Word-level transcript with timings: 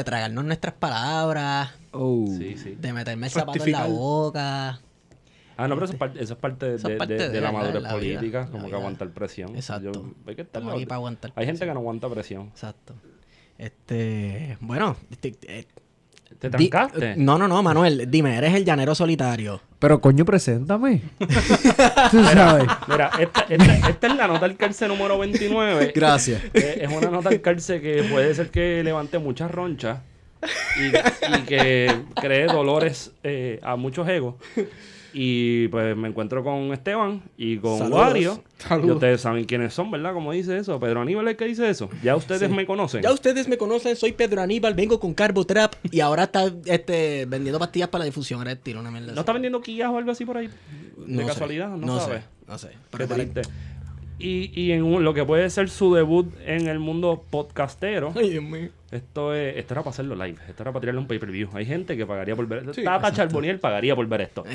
de 0.00 0.04
tragarnos 0.04 0.44
nuestras 0.44 0.74
palabras, 0.74 1.70
Oh. 1.92 2.24
Sí, 2.38 2.56
sí. 2.56 2.76
de 2.80 2.92
meterme 2.92 3.26
el 3.26 3.32
zapato 3.32 3.64
en 3.64 3.72
la 3.72 3.86
boca. 3.86 4.80
Ah, 5.56 5.68
no, 5.68 5.74
pero 5.74 5.84
eso 5.84 5.92
es 5.92 5.98
parte, 5.98 6.22
eso 6.22 6.32
es 6.34 6.38
parte, 6.38 6.74
Eso 6.76 6.88
de, 6.88 6.94
es 6.94 6.98
parte 6.98 7.14
de- 7.14 7.28
de, 7.28 7.28
de 7.28 7.40
la 7.42 7.52
madurez 7.52 7.82
La 7.82 7.90
política, 7.92 8.46
como 8.46 8.62
que 8.64 8.68
vida. 8.68 8.76
aguantar 8.78 9.10
presión. 9.10 9.54
Exacto. 9.56 9.92
Yo- 9.92 10.04
hay 10.26 10.34
que 10.34 10.42
estar 10.42 10.60
Estamos 10.62 10.74
aquí 10.74 10.86
para 10.86 10.96
aguantar 10.96 11.32
Hay 11.36 11.44
gente 11.46 11.66
que 11.66 11.74
no 11.74 11.80
aguanta 11.80 12.08
presión. 12.08 12.46
Exacto. 12.48 12.94
Este, 13.58 14.56
bueno, 14.60 14.96
este, 15.10 15.36
eh, 15.42 15.66
¿Te 16.40 16.48
di- 16.50 16.68
trancaste? 16.70 17.14
no, 17.16 17.38
no, 17.38 17.46
no, 17.46 17.62
Manuel, 17.62 18.10
dime, 18.10 18.36
eres 18.36 18.54
el 18.54 18.64
llanero 18.64 18.94
solitario. 18.94 19.60
Pero 19.78 20.00
coño, 20.00 20.24
preséntame. 20.24 21.02
Tú 22.10 22.24
sabes. 22.24 22.66
Mira, 22.88 23.10
esta, 23.18 23.40
esta- 23.48 23.88
esta 23.88 24.06
es 24.06 24.16
la 24.16 24.26
nota 24.26 24.46
al 24.46 24.56
cárcel 24.56 24.88
número 24.88 25.18
29. 25.18 25.92
Gracias. 25.94 26.42
Eh, 26.54 26.80
es 26.82 26.90
una 26.90 27.10
nota 27.10 27.28
al 27.28 27.40
cárcel 27.40 27.80
que 27.80 28.02
puede 28.10 28.34
ser 28.34 28.50
que 28.50 28.82
levante 28.82 29.18
muchas 29.18 29.50
ronchas 29.50 29.98
y, 30.78 31.36
y 31.36 31.40
que 31.42 31.94
cree 32.14 32.46
dolores 32.46 33.12
eh, 33.22 33.60
a 33.62 33.76
muchos 33.76 34.08
egos. 34.08 34.34
Y 35.12 35.68
pues 35.68 35.96
me 35.96 36.08
encuentro 36.08 36.44
con 36.44 36.72
Esteban 36.72 37.22
y 37.36 37.56
con 37.58 37.78
Saludos. 37.78 37.98
Wario. 38.00 38.44
Saludos. 38.58 38.88
Y 38.88 38.92
ustedes 38.92 39.20
saben 39.20 39.44
quiénes 39.44 39.74
son, 39.74 39.90
¿verdad? 39.90 40.12
Como 40.14 40.32
dice 40.32 40.56
eso. 40.58 40.78
Pedro 40.78 41.00
Aníbal 41.00 41.26
es 41.26 41.32
el 41.32 41.36
que 41.36 41.44
dice 41.46 41.68
eso. 41.68 41.88
Ya 42.02 42.14
ustedes 42.16 42.48
me 42.50 42.64
conocen. 42.66 43.02
Ya 43.02 43.12
ustedes 43.12 43.48
me 43.48 43.56
conocen, 43.58 43.96
soy 43.96 44.12
Pedro 44.12 44.40
Aníbal, 44.42 44.74
vengo 44.74 45.00
con 45.00 45.12
Carbotrap 45.14 45.74
y 45.90 46.00
ahora 46.00 46.24
está 46.24 46.52
este, 46.66 47.26
vendiendo 47.26 47.58
pastillas 47.58 47.88
para 47.88 48.00
la 48.00 48.06
difusión 48.06 48.40
eréctil, 48.42 48.76
una 48.76 48.90
mierda 48.90 49.12
¿No 49.12 49.20
está 49.20 49.32
vendiendo 49.32 49.60
quillas 49.60 49.88
o 49.90 49.98
algo 49.98 50.10
así 50.12 50.24
por 50.24 50.36
ahí? 50.36 50.46
De 50.46 50.52
No 51.06 51.22
sé, 51.22 51.26
casualidad, 51.26 51.68
no, 51.70 51.98
sé, 51.98 52.04
sabes. 52.06 52.22
no 52.46 52.58
sé. 52.58 52.68
Qué 52.68 52.76
Pero 52.90 53.08
para- 53.08 53.22
triste. 53.24 53.42
Y, 54.20 54.50
y 54.54 54.72
en 54.72 54.82
un- 54.82 55.02
lo 55.02 55.14
que 55.14 55.24
puede 55.24 55.48
ser 55.50 55.70
su 55.70 55.94
debut 55.94 56.30
en 56.44 56.68
el 56.68 56.78
mundo 56.78 57.24
podcastero, 57.30 58.12
Ay, 58.14 58.30
Dios 58.30 58.44
mío. 58.44 58.68
esto 58.90 59.34
es, 59.34 59.56
esto 59.56 59.74
era 59.74 59.82
para 59.82 59.90
hacerlo 59.92 60.14
live, 60.14 60.36
esto 60.48 60.62
era 60.62 60.72
para 60.72 60.80
tirarle 60.80 61.00
un 61.00 61.06
pay-per-view. 61.06 61.48
Hay 61.54 61.64
gente 61.64 61.96
que 61.96 62.04
pagaría 62.06 62.36
por 62.36 62.46
ver 62.46 62.74
Sí, 62.74 62.84
Tata 62.84 63.12
Charboniel 63.12 63.58
pagaría 63.60 63.96
por 63.96 64.06
ver 64.06 64.20
esto. 64.22 64.44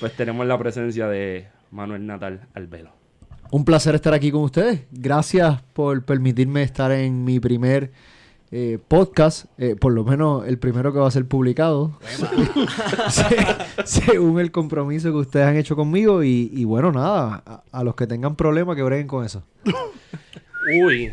Pues 0.00 0.12
tenemos 0.16 0.46
la 0.46 0.58
presencia 0.58 1.08
de 1.08 1.46
Manuel 1.70 2.06
Natal 2.06 2.40
Albelo. 2.54 2.90
Un 3.50 3.64
placer 3.64 3.94
estar 3.94 4.12
aquí 4.14 4.30
con 4.30 4.42
ustedes. 4.42 4.82
Gracias 4.90 5.62
por 5.72 6.04
permitirme 6.04 6.62
estar 6.62 6.92
en 6.92 7.24
mi 7.24 7.40
primer 7.40 7.90
eh, 8.56 8.78
podcast, 8.86 9.46
eh, 9.58 9.74
por 9.74 9.92
lo 9.92 10.04
menos 10.04 10.46
el 10.46 10.58
primero 10.58 10.92
que 10.92 11.00
va 11.00 11.08
a 11.08 11.10
ser 11.10 11.26
publicado, 11.26 11.98
Se- 13.10 13.36
según 13.84 14.38
el 14.38 14.52
compromiso 14.52 15.10
que 15.10 15.16
ustedes 15.18 15.46
han 15.46 15.56
hecho 15.56 15.74
conmigo. 15.74 16.22
Y, 16.22 16.50
y 16.52 16.64
bueno, 16.64 16.92
nada, 16.92 17.42
a, 17.44 17.62
a 17.72 17.82
los 17.82 17.96
que 17.96 18.06
tengan 18.06 18.36
problemas 18.36 18.76
que 18.76 18.82
breguen 18.84 19.08
con 19.08 19.24
eso. 19.24 19.42
Uy, 20.84 21.10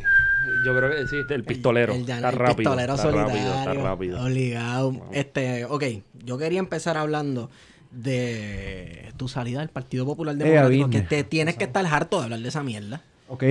yo 0.66 0.78
creo 0.78 0.92
que 0.92 1.08
sí, 1.08 1.18
este, 1.20 1.34
el 1.34 1.44
pistolero. 1.44 1.94
El, 1.94 2.02
está 2.02 2.18
el 2.30 2.36
rápido, 2.36 2.56
pistolero 2.58 2.94
está 2.94 3.04
solitario. 3.12 3.34
rápido, 3.34 3.56
está 3.60 3.74
rápido. 3.74 4.24
Obligado. 4.24 5.02
Este, 5.12 5.66
ok, 5.66 5.84
yo 6.24 6.38
quería 6.38 6.60
empezar 6.60 6.96
hablando 6.98 7.50
de 7.92 9.12
tu 9.18 9.28
salida 9.28 9.60
del 9.60 9.70
Partido 9.70 10.06
Popular 10.06 10.36
Democrático, 10.36 10.90
que 10.90 10.98
vine. 10.98 11.10
te 11.10 11.24
tienes 11.24 11.56
que 11.58 11.64
estar 11.66 11.86
harto 11.86 12.20
de 12.20 12.26
hablar 12.26 12.40
de 12.40 12.48
esa 12.50 12.64
mierda. 12.64 13.02
¿Ok? 13.28 13.44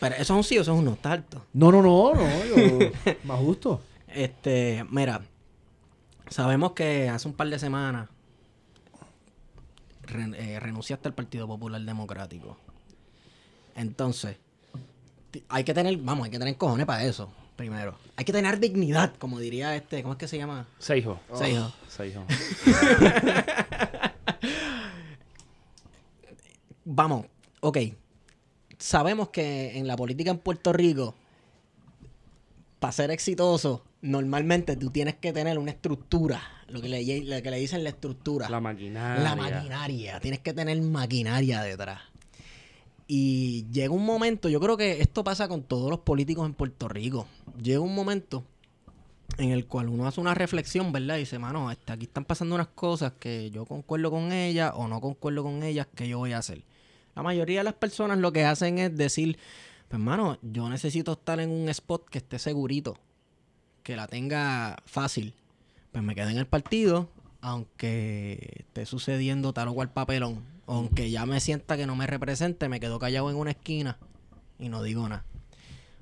Pero 0.00 0.14
eso 0.16 0.22
es 0.22 0.30
un 0.30 0.44
sí 0.44 0.58
o 0.58 0.62
eso 0.62 0.72
es 0.72 0.78
un 0.78 0.84
no, 0.84 0.92
estás 0.92 1.12
harto. 1.12 1.44
No, 1.52 1.70
no, 1.72 1.82
no, 1.82 2.14
no. 2.14 2.44
yo- 2.56 2.90
más 3.24 3.38
justo. 3.40 3.80
Este, 4.08 4.82
mira, 4.90 5.20
sabemos 6.30 6.72
que 6.72 7.10
hace 7.10 7.28
un 7.28 7.34
par 7.34 7.48
de 7.50 7.58
semanas 7.58 8.08
eh, 10.38 10.58
renunciaste 10.58 11.06
al 11.08 11.14
Partido 11.14 11.46
Popular 11.46 11.82
Democrático. 11.82 12.56
Entonces, 13.74 14.38
hay 15.50 15.64
que 15.64 15.74
tener, 15.74 15.98
vamos, 15.98 16.24
hay 16.24 16.30
que 16.30 16.38
tener 16.38 16.56
cojones 16.56 16.86
para 16.86 17.04
eso, 17.04 17.30
primero. 17.56 17.98
Hay 18.16 18.24
que 18.24 18.32
tener 18.32 18.58
dignidad, 18.58 19.12
como 19.18 19.38
diría 19.38 19.76
este, 19.76 20.00
¿cómo 20.02 20.14
es 20.14 20.18
que 20.18 20.28
se 20.28 20.38
llama? 20.38 20.66
Seijo. 20.78 21.20
Seijo. 21.34 21.70
Seijo. 21.88 22.24
Vamos, 26.84 27.26
ok. 27.60 27.78
Sabemos 28.78 29.30
que 29.30 29.78
en 29.78 29.86
la 29.86 29.96
política 29.96 30.30
en 30.30 30.38
Puerto 30.38 30.72
Rico, 30.72 31.14
para 32.78 32.92
ser 32.92 33.10
exitoso, 33.10 33.84
normalmente 34.02 34.76
tú 34.76 34.90
tienes 34.90 35.16
que 35.16 35.32
tener 35.32 35.58
una 35.58 35.70
estructura, 35.70 36.42
lo 36.68 36.80
que 36.80 36.88
le, 36.88 37.24
lo 37.24 37.42
que 37.42 37.50
le 37.50 37.58
dicen 37.58 37.84
la 37.84 37.90
estructura. 37.90 38.48
La 38.48 38.60
maquinaria. 38.60 39.22
La 39.22 39.36
maquinaria. 39.36 40.20
Tienes 40.20 40.40
que 40.40 40.52
tener 40.52 40.80
maquinaria 40.82 41.62
detrás. 41.62 42.00
Y 43.08 43.66
llega 43.70 43.94
un 43.94 44.04
momento, 44.04 44.48
yo 44.48 44.60
creo 44.60 44.76
que 44.76 45.00
esto 45.00 45.22
pasa 45.22 45.48
con 45.48 45.62
todos 45.62 45.90
los 45.90 46.00
políticos 46.00 46.44
en 46.46 46.54
Puerto 46.54 46.88
Rico. 46.88 47.26
Llega 47.62 47.80
un 47.80 47.94
momento 47.94 48.44
en 49.38 49.50
el 49.50 49.66
cual 49.66 49.88
uno 49.88 50.06
hace 50.06 50.20
una 50.20 50.34
reflexión, 50.34 50.92
¿verdad? 50.92 51.16
Y 51.16 51.20
dice, 51.20 51.38
mano, 51.38 51.70
este, 51.70 51.92
aquí 51.92 52.04
están 52.04 52.24
pasando 52.24 52.54
unas 52.54 52.68
cosas 52.68 53.12
que 53.18 53.50
yo 53.50 53.64
concuerdo 53.64 54.10
con 54.10 54.32
ellas 54.32 54.72
o 54.74 54.88
no 54.88 55.00
concuerdo 55.00 55.44
con 55.44 55.62
ellas, 55.62 55.86
¿qué 55.94 56.08
yo 56.08 56.18
voy 56.18 56.32
a 56.32 56.38
hacer? 56.38 56.62
La 57.16 57.22
mayoría 57.22 57.60
de 57.60 57.64
las 57.64 57.74
personas 57.74 58.18
lo 58.18 58.30
que 58.30 58.44
hacen 58.44 58.78
es 58.78 58.94
decir, 58.94 59.38
pues, 59.88 60.00
mano, 60.00 60.38
yo 60.42 60.68
necesito 60.68 61.12
estar 61.12 61.40
en 61.40 61.50
un 61.50 61.68
spot 61.70 62.08
que 62.10 62.18
esté 62.18 62.38
segurito, 62.38 62.98
que 63.82 63.96
la 63.96 64.06
tenga 64.06 64.76
fácil. 64.84 65.34
Pues 65.92 66.04
me 66.04 66.14
quedé 66.14 66.30
en 66.30 66.36
el 66.36 66.46
partido, 66.46 67.08
aunque 67.40 68.56
esté 68.58 68.84
sucediendo 68.84 69.54
tal 69.54 69.68
o 69.68 69.74
cual 69.74 69.90
papelón, 69.90 70.44
aunque 70.66 71.10
ya 71.10 71.24
me 71.24 71.40
sienta 71.40 71.78
que 71.78 71.86
no 71.86 71.96
me 71.96 72.06
represente, 72.06 72.68
me 72.68 72.80
quedo 72.80 72.98
callado 72.98 73.30
en 73.30 73.36
una 73.36 73.52
esquina 73.52 73.96
y 74.58 74.68
no 74.68 74.82
digo 74.82 75.08
nada. 75.08 75.24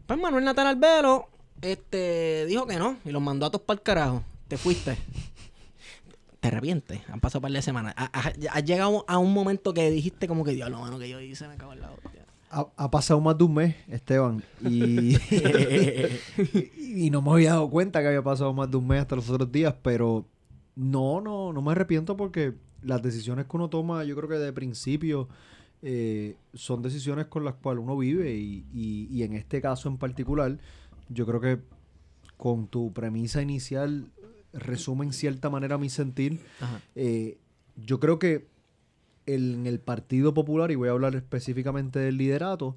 Pues 0.07 0.19
Manuel 0.19 0.45
Natal 0.45 0.67
Albero 0.67 1.29
este, 1.63 2.45
dijo 2.47 2.67
que 2.67 2.77
no 2.77 2.97
y 3.05 3.11
los 3.11 3.23
mandó 3.23 3.47
a 3.47 3.51
todos 3.51 3.65
para 3.65 3.79
el 3.79 3.83
carajo. 3.83 4.25
Te 4.49 4.57
fuiste. 4.57 4.99
Te 6.45 6.49
arrepientes. 6.49 7.01
Han 7.09 7.21
pasado 7.21 7.39
un 7.39 7.43
par 7.45 7.53
de 7.53 7.63
semanas. 7.63 7.95
Ha- 7.97 8.11
ha- 8.13 8.33
Has 8.53 8.65
llegado 8.67 9.07
a 9.09 9.17
un 9.17 9.33
momento 9.33 9.73
que 9.73 9.91
dijiste 9.91 10.29
como 10.29 10.45
que, 10.45 10.51
diablo, 10.53 10.79
mano, 10.79 10.99
que 10.99 11.09
yo 11.09 11.19
hice, 11.19 11.49
me 11.49 11.57
cago 11.57 11.73
en 11.73 11.81
la 11.81 11.91
hostia. 11.91 12.27
Ha, 12.51 12.67
ha 12.77 12.91
pasado 12.91 13.19
más 13.23 13.39
de 13.39 13.45
un 13.45 13.55
mes, 13.55 13.75
Esteban, 13.89 14.43
y, 14.61 15.17
y 16.77 17.11
no 17.11 17.23
me 17.23 17.31
había 17.33 17.51
dado 17.53 17.71
cuenta 17.71 18.01
que 18.03 18.09
había 18.09 18.23
pasado 18.23 18.53
más 18.53 18.71
de 18.71 18.77
un 18.77 18.87
mes 18.87 19.01
hasta 19.01 19.17
los 19.17 19.29
otros 19.31 19.51
días, 19.51 19.75
pero 19.83 20.27
no, 20.77 21.23
no, 21.23 21.53
no 21.55 21.63
me 21.63 21.73
arrepiento 21.73 22.15
porque 22.17 22.53
las 22.83 23.03
decisiones 23.03 23.47
que 23.47 23.57
uno 23.57 23.71
toma, 23.71 24.05
yo 24.05 24.15
creo 24.15 24.29
que 24.29 24.35
de 24.37 24.53
principio 24.53 25.29
eh, 25.83 26.37
son 26.53 26.83
decisiones 26.83 27.27
con 27.27 27.45
las 27.45 27.55
cuales 27.55 27.83
uno 27.83 27.97
vive 27.97 28.35
y, 28.35 28.67
y- 28.73 29.09
y 29.11 29.23
en 29.23 29.33
este 29.33 29.61
caso 29.63 29.89
en 29.89 29.97
particular, 29.97 30.59
yo 31.09 31.25
creo 31.27 31.41
que 31.41 31.59
con 32.37 32.67
tu 32.67 32.93
premisa 32.93 33.41
inicial 33.43 34.11
resume 34.55 35.05
en 35.05 35.13
cierta 35.13 35.51
manera 35.51 35.77
mi 35.79 35.89
sentir. 35.91 36.41
Eh, 36.95 37.39
yo 37.77 38.01
creo 38.01 38.19
que 38.19 38.47
el- 39.27 39.55
en 39.55 39.67
el 39.67 39.81
Partido 39.81 40.33
Popular, 40.35 40.71
y 40.71 40.75
voy 40.77 40.89
a 40.89 40.93
hablar 40.93 41.15
específicamente 41.17 41.99
del 41.99 42.17
liderato, 42.17 42.77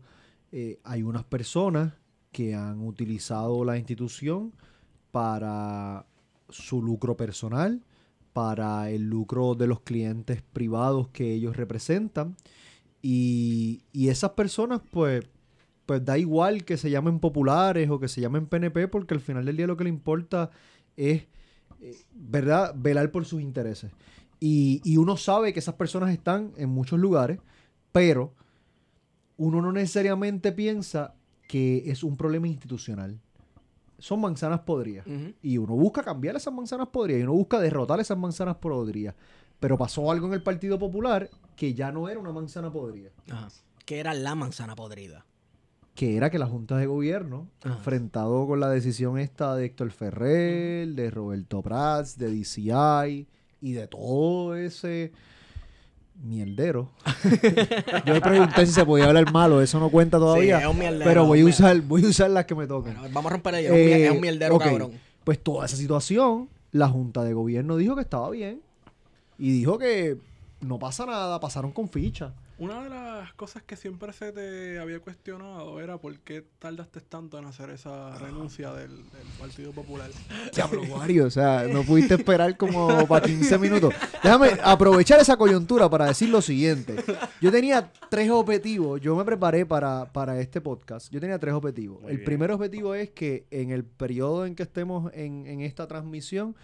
eh, 0.51 0.79
hay 0.83 1.03
unas 1.03 1.23
personas 1.23 1.93
que 2.31 2.55
han 2.55 2.85
utilizado 2.85 3.63
la 3.65 3.77
institución 3.77 4.53
para 5.11 6.05
su 6.49 6.81
lucro 6.81 7.17
personal, 7.17 7.81
para 8.33 8.89
el 8.91 9.03
lucro 9.09 9.55
de 9.55 9.67
los 9.67 9.81
clientes 9.81 10.41
privados 10.53 11.07
que 11.09 11.33
ellos 11.33 11.57
representan. 11.57 12.35
Y, 13.01 13.81
y 13.91 14.09
esas 14.09 14.31
personas, 14.31 14.81
pues, 14.91 15.25
pues 15.85 16.03
da 16.03 16.17
igual 16.17 16.63
que 16.65 16.77
se 16.77 16.89
llamen 16.89 17.19
populares 17.19 17.89
o 17.89 17.99
que 17.99 18.07
se 18.07 18.21
llamen 18.21 18.45
PNP, 18.47 18.87
porque 18.87 19.13
al 19.13 19.21
final 19.21 19.45
del 19.45 19.57
día 19.57 19.67
lo 19.67 19.77
que 19.77 19.85
le 19.85 19.89
importa 19.89 20.51
es, 20.97 21.23
¿verdad?, 22.13 22.73
velar 22.75 23.11
por 23.11 23.25
sus 23.25 23.41
intereses. 23.41 23.91
Y, 24.39 24.81
y 24.83 24.97
uno 24.97 25.17
sabe 25.17 25.53
que 25.53 25.59
esas 25.59 25.75
personas 25.75 26.11
están 26.11 26.51
en 26.57 26.69
muchos 26.69 26.99
lugares, 26.99 27.39
pero 27.91 28.33
uno 29.37 29.61
no 29.61 29.71
necesariamente 29.71 30.51
piensa 30.51 31.15
que 31.47 31.89
es 31.89 32.03
un 32.03 32.17
problema 32.17 32.47
institucional. 32.47 33.19
Son 33.99 34.21
manzanas 34.21 34.59
podridas. 34.59 35.07
Y 35.41 35.57
uno 35.57 35.73
busca 35.73 36.03
cambiar 36.03 36.35
esas 36.35 36.53
manzanas 36.53 36.89
podridas 36.89 37.21
y 37.21 37.23
uno 37.23 37.33
busca 37.33 37.59
derrotar 37.59 37.99
esas 37.99 38.17
manzanas 38.17 38.57
podridas. 38.57 39.15
Pero 39.59 39.77
pasó 39.77 40.11
algo 40.11 40.27
en 40.27 40.33
el 40.33 40.43
Partido 40.43 40.77
Popular 40.77 41.29
que 41.55 41.73
ya 41.73 41.91
no 41.91 42.07
era 42.09 42.19
una 42.19 42.31
manzana 42.31 42.71
podrida. 42.71 43.09
Ajá. 43.31 43.47
Que 43.85 43.99
era 43.99 44.13
la 44.13 44.35
manzana 44.35 44.75
podrida. 44.75 45.25
Que 45.97 46.15
era 46.15 46.29
que 46.29 46.37
la 46.37 46.45
Junta 46.45 46.77
de 46.77 46.85
Gobierno, 46.85 47.47
Ajá. 47.63 47.73
enfrentado 47.73 48.45
con 48.45 48.59
la 48.59 48.69
decisión 48.69 49.17
esta 49.17 49.55
de 49.55 49.65
Héctor 49.65 49.89
Ferrer, 49.89 50.89
de 50.89 51.09
Roberto 51.09 51.63
Prats, 51.63 52.19
de 52.19 52.29
DCI 52.29 53.25
y 53.61 53.71
de 53.71 53.87
todo 53.87 54.55
ese 54.55 55.11
mierdero. 56.23 56.91
Yo 58.05 58.13
me 58.13 58.21
pregunté 58.21 58.67
si 58.67 58.73
se 58.73 58.85
podía 58.85 59.05
hablar 59.05 59.31
malo, 59.31 59.59
eso 59.59 59.79
no 59.79 59.89
cuenta 59.89 60.19
todavía. 60.19 60.57
Sí, 60.59 60.63
es 60.65 60.69
un 60.69 60.77
mierdero, 60.77 61.03
pero 61.09 61.25
voy 61.25 61.41
a 61.41 61.45
usar, 61.45 61.81
voy 61.81 62.05
a 62.05 62.09
usar 62.09 62.29
las 62.29 62.45
que 62.45 62.53
me 62.53 62.67
toquen. 62.67 62.93
Bueno, 62.93 63.09
vamos 63.11 63.31
a 63.31 63.33
romper 63.33 63.55
ello. 63.55 63.73
es 63.73 63.73
un 63.73 63.77
mier- 63.87 63.97
Eh, 63.97 64.05
es 64.05 64.11
un 64.11 64.21
mierdero, 64.21 64.55
ok, 64.55 64.63
cabrón. 64.63 64.91
Pues 65.23 65.39
toda 65.43 65.65
esa 65.65 65.77
situación, 65.77 66.47
la 66.71 66.87
Junta 66.89 67.23
de 67.23 67.33
Gobierno 67.33 67.75
dijo 67.75 67.95
que 67.95 68.01
estaba 68.01 68.29
bien. 68.29 68.61
Y 69.39 69.51
dijo 69.51 69.79
que 69.79 70.17
no 70.61 70.77
pasa 70.77 71.07
nada, 71.07 71.39
pasaron 71.39 71.71
con 71.71 71.89
ficha. 71.89 72.33
Una 72.59 72.83
de 72.83 72.89
las 72.89 73.33
cosas 73.35 73.61
que 73.61 73.75
siempre 73.75 74.11
se 74.13 74.31
te 74.31 74.79
había 74.79 74.99
cuestionado 74.99 75.79
era 75.79 75.99
por 75.99 76.17
qué 76.21 76.43
tardaste 76.57 77.01
tanto 77.01 77.37
en 77.37 77.45
hacer 77.45 77.69
esa 77.69 78.17
renuncia 78.17 78.73
del, 78.73 78.95
del 78.95 79.27
Partido 79.39 79.71
Popular. 79.71 80.09
Diablo, 80.55 80.81
Wario, 80.89 81.25
o 81.25 81.29
sea, 81.29 81.67
no 81.71 81.83
pudiste 81.83 82.15
esperar 82.15 82.57
como 82.57 83.05
para 83.07 83.27
15 83.27 83.59
minutos. 83.59 83.93
Déjame 84.23 84.57
aprovechar 84.63 85.19
esa 85.19 85.37
coyuntura 85.37 85.87
para 85.87 86.07
decir 86.07 86.29
lo 86.29 86.41
siguiente. 86.41 86.95
Yo 87.41 87.51
tenía 87.51 87.91
tres 88.09 88.31
objetivos. 88.31 88.99
Yo 89.01 89.15
me 89.15 89.23
preparé 89.23 89.63
para, 89.63 90.11
para 90.11 90.39
este 90.39 90.59
podcast. 90.59 91.11
Yo 91.11 91.19
tenía 91.19 91.37
tres 91.37 91.53
objetivos. 91.53 92.01
Muy 92.01 92.09
el 92.09 92.17
bien. 92.17 92.25
primer 92.25 92.51
objetivo 92.51 92.95
es 92.95 93.11
que 93.11 93.45
en 93.51 93.69
el 93.69 93.83
periodo 93.83 94.47
en 94.47 94.55
que 94.55 94.63
estemos 94.63 95.13
en, 95.13 95.45
en 95.45 95.61
esta 95.61 95.87
transmisión, 95.87 96.55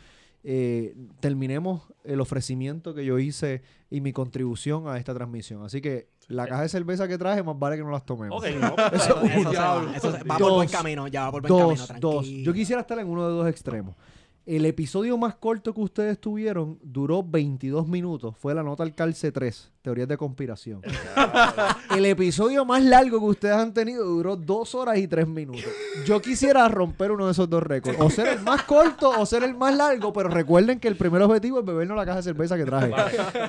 eh, 0.44 0.94
terminemos 1.20 1.82
el 2.04 2.20
ofrecimiento 2.22 2.94
que 2.94 3.06
yo 3.06 3.18
hice 3.20 3.62
y 3.90 4.02
mi 4.02 4.12
contribución 4.12 4.88
a 4.88 4.98
esta 4.98 5.14
transmisión. 5.14 5.64
Así 5.64 5.80
que 5.82 6.10
la 6.28 6.48
caja 6.48 6.64
de 6.64 6.70
cerveza 6.70 7.08
que 7.08 7.18
traje, 7.18 7.44
más 7.44 7.58
vale 7.58 7.78
que 7.78 7.84
no 7.84 7.92
las 7.92 8.06
tomemos. 8.06 8.38
Ok, 8.44 8.50
no. 8.60 8.76
Eso, 8.92 9.20
pero- 9.22 9.50
eso 9.52 9.54
va, 9.54 9.94
eso 9.96 10.12
va 10.30 10.38
por 10.38 10.52
buen 10.54 10.70
camino, 10.70 11.08
ya 11.08 11.26
va 11.26 11.32
por 11.32 11.42
buen 11.44 11.50
camino, 11.54 11.70
Dos, 11.70 11.88
dos. 12.00 12.22
tranquilo. 12.24 12.44
Yo 12.46 12.54
quisiera 12.54 12.82
estar 12.82 13.00
en 13.00 13.08
uno 13.08 13.28
de 13.28 13.34
dos 13.34 13.48
extremos. 13.48 13.96
El 14.46 14.66
episodio 14.66 15.18
más 15.18 15.36
corto 15.36 15.74
que 15.74 15.80
ustedes 15.80 16.20
tuvieron 16.20 16.78
duró 16.82 17.24
22 17.24 17.88
minutos. 17.88 18.36
Fue 18.38 18.54
la 18.54 18.62
nota 18.62 18.84
al 18.84 18.94
calce 18.94 19.32
3, 19.32 19.72
teorías 19.82 20.10
de 20.10 20.18
conspiración. 20.18 20.82
El 21.96 22.06
episodio 22.06 22.66
más 22.66 22.84
largo 22.84 23.20
que 23.20 23.26
ustedes 23.26 23.56
han 23.56 23.74
tenido 23.74 24.04
duró 24.04 24.36
2 24.36 24.76
horas 24.76 24.98
y 24.98 25.08
3 25.08 25.30
minutos. 25.30 25.64
Yo 26.06 26.22
quisiera 26.22 26.68
romper 26.68 27.12
uno 27.12 27.28
de 27.28 27.32
esos 27.32 27.50
dos 27.50 27.64
récords. 27.64 27.98
O 28.02 28.10
ser 28.10 28.28
el 28.28 28.42
más 28.42 28.64
corto 28.64 29.12
o 29.18 29.26
ser 29.26 29.44
el 29.44 29.56
más 29.56 29.78
largo, 29.78 30.12
pero 30.12 30.28
recuerden 30.28 30.78
que 30.78 30.90
el 30.90 30.98
primer 30.98 31.22
objetivo 31.22 31.60
es 31.60 31.66
bebernos 31.66 31.96
la 31.96 32.06
caja 32.06 32.18
de 32.18 32.24
cerveza 32.24 32.58
que 32.58 32.66
traje. 32.66 32.94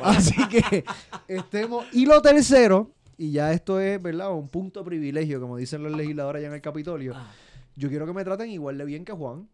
Así 0.01 0.47
que 0.47 0.85
estemos. 1.27 1.87
Y 1.93 2.07
lo 2.07 2.23
tercero, 2.23 2.93
y 3.19 3.33
ya 3.33 3.53
esto 3.53 3.81
es, 3.81 4.01
¿verdad? 4.01 4.33
Un 4.33 4.47
punto 4.47 4.79
de 4.79 4.87
privilegio, 4.87 5.41
como 5.41 5.57
dicen 5.57 5.83
los 5.83 5.91
legisladores 5.91 6.39
allá 6.39 6.49
en 6.49 6.55
el 6.55 6.61
Capitolio. 6.61 7.15
Ah. 7.17 7.33
Yo 7.75 7.89
quiero 7.89 8.07
que 8.07 8.13
me 8.13 8.23
traten 8.23 8.51
igual 8.51 8.79
de 8.79 8.85
bien 8.85 9.05
que 9.05 9.13
Juan. 9.13 9.49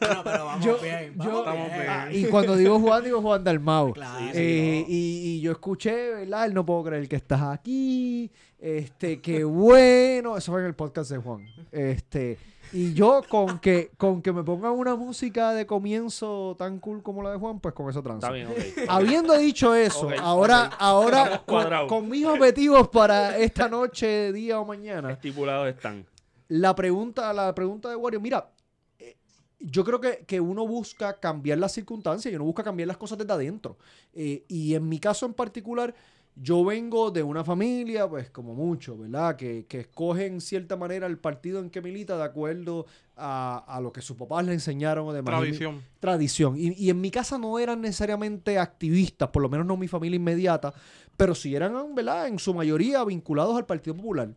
Pero 0.00 0.24
vamos 0.24 0.64
Yo- 0.64 0.78
bien. 0.78 1.14
yo- 1.16 1.44
vamos 1.44 1.68
bien. 1.68 1.86
Ah, 1.88 2.08
y 2.12 2.24
cuando 2.26 2.56
digo 2.56 2.78
Juan, 2.80 3.04
digo 3.04 3.20
Juan 3.22 3.44
Dalmau. 3.44 3.92
Claro. 3.92 4.18
Sí, 4.26 4.30
Eh, 4.34 4.84
no. 4.86 4.92
y, 4.92 4.96
y 5.36 5.40
yo 5.40 5.52
escuché, 5.52 6.10
¿verdad? 6.14 6.46
El 6.46 6.54
no 6.54 6.64
puedo 6.64 6.84
creer 6.84 7.08
que 7.08 7.16
estás 7.16 7.42
aquí. 7.42 8.30
Este, 8.58 9.20
qué 9.20 9.44
bueno. 9.44 10.36
Eso 10.36 10.52
fue 10.52 10.60
en 10.60 10.66
el 10.66 10.74
podcast 10.74 11.10
de 11.10 11.18
Juan. 11.18 11.46
Este, 11.70 12.38
y 12.72 12.92
yo 12.92 13.22
con 13.28 13.58
que, 13.60 13.90
con 13.96 14.20
que 14.20 14.32
me 14.32 14.42
pongan 14.42 14.72
una 14.72 14.94
música 14.96 15.52
de 15.52 15.64
comienzo 15.66 16.54
tan 16.58 16.80
cool 16.80 17.02
como 17.02 17.22
la 17.22 17.30
de 17.30 17.38
Juan, 17.38 17.60
pues 17.60 17.72
con 17.74 17.88
eso. 17.88 18.00
Está 18.00 18.30
bien, 18.30 18.48
ok. 18.48 18.56
Habiendo 18.88 19.36
dicho 19.38 19.74
eso, 19.74 20.10
ahora, 20.20 20.70
ahora 20.78 21.42
con, 21.46 21.86
con 21.86 22.08
mis 22.08 22.26
objetivos 22.26 22.88
para 22.88 23.38
esta 23.38 23.68
noche, 23.68 24.32
día 24.32 24.60
o 24.60 24.64
mañana, 24.66 25.12
Estipulados 25.12 25.68
están. 25.68 26.04
La 26.48 26.74
pregunta, 26.74 27.32
la 27.32 27.54
pregunta 27.54 27.88
de 27.88 27.96
Wario, 27.96 28.20
mira, 28.20 28.50
eh, 28.98 29.16
yo 29.60 29.84
creo 29.84 30.00
que, 30.00 30.24
que 30.26 30.40
uno 30.40 30.66
busca 30.66 31.18
cambiar 31.20 31.58
las 31.58 31.72
circunstancias 31.72 32.32
y 32.32 32.36
uno 32.36 32.44
busca 32.44 32.62
cambiar 32.64 32.88
las 32.88 32.96
cosas 32.96 33.18
desde 33.18 33.32
adentro. 33.32 33.76
Eh, 34.12 34.44
y 34.48 34.74
en 34.74 34.88
mi 34.88 34.98
caso 34.98 35.26
en 35.26 35.34
particular, 35.34 35.94
yo 36.40 36.64
vengo 36.64 37.10
de 37.10 37.22
una 37.24 37.42
familia, 37.42 38.08
pues 38.08 38.30
como 38.30 38.54
mucho, 38.54 38.96
¿verdad? 38.96 39.34
Que, 39.34 39.66
que 39.66 39.80
escoge 39.80 40.26
en 40.26 40.40
cierta 40.40 40.76
manera 40.76 41.06
el 41.08 41.18
partido 41.18 41.58
en 41.58 41.68
que 41.68 41.82
milita 41.82 42.16
de 42.16 42.22
acuerdo 42.22 42.86
a, 43.16 43.64
a 43.66 43.80
lo 43.80 43.92
que 43.92 44.00
sus 44.00 44.16
papás 44.16 44.46
le 44.46 44.52
enseñaron 44.52 45.08
o 45.08 45.12
mi- 45.12 45.22
Tradición. 45.24 45.82
tradición. 45.98 46.54
Y, 46.56 46.74
y 46.74 46.90
en 46.90 47.00
mi 47.00 47.10
casa 47.10 47.38
no 47.38 47.58
eran 47.58 47.80
necesariamente 47.80 48.56
activistas, 48.56 49.30
por 49.30 49.42
lo 49.42 49.48
menos 49.48 49.66
no 49.66 49.76
mi 49.76 49.88
familia 49.88 50.14
inmediata, 50.16 50.72
pero 51.16 51.34
sí 51.34 51.56
eran, 51.56 51.94
¿verdad? 51.96 52.28
En 52.28 52.38
su 52.38 52.54
mayoría 52.54 53.02
vinculados 53.04 53.56
al 53.56 53.66
Partido 53.66 53.96
Popular. 53.96 54.30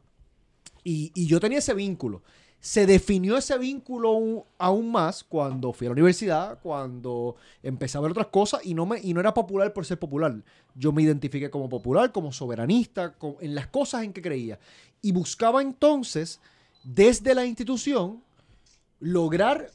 Y, 0.83 1.11
y 1.15 1.27
yo 1.27 1.39
tenía 1.39 1.59
ese 1.59 1.73
vínculo. 1.73 2.21
Se 2.59 2.85
definió 2.85 3.37
ese 3.37 3.57
vínculo 3.57 4.09
aún, 4.09 4.43
aún 4.59 4.91
más 4.91 5.23
cuando 5.23 5.73
fui 5.73 5.87
a 5.87 5.89
la 5.89 5.93
universidad, 5.93 6.59
cuando 6.61 7.35
empecé 7.63 7.97
a 7.97 8.01
ver 8.01 8.11
otras 8.11 8.27
cosas 8.27 8.61
y 8.63 8.75
no, 8.75 8.85
me, 8.85 8.99
y 9.01 9.13
no 9.15 9.19
era 9.19 9.33
popular 9.33 9.73
por 9.73 9.83
ser 9.83 9.97
popular. 9.97 10.35
Yo 10.75 10.91
me 10.91 11.01
identifiqué 11.01 11.49
como 11.49 11.69
popular, 11.69 12.11
como 12.11 12.31
soberanista, 12.31 13.15
en 13.39 13.55
las 13.55 13.65
cosas 13.67 14.03
en 14.03 14.13
que 14.13 14.21
creía. 14.21 14.59
Y 15.01 15.11
buscaba 15.11 15.63
entonces, 15.63 16.39
desde 16.83 17.33
la 17.33 17.45
institución, 17.47 18.21
lograr 18.99 19.71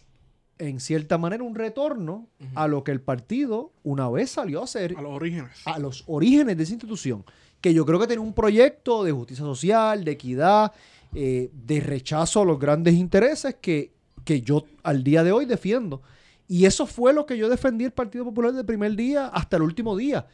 en 0.59 0.81
cierta 0.81 1.19
manera 1.19 1.43
un 1.43 1.55
retorno 1.55 2.27
a 2.55 2.67
lo 2.69 2.83
que 2.85 2.93
el 2.93 3.01
partido 3.01 3.73
una 3.83 4.09
vez 4.09 4.31
salió 4.31 4.61
a 4.61 4.65
hacer 4.65 4.95
A 4.97 5.03
los 5.03 5.13
orígenes. 5.13 5.51
a 5.67 5.79
los 5.79 6.05
orígenes 6.07 6.57
de 6.57 6.63
esa 6.63 6.73
institución, 6.73 7.25
que 7.61 7.75
yo 7.75 7.85
creo 7.85 7.99
que 7.99 8.07
tiene 8.07 8.23
un 8.23 8.33
proyecto 8.33 9.05
de 9.05 9.13
justicia 9.13 9.45
social, 9.45 10.05
de 10.05 10.13
equidad, 10.13 10.73
eh, 11.15 11.51
de 11.53 11.81
rechazo 11.81 12.43
a 12.43 12.45
los 12.45 12.59
grandes 12.59 12.95
intereses 12.95 13.57
que, 13.61 13.93
que 14.25 14.43
yo 14.43 14.65
al 14.83 15.05
día 15.05 15.25
de 15.25 15.33
hoy 15.33 15.47
defiendo. 15.47 16.03
Y 16.49 16.67
eso 16.67 16.87
fue 16.87 17.13
lo 17.13 17.27
que 17.27 17.37
yo 17.37 17.49
defendí 17.49 17.85
el 17.85 17.93
Partido 17.93 18.25
Popular 18.25 18.53
del 18.53 18.65
primer 18.65 18.95
día 18.95 19.27
hasta 19.29 19.57
el 19.57 19.63
último 19.63 19.97
día. 19.97 20.27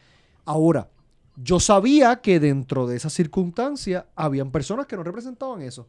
Ahora, 0.44 0.88
yo 1.36 1.60
sabía 1.60 2.20
que 2.20 2.40
dentro 2.40 2.86
de 2.86 2.96
esa 2.96 3.08
circunstancia 3.08 4.06
habían 4.14 4.50
personas 4.50 4.86
que 4.86 4.96
no 4.96 5.02
representaban 5.02 5.62
eso. 5.62 5.88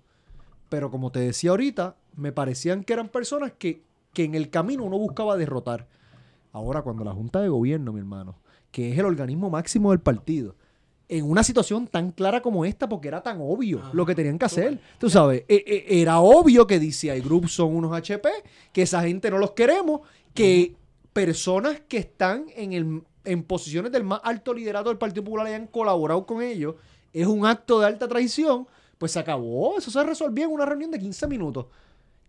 Pero 0.69 0.89
como 0.89 1.11
te 1.11 1.19
decía 1.19 1.51
ahorita, 1.51 1.97
me 2.15 2.31
parecían 2.31 2.83
que 2.83 2.93
eran 2.93 3.09
personas 3.09 3.51
que, 3.57 3.83
que 4.13 4.23
en 4.23 4.35
el 4.35 4.49
camino 4.49 4.83
uno 4.83 4.97
buscaba 4.97 5.37
derrotar. 5.37 5.87
Ahora, 6.51 6.81
cuando 6.81 7.03
la 7.03 7.13
Junta 7.13 7.41
de 7.41 7.49
Gobierno, 7.49 7.91
mi 7.91 7.99
hermano, 7.99 8.39
que 8.71 8.91
es 8.91 8.97
el 8.97 9.05
organismo 9.05 9.49
máximo 9.49 9.91
del 9.91 9.99
partido, 9.99 10.55
en 11.17 11.29
una 11.29 11.43
situación 11.43 11.87
tan 11.87 12.11
clara 12.11 12.41
como 12.41 12.65
esta, 12.65 12.87
porque 12.89 13.07
era 13.07 13.21
tan 13.21 13.37
obvio 13.41 13.79
Ajá. 13.79 13.89
lo 13.93 14.05
que 14.05 14.15
tenían 14.15 14.39
que 14.39 14.45
hacer. 14.45 14.79
Tú 14.97 15.09
sabes, 15.09 15.43
e- 15.47 15.63
e- 15.87 16.01
era 16.01 16.19
obvio 16.19 16.65
que 16.65 16.79
DCI 16.79 17.19
Group 17.21 17.49
son 17.49 17.75
unos 17.75 17.93
HP, 17.93 18.29
que 18.71 18.81
esa 18.83 19.01
gente 19.03 19.29
no 19.29 19.37
los 19.37 19.51
queremos, 19.51 20.01
que 20.33 20.75
personas 21.13 21.81
que 21.87 21.97
están 21.97 22.45
en, 22.55 22.73
el, 22.73 23.03
en 23.25 23.43
posiciones 23.43 23.91
del 23.91 24.03
más 24.03 24.21
alto 24.23 24.53
liderato 24.53 24.89
del 24.89 24.97
Partido 24.97 25.23
Popular 25.23 25.47
hayan 25.47 25.67
colaborado 25.67 26.25
con 26.25 26.41
ellos, 26.41 26.75
es 27.13 27.27
un 27.27 27.45
acto 27.45 27.79
de 27.79 27.85
alta 27.87 28.07
traición, 28.07 28.67
pues 28.97 29.11
se 29.11 29.19
acabó. 29.19 29.77
Eso 29.77 29.91
se 29.91 30.03
resolvió 30.03 30.45
en 30.45 30.51
una 30.51 30.65
reunión 30.65 30.89
de 30.91 30.97
15 30.99 31.27
minutos. 31.27 31.67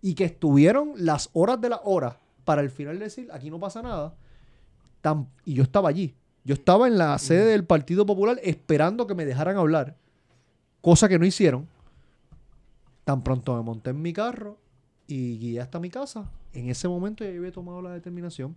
Y 0.02 0.14
que 0.14 0.24
estuvieron 0.24 0.92
las 0.96 1.30
horas 1.32 1.58
de 1.60 1.70
las 1.70 1.80
horas 1.84 2.16
para 2.44 2.60
al 2.60 2.68
final 2.68 2.98
decir, 2.98 3.28
aquí 3.32 3.48
no 3.48 3.58
pasa 3.58 3.80
nada. 3.80 4.14
Tan- 5.00 5.28
y 5.46 5.54
yo 5.54 5.62
estaba 5.62 5.88
allí. 5.88 6.14
Yo 6.44 6.54
estaba 6.54 6.86
en 6.86 6.98
la 6.98 7.18
sede 7.18 7.46
del 7.46 7.64
Partido 7.64 8.04
Popular 8.04 8.38
esperando 8.42 9.06
que 9.06 9.14
me 9.14 9.24
dejaran 9.24 9.56
hablar, 9.56 9.96
cosa 10.82 11.08
que 11.08 11.18
no 11.18 11.24
hicieron. 11.24 11.66
Tan 13.04 13.24
pronto 13.24 13.56
me 13.56 13.62
monté 13.62 13.90
en 13.90 14.02
mi 14.02 14.12
carro 14.12 14.58
y 15.06 15.38
guié 15.38 15.60
hasta 15.62 15.80
mi 15.80 15.88
casa. 15.88 16.30
En 16.52 16.68
ese 16.68 16.86
momento 16.86 17.24
ya 17.24 17.30
yo 17.30 17.38
había 17.38 17.52
tomado 17.52 17.80
la 17.80 17.92
determinación. 17.92 18.54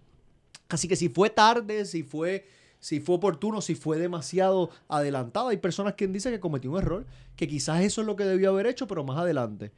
Así 0.67 0.89
que 0.89 0.97
si 0.97 1.07
fue 1.07 1.29
tarde, 1.29 1.85
si 1.85 2.03
fue, 2.03 2.45
si 2.81 2.99
fue 2.99 3.15
oportuno, 3.15 3.61
si 3.61 3.73
fue 3.73 3.97
demasiado 3.97 4.69
adelantado, 4.89 5.47
hay 5.47 5.57
personas 5.57 5.93
que 5.93 6.07
dicen 6.07 6.33
que 6.33 6.41
cometí 6.41 6.67
un 6.67 6.77
error, 6.77 7.05
que 7.37 7.47
quizás 7.47 7.81
eso 7.81 8.01
es 8.01 8.07
lo 8.07 8.17
que 8.17 8.25
debió 8.25 8.49
haber 8.49 8.67
hecho, 8.67 8.85
pero 8.87 9.05
más 9.05 9.17
adelante. 9.17 9.71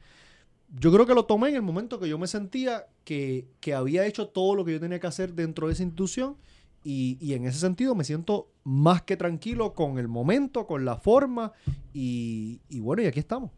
Yo 0.80 0.92
creo 0.92 1.06
que 1.06 1.14
lo 1.14 1.26
tomé 1.26 1.50
en 1.50 1.56
el 1.56 1.62
momento 1.62 2.00
que 2.00 2.08
yo 2.08 2.18
me 2.18 2.26
sentía 2.26 2.86
que, 3.04 3.46
que 3.60 3.72
había 3.72 4.04
hecho 4.06 4.26
todo 4.28 4.56
lo 4.56 4.64
que 4.64 4.72
yo 4.72 4.80
tenía 4.80 4.98
que 4.98 5.06
hacer 5.06 5.34
dentro 5.34 5.68
de 5.68 5.74
esa 5.74 5.84
institución 5.84 6.36
y, 6.82 7.18
y 7.20 7.34
en 7.34 7.44
ese 7.46 7.58
sentido 7.58 7.94
me 7.94 8.04
siento 8.04 8.48
más 8.64 9.02
que 9.02 9.16
tranquilo 9.16 9.74
con 9.74 9.98
el 9.98 10.08
momento, 10.08 10.66
con 10.66 10.84
la 10.84 10.96
forma 10.96 11.52
y, 11.92 12.60
y 12.68 12.80
bueno, 12.80 13.02
y 13.02 13.06
aquí 13.06 13.20
estamos. 13.20 13.50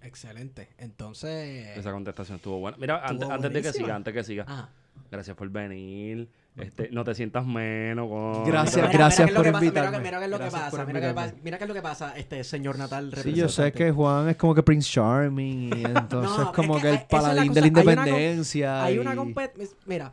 Excelente. 0.00 0.68
Entonces. 0.78 1.76
Esa 1.76 1.92
contestación 1.92 2.36
estuvo 2.36 2.58
buena. 2.60 2.76
Mira, 2.78 2.96
Estuvo 2.96 3.10
antes, 3.24 3.30
antes 3.30 3.52
de 3.52 3.62
que 3.62 3.72
siga, 3.72 3.94
antes 3.94 4.14
que 4.14 4.24
siga. 4.24 4.44
Ah, 4.48 4.68
Gracias 5.10 5.36
por 5.36 5.48
venir. 5.48 6.28
Este, 6.56 6.90
no 6.90 7.04
te 7.04 7.14
sientas 7.14 7.46
menos. 7.46 8.08
Con... 8.08 8.44
Gracias, 8.44 8.76
Mira, 8.88 8.88
gracias 8.98 9.26
mira 9.26 9.26
qué 9.26 9.30
es 9.30 9.32
lo 9.32 9.36
por 9.38 9.44
que 9.44 9.52
pasa, 9.52 9.64
invitarme. 9.64 9.98
Mira, 10.00 10.02
mira 10.02 10.18
qué 10.18 10.24
es 10.24 10.30
lo 10.30 10.38
que 10.38 10.50
pasa. 10.50 10.70
Mira 10.70 10.84
qué, 10.84 10.90
invitarme. 10.90 11.14
pasa- 11.14 11.34
mira 11.44 11.58
qué 11.58 11.64
es 11.64 11.68
lo 11.68 11.74
que 11.74 11.82
pasa, 11.82 12.18
este 12.18 12.44
señor 12.44 12.78
natal. 12.78 13.12
Sí, 13.22 13.32
yo 13.32 13.48
sé 13.48 13.72
que 13.72 13.90
Juan 13.92 14.28
es 14.28 14.36
como 14.36 14.54
que 14.54 14.62
Prince 14.62 14.90
Charming 14.90 15.70
y 15.76 15.84
entonces 15.84 16.38
No, 16.38 16.52
como 16.52 16.76
es 16.78 16.82
que, 16.82 16.88
que 16.90 16.94
el 16.96 17.06
paladín 17.06 17.48
cosa, 17.48 17.54
de 17.54 17.60
la 17.60 17.66
hay 17.66 17.70
una 17.70 17.80
independencia. 18.02 18.84
Hay 18.84 18.94
y- 18.96 18.98
una 18.98 19.16
competencia. 19.16 19.76
Mira, 19.86 20.12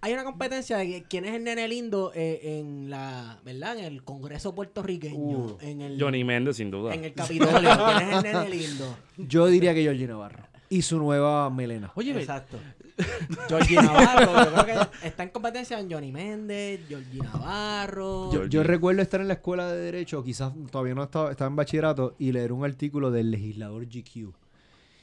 hay 0.00 0.12
una 0.12 0.24
competencia 0.24 0.78
de 0.78 1.04
quién 1.08 1.24
es 1.24 1.34
el 1.34 1.44
nene 1.44 1.66
lindo 1.68 2.12
eh, 2.14 2.58
en 2.60 2.90
la. 2.90 3.40
¿Verdad? 3.44 3.78
En 3.78 3.84
el 3.84 4.02
Congreso 4.04 4.54
puertorriqueño. 4.54 5.16
Uh, 5.16 5.58
en 5.60 5.80
el, 5.80 6.00
Johnny 6.00 6.24
Méndez, 6.24 6.56
sin 6.56 6.70
duda. 6.70 6.94
En 6.94 7.04
el 7.04 7.14
Capitolio. 7.14 7.60
¿Quién 7.60 8.08
es 8.08 8.16
el 8.16 8.22
nene 8.22 8.48
lindo? 8.48 8.96
Yo 9.16 9.46
diría 9.46 9.74
que 9.74 9.82
Georgie 9.82 10.06
Navarro. 10.06 10.44
Y 10.68 10.82
su 10.82 10.98
nueva 10.98 11.48
melena. 11.50 11.92
Oye, 11.94 12.12
Exacto. 12.18 12.58
Georgie 13.48 13.76
Navarro. 13.76 14.44
Yo 14.44 14.64
creo 14.64 14.90
que 14.90 15.06
está 15.06 15.22
en 15.22 15.28
competencia 15.28 15.78
en 15.78 15.90
Johnny 15.90 16.12
Méndez, 16.12 16.80
Georgie 16.88 17.20
Navarro. 17.20 18.30
Georgie. 18.32 18.50
Yo 18.50 18.62
recuerdo 18.62 19.02
estar 19.02 19.20
en 19.20 19.28
la 19.28 19.34
escuela 19.34 19.70
de 19.70 19.78
Derecho, 19.80 20.24
quizás 20.24 20.52
todavía 20.70 20.94
no 20.94 21.04
estaba, 21.04 21.30
estaba 21.30 21.48
en 21.48 21.56
bachillerato, 21.56 22.16
y 22.18 22.32
leer 22.32 22.52
un 22.52 22.64
artículo 22.64 23.10
del 23.10 23.30
legislador 23.30 23.86
GQ. 23.86 24.32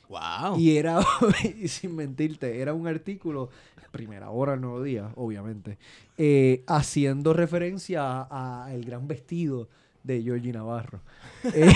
Wow. 0.10 0.60
Y 0.60 0.78
era, 0.78 1.00
y 1.44 1.68
sin 1.70 1.96
mentirte, 1.96 2.60
era 2.62 2.74
un 2.74 2.88
artículo, 2.88 3.50
primera 3.94 4.32
hora 4.32 4.54
del 4.54 4.62
nuevo 4.62 4.84
día, 4.84 5.12
obviamente, 5.16 5.78
eh, 6.18 6.64
haciendo 6.68 7.32
referencia 7.32 8.24
a, 8.24 8.66
a 8.66 8.74
el 8.74 8.84
gran 8.84 9.08
vestido 9.08 9.70
de 10.04 10.22
Georgie 10.22 10.52
Navarro. 10.52 11.00
Eh, 11.56 11.74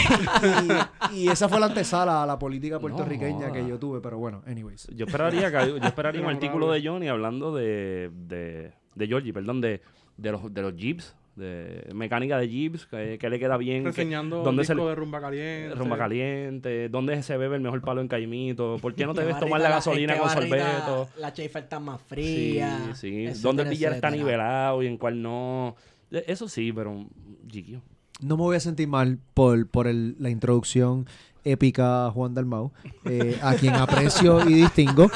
y, 1.12 1.24
y 1.24 1.28
esa 1.28 1.50
fue 1.50 1.60
la 1.60 1.66
antesala 1.66 2.24
a 2.24 2.26
la 2.26 2.40
política 2.40 2.80
puertorriqueña 2.80 3.52
que 3.52 3.68
yo 3.68 3.78
tuve, 3.78 4.00
pero 4.00 4.18
bueno, 4.18 4.42
anyways. 4.48 4.88
Yo 4.96 5.06
esperaría, 5.06 5.52
que, 5.52 5.68
yo 5.68 5.76
esperaría 5.86 6.22
un 6.22 6.30
artículo 6.30 6.72
de 6.72 6.82
Johnny 6.82 7.10
hablando 7.10 7.54
de, 7.54 8.10
de, 8.14 8.72
de 8.96 9.08
Georgie, 9.08 9.34
perdón, 9.34 9.60
de, 9.60 9.82
de 10.16 10.32
los, 10.32 10.54
de 10.54 10.62
los 10.62 10.74
Jeeps, 10.74 11.16
de 11.38 11.88
mecánica 11.94 12.38
de 12.38 12.50
Jeeps, 12.50 12.86
que, 12.88 13.17
que 13.20 13.29
le 13.29 13.39
queda 13.39 13.56
bien. 13.58 13.84
que- 13.84 13.89
Reseñando 13.89 14.44
¿Dónde 14.44 14.63
el 14.63 14.67
se 14.67 14.75
de 14.75 14.96
Rumba 14.96 15.22
Caliente. 15.22 15.75
Rumba 15.75 15.98
caliente, 15.98 16.89
¿dónde 16.89 17.22
se 17.24 17.38
bebe 17.38 17.56
el 17.56 17.62
mejor 17.62 17.82
palo 17.82 18.01
en 18.01 18.08
Caimito? 18.08 18.77
¿Por 18.82 18.94
qué 18.96 19.06
no 19.06 19.13
te 19.13 19.22
¿Qué 19.22 19.27
debes 19.27 19.39
tomar 19.39 19.62
la 19.62 19.70
gasolina 19.70 20.17
con 20.17 20.29
sorbeto? 20.29 21.08
La 21.20 21.32
chafer 21.34 21.63
está 21.63 21.79
más 21.79 22.00
Sí, 22.01 22.06
fría. 22.10 22.91
sí. 22.96 23.25
etcétera, 23.25 23.41
¿Dónde 23.41 23.63
el 23.63 23.70
billar 23.70 23.94
está 23.94 24.10
nivelado 24.10 24.84
y 24.84 24.88
en 24.88 24.98
cuál 24.98 25.22
no? 25.22 25.75
E- 26.12 26.25
Eso 26.27 26.50
sí, 26.50 26.74
pero 26.74 27.06
GQ. 27.48 27.79
No 28.22 28.36
me 28.36 28.44
voy 28.44 28.56
a 28.56 28.60
sentir 28.60 28.88
mal 28.88 29.20
por, 29.34 29.67
por 29.70 29.88
el- 29.88 30.15
la 30.20 30.29
introducción 30.29 31.06
épica 31.51 32.10
Juan 32.13 32.34
Dalmau, 32.34 32.72
eh, 33.06 33.38
a 33.42 33.54
quien 33.56 33.74
aprecio 33.75 34.48
y 34.50 34.54
distingo. 34.54 35.10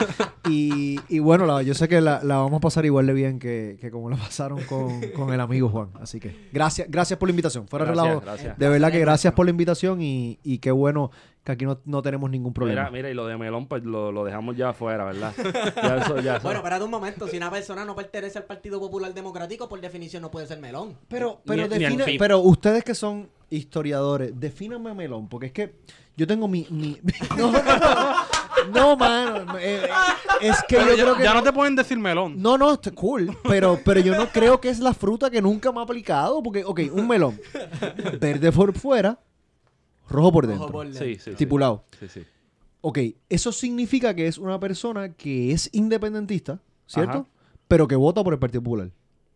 Y, 0.50 1.00
y 1.10 1.20
bueno, 1.20 1.46
la- 1.46 1.62
yo 1.62 1.74
sé 1.74 1.88
que 1.88 2.02
la, 2.02 2.24
la 2.24 2.38
vamos 2.38 2.58
a 2.58 2.62
pasar 2.62 2.86
igual 2.86 3.06
de 3.08 3.14
bien 3.14 3.38
que, 3.40 3.78
que 3.80 3.92
como 3.92 4.10
la 4.10 4.16
pasaron 4.18 4.62
con, 4.64 5.02
con 5.16 5.34
el 5.34 5.40
amigo 5.40 5.70
Juan. 5.70 5.90
Así 6.02 6.20
que 6.20 6.50
gracias, 6.52 6.88
gracias 6.90 7.20
por 7.20 7.28
la 7.30 7.32
invitación. 7.32 7.68
Fuera 7.68 7.86
Gracias, 7.86 8.04
relajo. 8.06 8.22
gracias. 8.26 8.58
De 8.58 8.70
verdad 8.70 8.92
que 8.92 9.00
gracias 9.00 9.34
por 9.34 9.46
la 9.46 9.52
invitación 9.52 10.02
y, 10.02 10.40
y 10.44 10.58
qué 10.60 10.72
bueno 10.72 11.12
que 11.44 11.52
aquí 11.54 11.66
no, 11.66 11.80
no 11.86 12.02
tenemos 12.04 12.30
ningún 12.30 12.54
problema. 12.54 12.82
Mira, 12.82 12.92
mira, 12.92 13.10
y 13.10 13.14
lo 13.16 13.26
de 13.26 13.36
melón, 13.38 13.68
pues 13.68 13.84
lo, 13.84 14.12
lo 14.12 14.24
dejamos 14.24 14.56
ya 14.56 14.70
afuera, 14.70 15.06
¿verdad? 15.06 15.34
Ya 15.82 15.98
eso, 15.98 16.20
ya 16.20 16.34
eso. 16.36 16.44
Bueno, 16.44 16.60
espérate 16.60 16.84
un 16.84 16.92
momento. 16.92 17.28
Si 17.28 17.38
una 17.38 17.50
persona 17.50 17.84
no 17.84 17.96
pertenece 17.96 18.38
al 18.38 18.44
Partido 18.46 18.80
Popular 18.80 19.14
Democrático, 19.14 19.68
por 19.68 19.82
definición 19.82 20.22
no 20.22 20.30
puede 20.30 20.46
ser 20.46 20.60
melón. 20.60 20.96
Pero, 21.08 21.42
pero, 21.46 21.64
Ni- 21.68 21.70
define- 21.70 22.04
fin. 22.04 22.18
pero 22.20 22.40
ustedes 22.40 22.84
que 22.84 22.94
son 22.94 23.30
historiadores, 23.50 24.40
defíname 24.40 24.94
melón, 24.94 25.28
porque 25.28 25.48
es 25.48 25.52
que 25.52 25.76
yo 26.16 26.28
tengo 26.28 26.48
mi... 26.48 26.68
mi- 26.70 27.00
no, 27.38 27.52
no, 27.52 27.62
no, 27.64 28.16
no, 28.74 28.96
mano. 28.96 29.58
eh, 29.60 29.90
es 30.42 30.58
que 30.68 30.76
Pero 30.78 30.92
yo 30.92 30.96
ya, 30.96 31.04
creo 31.04 31.16
que... 31.18 31.24
ya 31.24 31.30
no, 31.34 31.40
no 31.40 31.44
te 31.44 31.52
pueden 31.54 31.76
decir 31.76 31.98
melón. 31.98 32.40
no, 32.42 32.58
no, 32.58 32.74
está 32.74 32.92
cool, 32.92 33.36
pero, 33.48 33.80
pero 33.84 34.00
yo 34.00 34.16
no 34.16 34.28
creo 34.28 34.62
que 34.62 34.70
es 34.70 34.80
la 34.80 34.94
fruta 34.94 35.30
que 35.32 35.42
nunca 35.42 35.72
me 35.72 35.80
ha 35.80 35.84
aplicado, 35.84 36.42
porque, 36.44 36.64
ok, 36.64 36.82
un 36.94 37.08
melón, 37.08 37.40
verde 38.20 38.52
por 38.52 38.74
fuera, 38.78 39.18
rojo 40.12 40.32
por 40.32 40.48
dentro, 40.48 40.66
Ojo 40.66 40.74
por 40.74 40.88
Sí, 40.94 41.16
sí, 41.16 41.20
sí. 41.20 41.30
estipulado. 41.32 41.84
Sí, 42.00 42.08
sí. 42.08 42.26
Ok, 42.82 43.00
eso 43.30 43.52
significa 43.52 44.16
que 44.16 44.28
es 44.28 44.38
una 44.38 44.60
persona 44.60 45.14
que 45.14 45.52
es 45.52 45.70
independentista, 45.74 46.60
¿cierto? 46.88 47.12
Ajá. 47.12 47.26
Pero 47.68 47.88
que 47.88 47.96
vota 47.96 48.24
por 48.24 48.34
el 48.34 48.40
Partido 48.40 48.62
Popular. 48.64 48.90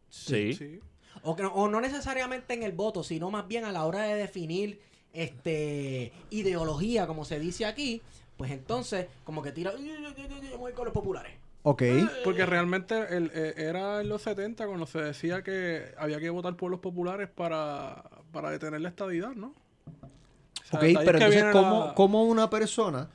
Sí. 0.09 0.53
Sí. 0.53 0.79
O, 1.23 1.35
que 1.35 1.43
no, 1.43 1.53
o 1.53 1.67
no 1.69 1.79
necesariamente 1.81 2.53
en 2.53 2.63
el 2.63 2.71
voto, 2.73 3.03
sino 3.03 3.31
más 3.31 3.47
bien 3.47 3.65
a 3.65 3.71
la 3.71 3.85
hora 3.85 4.03
de 4.03 4.15
definir 4.15 4.79
este 5.13 6.11
ideología, 6.29 7.07
como 7.07 7.23
se 7.25 7.39
dice 7.39 7.65
aquí, 7.65 8.01
pues 8.37 8.51
entonces 8.51 9.07
como 9.23 9.41
que 9.41 9.51
tira, 9.51 9.73
"Yo 9.77 10.57
voy 10.57 10.73
con 10.73 10.85
los 10.85 10.93
populares. 10.93 11.31
Ok. 11.63 11.81
Porque 12.23 12.45
realmente 12.45 12.95
el- 13.15 13.31
eh, 13.33 13.53
era 13.57 14.01
en 14.01 14.09
los 14.09 14.21
70 14.21 14.67
cuando 14.67 14.85
se 14.85 14.99
decía 14.99 15.41
que 15.41 15.85
había 15.97 16.19
que 16.19 16.29
votar 16.29 16.55
por 16.55 16.69
los 16.69 16.79
populares 16.79 17.27
para, 17.29 18.03
para 18.31 18.51
detener 18.51 18.81
la 18.81 18.89
estadidad, 18.89 19.31
¿no? 19.31 19.53
O 20.65 20.67
sea, 20.67 20.79
Ok, 20.79 20.85
pero 21.05 21.17
entonces, 21.19 21.45
¿cómo, 21.51 21.85
la- 21.87 21.93
cómo 21.93 22.23
una 22.23 22.49
persona 22.49 23.07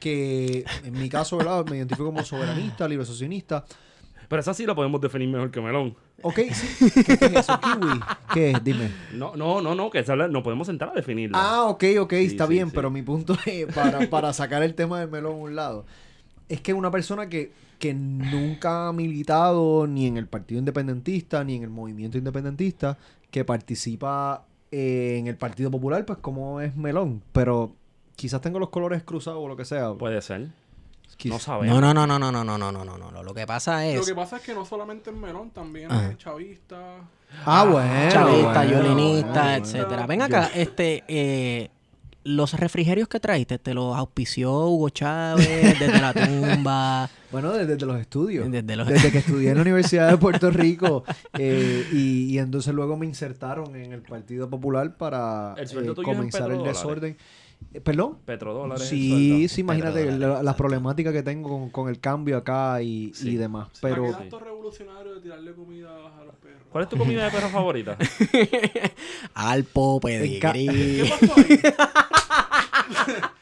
que, 0.00 0.64
en 0.84 0.92
mi 0.94 1.08
caso, 1.08 1.36
¿verdad? 1.36 1.64
Me 1.66 1.76
identifico 1.76 2.06
como 2.06 2.24
soberanista, 2.24 2.86
libre 2.88 3.04
socionista. 3.06 3.64
Pero 4.28 4.40
esa 4.40 4.52
sí 4.52 4.66
la 4.66 4.74
podemos 4.74 5.00
definir 5.00 5.26
mejor 5.28 5.50
que 5.50 5.60
melón. 5.60 5.96
Ok, 6.22 6.40
sí. 6.52 6.90
¿Qué, 7.02 7.16
qué 7.16 7.24
es 7.26 7.32
eso? 7.32 7.58
¿Kiwi? 7.60 8.00
¿Qué 8.34 8.50
es? 8.50 8.62
Dime. 8.64 8.90
No, 9.14 9.34
no, 9.36 9.62
no, 9.62 9.74
no, 9.74 9.88
que 9.90 10.00
esa 10.00 10.14
la- 10.16 10.28
no 10.28 10.42
podemos 10.42 10.66
sentar 10.66 10.90
a 10.90 10.92
definirla. 10.92 11.38
Ah, 11.40 11.64
ok, 11.64 11.84
ok, 12.00 12.12
Sí, 12.12 12.26
está 12.26 12.46
sí, 12.46 12.52
bien, 12.52 12.68
sí. 12.68 12.72
pero 12.74 12.90
mi 12.90 13.00
punto 13.02 13.36
es, 13.46 13.66
para, 13.74 14.00
para 14.10 14.32
sacar 14.34 14.62
el 14.62 14.74
tema 14.74 15.00
del 15.00 15.08
melón 15.08 15.32
a 15.32 15.36
un 15.36 15.56
lado, 15.56 15.86
es 16.50 16.60
que 16.60 16.74
una 16.74 16.90
persona 16.90 17.28
que, 17.30 17.52
que 17.78 17.94
nunca 17.94 18.88
ha 18.88 18.92
militado 18.92 19.86
ni 19.86 20.06
en 20.06 20.18
el 20.18 20.26
Partido 20.26 20.58
Independentista, 20.58 21.42
ni 21.42 21.56
en 21.56 21.62
el 21.62 21.70
movimiento 21.70 22.18
independentista, 22.18 22.98
que 23.30 23.44
participa 23.46 24.44
eh, 24.70 25.16
en 25.18 25.26
el 25.26 25.36
Partido 25.36 25.70
Popular, 25.70 26.04
pues 26.04 26.18
como 26.18 26.60
es 26.60 26.76
melón, 26.76 27.22
pero 27.32 27.74
quizás 28.16 28.40
tengo 28.40 28.58
los 28.58 28.70
colores 28.70 29.02
cruzados 29.02 29.40
o 29.42 29.48
lo 29.48 29.56
que 29.56 29.64
sea. 29.64 29.94
Puede 29.94 30.20
ser. 30.22 30.48
No 31.24 31.38
sabemos. 31.38 31.80
No, 31.80 31.94
no, 31.94 32.06
no, 32.06 32.18
no, 32.18 32.30
no, 32.30 32.44
no, 32.44 32.58
no, 32.58 32.72
no, 32.72 32.84
no, 32.84 32.98
no, 32.98 33.10
no. 33.10 33.22
Lo 33.22 33.34
que 33.34 33.46
pasa 33.46 33.84
Lo 33.84 34.00
es 34.00 34.06
que 34.06 34.14
pasa 34.14 34.36
es 34.36 34.42
que 34.42 34.54
no 34.54 34.64
solamente 34.64 35.10
es 35.10 35.16
melón, 35.16 35.50
también 35.50 35.90
Ajá. 35.90 36.10
es 36.10 36.18
chavista. 36.18 36.78
Ah, 37.44 37.64
bueno. 37.64 38.10
chavista, 38.10 38.52
bueno, 38.52 38.82
violinista, 38.82 39.42
bueno. 39.42 39.64
etcétera. 39.64 40.06
Ven 40.06 40.22
acá, 40.22 40.50
este, 40.54 41.04
eh, 41.08 41.70
los 42.24 42.52
refrigerios 42.54 43.08
que 43.08 43.20
traíste, 43.20 43.58
te 43.58 43.72
los 43.74 43.96
auspició 43.96 44.66
Hugo 44.68 44.90
Chávez 44.90 45.78
desde 45.78 46.00
la 46.00 46.12
tumba. 46.14 47.10
Bueno, 47.30 47.52
desde, 47.52 47.66
desde 47.74 47.84
los 47.84 48.00
estudios. 48.00 48.50
Desde 48.50 48.74
los- 48.74 48.88
Desde 48.88 49.12
que 49.12 49.18
estudié 49.24 49.50
en 49.50 49.56
la 49.56 49.60
Universidad 49.62 50.10
de 50.10 50.16
Puerto 50.16 50.50
Rico. 50.50 51.04
eh, 51.38 51.86
y, 51.92 52.24
y 52.34 52.38
entonces 52.38 52.72
luego 52.72 52.96
me 52.96 53.04
insertaron 53.04 53.76
en 53.76 53.92
el 53.92 54.00
Partido 54.00 54.48
Popular 54.48 54.96
para 54.96 55.54
El 55.58 55.66
eh, 55.90 55.94
comenzar 56.02 56.50
el 56.50 56.62
desorden. 56.64 57.18
Eh, 57.74 57.80
¿Perdón? 57.82 58.18
Petrodólares. 58.24 58.88
Sí, 58.88 59.28
sueldo. 59.30 59.48
sí, 59.48 59.60
imagínate 59.60 60.06
la- 60.06 60.16
las 60.28 60.38
exacto. 60.40 60.56
problemáticas 60.56 61.12
que 61.12 61.22
tengo 61.22 61.48
con, 61.50 61.70
con 61.70 61.88
el 61.90 62.00
cambio 62.00 62.38
acá 62.38 62.80
y, 62.82 63.12
Sí. 63.14 63.30
y 63.30 63.36
demás. 63.36 63.68
¿Para 63.80 63.94
Pero 63.94 64.06
qué 64.06 64.12
tanto 64.14 64.38
revolucionario 64.40 65.14
de 65.16 65.20
tirarle 65.20 65.52
comida 65.54 65.90
a 65.90 66.24
los 66.24 66.34
perros? 66.36 66.62
¿Cuál 66.72 66.84
es 66.84 66.90
tu 66.90 66.96
comida 66.96 67.24
de 67.26 67.30
perro 67.30 67.48
favorita? 67.48 67.96
Alpo, 69.34 70.00
pedigrí. 70.00 70.66
¿Qué 71.02 71.10
pasó 71.20 71.34
ahí? 71.36 71.60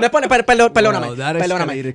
Después, 0.00 0.26
per- 0.28 0.44
per- 0.44 0.72
perdóname, 0.72 1.06
Wow, 1.08 1.16
perdóname, 1.16 1.94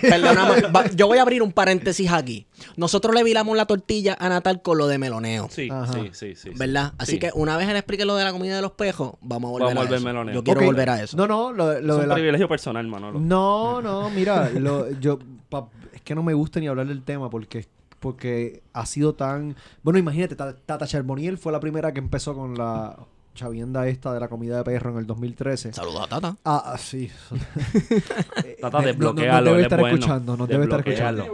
perdóname. 0.00 0.60
Va- 0.74 0.86
Yo 0.94 1.06
voy 1.06 1.18
a 1.18 1.22
abrir 1.22 1.42
un 1.42 1.52
paréntesis 1.52 2.10
aquí. 2.12 2.46
Nosotros 2.76 3.14
le 3.14 3.24
viramos 3.24 3.56
la 3.56 3.66
tortilla 3.66 4.16
a 4.18 4.28
Natal 4.28 4.62
con 4.62 4.78
lo 4.78 4.86
de 4.86 4.98
meloneo. 4.98 5.48
Sí, 5.50 5.68
Ajá. 5.70 5.92
sí, 5.92 6.10
sí, 6.12 6.34
sí. 6.34 6.50
¿Verdad? 6.56 6.92
Así 6.98 7.12
Sí. 7.12 7.18
que 7.18 7.30
una 7.34 7.56
vez 7.56 7.68
él 7.68 7.76
explique 7.76 8.04
lo 8.04 8.16
de 8.16 8.24
la 8.24 8.32
comida 8.32 8.56
de 8.56 8.62
los 8.62 8.72
pejos, 8.72 9.14
vamos 9.20 9.48
a 9.48 9.52
volver 9.52 9.66
Vamos 9.68 9.76
a 9.76 9.80
a 9.80 9.84
volver 9.84 9.96
eso. 9.98 10.06
meloneo. 10.06 10.34
Yo 10.34 10.44
quiero 10.44 10.60
volver 10.62 10.90
a 10.90 11.02
eso. 11.02 11.16
No, 11.16 11.26
no, 11.26 11.52
lo, 11.52 11.66
lo 11.66 11.72
es 11.72 11.82
de 11.98 12.02
un 12.04 12.08
la... 12.08 12.14
privilegio 12.14 12.48
personal, 12.48 12.86
Manolo. 12.86 13.18
No, 13.18 13.82
no, 13.82 14.10
mira, 14.10 14.50
lo- 14.50 14.90
yo 15.00 15.18
pa- 15.48 15.68
es 15.92 16.02
que 16.02 16.14
no 16.14 16.22
me 16.22 16.34
gusta 16.34 16.60
ni 16.60 16.68
hablar 16.68 16.86
del 16.86 17.02
tema 17.02 17.28
porque 17.30 17.66
porque 18.00 18.62
ha 18.74 18.86
sido 18.86 19.14
tan 19.14 19.56
bueno, 19.82 19.98
imagínate, 19.98 20.36
Ta- 20.36 20.54
Tata 20.54 20.86
Charboniel 20.86 21.36
fue 21.36 21.50
la 21.50 21.58
primera 21.58 21.92
que 21.92 21.98
empezó 21.98 22.32
con 22.32 22.54
la 22.56 22.96
chavienda 23.38 23.86
esta 23.88 24.12
de 24.12 24.20
la 24.20 24.28
comida 24.28 24.56
de 24.58 24.64
perro 24.64 24.90
en 24.92 24.98
el 24.98 25.06
2013. 25.06 25.72
Saludos 25.72 26.02
a 26.02 26.06
Tata. 26.08 26.36
Ah, 26.44 26.62
ah, 26.74 26.78
sí. 26.78 27.10
Eh, 28.44 28.56
Trata 28.60 28.80
no- 28.80 28.86
de 28.86 28.94
no- 28.96 29.12
no 29.12 29.42
debe 29.42 29.62
estar 29.62 29.80
bueno. 29.80 29.94
escuchando, 29.96 30.36
no 30.36 30.46
debe 30.46 30.64
estar 30.64 30.80
escuchando. 30.80 31.22
A 31.22 31.24
mí. 31.24 31.30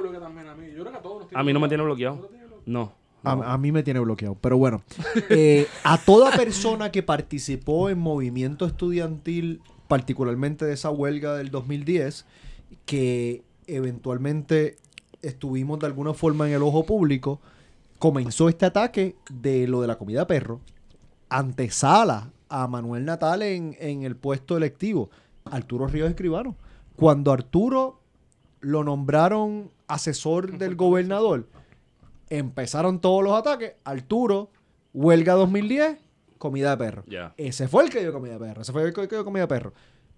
Yo 0.76 0.82
creo 0.82 0.92
que 0.92 0.98
a 0.98 1.02
todos 1.02 1.22
nos 1.22 1.34
A 1.34 1.42
mí 1.42 1.52
no 1.52 1.60
me 1.60 1.68
tiene 1.68 1.82
bloqueado. 1.84 2.28
¿No. 2.66 2.92
A, 3.24 3.54
a 3.54 3.58
mí 3.58 3.72
me 3.72 3.82
tiene 3.82 4.00
bloqueado. 4.00 4.36
Pero 4.40 4.58
bueno, 4.58 4.82
eh, 5.30 5.66
a 5.82 5.96
toda 5.98 6.30
persona 6.32 6.90
que 6.92 7.02
participó 7.02 7.88
en 7.88 7.98
movimiento 7.98 8.66
estudiantil, 8.66 9.62
particularmente 9.88 10.64
de 10.66 10.74
esa 10.74 10.90
huelga 10.90 11.34
del 11.34 11.50
2010, 11.50 12.26
que 12.84 13.42
eventualmente 13.66 14.76
estuvimos 15.22 15.78
de 15.78 15.86
alguna 15.86 16.12
forma 16.12 16.46
en 16.48 16.54
el 16.54 16.62
ojo 16.62 16.84
público, 16.84 17.40
comenzó 17.98 18.50
este 18.50 18.66
ataque 18.66 19.16
de 19.30 19.66
lo 19.66 19.80
de 19.80 19.86
la 19.86 19.96
comida 19.96 20.20
de 20.20 20.26
perro, 20.26 20.60
antesala 21.38 22.30
a 22.48 22.68
Manuel 22.68 23.04
Natal 23.04 23.42
en, 23.42 23.76
en 23.80 24.04
el 24.04 24.14
puesto 24.14 24.56
electivo, 24.56 25.10
Arturo 25.44 25.88
Ríos 25.88 26.08
Escribano. 26.08 26.56
Cuando 26.96 27.32
Arturo 27.32 28.00
lo 28.60 28.84
nombraron 28.84 29.70
asesor 29.88 30.58
del 30.58 30.76
gobernador, 30.76 31.48
empezaron 32.30 33.00
todos 33.00 33.24
los 33.24 33.32
ataques. 33.32 33.72
Arturo, 33.82 34.50
huelga 34.92 35.32
2010, 35.34 35.98
comida 36.38 36.70
de 36.70 36.76
perro. 36.76 37.04
Ese 37.36 37.66
fue 37.66 37.82
el 37.82 37.90
que 37.90 38.00
dio 38.00 38.12
comida 38.12 38.34
de 38.34 38.38
perro. 38.38 38.62
Ese 38.62 38.72
fue 38.72 38.84
el 38.84 38.92
que 38.92 39.06
dio 39.08 39.24
comida 39.24 39.42
de 39.42 39.48
perro. 39.48 39.72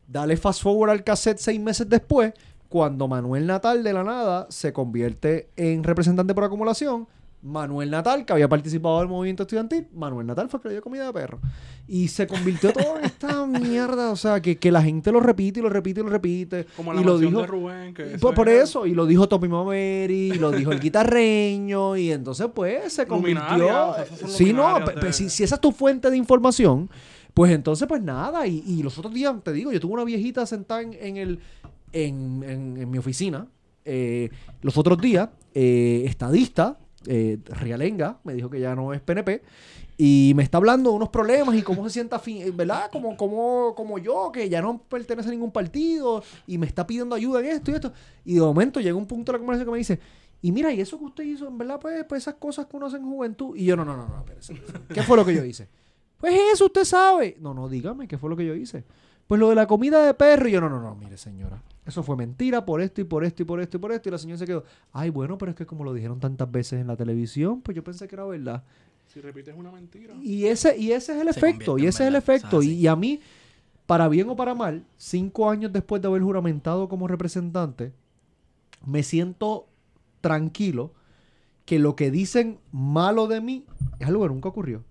Dale 0.07 0.37
fast 0.37 0.63
forward 0.63 0.91
al 0.91 1.03
cassette 1.03 1.39
seis 1.39 1.59
meses 1.59 1.89
después, 1.89 2.35
cuando 2.69 3.09
Manuel 3.09 3.47
Natal 3.47 3.83
de 3.83 3.93
la 3.93 4.05
nada 4.05 4.47
se 4.51 4.73
convierte 4.75 5.49
en 5.57 5.83
representante 5.83 6.35
por 6.35 6.45
acumulación. 6.45 7.09
Manuel 7.47 7.91
Natal, 7.91 8.25
que 8.27 8.33
había 8.33 8.49
participado 8.49 8.99
del 8.99 9.09
movimiento 9.09 9.45
estudiantil, 9.45 9.87
Manuel 9.95 10.27
Natal 10.27 10.49
fue 10.49 10.59
el 10.59 10.63
que 10.63 10.69
le 10.69 10.75
dio 10.75 10.83
comida 10.83 11.07
de 11.07 11.13
perro. 11.13 11.39
Y 11.87 12.09
se 12.09 12.27
convirtió 12.27 12.73
todo 12.73 12.99
en 12.99 13.05
esta 13.05 13.47
mierda, 13.47 14.11
o 14.11 14.17
sea, 14.17 14.43
que, 14.43 14.57
que 14.59 14.73
la 14.73 14.83
gente 14.83 15.13
lo 15.13 15.21
repite 15.21 15.61
y 15.61 15.63
lo 15.63 15.69
repite 15.69 16.01
y 16.01 16.03
lo 16.03 16.09
repite. 16.11 16.67
Como 16.77 16.93
la 16.93 17.01
y 17.01 17.05
lo 17.05 17.19
dijo, 17.19 17.41
de 17.41 17.47
Rubén. 17.47 17.95
Que 17.95 18.05
por, 18.19 18.35
por 18.35 18.49
es- 18.49 18.65
eso, 18.71 18.85
y 18.87 18.95
lo 18.95 19.07
dijo 19.07 19.29
Tommy 19.29 19.49
Mameri, 19.49 20.33
y 20.33 20.39
lo 20.39 20.51
dijo 20.51 20.73
el 20.73 20.81
guitarreño, 20.81 21.97
y 21.97 22.11
entonces 22.13 22.49
pues 22.55 22.93
se 22.93 23.07
convirtió... 23.07 23.91
o 23.91 23.95
sea, 23.95 24.29
sí, 24.29 24.53
no, 24.53 24.81
de- 24.81 25.13
si, 25.13 25.31
si 25.31 25.45
esa 25.45 25.55
es 25.55 25.61
tu 25.61 25.73
fuente 25.73 26.11
de 26.11 26.17
información, 26.17 26.91
pues 27.35 27.53
entonces 27.53 27.87
pues 27.87 28.03
nada, 28.03 28.47
y, 28.47 28.63
y 28.67 28.83
los 28.83 28.99
otros 28.99 29.15
días, 29.15 29.35
te 29.45 29.53
digo, 29.53 29.71
yo 29.73 29.79
tuve 29.81 29.93
una 29.95 30.05
viejita 30.05 30.45
sentada 30.47 30.83
en, 30.83 30.95
en 30.95 31.17
el, 31.17 31.39
en, 31.93 32.43
en- 32.47 32.77
en 32.79 32.91
mi 32.91 32.99
oficina, 32.99 33.47
eh, 33.85 34.31
los 34.63 34.77
otros 34.79 34.99
días, 34.99 35.29
eh, 35.55 36.03
estadista, 36.07 36.79
eh, 37.07 37.39
Rialenga, 37.47 38.19
me 38.25 38.35
dijo 38.35 38.49
que 38.51 38.61
ya 38.61 38.75
no 38.75 38.93
es 38.93 39.01
PNP, 39.01 39.43
y 39.99 40.33
me 40.37 40.43
está 40.43 40.59
hablando 40.59 40.91
de 40.91 40.97
unos 40.97 41.09
problemas 41.09 41.55
y 41.57 41.63
cómo 41.63 41.83
se 41.85 41.91
sienta, 41.91 42.19
fi- 42.19 42.51
¿verdad? 42.51 42.91
Como, 42.93 43.17
como, 43.17 43.75
como 43.75 43.99
yo, 43.99 44.31
que 44.31 44.49
ya 44.49 44.61
no 44.61 44.79
pertenece 44.79 45.29
a 45.29 45.33
ningún 45.33 45.51
partido 45.51 46.23
y 46.47 46.59
me 46.59 46.67
está 46.67 46.87
pidiendo 46.87 47.15
ayuda 47.15 47.41
en 47.41 47.47
esto 47.47 47.71
y 47.71 47.75
esto. 47.75 47.93
Y 48.25 48.35
de 48.35 48.41
momento 48.41 48.81
llega 48.81 48.95
un 48.97 49.07
punto 49.07 49.33
de 49.33 49.39
la 49.39 49.41
conversación 49.41 49.67
que 49.67 49.73
me 49.73 49.79
dice, 49.79 49.99
y 50.43 50.53
mira, 50.53 50.71
y 50.73 50.81
eso 50.81 50.99
que 50.99 51.05
usted 51.07 51.25
hizo, 51.25 51.49
en 51.49 51.57
verdad, 51.57 51.81
pues, 51.81 52.05
pues 52.05 52.23
esas 52.25 52.35
cosas 52.35 52.67
que 52.67 52.77
uno 52.77 52.87
hace 52.87 52.99
en 52.99 53.05
juventud. 53.05 53.57
Y 53.57 53.65
yo, 53.65 53.75
no, 53.75 53.85
no, 53.87 53.97
no, 53.97 54.07
no, 54.07 54.19
espérese. 54.19 54.55
¿Qué 54.93 55.03
fue 55.03 55.17
lo 55.17 55.25
que 55.25 55.35
yo 55.35 55.43
hice? 55.45 55.67
Pues 56.19 56.35
eso 56.53 56.67
usted 56.67 56.85
sabe. 56.85 57.37
No, 57.41 57.55
no, 57.55 57.69
dígame, 57.69 58.07
¿qué 58.07 58.19
fue 58.19 58.29
lo 58.29 58.37
que 58.37 58.45
yo 58.45 58.55
hice? 58.55 58.85
Pues 59.27 59.41
lo 59.41 59.49
de 59.49 59.55
la 59.55 59.67
comida 59.67 60.05
de 60.05 60.13
perro. 60.15 60.47
Y 60.49 60.53
yo, 60.53 60.61
no, 60.61 60.69
no, 60.69 60.79
no, 60.81 60.95
mire, 60.95 61.17
señora. 61.17 61.63
Eso 61.87 62.03
fue 62.03 62.17
mentira 62.17 62.67
por 62.67 62.81
esto 62.81 63.01
y 63.01 63.05
por 63.05 63.25
esto 63.25 63.43
y 63.43 63.47
por 63.47 63.61
esto 63.61 63.77
y 63.77 63.81
por 63.81 63.93
esto. 63.93 64.09
Y 64.09 64.13
la 64.13 64.19
señora 64.19 64.39
se 64.39 64.47
quedó, 64.47 64.65
ay, 64.93 65.11
bueno, 65.11 65.39
pero 65.39 65.53
es 65.53 65.57
que 65.57 65.67
como 65.67 65.85
lo 65.85 65.95
dijeron 65.95 66.19
tantas 66.19 66.51
veces 66.51 66.81
en 66.81 66.89
la 66.89 66.97
televisión, 66.97 67.63
pues 67.63 67.77
yo 67.77 67.85
pensé 67.85 68.09
que 68.09 68.17
era 68.17 68.25
verdad. 68.25 68.65
Si 69.07 69.21
repites 69.21 69.55
una 69.57 69.71
mentira. 69.71 70.15
Y 70.21 70.47
ese, 70.47 70.77
y 70.77 70.91
ese 70.91 71.13
es 71.15 71.21
el 71.21 71.33
Se 71.33 71.39
efecto, 71.39 71.79
y 71.79 71.87
ese 71.87 72.03
es 72.03 72.09
el 72.09 72.17
efecto. 72.17 72.59
o 72.59 72.63
sea, 72.63 72.71
y, 72.71 72.75
sí. 72.75 72.81
y 72.81 72.87
a 72.89 72.97
mí, 72.97 73.21
para 73.87 74.09
bien 74.09 74.29
o 74.29 74.35
para 74.35 74.55
mal, 74.55 74.85
cinco 74.97 75.49
años 75.49 75.73
después 75.73 76.03
de 76.03 76.09
haber 76.09 76.23
juramentado 76.23 76.89
como 76.89 77.07
representante, 77.07 77.93
me 78.85 79.05
siento 79.05 79.69
tranquilo 80.21 80.93
que 81.65 81.79
lo 81.79 81.95
que 81.95 82.11
dicen 82.11 82.59
malo 82.73 83.29
de 83.29 83.41
mí 83.41 83.65
es 84.01 84.09
algo 84.09 84.25
que 84.25 84.29
nunca 84.29 84.49
ocurrió. 84.49 84.83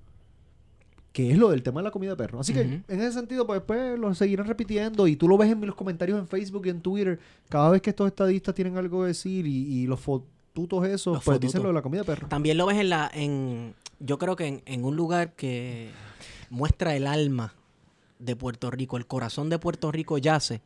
Que 1.15 1.32
es 1.32 1.38
lo 1.38 1.49
del 1.49 1.63
tema 1.63 1.80
de 1.80 1.86
la 1.86 1.91
comida 1.91 2.10
de 2.10 2.17
perro. 2.17 2.41
Así 2.41 2.51
que 2.51 2.60
en 2.60 2.84
ese 2.88 3.13
sentido, 3.13 3.47
pues, 3.47 3.62
pues 3.65 3.97
lo 3.97 4.13
seguirán 4.13 4.47
repitiendo. 4.47 5.08
Y 5.08 5.15
tú 5.15 5.30
lo 5.30 5.38
ves 5.38 5.49
en 5.49 5.65
los 5.65 5.73
comentarios 5.73 6.19
en 6.19 6.28
Facebook 6.28 6.65
y 6.65 6.69
en 6.71 6.82
Twitter. 6.82 7.17
Cada 7.47 7.69
vez 7.69 7.82
que 7.82 7.91
estos 7.91 8.08
estadistas 8.08 8.54
tienen 8.54 8.75
algo 8.78 8.99
que 9.01 9.08
decir 9.08 9.47
y, 9.47 9.65
y 9.84 9.88
los 9.88 10.01
fotutos 10.01 10.86
esos, 10.86 11.13
Los 11.13 11.23
pues 11.23 11.36
fotutos. 11.36 11.39
dicen 11.41 11.62
lo 11.63 11.69
de 11.69 11.73
la 11.73 11.82
comida 11.82 12.01
de 12.01 12.06
perro. 12.08 12.28
También 12.28 12.58
lo 12.58 12.65
ves 12.65 12.80
en 12.80 12.89
la, 12.89 13.10
en, 13.13 13.73
yo 14.01 14.17
creo 14.17 14.36
que 14.36 14.45
en, 14.45 14.62
en 14.65 14.84
un 14.84 14.97
lugar 14.97 15.32
que 15.36 15.89
muestra 16.49 16.97
el 16.97 17.08
alma 17.08 17.54
de 18.19 18.36
Puerto 18.36 18.69
Rico, 18.69 18.97
el 18.97 19.08
corazón 19.08 19.49
de 19.49 19.58
Puerto 19.58 19.93
Rico 19.93 20.17
yace 20.17 20.60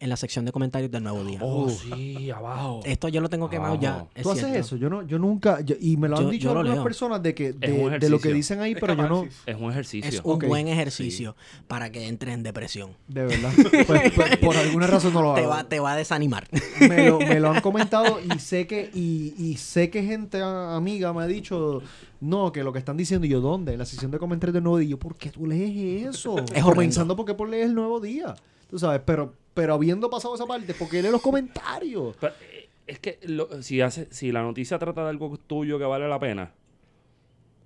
en 0.00 0.08
la 0.08 0.16
sección 0.16 0.44
de 0.44 0.52
comentarios 0.52 0.90
del 0.90 1.02
Nuevo 1.02 1.24
Día. 1.24 1.38
Oh, 1.42 1.68
sí, 1.68 2.30
abajo. 2.30 2.80
Esto 2.84 3.08
yo 3.08 3.20
lo 3.20 3.28
tengo 3.28 3.48
quemado 3.48 3.78
ya. 3.80 4.06
Es 4.14 4.22
¿Tú 4.22 4.30
haces 4.30 4.54
eso? 4.56 4.76
Yo 4.76 4.88
no, 4.90 5.02
yo 5.02 5.18
nunca, 5.18 5.60
yo- 5.60 5.76
y 5.80 5.96
me 5.96 6.08
lo 6.08 6.16
han 6.16 6.24
Yo- 6.24 6.30
dicho 6.30 6.44
yo 6.44 6.54
lo 6.54 6.60
algunas 6.60 6.76
leo. 6.78 6.84
personas 6.84 7.22
de 7.22 7.34
que 7.34 7.52
de, 7.52 7.98
de 7.98 8.08
lo 8.10 8.18
que 8.20 8.32
dicen 8.32 8.60
ahí, 8.60 8.72
Es 8.72 8.78
pero 8.80 8.94
yo 8.94 9.08
no. 9.08 9.24
Es 9.46 9.56
un 9.58 9.70
ejercicio. 9.70 10.08
Es 10.08 10.20
un 10.24 10.38
buen 10.38 10.68
ejercicio 10.68 11.36
para 11.68 11.90
que 11.90 12.08
entres 12.08 12.34
en 12.34 12.42
depresión. 12.42 12.90
de 13.08 13.26
verdad, 13.26 13.50
pues, 13.86 14.12
pues, 14.12 14.36
por 14.38 14.56
alguna 14.56 14.86
razón 14.86 15.12
no 15.14 15.22
lo 15.22 15.34
Te 15.34 15.40
hago. 15.40 15.50
va, 15.50 15.64
te 15.64 15.80
va 15.80 15.92
a 15.92 15.96
desanimar. 15.96 16.48
Me 16.80 17.08
lo, 17.08 17.18
me 17.18 17.38
lo 17.40 17.50
han 17.50 17.60
comentado 17.62 18.18
y 18.20 18.38
sé 18.38 18.66
que 18.66 18.90
y, 18.94 19.34
y 19.38 19.56
sé 19.56 19.90
que 19.90 20.02
gente 20.04 20.40
a- 20.40 20.76
amiga 20.76 21.12
me 21.12 21.22
ha 21.22 21.26
dicho 21.26 21.82
no, 22.20 22.52
que 22.52 22.62
lo 22.62 22.72
que 22.72 22.78
están 22.78 22.96
diciendo 22.96 23.26
y 23.26 23.30
yo 23.30 23.40
dónde, 23.40 23.72
en 23.72 23.78
la 23.80 23.84
sección 23.84 24.10
de 24.12 24.18
comentarios 24.18 24.54
del 24.54 24.62
Nuevo 24.62 24.78
Día, 24.78 24.86
Y 24.86 24.90
yo, 24.90 24.98
¿por 24.98 25.16
qué 25.16 25.30
tú 25.30 25.44
lees 25.46 26.06
eso? 26.14 26.34
horrendo. 26.34 26.62
Comenzando 26.62 27.16
porque 27.16 27.34
por 27.34 27.48
leer 27.48 27.64
el 27.66 27.74
Nuevo 27.74 27.98
Día, 27.98 28.34
tú 28.70 28.78
sabes, 28.78 29.00
pero 29.04 29.34
pero 29.54 29.74
habiendo 29.74 30.08
pasado 30.10 30.34
esa 30.34 30.46
parte, 30.46 30.74
¿por 30.74 30.88
qué 30.88 31.02
lee 31.02 31.10
los 31.10 31.22
comentarios? 31.22 32.16
Pero, 32.20 32.32
eh, 32.52 32.68
es 32.86 32.98
que 32.98 33.18
lo- 33.24 33.62
si, 33.62 33.80
hace, 33.80 34.08
si 34.10 34.32
la 34.32 34.42
noticia 34.42 34.78
trata 34.78 35.02
de 35.04 35.10
algo 35.10 35.36
tuyo 35.38 35.78
que 35.78 35.84
vale 35.84 36.08
la 36.08 36.18
pena, 36.18 36.52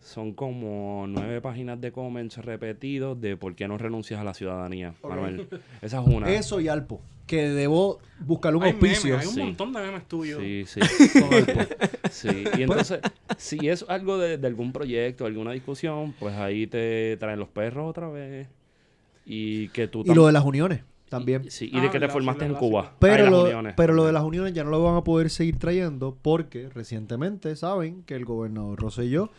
son 0.00 0.32
como 0.34 1.06
nueve 1.08 1.40
páginas 1.40 1.80
de 1.80 1.90
comments 1.90 2.36
repetidos 2.38 3.20
de 3.20 3.36
por 3.36 3.54
qué 3.56 3.66
no 3.66 3.76
renuncias 3.76 4.20
a 4.20 4.24
la 4.24 4.34
ciudadanía, 4.34 4.94
Manuel. 5.02 5.48
Esa 5.82 6.00
es 6.00 6.06
una. 6.06 6.30
Eso 6.30 6.60
y 6.60 6.68
Alpo, 6.68 7.00
que 7.26 7.48
debo 7.48 7.98
buscar 8.20 8.54
un 8.54 8.62
Hay 8.62 8.72
memes, 8.74 8.90
auspicio. 8.98 9.18
hay 9.18 9.26
un 9.26 9.34
Sí. 9.34 9.40
montón 9.42 9.72
de 9.72 9.80
memes 9.80 10.06
tuyos. 10.06 10.40
Sí, 10.40 10.64
sí. 10.66 10.80
sí. 12.10 12.44
Y 12.56 12.62
entonces, 12.62 13.00
si 13.36 13.68
es 13.68 13.84
algo 13.88 14.16
de, 14.18 14.38
de 14.38 14.46
algún 14.46 14.72
proyecto, 14.72 15.26
alguna 15.26 15.50
discusión, 15.52 16.14
pues 16.20 16.36
ahí 16.36 16.68
te 16.68 17.16
traen 17.16 17.40
los 17.40 17.48
perros 17.48 17.90
otra 17.90 18.08
vez. 18.08 18.46
Y 19.24 19.68
que 19.70 19.88
tú 19.88 20.04
Y 20.06 20.14
lo 20.14 20.26
de 20.26 20.32
las 20.32 20.44
uniones 20.44 20.82
también. 21.08 21.42
Y, 21.44 21.50
sí, 21.50 21.70
y 21.72 21.80
de 21.80 21.88
Ah, 21.88 21.90
que 21.90 22.00
te 22.00 22.08
formaste 22.08 22.44
en. 22.44 22.54
Cuba. 22.54 22.94
Pero, 22.98 23.24
Ay, 23.24 23.30
lo, 23.30 23.74
pero 23.76 23.92
lo 23.94 24.04
de 24.04 24.12
las 24.12 24.24
uniones 24.24 24.52
ya 24.54 24.64
no 24.64 24.70
lo 24.70 24.82
van 24.82 24.96
a 24.96 25.04
poder 25.04 25.30
seguir 25.30 25.58
trayendo 25.58 26.16
porque 26.20 26.68
recientemente 26.68 27.54
saben 27.56 28.02
que 28.04 28.14
el 28.14 28.24
gobernador 28.24 28.78
Rosselló, 28.80 29.30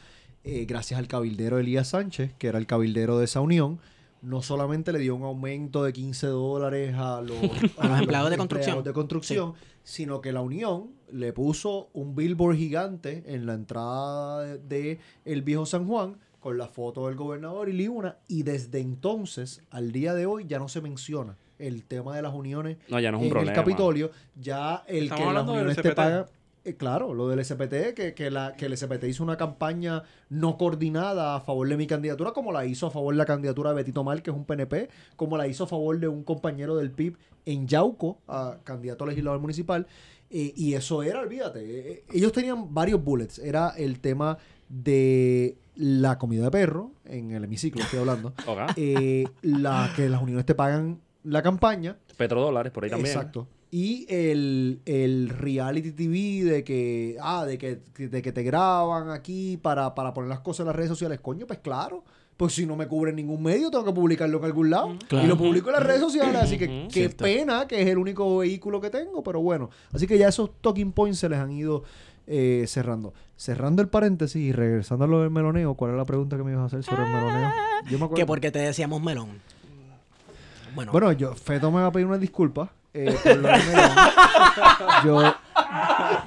eh, 0.44 0.66
gracias 0.66 0.98
al 1.00 1.08
cabildero 1.08 1.60
Elías 1.60 1.90
Sánchez, 1.90 2.34
que 2.38 2.48
era 2.48 2.58
el 2.60 2.68
cabildero 2.68 3.18
de 3.20 3.26
esa 3.26 3.42
unión, 3.42 3.80
no 4.22 4.42
solamente 4.42 4.92
le 4.94 5.00
dio 5.00 5.16
un 5.16 5.24
aumento 5.24 5.84
de 5.84 5.94
15 5.94 6.28
dólares 6.28 6.96
a 6.98 7.22
los, 7.22 7.38
A 7.78 7.88
los 7.88 8.00
empleados 8.00 8.30
de 8.30 8.38
construcción. 8.38 8.78
empleados 8.78 8.84
de 8.86 8.94
construcción, 8.94 9.54
sino 9.84 10.22
que 10.22 10.32
la 10.32 10.42
unión 10.42 10.92
le 11.12 11.34
puso 11.34 11.90
un 11.94 12.16
billboard 12.16 12.56
gigante 12.58 13.24
en 13.28 13.46
la 13.46 13.54
entrada 13.54 14.42
de, 14.44 14.58
de 14.60 15.00
el 15.26 15.42
viejo 15.42 15.66
San 15.66 15.88
Juan 15.88 16.18
con 16.40 16.58
la 16.58 16.68
foto 16.68 17.08
del 17.08 17.16
gobernador 17.16 17.68
y 17.70 17.74
Liuna 17.74 18.18
y 18.28 18.44
desde 18.44 18.80
entonces 18.80 19.64
al 19.70 19.92
día 19.92 20.14
de 20.14 20.26
hoy 20.26 20.46
ya 20.48 20.60
no 20.60 20.68
se 20.68 20.82
menciona 20.82 21.38
el 21.60 21.84
tema 21.86 22.16
de 22.16 22.22
las 22.22 22.34
uniones 22.34 22.78
No, 22.90 23.00
ya 23.00 23.12
no 23.12 23.18
es 23.18 23.22
un 23.22 23.28
en 23.28 23.32
problema. 23.32 23.52
el 23.52 23.56
Capitolio, 23.56 24.12
ya 24.36 24.84
el 24.88 25.04
Estamos 25.06 25.28
que 25.28 25.34
las 25.34 25.48
uniones 25.48 25.76
te 25.78 25.92
pagan. 25.94 26.26
eh, 26.66 26.76
claro, 26.76 27.14
lo 27.14 27.30
del 27.30 27.44
SPT, 27.46 27.94
que, 27.96 28.14
que, 28.16 28.30
la, 28.30 28.56
que 28.56 28.66
el 28.66 28.78
SPT 28.78 29.06
hizo 29.06 29.24
una 29.24 29.38
campaña 29.38 30.04
no 30.30 30.58
coordinada 30.58 31.36
a 31.36 31.40
favor 31.42 31.68
de 31.70 31.78
mi 31.78 31.88
candidatura, 31.88 32.32
como 32.32 32.52
la 32.52 32.66
hizo 32.66 32.88
a 32.88 32.92
favor 32.92 33.14
de 33.14 33.18
la 33.20 33.26
candidatura 33.26 33.70
de 33.72 33.78
Betito 33.78 34.04
Mal, 34.04 34.22
que 34.22 34.30
es 34.32 34.36
un 34.36 34.46
PNP, 34.46 34.90
como 35.16 35.38
la 35.38 35.48
hizo 35.48 35.64
a 35.64 35.68
favor 35.68 35.98
de 36.00 36.08
un 36.08 36.24
compañero 36.24 36.76
del 36.76 36.92
PIB 36.92 37.16
en 37.46 37.68
Yauco, 37.68 38.20
a 38.28 38.58
candidato 38.66 39.04
a 39.06 39.08
legislador 39.08 39.40
municipal. 39.40 39.88
eh, 40.30 40.52
y 40.58 40.74
eso 40.74 41.04
era, 41.04 41.22
olvídate, 41.22 41.92
eh, 41.92 42.04
ellos 42.14 42.34
tenían 42.34 42.74
varios 42.74 43.02
bullets. 43.02 43.40
Era 43.40 43.70
el 43.78 44.00
tema 44.02 44.38
de 44.70 45.58
la 45.76 46.18
comida 46.18 46.44
de 46.46 46.52
perro, 46.52 46.92
en 47.06 47.32
el 47.32 47.44
hemiciclo 47.46 47.82
estoy 47.82 48.00
hablando, 48.00 48.34
eh, 48.76 49.26
la, 49.42 49.92
que 49.96 50.10
las 50.10 50.22
uniones 50.22 50.46
te 50.46 50.56
pagan 50.56 51.00
la 51.28 51.42
campaña, 51.42 51.98
Petrodólares 52.18 52.72
por 52.72 52.84
ahí 52.84 52.90
también. 52.90 53.16
Exacto. 53.16 53.48
Y 53.70 54.06
el, 54.10 54.80
el 54.86 55.30
reality 55.30 55.92
TV 55.92 56.50
de 56.50 56.64
que, 56.64 57.18
ah, 57.22 57.46
de 57.46 57.58
que, 57.58 57.82
de 57.98 58.22
que 58.22 58.32
te 58.32 58.42
graban 58.44 59.10
aquí 59.10 59.58
para, 59.62 59.94
para 59.94 60.14
poner 60.14 60.30
las 60.30 60.40
cosas 60.40 60.62
en 60.62 60.68
las 60.68 60.76
redes 60.76 60.90
sociales, 60.90 61.20
coño, 61.22 61.46
pues 61.46 61.60
claro. 61.60 62.04
Pues 62.38 62.54
si 62.54 62.68
no 62.68 62.76
me 62.76 62.88
cubre 62.88 63.12
ningún 63.14 63.42
medio, 63.42 63.72
tengo 63.72 63.84
que 63.84 63.92
publicarlo 63.94 64.38
en 64.38 64.46
algún 64.46 64.70
lado. 64.70 64.96
Claro. 65.08 65.26
Y 65.26 65.28
lo 65.28 65.36
publico 65.38 65.70
en 65.70 65.74
las 65.74 65.84
redes 65.84 66.02
sociales. 66.02 66.36
Así 66.40 66.56
que 66.60 66.66
Ujú. 66.66 66.88
qué 66.90 66.94
Cierto. 66.94 67.24
pena 67.24 67.68
que 67.68 67.82
es 67.82 67.88
el 67.88 67.98
único 67.98 68.38
vehículo 68.38 68.80
que 68.80 68.92
tengo, 68.92 69.24
pero 69.24 69.42
bueno. 69.42 69.72
Así 69.92 70.06
que 70.06 70.20
ya 70.20 70.28
esos 70.28 70.52
talking 70.62 70.92
points 70.92 71.18
se 71.18 71.30
les 71.30 71.40
han 71.40 71.52
ido 71.52 71.84
eh, 72.28 72.66
cerrando. 72.68 73.14
Cerrando 73.36 73.82
el 73.82 73.88
paréntesis 73.90 74.40
y 74.40 74.52
regresando 74.52 75.06
a 75.06 75.08
lo 75.08 75.22
del 75.22 75.32
meloneo, 75.32 75.74
¿cuál 75.74 75.92
es 75.92 75.98
la 75.98 76.06
pregunta 76.06 76.38
que 76.38 76.44
me 76.44 76.52
ibas 76.52 76.62
a 76.62 76.66
hacer 76.68 76.84
sobre 76.84 77.04
el 77.06 77.12
meloneo? 77.12 77.52
Yo 77.90 77.98
me 77.98 78.06
acuerdo. 78.06 78.16
Que 78.16 78.26
porque 78.28 78.52
te 78.52 78.60
decíamos 78.60 79.02
melón. 79.02 79.30
Bueno, 80.78 80.92
Bueno, 80.92 81.12
yo, 81.12 81.34
Feto 81.36 81.72
me 81.72 81.82
va 81.82 81.88
a 81.88 81.92
pedir 81.92 82.06
una 82.08 82.18
disculpa 82.20 82.72
eh, 82.94 83.14
por 83.24 83.36
lo 83.38 83.48
de 83.48 83.58
melón. 83.58 83.92
Yo, 85.06 85.36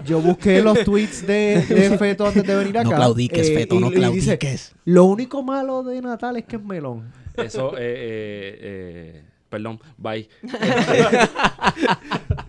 yo 0.04 0.20
busqué 0.20 0.60
los 0.62 0.84
tweets 0.84 1.26
de, 1.26 1.64
de 1.68 1.96
Feto 1.98 2.26
antes 2.26 2.44
de 2.46 2.54
venir 2.56 2.76
acá. 2.78 2.88
no 2.90 2.96
claudiques, 2.96 3.48
eh, 3.48 3.54
Feto, 3.54 3.76
y- 3.76 3.78
no 3.80 3.86
y 3.88 3.90
dice, 4.14 4.38
claudiques. 4.38 4.74
lo 4.84 5.04
único 5.04 5.42
malo 5.42 5.82
de 5.82 6.00
Natal 6.02 6.36
es 6.36 6.44
que 6.44 6.56
es 6.56 6.62
melón. 6.64 7.12
Eso, 7.36 7.76
eh, 7.76 7.78
eh, 7.78 8.58
eh, 8.60 9.24
perdón, 9.48 9.80
bye. 9.96 10.28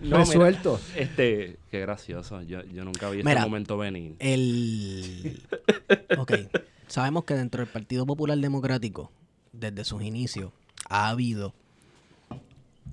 mira, 0.00 0.18
Resuelto. 0.18 0.80
Este, 0.96 1.56
qué 1.70 1.80
gracioso. 1.80 2.42
Yo, 2.42 2.62
yo 2.64 2.84
nunca 2.84 3.08
vi 3.10 3.18
Mira. 3.18 3.32
este 3.32 3.42
momento 3.44 3.78
venir. 3.78 4.16
El. 4.18 5.40
Ok. 6.18 6.32
Sabemos 6.88 7.22
que 7.24 7.34
dentro 7.34 7.62
del 7.62 7.70
Partido 7.72 8.04
Popular 8.04 8.36
Democrático, 8.38 9.12
desde 9.52 9.84
sus 9.84 10.02
inicios, 10.02 10.50
ha 10.88 11.08
habido 11.08 11.54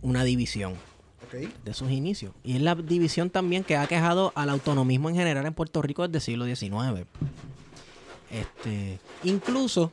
una 0.01 0.23
división 0.23 0.75
de 1.63 1.73
sus 1.73 1.91
inicios. 1.91 2.33
Y 2.43 2.55
es 2.55 2.62
la 2.62 2.75
división 2.75 3.29
también 3.29 3.63
que 3.63 3.77
ha 3.77 3.85
quejado 3.88 4.31
al 4.35 4.49
autonomismo 4.49 5.09
en 5.09 5.15
general 5.15 5.45
en 5.45 5.53
Puerto 5.53 5.81
Rico 5.81 6.07
desde 6.07 6.17
el 6.17 6.21
siglo 6.21 6.45
XIX. 6.45 7.05
Este, 8.31 8.99
incluso 9.23 9.91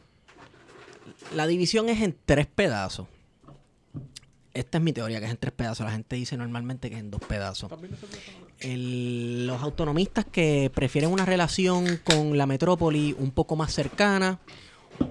la 1.34 1.46
división 1.46 1.88
es 1.88 2.02
en 2.02 2.16
tres 2.24 2.46
pedazos. 2.46 3.06
Esta 4.54 4.78
es 4.78 4.84
mi 4.84 4.94
teoría, 4.94 5.18
que 5.18 5.26
es 5.26 5.30
en 5.30 5.36
tres 5.36 5.52
pedazos. 5.52 5.84
La 5.84 5.92
gente 5.92 6.16
dice 6.16 6.36
normalmente 6.36 6.88
que 6.88 6.96
es 6.96 7.00
en 7.00 7.10
dos 7.10 7.20
pedazos. 7.20 7.70
Los 8.62 9.62
autonomistas 9.62 10.24
que 10.24 10.70
prefieren 10.74 11.12
una 11.12 11.26
relación 11.26 12.00
con 12.02 12.38
la 12.38 12.46
metrópoli 12.46 13.14
un 13.18 13.32
poco 13.32 13.56
más 13.56 13.74
cercana, 13.74 14.40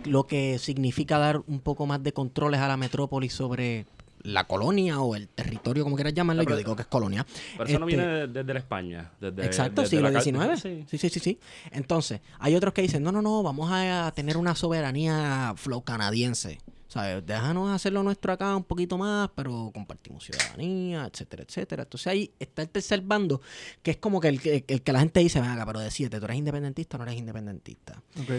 lo 0.05 0.25
que 0.25 0.57
significa 0.57 1.19
dar 1.19 1.43
un 1.45 1.59
poco 1.59 1.85
más 1.85 2.01
de 2.01 2.11
controles 2.11 2.59
a 2.59 2.67
la 2.67 2.75
metrópoli 2.75 3.29
sobre 3.29 3.85
la 4.25 4.45
colonia 4.45 4.99
o 5.01 5.15
el 5.15 5.27
territorio, 5.27 5.83
como 5.83 5.95
quieras 5.95 6.13
llamarlo. 6.13 6.43
Yo 6.43 6.55
digo 6.57 6.75
que 6.75 6.81
es 6.83 6.87
colonia. 6.87 7.25
Pero 7.57 7.69
eso 7.69 7.79
no 7.79 7.87
Este, 7.87 7.97
viene 7.97 8.11
de- 8.13 8.27
desde 8.27 8.53
la 8.53 8.59
España. 8.59 9.11
Desde, 9.19 9.45
Exacto, 9.45 9.81
desde 9.81 9.97
siglo 9.97 10.09
XIX. 10.21 10.59
Sí. 10.61 10.85
Sí. 10.87 10.97
sí, 10.97 11.09
sí, 11.09 11.19
sí, 11.19 11.39
Entonces, 11.71 12.21
hay 12.39 12.55
otros 12.55 12.73
que 12.73 12.81
dicen, 12.81 13.03
no, 13.03 13.11
no, 13.11 13.21
no, 13.21 13.43
vamos 13.43 13.69
a 13.71 14.11
tener 14.15 14.37
una 14.37 14.55
soberanía 14.55 15.53
flow 15.55 15.81
canadiense. 15.83 16.59
¿Sabes? 16.87 17.25
Déjanos 17.25 17.71
hacerlo 17.71 18.03
nuestro 18.03 18.31
acá 18.31 18.55
un 18.55 18.63
poquito 18.63 18.97
más, 18.97 19.29
pero 19.35 19.69
compartimos 19.73 20.23
ciudadanía, 20.23 21.09
etcétera, 21.11 21.43
etcétera. 21.43 21.83
Entonces 21.83 22.07
ahí 22.07 22.31
está 22.39 22.61
el 22.61 22.69
tercer 22.69 23.01
bando, 23.01 23.41
que 23.83 23.91
es 23.91 23.97
como 23.97 24.21
que 24.21 24.29
el, 24.29 24.39
que- 24.39 24.63
el 24.65 24.81
que 24.81 24.93
la 24.93 24.99
gente 24.99 25.19
dice, 25.19 25.41
venga, 25.41 25.65
pero 25.65 25.79
decídete, 25.81 26.19
¿tú 26.19 26.25
eres 26.25 26.37
independentista 26.37 26.95
o 26.95 26.99
no 26.99 27.03
eres 27.05 27.17
independentista? 27.19 28.01
Ok. 28.21 28.29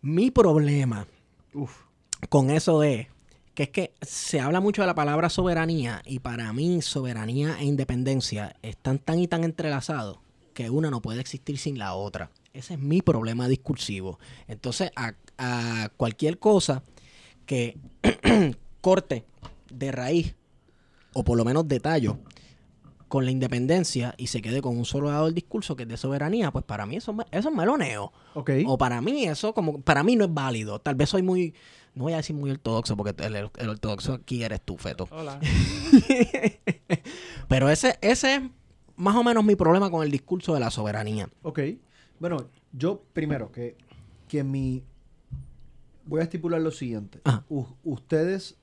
Mi 0.00 0.30
problema 0.30 1.06
Uf. 1.52 1.72
con 2.30 2.48
eso 2.50 2.82
es 2.82 3.08
que 3.56 3.62
es 3.62 3.70
que 3.70 3.94
se 4.02 4.38
habla 4.38 4.60
mucho 4.60 4.82
de 4.82 4.86
la 4.86 4.94
palabra 4.94 5.30
soberanía 5.30 6.02
y 6.04 6.18
para 6.18 6.52
mí 6.52 6.82
soberanía 6.82 7.56
e 7.58 7.64
independencia 7.64 8.54
están 8.60 8.98
tan 8.98 9.18
y 9.18 9.28
tan 9.28 9.44
entrelazados 9.44 10.18
que 10.52 10.68
una 10.68 10.90
no 10.90 11.00
puede 11.00 11.22
existir 11.22 11.56
sin 11.56 11.78
la 11.78 11.94
otra. 11.94 12.30
Ese 12.52 12.74
es 12.74 12.80
mi 12.80 13.00
problema 13.00 13.48
discursivo. 13.48 14.18
Entonces, 14.46 14.90
a, 14.94 15.14
a 15.38 15.88
cualquier 15.96 16.38
cosa 16.38 16.82
que 17.46 17.78
corte 18.82 19.24
de 19.70 19.90
raíz 19.90 20.34
o 21.14 21.24
por 21.24 21.38
lo 21.38 21.44
menos 21.46 21.66
de 21.66 21.80
tallo 21.80 22.18
con 23.08 23.24
la 23.24 23.30
independencia 23.30 24.14
y 24.16 24.26
se 24.26 24.42
quede 24.42 24.60
con 24.60 24.76
un 24.76 24.84
solo 24.84 25.10
lado 25.10 25.26
del 25.26 25.34
discurso 25.34 25.76
que 25.76 25.84
es 25.84 25.88
de 25.88 25.96
soberanía, 25.96 26.50
pues 26.50 26.64
para 26.64 26.86
mí 26.86 26.96
eso, 26.96 27.12
me- 27.12 27.24
eso 27.30 27.48
es 27.50 27.54
meloneo. 27.54 28.12
Ok. 28.34 28.50
O 28.66 28.76
para 28.78 29.00
mí 29.00 29.24
eso 29.24 29.54
como 29.54 29.80
para 29.80 30.02
mí 30.02 30.16
no 30.16 30.24
es 30.24 30.34
válido. 30.34 30.80
Tal 30.80 30.96
vez 30.96 31.10
soy 31.10 31.22
muy 31.22 31.54
no 31.94 32.04
voy 32.04 32.12
a 32.12 32.16
decir 32.16 32.36
muy 32.36 32.50
ortodoxo 32.50 32.94
porque 32.96 33.14
el, 33.24 33.36
el 33.36 33.68
ortodoxo 33.68 34.14
aquí 34.14 34.42
eres 34.42 34.60
tú, 34.60 34.76
feto. 34.76 35.08
Hola. 35.10 35.38
Pero 37.48 37.70
ese 37.70 37.98
ese 38.00 38.34
es 38.36 38.42
más 38.96 39.14
o 39.16 39.22
menos 39.24 39.44
mi 39.44 39.56
problema 39.56 39.90
con 39.90 40.02
el 40.04 40.10
discurso 40.10 40.54
de 40.54 40.60
la 40.60 40.70
soberanía. 40.70 41.28
Ok. 41.42 41.60
Bueno, 42.18 42.48
yo 42.72 43.02
primero 43.12 43.52
que, 43.52 43.76
que 44.28 44.42
mi... 44.42 44.82
Voy 46.06 46.20
a 46.20 46.24
estipular 46.24 46.60
lo 46.60 46.70
siguiente. 46.70 47.20
Ustedes 47.84 48.56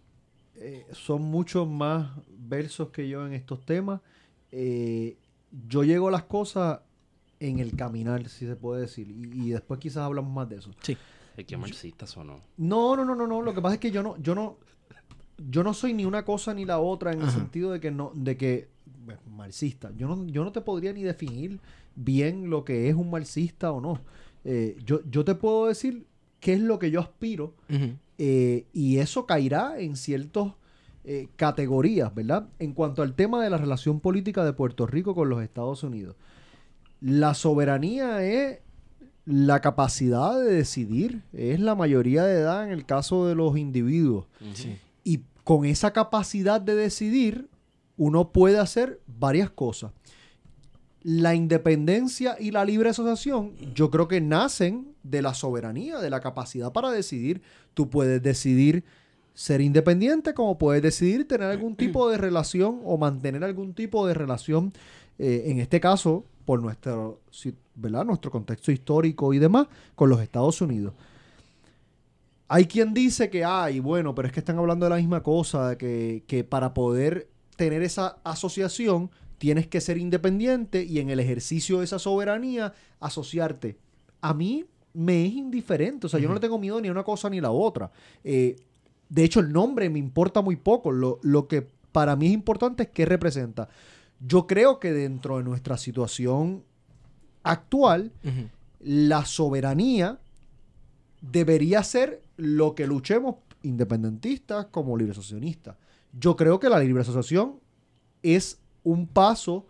eh, 0.56 0.86
son 0.91 1.21
mucho 1.23 1.65
más 1.65 2.12
versos 2.29 2.89
que 2.89 3.08
yo 3.10 3.25
en 3.27 3.34
estos 3.34 3.63
temas. 3.65 4.01
Eh, 4.56 5.18
yo 5.68 5.84
llego 5.84 6.10
a 6.10 6.12
las 6.12 6.24
cosas 6.24 6.82
en 7.39 7.60
el 7.60 7.76
caminar, 7.76 8.30
si 8.30 8.46
se 8.46 8.56
puede 8.56 8.82
decir. 8.82 9.10
Y, 9.10 9.48
y 9.48 9.50
después 9.50 9.80
quizás 9.80 10.04
hablamos 10.04 10.32
más 10.32 10.48
de 10.48 10.58
eso. 10.58 10.72
Sí. 10.82 10.96
Es 11.36 11.46
que 11.46 11.58
marxistas 11.58 12.16
o 12.18 12.24
no. 12.24 12.39
No, 12.58 12.96
no, 12.96 13.04
no, 13.04 13.16
no, 13.16 13.26
no. 13.26 13.42
Lo 13.42 13.54
que 13.54 13.62
pasa 13.62 13.76
es 13.76 13.80
que 13.80 13.89
yo 13.89 14.04
no, 14.04 14.16
yo 14.18 14.36
no, 14.36 14.58
yo 15.50 15.63
no 15.63 15.74
soy 15.74 15.94
ni 15.94 16.06
una 16.06 16.24
cosa 16.24 16.54
ni 16.54 16.66
la 16.66 16.80
otra 16.80 17.12
en 17.12 17.22
el 17.22 17.32
sentido 17.32 17.72
de 17.72 17.80
que 17.80 17.89
no, 17.89 18.12
de 18.13 18.38
que 18.38 18.70
bueno, 19.04 19.22
marxista. 19.32 19.92
Yo 19.98 20.08
no, 20.08 20.28
yo 20.28 20.44
no 20.44 20.52
te 20.52 20.62
podría 20.62 20.94
ni 20.94 21.02
definir 21.02 21.60
bien 21.96 22.50
lo 22.50 22.63
que 22.63 22.88
es 22.88 22.96
un 22.96 23.10
marxista 23.10 23.72
o 23.72 23.82
no. 23.82 24.00
Eh, 24.46 24.78
yo, 24.86 25.02
yo 25.10 25.26
te 25.26 25.36
puedo 25.36 25.68
decir 25.68 26.06
qué 26.39 26.54
es 26.54 26.60
lo 26.60 26.78
que 26.78 26.92
yo 26.92 27.00
aspiro 27.00 27.56
eh, 28.18 28.68
y 28.74 28.98
eso 28.98 29.26
caerá 29.26 29.80
en 29.80 29.96
ciertas 29.96 30.52
eh, 31.06 31.28
categorías, 31.36 32.13
¿verdad? 32.16 32.48
En 32.60 32.74
cuanto 32.74 33.02
al 33.02 33.13
tema 33.13 33.44
de 33.44 33.50
la 33.50 33.58
relación 33.58 34.00
política 34.00 34.46
de 34.46 34.54
Puerto 34.54 34.88
Rico 34.88 35.13
con 35.13 35.30
los 35.30 35.44
Estados 35.44 35.84
Unidos. 35.84 36.16
La 37.02 37.34
soberanía 37.34 38.24
es 38.24 38.60
la 39.26 39.62
capacidad 39.62 40.39
de 40.39 40.52
decidir, 40.52 41.24
es 41.34 41.60
la 41.60 41.76
mayoría 41.76 42.24
de 42.24 42.39
edad 42.39 42.63
en 42.63 42.72
el 42.72 42.86
caso 42.86 43.28
de 43.28 43.36
los 43.36 43.58
individuos. 43.58 44.28
Sí. 44.54 44.78
Y 45.04 45.22
con 45.44 45.66
esa 45.66 45.92
capacidad 45.92 46.62
de 46.62 46.76
decidir, 46.76 47.50
uno 47.98 48.32
puede 48.32 48.60
hacer 48.60 49.02
varias 49.06 49.50
cosas. 49.50 49.92
La 51.02 51.36
independencia 51.36 52.38
y 52.39 52.52
la 52.52 52.63
libre 52.63 52.89
asociación, 52.89 53.56
yo 53.76 53.92
creo 53.92 54.08
que 54.08 54.22
nacen 54.22 54.94
de 55.04 55.22
la 55.22 55.34
soberanía, 55.34 56.00
de 56.00 56.10
la 56.10 56.22
capacidad 56.22 56.72
para 56.72 56.92
decidir. 56.92 57.42
Tú 57.74 57.89
puedes 57.89 58.24
decidir 58.24 58.86
ser 59.34 59.62
independiente, 59.62 60.34
como 60.34 60.58
puedes 60.58 60.82
decidir 60.82 61.28
tener 61.28 61.50
algún 61.50 61.76
tipo 61.78 62.10
de 62.10 62.17
relación 62.17 62.82
o 62.84 62.98
mantener 62.98 63.43
algún 63.43 63.74
tipo 63.74 64.08
de 64.08 64.13
relación, 64.13 64.74
eh, 65.19 65.43
en 65.48 65.60
este 65.60 65.80
caso, 65.80 66.26
por 66.46 66.62
nuestro, 66.62 67.22
¿verdad? 67.76 68.06
nuestro 68.06 68.32
contexto 68.32 68.72
histórico 68.72 69.34
y 69.34 69.39
demás, 69.39 69.67
con 69.96 70.10
los 70.10 70.22
Estados 70.22 70.62
Unidos. 70.62 70.93
Hay 72.48 72.65
quien 72.65 72.93
dice 72.93 73.30
que, 73.30 73.43
ay, 73.43 73.80
bueno, 73.80 74.13
pero 74.13 74.28
es 74.28 74.34
que 74.34 74.41
están 74.41 74.60
hablando 74.60 74.86
de 74.86 74.91
la 74.91 74.98
misma 74.98 75.24
cosa, 75.24 75.78
que, 75.78 76.24
que 76.28 76.43
para 76.43 76.74
poder 76.74 77.30
tener 77.56 77.82
esa 77.82 78.17
asociación 78.24 79.10
tienes 79.38 79.67
que 79.67 79.82
ser 79.82 79.98
independiente 79.98 80.84
y 80.84 81.00
en 81.00 81.10
el 81.10 81.19
ejercicio 81.19 81.80
de 81.80 81.86
esa 81.86 82.00
soberanía 82.00 82.74
asociarte. 83.00 83.78
A 84.22 84.34
mí 84.34 84.65
me 84.93 85.26
es 85.26 85.34
indiferente, 85.34 86.06
o 86.06 86.10
sea, 86.10 86.19
yo 86.19 86.28
no 86.28 86.36
le 86.36 86.39
tengo 86.39 86.60
miedo 86.60 86.80
ni 86.80 86.88
a 86.88 86.91
una 86.91 87.04
cosa 87.04 87.30
ni 87.30 87.39
a 87.39 87.41
la 87.41 87.52
otra. 87.52 87.91
Eh, 88.24 88.56
de 89.13 89.23
hecho, 89.23 89.41
el 89.41 89.54
nombre 89.54 89.91
me 89.91 89.99
importa 89.99 90.41
muy 90.41 90.56
poco. 90.56 90.91
Lo, 90.91 91.19
lo 91.21 91.47
que 91.47 91.69
para 91.91 92.15
mí 92.15 92.26
es 92.26 92.34
importante 92.34 92.82
es 92.84 92.89
qué 92.89 93.06
representa. 93.06 93.69
Yo 94.19 94.47
creo 94.47 94.80
que 94.80 94.91
dentro 94.91 95.38
de 95.38 95.43
nuestra 95.43 95.78
situación 95.78 96.63
actual, 97.43 98.12
la 98.80 99.26
soberanía 99.26 100.17
debería 101.21 101.84
ser 101.84 102.23
lo 102.38 102.73
que 102.73 102.88
luchemos 102.88 103.36
independentistas 103.62 104.65
como 104.71 104.97
libre 104.97 105.12
asociacionistas. 105.12 105.76
Yo 106.19 106.36
creo 106.36 106.60
que 106.60 106.69
la 106.69 106.80
libre 106.80 107.04
asociación 107.04 107.60
es 108.23 108.58
un 108.84 109.06
paso, 109.06 109.67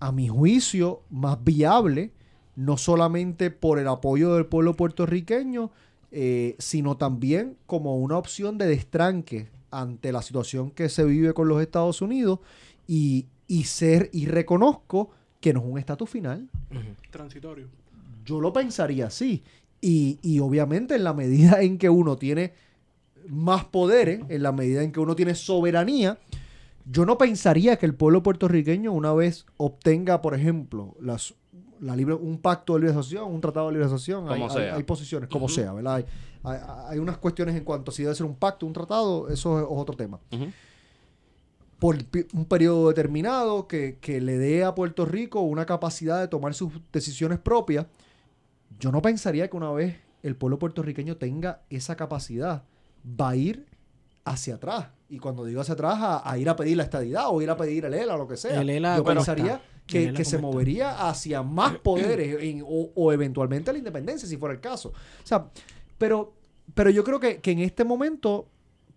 a 0.00 0.10
mi 0.10 0.26
juicio, 0.26 1.02
más 1.10 1.44
viable, 1.44 2.12
no 2.56 2.76
solamente 2.76 3.52
por 3.52 3.78
el 3.78 3.86
apoyo 3.86 4.34
del 4.34 4.46
pueblo 4.46 4.74
puertorriqueño, 4.74 5.70
eh, 6.12 6.56
sino 6.58 6.96
también 6.96 7.56
como 7.66 7.96
una 7.96 8.18
opción 8.18 8.58
de 8.58 8.66
destranque 8.66 9.48
ante 9.70 10.10
la 10.12 10.22
situación 10.22 10.70
que 10.70 10.88
se 10.88 11.04
vive 11.04 11.32
con 11.32 11.48
los 11.48 11.62
Estados 11.62 12.02
Unidos 12.02 12.40
y, 12.88 13.26
y 13.46 13.64
ser, 13.64 14.10
y 14.12 14.26
reconozco 14.26 15.10
que 15.40 15.52
no 15.52 15.60
es 15.60 15.66
un 15.66 15.78
estatus 15.78 16.10
final. 16.10 16.48
Transitorio. 17.10 17.68
yo 18.24 18.40
lo 18.40 18.52
pensaría 18.52 19.06
así. 19.06 19.42
Y, 19.80 20.18
y 20.22 20.40
obviamente 20.40 20.94
en 20.94 21.04
la 21.04 21.14
medida 21.14 21.62
en 21.62 21.78
que 21.78 21.88
uno 21.88 22.16
tiene 22.16 22.52
más 23.28 23.64
poderes, 23.64 24.20
en 24.28 24.42
la 24.42 24.52
medida 24.52 24.82
en 24.82 24.92
que 24.92 25.00
uno 25.00 25.14
tiene 25.14 25.34
soberanía, 25.34 26.18
yo 26.84 27.06
no 27.06 27.18
pensaría 27.18 27.76
que 27.76 27.86
el 27.86 27.94
pueblo 27.94 28.22
puertorriqueño 28.22 28.92
una 28.92 29.12
vez 29.12 29.46
obtenga, 29.56 30.20
por 30.20 30.34
ejemplo, 30.34 30.96
las, 31.00 31.34
la 31.80 31.96
libre, 31.96 32.14
un 32.14 32.38
pacto 32.38 32.74
de 32.74 32.80
libre 32.80 32.92
asociación, 32.92 33.32
un 33.32 33.40
tratado 33.40 33.66
de 33.66 33.72
libre 33.72 33.86
asociación, 33.86 34.28
hay, 34.28 34.34
Como 34.40 34.50
hay- 34.50 34.56
sea. 34.64 34.74
hay 34.76 34.82
posiciones, 34.82 35.28
como 35.28 35.48
sea, 35.48 35.72
¿verdad? 35.72 35.94
Hay, 35.96 36.04
hay- 36.44 36.58
hay 36.90 36.98
unas 36.98 37.18
cuestiones 37.18 37.56
en 37.56 37.64
cuanto 37.64 37.90
a 37.90 37.94
si 37.94 38.02
debe 38.02 38.14
ser 38.14 38.26
un 38.26 38.34
pacto, 38.36 38.66
un 38.66 38.72
tratado, 38.72 39.28
eso 39.28 39.58
es 39.58 39.66
otro 39.68 39.96
tema 39.96 40.18
por 41.78 41.96
un 42.34 42.44
periodo 42.44 42.88
determinado 42.88 43.66
que, 43.66 43.96
que 44.02 44.20
le 44.20 44.36
dé 44.36 44.64
a 44.64 44.74
Puerto 44.74 45.06
Rico 45.06 45.40
una 45.40 45.64
capacidad 45.64 46.20
de 46.20 46.28
tomar 46.28 46.52
sus 46.52 46.72
decisiones 46.92 47.38
propias, 47.38 47.86
yo 48.78 48.92
no 48.92 49.00
pensaría 49.00 49.48
que 49.48 49.56
una 49.56 49.70
vez 49.72 49.96
el 50.22 50.36
pueblo 50.36 50.58
puertorriqueño 50.58 51.16
tenga 51.16 51.62
esa 51.70 51.96
capacidad, 51.96 52.64
va 53.18 53.30
a 53.30 53.36
ir 53.36 53.66
hacia 54.26 54.56
atrás. 54.56 54.88
Y 55.08 55.18
cuando 55.18 55.42
digo 55.46 55.62
hacia 55.62 55.72
atrás, 55.72 55.96
a, 56.00 56.30
a 56.30 56.36
ir 56.36 56.50
a 56.50 56.54
pedir 56.56 56.76
la 56.76 56.82
estadidad 56.82 57.28
o 57.30 57.40
ir 57.40 57.48
a 57.48 57.56
pedir 57.56 57.86
el 57.86 57.94
ELA 57.94 58.14
o 58.14 58.18
lo 58.18 58.28
que 58.28 58.36
sea. 58.36 58.60
El 58.60 58.68
ELA, 58.68 58.98
yo 58.98 59.02
¿cómo 59.02 59.14
pensaría 59.14 59.54
está? 59.54 59.64
Que, 59.90 60.24
se 60.24 60.38
movería 60.38 61.08
hacia 61.08 61.42
más 61.42 61.76
poderes 61.82 62.42
en- 62.42 62.62
o, 62.66 62.90
o 62.94 63.12
eventualmente 63.12 63.70
a 63.70 63.72
la 63.72 63.78
independencia, 63.78 64.28
si 64.28 64.36
fuera 64.36 64.54
el 64.54 64.60
caso. 64.60 64.90
O 64.90 65.26
sea, 65.26 65.48
pero, 65.98 66.32
pero 66.74 66.90
yo 66.90 67.04
creo 67.04 67.20
que, 67.20 67.40
que 67.40 67.50
en 67.52 67.58
este 67.60 67.84
momento, 67.84 68.48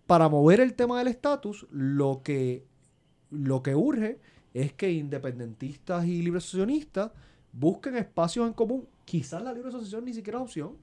para 0.06 0.28
mover 0.28 0.60
el 0.60 0.74
tema 0.74 0.98
del 0.98 1.08
estatus, 1.08 1.66
lo 1.70 2.22
que, 2.22 2.64
lo 3.30 3.62
que 3.62 3.74
urge 3.74 4.18
es 4.54 4.72
que 4.72 4.92
independentistas 4.92 6.06
y 6.06 6.22
libre 6.22 6.38
asociacionistas 6.38 7.10
busquen 7.52 7.96
espacios 7.96 8.46
en 8.46 8.52
común. 8.52 8.86
Quizás 9.04 9.42
la 9.42 9.52
libre 9.52 9.68
asociación 9.68 10.04
ni 10.04 10.14
siquiera 10.14 10.38
es 10.38 10.42
opción. 10.44 10.76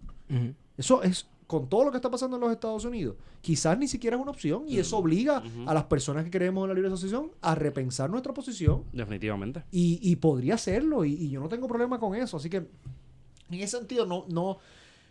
Eso 0.78 1.04
es 1.04 1.28
con 1.52 1.68
todo 1.68 1.84
lo 1.84 1.92
que 1.92 1.98
está 1.98 2.10
pasando 2.10 2.38
en 2.38 2.42
los 2.44 2.52
Estados 2.54 2.86
Unidos, 2.86 3.18
quizás 3.42 3.78
ni 3.78 3.86
siquiera 3.90 4.16
es 4.16 4.22
una 4.22 4.32
opción 4.32 4.64
y 4.70 4.78
eso 4.78 4.98
obliga 4.98 5.44
a 5.66 5.74
las 5.74 5.84
personas 5.84 6.24
que 6.24 6.32
creemos 6.32 6.64
en 6.64 6.70
la 6.70 6.74
libre 6.76 6.88
asociación 6.88 7.30
a 7.42 7.56
repensar 7.56 8.10
nuestra 8.10 8.34
posición 8.34 8.86
Definitivamente. 8.94 9.64
y, 9.70 10.00
y 10.02 10.16
podría 10.16 10.54
hacerlo 10.54 11.04
y, 11.04 11.12
y 11.14 11.30
yo 11.30 11.42
no 11.42 11.50
tengo 11.50 11.68
problema 11.68 12.00
con 12.00 12.16
eso. 12.16 12.38
Así 12.38 12.50
que 12.50 12.58
en 12.58 13.60
ese 13.60 13.78
sentido 13.78 14.06
no, 14.06 14.24
no, 14.30 14.60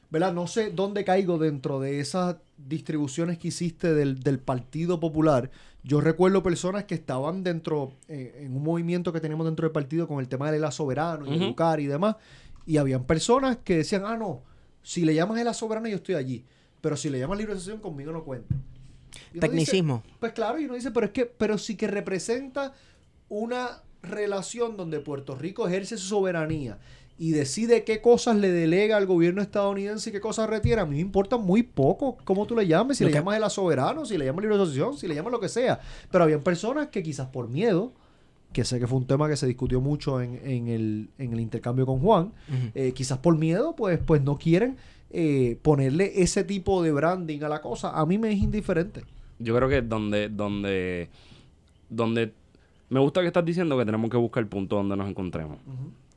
¿verdad? 0.08 0.32
No 0.32 0.46
sé 0.46 0.70
dónde 0.70 1.04
caigo 1.04 1.36
dentro 1.36 1.78
de 1.78 2.00
esas 2.00 2.36
distribuciones 2.56 3.36
que 3.36 3.48
hiciste 3.48 3.92
del, 3.92 4.20
del 4.20 4.38
Partido 4.38 4.98
Popular. 4.98 5.50
Yo 5.84 6.00
recuerdo 6.00 6.42
personas 6.42 6.84
que 6.84 6.94
estaban 6.94 7.44
dentro, 7.44 7.92
eh, 8.08 8.40
en 8.44 8.56
un 8.56 8.62
movimiento 8.62 9.12
que 9.12 9.20
tenemos 9.20 9.44
dentro 9.44 9.64
del 9.66 9.72
partido 9.72 10.08
con 10.08 10.20
el 10.20 10.28
tema 10.28 10.50
de 10.50 10.58
la 10.58 10.70
soberano 10.70 11.26
y 11.26 11.34
educar 11.42 11.80
y 11.80 11.86
demás. 11.86 12.16
Y 12.64 12.78
habían 12.78 13.04
personas 13.04 13.58
que 13.62 13.76
decían, 13.76 14.04
ah, 14.06 14.16
no, 14.16 14.42
si 14.90 15.04
le 15.04 15.14
llamas 15.14 15.40
la 15.44 15.54
soberana 15.54 15.88
yo 15.88 15.96
estoy 15.96 16.16
allí. 16.16 16.44
Pero 16.80 16.96
si 16.96 17.10
le 17.10 17.18
llamas 17.20 17.38
libre 17.38 17.52
asociación 17.52 17.80
conmigo 17.80 18.10
no 18.10 18.24
cuenta. 18.24 18.52
Dice, 19.32 19.38
Tecnicismo. 19.40 20.02
pues 20.18 20.32
claro, 20.32 20.58
y 20.58 20.64
uno 20.64 20.74
dice, 20.74 20.90
pero 20.90 21.06
es 21.06 21.12
que, 21.12 21.26
pero 21.26 21.58
sí 21.58 21.76
que 21.76 21.86
representa 21.86 22.72
una 23.28 23.82
relación 24.02 24.76
donde 24.76 24.98
Puerto 24.98 25.36
Rico 25.36 25.68
ejerce 25.68 25.96
su 25.96 26.08
soberanía 26.08 26.78
y 27.18 27.30
decide 27.30 27.84
qué 27.84 28.00
cosas 28.00 28.36
le 28.38 28.50
delega 28.50 28.96
al 28.96 29.06
gobierno 29.06 29.42
estadounidense 29.42 30.10
y 30.10 30.12
qué 30.12 30.20
cosas 30.20 30.50
retiene. 30.50 30.80
A 30.82 30.86
mí 30.86 30.96
me 30.96 31.00
importa 31.02 31.36
muy 31.36 31.62
poco 31.62 32.16
cómo 32.24 32.46
tú 32.46 32.56
le 32.56 32.66
llames, 32.66 32.96
si 32.98 33.04
Lo 33.04 33.08
le 33.08 33.12
que- 33.12 33.18
llamas 33.20 33.40
el 33.40 33.50
soberano, 33.50 34.04
si 34.06 34.18
le 34.18 34.24
llamas 34.24 34.42
libre 34.42 34.56
asociación, 34.56 34.98
si 34.98 35.06
le 35.06 35.14
llamas 35.14 35.30
lo 35.30 35.38
que 35.38 35.48
sea. 35.48 35.78
Pero 36.10 36.24
habían 36.24 36.42
personas 36.42 36.88
que 36.88 37.02
quizás 37.04 37.28
por 37.28 37.48
miedo, 37.48 37.92
que 38.52 38.64
sé 38.64 38.80
que 38.80 38.86
fue 38.86 38.98
un 38.98 39.06
tema 39.06 39.28
que 39.28 39.36
se 39.36 39.46
discutió 39.46 39.80
mucho 39.80 40.20
en, 40.20 40.40
en 40.44 40.68
el, 40.68 41.08
en 41.18 41.32
el 41.32 41.40
intercambio 41.40 41.86
con 41.86 42.00
Juan, 42.00 42.32
eh, 42.74 42.92
quizás 42.92 43.18
por 43.18 43.36
miedo, 43.38 43.76
pues, 43.76 43.98
pues 44.04 44.22
no 44.22 44.36
quieren 44.38 44.76
eh, 45.10 45.58
ponerle 45.62 46.22
ese 46.22 46.44
tipo 46.44 46.82
de 46.82 46.92
branding 46.92 47.42
a 47.42 47.48
la 47.48 47.60
cosa. 47.60 47.98
A 47.98 48.04
mí 48.06 48.18
me 48.18 48.32
es 48.32 48.38
indiferente. 48.38 49.02
Yo 49.38 49.56
creo 49.56 49.68
que 49.68 49.82
donde, 49.82 50.28
donde, 50.28 51.08
donde 51.88 52.32
me 52.88 53.00
gusta 53.00 53.20
que 53.20 53.28
estás 53.28 53.44
diciendo 53.44 53.78
que 53.78 53.84
tenemos 53.84 54.10
que 54.10 54.16
buscar 54.16 54.42
el 54.42 54.48
punto 54.48 54.76
donde 54.76 54.96
nos 54.96 55.08
encontremos. 55.08 55.58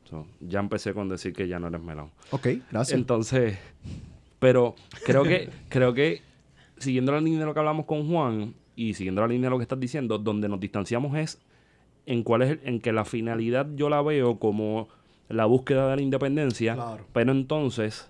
So, 0.09 0.25
ya 0.41 0.59
empecé 0.59 0.93
con 0.93 1.07
decir 1.09 1.33
que 1.33 1.47
ya 1.47 1.59
no 1.59 1.67
eres 1.67 1.81
melón. 1.81 2.09
Ok, 2.31 2.47
gracias. 2.71 2.97
Entonces, 2.97 3.57
pero 4.39 4.75
creo 5.05 5.23
que, 5.23 5.49
creo 5.69 5.93
que 5.93 6.21
siguiendo 6.77 7.11
la 7.11 7.21
línea 7.21 7.39
de 7.39 7.45
lo 7.45 7.53
que 7.53 7.59
hablamos 7.59 7.85
con 7.85 8.07
Juan 8.07 8.55
y 8.75 8.95
siguiendo 8.95 9.21
la 9.21 9.27
línea 9.27 9.47
de 9.47 9.51
lo 9.51 9.57
que 9.57 9.63
estás 9.63 9.79
diciendo, 9.79 10.17
donde 10.17 10.49
nos 10.49 10.59
distanciamos 10.59 11.15
es 11.15 11.39
en 12.05 12.23
cuál 12.23 12.41
es 12.43 12.49
el- 12.51 12.59
en 12.63 12.79
que 12.79 12.91
la 12.91 13.05
finalidad 13.05 13.67
yo 13.75 13.89
la 13.89 14.01
veo 14.01 14.37
como 14.39 14.87
la 15.29 15.45
búsqueda 15.45 15.89
de 15.89 15.95
la 15.97 16.01
independencia, 16.01 16.75
Claro. 16.75 17.05
pero 17.13 17.31
entonces 17.31 18.09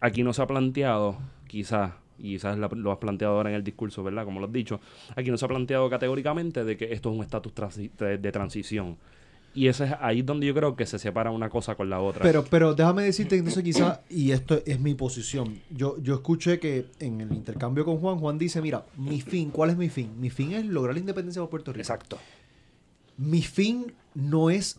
aquí 0.00 0.22
no 0.22 0.32
se 0.32 0.42
ha 0.42 0.46
planteado, 0.46 1.16
quizás, 1.46 1.92
y 2.18 2.34
quizás 2.34 2.58
la- 2.58 2.68
lo 2.68 2.92
has 2.92 2.98
planteado 2.98 3.36
ahora 3.36 3.50
en 3.50 3.56
el 3.56 3.64
discurso, 3.64 4.02
¿verdad? 4.02 4.24
Como 4.24 4.40
lo 4.40 4.46
has 4.46 4.52
dicho, 4.52 4.80
aquí 5.14 5.30
no 5.30 5.36
se 5.36 5.44
ha 5.44 5.48
planteado 5.48 5.88
categóricamente 5.90 6.64
de 6.64 6.76
que 6.76 6.92
esto 6.92 7.10
es 7.10 7.16
un 7.16 7.22
estatus 7.22 7.54
transi- 7.54 7.90
de, 7.98 8.18
de 8.18 8.32
transición. 8.32 8.96
Y 9.54 9.68
ese 9.68 9.84
es 9.86 9.92
ahí 10.00 10.20
donde 10.20 10.46
yo 10.46 10.54
creo 10.54 10.76
que 10.76 10.84
se 10.84 10.98
separa 10.98 11.30
una 11.30 11.48
cosa 11.48 11.76
con 11.76 11.88
la 11.88 11.98
otra. 11.98 12.22
Pero, 12.22 12.44
pero 12.44 12.74
déjame 12.74 13.04
decirte 13.04 13.36
entonces 13.38 13.62
quizás, 13.64 14.00
y 14.10 14.32
esto 14.32 14.60
es 14.66 14.80
mi 14.80 14.94
posición, 14.94 15.60
yo, 15.70 15.96
yo 16.02 16.12
escuché 16.16 16.58
que 16.60 16.84
en 17.00 17.22
el 17.22 17.32
intercambio 17.32 17.86
con 17.86 17.96
Juan, 17.96 18.18
Juan 18.18 18.36
dice, 18.36 18.60
mira, 18.60 18.84
mi 18.98 19.22
fin, 19.22 19.50
¿cuál 19.50 19.70
es 19.70 19.78
mi 19.78 19.88
fin? 19.88 20.10
Mi 20.20 20.28
fin 20.28 20.52
es 20.52 20.66
lograr 20.66 20.92
la 20.94 21.00
independencia 21.00 21.40
de 21.40 21.48
Puerto 21.48 21.72
Rico. 21.72 21.80
Exacto. 21.80 22.18
Mi 23.16 23.42
fin 23.42 23.94
no 24.14 24.50
es 24.50 24.78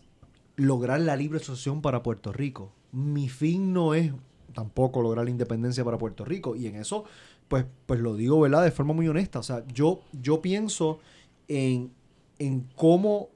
lograr 0.56 1.00
la 1.00 1.16
libre 1.16 1.38
asociación 1.38 1.80
para 1.82 2.02
Puerto 2.02 2.32
Rico. 2.32 2.72
Mi 2.92 3.28
fin 3.28 3.72
no 3.72 3.94
es 3.94 4.12
tampoco 4.52 5.02
lograr 5.02 5.24
la 5.24 5.30
independencia 5.30 5.84
para 5.84 5.98
Puerto 5.98 6.24
Rico. 6.24 6.56
Y 6.56 6.66
en 6.66 6.76
eso, 6.76 7.04
pues, 7.48 7.64
pues 7.86 8.00
lo 8.00 8.16
digo, 8.16 8.40
¿verdad? 8.40 8.64
De 8.64 8.70
forma 8.70 8.92
muy 8.92 9.08
honesta. 9.08 9.38
O 9.38 9.42
sea, 9.42 9.64
yo, 9.68 10.02
yo 10.12 10.42
pienso 10.42 11.00
en, 11.46 11.92
en 12.38 12.66
cómo 12.74 13.30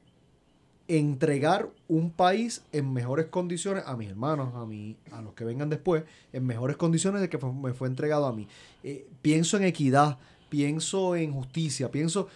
entregar 0.89 1.71
un 1.89 2.11
país 2.11 2.63
en 2.73 2.93
mejores 2.93 3.27
condiciones 3.27 3.85
a 3.87 3.97
mis 3.97 4.11
hermanos, 4.11 4.55
a 4.55 4.67
mí, 4.67 4.97
a 5.11 5.23
los 5.23 5.33
que 5.35 5.45
vengan 5.45 5.71
después, 5.71 6.05
en 6.33 6.45
mejores 6.45 6.77
condiciones 6.77 7.21
de 7.21 7.29
que 7.29 7.39
me 7.39 7.73
fue 7.73 7.89
entregado 7.89 8.27
a 8.27 8.33
mí. 8.33 8.49
Eh, 8.83 9.07
pienso 9.23 9.57
en 9.57 9.65
equidad, 9.65 10.19
pienso 10.49 11.17
en 11.17 11.33
justicia, 11.33 11.91
pienso... 11.91 12.29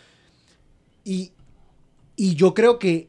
Y, 1.04 1.32
y 2.16 2.34
yo 2.34 2.54
creo 2.54 2.78
que 2.78 3.08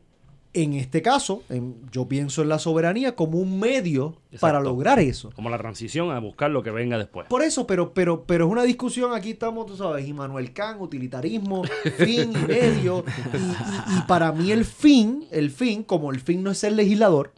en 0.54 0.74
este 0.74 1.04
caso, 1.04 1.44
en- 1.50 1.76
yo 1.92 2.08
pienso 2.08 2.42
en 2.42 2.50
la 2.50 2.58
soberanía 2.58 3.16
como 3.16 3.38
un 3.38 3.60
medio 3.60 4.16
para 4.40 4.60
lograr 4.60 4.98
eso. 5.00 5.30
Como 5.36 5.50
la 5.52 5.58
transición 5.60 6.10
a 6.10 6.20
buscar 6.20 6.50
lo 6.50 6.64
que 6.64 6.72
venga 6.72 6.98
después. 6.98 7.28
Por 7.28 7.44
eso, 7.44 7.68
pero, 7.68 7.94
pero, 7.94 8.24
pero 8.24 8.48
es 8.48 8.52
una 8.52 8.64
discusión, 8.64 9.14
aquí 9.14 9.32
estamos, 9.32 9.68
tú 9.68 9.78
sabes, 9.78 10.08
Immanuel 10.08 10.54
Kant, 10.54 10.82
utilitarismo, 10.82 11.64
fin 11.98 12.32
y 12.32 12.48
medio. 12.48 13.04
Y, 13.34 13.38
y- 13.38 13.98
y 14.00 14.02
para 14.08 14.32
mí 14.32 14.52
el 14.52 14.66
fin, 14.66 15.26
el 15.32 15.52
fin, 15.52 15.84
como 15.84 16.12
el 16.12 16.20
fin 16.22 16.42
no 16.42 16.50
es 16.50 16.58
ser 16.58 16.72
legislador, 16.74 17.34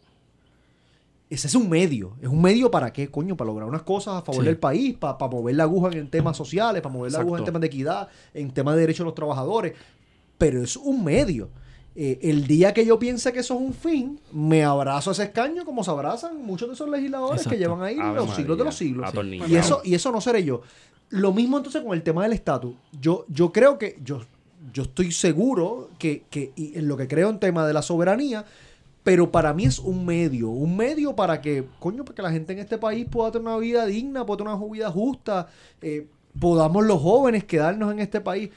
ese 1.30 1.48
es 1.48 1.56
un 1.56 1.70
medio. 1.70 2.14
¿Es 2.22 2.28
un 2.30 2.42
medio 2.42 2.72
para 2.72 2.92
qué, 2.94 3.10
coño? 3.12 3.36
Para 3.38 3.48
lograr 3.50 3.68
unas 3.68 3.84
cosas 3.84 4.16
a 4.16 4.22
favor 4.22 4.42
Sí. 4.44 4.48
del 4.48 4.58
país, 4.58 4.96
para, 4.98 5.18
mover 5.28 5.56
la 5.56 5.64
aguja 5.64 5.90
en 5.92 6.10
temas 6.10 6.36
sociales, 6.38 6.82
para 6.82 6.94
mover 6.94 7.12
la 7.12 7.20
aguja 7.20 7.40
en 7.40 7.46
temas 7.46 7.62
de 7.62 7.68
equidad, 7.68 8.08
en 8.34 8.50
temas 8.52 8.76
de 8.76 8.82
derechos 8.82 9.00
de 9.00 9.06
los 9.06 9.16
trabajadores. 9.16 9.74
Pero 10.40 10.64
es 10.64 10.76
un 10.76 11.04
medio. 11.04 11.50
Eh, 11.96 12.18
el 12.24 12.48
día 12.48 12.74
que 12.74 12.86
yo 12.86 12.98
piense 12.98 13.32
que 13.34 13.40
eso 13.40 13.56
es 13.56 13.60
un 13.60 13.74
fin, 13.74 14.20
me 14.32 14.64
abrazo 14.64 15.12
a 15.12 15.14
ese 15.14 15.24
escaño 15.24 15.66
como 15.66 15.84
se 15.84 15.92
abrazan 15.92 16.42
muchos 16.44 16.70
de 16.70 16.74
esos 16.74 16.90
legisladores 16.90 17.46
que 17.46 17.58
llevan 17.58 17.84
ahí 17.84 17.98
Ave 18.00 18.16
los 18.16 18.36
siglos 18.36 18.58
de 18.58 18.64
los 18.64 18.76
siglos. 18.76 19.12
Y 19.48 19.56
eso, 19.56 19.82
y 19.84 19.94
eso 19.94 20.12
no 20.12 20.22
seré 20.22 20.44
yo. 20.44 20.62
Lo 21.10 21.34
mismo 21.34 21.58
entonces 21.58 21.84
con 21.84 21.94
el 21.94 22.02
tema 22.02 22.24
del 22.24 22.34
estatus. 22.34 22.74
Yo, 23.00 23.26
yo 23.28 23.52
creo 23.52 23.78
que, 23.78 24.00
yo, 24.04 24.22
yo 24.74 24.84
estoy 24.84 25.12
seguro 25.12 25.90
que, 26.00 26.24
que 26.30 26.54
y 26.56 26.78
en 26.78 26.88
lo 26.88 26.96
que 26.96 27.08
creo 27.08 27.30
en 27.30 27.40
tema 27.40 27.68
de 27.68 27.74
la 27.74 27.82
soberanía, 27.82 28.46
pero 29.04 29.32
para 29.32 29.54
mí 29.54 29.66
es 29.66 29.80
un 29.80 30.06
medio, 30.06 30.50
un 30.50 30.78
medio 30.78 31.16
para 31.16 31.42
que, 31.42 31.66
coño, 31.80 32.06
para 32.06 32.16
que 32.16 32.22
la 32.22 32.32
gente 32.32 32.54
en 32.54 32.60
este 32.60 32.78
país 32.78 33.08
pueda 33.10 33.32
tener 33.32 33.48
una 33.48 33.58
vida 33.58 33.86
digna, 33.86 34.26
pueda 34.26 34.38
tener 34.38 34.54
una 34.54 34.72
vida 34.72 34.92
justa, 34.92 35.48
eh, 35.82 36.08
podamos 36.40 36.86
los 36.86 37.02
jóvenes 37.02 37.44
quedarnos 37.44 37.92
en 37.92 38.00
este 38.00 38.22
país. 38.22 38.52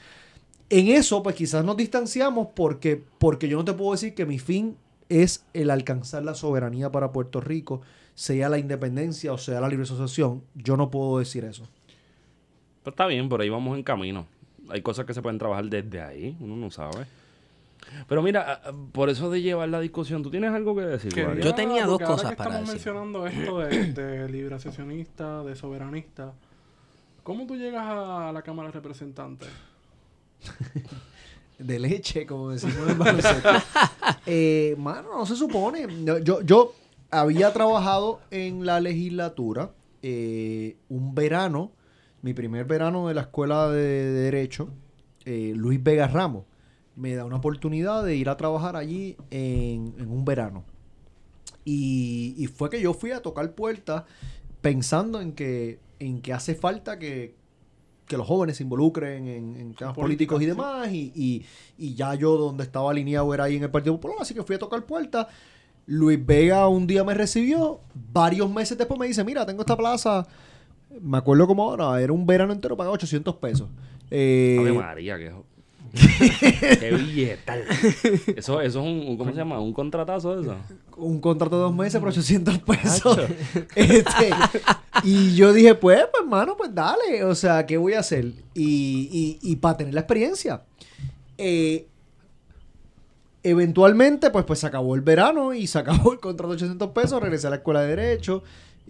En 0.79 0.87
eso, 0.87 1.21
pues 1.21 1.35
quizás 1.35 1.63
nos 1.63 1.77
distanciamos 1.77 2.47
porque, 2.55 3.03
porque 3.19 3.47
yo 3.47 3.57
no 3.57 3.65
te 3.65 3.73
puedo 3.73 3.91
decir 3.91 4.15
que 4.15 4.25
mi 4.25 4.39
fin 4.39 4.75
es 5.09 5.45
el 5.53 5.69
alcanzar 5.69 6.23
la 6.23 6.33
soberanía 6.33 6.91
para 6.91 7.11
Puerto 7.11 7.39
Rico, 7.41 7.81
sea 8.15 8.49
la 8.49 8.57
independencia 8.57 9.33
o 9.33 9.37
sea 9.37 9.61
la 9.61 9.67
libre 9.69 9.83
asociación. 9.83 10.41
Yo 10.55 10.75
no 10.77 10.89
puedo 10.89 11.19
decir 11.19 11.45
eso. 11.45 11.63
Pero 12.83 12.91
está 12.93 13.05
bien, 13.05 13.29
por 13.29 13.41
ahí 13.41 13.49
vamos 13.49 13.77
en 13.77 13.83
camino. 13.83 14.25
Hay 14.69 14.81
cosas 14.81 15.05
que 15.05 15.13
se 15.13 15.21
pueden 15.21 15.37
trabajar 15.37 15.65
desde 15.65 16.01
ahí, 16.01 16.35
uno 16.39 16.55
no 16.55 16.71
sabe. 16.71 17.05
Pero 18.07 18.23
mira, 18.23 18.41
a- 18.41 18.69
a- 18.69 18.73
por 18.93 19.09
eso 19.09 19.29
de 19.29 19.41
llevar 19.41 19.69
la 19.69 19.79
discusión, 19.79 20.23
¿tú 20.23 20.31
tienes 20.31 20.51
algo 20.51 20.73
que 20.75 20.81
decir? 20.81 21.13
Quería-? 21.13 21.43
Yo 21.43 21.53
tenía 21.53 21.85
dos 21.85 21.99
cosas 21.99 22.31
que 22.31 22.35
para 22.37 22.49
estamos 22.49 22.69
decir. 22.73 22.91
mencionando 22.93 23.27
esto 23.27 23.59
de, 23.59 23.93
de 23.93 24.29
libre 24.29 24.55
asociacionista, 24.55 25.43
de 25.43 25.55
soberanista. 25.55 26.33
¿Cómo 27.23 27.45
tú 27.45 27.55
llegas 27.55 27.83
a 27.85 28.31
la 28.33 28.41
Cámara 28.41 28.69
de 28.69 28.73
Representantes? 28.73 29.49
De 31.59 31.79
leche, 31.79 32.25
como 32.25 32.49
decimos 32.49 32.89
en 32.89 32.99
baloncesto. 32.99 33.49
Eh, 34.25 34.75
mano, 34.77 35.09
no 35.17 35.25
se 35.25 35.35
supone. 35.35 35.87
Yo, 36.23 36.41
yo 36.41 36.73
había 37.11 37.53
trabajado 37.53 38.21
en 38.31 38.65
la 38.65 38.79
legislatura 38.79 39.71
eh, 40.01 40.75
un 40.89 41.15
verano, 41.15 41.71
mi 42.21 42.33
primer 42.33 42.65
verano 42.65 43.07
de 43.07 43.13
la 43.13 43.21
escuela 43.21 43.69
de, 43.69 44.11
Derecho, 44.11 44.69
eh, 45.25 45.53
Luis 45.55 45.81
Vega 45.81 46.07
Ramos, 46.07 46.45
me 46.95 47.15
da 47.15 47.23
una 47.23 47.37
oportunidad 47.37 48.03
de 48.03 48.15
ir 48.15 48.29
a 48.29 48.37
trabajar 48.37 48.75
allí 48.75 49.15
en, 49.31 49.93
en 49.97 50.09
un 50.09 50.25
verano. 50.25 50.63
Y, 51.65 52.35
y 52.37 52.47
fue 52.47 52.69
que 52.69 52.81
yo 52.81 52.93
fui 52.93 53.11
a 53.11 53.21
tocar 53.21 53.53
puertas 53.53 54.03
pensando 54.61 55.21
en 55.21 55.33
que, 55.33 55.79
en 55.99 56.21
que 56.21 56.33
hace 56.33 56.55
falta 56.55 56.99
que, 56.99 57.35
que 58.07 58.17
los 58.17 58.27
jóvenes 58.27 58.57
se 58.57 58.63
involucren 58.63 59.27
en, 59.27 59.55
en 59.55 59.73
temas 59.73 59.95
políticos 59.95 60.41
y 60.41 60.45
sí. 60.45 60.49
demás. 60.49 60.91
Y, 60.91 61.11
y- 61.15 61.45
y 61.77 61.95
ya 61.95 62.15
yo 62.15 62.37
donde 62.37 62.63
estaba 62.63 62.91
alineado 62.91 63.33
era 63.33 63.45
ahí 63.45 63.55
en 63.55 63.63
el 63.63 63.71
Partido 63.71 63.95
Popular, 63.95 64.17
así 64.21 64.33
que 64.33 64.43
fui 64.43 64.55
a 64.55 64.59
tocar 64.59 64.83
puertas. 64.85 65.27
Luis 65.85 66.23
Vega 66.25 66.67
un 66.67 66.87
día 66.87 67.03
me 67.03 67.13
recibió, 67.13 67.81
varios 68.13 68.49
meses 68.49 68.77
después 68.77 68.99
me 68.99 69.07
dice, 69.07 69.23
mira, 69.23 69.45
tengo 69.45 69.61
esta 69.61 69.75
plaza, 69.75 70.25
me 71.01 71.17
acuerdo 71.17 71.45
como 71.45 71.63
ahora, 71.63 72.01
era 72.01 72.13
un 72.13 72.25
verano 72.25 72.53
entero, 72.53 72.77
pagaba 72.77 72.93
800 72.95 73.35
pesos. 73.35 73.67
Eh, 74.09 74.57
Ave 74.59 74.71
María, 74.73 75.17
que... 75.17 75.33
Qué 76.79 76.91
billetal. 76.97 77.63
Eso, 78.35 78.59
eso 78.61 78.61
es 78.61 78.75
un, 78.75 79.15
¿cómo 79.17 79.31
se 79.31 79.37
llama? 79.37 79.59
Un 79.59 79.73
contratazo 79.73 80.39
eso. 80.39 80.55
un 80.97 81.19
contrato 81.19 81.57
de 81.57 81.61
dos 81.63 81.75
meses 81.75 81.99
por 81.99 82.09
800 82.09 82.57
pesos. 82.59 83.19
Este, 83.75 84.29
y 85.03 85.35
yo 85.35 85.53
dije, 85.53 85.75
pues, 85.75 85.99
pues, 86.11 86.23
hermano, 86.23 86.55
pues 86.57 86.73
dale. 86.73 87.23
O 87.25 87.35
sea, 87.35 87.65
¿qué 87.65 87.77
voy 87.77 87.93
a 87.93 87.99
hacer? 87.99 88.25
Y, 88.55 89.39
y, 89.41 89.51
y 89.51 89.55
para 89.57 89.77
tener 89.77 89.93
la 89.93 90.01
experiencia. 90.01 90.63
Eh, 91.37 91.87
eventualmente, 93.43 94.29
pues, 94.31 94.45
pues 94.45 94.59
se 94.59 94.67
acabó 94.67 94.95
el 94.95 95.01
verano 95.01 95.53
y 95.53 95.67
se 95.67 95.79
acabó 95.79 96.13
el 96.13 96.19
contrato 96.19 96.49
de 96.53 96.55
800 96.55 96.89
pesos. 96.89 97.21
Regresé 97.21 97.47
a 97.47 97.49
la 97.51 97.57
escuela 97.57 97.81
de 97.81 97.95
Derecho. 97.95 98.43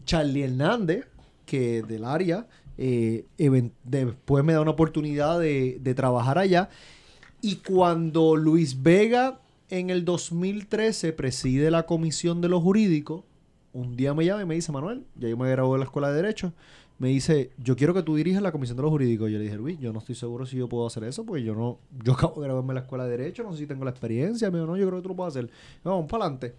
Charlie 0.05 0.43
Hernández, 0.43 1.05
que 1.45 1.83
del 1.83 2.05
área. 2.05 2.47
eh, 2.77 3.25
después 3.83 4.43
me 4.43 4.53
da 4.53 4.61
una 4.61 4.71
oportunidad 4.71 5.39
de, 5.39 5.77
de 5.81 5.93
trabajar 5.93 6.37
allá. 6.39 6.69
Y 7.45 7.57
cuando 7.57 8.37
Luis 8.37 8.83
Vega 8.83 9.41
en 9.69 9.89
el 9.89 10.05
2013 10.05 11.11
preside 11.11 11.71
la 11.71 11.85
comisión 11.85 12.39
de 12.39 12.47
los 12.47 12.63
jurídicos, 12.63 13.25
un 13.73 13.97
día 13.97 14.13
me 14.13 14.23
llama 14.23 14.43
y 14.43 14.45
me 14.45 14.55
dice, 14.55 14.71
Manuel, 14.71 15.03
ya 15.19 15.27
yo 15.27 15.35
me 15.35 15.49
gradué 15.51 15.73
de 15.73 15.79
la 15.79 15.83
escuela 15.83 16.09
de 16.09 16.15
Derecho, 16.15 16.53
me 16.99 17.09
dice, 17.09 17.51
yo 17.57 17.75
quiero 17.75 17.93
que 17.93 18.01
tú 18.01 18.15
dirijas 18.15 18.41
la 18.41 18.53
comisión 18.53 18.77
de 18.77 18.83
los 18.83 18.91
jurídicos. 18.91 19.29
Yo 19.29 19.39
le 19.39 19.43
dije, 19.43 19.57
Luis, 19.57 19.77
yo 19.77 19.91
no 19.91 19.99
estoy 19.99 20.15
seguro 20.15 20.45
si 20.45 20.55
yo 20.55 20.69
puedo 20.69 20.87
hacer 20.87 21.03
eso, 21.03 21.25
porque 21.25 21.43
yo 21.43 21.53
no, 21.53 21.79
yo 22.01 22.13
acabo 22.13 22.39
de 22.39 22.47
graduarme 22.47 22.69
de 22.69 22.75
la 22.75 22.79
escuela 22.85 23.03
de 23.03 23.17
Derecho, 23.17 23.43
no 23.43 23.51
sé 23.51 23.57
si 23.57 23.67
tengo 23.67 23.83
la 23.83 23.91
experiencia. 23.91 24.49
Me 24.49 24.59
dijo, 24.59 24.67
no, 24.67 24.77
yo 24.77 24.87
creo 24.87 24.99
que 24.99 25.03
tú 25.03 25.09
lo 25.09 25.15
puedes 25.17 25.35
hacer. 25.35 25.49
Vamos, 25.83 26.09
para 26.09 26.23
adelante. 26.23 26.55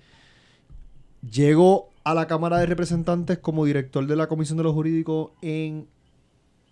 Llego 1.23 1.89
a 2.05 2.13
la 2.13 2.27
Cámara 2.27 2.59
de 2.59 2.67
Representantes 2.67 3.39
como 3.39 3.65
director 3.65 4.07
de 4.07 4.17
la 4.17 4.27
Comisión 4.27 4.59
de 4.59 4.65
los 4.65 4.75
Jurídicos 4.75 5.31
en 5.41 5.87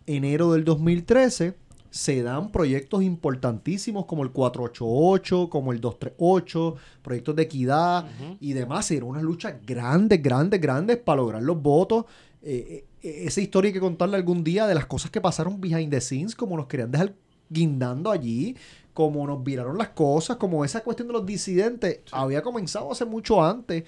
enero 0.04 0.52
del 0.52 0.64
2013. 0.64 1.54
Se 1.92 2.22
dan 2.22 2.50
proyectos 2.50 3.02
importantísimos 3.02 4.06
como 4.06 4.22
el 4.22 4.30
488, 4.30 5.50
como 5.50 5.72
el 5.72 5.80
238, 5.80 6.76
proyectos 7.02 7.36
de 7.36 7.42
equidad 7.42 8.06
y 8.40 8.54
demás. 8.54 8.90
Era 8.90 9.04
una 9.04 9.20
lucha 9.20 9.60
grandes, 9.64 10.22
grandes, 10.22 10.58
grandes 10.58 10.96
para 10.96 11.18
lograr 11.18 11.42
los 11.42 11.60
votos. 11.60 12.06
Eh, 12.42 12.86
eh, 13.02 13.24
esa 13.26 13.42
historia 13.42 13.68
hay 13.68 13.72
que 13.74 13.80
contarla 13.80 14.16
algún 14.16 14.42
día 14.42 14.66
de 14.66 14.74
las 14.74 14.86
cosas 14.86 15.10
que 15.10 15.20
pasaron 15.20 15.60
behind 15.60 15.90
the 15.90 16.00
scenes, 16.00 16.34
como 16.34 16.56
nos 16.56 16.66
querían 16.66 16.90
dejar 16.90 17.14
guindando 17.50 18.10
allí, 18.10 18.56
como 18.94 19.26
nos 19.26 19.44
viraron 19.44 19.76
las 19.76 19.90
cosas, 19.90 20.38
como 20.38 20.64
esa 20.64 20.82
cuestión 20.82 21.08
de 21.08 21.14
los 21.14 21.26
disidentes 21.26 22.00
había 22.10 22.42
comenzado 22.42 22.90
hace 22.90 23.04
mucho 23.04 23.44
antes. 23.44 23.84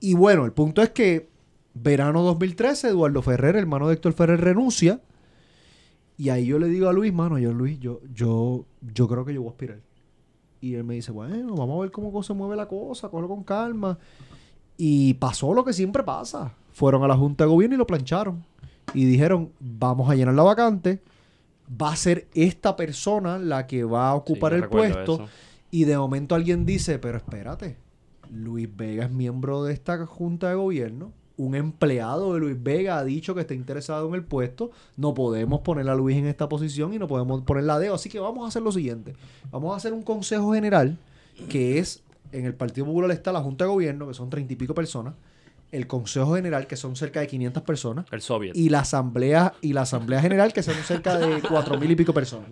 Y 0.00 0.14
bueno, 0.14 0.46
el 0.46 0.52
punto 0.52 0.82
es 0.82 0.90
que 0.90 1.28
verano 1.74 2.22
2013, 2.22 2.88
Eduardo 2.88 3.22
Ferrer, 3.22 3.56
hermano 3.56 3.88
de 3.88 3.94
Héctor 3.94 4.14
Ferrer, 4.14 4.40
renuncia. 4.40 5.00
Y 6.18 6.30
ahí 6.30 6.46
yo 6.46 6.58
le 6.58 6.68
digo 6.68 6.88
a 6.88 6.92
Luis, 6.92 7.12
mano, 7.12 7.38
yo 7.38 7.52
Luis, 7.52 7.78
yo, 7.78 8.00
yo, 8.14 8.64
yo 8.80 9.08
creo 9.08 9.24
que 9.24 9.34
yo 9.34 9.42
voy 9.42 9.48
a 9.48 9.52
aspirar. 9.52 9.80
Y 10.60 10.74
él 10.74 10.84
me 10.84 10.94
dice, 10.94 11.12
bueno, 11.12 11.54
vamos 11.54 11.78
a 11.78 11.82
ver 11.82 11.90
cómo 11.90 12.22
se 12.22 12.32
mueve 12.32 12.56
la 12.56 12.66
cosa, 12.66 13.08
cógelo 13.08 13.28
con 13.28 13.44
calma. 13.44 13.98
Y 14.76 15.14
pasó 15.14 15.52
lo 15.52 15.64
que 15.64 15.72
siempre 15.72 16.02
pasa. 16.02 16.54
Fueron 16.72 17.02
a 17.04 17.08
la 17.08 17.16
Junta 17.16 17.44
de 17.44 17.50
Gobierno 17.50 17.76
y 17.76 17.78
lo 17.78 17.86
plancharon. 17.86 18.44
Y 18.94 19.04
dijeron, 19.04 19.52
vamos 19.60 20.10
a 20.10 20.14
llenar 20.14 20.34
la 20.34 20.42
vacante. 20.42 21.02
Va 21.80 21.92
a 21.92 21.96
ser 21.96 22.28
esta 22.34 22.76
persona 22.76 23.38
la 23.38 23.66
que 23.66 23.84
va 23.84 24.10
a 24.10 24.14
ocupar 24.14 24.54
el 24.54 24.68
puesto. 24.68 25.14
eso. 25.14 25.28
Y 25.70 25.84
de 25.84 25.98
momento 25.98 26.34
alguien 26.34 26.64
dice, 26.64 26.98
pero 26.98 27.18
espérate, 27.18 27.76
Luis 28.30 28.68
Vega 28.74 29.04
es 29.04 29.10
miembro 29.10 29.64
de 29.64 29.72
esta 29.72 30.04
Junta 30.06 30.48
de 30.48 30.54
Gobierno. 30.54 31.12
Un 31.38 31.54
empleado 31.54 32.32
de 32.34 32.40
Luis 32.40 32.56
Vega 32.62 32.98
ha 32.98 33.04
dicho 33.04 33.34
que 33.34 33.42
está 33.42 33.52
interesado 33.54 34.08
en 34.08 34.14
el 34.14 34.24
puesto. 34.24 34.70
No 34.96 35.12
podemos 35.12 35.60
poner 35.60 35.88
a 35.88 35.94
Luis 35.94 36.16
en 36.16 36.26
esta 36.26 36.48
posición 36.48 36.94
y 36.94 36.98
no 36.98 37.06
podemos 37.06 37.42
ponerla 37.42 37.74
a 37.74 37.78
Deo. 37.78 37.94
Así 37.94 38.08
que 38.08 38.18
vamos 38.18 38.44
a 38.44 38.48
hacer 38.48 38.62
lo 38.62 38.72
siguiente. 38.72 39.14
Vamos 39.50 39.74
a 39.74 39.76
hacer 39.76 39.92
un 39.92 40.02
consejo 40.02 40.54
general 40.54 40.96
que 41.50 41.78
es, 41.78 42.02
en 42.32 42.46
el 42.46 42.54
Partido 42.54 42.86
Popular 42.86 43.10
está 43.10 43.32
la 43.32 43.40
Junta 43.42 43.64
de 43.64 43.70
Gobierno, 43.70 44.08
que 44.08 44.14
son 44.14 44.30
treinta 44.30 44.54
y 44.54 44.56
pico 44.56 44.74
personas. 44.74 45.14
El 45.72 45.86
Consejo 45.88 46.36
General, 46.36 46.66
que 46.68 46.76
son 46.76 46.94
cerca 46.94 47.18
de 47.20 47.26
500 47.26 47.62
personas 47.64 48.06
El 48.12 48.22
soviet. 48.22 48.52
y 48.56 48.68
la 48.68 48.80
asamblea 48.80 49.52
y 49.60 49.72
la 49.72 49.82
asamblea 49.82 50.20
general 50.22 50.52
que 50.52 50.62
son 50.62 50.74
cerca 50.76 51.18
de 51.18 51.42
cuatro 51.42 51.76
mil 51.78 51.90
y 51.90 51.96
pico 51.96 52.14
personas. 52.14 52.48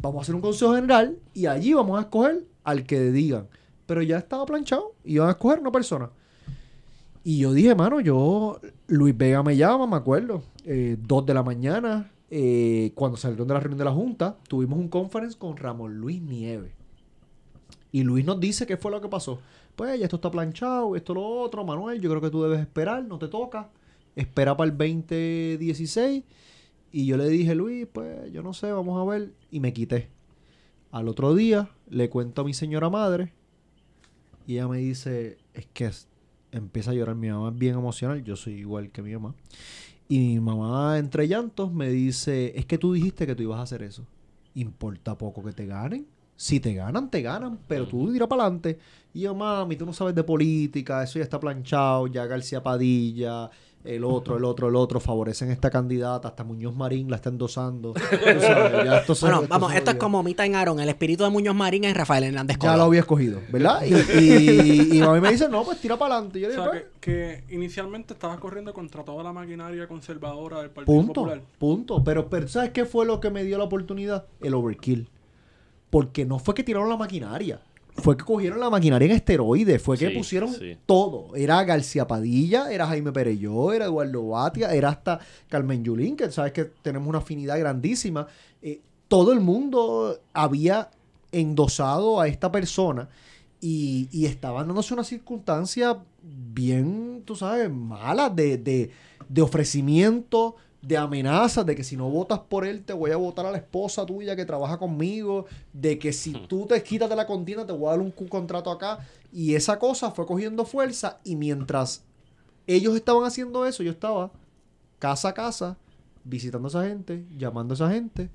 Vamos 0.00 0.20
a 0.20 0.22
hacer 0.22 0.34
un 0.34 0.40
consejo 0.40 0.74
general 0.74 1.18
y 1.34 1.46
allí 1.46 1.74
vamos 1.74 1.98
a 1.98 2.02
escoger 2.02 2.44
al 2.64 2.84
que 2.86 3.10
digan. 3.10 3.48
Pero 3.86 4.00
ya 4.00 4.16
estaba 4.18 4.46
planchado 4.46 4.94
y 5.04 5.18
van 5.18 5.28
a 5.28 5.32
escoger 5.32 5.58
una 5.58 5.72
persona. 5.72 6.08
Y 7.28 7.38
yo 7.38 7.52
dije, 7.52 7.74
mano, 7.74 7.98
yo, 7.98 8.60
Luis 8.86 9.18
Vega 9.18 9.42
me 9.42 9.56
llama, 9.56 9.88
me 9.88 9.96
acuerdo, 9.96 10.44
eh, 10.64 10.96
dos 10.96 11.26
de 11.26 11.34
la 11.34 11.42
mañana, 11.42 12.12
eh, 12.30 12.92
cuando 12.94 13.16
salieron 13.16 13.48
de 13.48 13.54
la 13.54 13.58
reunión 13.58 13.78
de 13.78 13.84
la 13.84 13.90
Junta, 13.90 14.36
tuvimos 14.46 14.78
un 14.78 14.86
conference 14.86 15.36
con 15.36 15.56
Ramón 15.56 15.96
Luis 15.96 16.22
Nieves. 16.22 16.70
Y 17.90 18.04
Luis 18.04 18.24
nos 18.24 18.38
dice 18.38 18.64
qué 18.64 18.76
fue 18.76 18.92
lo 18.92 19.00
que 19.00 19.08
pasó. 19.08 19.40
Pues 19.74 19.98
ya 19.98 20.04
esto 20.04 20.14
está 20.14 20.30
planchado, 20.30 20.94
esto 20.94 21.14
lo 21.14 21.26
otro, 21.26 21.64
Manuel, 21.64 22.00
yo 22.00 22.10
creo 22.10 22.22
que 22.22 22.30
tú 22.30 22.44
debes 22.44 22.60
esperar, 22.60 23.02
no 23.02 23.18
te 23.18 23.26
toca. 23.26 23.70
Espera 24.14 24.56
para 24.56 24.70
el 24.70 24.78
2016. 24.78 26.22
Y 26.92 27.06
yo 27.06 27.16
le 27.16 27.28
dije, 27.28 27.56
Luis, 27.56 27.88
pues 27.92 28.30
yo 28.30 28.44
no 28.44 28.52
sé, 28.52 28.70
vamos 28.70 29.02
a 29.02 29.10
ver. 29.10 29.32
Y 29.50 29.58
me 29.58 29.72
quité. 29.72 30.10
Al 30.92 31.08
otro 31.08 31.34
día 31.34 31.70
le 31.90 32.08
cuento 32.08 32.42
a 32.42 32.44
mi 32.44 32.54
señora 32.54 32.88
madre. 32.88 33.32
Y 34.46 34.52
ella 34.52 34.68
me 34.68 34.78
dice, 34.78 35.38
es 35.54 35.66
que 35.66 35.90
empieza 36.56 36.90
a 36.90 36.94
llorar. 36.94 37.16
Mi 37.16 37.28
mamá 37.28 37.50
es 37.50 37.58
bien 37.58 37.74
emocional, 37.74 38.22
yo 38.24 38.36
soy 38.36 38.54
igual 38.54 38.90
que 38.90 39.02
mi 39.02 39.12
mamá. 39.12 39.34
Y 40.08 40.18
mi 40.18 40.40
mamá, 40.40 40.98
entre 40.98 41.26
llantos, 41.26 41.72
me 41.72 41.88
dice, 41.90 42.52
es 42.56 42.66
que 42.66 42.78
tú 42.78 42.92
dijiste 42.92 43.26
que 43.26 43.34
tú 43.34 43.42
ibas 43.42 43.58
a 43.58 43.62
hacer 43.62 43.82
eso. 43.82 44.04
Importa 44.54 45.18
poco 45.18 45.42
que 45.44 45.52
te 45.52 45.66
ganen. 45.66 46.06
Si 46.38 46.60
te 46.60 46.74
ganan, 46.74 47.10
te 47.10 47.22
ganan, 47.22 47.58
pero 47.66 47.86
tú 47.86 48.10
dirás 48.12 48.28
para 48.28 48.42
adelante. 48.42 48.78
Y 49.14 49.20
yo, 49.20 49.34
mami, 49.34 49.76
tú 49.76 49.86
no 49.86 49.94
sabes 49.94 50.14
de 50.14 50.22
política, 50.22 51.02
eso 51.02 51.18
ya 51.18 51.24
está 51.24 51.40
planchado, 51.40 52.06
ya 52.08 52.26
García 52.26 52.62
Padilla, 52.62 53.50
el 53.86 54.04
otro, 54.04 54.36
el 54.36 54.44
otro, 54.44 54.68
el 54.68 54.76
otro, 54.76 55.00
favorecen 55.00 55.50
esta 55.50 55.70
candidata, 55.70 56.28
hasta 56.28 56.44
Muñoz 56.44 56.74
Marín 56.74 57.08
la 57.10 57.16
está 57.16 57.28
endosando. 57.30 57.92
Tú 57.94 58.00
sabes, 58.40 58.84
ya 58.84 58.98
esto 58.98 59.14
se- 59.14 59.26
Bueno, 59.26 59.42
esto 59.42 59.48
vamos, 59.48 59.74
esto 59.74 59.90
es 59.92 59.96
como 59.96 60.22
Mita 60.22 60.44
en 60.44 60.54
Aaron. 60.56 60.80
El 60.80 60.88
espíritu 60.88 61.24
de 61.24 61.30
Muñoz 61.30 61.54
Marín 61.54 61.84
es 61.84 61.96
Rafael 61.96 62.24
Hernández 62.24 62.56
Ya 62.56 62.60
Colón. 62.60 62.78
lo 62.78 62.84
había 62.84 63.00
escogido, 63.00 63.40
¿verdad? 63.50 63.82
Y, 63.84 63.94
y, 64.20 64.98
y 64.98 65.00
mami 65.00 65.20
me 65.20 65.30
dice, 65.30 65.48
no, 65.48 65.64
pues 65.64 65.80
tira 65.80 65.96
para 65.98 66.14
adelante. 66.16 66.40
Yo 66.40 66.48
O 66.48 66.50
digo, 66.50 66.62
sea, 66.62 66.72
pues, 66.72 66.84
que, 67.00 67.44
que 67.46 67.54
inicialmente 67.54 68.12
estabas 68.14 68.38
corriendo 68.38 68.72
contra 68.74 69.04
toda 69.04 69.22
la 69.22 69.32
maquinaria 69.32 69.86
conservadora 69.88 70.60
del 70.60 70.70
Partido 70.70 70.96
Punto, 70.96 71.12
Popular. 71.22 71.40
punto. 71.58 72.02
Pero, 72.04 72.28
pero, 72.28 72.48
¿sabes 72.48 72.70
qué 72.70 72.84
fue 72.84 73.06
lo 73.06 73.20
que 73.20 73.30
me 73.30 73.44
dio 73.44 73.58
la 73.58 73.64
oportunidad? 73.64 74.26
El 74.40 74.54
overkill. 74.54 75.08
Porque 75.90 76.24
no 76.24 76.38
fue 76.38 76.54
que 76.54 76.62
tiraron 76.64 76.88
la 76.88 76.96
maquinaria. 76.96 77.60
Fue 77.96 78.16
que 78.16 78.24
cogieron 78.24 78.60
la 78.60 78.70
maquinaria 78.70 79.06
en 79.06 79.12
esteroides. 79.12 79.80
Fue 79.82 79.96
que 79.98 80.08
Sí, 80.10 80.14
pusieron 80.16 80.52
sí. 80.52 80.76
todo. 80.86 81.34
Era 81.34 81.62
García 81.64 82.06
Padilla, 82.06 82.70
era 82.70 82.86
Jaime 82.86 83.12
Pereyó, 83.12 83.72
era 83.72 83.86
Eduardo 83.86 84.28
Batia, 84.28 84.72
era 84.74 84.90
hasta 84.90 85.18
Carmen 85.48 85.82
Yulín, 85.82 86.16
que 86.16 86.30
sabes 86.30 86.52
que 86.52 86.64
tenemos 86.64 87.08
una 87.08 87.18
afinidad 87.18 87.58
grandísima. 87.58 88.26
Eh, 88.62 88.80
todo 89.08 89.32
el 89.32 89.40
mundo 89.40 90.20
había 90.32 90.90
endosado 91.32 92.20
a 92.20 92.28
esta 92.28 92.52
persona 92.52 93.08
y, 93.60 94.08
y 94.12 94.26
estaban 94.26 94.66
dándose 94.66 94.94
una 94.94 95.04
circunstancia 95.04 95.98
bien, 96.22 97.22
tú 97.24 97.34
sabes, 97.36 97.70
mala 97.70 98.28
de, 98.30 98.58
de, 98.58 98.90
de 99.28 99.42
ofrecimiento, 99.42 100.56
de 100.86 100.96
amenazas, 100.96 101.66
de 101.66 101.74
que 101.74 101.82
si 101.82 101.96
no 101.96 102.08
votas 102.08 102.38
por 102.38 102.64
él 102.64 102.84
te 102.84 102.92
voy 102.92 103.10
a 103.10 103.16
votar 103.16 103.44
a 103.46 103.50
la 103.50 103.56
esposa 103.58 104.06
tuya 104.06 104.36
que 104.36 104.44
trabaja 104.44 104.78
conmigo, 104.78 105.46
de 105.72 105.98
que 105.98 106.12
si 106.12 106.32
tú 106.32 106.66
te 106.66 106.80
quitas 106.82 107.08
de 107.10 107.16
la 107.16 107.26
contienda 107.26 107.66
te 107.66 107.72
voy 107.72 107.88
a 107.88 107.90
dar 107.90 108.00
un 108.00 108.12
contrato 108.12 108.70
acá. 108.70 108.98
Y 109.32 109.54
esa 109.54 109.78
cosa 109.78 110.12
fue 110.12 110.26
cogiendo 110.26 110.64
fuerza 110.64 111.18
y 111.24 111.34
mientras 111.36 112.04
ellos 112.68 112.94
estaban 112.94 113.24
haciendo 113.24 113.66
eso, 113.66 113.82
yo 113.82 113.90
estaba 113.90 114.30
casa 114.98 115.28
a 115.30 115.34
casa, 115.34 115.76
visitando 116.24 116.68
a 116.68 116.70
esa 116.70 116.84
gente, 116.86 117.24
llamando 117.36 117.72
a 117.72 117.76
esa 117.76 117.90
gente. 117.90 118.30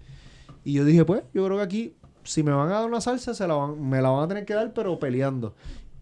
Y 0.64 0.74
yo 0.74 0.86
dije, 0.86 1.06
pues, 1.06 1.24
yo 1.34 1.45
creo 1.45 1.58
que 1.58 1.64
aquí, 1.64 1.93
si 2.24 2.43
me 2.43 2.52
van 2.52 2.68
a 2.70 2.74
dar 2.80 2.86
una 2.86 3.02
salsa, 3.02 3.34
se 3.34 3.47
la 3.47 3.56
van- 3.56 3.82
me 3.89 4.02
la 4.02 4.10
van 4.10 4.26
a 4.26 4.28
tener 4.28 4.45
que 4.45 4.54
dar, 4.54 4.74
pero 4.74 4.99
peleando. 4.99 5.54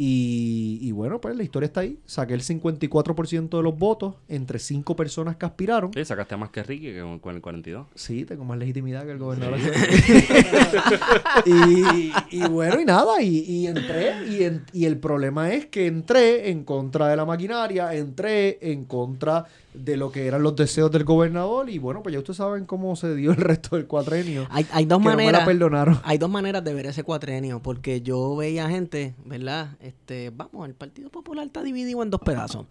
Y, 0.02 0.80
y 0.82 0.93
bueno, 0.93 1.20
pues 1.20 1.36
la 1.36 1.43
historia 1.43 1.68
está 1.68 1.82
ahí. 1.82 2.00
Saqué 2.06 2.34
el 2.34 2.41
54% 2.41 3.50
de 3.58 3.62
los 3.64 3.78
votos 3.78 4.16
entre 4.30 4.58
cinco 4.58 4.95
personas 4.95 5.36
que 5.36 5.45
aspiraron. 5.45 5.91
Sí, 5.93 6.06
sacaste 6.06 6.38
más 6.38 6.52
que 6.52 6.64
Ricky 6.64 6.93
que 6.93 7.20
con, 7.22 7.36
el 7.36 7.41
42. 7.41 7.86
Sí, 7.95 8.24
tengo 8.24 8.45
más 8.45 8.58
legitimidad 8.58 9.04
que 9.04 9.12
el 9.12 9.18
gobernador. 9.18 9.60
y, 11.45 12.12
y 12.32 12.47
bueno, 12.47 12.80
y 12.80 12.86
nada, 12.86 13.22
y, 13.22 13.39
y 13.39 13.68
entré, 13.68 14.26
y, 14.30 14.43
en- 14.43 14.64
y 14.72 14.86
el 14.86 14.97
problema 15.00 15.52
es 15.52 15.66
que 15.66 15.88
entré 15.88 16.50
en 16.50 16.64
contra 16.64 17.10
de 17.10 17.16
la 17.18 17.26
maquinaria, 17.26 17.93
entré 17.93 18.58
en 18.72 18.86
contra 18.86 19.45
de 19.74 19.97
lo 19.97 20.11
que 20.11 20.26
eran 20.26 20.41
los 20.41 20.55
deseos 20.55 20.91
del 20.91 21.03
gobernador, 21.03 21.70
y 21.70 21.78
bueno, 21.78 22.01
pues 22.01 22.13
ya 22.13 22.20
ustedes 22.20 22.38
saben 22.38 22.65
cómo 22.65 22.95
se 22.95 23.15
dio 23.15 23.32
el 23.32 23.38
resto 23.38 23.76
del 23.76 23.86
cuatrenio. 23.86 24.47
Hay, 24.49 24.65
hay 24.72 24.86
dos 24.86 24.99
que 24.99 25.03
no 25.03 25.09
me 25.11 25.15
maneras. 25.17 25.41
la 25.41 25.45
perdonaron. 25.45 25.99
Hay 26.03 26.17
dos 26.17 26.30
maneras 26.30 26.63
de 26.63 26.74
ver 26.74 26.88
ese 26.88 27.03
cuatrenio, 27.03 27.61
porque 27.61 28.01
yo 28.01 28.36
veía 28.36 28.67
gente, 28.70 29.15
¿verdad? 29.26 29.78
Este, 29.80 30.32
vamos, 30.32 30.67
el 30.67 30.74
Partido 30.74 31.09
Popular 31.09 31.45
está 31.45 31.61
dividido 31.63 32.01
en 32.03 32.09
dos 32.09 32.22
pedazos. 32.22 32.65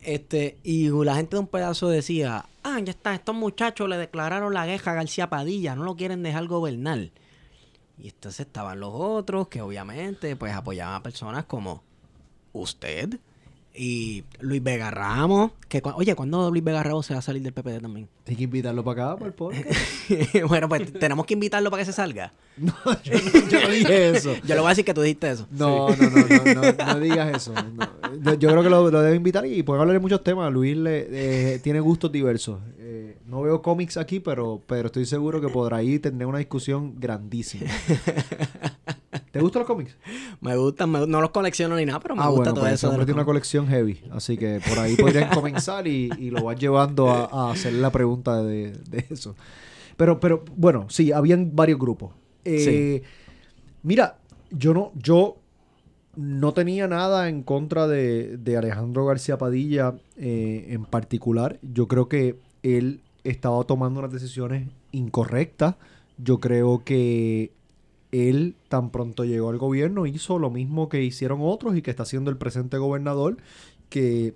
Este, 0.00 0.58
y 0.62 0.90
la 0.90 1.14
gente 1.16 1.36
de 1.36 1.40
un 1.40 1.46
pedazo 1.46 1.88
decía, 1.88 2.44
ah, 2.62 2.78
ya 2.80 2.90
está, 2.90 3.14
estos 3.14 3.34
muchachos 3.34 3.88
le 3.88 3.96
declararon 3.96 4.52
la 4.52 4.66
guerra 4.66 4.92
a 4.92 4.96
García 4.96 5.30
Padilla, 5.30 5.74
no 5.74 5.84
lo 5.84 5.96
quieren 5.96 6.22
dejar 6.22 6.46
gobernar. 6.46 7.10
Y 7.96 8.08
entonces 8.08 8.46
estaban 8.46 8.80
los 8.80 8.92
otros 8.92 9.48
que 9.48 9.62
obviamente 9.62 10.36
pues 10.36 10.52
apoyaban 10.52 10.96
a 10.96 11.02
personas 11.02 11.44
como 11.44 11.82
usted, 12.52 13.18
Y 13.76 14.22
Luis 14.38 14.62
Vega 14.62 14.88
Ramos, 14.92 15.50
que 15.68 15.82
oye, 15.96 16.14
¿cuándo 16.14 16.48
Luis 16.48 16.62
Vega 16.62 16.80
Ramos 16.84 17.06
se 17.06 17.12
va 17.14 17.18
a 17.18 17.22
salir 17.22 17.42
del 17.42 17.52
PPD 17.52 17.80
también? 17.80 18.08
Hay 18.24 18.36
que 18.36 18.44
invitarlo 18.44 18.84
para 18.84 19.14
acá, 19.14 19.24
el 19.24 19.32
podcast. 19.32 19.66
bueno, 20.48 20.68
pues 20.68 20.92
tenemos 20.92 21.26
que 21.26 21.34
invitarlo 21.34 21.72
para 21.72 21.80
que 21.82 21.86
se 21.86 21.92
salga. 21.92 22.32
No, 22.56 22.72
yo, 23.02 23.14
yo 23.50 23.60
no 23.62 23.68
dije 23.68 24.10
eso. 24.10 24.32
Yo 24.46 24.54
le 24.54 24.60
voy 24.60 24.66
a 24.66 24.68
decir 24.68 24.84
que 24.84 24.94
tú 24.94 25.00
dijiste 25.02 25.28
eso. 25.28 25.48
No, 25.50 25.88
no, 25.88 25.96
no, 26.08 26.54
no, 26.54 26.72
no, 26.72 26.94
no 26.94 27.00
digas 27.00 27.34
eso. 27.36 27.52
No. 27.52 28.34
Yo- 28.34 28.48
creo 28.48 28.62
que 28.62 28.70
lo, 28.70 28.88
lo 28.92 29.00
debe 29.02 29.16
invitar 29.16 29.44
y 29.44 29.64
pueden 29.64 29.80
hablar 29.80 29.94
de 29.94 29.98
muchos 29.98 30.22
temas. 30.22 30.52
Luis 30.52 30.76
le, 30.76 31.08
eh, 31.10 31.58
tiene 31.58 31.80
gustos 31.80 32.12
diversos. 32.12 32.60
Eh, 32.78 33.18
no 33.26 33.42
veo 33.42 33.60
cómics 33.60 33.96
aquí, 33.96 34.20
pero, 34.20 34.62
pero 34.68 34.86
estoy 34.86 35.04
seguro 35.04 35.40
que 35.40 35.48
por 35.48 35.74
ahí 35.74 35.98
tendré 35.98 36.26
una 36.26 36.38
discusión 36.38 36.94
grandísima. 37.00 37.68
¿Te 39.34 39.40
gustan 39.40 39.60
los 39.60 39.66
cómics? 39.66 39.96
Me 40.40 40.56
gustan, 40.56 40.90
me- 40.90 41.06
no 41.06 41.20
los 41.20 41.30
colecciono 41.30 41.76
ni 41.76 41.84
nada, 41.84 42.00
pero 42.00 42.14
me 42.16 42.22
ah, 42.22 42.28
gusta 42.28 42.38
bueno, 42.40 42.54
todo 42.54 42.64
pues 42.64 42.74
eso. 42.74 42.88
hombre 42.88 43.04
tiene 43.04 43.18
una 43.20 43.26
colección 43.26 43.66
heavy. 43.68 44.00
Así 44.12 44.36
que 44.38 44.60
por 44.66 44.78
ahí 44.78 44.96
podrían 44.96 45.28
comenzar 45.30 45.86
y, 45.86 46.08
y 46.18 46.30
lo 46.30 46.44
vas 46.44 46.56
llevando 46.58 47.10
a, 47.10 47.24
a 47.26 47.50
hacer 47.52 47.72
la 47.74 47.90
pregunta 47.90 48.42
de, 48.42 48.72
de 48.88 49.06
eso. 49.10 49.34
Pero, 49.96 50.18
pero, 50.20 50.44
bueno, 50.56 50.86
sí, 50.88 51.12
habían 51.12 51.50
varios 51.54 51.78
grupos. 51.78 52.12
Eh, 52.44 53.02
Mira, 53.82 54.16
yo 54.50 54.72
no, 54.72 54.92
yo 54.94 55.36
no 56.16 56.52
tenía 56.54 56.86
nada 56.88 57.28
en 57.28 57.42
contra 57.42 57.86
de, 57.86 58.36
de 58.38 58.56
Alejandro 58.56 59.04
García 59.04 59.36
Padilla 59.36 59.94
eh, 60.16 60.66
en 60.70 60.84
particular. 60.84 61.58
Yo 61.60 61.86
creo 61.88 62.08
que 62.08 62.38
él 62.62 63.00
estaba 63.24 63.62
tomando 63.64 64.00
unas 64.00 64.12
decisiones 64.12 64.68
incorrectas. 64.92 65.74
Yo 66.18 66.38
creo 66.38 66.82
que 66.84 67.50
él 68.14 68.56
tan 68.68 68.90
pronto 68.90 69.24
llegó 69.24 69.50
al 69.50 69.58
gobierno 69.58 70.06
hizo 70.06 70.38
lo 70.38 70.50
mismo 70.50 70.88
que 70.88 71.02
hicieron 71.02 71.40
otros 71.42 71.76
y 71.76 71.82
que 71.82 71.90
está 71.90 72.04
haciendo 72.04 72.30
el 72.30 72.36
presente 72.36 72.78
gobernador, 72.78 73.36
que 73.88 74.34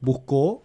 buscó 0.00 0.62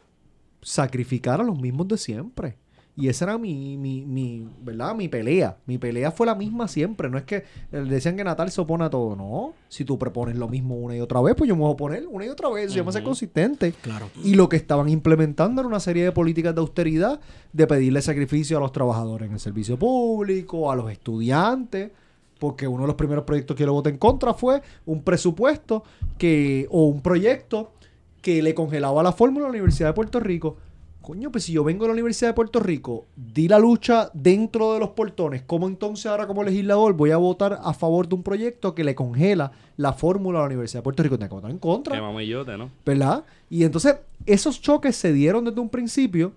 sacrificar 0.62 1.42
a 1.42 1.44
los 1.44 1.60
mismos 1.60 1.88
de 1.88 1.98
siempre. 1.98 2.58
Y 2.96 3.08
esa 3.08 3.24
era 3.26 3.38
mi, 3.38 3.78
mi, 3.78 4.06
mi, 4.06 4.46
¿verdad? 4.62 4.94
Mi 4.94 5.08
pelea. 5.08 5.56
Mi 5.66 5.78
pelea 5.78 6.12
fue 6.12 6.26
la 6.28 6.36
misma 6.36 6.68
siempre. 6.68 7.10
No 7.10 7.18
es 7.18 7.24
que 7.24 7.46
decían 7.72 8.18
que 8.18 8.26
Natal 8.26 8.52
se 8.52 8.60
opone 8.60 8.84
a 8.84 8.90
todo. 8.90 9.16
No. 9.16 9.54
Si 9.70 9.86
tú 9.86 9.98
propones 9.98 10.36
lo 10.36 10.50
mismo 10.50 10.76
una 10.76 10.98
y 10.98 11.00
otra 11.00 11.22
vez, 11.22 11.34
pues 11.36 11.48
yo 11.48 11.56
me 11.56 11.62
voy 11.62 11.70
a 11.70 11.74
oponer 11.74 12.06
una 12.08 12.26
y 12.26 12.28
otra 12.30 12.50
vez. 12.50 12.66
Eso 12.66 12.74
se 12.74 12.80
llama 12.80 12.92
ser 12.92 13.04
Ujú. 13.04 13.12
consistente. 13.12 13.72
Claro. 13.82 14.10
Y 14.22 14.34
lo 14.34 14.50
que 14.50 14.58
estaban 14.58 14.90
implementando 14.90 15.62
era 15.62 15.68
una 15.70 15.80
serie 15.80 16.04
de 16.04 16.12
políticas 16.12 16.54
de 16.54 16.60
austeridad, 16.60 17.22
de 17.54 17.68
pedirle 17.68 18.02
sacrificio 18.02 18.58
a 18.58 18.60
los 18.60 18.74
trabajadores 18.74 19.28
en 19.28 19.34
el 19.36 19.40
servicio 19.40 19.80
público, 19.80 20.70
a 20.70 20.76
los 20.76 20.92
estudiantes, 20.92 21.92
porque 22.40 22.68
uno 22.68 22.84
de 22.84 22.88
los 22.88 22.96
primeros 22.96 23.26
proyectos 23.26 23.56
que 23.56 23.62
yo 23.62 23.68
le 23.68 23.74
voté 23.74 23.90
en 23.90 23.98
contra 23.98 24.34
fue 24.34 24.62
un 24.86 25.04
presupuesto 25.04 25.84
que, 26.18 26.68
o 26.72 26.86
un 26.86 27.02
proyecto 27.02 27.74
que 28.22 28.42
le 28.42 28.56
congelaba 28.56 29.04
la 29.04 29.12
fórmula 29.12 29.46
a 29.46 29.50
la 29.50 29.52
Universidad 29.52 29.90
de 29.90 29.94
Puerto 29.94 30.20
Rico. 30.20 30.58
Coño, 31.02 31.32
pues 31.32 31.46
si 31.46 31.54
yo 31.54 31.64
vengo 31.64 31.86
de 31.86 31.90
la 31.90 31.94
Universidad 31.94 32.30
de 32.30 32.34
Puerto 32.34 32.60
Rico, 32.60 33.06
di 33.16 33.48
la 33.48 33.58
lucha 33.58 34.12
dentro 34.14 34.74
de 34.74 34.80
los 34.80 34.90
portones, 34.90 35.42
¿cómo 35.42 35.68
entonces 35.68 36.06
ahora 36.06 36.28
como 36.28 36.44
legislador 36.44 36.94
voy 36.94 37.12
a 37.12 37.18
votar 37.18 37.60
a 37.64 37.74
favor 37.74 38.08
de 38.08 38.16
un 38.16 38.24
proyecto 38.24 38.76
que 38.76 38.84
le 38.84 38.96
congela 38.96 39.52
la 39.78 39.94
fórmula 39.94 40.40
a 40.40 40.42
la 40.42 40.48
Universidad 40.48 40.80
de 40.80 40.84
Puerto 40.84 41.04
Rico? 41.04 41.18
Tengo 41.18 41.30
que 41.30 41.36
votar 41.36 41.52
en 41.52 41.58
contra. 41.58 41.96
Qué 41.96 42.02
mamillote, 42.02 42.58
¿no? 42.58 42.70
¿verdad? 42.86 43.24
Y 43.50 43.64
entonces 43.64 43.96
esos 44.26 44.62
choques 44.62 44.96
se 44.96 45.12
dieron 45.14 45.46
desde 45.46 45.60
un 45.60 45.70
principio 45.70 46.34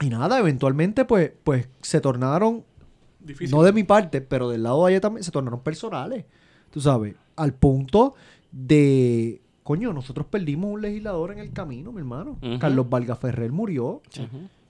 y 0.00 0.08
nada, 0.08 0.38
eventualmente 0.38 1.04
pues, 1.04 1.32
pues 1.44 1.68
se 1.82 2.00
tornaron, 2.00 2.64
Difícil. 3.20 3.54
no 3.54 3.62
de 3.62 3.72
mi 3.72 3.84
parte, 3.84 4.20
pero 4.20 4.48
del 4.48 4.62
lado 4.62 4.84
de 4.84 4.92
allá 4.92 5.00
también 5.00 5.24
se 5.24 5.30
tornaron 5.30 5.60
personales, 5.60 6.24
tú 6.70 6.80
sabes, 6.80 7.14
al 7.36 7.54
punto 7.54 8.14
de, 8.52 9.40
coño, 9.62 9.92
nosotros 9.92 10.26
perdimos 10.26 10.72
un 10.72 10.82
legislador 10.82 11.32
en 11.32 11.38
el 11.38 11.52
camino, 11.52 11.92
mi 11.92 11.98
hermano. 11.98 12.38
Carlos 12.58 12.88
Vargas 12.88 13.18
Ferrer 13.18 13.52
murió, 13.52 14.02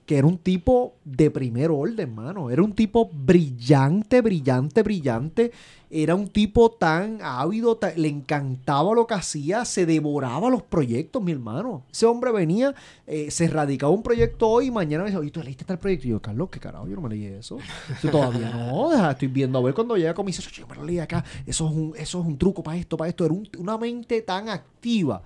que 0.05 0.17
era 0.17 0.27
un 0.27 0.37
tipo 0.37 0.95
de 1.05 1.31
primer 1.31 1.71
orden, 1.71 2.09
hermano. 2.09 2.49
Era 2.49 2.61
un 2.63 2.73
tipo 2.73 3.09
brillante, 3.11 4.21
brillante, 4.21 4.83
brillante. 4.83 5.51
Era 5.93 6.15
un 6.15 6.29
tipo 6.29 6.71
tan 6.71 7.19
ávido, 7.21 7.75
ta- 7.75 7.93
le 7.97 8.07
encantaba 8.07 8.95
lo 8.95 9.05
que 9.05 9.13
hacía, 9.13 9.65
se 9.65 9.85
devoraba 9.85 10.49
los 10.49 10.63
proyectos, 10.63 11.21
mi 11.21 11.33
hermano. 11.33 11.83
Ese 11.91 12.05
hombre 12.05 12.31
venía, 12.31 12.73
eh, 13.05 13.29
se 13.29 13.47
radicaba 13.49 13.91
un 13.91 14.01
proyecto 14.01 14.47
hoy 14.47 14.67
y 14.67 14.71
mañana 14.71 15.03
me 15.03 15.09
decía, 15.09 15.19
oye, 15.19 15.31
¿tú 15.31 15.43
leíste 15.43 15.65
tal 15.65 15.79
proyecto? 15.79 16.07
Y 16.07 16.11
yo, 16.11 16.21
Carlos, 16.21 16.47
¿qué 16.49 16.61
carajo? 16.61 16.87
Yo 16.87 16.95
no 16.95 17.01
me 17.01 17.09
leí 17.09 17.25
eso. 17.25 17.57
Yo 18.01 18.09
todavía 18.09 18.49
no, 18.51 19.09
estoy 19.11 19.27
viendo 19.27 19.59
a 19.59 19.61
ver 19.61 19.73
cuando 19.73 19.97
llega 19.97 20.13
comisión, 20.13 20.47
yo 20.53 20.65
me 20.65 20.75
lo 20.75 20.85
leí 20.85 20.99
acá. 20.99 21.25
Eso 21.45 21.67
es 21.67 21.75
un, 21.75 21.93
eso 21.97 22.21
es 22.21 22.25
un 22.25 22.37
truco 22.37 22.63
para 22.63 22.77
esto, 22.77 22.95
para 22.95 23.09
esto. 23.09 23.25
Era 23.25 23.33
un- 23.33 23.49
una 23.57 23.77
mente 23.77 24.21
tan 24.21 24.47
activa. 24.47 25.21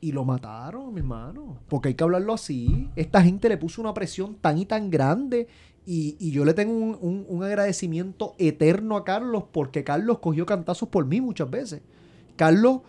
Y 0.00 0.10
lo 0.10 0.24
mataron, 0.24 0.92
mi 0.92 0.98
hermano. 1.00 1.58
Porque 1.68 1.88
hay 1.88 1.94
que 1.94 2.02
hablarlo 2.02 2.32
así. 2.32 2.88
Esta 2.96 3.22
gente 3.22 3.48
le 3.48 3.56
puso 3.56 3.80
una 3.80 3.94
presión 3.94 4.34
tan 4.34 4.58
y 4.58 4.66
tan 4.66 4.90
grande. 4.90 5.46
Y, 5.84 6.30
yo 6.30 6.44
le 6.44 6.54
tengo 6.54 6.72
un, 6.72 7.42
agradecimiento 7.42 8.34
eterno 8.38 8.96
a 8.96 9.04
Carlos 9.04 9.44
porque 9.50 9.82
Carlos 9.82 10.18
cogió 10.20 10.46
cantazos 10.46 10.88
por 10.88 11.06
mí 11.06 11.20
muchas 11.20 11.50
veces. 11.50 11.82
Carlos, 12.36 12.80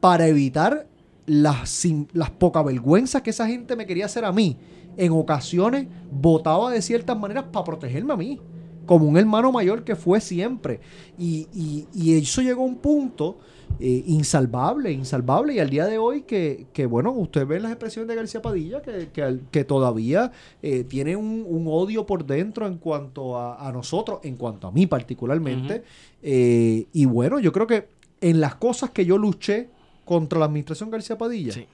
para 0.00 0.26
evitar 0.26 0.86
las, 1.24 1.86
las 2.12 2.30
poca 2.30 2.62
vergüenzas 2.62 3.22
que 3.22 3.30
esa 3.30 3.46
gente 3.46 3.74
me 3.74 3.86
quería 3.86 4.04
hacer 4.04 4.24
a 4.24 4.32
mí, 4.32 4.58
en 4.96 5.12
ocasiones 5.12 5.88
votaba 6.10 6.70
de 6.70 6.82
ciertas 6.82 7.18
maneras 7.18 7.44
para 7.52 7.64
protegerme 7.64 8.12
a 8.12 8.16
mí. 8.16 8.40
Como 8.84 9.06
un 9.06 9.16
hermano 9.16 9.50
mayor 9.50 9.82
que 9.82 9.96
fue 9.96 10.20
siempre. 10.20 10.80
Y- 11.18 11.86
y 11.92 12.16
eso 12.18 12.42
llegó 12.42 12.62
a 12.62 12.66
un 12.66 12.76
punto 12.76 13.38
eh, 13.78 14.04
insalvable, 14.06 14.90
insalvable. 14.92 15.54
Y 15.54 15.58
al 15.58 15.68
día 15.70 15.86
de 15.86 15.98
hoy 15.98 16.22
que, 16.22 16.66
que, 16.72 16.86
bueno, 16.86 17.10
usted 17.12 17.46
ve 17.46 17.60
las 17.60 17.72
expresiones 17.72 18.08
de 18.08 18.14
García 18.14 18.40
Padilla 18.42 18.80
que, 18.82 19.08
que, 19.50 19.64
todavía 19.64 20.32
eh, 20.62 20.84
tiene 20.84 21.14
un, 21.16 21.44
un 21.46 21.66
odio 21.68 22.06
por 22.06 22.24
dentro 22.24 22.66
en 22.66 22.78
cuanto 22.78 23.36
a, 23.36 23.68
a 23.68 23.72
nosotros, 23.72 24.20
en 24.22 24.36
cuanto 24.36 24.66
a 24.68 24.72
mí 24.72 24.86
particularmente. 24.86 25.84
Eh, 26.22 26.86
y 26.92 27.04
bueno, 27.04 27.38
yo 27.38 27.52
creo 27.52 27.66
que 27.66 27.88
en 28.20 28.40
las 28.40 28.54
cosas 28.54 28.90
que 28.90 29.04
yo 29.04 29.18
luché 29.18 29.68
contra 30.04 30.38
la 30.38 30.46
administración 30.46 30.90
García 30.90 31.18
Padilla, 31.18 31.52
Sí. 31.52 31.66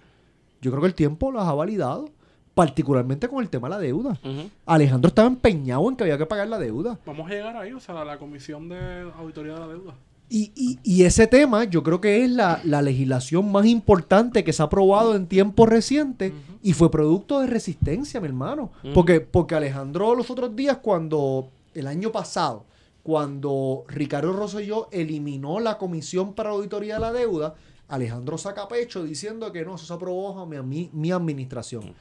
yo 0.60 0.70
creo 0.70 0.80
que 0.80 0.88
el 0.88 0.94
tiempo 0.94 1.30
las 1.32 1.46
ha 1.46 1.54
validado. 1.54 2.08
Particularmente 2.54 3.28
con 3.28 3.42
el 3.42 3.48
tema 3.48 3.68
de 3.68 3.74
la 3.76 3.80
deuda. 3.80 4.18
Alejandro 4.66 5.08
estaba 5.08 5.26
empeñado 5.26 5.88
en 5.88 5.96
que 5.96 6.04
había 6.04 6.18
que 6.18 6.26
pagar 6.26 6.48
la 6.48 6.58
deuda. 6.58 6.98
Vamos 7.06 7.30
a 7.30 7.34
llegar 7.34 7.56
ahí, 7.56 7.72
o 7.72 7.80
sea, 7.80 8.04
la 8.04 8.18
comisión 8.18 8.68
de 8.68 9.10
auditoría 9.16 9.54
de 9.54 9.60
la 9.60 9.68
deuda. 9.68 9.94
Y, 10.34 10.50
y- 10.56 10.78
y 10.82 11.04
ese 11.04 11.26
tema 11.26 11.64
yo 11.64 11.82
creo 11.82 12.00
que 12.00 12.24
es 12.24 12.30
la, 12.30 12.60
la 12.64 12.80
legislación 12.80 13.52
más 13.52 13.66
importante 13.66 14.42
que 14.44 14.52
se 14.54 14.62
ha 14.62 14.66
aprobado 14.66 15.14
en 15.14 15.26
tiempos 15.26 15.68
recientes 15.68 16.32
y 16.62 16.72
fue 16.72 16.90
producto 16.90 17.40
de 17.40 17.46
resistencia, 17.48 18.18
mi 18.20 18.28
hermano. 18.28 18.70
Porque, 18.94 19.20
porque 19.20 19.54
Alejandro 19.54 20.14
los 20.14 20.30
otros 20.30 20.56
días, 20.56 20.78
cuando 20.80 21.50
el 21.74 21.86
año 21.86 22.10
pasado, 22.12 22.64
cuando 23.02 23.84
Ricardo 23.88 24.32
Rosselló 24.32 24.88
eliminó 24.90 25.60
la 25.60 25.76
comisión 25.76 26.32
para 26.34 26.50
auditoría 26.50 26.94
de 26.94 27.00
la 27.00 27.12
deuda, 27.12 27.54
Alejandro 27.88 28.38
saca 28.38 28.66
pecho 28.68 29.04
diciendo 29.04 29.52
que 29.52 29.64
no, 29.66 29.74
eso 29.74 29.84
se 29.84 29.92
aprobó 29.92 30.32
bajo 30.32 30.46
mi, 30.46 30.56
mi- 30.62 30.90
mi 30.94 31.10
administración. 31.12 31.92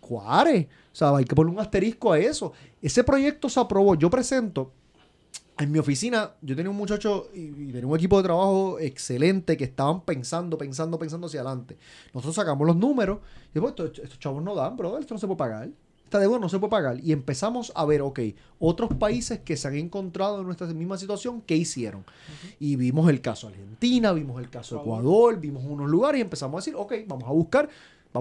Cuare. 0.00 0.68
O 0.92 0.94
sea, 0.94 1.16
hay 1.16 1.24
que 1.24 1.34
poner 1.34 1.52
un 1.52 1.58
asterisco 1.60 2.12
a 2.12 2.18
eso. 2.18 2.52
Ese 2.82 3.02
proyecto 3.02 3.48
se 3.48 3.58
aprobó. 3.60 3.94
Yo 3.94 4.08
presento 4.10 4.72
en 5.58 5.72
mi 5.72 5.78
oficina, 5.78 6.32
yo 6.42 6.54
tenía 6.54 6.70
un 6.70 6.76
muchacho 6.76 7.30
y, 7.34 7.40
y 7.40 7.72
tenía 7.72 7.86
un 7.86 7.96
equipo 7.96 8.18
de 8.18 8.24
trabajo 8.24 8.78
excelente 8.78 9.56
que 9.56 9.64
estaban 9.64 10.02
pensando, 10.02 10.58
pensando, 10.58 10.98
pensando 10.98 11.26
hacia 11.26 11.40
adelante. 11.40 11.78
Nosotros 12.12 12.34
sacamos 12.34 12.66
los 12.66 12.76
números 12.76 13.18
y 13.50 13.54
después 13.54 13.70
estos, 13.70 13.98
estos 13.98 14.18
chavos 14.18 14.42
no 14.42 14.54
dan, 14.54 14.76
bro, 14.76 14.98
esto 14.98 15.14
no 15.14 15.18
se 15.18 15.26
puede 15.26 15.38
pagar. 15.38 15.68
Esta 16.04 16.20
deuda 16.20 16.38
no 16.38 16.48
se 16.48 16.60
puede 16.60 16.70
pagar. 16.70 17.00
Y 17.00 17.10
empezamos 17.10 17.72
a 17.74 17.84
ver, 17.84 18.00
ok, 18.00 18.20
otros 18.60 18.94
países 18.94 19.40
que 19.40 19.56
se 19.56 19.66
han 19.66 19.74
encontrado 19.74 20.38
en 20.38 20.46
nuestra 20.46 20.68
misma 20.68 20.98
situación, 20.98 21.42
¿qué 21.44 21.56
hicieron? 21.56 22.04
Y 22.60 22.76
vimos 22.76 23.10
el 23.10 23.20
caso 23.20 23.48
Argentina, 23.48 24.12
vimos 24.12 24.40
el 24.40 24.48
caso 24.48 24.80
Ecuador. 24.80 25.02
Ecuador, 25.02 25.40
vimos 25.40 25.64
unos 25.64 25.88
lugares 25.88 26.20
y 26.20 26.22
empezamos 26.22 26.54
a 26.54 26.58
decir, 26.58 26.74
ok, 26.76 26.94
vamos 27.08 27.28
a 27.28 27.32
buscar, 27.32 27.68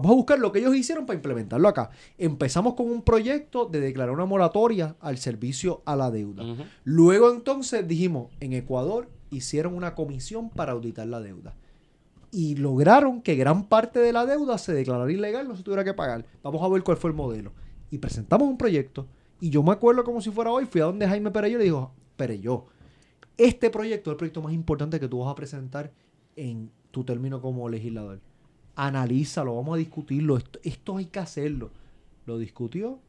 vamos 0.01 0.11
a 0.11 0.15
buscar 0.15 0.39
lo 0.39 0.51
que 0.51 0.59
ellos 0.59 0.75
hicieron 0.75 1.05
para 1.05 1.17
implementarlo 1.17 1.67
acá. 1.67 1.89
Empezamos 2.17 2.73
con 2.75 2.89
un 2.89 3.01
proyecto 3.01 3.65
de 3.65 3.79
declarar 3.79 4.13
una 4.13 4.25
moratoria 4.25 4.95
al 4.99 5.17
servicio 5.17 5.81
a 5.85 5.95
la 5.95 6.11
deuda. 6.11 6.43
Luego 6.83 7.31
entonces 7.31 7.87
dijimos, 7.87 8.31
en 8.39 8.53
Ecuador 8.53 9.09
hicieron 9.29 9.75
una 9.75 9.95
comisión 9.95 10.49
para 10.49 10.73
auditar 10.73 11.07
la 11.07 11.19
deuda. 11.19 11.55
Y 12.31 12.55
lograron 12.55 13.21
que 13.21 13.35
gran 13.35 13.67
parte 13.67 13.99
de 13.99 14.11
la 14.11 14.25
deuda 14.25 14.57
se 14.57 14.73
declarara 14.73 15.11
ilegal, 15.11 15.47
no 15.47 15.55
se 15.55 15.63
tuviera 15.63 15.83
que 15.83 15.93
pagar. 15.93 16.25
Vamos 16.43 16.61
a 16.61 16.67
ver 16.67 16.83
cuál 16.83 16.97
fue 16.97 17.09
el 17.09 17.15
modelo. 17.15 17.53
Y 17.91 17.99
presentamos 17.99 18.47
un 18.47 18.57
proyecto. 18.57 19.07
Y 19.39 19.49
yo 19.49 19.63
me 19.63 19.71
acuerdo 19.71 20.03
como 20.03 20.21
si 20.21 20.31
fuera 20.31 20.51
hoy, 20.51 20.65
fui 20.65 20.81
a 20.81 20.85
donde 20.85 21.07
Jaime 21.07 21.31
Perello 21.31 21.55
y 21.55 21.59
le 21.59 21.65
dijo, 21.65 21.93
Perello, 22.17 22.65
este 23.37 23.69
proyecto 23.69 24.09
es 24.09 24.13
el 24.13 24.17
proyecto 24.17 24.41
más 24.41 24.53
importante 24.53 24.99
que 24.99 25.07
tú 25.07 25.19
vas 25.19 25.31
a 25.31 25.35
presentar 25.35 25.91
en 26.35 26.71
tu 26.91 27.03
término 27.03 27.41
como 27.41 27.67
legislador. 27.69 28.21
Analízalo, 28.75 29.55
vamos 29.55 29.75
a 29.75 29.77
discutirlo. 29.77 30.37
Esto, 30.37 30.59
esto 30.63 30.97
hay 30.97 31.05
que 31.05 31.19
hacerlo. 31.19 31.71
Lo 32.25 32.37
discutió. 32.37 32.99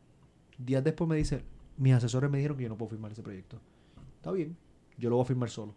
Días 0.59 0.85
después 0.85 1.09
me 1.09 1.17
dice, 1.17 1.43
mis 1.77 1.95
asesores 1.95 2.31
me 2.31 2.39
dijeron 2.39 2.57
que 2.57 2.63
yo 2.65 2.69
no 2.69 2.77
puedo 2.77 2.91
firmar 2.91 3.13
ese 3.13 3.23
proyecto. 3.23 3.59
Está 4.17 4.33
bien, 4.33 4.57
yo 4.99 5.11
lo 5.11 5.17
voy 5.17 5.25
a 5.25 5.27
firmar 5.27 5.51
solo. 5.51 5.75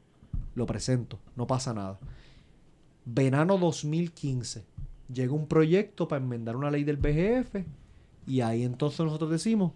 Lo 0.55 0.65
presento, 0.65 1.19
no 1.35 1.47
pasa 1.47 1.73
nada. 1.73 1.99
Verano 3.05 3.57
2015. 3.57 4.63
Llega 5.11 5.33
un 5.33 5.47
proyecto 5.47 6.07
para 6.07 6.23
enmendar 6.23 6.55
una 6.55 6.69
ley 6.69 6.83
del 6.83 6.97
BGF 6.97 7.65
y 8.27 8.41
ahí 8.41 8.63
entonces 8.63 8.99
nosotros 8.99 9.31
decimos, 9.31 9.71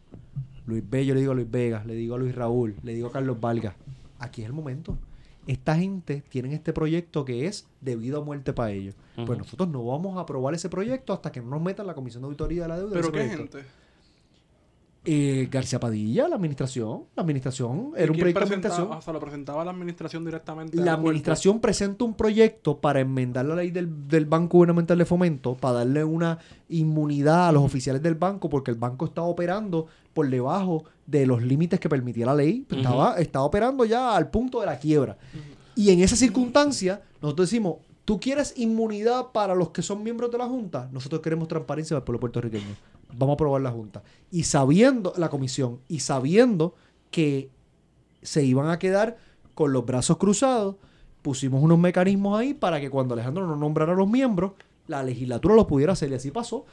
Luis 0.68 0.84
B, 0.88 1.06
yo 1.06 1.16
le 1.16 1.22
digo 1.22 1.32
a 1.32 1.36
Luis 1.36 1.50
Vega, 1.50 1.84
le 1.86 1.96
digo 1.96 2.16
a 2.16 2.20
Luis 2.20 2.36
Raúl, 2.36 2.76
le 2.84 2.94
digo 2.94 3.08
a 3.08 3.12
Carlos 3.12 3.40
Valga, 3.40 3.76
aquí 4.20 4.42
es 4.42 4.48
el 4.48 4.54
momento. 4.54 4.96
Esta 5.46 5.76
gente 5.76 6.24
tiene 6.30 6.54
este 6.54 6.72
proyecto 6.74 7.26
que 7.26 7.48
es 7.48 7.68
debido 7.82 8.22
a 8.22 8.24
muerte 8.24 8.54
para 8.54 8.72
ellos. 8.72 8.96
Pues 9.26 9.38
nosotros 9.38 9.70
no 9.70 9.86
vamos 9.86 10.18
a 10.18 10.22
aprobar 10.22 10.54
ese 10.54 10.70
proyecto 10.70 11.14
hasta 11.14 11.32
que 11.32 11.42
no 11.42 11.50
nos 11.50 11.62
metan 11.62 11.86
la 11.86 11.94
Comisión 11.94 12.22
de 12.22 12.28
Auditoría 12.28 12.64
de 12.64 12.68
la 12.70 12.78
Deuda. 12.78 12.94
¿Pero 12.94 13.12
qué 13.12 13.20
proyecto. 13.20 13.58
gente? 13.58 13.70
Eh, 15.06 15.50
García 15.52 15.82
Padilla, 15.82 16.30
la 16.30 16.38
administración. 16.38 17.04
La 17.18 17.24
administración 17.24 17.92
¿Y 17.94 18.02
era 18.02 18.12
un 18.12 18.18
proyecto 18.18 18.40
de 18.40 18.46
presentaba? 18.46 18.76
administración. 18.76 18.98
O 18.98 19.02
sea, 19.02 19.14
lo 19.14 19.20
presentaba 19.20 19.66
la 19.66 19.72
administración 19.72 20.24
directamente. 20.24 20.78
La 20.78 20.94
administración 20.94 21.60
presenta 21.60 22.06
un 22.06 22.14
proyecto 22.14 22.78
para 22.78 23.02
enmendar 23.02 23.44
la 23.44 23.56
ley 23.56 23.72
del, 23.72 24.08
del 24.08 24.26
Banco 24.26 24.60
Gubernamental 24.60 24.98
de 24.98 25.06
Fomento, 25.06 25.56
para 25.56 25.80
darle 25.80 26.06
una 26.06 26.40
inmunidad 26.70 27.50
a 27.50 27.52
los 27.52 27.64
oficiales 27.64 28.02
del 28.02 28.16
banco, 28.16 28.50
porque 28.50 28.72
el 28.72 28.78
banco 28.78 29.04
estaba 29.04 29.28
operando 29.28 29.88
por 30.14 30.30
debajo 30.30 30.86
de 31.06 31.26
los 31.26 31.42
límites 31.42 31.80
que 31.80 31.90
permitía 31.90 32.26
la 32.26 32.36
ley. 32.36 32.66
Ujú. 32.70 32.80
estaba, 32.80 33.18
estaba 33.18 33.46
operando 33.46 33.86
ya 33.86 34.16
al 34.16 34.30
punto 34.30 34.60
de 34.60 34.66
la 34.66 34.78
quiebra. 34.78 35.18
Y 35.76 35.92
en 35.92 36.02
esa 36.02 36.16
circunstancia, 36.16 37.02
nosotros 37.22 37.50
decimos, 37.50 37.78
¿tú 38.06 38.20
quieres 38.20 38.54
inmunidad 38.58 39.32
para 39.32 39.56
los 39.56 39.70
que 39.70 39.82
son 39.82 40.04
miembros 40.04 40.32
de 40.32 40.38
la 40.38 40.48
Junta? 40.48 40.90
Nosotros 40.92 41.22
queremos 41.22 41.48
transparencia 41.48 41.96
para 41.96 42.02
el 42.02 42.06
pueblo 42.06 42.20
puertorriqueño. 42.20 42.76
Vamos 43.16 43.34
a 43.34 43.36
aprobar 43.36 43.62
la 43.62 43.72
Junta. 43.72 44.04
Y 44.32 44.44
sabiendo, 44.44 45.14
la 45.18 45.30
comisión, 45.30 45.80
y 45.88 46.00
sabiendo 46.00 46.76
que 47.12 47.50
se 48.22 48.44
iban 48.44 48.70
a 48.70 48.80
quedar 48.80 49.18
con 49.56 49.74
los 49.74 49.86
brazos 49.86 50.18
cruzados, 50.18 50.76
pusimos 51.22 51.64
unos 51.64 51.80
mecanismos 51.80 52.40
ahí 52.40 52.54
para 52.54 52.80
que 52.80 52.90
cuando 52.90 53.14
Alejandro 53.14 53.48
no 53.48 53.56
nombrara 53.56 53.94
a 53.94 53.96
los 53.96 54.10
miembros, 54.10 54.54
la 54.88 55.04
legislatura 55.04 55.56
lo 55.56 55.68
pudiera 55.68 55.94
hacer. 55.94 56.12
Y 56.12 56.16
así 56.16 56.32
pasó. 56.32 56.66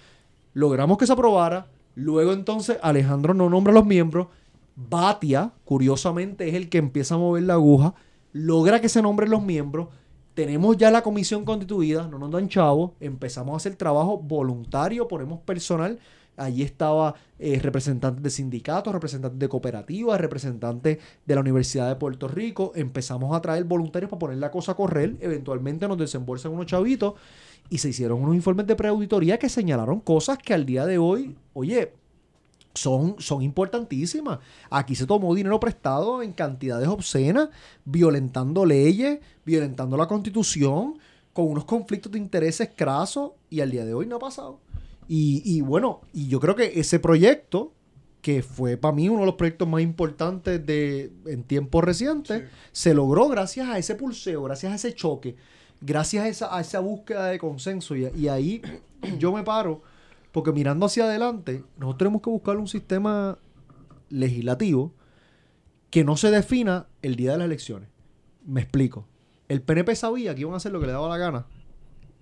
Logramos 0.52 0.98
que 0.98 1.06
se 1.06 1.12
aprobara. 1.12 1.68
Luego 2.00 2.32
entonces 2.32 2.78
Alejandro 2.82 3.34
no 3.34 3.50
nombra 3.50 3.74
los 3.74 3.84
miembros. 3.84 4.28
Batia, 4.74 5.52
curiosamente, 5.66 6.48
es 6.48 6.54
el 6.54 6.70
que 6.70 6.78
empieza 6.78 7.16
a 7.16 7.18
mover 7.18 7.42
la 7.42 7.54
aguja. 7.54 7.94
Logra 8.32 8.80
que 8.80 8.88
se 8.88 9.02
nombren 9.02 9.30
los 9.30 9.42
miembros. 9.42 9.88
Tenemos 10.32 10.78
ya 10.78 10.90
la 10.90 11.02
comisión 11.02 11.44
constituida, 11.44 12.08
no 12.08 12.18
nos 12.18 12.30
dan 12.30 12.48
chavos. 12.48 12.92
Empezamos 13.00 13.52
a 13.52 13.56
hacer 13.58 13.76
trabajo 13.76 14.16
voluntario, 14.16 15.08
ponemos 15.08 15.40
personal. 15.40 15.98
Allí 16.38 16.62
estaba 16.62 17.16
eh, 17.38 17.58
representantes 17.58 18.22
de 18.22 18.30
sindicatos, 18.30 18.94
representantes 18.94 19.38
de 19.38 19.48
cooperativas, 19.50 20.18
representantes 20.18 20.96
de 21.26 21.34
la 21.34 21.42
Universidad 21.42 21.86
de 21.86 21.96
Puerto 21.96 22.28
Rico. 22.28 22.72
Empezamos 22.74 23.36
a 23.36 23.42
traer 23.42 23.64
voluntarios 23.64 24.08
para 24.08 24.20
poner 24.20 24.38
la 24.38 24.50
cosa 24.50 24.72
a 24.72 24.74
correr. 24.74 25.16
Eventualmente 25.20 25.86
nos 25.86 25.98
desembolsan 25.98 26.52
unos 26.52 26.64
chavitos 26.64 27.12
y 27.70 27.78
se 27.78 27.88
hicieron 27.90 28.20
unos 28.22 28.34
informes 28.34 28.66
de 28.66 28.76
preauditoría 28.76 29.38
que 29.38 29.48
señalaron 29.48 30.00
cosas 30.00 30.36
que 30.38 30.52
al 30.52 30.66
día 30.66 30.84
de 30.86 30.98
hoy, 30.98 31.36
oye, 31.54 31.92
son, 32.74 33.16
son 33.18 33.42
importantísimas. 33.42 34.40
Aquí 34.70 34.94
se 34.94 35.06
tomó 35.06 35.34
dinero 35.34 35.58
prestado 35.60 36.22
en 36.22 36.32
cantidades 36.32 36.88
obscenas, 36.88 37.48
violentando 37.84 38.64
leyes, 38.64 39.20
violentando 39.44 39.96
la 39.96 40.06
constitución, 40.06 40.98
con 41.32 41.46
unos 41.46 41.64
conflictos 41.64 42.10
de 42.12 42.18
intereses 42.18 42.70
crasos, 42.76 43.32
y 43.48 43.60
al 43.60 43.70
día 43.70 43.84
de 43.84 43.94
hoy 43.94 44.06
no 44.06 44.16
ha 44.16 44.20
pasado. 44.20 44.58
Y, 45.08 45.42
y 45.44 45.60
bueno, 45.60 46.00
y 46.12 46.28
yo 46.28 46.38
creo 46.40 46.54
que 46.54 46.78
ese 46.78 46.98
proyecto, 47.00 47.72
que 48.20 48.42
fue 48.42 48.76
para 48.76 48.94
mí 48.94 49.08
uno 49.08 49.20
de 49.20 49.26
los 49.26 49.34
proyectos 49.36 49.66
más 49.66 49.80
importantes 49.80 50.64
de, 50.64 51.10
en 51.26 51.42
tiempos 51.44 51.82
recientes, 51.82 52.42
Sí. 52.42 52.46
se 52.72 52.94
logró 52.94 53.28
gracias 53.28 53.68
a 53.68 53.78
ese 53.78 53.94
pulseo, 53.94 54.42
gracias 54.44 54.72
a 54.72 54.76
ese 54.76 54.94
choque, 54.94 55.34
gracias 55.80 56.24
a 56.24 56.28
esa, 56.28 56.56
a 56.56 56.60
esa 56.60 56.80
búsqueda 56.80 57.26
de 57.26 57.38
consenso. 57.38 57.96
Y, 57.96 58.08
y 58.16 58.28
ahí 58.28 58.62
yo 59.18 59.32
me 59.32 59.42
paro, 59.42 59.82
porque 60.32 60.52
mirando 60.52 60.86
hacia 60.86 61.04
adelante, 61.04 61.64
nosotros 61.78 61.98
tenemos 61.98 62.22
que 62.22 62.30
buscar 62.30 62.56
un 62.56 62.68
sistema 62.68 63.38
legislativo 64.08 64.92
que 65.90 66.04
no 66.04 66.16
se 66.16 66.30
defina 66.30 66.86
el 67.02 67.16
día 67.16 67.32
de 67.32 67.38
las 67.38 67.46
elecciones. 67.46 67.88
Me 68.46 68.60
explico. 68.62 69.06
El 69.48 69.62
PNP 69.62 69.94
sabía 69.96 70.34
que 70.34 70.42
iban 70.42 70.54
a 70.54 70.58
hacer 70.58 70.72
lo 70.72 70.80
que 70.80 70.86
le 70.86 70.92
daba 70.92 71.08
la 71.08 71.16
gana 71.18 71.46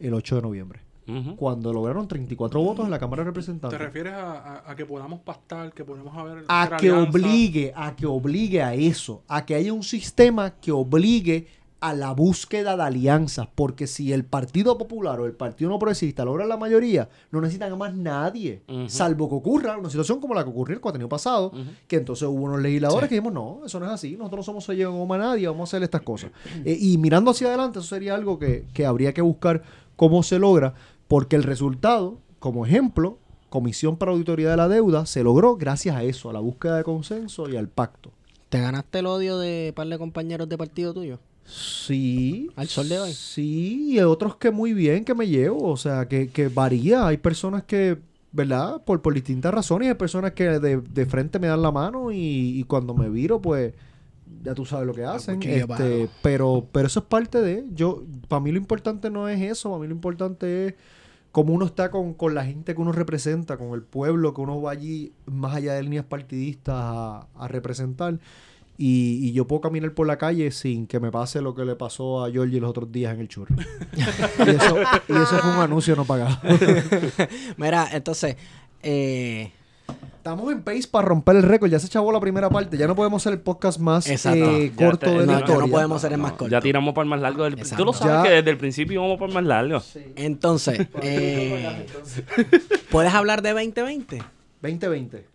el 0.00 0.14
8 0.14 0.36
de 0.36 0.42
noviembre, 0.42 0.80
Ujú. 1.09 1.36
cuando 1.36 1.72
lograron 1.72 2.06
34 2.09 2.61
votos 2.62 2.84
en 2.84 2.90
la 2.90 2.98
Cámara 2.98 3.22
de 3.22 3.24
¿Te 3.24 3.30
Representantes. 3.30 3.78
refieres 3.78 4.12
a, 4.14 4.32
a- 4.61 4.70
a 4.70 4.76
que 4.76 4.86
podamos 4.86 5.20
pactar, 5.20 5.72
que 5.72 5.84
podamos 5.84 6.16
haber. 6.16 6.44
a 6.48 6.76
que 6.78 6.92
obligue, 6.92 7.72
a 7.74 7.94
que 7.96 8.06
obligue 8.06 8.62
a 8.62 8.74
eso, 8.74 9.22
a 9.28 9.44
que 9.44 9.54
haya 9.56 9.72
un 9.72 9.82
sistema 9.82 10.52
que 10.61 10.70
obligue 10.72 11.48
a 11.80 11.94
la 11.94 12.12
búsqueda 12.12 12.76
de 12.76 12.82
alianzas, 12.82 13.46
porque 13.54 13.86
si 13.86 14.12
el 14.12 14.24
Partido 14.24 14.76
Popular 14.78 15.20
o 15.20 15.26
el 15.26 15.32
Partido 15.32 15.70
No 15.70 15.78
Progresista 15.78 16.24
logran 16.24 16.48
la 16.48 16.56
mayoría, 16.56 17.08
no 17.30 17.40
necesitan 17.40 17.72
a 17.72 17.76
más 17.76 17.94
nadie, 17.94 18.62
salvo 18.88 19.28
que 19.28 19.36
ocurra 19.36 19.76
una 19.78 19.88
situación 19.88 20.20
como 20.20 20.34
la 20.34 20.42
que 20.42 20.50
ocurrió 20.50 20.74
el 20.74 20.80
cuatrienio 20.80 21.08
pasado, 21.08 21.52
que 21.86 21.96
entonces 21.96 22.26
hubo 22.28 22.42
unos 22.44 22.60
legisladores 22.60 23.04
Sí. 23.04 23.08
que 23.10 23.14
dijimos, 23.16 23.32
no, 23.32 23.60
eso 23.64 23.78
no 23.78 23.86
es 23.86 23.92
así, 23.92 24.16
nosotros 24.16 24.38
no 24.38 24.42
somos 24.42 24.64
sello 24.64 24.90
de 24.90 24.98
goma 24.98 25.14
a 25.14 25.18
nadie, 25.18 25.46
vamos 25.46 25.68
a 25.68 25.76
hacer 25.76 25.82
estas 25.84 26.02
cosas. 26.02 26.30
Eh, 26.64 26.76
y 26.80 26.98
mirando 26.98 27.30
hacia 27.30 27.46
adelante, 27.48 27.78
eso 27.78 27.88
sería 27.88 28.14
algo 28.16 28.38
que, 28.38 28.64
que 28.74 28.84
habría 28.84 29.14
que 29.14 29.22
buscar 29.22 29.62
cómo 29.94 30.22
se 30.24 30.38
logra, 30.40 30.74
porque 31.06 31.36
el 31.36 31.44
resultado, 31.44 32.18
como 32.40 32.66
ejemplo, 32.66 33.18
Comisión 33.50 33.96
para 33.96 34.10
Auditoría 34.12 34.50
de 34.50 34.56
la 34.56 34.68
Deuda, 34.68 35.06
se 35.06 35.22
logró 35.22 35.56
gracias 35.56 35.96
a 35.96 36.02
eso, 36.02 36.28
a 36.28 36.32
la 36.34 36.40
búsqueda 36.40 36.76
de 36.76 36.84
consenso 36.84 37.48
y 37.48 37.56
al 37.56 37.68
pacto. 37.68 38.10
¿Te 38.50 38.60
ganaste 38.60 38.98
el 38.98 39.06
odio 39.06 39.38
de 39.38 39.72
par 39.76 39.86
de 39.86 39.96
compañeros 39.96 40.48
de 40.48 40.58
partido 40.58 40.92
tuyo? 40.92 41.18
Sí. 41.49 42.51
¿Al 42.57 42.68
sol 42.68 42.88
de 42.88 42.99
hoy? 42.99 43.12
Sí, 43.14 43.94
y 43.94 44.01
otros 44.01 44.36
que 44.36 44.51
muy 44.51 44.74
bien 44.74 45.05
que 45.05 45.14
me 45.14 45.26
llevo, 45.26 45.64
o 45.70 45.76
sea, 45.76 46.07
que, 46.07 46.28
que 46.28 46.49
varía. 46.49 47.07
Hay 47.07 47.16
personas 47.16 47.64
que, 47.64 47.99
¿verdad? 48.32 48.82
Por, 48.84 49.01
por 49.01 49.14
distintas 49.14 49.53
razones, 49.55 49.88
hay 49.88 49.94
personas 49.94 50.32
que 50.32 50.44
de, 50.44 50.80
de 50.80 51.07
frente 51.07 51.38
me 51.38 51.46
dan 51.46 51.62
la 51.62 51.72
mano 51.72 52.12
y, 52.12 52.61
y 52.61 52.64
cuando 52.64 52.94
me 52.94 53.09
viro, 53.09 53.40
pues 53.40 53.72
ya 54.44 54.55
tú 54.55 54.66
sabes 54.66 54.86
lo 54.86 54.92
que 54.94 55.05
hacen. 55.05 55.42
Este, 55.42 56.11
pero, 56.22 56.66
pero 56.70 56.86
eso 56.86 57.01
es 57.01 57.07
parte 57.07 57.40
de. 57.40 57.64
Yo, 57.74 58.03
para 58.28 58.40
mí 58.40 58.53
lo 58.53 58.59
importante 58.59 59.09
no 59.09 59.26
es 59.28 59.40
eso, 59.40 59.70
para 59.70 59.80
mí 59.80 59.88
lo 59.88 59.94
importante 59.94 60.66
es 60.66 60.74
cómo 61.32 61.55
uno 61.55 61.64
está 61.64 61.90
con, 61.90 62.12
con 62.12 62.34
la 62.34 62.44
gente 62.44 62.74
que 62.74 62.80
uno 62.80 62.92
representa, 62.92 63.57
con 63.57 63.72
el 63.72 63.82
pueblo 63.82 64.34
que 64.34 64.40
uno 64.42 64.61
va 64.61 64.72
allí 64.72 65.12
más 65.24 65.55
allá 65.55 65.74
de 65.74 65.82
líneas 65.82 66.05
partidistas 66.05 66.74
a, 66.76 67.26
a 67.34 67.49
representar. 67.49 68.18
Y, 68.80 69.18
y 69.28 69.32
yo 69.32 69.44
puedo 69.46 69.60
caminar 69.60 69.92
por 69.92 70.06
la 70.06 70.18
calle 70.18 70.52
sin 70.52 70.86
que 70.86 71.00
me 71.00 71.10
pase 71.10 71.42
lo 71.42 71.52
que 71.54 71.64
le 71.64 71.74
pasó 71.74 72.24
a 72.24 72.30
Georgie 72.30 72.60
los 72.60 72.70
otros 72.70 72.92
días 72.92 73.12
en 73.12 73.20
el 73.20 73.28
churri. 73.28 73.56
y, 73.96 74.00
eso, 74.50 74.76
y 75.08 75.12
eso 75.12 75.38
fue 75.38 75.50
un 75.50 75.56
anuncio 75.58 75.96
no 75.96 76.04
pagado. 76.04 76.38
Mira, 77.56 77.88
entonces, 77.92 78.36
eh, 78.82 79.50
Estamos 80.18 80.52
en 80.52 80.62
pace 80.62 80.86
para 80.90 81.08
romper 81.08 81.36
el 81.36 81.42
récord. 81.44 81.70
Ya 81.70 81.78
se 81.78 81.88
chavó 81.88 82.12
la 82.12 82.20
primera 82.20 82.50
parte. 82.50 82.76
Ya 82.76 82.86
no 82.86 82.94
podemos 82.94 83.22
hacer 83.22 83.32
el 83.32 83.40
podcast 83.40 83.78
más 83.78 84.06
Exacto. 84.10 84.44
eh, 84.44 84.72
corto 84.76 85.06
te- 85.06 85.10
de 85.20 85.26
la 85.26 85.32
no, 85.32 85.38
historia. 85.38 85.60
no 85.66 85.68
podemos 85.72 86.02
ser 86.02 86.12
el 86.12 86.18
más 86.18 86.32
corto. 86.32 86.48
Ya 86.48 86.60
tiramos 86.60 86.92
por 86.92 87.04
el 87.04 87.08
más 87.08 87.20
largo 87.22 87.44
del 87.44 87.54
Exacto. 87.54 87.76
Tú 87.76 87.84
lo 87.86 87.92
sabes 87.94 88.14
Ya- 88.16 88.22
que 88.24 88.30
desde 88.36 88.50
el 88.50 88.58
principio 88.58 89.00
íbamos 89.00 89.18
por 89.18 89.28
el 89.30 89.34
más 89.34 89.44
largo. 89.44 89.80
entonces, 90.16 90.86
eh, 91.02 91.86
¿puedes 92.90 93.14
hablar 93.14 93.40
de 93.40 93.52
2020? 93.54 94.22
2020. 94.60 95.26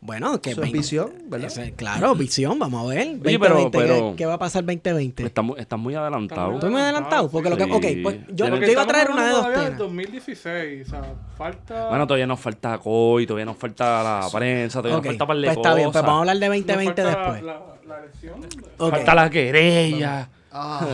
Bueno, 0.00 0.40
que 0.40 0.50
Eso 0.50 0.60
es 0.60 0.66
20 0.66 0.78
visión, 0.78 1.10
¿verdad? 1.26 1.48
Ese- 1.48 1.72
claro, 1.74 2.14
visión, 2.14 2.56
vamos 2.58 2.84
a 2.84 2.88
ver. 2.94 3.08
Oye, 3.24 3.38
pero- 3.38 3.54
2020, 3.56 3.78
¿qué- 3.78 3.84
pero- 3.84 4.14
¿qué, 4.16 4.26
va 4.26 4.34
a 4.34 4.38
pasar 4.38 4.64
2020? 4.64 5.24
Estás 5.26 5.44
muy, 5.44 5.58
estás 5.58 5.78
muy 5.78 5.94
adelantado. 5.96 6.54
Estoy 6.54 6.70
muy 6.70 6.80
adelantado, 6.80 7.28
porque 7.28 7.50
lo 7.50 7.56
que... 7.56 7.64
Sí. 7.64 7.70
Ok, 7.72 7.84
pues 8.04 8.16
yo 8.28 8.48
Porque 8.48 8.66
te 8.66 8.72
iba 8.72 8.82
a 8.82 8.86
traer 8.86 9.10
una 9.10 9.24
de 9.26 9.30
dos 9.32 9.46
temas. 9.52 9.78
2016, 9.78 10.86
o 10.86 10.90
sea, 10.90 11.02
falta. 11.36 11.88
Bueno, 11.88 12.06
todavía 12.06 12.26
nos 12.28 12.38
falta 12.38 12.78
COI, 12.78 13.26
todavía 13.26 13.46
nos 13.46 13.56
falta 13.56 14.02
la 14.04 14.28
prensa, 14.32 14.78
todavía 14.78 14.98
Ok, 14.98 15.04
nos 15.04 15.12
falta 15.14 15.26
par 15.26 15.36
de 15.36 15.44
pues 15.46 15.56
está 15.56 15.74
bien, 15.74 15.90
pues 15.90 16.02
vamos 16.04 16.16
a 16.16 16.20
hablar 16.20 16.36
de 16.38 16.48
nos 16.48 16.56
2020 16.66 17.02
falta 17.02 17.18
después. 17.18 17.42
La, 17.42 17.60
la 17.88 17.98
elección. 18.04 18.40
Ok. 18.78 18.90
Falta 18.90 19.14
la 19.16 19.30
querella. 19.30 20.28
Ah, 20.52 20.86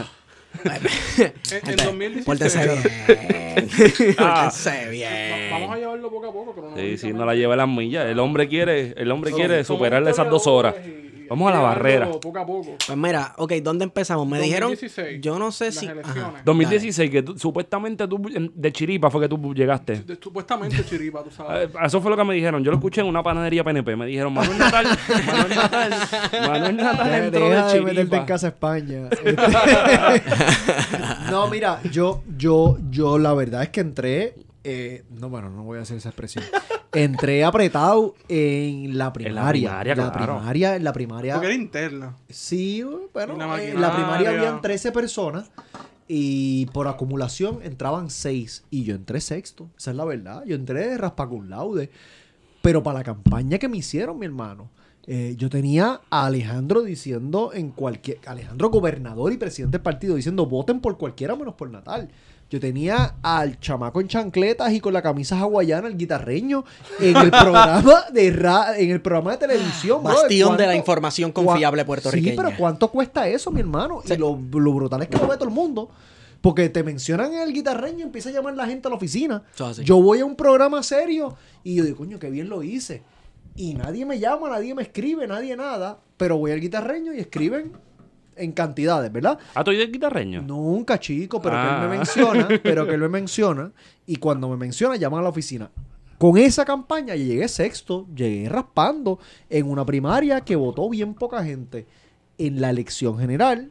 En, 0.64 1.70
en 1.70 1.76
2016. 1.76 2.24
Pórtese 2.24 2.58
bien. 2.64 2.82
Pórtese 4.16 4.84
Va- 4.84 4.90
bien. 4.90 5.50
Vamos 5.50 5.70
a 5.72 5.76
llevarlo 5.78 6.10
poco 6.10 6.26
a 6.28 6.32
poco. 6.32 6.54
Pero 6.54 6.70
no 6.70 6.76
Sí, 6.76 6.98
sí, 6.98 7.12
no 7.12 7.24
la 7.26 7.34
lleva 7.34 7.56
las 7.56 7.68
millas. 7.68 8.06
El 8.06 8.18
hombre 8.18 8.48
quiere, 8.48 8.94
el 8.96 9.10
hombre 9.10 9.32
quiere 9.32 9.64
superarle 9.64 10.10
esas 10.10 10.28
dos 10.30 10.46
horas. 10.46 10.74
Vamos 11.28 11.50
a 11.50 11.54
la 11.54 11.60
barrera. 11.60 12.10
Poco 12.10 12.38
a 12.38 12.46
poco. 12.46 12.76
Pues 12.86 12.98
mira, 12.98 13.34
ok, 13.36 13.52
¿dónde 13.62 13.84
empezamos? 13.84 14.26
Me 14.26 14.40
dijeron, 14.40 14.70
2016, 14.70 15.20
yo 15.20 15.38
no 15.38 15.50
sé 15.52 15.66
las 15.66 15.74
si... 15.76 15.86
elecciones. 15.86 16.22
Ajá. 16.34 16.42
2016, 16.44 17.10
que 17.10 17.22
tú- 17.22 17.38
supuestamente 17.38 18.06
tú, 18.08 18.20
de 18.54 18.72
chiripa 18.72 19.10
fue 19.10 19.20
que 19.22 19.28
tú 19.28 19.54
llegaste. 19.54 20.00
De- 20.00 20.18
supuestamente 20.22 20.84
chiripa, 20.84 21.22
tú 21.22 21.30
sabes. 21.30 21.68
Eh, 21.74 21.78
Eso 21.84 22.00
fue 22.00 22.10
lo 22.10 22.16
que 22.16 22.24
me 22.24 22.34
dijeron. 22.34 22.62
Yo 22.64 22.70
lo 22.70 22.76
escuché 22.78 23.00
en 23.00 23.06
una 23.06 23.22
panadería 23.22 23.62
PNP. 23.64 23.96
Me 23.96 24.06
dijeron, 24.06 24.32
Manuel 24.32 24.58
Natal, 24.58 24.86
Manuel 25.26 25.54
Natal, 25.54 25.94
Manuel 26.48 26.76
Natal 26.78 27.14
entró 27.24 27.48
de 27.48 27.54
de 27.54 27.80
meterte 27.80 28.00
en 28.00 28.06
chiripa. 28.08 28.26
casa 28.26 28.48
España. 28.48 29.08
Este- 29.10 29.36
no, 31.30 31.48
mira, 31.48 31.80
yo, 31.90 32.22
yo, 32.36 32.78
yo 32.90 33.18
la 33.18 33.34
verdad 33.34 33.62
es 33.62 33.68
que 33.70 33.80
entré. 33.80 34.34
Eh, 34.64 35.04
no, 35.10 35.28
bueno, 35.28 35.50
no 35.50 35.62
voy 35.62 35.78
a 35.78 35.82
hacer 35.82 35.98
esa 35.98 36.08
expresión. 36.08 36.44
Entré 36.92 37.44
apretado 37.44 38.14
en 38.28 38.96
la 38.96 39.12
primaria. 39.12 39.50
primaria, 39.50 39.94
la 39.94 40.12
claro. 40.12 40.36
primaria, 40.38 40.76
en 40.76 40.84
la 40.84 40.92
primaria. 40.92 41.34
Porque 41.34 41.46
era 41.48 41.54
interna. 41.54 42.16
Sí, 42.28 42.82
bueno, 43.12 43.36
la 43.36 43.62
en 43.62 43.80
la 43.80 43.94
primaria 43.94 44.30
habían 44.30 44.62
13 44.62 44.92
personas 44.92 45.50
y 46.08 46.66
por 46.66 46.88
acumulación 46.88 47.60
entraban 47.62 48.10
seis. 48.10 48.64
Y 48.70 48.84
yo 48.84 48.94
entré 48.94 49.20
sexto. 49.20 49.70
Esa 49.76 49.90
es 49.90 49.96
la 49.96 50.04
verdad. 50.04 50.44
Yo 50.46 50.54
entré 50.54 50.88
de 50.88 50.98
raspa 50.98 51.28
cum 51.28 51.48
laude. 51.48 51.90
Pero 52.62 52.82
para 52.82 53.00
la 53.00 53.04
campaña 53.04 53.58
que 53.58 53.68
me 53.68 53.78
hicieron, 53.78 54.18
mi 54.18 54.26
hermano, 54.26 54.70
eh, 55.06 55.34
yo 55.36 55.50
tenía 55.50 56.00
a 56.08 56.26
Alejandro 56.26 56.82
diciendo 56.82 57.50
en 57.52 57.70
cualquier. 57.70 58.18
Alejandro, 58.26 58.70
gobernador 58.70 59.32
y 59.32 59.36
presidente 59.36 59.78
del 59.78 59.82
partido, 59.82 60.14
diciendo 60.14 60.46
voten 60.46 60.80
por 60.80 60.96
cualquiera 60.96 61.36
menos 61.36 61.54
por 61.54 61.70
Natal. 61.70 62.08
Yo 62.50 62.60
tenía 62.60 63.16
al 63.22 63.58
chamaco 63.58 64.00
en 64.00 64.06
chancletas 64.08 64.72
y 64.72 64.80
con 64.80 64.92
la 64.92 65.02
camisa 65.02 65.38
hawaiana, 65.40 65.88
el 65.88 65.96
guitarreño, 65.96 66.64
en 67.00 67.16
el 67.16 67.30
programa 67.30 68.04
de 68.12 68.30
ra- 68.30 68.78
en 68.78 68.90
el 68.90 69.00
programa 69.00 69.32
de 69.32 69.38
televisión. 69.38 70.02
Bastión 70.02 70.52
de 70.56 70.58
la 70.58 70.66
¿cuánto- 70.66 70.76
información 70.78 71.32
confiable 71.32 71.84
puertorriqueña. 71.84 72.32
Sí, 72.32 72.36
pero 72.36 72.56
¿cuánto 72.56 72.88
cuesta 72.90 73.26
eso, 73.26 73.50
mi 73.50 73.60
hermano? 73.60 74.02
Y 74.04 74.16
lo, 74.16 74.38
lo 74.52 74.72
brutal 74.72 75.02
es 75.02 75.08
que 75.08 75.16
lo 75.16 75.26
ve 75.26 75.36
todo 75.36 75.48
el 75.48 75.54
mundo. 75.54 75.90
Porque 76.40 76.68
te 76.68 76.82
mencionan 76.84 77.32
el 77.32 77.54
guitarreño 77.54 78.00
y 78.00 78.02
empieza 78.02 78.28
a 78.28 78.32
llamar 78.32 78.54
la 78.54 78.66
gente 78.66 78.86
a 78.86 78.90
la 78.90 78.96
oficina. 78.96 79.42
Yo 79.82 80.00
voy 80.02 80.20
a 80.20 80.26
un 80.26 80.36
programa 80.36 80.82
serio 80.82 81.34
y 81.64 81.74
yo 81.76 81.84
digo, 81.84 81.96
coño, 81.96 82.18
qué 82.18 82.28
bien 82.28 82.50
lo 82.50 82.62
hice. 82.62 83.02
Y 83.56 83.72
nadie 83.74 84.04
me 84.04 84.18
llama, 84.18 84.50
nadie 84.50 84.74
me 84.74 84.82
escribe, 84.82 85.26
nadie 85.26 85.56
nada. 85.56 85.98
Pero 86.18 86.36
voy 86.36 86.50
al 86.50 86.60
guitarreño 86.60 87.14
y 87.14 87.20
escriben 87.20 87.72
en 88.36 88.52
cantidades, 88.52 89.12
¿verdad? 89.12 89.38
¿Ah, 89.54 89.62
tú 89.64 89.70
eres 89.70 89.90
guitarreño? 89.90 90.42
Nunca, 90.42 90.98
chico, 90.98 91.40
pero 91.40 91.54
que 91.56 91.62
él 91.62 91.68
Ah. 91.70 91.86
me 91.88 91.96
menciona, 91.98 92.48
pero 92.62 92.86
que 92.86 92.94
él 92.94 93.00
me 93.00 93.08
menciona. 93.08 93.72
Y 94.06 94.16
cuando 94.16 94.48
me 94.48 94.56
menciona, 94.56 94.96
llaman 94.96 95.20
a 95.20 95.22
la 95.24 95.28
oficina. 95.30 95.70
Con 96.18 96.38
esa 96.38 96.64
campaña 96.64 97.16
llegué 97.16 97.46
sexto, 97.48 98.06
llegué 98.14 98.48
raspando 98.48 99.18
en 99.50 99.68
una 99.68 99.84
primaria 99.84 100.40
que 100.42 100.56
votó 100.56 100.88
bien 100.88 101.14
poca 101.14 101.42
gente. 101.44 101.86
En 102.38 102.60
la 102.60 102.70
elección 102.70 103.18
general, 103.18 103.70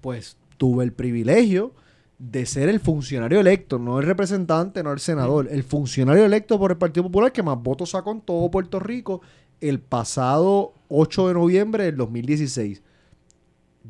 pues 0.00 0.36
tuve 0.56 0.84
el 0.84 0.92
privilegio 0.92 1.72
de 2.18 2.46
ser 2.46 2.68
el 2.68 2.80
funcionario 2.80 3.40
electo, 3.40 3.78
no 3.78 4.00
el 4.00 4.06
representante, 4.06 4.82
no 4.82 4.92
el 4.92 4.98
senador, 4.98 5.48
el 5.50 5.62
funcionario 5.62 6.24
electo 6.24 6.58
por 6.58 6.72
el 6.72 6.76
Partido 6.76 7.04
Popular 7.04 7.30
que 7.32 7.42
más 7.42 7.62
votos 7.62 7.90
sacó 7.90 8.10
en 8.12 8.20
todo 8.20 8.50
Puerto 8.50 8.80
Rico 8.80 9.20
el 9.60 9.80
pasado 9.80 10.72
8 10.88 11.28
de 11.28 11.34
noviembre 11.34 11.84
del 11.84 11.96
2016. 11.96 12.82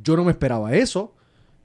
Yo 0.03 0.16
no 0.16 0.24
me 0.24 0.32
esperaba 0.32 0.74
eso. 0.74 1.14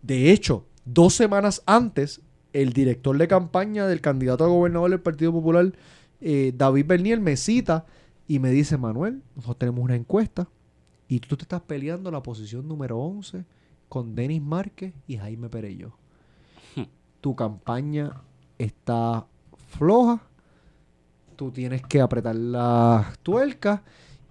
De 0.02 0.32
hecho, 0.32 0.66
dos 0.86 1.14
semanas 1.14 1.62
antes, 1.66 2.22
el 2.52 2.74
director 2.74 3.18
de 3.18 3.28
campaña 3.28 3.88
del 3.88 4.02
candidato 4.02 4.44
a 4.44 4.48
gobernador 4.48 4.90
del 4.92 5.00
Partido 5.00 5.32
Popular, 5.32 5.74
eh, 6.22 6.54
David 6.56 6.86
Bernier, 6.86 7.20
me 7.20 7.38
cita 7.38 7.86
y 8.28 8.40
me 8.40 8.52
dice, 8.52 8.78
Manuel, 8.78 9.22
nosotros 9.36 9.60
tenemos 9.60 9.84
una 9.84 9.96
encuesta 9.96 10.48
y 11.08 11.20
tú 11.20 11.36
te 11.36 11.44
estás 11.44 11.62
peleando 11.62 12.10
la 12.12 12.24
posición 12.24 12.68
número 12.68 12.98
11 12.98 13.46
con 13.90 14.16
Denis 14.16 14.42
Márquez 14.42 14.94
y 15.08 15.18
Jaime 15.18 15.50
Perello. 15.50 15.94
Tu 17.22 17.36
campaña 17.36 18.22
está 18.58 19.26
floja, 19.70 20.22
tú 21.36 21.52
tienes 21.52 21.82
que 21.84 22.02
apretar 22.02 22.36
las 22.36 23.18
tuercas 23.20 23.82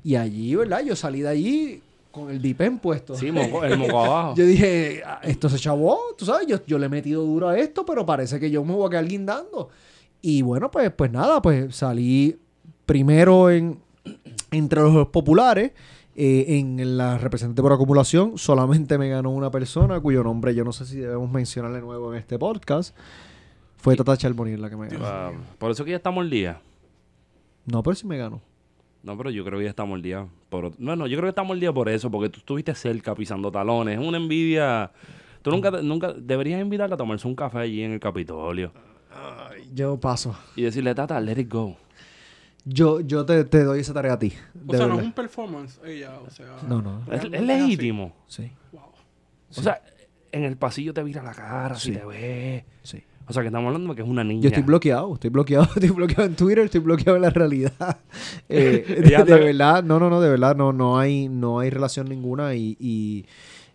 y 0.05 0.17
allí, 0.17 0.55
¿verdad? 0.57 0.83
Yo 0.85 0.97
salí 0.97 1.21
de 1.21 1.29
allí 1.29 1.83
con 2.13 2.31
el 2.31 2.41
dipen 2.41 2.79
puesto. 2.79 3.17
Sí, 3.17 3.33
moco- 3.33 3.65
el 3.65 3.77
moco 3.77 3.99
abajo. 4.05 4.35
Yo 4.37 4.47
dije, 4.47 5.03
"Ah, 5.05 5.19
esto 5.25 5.49
se 5.49 5.59
chavó, 5.59 5.99
tú 6.17 6.25
sabes, 6.25 6.47
yo, 6.47 6.59
yo 6.67 6.79
le 6.79 6.87
he 6.87 6.89
metido 6.89 7.23
duro 7.25 7.49
a 7.49 7.59
esto, 7.59 7.85
pero 7.85 8.07
parece 8.07 8.39
que 8.39 8.51
yo 8.51 8.65
me 8.65 8.73
voy 8.75 8.87
a 8.87 8.91
quedar 8.91 9.07
guindando. 9.09 9.71
Y 10.21 10.43
bueno, 10.43 10.71
pues, 10.71 10.91
pues 10.93 11.11
nada, 11.11 11.43
pues 11.43 11.75
salí 11.75 12.39
primero 12.87 13.51
en 13.51 13.81
entre 14.53 14.81
los 14.83 15.09
populares. 15.09 15.73
eh, 16.15 16.59
en 16.59 16.99
la 16.99 17.17
representante 17.17 17.63
por 17.63 17.73
acumulación 17.73 18.37
solamente 18.37 18.99
me 18.99 19.09
ganó 19.09 19.31
una 19.31 19.51
persona 19.51 19.99
cuyo 19.99 20.23
nombre 20.23 20.55
yo 20.55 20.63
no 20.63 20.71
sé 20.73 20.85
si 20.85 20.99
debemos 20.99 21.31
mencionar 21.31 21.73
de 21.73 21.81
nuevo 21.81 22.13
en 22.13 22.19
este 22.19 22.39
podcast. 22.39 22.95
Fue 23.79 23.97
Tata 23.97 24.15
Charbonier 24.19 24.59
la 24.61 24.69
que 24.69 24.77
me 24.77 24.89
ganó. 24.89 25.07
Ah, 25.07 25.33
por 25.59 25.71
eso 25.71 25.85
que 25.87 25.93
ya 25.93 25.97
estamos 25.97 26.21
al 26.23 26.29
día. 26.29 26.61
No, 27.65 27.83
pero 27.83 27.95
sí 27.97 28.07
me 28.07 28.19
ganó. 28.19 28.43
No, 29.03 29.17
pero 29.17 29.31
yo 29.31 29.45
creo 29.45 29.59
que 29.59 29.65
ya 29.65 29.71
estamos 29.71 29.97
al 29.97 30.03
día. 30.03 30.27
Por, 30.49 30.79
no, 30.81 30.95
no, 30.95 31.07
yo 31.07 31.17
creo 31.17 31.27
que 31.27 31.31
estamos 31.31 31.55
al 31.55 31.61
día 31.61 31.73
por 31.73 31.89
eso, 31.89 32.11
porque 32.11 32.29
tú 32.29 32.39
estuviste 32.39 32.75
cerca 32.75 33.15
pisando 33.15 33.51
talones. 33.51 33.99
Es 33.99 34.07
una 34.07 34.17
envidia. 34.17 34.93
Tú 35.43 35.51
nunca, 35.51 35.71
nunca 35.83 36.13
deberías 36.13 36.61
invitarla 36.61 36.95
a 36.95 36.99
tomarse 36.99 37.27
un 37.27 37.35
café 37.35 37.59
allí 37.59 37.83
en 37.83 37.93
el 37.93 38.01
Capitolio 38.01 38.73
Yo 39.75 39.99
paso. 39.99 40.37
y 40.55 40.63
decirle, 40.63 40.95
Tata, 40.95 41.21
let 41.21 41.41
it 41.41 41.53
go. 41.53 41.77
Yo, 42.65 43.01
yo 43.01 43.27
te, 43.27 43.45
te 43.45 43.65
doy 43.65 43.81
esa 43.81 43.93
tarea 43.93 44.13
a 44.13 44.19
ti. 44.21 44.33
O 44.69 44.77
sea, 44.77 44.87
no 44.87 45.01
es 45.01 45.05
un 45.05 45.13
performance 45.13 45.81
ella, 45.85 46.13
o 46.21 46.31
sea... 46.31 46.59
No, 46.69 46.81
no. 46.81 47.03
Es, 47.11 47.21
así. 47.21 47.29
legítimo. 47.29 48.15
Sí, 48.29 48.53
Wow. 48.71 48.83
O 49.51 49.63
sea, 49.63 49.83
en 50.31 50.45
el 50.45 50.57
pasillo 50.57 50.95
te 50.95 51.03
vira 51.03 51.23
la 51.23 51.35
cara, 51.35 51.75
si 51.75 51.93
te 51.93 52.05
ve. 52.05 52.65
sí. 52.83 53.03
O 53.27 53.33
sea, 53.33 53.43
que 53.43 53.49
estamos 53.49 53.69
hablando 53.69 53.91
de 53.91 53.97
que 53.97 54.03
es 54.03 54.09
una 54.09 54.25
niña. 54.25 54.43
Yo 54.43 54.49
estoy 54.49 54.63
bloqueado, 54.63 55.15
estoy 55.15 55.31
bloqueado, 55.31 55.65
estoy 55.75 55.91
bloqueado 55.91 56.25
en 56.25 56.37
Twitter, 56.37 56.65
estoy 56.65 56.81
bloqueado 56.81 57.17
en 57.17 57.23
la 57.23 57.31
realidad. 57.31 57.73
Eh, 58.49 59.03
de, 59.25 59.25
verdad, 59.25 59.83
no, 59.83 59.99
no, 59.99 60.11
no, 60.11 60.21
de 60.21 60.29
verdad, 60.29 60.55
no, 60.55 60.73
no 60.73 60.99
hay, 60.99 61.29
no 61.29 61.59
hay 61.59 61.71
relación 61.71 62.09
ninguna 62.09 62.55
y, 62.55 62.77
y, 62.79 63.25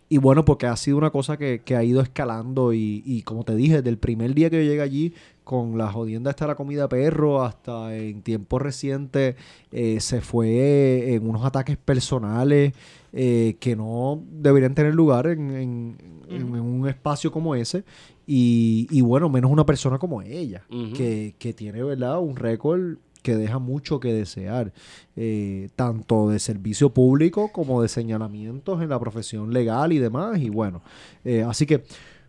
y 0.08 0.18
bueno, 0.18 0.44
porque 0.44 0.66
ha 0.66 0.76
sido 0.76 0.96
una 0.96 1.10
cosa 1.10 1.36
que, 1.36 1.62
que 1.64 1.74
ha 1.74 1.82
ido 1.82 2.00
escalando 2.00 2.72
y, 2.72 3.02
y 3.04 3.22
como 3.22 3.42
te 3.44 3.56
dije, 3.56 3.76
desde 3.76 3.90
el 3.90 3.98
primer 3.98 4.34
día 4.34 4.50
que 4.50 4.64
yo 4.64 4.70
llegué 4.70 4.82
allí, 4.82 5.14
con 5.48 5.78
la 5.78 5.90
jodienda 5.90 6.34
de 6.38 6.46
la 6.46 6.56
comida 6.56 6.90
perro, 6.90 7.42
hasta 7.42 7.96
en 7.96 8.20
tiempos 8.20 8.60
recientes, 8.60 9.34
eh, 9.72 9.98
se 9.98 10.20
fue 10.20 11.14
en 11.14 11.26
unos 11.26 11.42
ataques 11.42 11.78
personales 11.78 12.74
eh, 13.12 13.56
que 13.60 13.74
no 13.76 14.22
deberían 14.30 14.74
tener 14.74 14.94
lugar 14.94 15.26
en, 15.28 15.50
en- 15.50 15.96
en- 16.28 16.54
en 16.54 16.60
un 16.60 16.88
espacio 16.88 17.32
como 17.32 17.54
ese. 17.54 17.84
Y, 18.26 18.86
y 18.90 19.00
bueno, 19.00 19.28
menos 19.30 19.50
una 19.50 19.64
persona 19.64 19.98
como 19.98 20.20
ella, 20.22 20.62
que, 20.94 21.34
que 21.38 21.52
tiene, 21.54 21.82
¿verdad? 21.82 22.20
Un 22.20 22.36
récord 22.36 22.96
que 23.22 23.34
deja 23.36 23.58
mucho 23.58 23.98
que 24.00 24.12
desear, 24.12 24.72
eh, 25.16 25.68
tanto 25.76 26.28
de 26.28 26.38
servicio 26.38 26.90
público 26.94 27.50
como 27.52 27.82
de 27.82 27.88
señalamientos 27.88 28.80
en 28.82 28.90
la 28.90 28.98
profesión 29.00 29.52
legal 29.52 29.92
y 29.92 29.98
demás. 29.98 30.38
Y 30.40 30.50
bueno, 30.50 30.82
eh, 31.24 31.42
así 31.42 31.64
que 31.66 31.82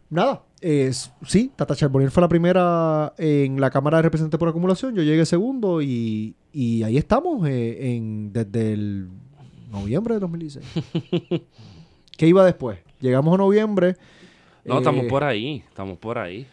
nada, 0.09 0.43
es, 0.61 1.11
sí, 1.25 1.51
Tata 1.55 1.75
Charbonnier 1.75 2.11
fue 2.11 2.21
la 2.21 2.27
primera 2.29 3.13
en 3.17 3.59
la 3.61 3.69
Cámara 3.69 3.97
de 3.97 4.03
Representantes 4.03 4.39
por 4.39 4.49
acumulación, 4.49 4.95
yo 4.95 5.03
llegué 5.03 5.25
segundo 5.25 5.81
y, 5.81 6.35
y 6.51 6.83
ahí 6.83 6.97
estamos 6.97 7.47
eh, 7.47 7.95
en, 7.95 8.33
desde 8.33 8.73
el 8.73 9.09
noviembre 9.69 10.15
de 10.15 10.19
2016. 10.19 10.65
¿Qué 12.17 12.27
iba 12.27 12.45
después? 12.45 12.79
Llegamos 12.99 13.33
a 13.33 13.37
noviembre. 13.37 13.95
No, 14.65 14.79
estamos 14.79 15.05
eh, 15.05 15.07
por 15.07 15.23
ahí. 15.23 15.63
Estamos 15.67 15.97
por 15.97 16.17
ahí. 16.17 16.45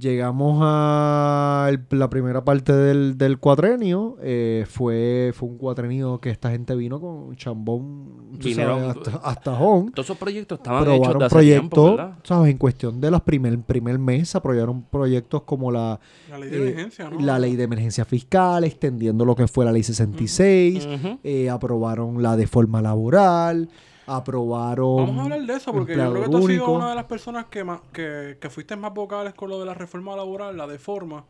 Llegamos 0.00 0.60
a 0.62 1.66
el- 1.68 1.84
la 1.98 2.08
primera 2.08 2.42
parte 2.42 2.72
del, 2.72 3.18
del 3.18 3.38
cuatrenio. 3.38 4.16
eh, 4.22 4.64
fue, 4.66 5.32
fue 5.34 5.46
un 5.50 5.58
cuatrenio 5.58 6.18
que 6.20 6.30
esta 6.30 6.50
gente 6.50 6.74
vino 6.74 6.98
con 6.98 7.36
chambón 7.36 8.30
tú 8.40 8.48
Vinieron- 8.48 8.80
sabes, 8.94 8.96
hasta, 9.08 9.28
hasta 9.28 9.54
Hong. 9.56 9.90
Todos 9.92 10.06
esos 10.06 10.16
proyectos 10.16 10.58
estaban 10.58 10.90
hechos 10.90 11.18
de 11.18 11.24
hace 11.26 11.40
tiempo, 11.40 11.76
proyectos, 11.76 11.90
¿verdad? 11.98 12.18
¿sabes? 12.24 12.50
En 12.50 12.56
cuestión 12.56 12.98
de 13.00 13.10
los 13.10 13.20
primer, 13.20 13.58
primer 13.60 13.98
mes, 13.98 14.34
aprobaron 14.34 14.84
proyectos 14.84 15.42
como 15.42 15.70
la, 15.70 16.00
La 16.30 16.38
ley 16.38 16.48
de 16.48 16.56
eh, 16.56 16.62
emergencia, 16.70 17.10
¿no? 17.10 17.20
la 17.20 17.38
ley 17.38 17.56
de 17.56 17.64
emergencia 17.64 18.04
fiscal, 18.06 18.64
extendiendo 18.64 19.26
lo 19.26 19.36
que 19.36 19.46
fue 19.48 19.66
la 19.66 19.72
ley 19.72 19.82
66, 19.82 20.86
Ujú. 20.86 21.18
eh, 21.22 21.50
aprobaron 21.50 22.22
la 22.22 22.36
de 22.38 22.46
forma 22.46 22.80
laboral, 22.80 23.68
aprobaron... 24.16 24.96
Vamos 24.96 25.18
a 25.18 25.22
hablar 25.24 25.42
de 25.46 25.54
eso, 25.54 25.72
porque 25.72 25.96
yo 25.96 26.10
creo 26.10 26.24
que 26.24 26.28
tú 26.30 26.36
has 26.38 26.46
sido 26.46 26.70
una 26.70 26.90
de 26.90 26.94
las 26.96 27.04
personas 27.04 27.46
que, 27.46 27.64
ma- 27.64 27.82
que, 27.92 28.36
que 28.40 28.50
fuiste 28.50 28.76
más 28.76 28.92
vocales 28.94 29.34
con 29.34 29.48
lo 29.50 29.58
de 29.60 29.66
la 29.66 29.74
reforma 29.74 30.16
laboral, 30.16 30.56
la 30.56 30.66
de 30.66 30.78
forma, 30.78 31.24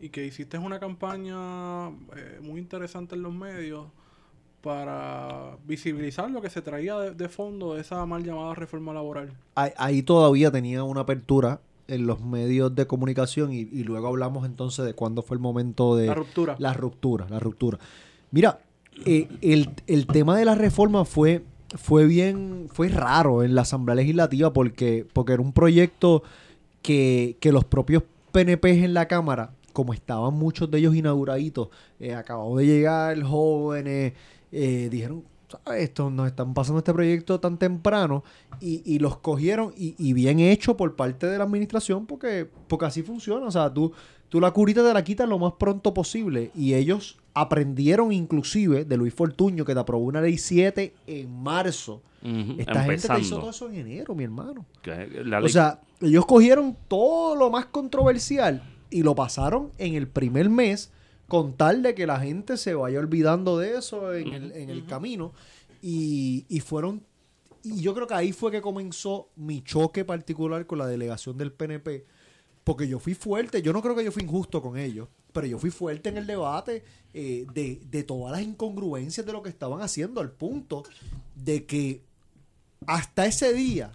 y 0.00 0.08
que 0.10 0.24
hiciste 0.26 0.58
una 0.58 0.78
campaña 0.78 1.88
eh, 2.16 2.40
muy 2.42 2.60
interesante 2.60 3.14
en 3.14 3.22
los 3.22 3.32
medios 3.32 3.86
para 4.62 5.56
visibilizar 5.66 6.30
lo 6.30 6.40
que 6.42 6.50
se 6.50 6.62
traía 6.62 6.98
de, 6.98 7.10
de 7.12 7.28
fondo 7.28 7.74
de 7.74 7.80
esa 7.80 8.04
mal 8.06 8.24
llamada 8.24 8.54
reforma 8.54 8.92
laboral. 8.92 9.32
ahí, 9.54 9.70
ahí 9.76 10.02
todavía 10.02 10.50
tenía 10.50 10.82
una 10.82 11.02
apertura 11.02 11.60
en 11.86 12.06
los 12.06 12.20
medios 12.20 12.74
de 12.74 12.86
comunicación 12.86 13.52
y, 13.52 13.60
y 13.60 13.84
luego 13.84 14.08
hablamos 14.08 14.44
entonces 14.44 14.84
de 14.84 14.94
cuándo 14.94 15.22
fue 15.22 15.36
el 15.36 15.40
momento 15.40 15.96
de 15.96 16.08
La 16.08 16.14
ruptura. 16.14 16.56
la 16.58 16.72
ruptura, 16.74 17.26
la 17.30 17.38
ruptura. 17.38 17.78
Mira, 18.30 18.58
eh, 19.06 19.28
el, 19.40 19.70
el 19.86 20.06
tema 20.06 20.36
de 20.36 20.44
la 20.44 20.54
reforma 20.54 21.04
fue, 21.04 21.44
fue 21.76 22.06
bien, 22.06 22.66
fue 22.72 22.88
raro 22.88 23.42
en 23.42 23.54
la 23.54 23.62
Asamblea 23.62 23.96
Legislativa 23.96 24.52
porque, 24.52 25.06
porque 25.12 25.34
era 25.34 25.42
un 25.42 25.52
proyecto 25.52 26.22
que, 26.82 27.36
que 27.40 27.52
los 27.52 27.64
propios 27.64 28.02
PNP 28.32 28.84
en 28.84 28.94
la 28.94 29.06
Cámara, 29.08 29.52
como 29.72 29.92
estaban 29.92 30.34
muchos 30.34 30.70
de 30.70 30.78
ellos 30.78 30.94
inauguraditos, 30.94 31.68
eh, 32.00 32.14
acabados 32.14 32.58
de 32.58 32.66
llegar 32.66 33.22
jóvenes, 33.22 34.14
eh, 34.50 34.88
dijeron, 34.90 35.24
"¿Sabes? 35.64 35.82
Esto 35.84 36.10
nos 36.10 36.26
están 36.26 36.54
pasando 36.54 36.78
este 36.78 36.92
proyecto 36.92 37.38
tan 37.40 37.58
temprano 37.58 38.24
y, 38.60 38.82
y 38.84 38.98
los 38.98 39.18
cogieron 39.18 39.72
y, 39.76 39.94
y 39.98 40.12
bien 40.14 40.40
hecho 40.40 40.76
por 40.76 40.96
parte 40.96 41.26
de 41.26 41.38
la 41.38 41.44
administración 41.44 42.06
porque, 42.06 42.48
porque 42.66 42.86
así 42.86 43.02
funciona. 43.02 43.46
O 43.46 43.50
sea, 43.50 43.72
tú, 43.72 43.92
tú 44.28 44.40
la 44.40 44.50
curita 44.50 44.82
te 44.82 44.92
la 44.94 45.04
quitas 45.04 45.28
lo 45.28 45.38
más 45.38 45.54
pronto 45.58 45.92
posible 45.94 46.50
y 46.54 46.74
ellos 46.74 47.17
aprendieron 47.34 48.12
inclusive 48.12 48.84
de 48.84 48.96
Luis 48.96 49.14
Fortuño 49.14 49.64
que 49.64 49.74
te 49.74 49.80
aprobó 49.80 50.04
una 50.04 50.20
ley 50.20 50.38
7 50.38 50.94
en 51.06 51.42
marzo 51.42 52.02
Esta 52.58 52.82
gente 52.84 53.08
te 53.08 53.20
hizo 53.20 53.38
todo 53.38 53.50
eso 53.50 53.68
en 53.68 53.76
enero, 53.76 54.14
mi 54.14 54.24
hermano. 54.24 54.66
La 54.84 55.40
O 55.40 55.48
sea, 55.48 55.80
ellos 56.00 56.26
cogieron 56.26 56.76
todo 56.88 57.36
lo 57.36 57.50
más 57.50 57.66
controversial 57.66 58.62
y 58.90 59.02
lo 59.02 59.14
pasaron 59.14 59.70
en 59.78 59.94
el 59.94 60.08
primer 60.08 60.50
mes 60.50 60.90
con 61.28 61.52
tal 61.52 61.82
de 61.82 61.94
que 61.94 62.06
la 62.06 62.18
gente 62.20 62.56
se 62.56 62.74
vaya 62.74 62.98
olvidando 62.98 63.58
de 63.58 63.76
eso 63.76 64.14
en, 64.14 64.32
el, 64.32 64.52
en 64.52 64.70
el 64.70 64.86
camino. 64.86 65.32
Y, 65.82 66.46
y 66.48 66.60
fueron... 66.60 67.02
Y 67.62 67.82
yo 67.82 67.94
creo 67.94 68.06
que 68.06 68.14
ahí 68.14 68.32
fue 68.32 68.50
que 68.50 68.62
comenzó 68.62 69.28
mi 69.36 69.62
choque 69.62 70.04
particular 70.04 70.66
con 70.66 70.78
la 70.78 70.86
delegación 70.86 71.36
del 71.36 71.52
PNP. 71.52 72.06
Porque 72.64 72.88
yo 72.88 72.98
fui 72.98 73.14
fuerte, 73.14 73.62
yo 73.62 73.72
no 73.72 73.82
creo 73.82 73.94
que 73.94 74.04
yo 74.04 74.12
fui 74.12 74.22
injusto 74.22 74.60
con 74.62 74.76
ellos, 74.78 75.08
pero 75.32 75.46
yo 75.46 75.58
fui 75.58 75.70
fuerte 75.70 76.08
en 76.08 76.18
el 76.18 76.26
debate 76.26 76.82
eh, 77.14 77.46
de, 77.52 77.80
de 77.90 78.02
todas 78.02 78.32
las 78.32 78.42
incongruencias 78.42 79.24
de 79.24 79.32
lo 79.32 79.42
que 79.42 79.48
estaban 79.48 79.82
haciendo, 79.82 80.20
al 80.20 80.30
punto 80.30 80.84
de 81.34 81.64
que 81.64 82.02
hasta 82.86 83.26
ese 83.26 83.52
día, 83.52 83.92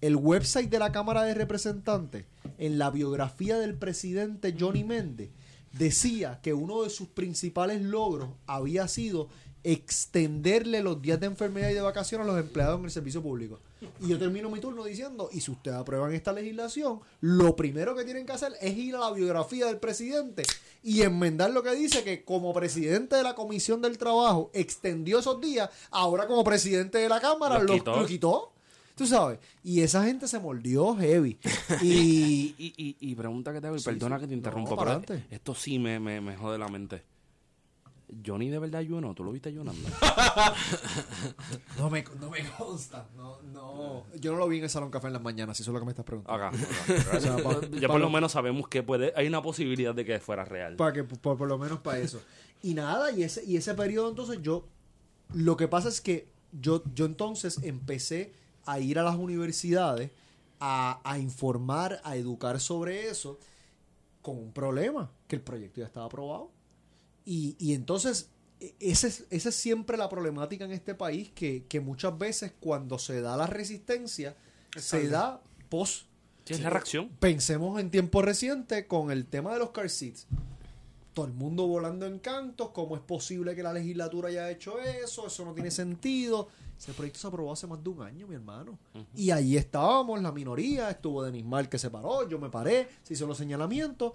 el 0.00 0.16
website 0.16 0.70
de 0.70 0.78
la 0.78 0.92
Cámara 0.92 1.22
de 1.24 1.34
Representantes, 1.34 2.26
en 2.58 2.78
la 2.78 2.90
biografía 2.90 3.58
del 3.58 3.74
presidente 3.74 4.54
Johnny 4.58 4.84
Méndez, 4.84 5.30
decía 5.72 6.40
que 6.42 6.54
uno 6.54 6.82
de 6.82 6.90
sus 6.90 7.08
principales 7.08 7.82
logros 7.82 8.30
había 8.46 8.86
sido 8.88 9.28
extenderle 9.64 10.82
los 10.82 11.00
días 11.00 11.18
de 11.18 11.26
enfermedad 11.26 11.70
y 11.70 11.74
de 11.74 11.80
vacaciones 11.80 12.26
a 12.26 12.30
los 12.30 12.38
empleados 12.40 12.78
en 12.78 12.84
el 12.84 12.90
servicio 12.90 13.22
público. 13.22 13.58
Y 14.00 14.08
yo 14.08 14.18
termino 14.18 14.50
mi 14.50 14.60
turno 14.60 14.84
diciendo, 14.84 15.28
y 15.32 15.40
si 15.40 15.50
ustedes 15.50 15.76
aprueban 15.78 16.12
esta 16.14 16.32
legislación, 16.32 17.00
lo 17.20 17.56
primero 17.56 17.94
que 17.96 18.04
tienen 18.04 18.26
que 18.26 18.32
hacer 18.32 18.52
es 18.60 18.76
ir 18.76 18.94
a 18.96 19.00
la 19.00 19.10
biografía 19.12 19.66
del 19.66 19.78
presidente 19.78 20.42
y 20.82 21.02
enmendar 21.02 21.50
lo 21.50 21.62
que 21.62 21.74
dice 21.74 22.04
que 22.04 22.24
como 22.24 22.52
presidente 22.52 23.16
de 23.16 23.22
la 23.22 23.34
Comisión 23.34 23.80
del 23.82 23.98
Trabajo 23.98 24.50
extendió 24.52 25.18
esos 25.18 25.40
días, 25.40 25.70
ahora 25.90 26.26
como 26.26 26.44
presidente 26.44 26.98
de 26.98 27.08
la 27.08 27.20
Cámara 27.20 27.58
Los 27.58 27.84
lo 27.84 28.06
quitó. 28.06 28.50
Tú 28.96 29.08
sabes, 29.08 29.40
y 29.64 29.80
esa 29.80 30.04
gente 30.04 30.28
se 30.28 30.38
mordió 30.38 30.94
heavy. 30.96 31.38
Y, 31.82 32.54
Y, 32.56 32.74
y, 32.76 32.96
y 33.00 33.14
pregunta 33.16 33.52
que 33.52 33.60
te 33.60 33.66
hago, 33.66 33.76
y 33.76 33.80
Sí, 33.80 33.86
perdona 33.86 34.16
sí. 34.16 34.20
que 34.22 34.26
te 34.28 34.32
No, 34.34 34.36
interrumpa, 34.36 34.76
para 34.76 35.00
pero 35.00 35.20
esto 35.30 35.54
sí 35.54 35.78
me, 35.80 35.98
me, 35.98 36.20
me 36.20 36.36
jode 36.36 36.58
la 36.58 36.68
mente. 36.68 37.02
Johnny 38.24 38.48
de 38.50 38.58
verdad 38.58 38.80
ayunó, 38.80 39.14
¿tú 39.14 39.24
lo 39.24 39.32
viste 39.32 39.48
ayunando? 39.48 39.88
no, 41.78 41.90
me, 41.90 42.04
no 42.20 42.30
me 42.30 42.44
consta. 42.50 43.06
No, 43.16 43.40
no. 43.52 44.04
Yo 44.20 44.32
no 44.32 44.38
lo 44.38 44.48
vi 44.48 44.58
en 44.58 44.64
el 44.64 44.70
Salón 44.70 44.90
Café 44.90 45.08
en 45.08 45.14
las 45.14 45.22
mañanas, 45.22 45.56
si 45.56 45.62
eso 45.62 45.70
es 45.70 45.74
lo 45.74 45.80
que 45.80 45.86
me 45.86 45.92
estás 45.92 46.04
preguntando. 46.04 46.44
Acá. 46.46 46.56
acá. 46.56 47.16
O 47.16 47.20
sea, 47.20 47.36
pa- 47.36 47.60
ya 47.72 47.88
pa- 47.88 47.94
por 47.94 48.00
lo 48.00 48.10
menos 48.10 48.32
sabemos 48.32 48.68
que 48.68 48.82
puede, 48.82 49.12
hay 49.16 49.26
una 49.26 49.42
posibilidad 49.42 49.94
de 49.94 50.04
que 50.04 50.18
fuera 50.20 50.44
real. 50.44 50.76
Para 50.76 50.92
que, 50.92 51.04
por, 51.04 51.36
por 51.36 51.48
lo 51.48 51.58
menos 51.58 51.80
para 51.80 51.98
eso. 51.98 52.20
Y 52.62 52.74
nada, 52.74 53.10
y 53.10 53.22
ese, 53.22 53.44
y 53.44 53.56
ese 53.56 53.74
periodo 53.74 54.08
entonces 54.10 54.38
yo, 54.42 54.66
lo 55.34 55.56
que 55.56 55.68
pasa 55.68 55.88
es 55.88 56.00
que 56.00 56.28
yo, 56.52 56.82
yo 56.94 57.04
entonces 57.06 57.58
empecé 57.62 58.32
a 58.66 58.78
ir 58.80 58.98
a 58.98 59.02
las 59.02 59.16
universidades 59.16 60.10
a, 60.60 61.00
a 61.04 61.18
informar, 61.18 62.00
a 62.04 62.16
educar 62.16 62.60
sobre 62.60 63.08
eso, 63.08 63.38
con 64.22 64.38
un 64.38 64.52
problema, 64.52 65.10
que 65.28 65.36
el 65.36 65.42
proyecto 65.42 65.80
ya 65.80 65.86
estaba 65.86 66.06
aprobado. 66.06 66.50
Y, 67.24 67.56
y 67.58 67.74
entonces, 67.74 68.30
e- 68.60 68.74
esa 68.80 69.06
es, 69.06 69.24
esa 69.30 69.48
es 69.48 69.54
siempre 69.54 69.96
la 69.96 70.08
problemática 70.08 70.64
en 70.64 70.72
este 70.72 70.94
país, 70.94 71.30
que, 71.34 71.64
que 71.68 71.80
muchas 71.80 72.16
veces 72.18 72.52
cuando 72.60 72.98
se 72.98 73.20
da 73.20 73.36
la 73.36 73.46
resistencia, 73.46 74.36
se 74.76 75.08
da 75.08 75.40
post. 75.68 76.06
Sí, 76.44 76.52
es 76.54 76.60
la 76.60 76.68
reacción. 76.70 77.08
Pensemos 77.20 77.80
en 77.80 77.90
tiempo 77.90 78.20
reciente 78.20 78.86
con 78.86 79.10
el 79.10 79.24
tema 79.24 79.52
de 79.54 79.60
los 79.60 79.70
car 79.70 79.88
seats. 79.88 80.26
Todo 81.14 81.26
el 81.26 81.32
mundo 81.32 81.66
volando 81.66 82.06
en 82.06 82.18
cantos. 82.18 82.70
¿Cómo 82.70 82.96
es 82.96 83.00
posible 83.00 83.54
que 83.54 83.62
la 83.62 83.72
legislatura 83.72 84.28
haya 84.28 84.50
hecho 84.50 84.78
eso? 84.80 85.26
Eso 85.26 85.44
no 85.44 85.54
tiene 85.54 85.70
sentido. 85.70 86.48
Ese 86.76 86.92
proyecto 86.92 87.20
se 87.20 87.26
aprobó 87.28 87.52
hace 87.52 87.66
más 87.68 87.82
de 87.82 87.88
un 87.88 88.02
año, 88.02 88.26
mi 88.26 88.34
hermano. 88.34 88.76
Y 89.14 89.30
allí 89.30 89.56
estábamos, 89.56 90.20
la 90.20 90.32
minoría. 90.32 90.90
Estuvo 90.90 91.22
Denis 91.22 91.44
Mal 91.44 91.68
que 91.68 91.78
se 91.78 91.88
paró. 91.88 92.28
Yo 92.28 92.38
me 92.38 92.50
paré. 92.50 92.88
Se 93.04 93.14
hizo 93.14 93.26
los 93.28 93.38
señalamientos. 93.38 94.12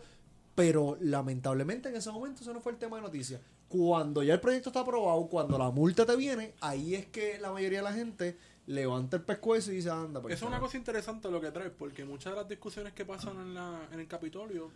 Pero 0.59 0.97
lamentablemente 1.01 1.89
en 1.89 1.95
ese 1.95 2.11
momento 2.11 2.41
ese 2.41 2.53
no 2.53 2.59
fue 2.61 2.71
el 2.73 2.77
tema 2.77 2.97
de 2.97 3.01
noticias. 3.03 3.39
Cuando 3.67 4.23
ya 4.23 4.33
el 4.33 4.39
proyecto 4.39 4.69
está 4.69 4.81
aprobado, 4.81 5.27
cuando 5.27 5.57
la 5.57 5.69
multa 5.71 6.05
te 6.05 6.15
viene, 6.15 6.53
ahí 6.61 6.95
es 6.95 7.05
que 7.07 7.37
la 7.39 7.51
mayoría 7.51 7.79
de 7.79 7.83
la 7.83 7.93
gente 7.93 8.37
levanta 8.65 9.17
el 9.17 9.23
pescuezo 9.23 9.71
y 9.71 9.75
dice, 9.75 9.89
anda, 9.89 10.21
pues, 10.21 10.35
Eso 10.35 10.45
es 10.45 10.49
una 10.49 10.59
cosa 10.59 10.77
interesante 10.77 11.29
lo 11.31 11.39
que 11.41 11.51
traes, 11.51 11.71
porque 11.77 12.03
muchas 12.05 12.33
de 12.33 12.39
las 12.39 12.47
discusiones 12.49 12.93
que 12.93 13.05
pasan 13.05 13.37
en, 13.39 13.53
la, 13.53 13.87
en 13.91 13.99
el 13.99 14.07
Capitolio 14.07 14.69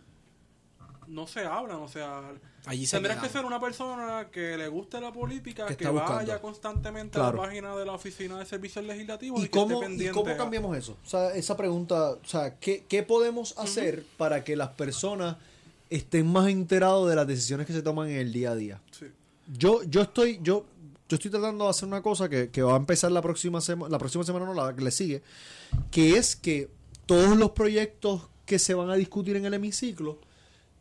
no 1.06 1.26
se 1.26 1.40
hablan, 1.44 1.76
o 1.82 1.88
sea, 1.88 2.32
Allí 2.64 2.86
se 2.86 2.96
tendrás 2.96 3.16
quedan. 3.18 3.28
que 3.28 3.32
ser 3.38 3.44
una 3.44 3.60
persona 3.60 4.28
que 4.32 4.56
le 4.56 4.68
guste 4.68 5.00
la 5.02 5.12
política, 5.12 5.66
Que 5.66 5.76
que, 5.76 5.84
está 5.84 5.90
buscando. 5.90 6.14
vaya 6.16 6.40
constantemente 6.40 7.18
Claro. 7.18 7.38
a 7.40 7.42
la 7.42 7.48
página 7.48 7.76
de 7.76 7.84
la 7.84 7.92
Oficina 7.92 8.38
de 8.38 8.46
Servicios 8.46 8.84
Legislativos 8.86 9.38
¿Y 9.40 9.44
y, 9.44 9.48
que 9.48 9.50
cómo, 9.50 9.74
esté 9.74 9.84
¿Y 9.84 9.88
pendiente. 9.88 10.18
cómo 10.18 10.32
a- 10.32 10.36
cambiamos 10.36 10.76
eso? 10.78 10.96
O 11.04 11.06
sea, 11.08 11.34
esa 11.34 11.56
pregunta, 11.58 12.12
o 12.12 12.24
sea, 12.24 12.58
¿qué, 12.58 12.86
qué 12.88 13.02
podemos 13.02 13.56
hacer 13.58 14.06
para 14.16 14.44
que 14.44 14.56
las 14.56 14.70
personas 14.70 15.36
estén 15.90 16.26
más 16.26 16.48
enterados 16.48 17.08
de 17.08 17.16
las 17.16 17.26
decisiones 17.26 17.66
que 17.66 17.72
se 17.72 17.82
toman 17.82 18.08
en 18.08 18.18
el 18.18 18.32
día 18.32 18.52
a 18.52 18.56
día? 18.56 18.80
Sí. 18.90 19.06
Yo, 19.56 19.82
yo 19.84 20.02
estoy, 20.02 20.40
yo, 20.42 20.64
yo 21.08 21.16
estoy 21.16 21.30
tratando 21.30 21.64
de 21.64 21.70
hacer 21.70 21.86
una 21.86 22.02
cosa 22.02 22.28
que, 22.28 22.50
que 22.50 22.62
va 22.62 22.74
a 22.74 22.76
empezar 22.76 23.12
la 23.12 23.22
próxima 23.22 23.60
semana, 23.60 23.90
la 23.90 23.98
próxima 23.98 24.24
semana 24.24 24.46
no, 24.46 24.54
la 24.54 24.74
que 24.74 24.82
le 24.82 24.90
sigue, 24.90 25.22
que 25.90 26.16
es 26.16 26.36
que 26.36 26.70
todos 27.06 27.36
los 27.36 27.50
proyectos 27.50 28.28
que 28.46 28.58
se 28.58 28.74
van 28.74 28.90
a 28.90 28.94
discutir 28.94 29.36
en 29.36 29.44
el 29.44 29.54
hemiciclo, 29.54 30.18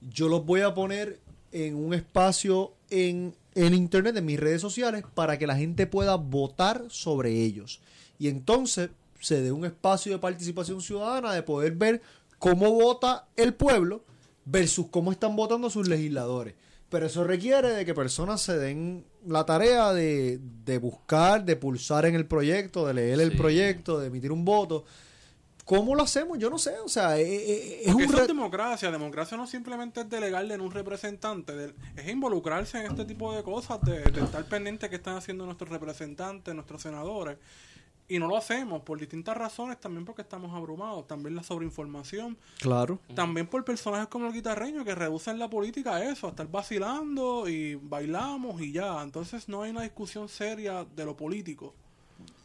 yo 0.01 0.27
los 0.27 0.45
voy 0.45 0.61
a 0.61 0.73
poner 0.73 1.19
en 1.51 1.75
un 1.75 1.93
espacio 1.93 2.73
en, 2.89 3.35
en 3.55 3.73
internet, 3.73 4.15
en 4.17 4.25
mis 4.25 4.39
redes 4.39 4.61
sociales, 4.61 5.03
para 5.13 5.37
que 5.37 5.47
la 5.47 5.55
gente 5.55 5.87
pueda 5.87 6.15
votar 6.15 6.85
sobre 6.89 7.31
ellos. 7.43 7.81
Y 8.19 8.27
entonces 8.27 8.89
se 9.19 9.41
dé 9.41 9.51
un 9.51 9.65
espacio 9.65 10.11
de 10.11 10.19
participación 10.19 10.81
ciudadana, 10.81 11.33
de 11.33 11.43
poder 11.43 11.73
ver 11.73 12.01
cómo 12.39 12.71
vota 12.71 13.27
el 13.35 13.53
pueblo 13.53 14.03
versus 14.45 14.87
cómo 14.89 15.11
están 15.11 15.35
votando 15.35 15.69
sus 15.69 15.87
legisladores. 15.87 16.53
Pero 16.89 17.07
eso 17.07 17.23
requiere 17.23 17.69
de 17.69 17.85
que 17.85 17.93
personas 17.95 18.41
se 18.41 18.57
den 18.57 19.03
la 19.25 19.45
tarea 19.45 19.93
de, 19.93 20.39
de 20.63 20.77
buscar, 20.77 21.43
de 21.43 21.55
pulsar 21.55 22.05
en 22.05 22.13
el 22.13 22.27
proyecto, 22.27 22.85
de 22.85 22.93
leer 22.93 23.19
el 23.19 23.35
proyecto, 23.35 23.99
de 23.99 24.07
emitir 24.07 24.31
un 24.31 24.45
voto. 24.45 24.85
¿Cómo 25.65 25.95
lo 25.95 26.03
hacemos? 26.03 26.37
Yo 26.37 26.49
no 26.49 26.59
sé. 26.59 26.73
O 26.85 26.89
sea, 26.89 27.17
eh, 27.17 27.23
eh, 27.23 27.81
es 27.85 27.91
Porque 27.93 28.03
un 28.05 28.13
eso 28.13 28.21
es 28.23 28.27
democracia. 28.27 28.91
Democracia 28.91 29.37
no 29.37 29.47
simplemente 29.47 30.01
es 30.01 30.09
delegarle 30.09 30.53
en 30.55 30.61
un 30.61 30.71
representante, 30.71 31.53
de- 31.55 31.73
es 31.95 32.07
involucrarse 32.09 32.79
en 32.79 32.87
este 32.91 33.05
tipo 33.05 33.33
de 33.33 33.43
cosas, 33.43 33.79
de, 33.81 34.01
de 34.01 34.21
estar 34.21 34.43
pendiente 34.45 34.89
que 34.89 34.97
están 34.97 35.15
haciendo 35.15 35.45
nuestros 35.45 35.69
representantes, 35.69 36.53
nuestros 36.53 36.81
senadores. 36.81 37.37
Y 38.13 38.19
no 38.19 38.27
lo 38.27 38.37
hacemos 38.37 38.83
por 38.83 38.99
distintas 38.99 39.35
razones, 39.35 39.79
también 39.79 40.05
porque 40.05 40.21
estamos 40.21 40.53
abrumados, 40.53 41.07
también 41.07 41.35
la 41.35 41.41
sobreinformación, 41.41 42.37
Claro. 42.59 42.99
también 43.15 43.47
por 43.47 43.63
personajes 43.65 44.07
como 44.07 44.27
el 44.27 44.33
guitarreño 44.33 44.85
que 44.85 44.93
reducen 44.93 45.39
la 45.39 45.49
política 45.49 45.95
a 45.95 46.03
eso, 46.11 46.27
a 46.27 46.29
estar 46.29 46.47
vacilando 46.51 47.49
y 47.49 47.73
bailamos 47.75 48.61
y 48.61 48.71
ya. 48.71 49.01
Entonces 49.01 49.49
no 49.49 49.63
hay 49.63 49.71
una 49.71 49.81
discusión 49.81 50.29
seria 50.29 50.85
de 50.95 51.05
lo 51.05 51.17
político. 51.17 51.73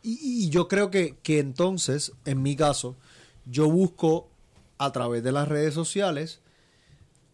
Y, 0.03 0.19
y 0.47 0.49
yo 0.49 0.69
creo 0.69 0.91
que, 0.91 1.17
que 1.23 1.39
entonces, 1.39 2.13
en 2.25 2.41
mi 2.43 2.57
caso, 2.57 2.97
yo 3.45 3.69
busco 3.71 4.29
a 4.79 4.91
través 4.93 5.23
de 5.23 5.33
las 5.33 5.49
redes 5.49 5.75
sociales, 5.75 6.41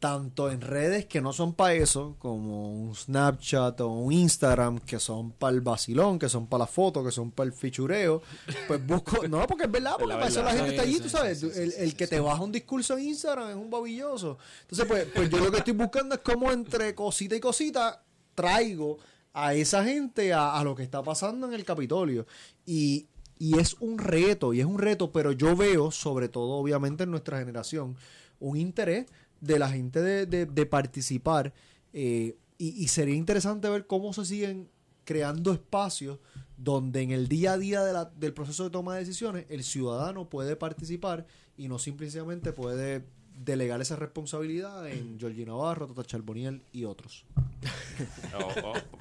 tanto 0.04 0.50
en 0.50 0.60
redes 0.60 1.06
que 1.06 1.22
no 1.22 1.32
son 1.32 1.54
para 1.54 1.72
eso, 1.72 2.16
como 2.18 2.70
un 2.70 2.94
Snapchat 2.94 3.80
o 3.80 3.88
un 3.88 4.12
Instagram, 4.12 4.80
que 4.80 5.00
son 5.00 5.32
para 5.32 5.54
el 5.54 5.62
vacilón, 5.62 6.18
que 6.18 6.28
son 6.28 6.46
para 6.46 6.64
la 6.64 6.66
foto, 6.66 7.02
que 7.02 7.10
son 7.10 7.30
para 7.30 7.46
el 7.46 7.54
fichureo, 7.54 8.20
pues 8.68 8.86
busco, 8.86 9.26
no, 9.26 9.46
porque 9.46 9.64
es 9.64 9.70
verdad, 9.70 9.94
porque 9.98 10.12
la 10.12 10.16
para 10.16 10.28
eso 10.28 10.42
la 10.42 10.52
gente 10.52 10.72
está 10.72 10.82
allí, 10.82 10.96
Sí, 10.96 11.00
tú 11.00 11.08
sabes, 11.08 11.40
sí, 11.40 11.50
el, 11.54 11.72
el 11.72 11.96
que 11.96 12.06
te 12.06 12.20
baja 12.20 12.42
un 12.42 12.52
discurso 12.52 12.98
en 12.98 13.04
Instagram 13.06 13.48
es 13.48 13.56
un 13.56 13.70
babilloso. 13.70 14.36
Entonces, 14.60 14.86
pues, 14.86 15.06
pues 15.06 15.30
yo 15.30 15.38
lo 15.38 15.50
que 15.50 15.56
estoy 15.56 15.72
buscando 15.72 16.16
es 16.16 16.20
cómo 16.20 16.52
entre 16.52 16.94
cosita 16.94 17.34
y 17.34 17.40
cosita 17.40 18.04
traigo 18.34 18.98
a 19.32 19.54
esa 19.54 19.84
gente 19.84 20.34
a, 20.34 20.54
a 20.54 20.64
lo 20.64 20.74
que 20.74 20.82
está 20.82 21.02
pasando 21.02 21.46
en 21.46 21.54
el 21.54 21.64
Capitolio. 21.64 22.26
Y, 22.66 23.08
y 23.38 23.58
es 23.58 23.72
un 23.80 23.98
reto, 23.98 24.52
y 24.52 24.60
es 24.60 24.66
un 24.66 24.78
reto, 24.78 25.12
pero 25.12 25.32
yo 25.32 25.56
veo, 25.56 25.90
sobre 25.90 26.28
todo 26.28 26.56
obviamente 26.56 27.04
en 27.04 27.10
nuestra 27.10 27.38
generación, 27.38 27.96
un 28.38 28.58
interés 28.58 29.06
de 29.44 29.58
la 29.58 29.68
gente 29.68 30.00
de, 30.02 30.26
de- 30.26 30.46
de 30.46 30.66
participar. 30.66 31.52
eh, 31.92 32.36
y, 32.58 32.68
y 32.84 32.88
sería 32.88 33.14
interesante 33.16 33.68
ver 33.68 33.86
cómo 33.86 34.12
se 34.12 34.24
siguen 34.24 34.68
creando 35.04 35.52
espacios 35.52 36.18
donde 36.56 37.02
en 37.02 37.10
el 37.10 37.26
día 37.28 37.52
a 37.54 37.58
día 37.58 37.82
de 37.84 37.92
la- 37.92 38.04
del 38.06 38.32
proceso 38.32 38.64
de 38.64 38.70
toma 38.70 38.94
de 38.94 39.00
decisiones 39.00 39.44
el 39.48 39.64
ciudadano 39.64 40.28
puede 40.30 40.54
participar 40.56 41.26
y 41.58 41.68
no 41.68 41.78
simplemente 41.80 42.52
puede 42.52 43.04
delegar 43.44 43.80
esa 43.80 43.96
responsabilidad 43.96 44.88
en 44.88 45.18
Georgie 45.18 45.44
Navarro, 45.44 45.88
Tata 45.88 46.04
Charboniel 46.04 46.62
y 46.72 46.84
otros. 46.84 47.24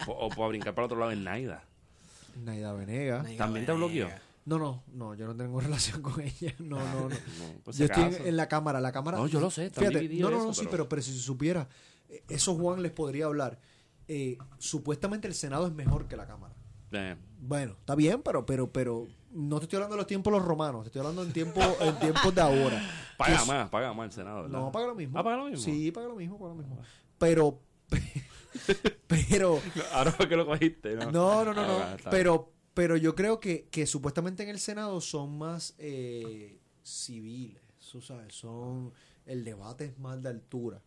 O, 0.07 0.29
o, 0.37 0.47
brincar 0.49 0.73
para 0.75 0.85
otro 0.85 0.99
lado 0.99 1.11
en 1.11 1.23
Naida. 1.23 1.63
Naida 2.43 2.73
Venega. 2.73 3.23
Naida 3.23 3.37
¿También 3.37 3.65
te 3.65 3.71
bloqueó? 3.71 4.07
No, 4.45 4.59
no, 4.59 4.83
no, 4.93 5.15
yo 5.15 5.25
no 5.27 5.35
tengo 5.35 5.59
relación 5.61 6.01
con 6.01 6.19
ella. 6.21 6.53
No, 6.59 6.77
no, 6.77 7.01
no. 7.03 7.09
No, 7.09 7.15
pues 7.63 7.77
yo 7.77 7.85
estoy 7.85 8.15
en, 8.25 8.35
la 8.37 8.47
cámara, 8.49 8.81
la 8.81 8.91
cámara. 8.91 9.17
No, 9.17 9.27
yo 9.27 9.39
lo 9.39 9.49
sé, 9.49 9.69
Fíjate, 9.69 10.09
no, 10.19 10.29
no, 10.29 10.37
eso, 10.37 10.45
no, 10.47 10.53
sí, 10.53 10.67
pero- 10.69 10.89
pero, 10.89 11.01
si 11.01 11.13
se 11.13 11.19
supiera, 11.19 11.67
eh, 12.09 12.23
eso 12.29 12.55
Juan 12.55 12.81
les 12.81 12.91
podría 12.91 13.25
hablar. 13.25 13.59
Eh, 14.07 14.37
supuestamente 14.59 15.27
el 15.27 15.33
Senado 15.33 15.65
es 15.67 15.73
mejor 15.73 16.07
que 16.07 16.17
la 16.17 16.27
Cámara. 16.27 16.53
Eh, 16.91 17.15
Bueno, 17.39 17.73
está 17.79 17.95
bien, 17.95 18.21
pero, 18.21 18.45
pero, 18.45 18.71
pero 18.71 19.07
no 19.31 19.57
te 19.59 19.63
estoy 19.65 19.77
hablando 19.77 19.95
de 19.95 20.01
los 20.01 20.07
tiempos 20.07 20.31
los 20.31 20.43
romanos, 20.43 20.83
te 20.83 20.87
estoy 20.89 20.99
hablando 20.99 21.23
en 21.23 21.31
tiempos, 21.33 21.63
en 21.81 21.97
tiempos 21.99 22.35
de 22.35 22.41
ahora. 22.41 22.81
paga 23.17 23.39
Que- 23.39 23.45
más, 23.47 23.69
paga 23.69 23.93
más 23.93 24.05
el 24.07 24.11
Senado, 24.11 24.43
¿verdad? 24.43 24.49
No, 24.59 24.71
paga 24.71 24.87
lo 24.87 24.95
mismo. 24.95 25.17
Ah, 25.17 25.23
paga 25.23 25.37
lo 25.37 25.45
mismo. 25.45 25.63
Sí, 25.63 25.91
paga 25.91 26.07
lo 26.09 26.15
mismo, 26.15 26.37
paga 26.37 26.49
lo 26.53 26.55
mismo. 26.59 26.77
Pero, 27.17 27.59
pero, 29.07 29.59
Ahora 29.93 30.11
fue 30.11 30.27
que 30.27 30.35
lo 30.35 30.45
cogiste, 30.45 30.95
¿no? 30.95 31.11
no, 31.11 31.45
no, 31.45 31.53
no, 31.53 31.65
no. 31.67 31.77
Ah, 31.79 31.93
está 31.97 32.09
Pero, 32.09 32.52
pero 32.73 32.97
yo 32.97 33.15
creo 33.15 33.39
que, 33.39 33.67
que 33.71 33.85
supuestamente 33.87 34.43
en 34.43 34.49
el 34.49 34.59
Senado 34.59 34.99
son 35.01 35.37
más 35.37 35.75
eh, 35.77 36.59
civiles, 36.83 37.61
tú 37.91 38.01
sabes, 38.01 38.33
son, 38.35 38.91
el 39.25 39.43
debate 39.43 39.85
es 39.85 39.99
más 39.99 40.21
de 40.21 40.29
altura. 40.29 40.81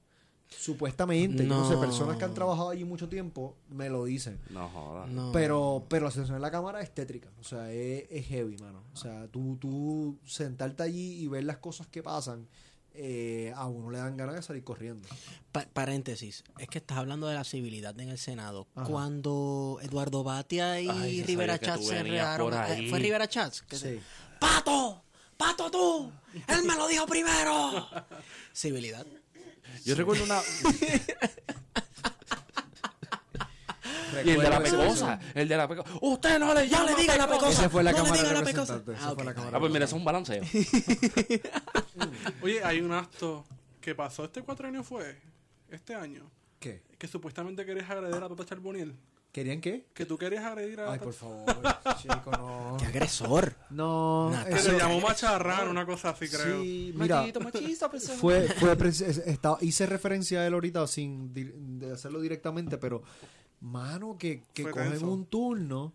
Supuestamente, 0.49 1.43
yo 1.43 1.49
no 1.49 1.69
sé, 1.69 1.75
No. 1.75 1.81
personas 1.81 2.17
que 2.19 2.25
han 2.25 2.33
trabajado 2.35 2.71
allí 2.71 2.85
mucho 2.85 3.09
tiempo 3.09 3.57
me 3.69 3.89
lo 3.91 4.05
dicen. 4.05 4.39
No 4.51 4.69
jodas. 4.69 5.11
No. 5.11 5.33
Pero, 5.33 5.85
pero 5.89 6.05
la 6.05 6.11
sensación 6.13 6.37
en 6.37 6.43
la 6.43 6.53
cámara 6.53 6.81
es 6.81 6.95
tétrica. 6.95 7.29
O 7.41 7.45
sea, 7.45 7.73
es, 7.73 8.05
es 8.11 8.27
heavy, 8.27 8.57
mano. 8.59 8.83
O 8.93 8.97
sea, 8.97 9.27
tú, 9.29 9.57
tú 9.61 10.19
sentarte 10.25 10.85
allí 10.85 11.21
y 11.21 11.27
ver 11.27 11.43
las 11.45 11.57
cosas 11.59 11.89
que 11.89 12.01
pasan, 12.03 12.47
eh, 12.97 13.53
a 13.55 13.67
uno 13.67 13.91
le 13.91 13.99
dan 13.99 14.17
ganas 14.17 14.35
de 14.37 14.43
salir 14.43 14.65
corriendo. 14.65 15.09
Pa- 15.53 15.67
paréntesis, 15.73 16.45
es 16.59 16.69
que 16.69 16.79
estás 16.79 16.99
hablando 16.99 17.27
de 17.29 17.35
la 17.35 17.45
civilidad 17.45 17.99
en 18.01 18.09
el 18.09 18.19
Senado. 18.19 18.67
Ajá. 18.75 18.87
Cuando 18.87 19.79
Eduardo 19.83 20.25
Batia 20.25 20.81
y 20.81 20.89
Ay, 20.89 21.23
Rivera 21.23 21.59
Chats 21.59 21.87
se 21.87 22.03
rearon. 22.03 22.53
ahí. 22.55 22.89
¿Fue 22.91 22.99
Rivera 22.99 23.29
Chats? 23.29 23.63
Que 23.63 23.77
se- 23.77 23.97
Sí. 23.99 24.03
¡Pato! 24.41 25.03
¡Pato 25.37 25.71
tú! 25.71 26.11
¡Él 26.49 26.63
me 26.65 26.75
lo 26.77 26.89
dijo 26.89 27.07
primero! 27.07 27.87
Civilidad. 28.55 29.07
Yo 29.85 29.95
recuerdo 29.95 30.25
una... 30.25 30.41
y 34.25 34.31
el 34.31 34.41
de 34.41 34.51
la 34.51 34.61
pecosa. 34.61 35.19
El 35.35 35.49
de 35.49 35.57
la 35.57 35.69
pecosa. 35.69 35.91
Usted 36.01 36.39
no 36.39 36.55
le 36.55 36.69
Ya 36.69 36.85
le 36.85 36.95
diga 36.95 37.17
la 37.17 37.27
pecosa. 37.29 37.51
Esa 37.51 37.71
fue 37.71 37.83
la 37.83 37.93
no 37.93 37.99
le 37.99 38.03
Cámara 38.05 38.23
diga 38.23 38.29
de 38.29 38.35
la 38.41 38.45
pecosa. 38.47 38.75
Representantes, 38.77 39.03
esa 39.03 39.11
Ah, 39.11 39.15
fue 39.15 39.25
la. 39.25 39.35
Cámara 39.35 39.57
Ah, 39.57 39.61
pues 39.61 39.73
mira, 39.73 39.85
eso 39.85 39.97
es 39.97 40.01
un 40.01 40.05
balanceo. 40.05 40.43
Oye, 42.43 42.63
hay 42.65 42.81
un 42.81 42.93
acto 42.93 43.45
que 43.81 43.95
pasó 43.95 44.25
este 44.25 44.43
cuatrenio 44.43 44.83
fue, 44.83 45.17
este 45.71 45.95
año, 45.95 46.31
¿Qué? 46.59 46.83
que 46.99 47.09
supuestamente 47.09 47.65
querías 47.65 47.89
agredir 47.91 48.23
a 48.23 48.29
Tata 48.29 48.45
Charboniel. 48.45 48.95
¿Querían 49.33 49.61
qué? 49.61 49.85
Que 49.93 50.07
tú 50.07 50.17
querías 50.17 50.45
agredir 50.45 50.81
a 50.81 50.93
Ay, 50.93 50.99
por 50.99 51.13
favor, 51.13 51.45
chico, 52.01 52.31
no. 52.33 52.77
¡Qué 52.81 52.87
agresor! 52.87 53.55
No, 53.69 54.33
Que 54.49 54.55
le 54.73 54.79
llamó 54.79 54.99
macharrán, 55.01 55.69
una 55.69 55.85
cosa 55.85 56.11
así, 56.11 56.27
creo. 56.27 56.63
Sí, 56.63 56.95
mira, 56.97 57.23
fue, 58.19 58.49
fue 58.49 58.79
preci- 58.79 59.05
es- 59.05 59.19
estaba- 59.19 59.59
hice 59.61 59.85
referencia 59.85 60.41
a 60.41 60.47
él 60.47 60.55
ahorita 60.55 60.87
sin 60.87 61.35
di- 61.35 61.53
de 61.55 61.93
hacerlo 61.93 62.21
directamente, 62.23 62.79
pero 62.79 63.03
mano, 63.67 64.17
que, 64.19 64.43
que 64.55 64.65
cogen 64.65 64.91
tenso. 64.91 65.11
un 65.11 65.27
turno 65.27 65.93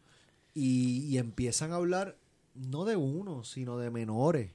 y, 0.53 1.05
y 1.05 1.17
empiezan 1.17 1.71
a 1.71 1.75
hablar 1.75 2.17
no 2.53 2.85
de 2.85 2.95
uno, 2.95 3.43
sino 3.43 3.77
de 3.77 3.89
menores. 3.89 4.51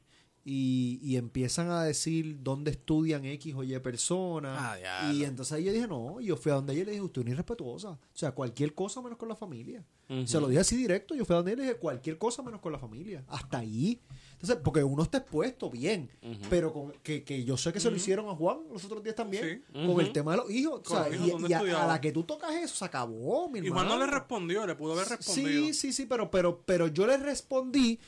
Y, 0.48 1.00
y 1.02 1.16
empiezan 1.16 1.70
a 1.70 1.82
decir 1.82 2.38
dónde 2.44 2.70
estudian 2.70 3.24
X 3.24 3.52
o 3.56 3.64
Y 3.64 3.76
personas. 3.80 4.56
Ah, 4.62 5.10
y 5.12 5.24
entonces 5.24 5.52
ahí 5.54 5.64
yo 5.64 5.72
dije, 5.72 5.88
no, 5.88 6.20
yo 6.20 6.36
fui 6.36 6.52
a 6.52 6.54
donde 6.54 6.72
ella 6.72 6.82
y 6.82 6.84
le 6.84 6.92
dije, 6.92 7.02
usted 7.02 7.22
es 7.22 7.24
una 7.24 7.32
irrespetuosa. 7.32 7.88
O 7.90 7.98
sea, 8.12 8.30
cualquier 8.30 8.72
cosa 8.72 9.02
menos 9.02 9.18
con 9.18 9.28
la 9.28 9.34
familia. 9.34 9.84
Se 10.24 10.38
lo 10.38 10.46
dije 10.46 10.60
así 10.60 10.76
directo, 10.76 11.16
yo 11.16 11.24
fui 11.24 11.34
a 11.34 11.38
donde 11.38 11.50
ella 11.52 11.62
y 11.62 11.64
le 11.64 11.68
dije, 11.70 11.80
cualquier 11.80 12.16
cosa 12.16 12.44
menos 12.44 12.60
con 12.60 12.70
la 12.70 12.78
familia. 12.78 13.24
Hasta 13.26 13.58
ahí. 13.58 14.00
Entonces, 14.36 14.58
porque 14.62 14.84
uno 14.84 15.02
está 15.02 15.18
expuesto, 15.18 15.70
bien. 15.70 16.10
Pero 16.50 16.72
con, 16.72 16.92
que, 17.02 17.24
que 17.24 17.42
yo 17.42 17.56
sé 17.56 17.72
que 17.72 17.80
se 17.80 17.90
lo 17.90 17.96
hicieron 17.96 18.28
a 18.28 18.34
Juan 18.34 18.58
los 18.70 18.84
otros 18.84 19.02
días 19.02 19.16
también. 19.16 19.64
Sí. 19.72 19.86
Con 19.86 19.98
el 20.00 20.12
tema 20.12 20.32
de 20.32 20.36
los 20.36 20.50
hijos. 20.50 20.82
O 20.84 20.88
sea, 20.88 21.08
los 21.08 21.14
hijos, 21.16 21.26
y, 21.26 21.30
¿dónde 21.30 21.48
y 21.48 21.52
a, 21.72 21.84
a 21.84 21.86
la 21.86 22.00
que 22.00 22.12
tú 22.12 22.22
tocas 22.24 22.54
eso, 22.54 22.74
se 22.76 22.84
acabó, 22.84 23.48
mi 23.48 23.60
Y 23.60 23.68
Juan 23.68 23.86
no 23.86 23.94
hermano. 23.94 24.04
le 24.06 24.12
respondió, 24.12 24.66
le 24.66 24.74
pudo 24.74 24.92
haber 24.92 25.08
respondido. 25.08 25.64
Sí, 25.66 25.74
sí, 25.74 25.92
sí, 25.92 26.06
pero, 26.06 26.30
pero, 26.30 26.60
pero 26.66 26.88
yo 26.88 27.06
le 27.06 27.16
respondí. 27.16 27.98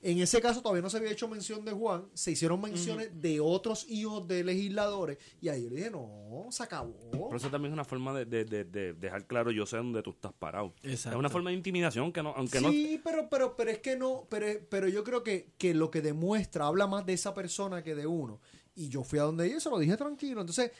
En 0.00 0.18
ese 0.20 0.40
caso 0.40 0.62
todavía 0.62 0.82
no 0.82 0.90
se 0.90 0.96
había 0.98 1.10
hecho 1.10 1.26
mención 1.26 1.64
de 1.64 1.72
Juan, 1.72 2.04
se 2.14 2.30
hicieron 2.30 2.60
menciones 2.60 3.20
de 3.20 3.40
otros 3.40 3.84
hijos 3.90 4.28
de 4.28 4.44
legisladores 4.44 5.18
y 5.40 5.48
ahí 5.48 5.64
yo 5.64 5.70
le 5.70 5.76
dije, 5.76 5.90
no, 5.90 6.46
se 6.50 6.62
acabó. 6.62 6.94
Pero 7.10 7.36
eso 7.36 7.50
también 7.50 7.72
es 7.72 7.74
una 7.74 7.84
forma 7.84 8.14
de, 8.16 8.24
de- 8.24 8.44
de- 8.44 8.64
de 8.64 8.92
dejar 8.92 9.26
claro 9.26 9.50
yo 9.50 9.66
sé 9.66 9.76
dónde 9.76 10.00
tú 10.04 10.10
estás 10.10 10.32
parado. 10.32 10.72
Exacto. 10.84 11.16
Es 11.16 11.18
una 11.18 11.28
forma 11.28 11.50
de 11.50 11.56
intimidación 11.56 12.12
que 12.12 12.22
no, 12.22 12.30
aunque 12.36 12.60
no... 12.60 12.70
sí, 12.70 13.00
pero, 13.02 13.28
pero, 13.28 13.56
pero 13.56 13.70
es 13.72 13.80
que 13.80 13.96
no, 13.96 14.26
pero, 14.30 14.46
pero 14.70 14.86
yo 14.86 15.02
creo 15.02 15.24
que, 15.24 15.50
que 15.58 15.74
lo 15.74 15.90
que 15.90 16.00
demuestra 16.00 16.66
habla 16.68 16.86
más 16.86 17.04
de 17.04 17.14
esa 17.14 17.34
persona 17.34 17.82
que 17.82 17.96
de 17.96 18.06
uno. 18.06 18.40
Y 18.76 18.88
yo 18.90 19.02
fui 19.02 19.18
a 19.18 19.22
donde 19.24 19.46
ella 19.46 19.56
y 19.56 19.60
se 19.60 19.68
lo 19.68 19.80
dije 19.80 19.96
tranquilo. 19.96 20.40
Entonces, 20.42 20.70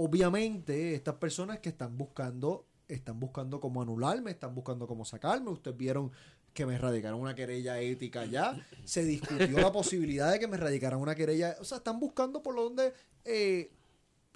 obviamente, 0.00 0.94
estas 0.94 1.14
personas 1.16 1.58
que 1.60 1.68
están 1.68 1.96
buscando, 1.96 2.66
están 2.88 3.18
buscando 3.18 3.60
cómo 3.60 3.82
anularme, 3.82 4.30
están 4.30 4.54
buscando 4.54 4.86
cómo 4.86 5.04
sacarme. 5.04 5.50
Ustedes 5.50 5.76
vieron 5.76 6.10
que 6.56 6.66
me 6.66 6.76
radicaron 6.78 7.20
una 7.20 7.34
querella 7.36 7.78
ética 7.80 8.24
ya. 8.24 8.58
Se 8.84 9.04
discutió 9.04 9.58
la 9.60 9.70
posibilidad 9.70 10.32
de 10.32 10.40
que 10.40 10.48
me 10.48 10.56
radicaran 10.56 10.98
una 10.98 11.14
querella. 11.14 11.56
O 11.60 11.64
sea, 11.64 11.78
están 11.78 12.00
buscando 12.00 12.42
por 12.42 12.56
donde 12.56 12.92
eh, 13.24 13.70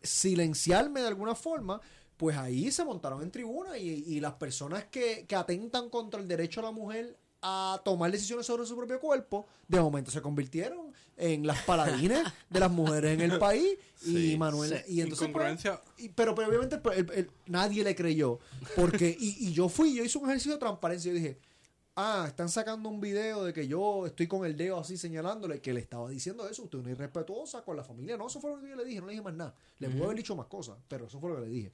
silenciarme 0.03 1.01
de 1.01 1.09
alguna 1.09 1.35
forma. 1.35 1.81
Pues 2.17 2.37
ahí 2.37 2.71
se 2.71 2.85
montaron 2.85 3.23
en 3.23 3.31
tribuna 3.31 3.79
y, 3.79 3.89
y 4.07 4.21
las 4.21 4.35
personas 4.35 4.85
que, 4.85 5.25
que 5.27 5.35
atentan 5.35 5.89
contra 5.89 6.21
el 6.21 6.29
derecho 6.29 6.61
a 6.61 6.65
la 6.65 6.71
mujer 6.71 7.17
a 7.43 7.81
tomar 7.83 8.13
decisiones 8.13 8.45
sobre 8.45 8.67
su 8.67 8.77
propio 8.77 9.01
cuerpo, 9.01 9.47
de 9.67 9.81
momento 9.81 10.11
se 10.11 10.21
convirtieron 10.21 10.93
en 11.17 11.47
las 11.47 11.63
paladines 11.63 12.23
de 12.51 12.61
las 12.61 12.71
mujeres 12.71 13.13
en 13.15 13.23
el 13.23 13.39
país. 13.39 13.79
y 14.03 14.33
Sí, 14.33 14.37
Manuel, 14.37 14.71
y 14.87 15.01
entonces 15.01 15.29
pues, 15.33 15.45
y- 15.97 16.11
pero, 16.11 16.35
pero 16.35 16.49
obviamente 16.49 16.77
el- 16.77 16.99
el- 16.99 17.11
el- 17.19 17.31
nadie 17.47 17.83
le 17.83 17.95
creyó. 17.95 18.39
Porque, 18.77 19.17
y, 19.19 19.47
y 19.49 19.53
yo 19.55 19.71
fui, 19.71 19.95
yo 19.95 20.05
hice 20.05 20.19
un 20.19 20.27
ejercicio 20.27 20.53
de 20.53 20.59
transparencia. 20.59 21.11
Yo 21.11 21.17
dije, 21.17 21.39
ah, 21.97 22.25
están 22.27 22.49
sacando 22.49 22.89
un 22.89 23.01
video 23.01 23.45
de 23.45 23.53
que 23.53 23.67
yo 23.67 24.07
estoy 24.07 24.27
con 24.27 24.45
el 24.45 24.57
dedo 24.57 24.79
así 24.79 24.97
señalándole 24.97 25.61
que 25.61 25.73
le 25.73 25.81
estaba 25.81 26.09
diciendo 26.09 26.49
eso. 26.49 26.63
Usted 26.65 26.79
es 26.79 26.85
una 26.85 26.93
irrespetuosa 26.93 27.63
con 27.63 27.77
la 27.77 27.85
familia. 27.85 28.17
No, 28.17 28.27
eso 28.27 28.41
fue 28.41 28.51
lo 28.51 28.61
que 28.61 28.69
yo 28.69 28.77
le 28.77 28.85
dije, 28.85 29.01
no 29.01 29.07
le 29.07 29.13
dije 29.13 29.23
más 29.23 29.35
nada. 29.35 29.55
Le 29.79 29.89
puedo 29.89 30.05
haber 30.05 30.17
dicho 30.17 30.35
más 30.37 30.47
cosas, 30.47 30.79
pero 30.89 31.07
eso 31.07 31.21
fue 31.21 31.31
lo 31.31 31.37
que 31.37 31.43
le 31.43 31.49
dije. 31.49 31.73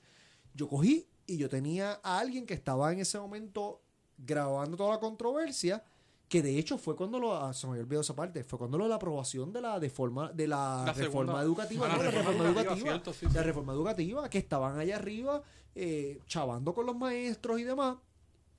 Yo 0.55 0.69
cogí 0.69 1.07
y 1.27 1.37
yo 1.37 1.49
tenía 1.49 2.01
a 2.03 2.19
alguien 2.19 2.47
que 2.47 2.55
estaba 2.55 2.93
en 2.93 3.01
ese 3.01 3.19
momento 3.19 3.83
grabando 4.19 4.77
toda 4.77 4.91
la 4.91 5.01
controversia. 5.01 5.83
Que 6.29 6.43
de 6.43 6.59
hecho 6.59 6.77
fue 6.77 6.97
cuando 6.97 7.21
lo. 7.21 7.37
ah, 7.37 7.55
se 7.55 7.69
me 7.69 7.75
había 7.75 7.85
olvidado 7.85 8.01
esa 8.01 8.17
parte. 8.17 8.43
Fue 8.43 8.59
cuando 8.59 8.77
lo 8.79 8.85
de 8.85 8.91
la 8.91 8.97
aprobación 8.97 9.53
de 9.53 9.61
la, 9.61 9.79
de 9.79 9.89
forma, 9.89 10.33
de 10.33 10.49
la, 10.49 10.83
La 10.85 10.93
reforma 10.93 11.41
educativa. 11.41 11.87
Ah, 11.87 11.91
la 11.91 11.97
no, 11.99 12.03
la 12.03 12.11
reforma 12.11 12.31
reforma 12.33 12.49
educativa, 12.49 12.73
educativa. 12.73 12.91
cierto, 12.91 13.13
sí, 13.13 13.27
la 13.27 13.33
sí. 13.33 13.39
reforma 13.47 13.73
educativa, 13.75 14.29
que 14.29 14.39
estaban 14.39 14.77
allá 14.77 14.97
arriba 14.97 15.43
eh, 15.77 16.19
chavando 16.27 16.75
con 16.75 16.85
los 16.85 16.97
maestros 16.97 17.61
y 17.61 17.63
demás. 17.63 17.99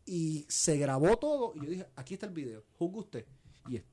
Y 0.09 0.45
se 0.47 0.77
grabó 0.77 1.17
todo. 1.17 1.51
Y 1.55 1.59
yo 1.65 1.69
dije, 1.69 1.85
aquí 1.95 2.13
está 2.13 2.25
el 2.27 2.31
video, 2.31 2.63
juzgue 2.79 2.99
usted. 2.99 3.25
Y, 3.69 3.75
es- 3.75 3.83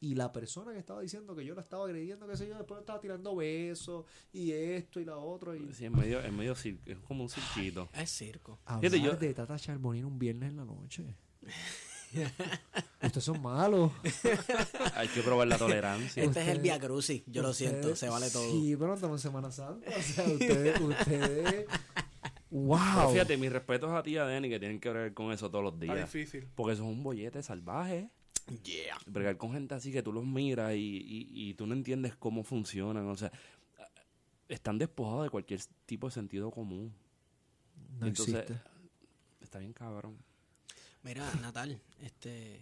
y 0.00 0.14
la 0.16 0.30
persona 0.32 0.72
que 0.72 0.78
estaba 0.78 1.00
diciendo 1.00 1.34
que 1.34 1.44
yo 1.46 1.54
la 1.54 1.62
estaba 1.62 1.84
agrediendo, 1.86 2.26
qué 2.28 2.36
sé 2.36 2.46
yo, 2.46 2.56
después 2.58 2.80
estaba 2.80 3.00
tirando 3.00 3.34
besos 3.36 4.04
y 4.32 4.50
esto 4.52 5.00
y 5.00 5.04
la 5.06 5.16
otra. 5.16 5.56
Y... 5.56 5.72
Sí, 5.72 5.86
es 5.86 5.90
medio, 5.90 6.20
es 6.20 6.32
medio 6.32 6.54
cir- 6.54 6.80
es 6.84 6.98
como 6.98 7.22
un 7.24 7.30
circuito. 7.30 7.88
Es 7.94 8.10
circo. 8.10 8.58
Hablar 8.66 8.90
Fíjate, 8.90 9.00
yo- 9.10 9.16
de 9.16 9.32
Tata 9.32 9.56
Charbonnier 9.58 10.04
un 10.04 10.18
viernes 10.18 10.50
en 10.50 10.56
la 10.58 10.64
noche. 10.64 11.16
Ustedes 13.02 13.24
son 13.24 13.40
malos. 13.40 13.90
Hay 14.96 15.08
que 15.08 15.22
probar 15.22 15.48
la 15.48 15.56
tolerancia. 15.56 16.22
Este 16.22 16.42
es 16.42 16.48
el 16.48 16.60
Via 16.60 16.78
Crucis. 16.78 17.22
Yo 17.26 17.40
lo 17.42 17.54
siento, 17.54 17.96
se 17.96 18.08
vale 18.08 18.28
todo. 18.30 18.50
Sí, 18.50 18.74
pero 18.76 18.88
no 18.88 18.94
estamos 18.94 19.18
en 19.24 19.30
Semana 19.30 19.50
Santa. 19.50 19.88
O 19.96 20.02
sea, 20.02 20.26
ustedes, 20.28 20.80
ustedes. 20.80 21.66
Pero 22.52 22.64
¡Wow! 22.66 23.12
fíjate, 23.12 23.36
mis 23.38 23.50
respetos 23.50 23.90
a 23.92 24.02
ti 24.02 24.12
y 24.12 24.16
a 24.18 24.26
Denny 24.26 24.50
que 24.50 24.58
tienen 24.58 24.78
que 24.78 24.90
bregar 24.90 25.14
con 25.14 25.32
eso 25.32 25.50
todos 25.50 25.64
los 25.64 25.74
Está 25.74 25.94
días. 25.94 26.12
difícil. 26.12 26.46
Porque 26.54 26.74
eso 26.74 26.82
es 26.82 26.88
un 26.88 27.02
bollete 27.02 27.42
salvaje. 27.42 28.10
Yeah. 28.62 28.98
Bregar 29.06 29.36
con 29.38 29.52
gente 29.52 29.74
así 29.74 29.90
que 29.92 30.02
tú 30.02 30.12
los 30.12 30.24
miras 30.26 30.74
y, 30.74 30.78
y, 30.78 31.28
y 31.32 31.54
tú 31.54 31.66
no 31.66 31.72
entiendes 31.74 32.14
cómo 32.16 32.44
funcionan. 32.44 33.06
O 33.08 33.16
sea, 33.16 33.32
están 34.48 34.78
despojados 34.78 35.24
de 35.24 35.30
cualquier 35.30 35.60
tipo 35.86 36.08
de 36.08 36.12
sentido 36.12 36.50
común. 36.50 36.94
No 37.98 38.06
Entonces, 38.06 38.34
existe. 38.34 38.60
está 39.40 39.58
bien 39.58 39.72
cabrón. 39.72 40.18
Mira, 41.02 41.30
Natal, 41.40 41.80
este. 42.00 42.60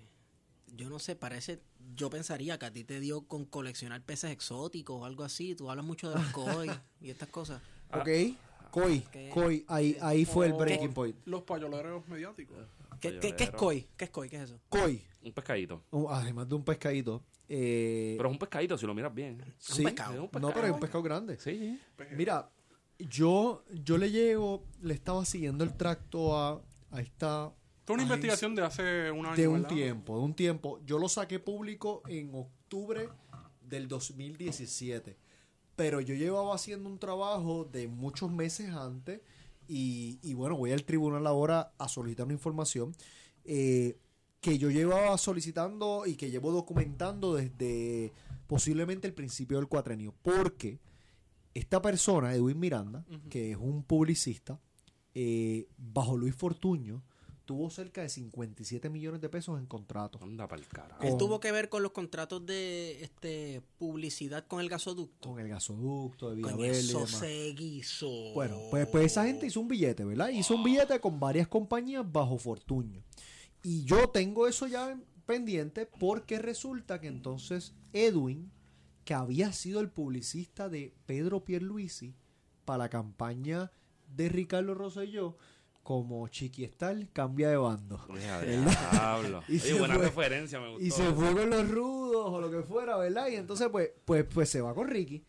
Yo 0.77 0.89
no 0.89 1.01
sé, 1.01 1.17
parece. 1.17 1.61
Yo 1.97 2.11
pensaría 2.11 2.59
que 2.59 2.67
a 2.67 2.73
ti 2.73 2.85
te 2.85 3.01
dio 3.01 3.23
con 3.23 3.45
coleccionar 3.45 4.03
peces 4.03 4.31
exóticos 4.31 5.01
o 5.01 5.05
algo 5.05 5.25
así. 5.25 5.57
Tú 5.57 5.69
hablas 5.69 5.85
mucho 5.85 6.11
de 6.11 6.15
los 6.17 6.27
koi 6.33 6.71
y 7.01 7.11
estas 7.11 7.29
cosas. 7.29 7.61
Ok. 7.93 8.09
Koi, 8.71 9.01
¿Qué? 9.13 9.31
Koi, 9.33 9.65
ahí, 9.69 9.97
ahí 10.01 10.25
fue 10.25 10.47
el 10.47 10.53
O 10.53 10.59
breaking 10.59 10.93
point. 10.93 11.17
Los 11.27 11.43
payoleros 11.43 12.07
mediáticos. 12.09 12.57
¿Qué, 13.01 13.19
qué, 13.19 13.35
qué 13.35 13.45
es 13.45 13.51
koi? 13.51 13.89
¿Qué 13.97 14.05
es 14.05 14.11
koi? 14.11 14.29
¿Qué 14.29 14.37
es 14.37 14.43
eso? 14.43 14.61
Koi, 14.69 15.03
Un 15.23 15.33
pescadito. 15.33 15.83
un- 15.91 16.07
además 16.11 16.49
de 16.49 16.55
un 16.55 16.65
pescadito. 16.65 17.25
eh, 17.49 18.15
Pero 18.17 18.29
es 18.29 18.33
un 18.33 18.39
pescadito 18.39 18.79
si 18.79 18.87
lo 18.87 18.95
miras 18.95 19.13
bien. 19.15 19.43
sí, 19.59 19.83
pescado. 19.85 20.13
Es 20.13 20.19
un 20.19 20.25
No, 20.25 20.31
pescado. 20.31 20.53
pero 20.55 20.67
es 20.67 20.73
un 20.75 20.81
pescado 20.81 21.03
grande. 21.03 21.39
Sí. 21.41 21.81
Mira, 22.17 22.51
yo, 22.99 23.65
yo 23.73 23.97
le 23.99 24.11
llego, 24.11 24.65
le 24.83 24.95
estaba 24.95 25.25
siguiendo 25.25 25.65
el 25.65 25.75
tracto 25.77 26.37
a, 26.39 26.63
a 26.91 27.01
esta. 27.01 27.53
Fue 27.87 27.95
una 27.95 28.03
investigación 28.05 28.55
de 28.55 28.63
hace 28.63 29.11
un 29.11 29.27
año. 29.27 29.35
De 29.37 29.49
un 29.49 29.55
¿verdad? 29.63 29.69
tiempo, 29.75 30.19
de 30.19 30.25
un 30.25 30.35
tiempo. 30.35 30.81
Yo 30.85 30.99
lo 30.99 31.09
saqué 31.09 31.41
público 31.41 32.03
en 32.07 32.33
octubre 32.35 33.09
del 33.63 33.89
2017. 33.89 35.17
Pero 35.81 36.03
yo 36.03 36.15
llevaba 36.15 36.55
haciendo 36.55 36.91
un 36.91 36.99
trabajo 36.99 37.65
de 37.65 37.89
muchos 37.89 38.31
meses 38.31 38.69
antes. 38.69 39.23
Y, 39.67 40.19
y 40.21 40.35
bueno, 40.35 40.55
voy 40.59 40.73
al 40.73 40.85
tribunal 40.85 41.27
ahora 41.27 41.73
a 41.79 41.89
solicitar 41.89 42.27
una 42.27 42.35
información. 42.35 42.95
eh, 43.47 43.97
que 44.43 44.59
yo 44.59 44.71
llevaba 44.71 45.17
solicitando 45.17 46.05
y 46.07 46.17
que 46.17 46.31
llevo 46.31 46.53
documentando 46.53 47.35
desde 47.35 48.13
posiblemente 48.47 49.07
el 49.07 49.15
principio 49.15 49.57
del 49.57 49.69
cuatrenio. 49.69 50.15
Porque 50.23 50.79
esta 51.55 51.81
persona, 51.81 52.35
Edwin 52.35 52.59
Miranda, 52.59 53.05
que 53.31 53.53
es 53.53 53.57
un 53.57 53.83
publicista, 53.83 54.59
eh, 55.15 55.67
bajo 55.79 56.17
Luis 56.17 56.35
Fortuño, 56.35 57.03
tuvo 57.51 57.69
cerca 57.69 58.03
de 58.03 58.09
57 58.09 58.89
millones 58.91 59.21
de 59.21 59.29
pesos 59.29 59.59
en 59.59 59.67
contratos. 59.67 60.23
Anda 60.23 60.47
pa'l 60.47 60.65
carajo. 60.69 61.03
Él 61.03 61.09
Con- 61.11 61.19
tuvo 61.19 61.41
que 61.41 61.51
ver 61.51 61.69
con 61.69 61.83
los 61.83 61.91
contratos 61.91 62.47
de 62.47 63.03
este 63.03 63.61
publicidad 63.77 64.47
con 64.47 64.61
el 64.61 64.69
gasoducto. 64.69 65.31
Con 65.31 65.41
el 65.41 65.49
gasoducto 65.49 66.31
de 66.31 66.37
Villaverde 66.37 66.67
y 66.69 66.71
eso 66.71 66.99
demás. 67.01 67.11
se 67.19 67.53
guisó. 67.55 68.33
Bueno, 68.35 68.57
pues, 68.71 68.87
pues 68.87 69.07
esa 69.07 69.25
gente 69.25 69.49
hizo 69.49 69.59
un 69.61 69.67
billete, 69.67 70.05
¿verdad? 70.05 70.29
Hizo 70.29 70.55
un 70.55 70.63
billete 70.63 71.01
con 71.01 71.19
varias 71.19 71.49
compañías 71.49 72.05
bajo 72.11 72.39
Fortuño. 72.39 73.03
Y 73.65 73.83
yo 73.85 74.11
tengo 74.11 74.47
eso 74.47 74.69
ya 74.69 74.93
en- 74.93 75.05
pendiente 75.27 75.87
porque 75.87 76.39
resulta 76.39 77.01
que 77.01 77.09
entonces 77.09 77.75
Edwin, 77.93 78.53
que 79.05 79.15
había 79.15 79.53
sido 79.53 79.81
el 79.81 79.91
publicista 79.91 80.69
de 80.69 80.95
Pedro 81.07 81.45
Pierluisi 81.45 82.15
para 82.65 82.85
la 82.85 82.91
campaña 82.91 83.73
de 84.15 84.29
Ricardo 84.29 84.75
Rosselló, 84.75 85.37
como 85.83 86.27
Chiqui 86.29 86.65
Estal, 86.65 87.09
cambia 87.13 87.49
de 87.51 87.57
bando. 87.57 88.01
Diablo. 88.93 89.43
Y 89.49 89.61
Oye, 89.61 89.79
buena 89.79 89.95
fue- 89.95 90.05
referencia, 90.05 90.61
me 90.61 90.69
gustó. 90.71 90.85
Y 90.85 90.91
se 90.91 91.03
eso. 91.05 91.15
fue 91.15 91.33
con 91.35 91.51
los 91.51 91.69
rudos 91.69 92.27
o 92.33 92.41
lo 92.41 92.51
que 92.51 92.63
fuera, 92.63 92.97
¿verdad? 92.97 93.29
Y 93.29 93.37
entonces, 93.37 93.69
pues, 93.71 93.91
pues, 94.05 94.25
pues 94.33 94.49
se 94.49 94.61
va 94.61 94.75
con 94.75 94.89
Ricky. 94.89 95.25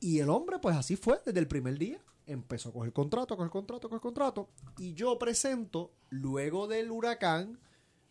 Y 0.00 0.20
el 0.20 0.30
hombre, 0.30 0.58
pues 0.60 0.76
así 0.76 0.96
fue 0.96 1.20
desde 1.26 1.40
el 1.40 1.46
primer 1.48 1.78
día. 1.78 2.00
Empezó 2.26 2.68
a 2.68 2.72
coger 2.72 2.92
contrato, 2.92 3.36
coger 3.36 3.50
contrato, 3.50 3.88
coger 3.88 4.00
contrato. 4.00 4.48
Y 4.78 4.94
yo 4.94 5.18
presento, 5.18 5.92
luego 6.10 6.66
del 6.68 6.90
huracán, 6.90 7.58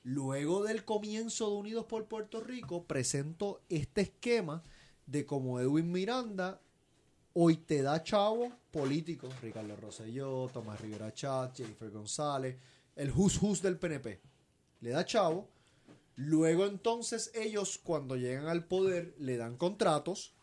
luego 0.03 0.63
del 0.63 0.83
comienzo 0.85 1.49
de 1.49 1.55
Unidos 1.55 1.85
por 1.85 2.05
Puerto 2.05 2.41
Rico, 2.41 2.83
presento 2.83 3.61
este 3.69 4.01
esquema 4.01 4.63
de 5.07 5.25
cómo 5.25 5.59
Edwin 5.59 5.91
Miranda 5.91 6.61
hoy 7.41 7.55
te 7.55 7.81
da 7.81 8.03
chavo 8.03 8.51
políticos. 8.69 9.33
Ricardo 9.41 9.73
Rosselló, 9.77 10.49
Tomás 10.51 10.81
Rivera 10.81 11.13
Chat, 11.13 11.55
Jennifer 11.55 11.89
González, 11.89 12.57
el 12.97 13.11
who's 13.11 13.41
who's 13.41 13.61
del 13.61 13.77
PNP. 13.77 14.19
Le 14.81 14.89
da 14.89 15.05
chavo. 15.05 15.47
Luego 16.17 16.65
entonces 16.65 17.31
ellos 17.33 17.79
cuando 17.81 18.17
llegan 18.17 18.47
al 18.47 18.65
poder 18.65 19.15
le 19.19 19.37
dan 19.37 19.55
contratos. 19.55 20.33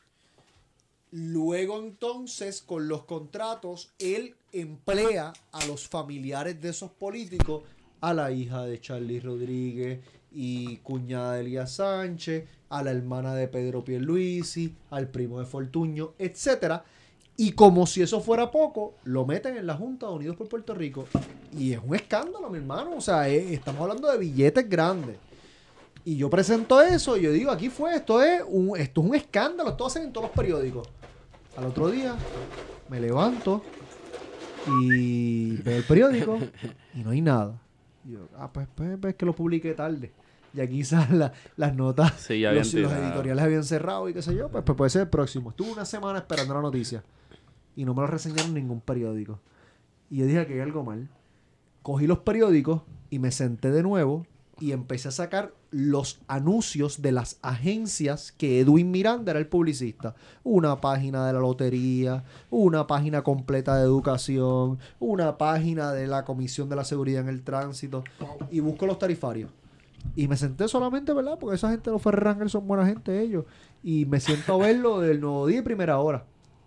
Luego 1.10 1.78
entonces 1.78 2.62
con 2.62 2.88
los 2.88 3.04
contratos 3.04 3.92
él 3.98 4.34
emplea 4.52 5.34
a 5.52 5.66
los 5.66 5.86
familiares 5.88 6.62
de 6.62 6.70
esos 6.70 6.90
políticos, 6.92 7.64
a 8.00 8.14
la 8.14 8.32
hija 8.32 8.64
de 8.64 8.80
Charlie 8.80 9.20
Rodríguez 9.20 10.00
y 10.32 10.78
cuñada 10.78 11.34
de 11.34 11.40
Elías 11.42 11.74
Sánchez, 11.74 12.48
a 12.68 12.82
la 12.82 12.90
hermana 12.90 13.34
de 13.34 13.48
Pedro 13.48 13.84
Pierluisi, 13.84 14.74
al 14.90 15.08
primo 15.08 15.38
de 15.40 15.46
Fortuño, 15.46 16.12
etcétera. 16.18 16.84
Y 17.36 17.52
como 17.52 17.86
si 17.86 18.00
eso 18.02 18.20
fuera 18.20 18.50
poco, 18.50 18.94
lo 19.04 19.26
meten 19.26 19.56
en 19.56 19.66
la 19.66 19.74
Junta 19.74 20.06
de 20.06 20.12
Unidos 20.14 20.36
por 20.36 20.48
Puerto 20.48 20.74
Rico. 20.74 21.06
Y 21.56 21.72
es 21.72 21.80
un 21.84 21.94
escándalo, 21.94 22.48
mi 22.48 22.58
hermano. 22.58 22.96
O 22.96 23.00
sea, 23.00 23.28
es- 23.28 23.50
estamos 23.52 23.82
hablando 23.82 24.10
de 24.10 24.18
billetes 24.18 24.68
grandes. 24.68 25.16
Y 26.04 26.16
yo 26.16 26.30
presento 26.30 26.80
eso 26.80 27.16
y 27.16 27.22
yo 27.22 27.32
digo, 27.32 27.50
aquí 27.50 27.68
fue, 27.68 27.94
esto 27.96 28.22
es 28.22 28.42
un, 28.48 28.76
esto 28.78 29.00
es 29.02 29.06
un 29.08 29.14
escándalo, 29.16 29.70
esto 29.70 29.86
hacen 29.86 30.04
en 30.04 30.12
todos 30.12 30.28
los 30.28 30.36
periódicos. 30.36 30.88
Al 31.56 31.64
otro 31.66 31.90
día 31.90 32.14
me 32.88 33.00
levanto 33.00 33.62
y 34.82 35.56
veo 35.62 35.76
el 35.78 35.84
periódico 35.84 36.38
y 36.94 36.98
no 37.02 37.10
hay 37.10 37.20
nada. 37.20 37.60
Y 38.04 38.12
yo, 38.12 38.28
ah, 38.36 38.50
pues, 38.52 38.66
pues, 38.74 38.96
pues, 39.00 39.14
que 39.14 39.26
lo 39.26 39.34
publiqué 39.34 39.74
tarde. 39.74 40.12
Ya 40.56 40.66
quizás 40.66 41.10
la- 41.12 41.32
las 41.56 41.76
notas, 41.76 42.12
Sí, 42.18 42.40
ya 42.40 42.52
los, 42.52 42.72
editoriales 42.74 43.44
habían 43.44 43.62
cerrado 43.64 44.08
y 44.08 44.14
qué 44.14 44.22
sé 44.22 44.34
yo, 44.34 44.48
pues, 44.48 44.64
pues 44.64 44.76
puede 44.76 44.90
ser 44.90 45.02
el 45.02 45.08
próximo. 45.08 45.50
Estuve 45.50 45.70
una 45.70 45.84
semana 45.84 46.18
esperando 46.18 46.54
la 46.54 46.62
noticia 46.62 47.04
y 47.76 47.84
no 47.84 47.94
me 47.94 48.00
lo 48.00 48.06
reseñaron 48.06 48.48
en 48.48 48.54
ningún 48.54 48.80
periódico. 48.80 49.38
Y 50.10 50.16
yo 50.18 50.26
dije 50.26 50.46
que 50.46 50.54
hay 50.54 50.60
algo 50.60 50.82
mal. 50.82 51.08
Cogí 51.82 52.06
los 52.06 52.18
periódicos 52.20 52.82
y 53.10 53.18
me 53.18 53.30
senté 53.30 53.70
de 53.70 53.82
nuevo 53.82 54.26
y 54.58 54.72
empecé 54.72 55.08
a 55.08 55.10
sacar 55.10 55.52
los 55.70 56.20
anuncios 56.28 57.02
de 57.02 57.12
las 57.12 57.38
agencias 57.42 58.32
que 58.32 58.60
Edwin 58.60 58.90
Miranda 58.90 59.32
era 59.32 59.38
el 59.38 59.46
publicista. 59.48 60.14
Una 60.42 60.80
página 60.80 61.26
de 61.26 61.34
la 61.34 61.40
lotería, 61.40 62.24
una 62.48 62.86
página 62.86 63.22
completa 63.22 63.76
de 63.76 63.82
educación, 63.82 64.78
una 64.98 65.36
página 65.36 65.92
de 65.92 66.06
la 66.06 66.24
Comisión 66.24 66.70
de 66.70 66.76
la 66.76 66.84
Seguridad 66.84 67.20
en 67.22 67.28
el 67.28 67.42
Tránsito 67.42 68.04
y 68.50 68.60
busco 68.60 68.86
los 68.86 68.98
tarifarios. 68.98 69.50
Y 70.14 70.28
me 70.28 70.36
senté 70.36 70.68
solamente, 70.68 71.12
¿verdad? 71.12 71.38
Porque 71.38 71.56
esa 71.56 71.70
gente 71.70 71.90
los 71.90 72.00
Ferrer 72.02 72.48
son 72.48 72.66
buena 72.66 72.86
gente 72.86 73.20
ellos. 73.20 73.44
Y 73.82 74.06
me 74.06 74.20
siento 74.20 74.54
a 74.54 74.58
verlo 74.58 75.00
del 75.00 75.20
nuevo 75.20 75.46
día 75.46 75.58
y 75.58 75.62
primera 75.62 75.98
hora. 75.98 76.24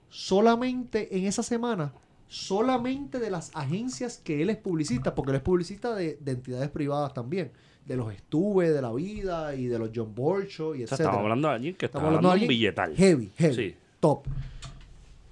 Solamente 0.10 1.16
en 1.18 1.26
esa 1.26 1.44
semana, 1.44 1.94
solamente 2.28 3.20
de 3.20 3.30
las 3.30 3.52
agencias 3.56 4.18
que 4.18 4.42
él 4.42 4.50
es 4.50 4.58
publicista, 4.58 5.16
porque 5.16 5.32
él 5.32 5.38
es 5.38 5.44
publicista 5.44 5.96
de, 5.96 6.18
de 6.20 6.32
entidades 6.32 6.70
privadas 6.70 7.14
también. 7.14 7.52
De 7.86 7.96
los 7.96 8.14
Estuve, 8.14 8.70
de 8.70 8.82
la 8.82 8.92
vida 8.94 9.56
y 9.56 9.66
de 9.66 9.80
los 9.80 9.90
John 9.96 10.14
Borcho 10.14 10.76
y 10.76 10.84
O 10.84 10.88
sea, 10.88 10.96
estamos 10.96 11.22
hablando 11.22 11.48
de 11.48 11.54
alguien 11.56 11.76
que 11.76 11.86
está 11.88 12.00
hablando 12.00 12.34
de 12.34 12.42
un 12.42 12.48
billetal. 12.48 12.96
Heavy, 12.96 13.32
heavy. 13.38 13.56
Sí. 13.56 13.76
Top. 14.00 14.26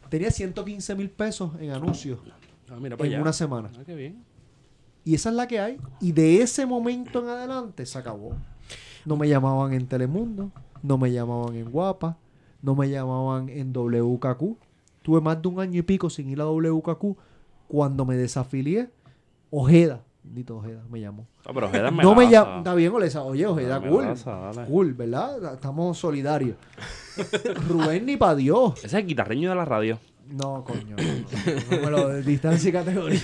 Tenía 0.09 0.31
115 0.31 0.95
mil 0.95 1.09
pesos 1.09 1.51
en 1.59 1.71
anuncios 1.71 2.19
Ah, 2.69 2.77
mira 2.81 2.95
en 2.99 3.05
allá. 3.05 3.21
una 3.21 3.31
semana. 3.33 3.69
Ah, 3.77 3.83
qué 3.85 3.95
bien. 3.95 4.23
Y 5.07 5.15
esa 5.15 5.29
es 5.29 5.35
la 5.35 5.47
que 5.47 5.57
hay. 5.57 5.77
Y 6.01 6.11
de 6.11 6.41
ese 6.41 6.65
momento 6.65 7.19
en 7.23 7.29
adelante 7.29 7.85
se 7.85 7.97
acabó. 7.97 8.33
No 9.05 9.15
me 9.15 9.29
llamaban 9.29 9.71
en 9.71 9.87
Telemundo, 9.87 10.51
no 10.83 10.97
me 10.97 11.13
llamaban 11.13 11.55
en 11.55 11.71
Guapa, 11.71 12.17
no 12.61 12.75
me 12.75 12.89
llamaban 12.89 13.47
en 13.47 13.71
WKQ. 13.71 14.57
Tuve 15.03 15.21
más 15.21 15.41
de 15.41 15.47
un 15.47 15.61
año 15.61 15.79
y 15.79 15.81
pico 15.83 16.09
sin 16.09 16.29
ir 16.29 16.41
a 16.41 16.45
WKQ. 16.47 17.15
Cuando 17.69 18.03
me 18.03 18.17
desafilié, 18.17 18.89
Ojeda, 19.49 20.03
bendito 20.25 20.57
Ojeda, 20.57 20.83
me 20.91 20.99
llamó. 20.99 21.25
Ah, 21.45 21.51
pero 21.53 21.67
Ojeda 21.67 21.87
es 21.87 21.93
No 21.95 22.13
me 22.13 22.29
llama, 22.29 22.57
está 22.57 22.75
bien, 22.75 22.91
Olesa, 22.91 23.23
oye, 23.23 23.47
Ojeda, 23.47 23.77
Ah, 23.77 23.87
cool. 23.87 24.65
Cool, 24.67 24.93
¿verdad? 24.93 25.53
Estamos 25.53 25.97
solidarios. 25.97 26.57
Rubén 27.69 28.05
ni 28.05 28.17
pa' 28.17 28.35
Dios. 28.35 28.73
Ese 28.79 28.87
es 28.87 28.93
el 28.93 29.05
guitarreño 29.05 29.51
de 29.51 29.55
la 29.55 29.63
radio. 29.63 29.99
No, 30.29 30.63
coño. 30.65 30.95
No, 30.97 31.03
no, 31.03 31.77
no 31.77 31.85
me 31.85 31.91
lo- 31.91 32.21
distancia 32.21 32.69
y 32.69 32.71
categoría. 32.73 33.19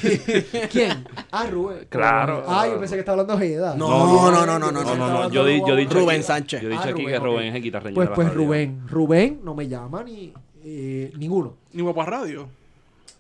¿Quién? 0.72 1.06
Ah, 1.32 1.46
Rubén. 1.48 1.86
Claro. 1.90 2.44
Ah, 2.48 2.68
yo 2.68 2.80
pensé 2.80 2.96
que 2.96 3.00
estaba 3.00 3.22
hablando 3.22 3.38
de 3.38 3.46
Ojeda. 3.54 3.76
No, 3.76 4.32
no, 4.32 4.46
no, 4.46 4.60
no, 4.60 4.72
no, 4.72 4.84
no, 4.84 4.96
No, 4.96 5.30
Yo, 5.30 5.46
di- 5.46 5.62
yo 5.68 5.76
dicho 5.76 5.94
Rubén 6.00 6.18
aquí, 6.18 6.24
Sánchez. 6.24 6.62
Yo 6.62 6.70
he 6.70 6.72
dicho 6.72 6.84
Ah, 6.86 6.90
aquí 6.90 7.02
Rubén, 7.04 7.14
que 7.14 7.20
Rubén 7.20 7.40
ok. 7.40 7.46
es 7.50 7.56
el 7.56 7.62
guitarreño 7.62 7.96
Pues, 7.96 8.10
pues. 8.16 8.34
Rubén. 8.34 8.88
Rubén 8.88 9.42
no 9.44 9.54
me 9.54 9.68
llama 9.68 10.04
ni 10.04 10.34
eh, 10.64 11.12
ninguno. 11.18 11.58
Ni 11.74 11.82
Guapa 11.82 12.06
Radio. 12.06 12.48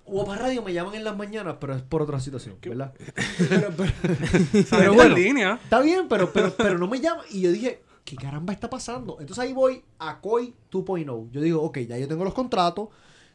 Guapa 0.05 0.35
Radio 0.37 0.61
me 0.61 0.73
llaman 0.73 0.95
en 0.95 1.03
las 1.03 1.15
mañanas, 1.17 1.55
pero 1.59 1.75
es 1.75 1.81
por 1.81 2.01
otra 2.01 2.19
situación, 2.19 2.55
¿verdad? 2.61 2.93
pero, 3.49 3.69
pero- 4.69 4.93
bueno, 4.93 5.15
en 5.17 5.23
línea. 5.23 5.59
está 5.63 5.79
bien, 5.81 6.07
pero, 6.09 6.31
pero, 6.31 6.53
pero 6.55 6.77
no 6.77 6.87
me 6.87 6.99
llaman. 6.99 7.25
Y 7.31 7.41
yo 7.41 7.51
dije, 7.51 7.81
¿qué 8.03 8.15
caramba 8.17 8.51
está 8.53 8.69
pasando? 8.69 9.17
Entonces 9.19 9.39
ahí 9.43 9.53
voy 9.53 9.81
a 9.99 10.19
COI 10.19 10.53
2.0. 10.71 11.29
Yo 11.31 11.41
digo, 11.41 11.61
ok, 11.63 11.79
ya 11.79 11.97
yo 11.97 12.07
tengo 12.07 12.23
los 12.25 12.33
contratos. 12.33 12.89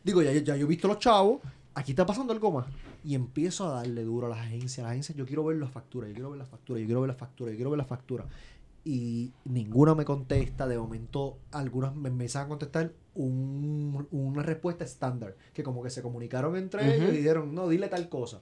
Digo, 0.05 0.23
ya, 0.23 0.33
ya 0.33 0.57
yo 0.57 0.65
he 0.67 0.69
visto 0.69 0.89
los 0.89 0.99
chavos. 0.99 1.41
Aquí 1.75 1.93
está 1.93 2.05
pasando 2.07 2.33
algo 2.33 2.51
más. 2.51 2.67
Y 3.05 3.15
empiezo 3.15 3.69
a 3.69 3.75
darle 3.81 4.03
duro 4.05 4.27
a 4.27 4.31
las 4.31 4.39
agencias. 4.41 4.79
Las 4.85 4.91
agencias, 4.93 5.17
yo 5.17 5.25
quiero 5.27 5.45
ver 5.45 5.57
las 5.59 5.71
facturas, 5.71 6.09
yo 6.09 6.15
quiero 6.15 6.31
ver 6.31 6.39
las 6.39 6.49
facturas, 6.49 6.81
yo 6.81 6.87
quiero 6.87 7.01
ver 7.03 7.09
las 7.09 7.17
facturas, 7.17 7.53
yo 7.53 7.57
quiero 7.57 7.71
ver 7.71 7.79
las 7.79 7.87
facturas. 7.87 8.27
Y 8.85 9.33
ninguna 9.45 9.95
me 9.95 10.05
contesta. 10.05 10.67
De 10.67 10.79
momento, 10.79 11.39
algunas 11.53 11.95
me 11.95 12.09
empiezan 12.09 12.47
a 12.47 12.49
contestar 12.49 12.93
un- 13.15 14.07
una 14.11 14.43
respuesta 14.43 14.85
estándar. 14.85 15.37
Que 15.53 15.63
como 15.63 15.83
que 15.83 15.91
se 15.91 16.03
comunicaron 16.03 16.57
entre 16.57 16.97
ellos 16.97 17.11
y 17.13 17.17
dijeron, 17.19 17.55
no, 17.55 17.69
dile 17.69 17.89
tal 17.89 18.09
cosa. 18.09 18.41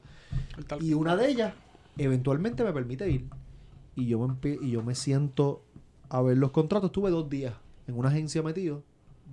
Tal- 0.67 0.83
Y 0.83 0.95
una 0.95 1.17
de 1.17 1.29
ellas, 1.29 1.55
eventualmente 1.99 2.65
me 2.65 2.73
permite 2.73 3.11
ir. 3.11 3.29
Y 3.97 4.07
yo 4.07 4.19
me, 4.27 4.37
y 4.63 4.71
yo 4.71 4.83
me 4.83 4.95
siento 4.95 5.63
a 6.09 6.23
ver 6.23 6.39
los 6.39 6.53
contratos. 6.53 6.93
Tuve 6.93 7.11
dos 7.11 7.29
días 7.29 7.55
en 7.87 7.99
una 7.99 8.09
agencia 8.11 8.43
metido, 8.43 8.83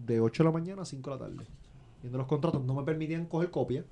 de 0.05 0.19
8 0.19 0.43
de 0.43 0.49
la 0.49 0.53
mañana 0.53 0.81
a 0.81 0.85
5 0.85 1.11
de 1.11 1.15
la 1.17 1.25
tarde. 1.27 1.45
Viendo 2.03 2.19
los 2.19 2.27
contratos, 2.27 2.63
no 2.63 2.75
me 2.75 2.83
permitían 2.83 3.25
coger 3.25 3.49
copia. 3.49 3.83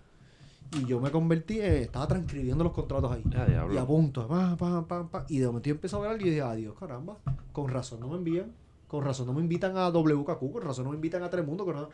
Y 0.80 0.86
yo 0.86 1.00
me 1.02 1.10
convertí, 1.12 1.60
en- 1.60 1.74
estaba 1.78 2.08
transcribiendo 2.08 2.64
los 2.64 2.74
contratos 2.74 3.12
ahí. 3.12 3.24
Diablo. 3.26 3.74
Y 3.74 3.78
a 3.78 3.86
punto, 3.86 4.28
pam, 4.28 4.56
pam, 4.58 4.86
pam. 4.86 5.24
Y 5.28 5.40
de 5.40 5.48
momento 5.48 5.68
yo 5.68 5.74
empiezo 5.76 5.98
a 5.98 6.02
ver 6.02 6.12
algo 6.12 6.26
y 6.26 6.30
dije, 6.30 6.42
adiós, 6.42 6.76
caramba. 6.80 7.18
Con 7.52 7.70
razón 7.70 8.00
no 8.00 8.08
me 8.10 8.18
envían. 8.18 8.52
Con 8.88 9.04
razón 9.04 9.26
no 9.28 9.34
me 9.34 9.42
invitan 9.42 9.76
a 9.78 9.90
WKQ. 9.90 10.52
Con 10.52 10.62
razón 10.62 10.86
no 10.86 10.92
me 10.92 10.98
invitan 10.98 11.24
a 11.24 11.30
Telemundo. 11.30 11.66
Con 11.66 11.74
razón- 11.74 11.90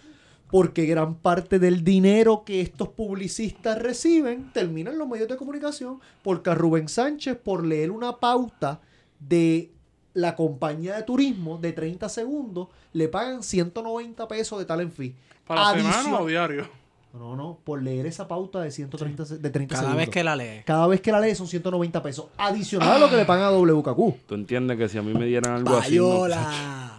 Porque 0.51 0.85
gran 0.85 1.15
parte 1.15 1.59
del 1.59 1.83
dinero 1.83 2.43
que 2.45 2.61
estos 2.61 2.89
publicistas 2.89 3.79
reciben 3.81 4.51
termina 4.53 4.91
en 4.91 4.97
los 4.97 5.07
medios 5.07 5.27
de 5.27 5.37
comunicación. 5.37 5.99
Porque 6.23 6.49
a 6.51 6.55
Rubén 6.55 6.87
Sánchez, 6.87 7.37
por 7.37 7.65
leer 7.65 7.91
una 7.91 8.17
pauta 8.17 8.79
de 9.19 9.71
la 10.17 10.35
compañía 10.35 10.95
de 10.95 11.03
turismo 11.03 11.59
de 11.59 11.73
30 11.73 12.09
segundos, 12.09 12.69
le 12.93 13.07
pagan 13.07 13.43
190 13.43 14.27
pesos 14.27 14.57
de 14.57 14.65
talent 14.65 14.91
fee. 14.91 15.15
¿Para 15.45 15.69
Adicio- 15.69 15.91
semana 15.91 16.19
o 16.21 16.25
diario? 16.25 16.67
No, 17.13 17.35
no, 17.35 17.59
por 17.63 17.81
leer 17.81 18.05
esa 18.05 18.27
pauta 18.27 18.61
de 18.61 18.71
130 18.71 19.25
se- 19.25 19.37
de 19.37 19.49
30 19.49 19.75
Cada 19.75 19.83
segundos. 19.87 20.05
vez 20.05 20.09
que 20.13 20.23
la 20.23 20.35
lee. 20.35 20.63
Cada 20.65 20.87
vez 20.87 21.01
que 21.01 21.11
la 21.11 21.19
lees 21.19 21.37
son 21.37 21.47
190 21.47 22.01
pesos. 22.01 22.27
Adicional 22.37 22.89
a 22.95 22.99
lo 22.99 23.09
que 23.09 23.15
le 23.15 23.25
pagan 23.25 23.45
a 23.45 23.51
WKQ. 23.51 24.17
¿Tú 24.27 24.35
entiendes 24.35 24.77
que 24.77 24.89
si 24.89 24.97
a 24.97 25.01
mí 25.03 25.13
me 25.13 25.25
dieran 25.25 25.53
algo 25.53 25.77
así... 25.77 25.97
no-. 25.97 26.25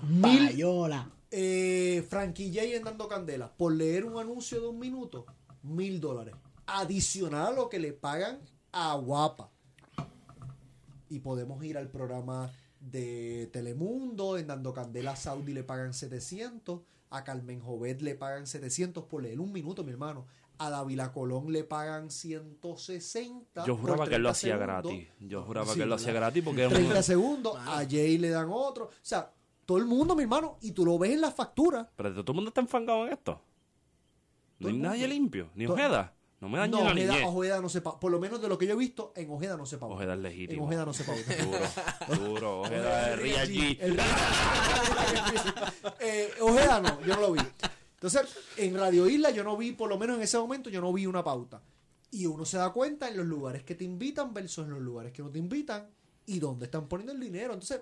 Mil- 0.09 0.47
Payola. 0.49 1.09
Eh, 1.31 2.07
Frankie 2.09 2.51
J 2.55 2.77
en 2.77 2.85
Dando 2.85 3.07
Candela, 3.09 3.51
por 3.55 3.73
leer 3.73 4.05
un 4.05 4.19
anuncio 4.19 4.61
de 4.61 4.69
un 4.69 4.79
minuto, 4.79 5.27
mil 5.63 6.01
dólares. 6.01 6.35
Adicional 6.67 7.49
a 7.49 7.53
lo 7.53 7.69
que 7.69 7.79
le 7.79 7.93
pagan 7.93 8.39
a 8.73 8.95
Guapa. 8.95 9.51
Y 11.11 11.21
podemos 11.21 11.63
ir 11.65 11.79
al 11.79 11.89
programa 11.89 12.51
de 12.81 13.49
Telemundo, 13.53 14.39
en 14.39 14.47
Dando 14.47 14.73
Candela 14.73 15.17
Saudi 15.17 15.53
le 15.53 15.65
pagan 15.65 15.93
700, 15.95 16.81
a 17.11 17.25
Carmen 17.25 17.61
Jovet 17.61 18.03
le 18.03 18.15
pagan 18.15 18.47
700 18.47 19.05
por 19.05 19.23
leer 19.23 19.41
un 19.41 19.53
minuto, 19.53 19.83
mi 19.85 19.91
hermano. 19.93 20.27
A 20.61 20.71
Davila 20.71 21.13
Colón 21.13 21.53
le 21.53 21.63
pagan 21.65 22.11
160. 22.11 23.65
Yo 23.65 23.77
juraba 23.77 24.09
que 24.09 24.17
él 24.17 24.23
lo 24.23 24.29
30 24.29 24.31
hacía 24.33 24.59
segundos. 24.59 24.83
gratis. 24.93 25.09
Yo 25.21 25.43
juraba 25.45 25.67
Sí, 25.73 25.77
que 25.77 25.83
él 25.85 25.89
lo 25.89 25.95
hacía 25.95 26.13
gratis 26.13 26.43
porque 26.45 26.65
es 26.67 26.73
30 26.73 26.97
un... 26.97 27.03
segundos, 27.03 27.57
a 27.57 27.85
Jay 27.89 28.19
le 28.19 28.31
dan 28.31 28.49
otro. 28.51 28.87
O 28.87 28.91
sea, 29.03 29.33
todo 29.65 29.79
el 29.79 29.85
mundo, 29.87 30.17
mi 30.17 30.23
hermano, 30.25 30.59
y 30.61 30.73
tú 30.73 30.85
lo 30.85 30.99
ves 30.99 31.13
en 31.13 31.21
la 31.21 31.31
factura. 31.31 31.89
Pero 31.97 32.13
todo 32.25 32.33
el 32.33 32.37
mundo 32.37 32.49
está 32.49 32.61
enfangado 32.61 33.07
en 33.07 33.13
esto. 33.13 33.41
No 34.59 34.69
hay 34.69 34.77
nadie 34.79 35.07
limpio. 35.07 35.51
Ni 35.55 35.65
Todo- 35.67 35.75
Ojeda. 35.75 36.13
No 36.41 36.49
me 36.49 36.59
dañe 36.59 36.71
No, 36.71 36.85
la 36.85 36.93
Ojeda, 36.93 37.13
niñez. 37.15 37.27
Ojeda 37.27 37.61
no 37.61 37.69
se 37.69 37.81
paga. 37.81 37.99
Por 37.99 38.13
lo 38.13 38.21
menos 38.21 38.41
de 38.41 38.49
lo 38.49 38.57
que 38.57 38.67
yo 38.67 38.75
he 38.75 38.77
visto, 38.77 39.13
en 39.17 39.31
Ojeda 39.31 39.57
no 39.57 39.67
se 39.67 39.77
paga. 39.79 39.95
Ojeda 39.95 40.13
es 40.13 40.17
En 40.19 40.23
legítimo. 40.23 40.65
Ojeda 40.67 40.85
no 40.85 40.93
se 40.93 41.05
paga. 41.05 41.19
Duro, 42.09 42.29
duro. 42.29 42.61
Ojeda 42.61 43.13
es 43.13 43.19
Ria 43.19 43.45
G. 43.47 43.79
Eh, 46.01 46.31
Ojeda 46.41 46.81
no, 46.81 47.01
yo 47.05 47.15
no 47.15 47.21
lo 47.21 47.33
vi. 47.33 47.41
Entonces, 47.95 48.23
en 48.57 48.77
Radio 48.77 49.09
Isla 49.09 49.31
yo 49.31 49.43
no 49.43 49.57
vi, 49.57 49.73
por 49.73 49.89
lo 49.89 49.99
menos 49.99 50.17
en 50.17 50.23
ese 50.23 50.39
momento, 50.39 50.71
yo 50.71 50.81
no 50.81 50.93
vi 50.93 51.07
una 51.07 51.25
pauta. 51.25 51.61
Y 52.11 52.27
uno 52.27 52.45
se 52.45 52.57
da 52.57 52.71
cuenta 52.71 53.09
en 53.09 53.17
los 53.17 53.27
lugares 53.27 53.65
que 53.65 53.75
te 53.75 53.85
invitan 53.85 54.33
versus 54.33 54.65
en 54.65 54.71
los 54.71 54.81
lugares 54.81 55.13
que 55.13 55.23
no 55.23 55.31
te 55.31 55.39
invitan 55.39 55.89
y 56.27 56.39
dónde 56.39 56.67
están 56.67 56.87
poniendo 56.87 57.13
el 57.13 57.21
dinero. 57.21 57.53
Entonces, 57.55 57.81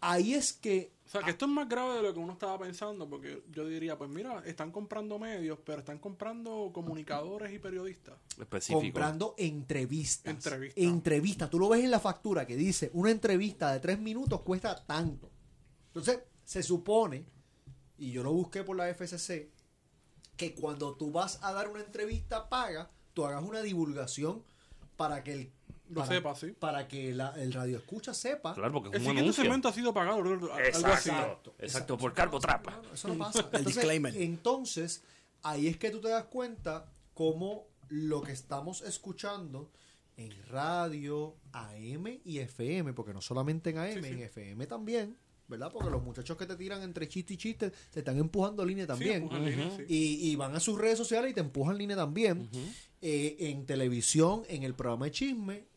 ahí 0.00 0.34
es 0.34 0.52
que 0.52 0.92
O 1.08 1.10
sea, 1.10 1.22
que 1.22 1.30
esto 1.30 1.46
es 1.46 1.50
más 1.50 1.66
grave 1.66 1.94
de 1.94 2.02
lo 2.02 2.12
que 2.12 2.20
uno 2.20 2.34
estaba 2.34 2.58
pensando, 2.58 3.08
porque 3.08 3.42
yo 3.50 3.66
diría, 3.66 3.96
pues 3.96 4.10
mira, 4.10 4.42
están 4.44 4.70
comprando 4.70 5.18
medios, 5.18 5.58
pero 5.64 5.78
están 5.78 5.98
comprando 5.98 6.70
comunicadores 6.70 7.50
y 7.50 7.58
periodistas. 7.58 8.14
Específico. 8.38 8.80
comprando 8.80 9.34
entrevistas. 9.38 10.34
Entrevistas. 10.34 10.84
Entrevistas. 10.84 11.48
Tú 11.48 11.58
lo 11.58 11.70
ves 11.70 11.82
en 11.82 11.90
la 11.90 11.98
factura 11.98 12.46
que 12.46 12.56
dice 12.56 12.90
una 12.92 13.10
entrevista 13.10 13.72
de 13.72 13.80
tres 13.80 13.98
minutos 13.98 14.42
cuesta 14.42 14.84
tanto. 14.84 15.30
Entonces, 15.86 16.20
se 16.44 16.62
supone, 16.62 17.24
y 17.96 18.12
yo 18.12 18.22
lo 18.22 18.34
busqué 18.34 18.62
por 18.62 18.76
la 18.76 18.92
FCC, 18.92 19.48
que 20.36 20.54
cuando 20.54 20.94
tú 20.94 21.10
vas 21.10 21.38
a 21.42 21.54
dar 21.54 21.68
una 21.68 21.80
entrevista 21.80 22.50
paga, 22.50 22.90
tú 23.14 23.24
hagas 23.24 23.42
una 23.42 23.62
divulgación 23.62 24.44
para 24.98 25.24
que 25.24 25.32
el 25.32 25.52
Lo 25.90 26.00
para, 26.02 26.06
sepa, 26.14 26.34
sí. 26.34 26.46
para 26.58 26.86
que 26.88 27.14
la- 27.14 27.34
el 27.40 27.52
radio 27.52 27.78
escucha 27.78 28.12
sepa. 28.14 28.54
Claro, 28.54 28.72
porque 28.72 28.88
El 28.88 28.94
es 28.94 29.00
un 29.00 29.04
siguiente 29.06 29.20
anuncio. 29.22 29.42
segmento 29.44 29.68
ha 29.68 29.72
sido 29.72 29.94
pagado, 29.94 30.18
algo 30.18 30.52
así. 30.54 30.68
Exacto. 31.10 31.54
Exacto, 31.58 31.96
por 31.98 32.12
Carbo 32.14 32.38
Trapa. 32.40 32.80
Eso 32.92 33.08
no 33.08 33.18
pasa. 33.18 33.40
El 33.52 33.58
Entonces, 33.58 33.74
disclaimer. 33.74 34.16
Entonces, 34.16 35.02
ahí 35.42 35.66
es 35.68 35.76
que 35.76 35.90
tú 35.90 36.00
te 36.00 36.08
das 36.08 36.24
cuenta 36.24 36.92
cómo 37.14 37.66
lo 37.88 38.22
que 38.22 38.32
estamos 38.32 38.82
escuchando 38.82 39.70
en 40.16 40.32
radio, 40.48 41.36
AM 41.52 42.20
y 42.24 42.38
FM, 42.38 42.92
porque 42.92 43.14
no 43.14 43.20
solamente 43.20 43.70
en 43.70 43.78
AM, 43.78 44.04
en 44.04 44.18
FM 44.20 44.66
también, 44.66 45.16
¿verdad? 45.46 45.70
Porque 45.72 45.88
los 45.90 46.02
muchachos 46.02 46.36
que 46.36 46.44
te 46.44 46.56
tiran 46.56 46.82
entre 46.82 47.08
chiste 47.08 47.34
y 47.34 47.36
chiste 47.36 47.70
te 47.92 48.00
están 48.00 48.18
empujando 48.18 48.64
línea 48.64 48.86
también. 48.86 49.28
línea, 49.32 49.70
sí. 49.76 49.84
y, 49.88 50.30
y 50.30 50.36
van 50.36 50.54
a 50.56 50.60
sus 50.60 50.76
redes 50.76 50.98
sociales 50.98 51.30
y 51.30 51.34
te 51.34 51.40
empujan 51.40 51.78
línea 51.78 51.96
también. 51.96 52.50
Eh, 53.00 53.36
en 53.38 53.64
televisión, 53.64 54.42
en 54.48 54.64
el 54.64 54.74
programa 54.74 55.04
de 55.04 55.12
chisme, 55.12 55.67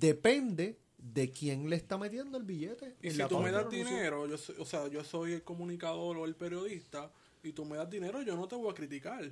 depende 0.00 0.78
de 0.98 1.30
quién 1.30 1.68
le 1.70 1.76
está 1.76 1.96
metiendo 1.98 2.36
el 2.38 2.44
billete. 2.44 2.94
Y 3.02 3.10
si 3.10 3.22
tú 3.24 3.38
me 3.40 3.50
das 3.50 3.68
dinero, 3.70 4.26
yo 4.26 4.36
soy- 4.38 4.56
o 4.58 4.64
sea, 4.64 4.88
yo 4.88 5.02
soy 5.04 5.32
el 5.32 5.42
comunicador 5.42 6.16
o 6.16 6.24
el 6.24 6.34
periodista, 6.34 7.10
y 7.42 7.52
tú 7.52 7.64
me 7.64 7.76
das 7.76 7.88
dinero, 7.88 8.20
yo 8.22 8.36
no 8.36 8.46
te 8.48 8.56
voy 8.56 8.70
a 8.70 8.74
criticar. 8.74 9.30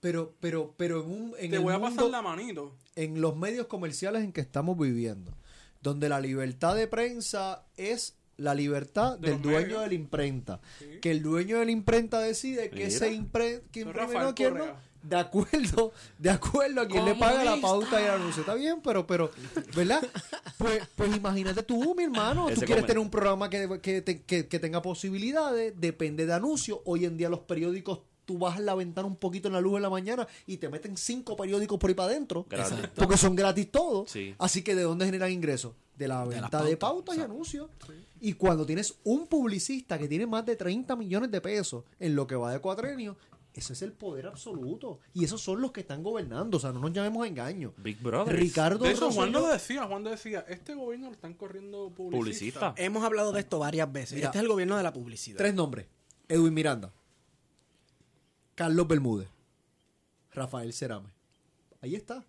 Pero, 0.00 0.34
pero, 0.40 0.74
pero 0.76 1.02
en 1.02 1.10
un 1.10 1.34
en 1.38 1.50
te 1.50 1.56
el 1.56 1.62
voy 1.62 1.74
a 1.74 1.78
mundo- 1.78 1.96
pasar 1.96 2.10
la 2.10 2.22
manito. 2.22 2.76
en 2.96 3.20
los 3.20 3.36
medios 3.36 3.66
comerciales 3.66 4.22
en 4.24 4.32
que 4.32 4.40
estamos 4.40 4.76
viviendo, 4.78 5.32
donde 5.80 6.08
la 6.08 6.20
libertad 6.20 6.74
de 6.76 6.86
prensa 6.88 7.64
es 7.76 8.16
la 8.36 8.54
libertad 8.54 9.18
De 9.18 9.30
del 9.30 9.42
dueño 9.42 9.58
medios. 9.60 9.80
de 9.82 9.88
la 9.88 9.94
imprenta. 9.94 10.60
Sí. 10.78 10.98
Que 11.00 11.10
el 11.12 11.22
dueño 11.22 11.58
de 11.60 11.66
la 11.66 11.70
imprenta 11.70 12.18
decide 12.20 12.70
que 12.70 12.76
Mira. 12.76 12.88
ese 12.88 13.12
impre, 13.12 13.62
que 13.70 13.80
imprime 13.80 14.14
no, 14.14 14.34
quién 14.34 14.54
no. 14.54 14.76
De 15.02 15.16
acuerdo, 15.16 15.92
de 16.18 16.30
acuerdo 16.30 16.80
a 16.82 16.86
quien 16.86 17.04
le 17.04 17.14
paga 17.14 17.44
la 17.44 17.60
pauta 17.60 18.00
y 18.00 18.04
el 18.04 18.10
anuncio. 18.10 18.40
Está 18.42 18.54
bien, 18.54 18.80
pero, 18.82 19.06
pero, 19.06 19.30
¿verdad? 19.74 20.02
Pues, 20.58 20.82
pues 20.94 21.16
imagínate 21.16 21.62
tú, 21.62 21.94
mi 21.94 22.04
hermano, 22.04 22.46
tú 22.54 22.60
quieres 22.66 22.86
tener 22.86 22.98
un 23.00 23.10
programa 23.10 23.50
que, 23.50 23.80
que, 23.80 24.02
te- 24.02 24.22
que- 24.22 24.46
que 24.46 24.58
tenga 24.58 24.80
posibilidades, 24.82 25.74
depende 25.76 26.26
de 26.26 26.32
anuncios. 26.34 26.78
Hoy 26.84 27.04
en 27.04 27.16
día 27.16 27.28
los 27.28 27.40
periódicos, 27.40 28.00
tú 28.24 28.38
bajas 28.38 28.60
la 28.60 28.74
ventana 28.76 29.06
un 29.08 29.16
poquito 29.16 29.48
en 29.48 29.54
la 29.54 29.60
luz 29.60 29.76
en 29.76 29.82
la 29.82 29.90
mañana 29.90 30.26
y 30.46 30.56
te 30.58 30.68
meten 30.68 30.96
cinco 30.96 31.36
periódicos 31.36 31.78
por 31.78 31.90
ahí 31.90 31.94
para 31.94 32.10
adentro. 32.10 32.46
Gratis. 32.48 32.78
Porque 32.94 33.16
son 33.16 33.34
gratis 33.34 33.70
todos. 33.70 34.10
Sí. 34.10 34.34
Así 34.38 34.62
que 34.62 34.74
¿de 34.76 34.82
dónde 34.82 35.04
generan 35.06 35.30
ingresos? 35.32 35.72
De 35.96 36.08
la 36.08 36.24
venta 36.24 36.62
de 36.62 36.76
pautas, 36.76 37.16
pautas 37.16 37.18
y 37.18 37.20
anuncios. 37.20 37.68
Y 38.20 38.34
cuando 38.34 38.64
tienes 38.64 38.94
un 39.04 39.26
publicista 39.26 39.98
que 39.98 40.08
tiene 40.08 40.26
más 40.26 40.46
de 40.46 40.54
30 40.56 40.94
millones 40.96 41.30
de 41.30 41.40
pesos 41.40 41.84
en 42.00 42.14
lo 42.14 42.26
que 42.26 42.34
va 42.36 42.52
de 42.52 42.60
cuatrenio, 42.60 43.16
ese 43.54 43.72
es 43.74 43.82
el 43.82 43.92
poder 43.92 44.26
absoluto. 44.26 45.00
Y 45.12 45.24
esos 45.24 45.40
son 45.42 45.60
los 45.60 45.72
que 45.72 45.80
están 45.80 46.02
gobernando. 46.02 46.56
O 46.56 46.60
sea, 46.60 46.72
no 46.72 46.80
nos 46.80 46.92
llamemos 46.92 47.24
a 47.24 47.28
engaño. 47.28 47.74
Big 47.76 48.00
Brother. 48.00 48.34
Ricardo 48.36 48.84
De 48.84 48.92
eso 48.92 49.10
Juan 49.10 49.30
lo 49.32 49.46
decía, 49.46 49.84
Juan 49.84 50.04
decía, 50.04 50.44
este 50.48 50.74
gobierno 50.74 51.06
lo 51.08 51.12
están 51.12 51.34
corriendo 51.34 51.90
publicistas. 51.90 52.18
Publicista. 52.20 52.74
Hemos 52.76 53.04
hablado 53.04 53.32
de 53.32 53.40
esto 53.40 53.58
varias 53.58 53.92
veces. 53.92 54.14
Mira. 54.14 54.28
este 54.28 54.38
es 54.38 54.42
el 54.42 54.48
gobierno 54.48 54.76
de 54.76 54.82
la 54.82 54.92
publicidad. 54.92 55.36
Tres 55.38 55.54
nombres. 55.54 55.86
Edwin 56.28 56.54
Miranda. 56.54 56.92
Carlos 58.54 58.86
Bermúdez. 58.88 59.28
Rafael 60.32 60.72
Cerame. 60.72 61.10
Ahí 61.80 61.94
está. 61.94 62.24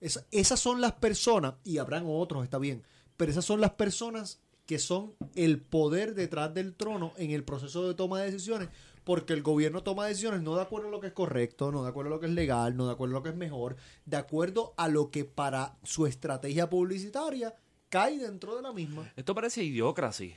Esa- 0.00 0.26
esas 0.30 0.58
son 0.60 0.80
las 0.80 0.92
personas, 0.92 1.54
y 1.64 1.78
habrán 1.78 2.04
otros, 2.06 2.42
está 2.42 2.58
bien, 2.58 2.82
pero 3.16 3.30
esas 3.30 3.44
son 3.44 3.60
las 3.60 3.70
personas 3.72 4.40
que 4.66 4.78
son 4.78 5.14
el 5.34 5.60
poder 5.60 6.14
detrás 6.14 6.52
del 6.54 6.74
trono 6.74 7.12
en 7.16 7.30
el 7.30 7.44
proceso 7.44 7.86
de 7.86 7.94
toma 7.94 8.20
de 8.20 8.30
decisiones, 8.30 8.68
porque 9.04 9.32
el 9.32 9.42
gobierno 9.42 9.82
toma 9.82 10.06
decisiones 10.06 10.42
no 10.42 10.54
de 10.56 10.62
acuerdo 10.62 10.88
a 10.88 10.90
lo 10.90 11.00
que 11.00 11.08
es 11.08 11.12
correcto, 11.12 11.72
no 11.72 11.82
de 11.82 11.88
acuerdo 11.90 12.10
a 12.10 12.14
lo 12.14 12.20
que 12.20 12.26
es 12.26 12.32
legal, 12.32 12.76
no 12.76 12.86
de 12.86 12.92
acuerdo 12.92 13.16
a 13.16 13.18
lo 13.18 13.22
que 13.22 13.30
es 13.30 13.36
mejor, 13.36 13.76
de 14.06 14.16
acuerdo 14.16 14.74
a 14.76 14.88
lo 14.88 15.10
que 15.10 15.24
para 15.24 15.76
su 15.82 16.06
estrategia 16.06 16.68
publicitaria 16.70 17.54
cae 17.88 18.18
dentro 18.18 18.56
de 18.56 18.62
la 18.62 18.72
misma. 18.72 19.12
Esto 19.16 19.34
parece 19.34 19.62
idiocracy. 19.64 20.34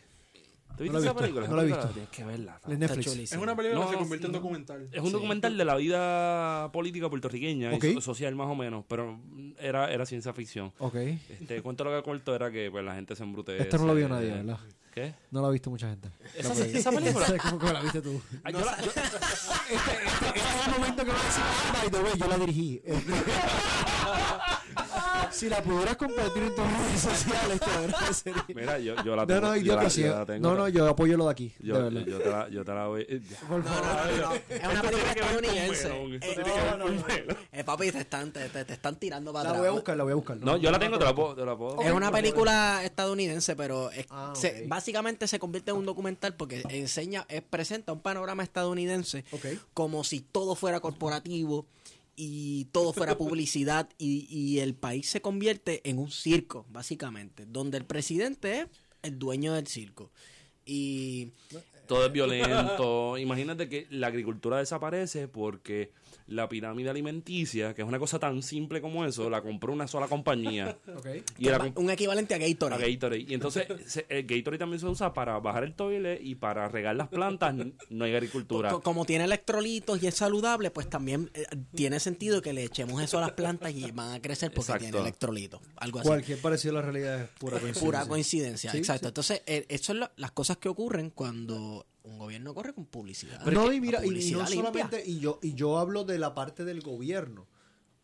¿Tú 0.77 0.83
No 0.83 0.91
viste 0.91 0.97
he 0.97 1.01
esa 1.03 1.13
visto, 1.13 1.21
película? 1.21 1.47
no 1.47 1.55
la 1.55 1.63
he 1.63 1.65
visto. 1.67 1.87
Tienes 1.87 2.09
que 2.09 2.23
verla. 2.25 2.59
Netflix. 2.67 3.07
Es 3.31 3.37
una 3.37 3.55
película 3.55 3.79
No, 3.79 3.85
que 3.87 3.93
se 3.93 3.97
convierte 3.99 4.25
en 4.25 4.31
no. 4.33 4.39
documental. 4.39 4.89
Es 4.91 5.01
un 5.01 5.11
documental 5.13 5.57
de 5.57 5.63
la 5.63 5.75
vida 5.77 6.69
política 6.73 7.09
puertorriqueña 7.09 7.71
y 7.71 7.75
Ok. 7.77 7.85
so- 7.93 8.01
social 8.01 8.35
más 8.35 8.47
o 8.47 8.55
menos, 8.55 8.83
pero 8.89 9.17
era, 9.57 9.89
era 9.93 10.05
ciencia 10.05 10.33
ficción. 10.33 10.73
Ok. 10.79 10.95
Este 10.95 11.61
cuento 11.61 11.85
lo 11.85 11.95
que 11.95 12.03
corto 12.03 12.35
era 12.35 12.51
que 12.51 12.69
pues 12.71 12.83
la 12.83 12.93
gente 12.93 13.15
se 13.15 13.23
embrutece. 13.23 13.63
Esta 13.63 13.77
no 13.77 13.87
la 13.87 13.93
vio 13.93 14.09
nadie, 14.09 14.31
¿verdad? 14.31 14.59
¿Qué? 14.95 15.13
No 15.29 15.41
la 15.41 15.49
ha 15.49 15.51
visto 15.51 15.69
mucha 15.69 15.89
gente. 15.89 16.09
Esa, 16.35 16.53
esa 16.65 16.89
película. 16.89 17.25
¿Cómo 17.43 17.59
que 17.59 17.73
la 17.73 17.81
viste 17.81 18.01
tú? 18.01 18.21
Ah, 18.45 18.49
yo 18.51 18.59
la- 18.63 18.81
yo- 18.81 18.91
Este, 19.69 19.75
este 19.75 20.39
es 20.39 20.67
el 20.67 20.71
momento 20.73 21.03
que 21.03 21.11
voy 21.11 21.19
a 21.19 21.23
decir, 21.25 21.43
"Ah, 21.45 21.73
by 21.81 21.89
the 21.91 21.99
way, 21.99 22.13
yo 22.17 22.27
la 22.27 22.37
dirigí. 22.37 22.81
si 25.35 25.49
la 25.49 25.61
pudieras 25.61 25.97
compartir 25.97 26.43
en 26.43 26.55
tus 26.55 26.65
redes 26.65 27.01
sociales, 27.01 27.59
te 27.59 27.69
agradecería. 27.71 28.45
mira, 28.55 28.79
yo, 28.79 28.95
yo 29.03 29.15
la 29.15 29.23
No, 29.23 29.27
tengo. 29.27 29.41
no, 29.41 29.55
yo 29.57 29.75
la- 29.75 29.89
sí. 29.89 30.01
yo 30.01 30.07
la 30.15 30.25
tengo. 30.25 30.39
No, 30.49 30.55
no, 30.55 30.69
yo 30.69 30.87
apoyo 30.87 31.17
lo 31.17 31.25
de 31.25 31.31
aquí. 31.31 31.53
de 31.59 31.67
Yo, 31.67 31.73
verdad. 31.75 32.05
yo 32.05 32.17
te 32.19 32.29
la, 32.29 32.49
yo 32.49 32.65
te 32.65 32.73
la 32.73 32.87
voy. 32.87 33.05
eh, 33.09 33.21
Por 33.47 33.63
favor. 33.63 34.41
Es 34.49 34.63
una 34.67 34.81
película 34.81 35.11
estadounidense. 35.11 35.87
Eh, 35.89 37.27
eh, 37.51 37.63
papi, 37.63 37.91
te 37.91 37.99
están, 37.99 38.31
te, 38.31 38.47
te- 38.49 38.65
te 38.65 38.73
están 38.73 38.95
tirando 38.97 39.31
para 39.33 39.43
La 39.45 39.49
atrás. 39.49 39.61
voy 39.61 39.67
a 39.69 39.71
buscar, 39.71 39.97
la 39.97 40.03
voy 40.03 40.11
a 40.11 40.15
buscar. 40.15 40.37
No, 40.37 40.57
yo 40.57 40.71
la 40.71 40.79
tengo, 40.79 40.97
te 40.97 41.05
la 41.05 41.13
puedo. 41.15 41.35
Te 41.35 41.45
la 41.45 41.57
puedo. 41.57 41.81
Es 41.81 41.91
una 41.91 42.11
película 42.11 42.83
estadounidense, 42.83 43.55
pero 43.55 43.91
es- 43.91 44.05
Ah, 44.09 44.33
se- 44.35 44.65
básicamente 44.67 45.27
se 45.27 45.39
convierte 45.39 45.71
en 45.71 45.77
un 45.77 45.85
documental 45.85 46.35
porque 46.35 46.63
enseña, 46.69 47.25
es, 47.29 47.41
presenta 47.41 47.91
un 47.91 47.99
panorama 47.99 48.43
estadounidense 48.43 49.25
como 49.73 50.03
si 50.03 50.21
todo 50.21 50.55
fuera 50.55 50.79
corporativo 50.79 51.65
y 52.15 52.65
todo 52.65 52.93
fuera 52.93 53.17
publicidad 53.17 53.89
y, 53.97 54.59
el 54.59 54.73
país 54.73 55.09
se 55.09 55.21
convierte 55.21 55.81
en 55.89 55.99
un 55.99 56.11
circo, 56.11 56.65
básicamente, 56.69 57.45
donde 57.45 57.77
el 57.77 57.85
presidente 57.85 58.61
es 58.61 58.67
el 59.03 59.19
dueño 59.19 59.53
del 59.53 59.67
circo. 59.67 60.11
Y 60.65 61.31
Todo 61.87 62.05
es 62.05 62.11
violento. 62.11 63.17
Imagínate 63.17 63.69
que 63.69 63.87
la 63.89 64.07
agricultura 64.07 64.57
desaparece 64.57 65.27
porque 65.27 65.91
la 66.27 66.47
pirámide 66.49 66.89
alimenticia, 66.89 67.73
que 67.73 67.81
es 67.81 67.87
una 67.87 67.99
cosa 67.99 68.19
tan 68.19 68.41
simple 68.43 68.81
como 68.81 69.05
eso, 69.05 69.29
la 69.29 69.41
compró 69.41 69.73
una 69.73 69.87
sola 69.87 70.07
compañía. 70.07 70.77
Y 71.37 71.45
comp- 71.47 71.77
Un 71.77 71.89
equivalente 71.89 72.33
a 72.33 72.37
a 72.37 72.39
Gatorade. 72.39 73.19
Y 73.27 73.33
entonces 73.33 73.67
se- 73.85 74.05
el 74.09 74.23
Gatorade 74.25 74.57
también 74.59 74.79
se 74.79 74.85
usa 74.87 75.13
para 75.13 75.37
bajar 75.39 75.63
el 75.63 75.73
toile 75.73 76.19
y 76.21 76.35
para 76.35 76.67
regar 76.67 76.95
las 76.95 77.07
plantas. 77.09 77.55
No 77.89 78.05
hay 78.05 78.13
agricultura. 78.15 78.69
Co- 78.71 78.81
Como 78.81 79.05
tiene 79.05 79.25
electrolitos 79.25 80.01
y 80.01 80.07
es 80.07 80.15
saludable, 80.15 80.71
pues 80.71 80.89
también 80.89 81.29
eh, 81.33 81.45
tiene 81.73 81.99
sentido 81.99 82.41
que 82.41 82.53
le 82.53 82.63
echemos 82.63 83.01
eso 83.01 83.17
a 83.17 83.21
las 83.21 83.31
plantas 83.31 83.73
y 83.73 83.91
van 83.91 84.13
a 84.13 84.21
crecer 84.21 84.49
porque 84.51 84.71
Exacto. 84.71 84.83
tiene 84.85 84.99
electrolitos. 84.99 85.61
Algo 85.77 85.99
así. 85.99 86.07
Cualquier 86.07 86.39
parecido 86.39 86.71
a 86.77 86.81
la 86.81 86.81
realidad 86.83 87.21
es 87.21 87.29
pura 87.39 87.51
coincidencia. 87.59 87.85
Pura 87.85 88.05
coincidencia, 88.07 88.71
Sí, 88.71 88.77
exacto. 88.77 89.07
Entonces, 89.07 89.41
eh, 89.45 89.65
eso 89.69 89.85
son 89.85 89.99
la- 90.01 90.11
las 90.15 90.31
cosas 90.31 90.57
que 90.57 90.69
ocurren 90.69 91.09
cuando 91.09 91.85
un 92.05 92.17
gobierno 92.19 92.53
corre 92.53 92.73
con 92.73 92.85
publicidad. 92.85 93.43
no, 93.45 93.71
y 93.71 93.81
mira, 93.81 94.05
y- 94.05 94.31
no 94.31 94.45
solamente, 94.47 95.03
y 95.05 95.19
yo, 95.19 95.39
y 95.41 95.53
yo 95.53 95.77
hablo 95.77 96.03
de 96.03 96.19
la 96.19 96.33
parte 96.33 96.63
del 96.65 96.81
gobierno, 96.81 97.47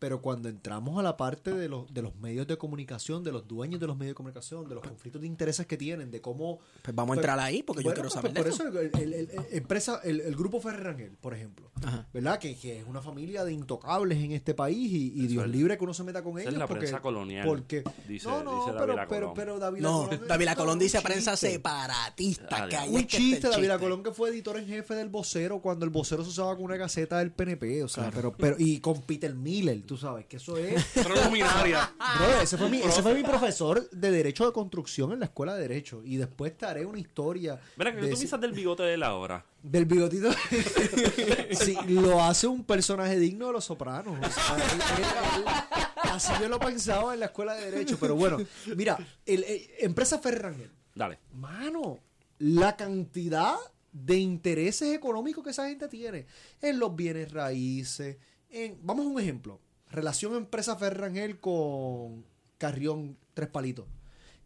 pero 0.02 0.20
cuando 0.20 0.48
entramos 0.48 0.98
a 0.98 1.02
la 1.04 1.16
parte 1.16 1.54
de 1.54 1.68
los, 1.68 1.94
de 1.94 2.02
los 2.02 2.16
medios 2.16 2.44
de 2.48 2.58
comunicación, 2.58 3.22
de 3.22 3.30
los 3.30 3.46
dueños 3.46 3.78
de 3.80 3.86
los 3.86 3.96
medios 3.96 4.10
de 4.10 4.14
comunicación, 4.16 4.68
de 4.68 4.74
los 4.74 4.82
conflictos 4.82 5.20
de 5.20 5.28
intereses 5.28 5.64
que 5.64 5.76
tienen, 5.76 6.10
de 6.10 6.20
cómo... 6.20 6.58
Pues 6.82 6.92
vamos 6.92 7.16
a 7.16 7.20
entrar 7.20 7.38
ahí, 7.38 7.62
porque 7.62 7.84
yo 7.84 7.90
quiero 7.94 8.08
pues 8.08 8.14
saber 8.14 8.32
de 8.32 8.40
por 8.42 8.48
eso. 8.52 8.66
eso 8.68 8.80
el, 8.80 8.90
el- 9.00 9.14
el- 9.14 9.30
el- 9.30 9.46
empresa, 9.52 10.00
el, 10.02 10.20
el 10.22 10.34
grupo 10.34 10.60
Ferrangel, 10.60 11.12
por 11.20 11.34
ejemplo, 11.34 11.70
Ajá. 11.84 12.08
¿verdad? 12.12 12.40
Que, 12.40 12.56
que 12.58 12.80
es 12.80 12.84
una 12.88 13.00
familia 13.00 13.44
de 13.44 13.52
intocables 13.52 14.18
en 14.18 14.32
este 14.32 14.54
país 14.54 14.90
y, 14.90 15.12
y 15.22 15.26
Dios 15.28 15.44
es- 15.44 15.50
libre 15.52 15.78
que 15.78 15.84
uno 15.84 15.94
se 15.94 16.02
meta 16.02 16.20
con 16.24 16.32
esa 16.32 16.40
es 16.40 16.46
ellos. 16.48 16.58
la 16.58 16.66
porque, 16.66 16.80
prensa 16.80 17.00
colonial, 17.00 17.46
Porque, 17.46 17.84
dice- 18.08 18.26
no, 18.28 18.42
no, 18.42 18.56
dice 18.66 18.76
pero, 19.08 19.32
pero, 19.34 19.58
Dávila 19.60 19.88
No, 19.88 20.08
Colón- 20.08 20.20
no, 20.28 20.56
Colón 20.56 20.78
dice 20.80 21.00
prensa 21.00 21.36
separatista. 21.36 22.68
Que 22.68 22.76
Un 22.88 23.06
chiste, 23.06 23.48
David. 23.48 23.70
Colón, 23.78 24.02
que 24.02 24.10
fue 24.12 24.30
editor 24.30 24.56
en 24.58 24.66
jefe 24.66 24.94
del 24.96 25.08
vocero 25.10 25.60
cuando 25.60 25.84
el 25.84 25.90
vocero 25.92 26.24
se 26.24 26.30
usaba 26.30 26.56
con 26.56 26.64
una 26.64 26.78
caseta 26.78 27.18
del 27.18 27.30
PNP, 27.30 27.82
o 27.84 27.88
sea, 27.88 28.10
pero, 28.12 28.32
pero, 28.36 28.56
y 28.58 28.80
con 28.80 29.00
Peter 29.02 29.34
Miller, 29.34 29.84
tú 29.92 29.98
sabes, 29.98 30.24
que 30.24 30.36
eso 30.38 30.56
es. 30.56 30.82
Bro, 31.04 32.40
ese 32.42 32.56
fue 32.56 32.70
mi, 32.70 32.78
ese 32.80 33.02
fue 33.02 33.14
mi 33.14 33.22
profesor 33.22 33.90
de 33.90 34.10
Derecho 34.10 34.46
de 34.46 34.52
Construcción 34.52 35.12
en 35.12 35.18
la 35.20 35.26
escuela 35.26 35.54
de 35.54 35.60
Derecho. 35.68 36.02
Y 36.04 36.16
después 36.16 36.56
te 36.56 36.64
haré 36.64 36.86
una 36.86 36.98
historia. 36.98 37.60
Mira, 37.76 37.90
que 37.92 37.96
de 38.00 38.02
tú 38.08 38.08
ese- 38.14 38.16
piensas 38.22 38.40
del 38.40 38.52
bigote 38.52 38.82
de 38.84 38.96
la 38.96 39.14
hora. 39.14 39.44
del 39.62 39.84
bigotito. 39.84 40.30
sí, 41.52 41.76
lo 41.88 42.22
hace 42.22 42.46
un 42.46 42.64
personaje 42.64 43.18
digno 43.18 43.48
de 43.48 43.52
los 43.52 43.64
sopranos. 43.66 44.18
O 44.18 44.30
sea, 44.30 44.56
él- 44.56 44.62
él- 44.98 45.04
él- 45.38 46.10
así 46.10 46.32
yo 46.40 46.48
lo 46.48 46.58
pensaba 46.58 47.12
en 47.14 47.20
la 47.20 47.26
escuela 47.26 47.54
de 47.54 47.70
Derecho. 47.70 47.98
Pero 48.00 48.14
bueno, 48.16 48.38
mira, 48.74 48.96
el, 49.26 49.44
el- 49.44 49.70
empresa 49.80 50.18
Ferrangel. 50.18 50.70
Dale. 50.94 51.18
Mano, 51.34 51.98
la 52.38 52.76
cantidad 52.76 53.56
de 53.92 54.16
intereses 54.16 54.94
económicos 54.94 55.44
que 55.44 55.50
esa 55.50 55.68
gente 55.68 55.86
tiene 55.88 56.26
en 56.62 56.78
los 56.78 56.96
bienes 56.96 57.30
raíces. 57.30 58.16
En, 58.54 58.78
vamos 58.82 59.06
a 59.06 59.08
un 59.08 59.18
ejemplo. 59.20 59.60
Relación 59.92 60.34
empresa 60.34 60.74
Ferrangel 60.74 61.38
con 61.38 62.24
Carrión 62.56 63.18
Tres 63.34 63.50
Palitos. 63.50 63.84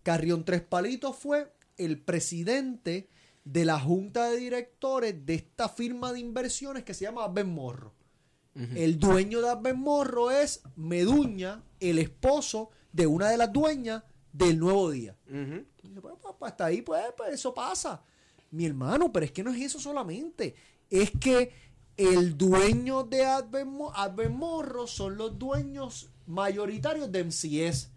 Carrión 0.03 0.45
Tres 0.45 0.61
Palitos 0.61 1.17
fue 1.17 1.53
el 1.77 2.01
presidente 2.01 3.09
de 3.45 3.65
la 3.65 3.79
junta 3.79 4.29
de 4.29 4.39
directores 4.39 5.25
de 5.25 5.35
esta 5.35 5.69
firma 5.69 6.13
de 6.13 6.19
inversiones 6.19 6.83
que 6.83 6.95
se 6.95 7.05
llama 7.05 7.23
Abben 7.23 7.49
Morro. 7.49 7.95
El 8.75 8.99
dueño 8.99 9.41
de 9.41 9.51
Abben 9.51 9.79
Morro 9.79 10.33
es 10.33 10.63
Meduña, 10.75 11.63
el 11.79 12.01
esposo 12.01 12.71
de 12.91 13.07
una 13.07 13.29
de 13.29 13.37
las 13.37 13.53
dueñas 13.53 14.03
del 14.33 14.59
Nuevo 14.59 14.91
Día. 14.91 15.15
Pues, 15.29 15.65
pues, 16.01 16.35
pues, 16.39 16.51
hasta 16.51 16.65
ahí, 16.65 16.83
pues, 16.83 17.05
pues, 17.17 17.35
eso 17.35 17.55
pasa. 17.55 18.03
Mi 18.51 18.67
hermano, 18.67 19.13
pero 19.13 19.27
es 19.27 19.33
que 19.33 19.45
no 19.45 19.53
es 19.53 19.63
eso 19.63 19.79
solamente. 19.79 20.57
Es 20.91 21.13
que 21.21 21.53
el 21.97 22.37
dueño 22.37 23.05
de 23.05 23.25
Advent, 23.25 23.71
Mo- 23.71 23.93
Advent 23.95 24.35
Morro 24.35 24.87
son 24.87 25.17
los 25.17 25.39
dueños 25.39 26.11
mayoritarios 26.27 27.11
de 27.11 27.25
MCS. 27.25 27.91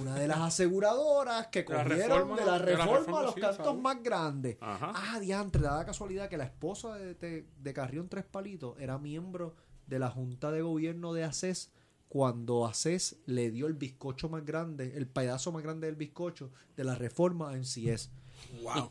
Una 0.00 0.16
de 0.16 0.26
las 0.26 0.38
aseguradoras 0.38 1.46
que 1.48 1.62
De 1.62 1.72
la 1.72 1.84
cogieron 1.84 2.08
reforma, 2.18 2.36
de 2.40 2.46
la 2.46 2.52
de 2.52 2.58
la 2.58 2.64
reforma, 2.66 2.96
reforma, 2.98 3.22
los 3.22 3.34
sí, 3.34 3.40
cantos 3.40 3.66
¿sabes? 3.66 3.80
más 3.82 4.02
grandes. 4.02 4.56
Ajá. 4.60 4.92
Ah, 4.94 5.20
diantre, 5.20 5.62
da 5.62 5.76
la 5.76 5.84
casualidad 5.86 6.28
que 6.28 6.36
la 6.36 6.44
esposa 6.44 6.94
de, 6.96 7.14
de- 7.14 7.46
de 7.56 7.72
Carrión 7.72 8.08
Tres 8.08 8.24
Palitos 8.24 8.76
era 8.80 8.98
miembro 8.98 9.54
de 9.86 9.98
la 10.00 10.10
Junta 10.10 10.50
de 10.50 10.62
Gobierno 10.62 11.12
de 11.12 11.22
ACES 11.24 11.70
cuando 12.08 12.66
ACES 12.66 13.18
le 13.26 13.50
dio 13.52 13.66
el 13.68 13.74
bizcocho 13.74 14.28
más 14.28 14.44
grande, 14.44 14.96
el 14.96 15.06
pedazo 15.06 15.52
más 15.52 15.62
grande 15.62 15.86
del 15.86 15.96
bizcocho 15.96 16.50
de 16.76 16.84
la 16.84 16.94
reforma 16.96 17.54
en 17.54 17.64
CIES. 17.64 18.10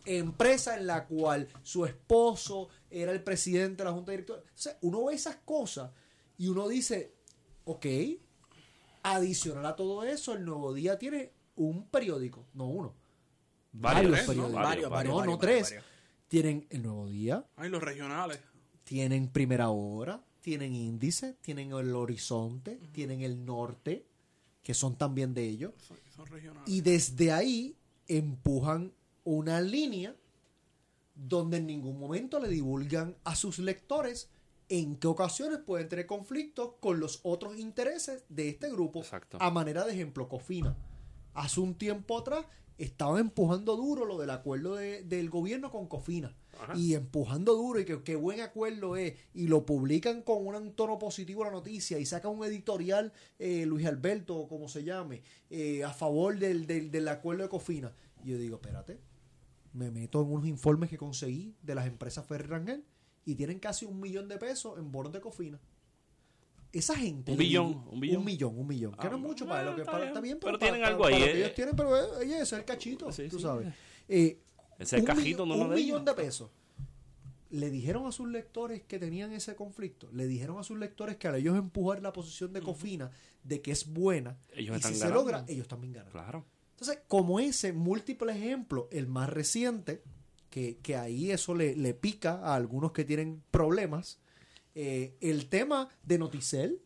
Empresa 0.05 0.77
en 0.77 0.87
la 0.87 1.05
cual 1.05 1.47
su 1.63 1.85
esposo 1.85 2.69
era 3.01 3.11
el 3.11 3.23
presidente 3.23 3.77
de 3.77 3.89
la 3.89 3.91
Junta 3.93 4.11
de 4.11 4.17
Directores. 4.17 4.43
O 4.45 4.57
sea, 4.57 4.77
uno 4.81 5.05
ve 5.05 5.13
esas 5.15 5.37
cosas 5.37 5.91
y 6.37 6.47
uno 6.47 6.67
dice, 6.67 7.13
ok, 7.65 7.85
adicional 9.03 9.65
a 9.65 9.75
todo 9.75 10.03
eso, 10.03 10.33
el 10.33 10.45
Nuevo 10.45 10.73
Día 10.73 10.97
tiene 10.97 11.31
un 11.55 11.87
periódico, 11.87 12.45
no 12.53 12.67
uno. 12.67 12.93
Varios, 13.71 14.11
Varios 14.11 14.21
¿no? 14.21 14.27
periódicos. 14.27 14.63
Varios, 14.63 14.89
varios, 14.89 15.11
no, 15.11 15.17
varios, 15.17 15.33
no 15.33 15.39
tres. 15.39 15.63
varios. 15.63 15.85
Tienen 16.27 16.67
el 16.69 16.83
Nuevo 16.83 17.07
Día, 17.07 17.45
Ay, 17.55 17.69
los 17.69 17.81
regionales. 17.83 18.39
tienen 18.83 19.27
Primera 19.27 19.69
Hora, 19.69 20.23
tienen 20.41 20.73
Índice, 20.73 21.33
tienen 21.41 21.71
el 21.73 21.93
Horizonte, 21.95 22.79
tienen 22.91 23.21
el 23.21 23.45
Norte, 23.45 24.07
que 24.63 24.73
son 24.73 24.95
también 24.97 25.33
de 25.33 25.43
ellos. 25.47 25.73
Son, 25.87 25.97
son 26.15 26.25
regionales. 26.27 26.67
Y 26.69 26.81
desde 26.81 27.31
ahí 27.31 27.77
empujan 28.07 28.93
una 29.23 29.61
línea 29.61 30.15
donde 31.15 31.57
en 31.57 31.67
ningún 31.67 31.99
momento 31.99 32.39
le 32.39 32.47
divulgan 32.49 33.15
a 33.23 33.35
sus 33.35 33.59
lectores 33.59 34.29
en 34.69 34.95
qué 34.95 35.07
ocasiones 35.07 35.59
pueden 35.59 35.89
tener 35.89 36.05
conflictos 36.07 36.71
con 36.79 36.99
los 36.99 37.19
otros 37.23 37.57
intereses 37.59 38.23
de 38.29 38.49
este 38.49 38.69
grupo. 38.71 38.99
Exacto. 38.99 39.37
A 39.39 39.51
manera 39.51 39.85
de 39.85 39.93
ejemplo, 39.93 40.27
Cofina. 40.29 40.75
Hace 41.33 41.59
un 41.59 41.75
tiempo 41.75 42.17
atrás 42.17 42.45
estaba 42.77 43.19
empujando 43.19 43.75
duro 43.75 44.05
lo 44.05 44.17
del 44.17 44.29
acuerdo 44.31 44.75
de- 44.75 45.03
del 45.03 45.29
gobierno 45.29 45.69
con 45.69 45.87
Cofina. 45.87 46.35
Y 46.75 46.93
empujando 46.93 47.55
duro 47.55 47.79
y 47.79 47.85
que 47.85 48.01
qué 48.03 48.15
buen 48.15 48.39
acuerdo 48.39 48.95
es. 48.95 49.15
Y 49.33 49.47
lo 49.47 49.65
publican 49.65 50.21
con 50.21 50.47
un 50.47 50.73
tono 50.73 50.97
positivo 50.97 51.43
la 51.43 51.51
noticia 51.51 51.99
y 51.99 52.05
saca 52.05 52.29
un 52.29 52.43
editorial, 52.45 53.11
eh, 53.39 53.65
Luis 53.65 53.85
Alberto, 53.85 54.37
o 54.37 54.47
como 54.47 54.67
se 54.69 54.83
llame, 54.83 55.23
eh, 55.49 55.83
a 55.83 55.91
favor 55.91 56.39
del, 56.39 56.65
del, 56.65 56.89
del 56.89 57.07
acuerdo 57.09 57.43
de 57.43 57.49
Cofina. 57.49 57.91
Y 58.23 58.29
yo 58.29 58.37
digo, 58.37 58.55
espérate, 58.55 58.99
me 59.73 59.91
meto 59.91 60.21
en 60.21 60.31
unos 60.31 60.47
informes 60.47 60.89
que 60.89 60.97
conseguí 60.97 61.55
de 61.61 61.75
las 61.75 61.87
empresas 61.87 62.25
Ferrangel 62.25 62.83
y 63.25 63.35
tienen 63.35 63.59
casi 63.59 63.85
un 63.85 63.99
millón 63.99 64.27
de 64.27 64.37
pesos 64.37 64.77
en 64.77 64.91
bonos 64.91 65.11
de 65.11 65.19
Cofina. 65.21 65.59
Esa 66.71 66.95
gente. 66.95 67.31
Un 67.31 67.37
billón, 67.37 67.85
un 67.89 67.99
billón. 67.99 68.17
Un 68.19 68.25
millón, 68.25 68.57
un 68.59 68.67
millón. 68.67 68.91
que 68.93 69.07
Ah, 69.07 69.09
no 69.11 69.17
es 69.17 69.21
mucho 69.21 69.45
eh, 69.45 69.47
para 69.47 69.63
lo 69.63 69.75
que 69.75 69.81
está 69.81 69.91
para- 69.91 70.03
bien. 70.05 70.09
está 70.13 70.21
bien, 70.21 70.37
Pero 70.39 70.51
para- 70.53 70.71
tienen 70.71 70.81
para- 70.81 70.91
algo 70.91 71.05
ahí, 71.05 71.21
eh. 71.21 71.37
ellos 71.37 71.53
tienen, 71.53 71.75
pero 71.75 71.95
eh, 71.97 72.17
oye, 72.19 72.33
ese 72.35 72.41
es 72.43 72.53
el 72.53 72.65
cachito, 72.65 73.11
Sí, 73.11 73.27
tú 73.29 73.37
sí. 73.37 73.43
sabes. 73.43 73.73
Eh, 74.09 74.41
Ese 74.79 74.97
un 74.99 75.05
cajito, 75.05 75.45
millón- 75.45 75.49
no 75.49 75.53
Un 75.55 75.69
lo 75.69 75.75
de 75.75 75.81
millón 75.81 76.01
ellos. 76.01 76.15
de 76.17 76.23
pesos. 76.23 76.49
Le 77.51 77.69
dijeron 77.69 78.05
a 78.07 78.11
sus 78.11 78.27
lectores 78.27 78.81
que 78.81 78.97
tenían 78.99 79.31
ese 79.31 79.55
conflicto. 79.55 80.09
Le 80.11 80.25
dijeron 80.27 80.57
a 80.57 80.63
sus 80.63 80.77
lectores 80.79 81.15
que 81.17 81.27
al 81.27 81.35
ellos 81.35 81.55
empujar 81.55 82.01
la 82.01 82.11
posición 82.11 82.51
de 82.51 82.61
Cofina 82.61 83.11
de 83.43 83.61
que 83.61 83.71
es 83.71 83.93
buena, 83.93 84.37
Ellos 84.51 84.73
y 84.73 84.77
están 84.77 84.93
si 84.93 84.99
ganando. 84.99 85.19
se 85.19 85.25
logra, 85.25 85.45
ellos 85.47 85.67
también 85.67 85.93
ganan. 85.93 86.11
Claro. 86.11 86.45
Entonces, 86.83 87.05
como 87.07 87.39
ese 87.39 87.71
múltiple 87.71 88.33
ejemplo, 88.33 88.89
el 88.91 89.07
más 89.07 89.29
reciente, 89.29 90.03
que, 90.49 90.79
que 90.79 90.97
ahí 90.97 91.31
eso 91.31 91.55
le, 91.55 91.77
le 91.77 91.93
pica 91.93 92.41
a 92.41 92.55
algunos 92.55 92.91
que 92.91 93.05
tienen 93.05 93.41
problemas, 93.51 94.19
eh, 94.75 95.15
el 95.21 95.47
tema 95.47 95.87
de 96.03 96.17
Noticel, 96.17 96.81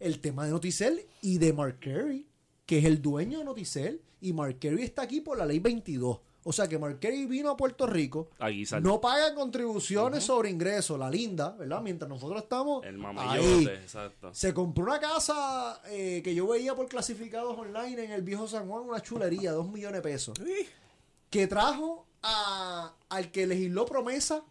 el 0.00 0.18
tema 0.18 0.46
de 0.46 0.50
Noticel 0.50 1.06
y 1.22 1.38
de 1.38 1.52
Mark 1.52 1.78
Carey, 1.78 2.26
que 2.66 2.78
es 2.78 2.86
el 2.86 3.00
dueño 3.00 3.38
de 3.38 3.44
Noticel, 3.44 4.02
y 4.20 4.32
Mark 4.32 4.58
Carey 4.58 4.82
está 4.82 5.02
aquí 5.02 5.20
por 5.20 5.38
la 5.38 5.46
ley 5.46 5.60
22. 5.60 6.18
O 6.48 6.52
sea 6.54 6.66
que 6.66 6.80
Carey 6.98 7.26
vino 7.26 7.50
a 7.50 7.58
Puerto 7.58 7.86
Rico, 7.86 8.30
no 8.80 9.02
paga 9.02 9.34
contribuciones 9.34 10.24
sobre 10.24 10.48
ingresos, 10.48 10.98
la 10.98 11.10
linda, 11.10 11.50
¿verdad? 11.50 11.82
Mientras 11.82 12.08
nosotros 12.08 12.42
estamos 12.42 12.86
El 12.86 13.04
ahí. 13.04 13.66
exacto. 13.66 14.32
Se 14.32 14.54
compró 14.54 14.84
una 14.84 14.98
casa 14.98 15.82
eh, 15.88 16.22
que 16.24 16.34
yo 16.34 16.46
veía 16.48 16.74
por 16.74 16.88
clasificados 16.88 17.58
online 17.58 18.02
en 18.02 18.12
el 18.12 18.22
viejo 18.22 18.48
San 18.48 18.66
Juan, 18.66 18.84
una 18.84 19.02
chulería, 19.02 19.52
dos 19.52 19.70
millones 19.70 20.02
de 20.02 20.08
pesos. 20.08 20.38
Que 21.28 21.46
trajo 21.46 22.06
a, 22.22 22.94
al 23.10 23.30
que 23.30 23.46
legisló 23.46 23.84
promesa 23.84 24.42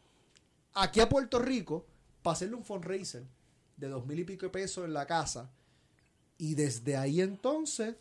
aquí 0.75 0.99
a 0.99 1.09
Puerto 1.09 1.39
Rico 1.39 1.87
para 2.21 2.33
hacerle 2.33 2.57
un 2.57 2.63
fundraiser 2.63 3.23
de 3.75 3.87
dos 3.87 4.05
mil 4.05 4.19
y 4.19 4.23
pico 4.23 4.45
de 4.45 4.51
pesos 4.51 4.85
en 4.85 4.93
la 4.93 5.07
casa. 5.07 5.49
Y 6.37 6.53
desde 6.53 6.95
ahí 6.95 7.21
entonces, 7.21 7.95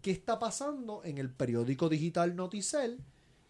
¿qué 0.00 0.10
está 0.10 0.38
pasando 0.38 1.02
en 1.04 1.18
el 1.18 1.28
periódico 1.28 1.90
digital 1.90 2.34
Noticel? 2.34 2.98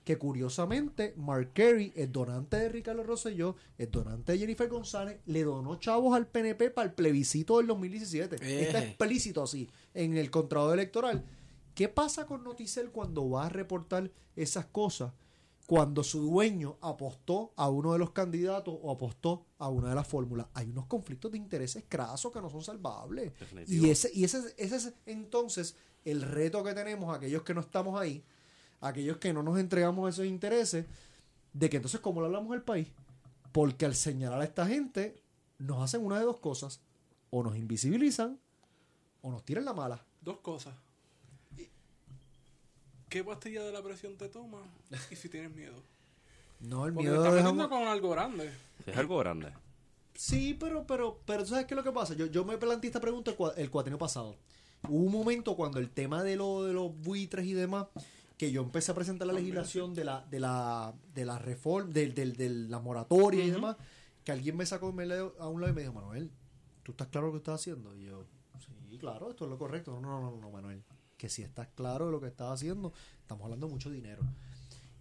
Que 0.05 0.19
curiosamente, 0.19 1.15
Mark 1.17 1.53
Carey 1.55 1.93
es 1.95 2.11
donante 2.11 2.57
de 2.57 2.69
Ricardo 2.69 3.05
Rosselló, 3.05 3.55
es 3.79 3.91
donante 3.91 4.33
de 4.33 4.39
Jennifer 4.39 4.69
González, 4.69 5.21
le 5.27 5.45
donó 5.45 5.77
chavos 5.77 6.17
al 6.17 6.27
PNP 6.27 6.71
para 6.71 6.89
el 6.89 6.95
plebiscito 6.95 7.59
del 7.59 7.69
2017. 7.69 8.37
Está 8.37 8.83
Eh. 8.83 8.89
explícito 8.89 9.43
así 9.45 9.71
en 9.95 10.17
el 10.17 10.31
contrato 10.31 10.75
electoral. 10.75 11.25
¿Qué 11.75 11.89
pasa 11.89 12.27
con 12.27 12.43
Noticel 12.45 12.91
cuando 12.91 13.31
va 13.31 13.47
a 13.47 13.49
reportar 13.49 14.11
esas 14.37 14.67
cosas? 14.67 15.13
cuando 15.65 16.03
su 16.03 16.21
dueño 16.21 16.77
apostó 16.83 17.53
a 17.57 17.71
uno 17.71 17.93
de 17.93 17.99
los 17.99 18.11
candidatos 18.11 18.77
o 18.83 18.91
apostó 18.91 19.47
a 19.59 19.69
una 19.69 19.91
de 19.91 19.95
las 19.95 20.07
fórmulas. 20.07 20.49
Hay 20.55 20.69
unos 20.69 20.87
conflictos 20.87 21.31
de 21.33 21.39
intereses 21.39 21.85
crasos 21.89 22.31
que 22.33 22.41
no 22.43 22.51
son 22.51 22.63
salvables. 22.63 23.33
Definitivo. 23.39 23.87
Y 23.87 23.89
ese, 23.91 24.11
y 24.13 24.25
ese, 24.25 24.39
ese 24.59 24.77
es 24.77 24.93
entonces 25.07 25.77
el 26.05 26.21
reto 26.23 26.63
que 26.65 26.75
tenemos 26.75 27.17
aquellos 27.17 27.43
que 27.45 27.55
no 27.55 27.61
estamos 27.61 27.99
ahí, 27.99 28.23
aquellos 28.83 29.17
que 29.17 29.33
no 29.33 29.43
nos 29.43 29.59
entregamos 29.59 30.13
esos 30.13 30.27
intereses, 30.27 30.85
de 31.55 31.71
que 31.71 31.77
entonces 31.77 32.01
cómo 32.01 32.21
le 32.21 32.27
hablamos 32.27 32.53
al 32.53 32.63
país. 32.63 32.89
Porque 33.53 33.87
al 33.87 33.95
señalar 33.95 34.41
a 34.41 34.45
esta 34.45 34.67
gente, 34.67 35.23
nos 35.59 35.83
hacen 35.83 36.05
una 36.05 36.19
de 36.19 36.25
dos 36.25 36.39
cosas. 36.39 36.81
O 37.31 37.43
nos 37.43 37.57
invisibilizan 37.57 38.39
o 39.23 39.31
nos 39.31 39.43
tiran 39.45 39.65
la 39.65 39.73
mala. 39.73 40.05
Dos 40.21 40.39
cosas. 40.41 40.75
¿Qué 43.09 43.23
pastilla 43.25 43.63
de 43.63 43.73
la 43.73 43.83
presión 43.83 44.17
te 44.17 44.29
tomas? 44.29 44.63
Y 45.11 45.17
si 45.17 45.29
tienes 45.29 45.55
miedo. 45.55 45.83
No, 46.61 46.87
el 46.87 46.95
Porque 46.95 47.09
te 47.09 47.11
miedo 47.11 47.25
estás 47.25 47.35
deja 47.35 47.53
metiendo 47.53 47.65
un- 47.75 47.81
con 47.83 47.89
algo 47.89 48.11
grande. 48.11 48.51
Es 48.87 48.97
algo 48.97 49.19
grande. 49.19 49.53
Sí, 50.15 50.55
pero, 50.59 50.87
pero, 50.87 51.21
pero 51.27 51.43
¿tú 51.43 51.51
¿sabes 51.51 51.67
qué 51.67 51.75
es 51.75 51.77
lo 51.77 51.83
que 51.85 51.93
pasa? 51.93 52.15
Yo, 52.15 52.27
yo 52.27 52.45
me 52.45 52.57
planteé 52.59 52.89
esta 52.89 53.01
pregunta 53.01 53.31
el, 53.33 53.37
cua- 53.37 53.55
el 53.57 53.71
cuatrienio 53.71 53.99
pasado. 53.99 54.37
Hubo 54.89 55.05
un 55.05 55.13
momento 55.13 55.57
cuando 55.57 55.79
el 55.79 55.91
tema 55.91 56.23
de, 56.23 56.37
lo, 56.37 56.65
de 56.65 56.73
los 56.73 56.95
buitres 57.01 57.45
y 57.47 57.53
demás, 57.53 57.87
que 58.43 58.51
yo 58.51 58.61
empecé 58.61 58.91
a 58.91 58.97
presentar 58.97 59.29
la 59.29 59.35
legislación 59.35 59.95
de 59.95 60.03
la, 60.03 60.27
de 60.29 60.41
la, 60.41 60.93
de 61.15 61.25
la 61.25 61.39
reforma, 61.39 61.93
del, 61.93 62.13
del, 62.13 62.35
de 62.35 62.49
la 62.49 62.81
moratoria 62.81 63.45
y 63.45 63.51
demás, 63.53 63.77
que 64.25 64.33
alguien 64.33 64.57
me 64.57 64.67
sacó 64.67 64.93
me 64.93 65.07
leo 65.07 65.37
a 65.39 65.47
un 65.47 65.61
lado 65.61 65.73
y 65.73 65.77
me 65.77 65.83
dijo, 65.83 65.93
Manuel, 65.93 66.29
¿tú 66.83 66.91
estás 66.91 67.07
claro 67.07 67.29
de 67.29 67.31
lo 67.31 67.33
que 67.35 67.39
estás 67.39 67.61
haciendo? 67.61 67.95
Y 67.95 68.07
yo, 68.07 68.25
sí, 68.59 68.99
claro, 68.99 69.31
esto 69.31 69.45
es 69.45 69.51
lo 69.51 69.57
correcto. 69.59 69.93
No, 69.93 70.01
no, 70.01 70.21
no, 70.21 70.37
no, 70.41 70.51
Manuel, 70.51 70.83
que 71.17 71.29
si 71.29 71.43
estás 71.43 71.69
claro 71.69 72.07
de 72.07 72.11
lo 72.11 72.21
que 72.21 72.27
estás 72.27 72.51
haciendo, 72.51 72.93
estamos 73.21 73.45
hablando 73.45 73.69
de 73.69 73.73
mucho 73.75 73.91
dinero. 73.91 74.25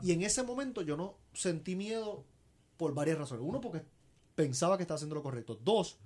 Y 0.04 0.12
en 0.12 0.22
ese 0.22 0.44
momento 0.44 0.84
yo 0.84 0.96
no 0.96 1.18
sentí 1.34 1.76
miedo 1.76 2.24
por 2.78 2.94
varias 2.94 3.18
razones. 3.18 3.44
Uno, 3.44 3.60
porque 3.60 3.84
pensaba 4.36 4.78
que 4.78 4.84
estaba 4.84 4.98
haciendo 4.98 5.16
lo 5.16 5.24
correcto. 5.24 5.56
Dos, 5.56 5.98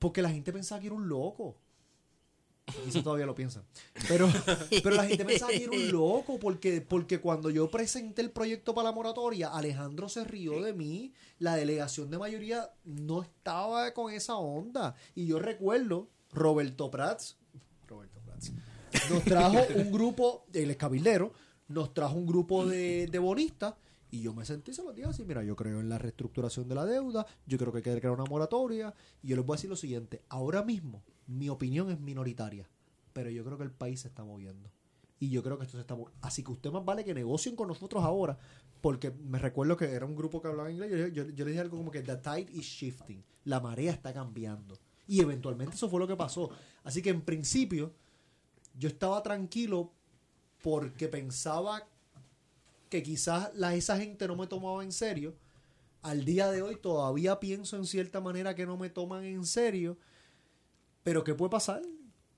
porque 0.00 0.20
la 0.20 0.30
gente 0.30 0.52
pensaba 0.52 0.80
que 0.80 0.88
era 0.88 0.96
un 0.96 1.08
loco. 1.08 1.58
Eso 2.86 3.02
todavía 3.02 3.26
lo 3.26 3.34
piensan. 3.34 3.62
Pero, 4.08 4.28
pero 4.82 4.96
la 4.96 5.06
gente 5.06 5.24
pensaba 5.24 5.52
que 5.52 5.64
era 5.64 5.72
un 5.72 5.92
loco 5.92 6.38
porque, 6.38 6.80
porque 6.80 7.20
cuando 7.20 7.50
yo 7.50 7.70
presenté 7.70 8.22
el 8.22 8.30
proyecto 8.30 8.74
para 8.74 8.88
la 8.88 8.94
moratoria, 8.94 9.48
Alejandro 9.48 10.08
se 10.08 10.24
rió 10.24 10.62
de 10.62 10.72
mí. 10.72 11.12
La 11.38 11.56
delegación 11.56 12.10
de 12.10 12.18
mayoría 12.18 12.70
no 12.84 13.22
estaba 13.22 13.92
con 13.92 14.12
esa 14.12 14.36
onda. 14.36 14.94
Y 15.14 15.26
yo 15.26 15.38
recuerdo, 15.38 16.08
Roberto 16.32 16.90
Prats, 16.90 17.36
Roberto 17.86 18.20
Prats, 18.20 18.52
nos 19.10 19.22
trajo 19.24 19.58
un 19.76 19.92
grupo, 19.92 20.46
el 20.52 20.70
escabildero, 20.70 21.32
nos 21.68 21.92
trajo 21.92 22.16
un 22.16 22.26
grupo 22.26 22.66
de, 22.66 23.06
de 23.06 23.18
bonistas 23.18 23.74
y 24.10 24.22
yo 24.22 24.32
me 24.32 24.44
sentí, 24.44 24.72
se 24.72 24.82
los 24.82 24.94
dije 24.94 25.08
así, 25.08 25.24
mira, 25.24 25.42
yo 25.42 25.56
creo 25.56 25.80
en 25.80 25.88
la 25.88 25.98
reestructuración 25.98 26.68
de 26.68 26.76
la 26.76 26.86
deuda, 26.86 27.26
yo 27.46 27.58
creo 27.58 27.72
que 27.72 27.78
hay 27.78 27.82
que 27.82 27.98
crear 27.98 28.14
una 28.14 28.24
moratoria 28.24 28.94
y 29.22 29.28
yo 29.28 29.36
les 29.36 29.44
voy 29.44 29.54
a 29.54 29.56
decir 29.56 29.70
lo 29.70 29.76
siguiente, 29.76 30.22
ahora 30.28 30.62
mismo 30.62 31.02
mi 31.26 31.48
opinión 31.48 31.90
es 31.90 32.00
minoritaria, 32.00 32.68
pero 33.12 33.30
yo 33.30 33.44
creo 33.44 33.58
que 33.58 33.64
el 33.64 33.70
país 33.70 34.00
se 34.00 34.08
está 34.08 34.24
moviendo. 34.24 34.70
Y 35.20 35.30
yo 35.30 35.42
creo 35.42 35.58
que 35.58 35.64
esto 35.64 35.76
se 35.76 35.82
está 35.82 35.94
moviendo. 35.94 36.18
Así 36.26 36.42
que 36.42 36.52
usted 36.52 36.70
más 36.70 36.84
vale 36.84 37.04
que 37.04 37.14
negocien 37.14 37.56
con 37.56 37.68
nosotros 37.68 38.04
ahora, 38.04 38.38
porque 38.80 39.10
me 39.10 39.38
recuerdo 39.38 39.76
que 39.76 39.86
era 39.86 40.04
un 40.04 40.16
grupo 40.16 40.42
que 40.42 40.48
hablaba 40.48 40.70
inglés, 40.70 40.90
yo, 40.90 41.08
yo, 41.08 41.30
yo 41.30 41.44
le 41.44 41.52
dije 41.52 41.60
algo 41.60 41.78
como 41.78 41.90
que 41.90 42.02
the 42.02 42.16
tide 42.16 42.48
is 42.52 42.66
shifting, 42.66 43.24
la 43.44 43.60
marea 43.60 43.92
está 43.92 44.12
cambiando. 44.12 44.78
Y 45.06 45.20
eventualmente 45.20 45.74
eso 45.74 45.88
fue 45.88 46.00
lo 46.00 46.06
que 46.06 46.16
pasó. 46.16 46.50
Así 46.82 47.02
que 47.02 47.10
en 47.10 47.22
principio 47.22 47.92
yo 48.78 48.88
estaba 48.88 49.22
tranquilo 49.22 49.92
porque 50.62 51.08
pensaba 51.08 51.86
que 52.88 53.02
quizás 53.02 53.50
la, 53.54 53.74
esa 53.74 53.98
gente 53.98 54.26
no 54.26 54.36
me 54.36 54.46
tomaba 54.46 54.82
en 54.82 54.92
serio. 54.92 55.34
Al 56.02 56.24
día 56.24 56.50
de 56.50 56.62
hoy 56.62 56.76
todavía 56.76 57.40
pienso 57.40 57.76
en 57.76 57.86
cierta 57.86 58.20
manera 58.20 58.54
que 58.54 58.66
no 58.66 58.76
me 58.76 58.90
toman 58.90 59.24
en 59.24 59.44
serio. 59.44 59.96
Pero 61.04 61.22
¿qué 61.22 61.34
puede 61.34 61.50
pasar? 61.50 61.80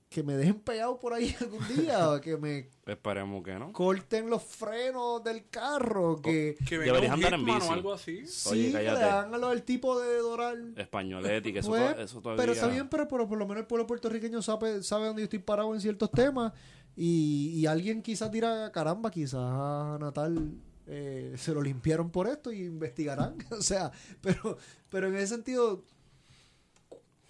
Que 0.09 0.23
me 0.23 0.35
dejen 0.37 0.61
pegado 0.61 0.99
por 0.99 1.13
ahí 1.13 1.35
algún 1.41 1.67
día, 1.67 2.21
que 2.21 2.37
me 2.37 2.69
Esperemos 2.85 3.43
que 3.43 3.55
no. 3.55 3.73
corten 3.73 4.29
los 4.29 4.41
frenos 4.41 5.21
del 5.23 5.49
carro, 5.49 6.21
que 6.21 6.55
Que 6.65 6.77
venga 6.77 6.93
Deberías 6.93 7.13
andar 7.13 7.33
en 7.33 7.43
bici. 7.45 7.67
o 7.67 7.71
algo 7.73 7.93
así. 7.93 8.25
sí, 8.25 8.49
Oye, 8.49 8.61
que 8.71 8.77
le 8.77 8.85
cállate. 8.85 9.03
hagan 9.03 9.33
a 9.33 9.37
lo 9.37 9.49
del 9.49 9.63
tipo 9.63 9.99
de 9.99 10.17
Doral. 10.19 10.73
Españoletti, 10.77 11.51
que 11.51 11.59
eso, 11.59 11.69
Pues, 11.69 11.95
to- 11.95 12.01
eso 12.01 12.21
todavía... 12.21 12.41
Pero 12.41 12.53
está 12.53 12.67
bien, 12.67 12.87
pero, 12.87 13.07
pero 13.09 13.27
por 13.27 13.37
lo 13.37 13.45
menos 13.47 13.61
el 13.61 13.67
pueblo 13.67 13.85
puertorriqueño 13.87 14.41
sabe, 14.41 14.81
sabe 14.83 15.07
dónde 15.07 15.21
yo 15.21 15.25
estoy 15.25 15.39
parado 15.39 15.73
en 15.73 15.81
ciertos 15.81 16.09
temas. 16.11 16.53
Y, 16.95 17.49
y 17.55 17.65
alguien 17.65 18.01
quizás 18.01 18.31
dirá, 18.31 18.71
caramba, 18.71 19.11
quizás 19.11 19.39
a 19.41 19.97
Natal 19.99 20.53
eh, 20.87 21.33
se 21.37 21.53
lo 21.53 21.61
limpiaron 21.61 22.09
por 22.11 22.27
esto 22.27 22.51
y 22.53 22.61
investigarán. 22.63 23.35
o 23.51 23.61
sea, 23.61 23.91
pero, 24.21 24.57
pero 24.89 25.07
en 25.09 25.15
ese 25.17 25.27
sentido, 25.27 25.83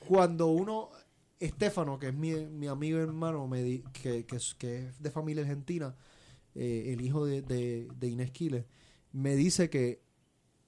cuando 0.08 0.48
uno, 0.48 0.90
Estefano, 1.40 2.00
que 2.00 2.08
es 2.08 2.14
mi, 2.14 2.34
mi 2.48 2.68
amigo 2.68 3.00
hermano, 3.00 3.48
me 3.48 3.62
di- 3.64 3.84
que, 3.94 4.26
que, 4.26 4.36
es, 4.38 4.56
que 4.56 4.88
es 4.88 5.02
de 5.02 5.12
familia 5.12 5.44
argentina, 5.44 5.96
eh, 6.56 6.94
el 6.94 7.02
hijo 7.02 7.26
de, 7.26 7.42
de, 7.42 7.88
de 8.00 8.08
Inés 8.08 8.32
Quiles, 8.32 8.66
me 9.14 9.36
dice 9.36 9.70
que 9.70 10.02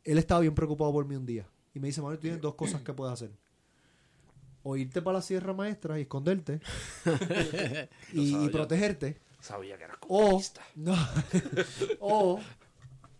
él 0.04 0.18
estaba 0.18 0.42
bien 0.42 0.56
preocupado 0.56 0.92
por 0.94 1.06
mí 1.08 1.16
un 1.16 1.26
día. 1.26 1.48
Y 1.74 1.80
me 1.80 1.88
dice, 1.88 2.02
Manuel, 2.02 2.18
tú 2.18 2.24
tienes 2.24 2.42
dos 2.42 2.56
cosas 2.56 2.82
que 2.82 2.94
puedes 2.94 3.14
hacer. 3.14 3.32
O 4.64 4.76
irte 4.76 5.02
para 5.02 5.18
la 5.18 5.22
Sierra 5.22 5.54
Maestra 5.54 5.98
y 5.98 6.04
esconderte. 6.04 6.60
y, 8.14 8.46
y 8.46 8.50
protegerte. 8.50 9.20
Sabía 9.40 9.78
que 9.78 9.86
eras 9.86 9.98
O, 10.08 10.42
no, 10.76 10.96
o, 12.00 12.40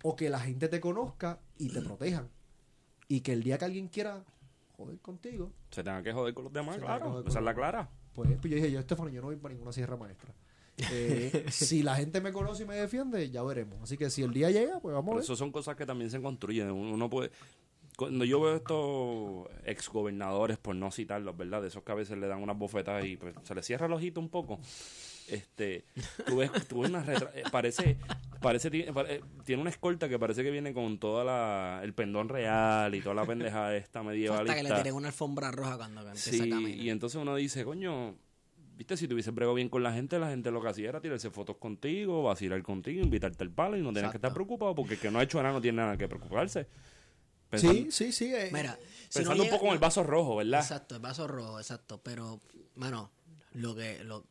o 0.04 0.16
que 0.16 0.30
la 0.30 0.40
gente 0.40 0.68
te 0.68 0.80
conozca 0.82 1.40
y 1.58 1.70
te 1.70 1.82
protejan. 1.82 2.28
Y 3.08 3.22
que 3.22 3.34
el 3.34 3.42
día 3.44 3.58
que 3.58 3.66
alguien 3.66 3.88
quiera 3.88 4.24
joder 4.80 5.00
contigo, 5.00 5.52
Se 5.72 5.84
tenga 5.84 6.02
que 6.02 6.14
joder 6.14 6.34
con 6.34 6.46
los 6.46 6.54
demás, 6.54 6.76
Se 6.76 6.82
claro. 6.82 7.24
Esa 7.28 7.40
es 7.40 7.46
la 7.46 7.54
clara. 7.54 7.90
pues, 8.14 8.30
pues 8.42 8.50
yo 8.50 8.56
dije, 8.56 8.72
yo 8.72 8.80
Estefano, 8.80 9.10
yo 9.10 9.22
no 9.22 9.28
voy 9.28 9.36
para 9.36 9.54
ninguna 9.54 9.72
Sierra 9.72 9.96
Maestra. 9.98 10.34
Eh, 10.94 11.44
si 11.50 11.84
la 11.84 11.94
gente 11.98 12.22
me 12.22 12.32
conoce 12.32 12.64
y 12.64 12.66
me 12.66 12.76
defiende, 12.78 13.30
ya 13.30 13.44
veremos. 13.44 13.82
Así 13.84 13.98
que 13.98 14.10
si 14.10 14.24
el 14.24 14.32
día 14.32 14.50
llega, 14.50 14.80
pues 14.80 14.94
vamos 14.96 15.10
a 15.10 15.12
Pero 15.12 15.16
ver. 15.18 15.24
eso 15.26 15.36
son 15.36 15.52
cosas 15.52 15.76
que 15.76 15.86
también 15.86 16.10
se 16.10 16.22
construyen. 16.22 16.72
Uno 16.72 16.94
uno 16.94 17.10
puede... 17.10 17.32
Cuando 17.98 18.24
yo 18.24 18.40
veo 18.40 18.56
estos 18.56 19.48
exgobernadores, 19.66 20.58
por 20.58 20.74
no 20.78 20.90
citarlos, 20.90 21.36
¿verdad? 21.36 21.62
De 21.62 21.68
esos 21.68 21.84
que 21.84 21.92
a 21.92 21.96
veces 21.96 22.18
le 22.18 22.28
dan 22.28 22.42
unas 22.42 22.58
bofetadas 22.58 23.04
y 23.04 23.18
pues, 23.18 23.36
se 23.44 23.54
les 23.56 23.66
cierra 23.66 23.88
el 23.88 23.92
ojito 23.92 24.22
un 24.22 24.30
poco. 24.30 24.58
Este, 25.32 25.86
tú 26.28 26.38
ves, 26.38 26.52
tú 26.68 26.82
ves 26.82 26.90
una 26.90 27.04
retra- 27.04 27.32
eh, 27.36 27.44
parece, 27.52 27.98
parece, 28.42 28.70
pare- 28.94 29.22
tiene 29.46 29.62
una 29.62 29.70
escolta 29.70 30.10
que 30.10 30.18
parece 30.20 30.44
que 30.44 30.52
viene 30.52 30.74
con 30.74 30.98
toda 31.00 31.24
la, 31.24 31.82
el 31.84 31.94
pendón 31.94 32.30
real 32.30 32.94
y 32.96 33.02
toda 33.02 33.16
la 33.16 33.26
pendeja 33.26 33.76
esta 33.76 34.00
Hasta 34.00 34.04
medievalista. 34.10 34.56
que 34.56 34.64
le 34.64 34.74
tiré 34.74 34.92
una 34.92 35.08
alfombra 35.10 35.52
roja 35.52 35.78
cuando 35.78 36.02
empieza 36.02 36.32
Sí, 36.32 36.76
y 36.80 36.90
entonces 36.90 37.22
uno 37.22 37.36
dice, 37.36 37.64
coño, 37.66 38.16
viste, 38.76 38.96
si 38.98 39.08
tuviese 39.08 39.32
brego 39.32 39.54
bien 39.54 39.70
con 39.70 39.84
la 39.84 39.92
gente, 39.94 40.18
la 40.20 40.30
gente 40.30 40.52
lo 40.52 40.62
que 40.62 40.70
hacía 40.70 40.90
era 40.90 41.02
tirarse 41.02 41.30
fotos 41.30 41.58
contigo, 41.58 42.24
vacilar 42.24 42.62
contigo, 42.64 43.04
invitarte 43.04 43.44
al 43.44 43.52
palo 43.52 43.78
y 43.78 43.82
no 43.82 43.92
tienes 43.92 44.12
que 44.12 44.18
estar 44.18 44.34
preocupado 44.34 44.74
porque 44.76 44.94
el 44.96 45.00
que 45.00 45.12
no 45.12 45.20
ha 45.20 45.24
hecho 45.24 45.42
nada 45.42 45.54
no 45.54 45.62
tiene 45.62 45.78
nada 45.78 45.98
que 45.98 46.08
preocuparse. 46.08 46.64
Sí, 46.64 46.68
Pensando, 47.50 47.92
sí, 47.92 48.12
sí. 48.12 48.34
eh, 48.34 48.50
Mira, 48.54 48.78
si 49.10 49.20
pensando 49.20 49.30
no 49.38 49.42
un 49.42 49.48
llega- 49.48 49.58
poco 49.58 49.66
en 49.68 49.74
el 49.74 49.80
vaso 49.80 50.04
rojo, 50.04 50.36
¿verdad? 50.36 50.60
Exacto, 50.62 50.94
el 50.96 51.02
vaso 51.02 51.28
rojo, 51.28 51.60
exacto. 51.60 52.00
Pero, 52.04 52.40
mano, 52.76 53.10
lo 53.54 53.74
que. 53.76 54.04
Lo, 54.04 54.24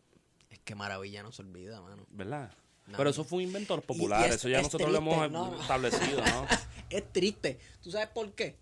que 0.69 0.75
maravilla 0.75 1.23
no 1.23 1.33
se 1.33 1.41
olvida, 1.41 1.81
mano. 1.81 2.05
¿Verdad? 2.11 2.53
No. 2.87 2.99
Pero 2.99 3.09
eso 3.11 3.25
fue 3.25 3.39
un 3.39 3.45
inventor 3.45 3.81
Y- 3.83 3.87
popular, 3.87 4.21
y 4.27 4.29
es- 4.29 4.35
eso 4.37 4.49
ya 4.51 4.59
es 4.59 4.65
nosotros 4.65 4.91
lo 4.93 4.99
hemos 4.99 5.31
no, 5.31 5.59
establecido, 5.61 6.23
¿no? 6.25 6.47
Es 6.91 7.11
triste. 7.13 7.59
¿Tú 7.83 7.91
sabes 7.91 8.09
por 8.09 8.31
qué? 8.33 8.59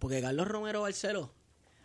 Porque 0.00 0.20
Carlos 0.20 0.46
Romero 0.48 0.82
Barceló. 0.82 1.32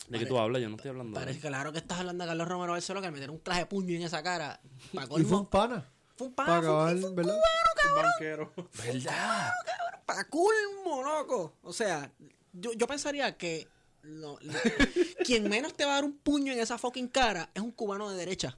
¿De 0.08 0.18
qué 0.20 0.26
tú 0.26 0.38
hablas? 0.40 0.62
Yo 0.64 0.70
no 0.70 0.76
estoy 0.78 0.90
hablando. 0.90 1.20
de- 1.20 1.26
Parece 1.26 1.48
claro 1.48 1.72
que 1.72 1.78
estás 1.80 2.00
hablando 2.00 2.24
de 2.24 2.28
Carlos 2.30 2.48
Romero 2.48 2.72
Barceló 2.74 3.02
que 3.02 3.08
al 3.08 3.14
meter 3.14 3.30
un 3.32 3.38
clase 3.38 3.62
de 3.62 3.66
puño 3.68 3.96
en 3.96 4.02
esa 4.04 4.22
cara. 4.24 4.60
Y 4.94 5.24
fue 5.24 5.38
un 5.38 5.46
pana. 5.46 5.88
fue 6.16 6.28
un 6.28 6.34
pana, 6.34 6.48
Para 6.50 6.62
fue 6.62 6.70
un- 6.72 6.76
acabar, 6.76 6.98
fue 6.98 7.10
un 7.10 7.16
¿verdad? 7.16 7.36
Un 7.36 7.96
banquero. 8.02 8.54
¿Verdad? 8.84 9.50
para 10.08 10.24
colmo, 10.28 11.04
loco. 11.04 11.56
O 11.64 11.72
sea, 11.74 12.12
yo, 12.54 12.74
yo 12.74 12.88
pensaría 12.88 13.38
que 13.38 13.68
quien 15.26 15.48
menos 15.50 15.74
te 15.76 15.86
va 15.86 15.92
a 15.92 15.96
dar 15.96 16.04
un 16.04 16.18
puño 16.18 16.52
en 16.52 16.60
esa 16.60 16.78
fucking 16.78 17.08
cara 17.08 17.50
es 17.54 17.62
un 17.62 17.72
cubano 17.72 18.10
de 18.10 18.18
derecha. 18.18 18.58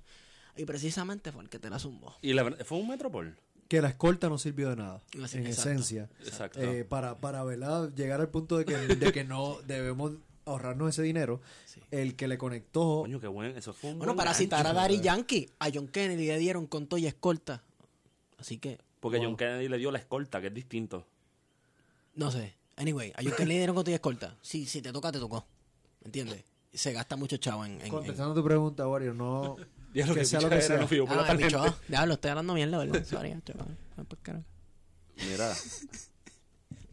Y 0.55 0.65
precisamente 0.65 1.31
fue 1.31 1.43
el 1.43 1.49
que 1.49 1.59
te 1.59 1.69
la 1.69 1.79
zumbó. 1.79 2.15
Y 2.21 2.33
la 2.33 2.43
verdad, 2.43 2.65
fue 2.65 2.77
un 2.77 2.87
metropol. 2.87 3.35
que 3.67 3.81
la 3.81 3.89
escolta 3.89 4.29
no 4.29 4.37
sirvió 4.37 4.69
de 4.69 4.75
nada, 4.75 5.01
Así, 5.23 5.37
en 5.37 5.47
exacto. 5.47 5.69
esencia. 5.71 6.09
Exacto. 6.19 6.61
Eh, 6.61 6.85
para, 6.85 7.17
para 7.17 7.43
¿verdad? 7.43 7.91
llegar 7.95 8.21
al 8.21 8.29
punto 8.29 8.57
de 8.57 8.65
que, 8.65 8.75
de 8.75 9.11
que 9.11 9.23
no 9.23 9.57
debemos 9.65 10.13
ahorrarnos 10.45 10.89
ese 10.89 11.01
dinero, 11.01 11.41
el 11.89 12.15
que 12.15 12.27
le 12.27 12.37
conectó... 12.37 13.01
Coño, 13.03 13.19
qué 13.19 13.27
bueno. 13.27 13.57
Eso 13.57 13.73
fue 13.73 13.91
un 13.91 13.97
Bueno, 13.99 14.11
buen 14.13 14.17
para 14.17 14.31
gancho, 14.31 14.43
citar 14.43 14.67
a. 14.67 14.73
Daddy 14.73 14.99
Yankee, 15.01 15.49
a 15.59 15.69
John 15.73 15.87
Kennedy 15.87 16.27
le 16.27 16.37
dieron 16.37 16.67
con 16.67 16.85
todo 16.85 16.97
y 16.99 17.07
escolta. 17.07 17.63
Así 18.37 18.57
que, 18.59 18.77
Porque 18.99 19.19
John 19.23 19.37
Kennedy 19.37 19.69
le 19.69 19.77
dio 19.77 19.89
la 19.89 19.99
escolta, 19.99 20.39
que 20.41 20.47
es 20.47 20.53
distinto. 20.53 21.07
no 22.15 22.29
sé. 22.29 22.53
Anyway, 22.75 23.11
a 23.15 23.21
John 23.23 23.31
Kennedy 23.37 23.45
le 23.53 23.57
dieron 23.59 23.75
con 23.75 23.83
todo 23.85 23.91
y 23.91 23.95
escolta. 23.95 24.35
Si, 24.41 24.65
si 24.65 24.81
te 24.81 24.91
toca, 24.91 25.11
te 25.11 25.19
tocó. 25.19 25.45
¿Me 26.01 26.07
entiendes? 26.07 26.43
Se 26.73 26.91
gasta 26.91 27.15
mucho 27.15 27.37
chavo 27.37 27.63
en... 27.65 27.73
en- 27.75 27.81
en- 27.83 27.89
Contestando 27.89 28.33
tu 28.35 28.43
pregunta, 28.43 28.87
Wario, 28.87 29.13
no... 29.13 29.55
Diablo, 29.93 30.13
que 30.15 30.19
que 30.21 30.25
sea 30.25 30.41
lo 30.41 30.49
que 30.49 30.61
sea. 30.61 30.77
no 30.77 30.87
fui 30.87 30.97
yo 30.97 31.05
por 31.05 31.15
la 31.15 31.23
Ah, 31.23 31.27
tangente. 31.27 31.55
bicho, 31.55 31.77
diablo, 31.87 32.13
estoy 32.15 32.29
hablando 32.31 32.53
mierda, 32.53 32.77
¿verdad? 32.79 33.03
Sorry, 33.05 33.35
chaval. 33.45 33.77
Ah, 33.97 34.03
pues. 34.07 34.21
Mira. 35.29 35.53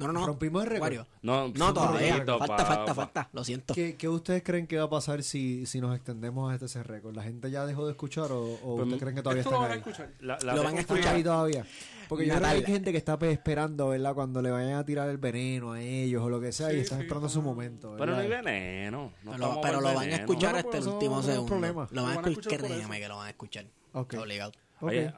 No, 0.01 0.07
no, 0.07 0.13
no. 0.21 0.27
Rompimos 0.27 0.65
el 0.65 0.71
récord. 0.71 1.07
No, 1.23 1.49
No, 1.49 1.73
todavía. 1.75 2.17
Falta, 2.17 2.39
pa- 2.39 2.47
falta, 2.47 2.85
pa- 2.87 2.95
falta. 2.95 3.29
Lo 3.33 3.45
siento. 3.45 3.75
¿Qué, 3.75 3.97
qué 3.97 4.09
ustedes 4.09 4.43
creen 4.43 4.67
que 4.67 4.79
va 4.79 4.85
a 4.85 4.91
pasar 4.91 5.23
si, 5.23 5.67
si 5.67 5.81
nos 5.81 5.95
extendemos 5.95 6.53
hasta 6.53 6.67
ese 6.67 6.83
récord? 6.83 7.15
¿La 7.15 7.23
gente 7.23 7.51
ya 7.51 7.67
dejó 7.67 7.85
de 7.85 7.93
escuchar 7.93 8.33
o, 8.33 8.41
o 8.55 8.77
Pues, 8.77 8.83
ustedes 8.87 9.01
creen 9.03 9.15
que 9.17 9.23
todavía 9.23 9.43
Esto 9.43 9.51
lo 9.53 9.57
están 9.57 9.63
van 9.63 9.71
a 9.71 9.75
ahí? 9.75 9.79
escuchar. 9.79 10.11
La, 10.21 10.39
la 10.43 10.55
Lo 10.55 10.65
van 10.65 10.77
a 10.77 10.81
escuchar. 10.81 11.15
ahí 11.15 11.23
todavía. 11.23 11.67
Porque 12.09 12.27
yo 12.27 12.35
creo 12.35 12.43
que 12.43 12.57
hay 12.57 12.65
gente 12.65 12.91
que 12.91 12.99
está 12.99 13.19
pues, 13.19 13.33
esperando, 13.33 13.89
¿verdad? 13.91 14.15
Cuando 14.15 14.43
le 14.43 14.51
vayan 14.51 14.75
a 14.75 14.85
tirar 14.85 15.09
el 15.11 15.19
veneno 15.19 15.73
a 15.73 15.81
ellos 15.81 16.23
o 16.23 16.29
lo 16.29 16.41
que 16.41 16.51
sea 16.51 16.73
y 16.73 16.81
están 16.81 16.99
sí, 16.99 17.05
esperando 17.05 17.29
no. 17.29 17.33
su 17.33 17.41
momento. 17.43 17.95
Pero 17.97 18.13
no 18.13 18.19
hay 18.19 18.29
veneno. 18.29 19.13
No 19.23 19.61
Pero, 19.63 19.81
lo 19.81 19.95
van 19.95 20.09
a 20.11 20.17
escuchar 20.17 20.57
hasta 20.57 20.79
el 20.79 20.89
último 20.89 21.17
no 21.17 21.21
hay 21.21 21.27
segundo. 21.27 21.47
problema. 21.47 21.89
Lo 21.93 22.03
van 22.05 22.25
a 22.25 22.29
escuchar, 22.31 22.59
créeme 22.61 22.99
que 23.01 23.09
lo 23.09 23.17
van 23.17 23.27
a 23.27 23.31
escuchar. 23.31 23.67
Ok. 23.93 24.15
Obligado. 24.15 24.53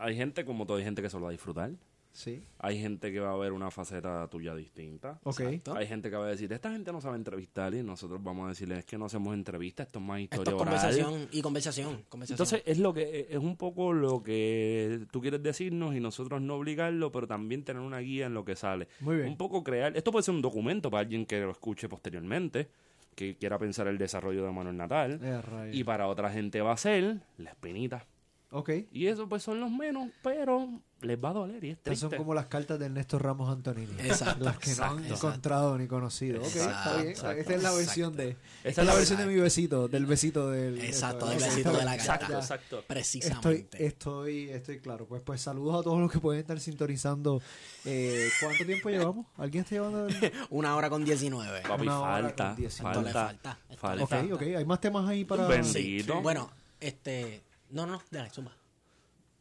Hay 0.01 0.17
gente, 0.17 0.45
como 0.45 0.67
todo, 0.67 0.77
hay 0.79 0.85
gente 0.85 1.01
que 1.03 1.09
se 1.09 1.17
lo 1.17 1.23
va 1.23 1.29
a 1.29 1.33
disfrutar. 1.33 1.71
Sí. 2.13 2.43
Hay 2.59 2.79
gente 2.79 3.11
que 3.11 3.21
va 3.21 3.33
a 3.33 3.37
ver 3.37 3.53
una 3.53 3.71
faceta 3.71 4.29
tuya 4.29 4.55
distinta. 4.55 5.19
Ok. 5.25 5.41
Exacto. 5.41 5.75
Hay 5.75 5.87
gente 5.87 6.11
que 6.11 6.17
va 6.17 6.27
a 6.27 6.29
decir, 6.29 6.53
esta 6.53 6.71
gente 6.71 6.93
no 6.93 7.01
sabe 7.01 7.17
entrevistar 7.17 7.73
y 7.75 7.83
nosotros 7.83 8.23
vamos 8.23 8.47
a 8.47 8.49
decirles 8.51 8.81
es 8.81 8.85
que 8.85 8.99
no 8.99 9.07
hacemos 9.07 9.33
entrevistas, 9.35 9.87
esto 9.87 9.99
es 9.99 10.05
más 10.05 10.21
Esto 10.21 10.37
historia 10.37 10.51
es 10.57 10.61
oral". 10.61 10.75
conversación 10.75 11.29
y 11.33 11.41
conversación. 11.43 12.05
conversación. 12.11 12.35
Entonces 12.35 12.63
es 12.67 12.79
lo 12.79 12.93
que 12.93 13.29
es 13.31 13.39
un 13.39 13.57
poco 13.57 13.93
lo 13.95 14.23
que 14.23 15.07
tú 15.11 15.21
quieres 15.23 15.43
decirnos 15.43 15.95
y 15.95 16.01
nosotros 16.01 16.41
no 16.43 16.57
obligarlo, 16.57 17.11
pero 17.11 17.27
también 17.27 17.65
tener 17.65 17.83
una 17.83 17.99
guía 18.01 18.27
en 18.27 18.35
lo 18.35 18.45
que 18.45 18.57
sale. 18.57 18.89
Muy 19.01 19.17
bien. 19.17 19.29
Un 19.29 19.37
poco 19.39 19.65
crear, 19.65 19.97
esto 19.97 20.13
puede 20.13 20.23
ser 20.23 20.35
un 20.35 20.43
documento 20.43 20.91
para 20.91 21.01
alguien 21.01 21.25
que 21.25 21.41
lo 21.41 21.51
escuche 21.53 21.89
posteriormente, 21.89 22.69
que 23.15 23.37
quiera 23.37 23.59
pensar 23.59 23.87
el 23.89 23.97
desarrollo 23.99 24.45
de 24.45 24.53
Manuel 24.53 24.77
Natal, 24.77 25.19
Eh, 25.23 25.71
y 25.73 25.85
para 25.85 26.09
otra 26.09 26.31
gente 26.31 26.61
va 26.61 26.73
a 26.73 26.77
ser 26.77 27.21
la 27.39 27.51
espinita. 27.51 28.07
Ok. 28.53 28.71
Y 28.93 29.07
eso 29.07 29.29
pues 29.29 29.43
son 29.43 29.61
los 29.61 29.71
menos, 29.71 30.11
pero 30.23 30.69
les 31.01 31.19
va 31.19 31.31
a 31.31 31.33
doler 31.33 31.65
y 31.65 31.71
es 31.71 31.79
Estas 31.79 31.99
son 31.99 32.11
como 32.11 32.35
las 32.35 32.47
cartas 32.47 32.79
de 32.79 32.85
Ernesto 32.87 33.19
Ramos 33.19 33.49
Antonini. 33.51 33.93
Exacto, 33.99 34.45
Las 34.45 34.59
que 34.59 34.75
no 34.75 34.85
han 34.85 34.99
exacto. 35.05 35.15
encontrado 35.29 35.79
ni 35.79 35.87
conocido. 35.89 36.41
Ok, 36.43 36.47
está 36.55 36.97
bien. 36.97 37.09
exacto, 37.09 37.41
Esta 37.41 37.55
es 37.55 37.63
la 37.63 37.73
versión 37.73 38.15
de. 38.15 38.37
Esta 38.63 38.83
es 38.83 38.87
la 38.87 38.95
versión 38.95 39.19
de 39.19 39.27
mi 39.27 39.37
besito, 39.37 39.89
del 39.89 40.05
besito 40.05 40.51
del. 40.51 40.79
Exacto, 40.83 41.27
del 41.27 41.39
besito 41.39 41.73
de 41.73 41.85
la 41.85 41.97
carta. 41.97 42.15
Exacto, 42.15 42.39
exacto. 42.39 42.85
Precisamente. 42.87 43.87
estoy, 43.87 44.51
estoy 44.51 44.81
claro. 44.81 45.07
Pues, 45.07 45.23
pues 45.23 45.41
saludos 45.41 45.81
a 45.81 45.83
todos 45.83 45.99
los 45.99 46.13
que 46.13 46.19
pueden 46.21 46.41
estar 46.43 46.61
sintonizando. 46.61 47.41
Eh, 47.87 48.29
¿Cuánto 48.41 48.67
tiempo 48.67 48.91
llevamos? 48.91 49.27
¿Alguien 49.39 49.65
está 49.65 49.77
llevando? 49.77 50.07
el- 50.09 50.33
Una 50.51 50.77
hora 50.77 50.91
con 50.91 51.05
19. 51.05 51.63
Papi, 51.63 51.83
Una 51.83 52.01
hora 52.01 52.23
falta, 52.23 52.55
con 52.55 52.65
esto 52.67 53.03
le 53.03 53.13
falta. 53.13 53.59
Ok, 53.81 54.13
ok. 54.35 54.43
Hay 54.59 54.65
más 54.67 54.81
temas 54.81 55.09
ahí 55.09 55.25
para. 55.25 55.47
Bendito. 55.49 56.21
Bueno, 56.21 56.51
este. 56.81 57.43
No, 57.73 57.87
no, 57.87 58.01
dale, 58.11 58.31
suma. 58.31 58.57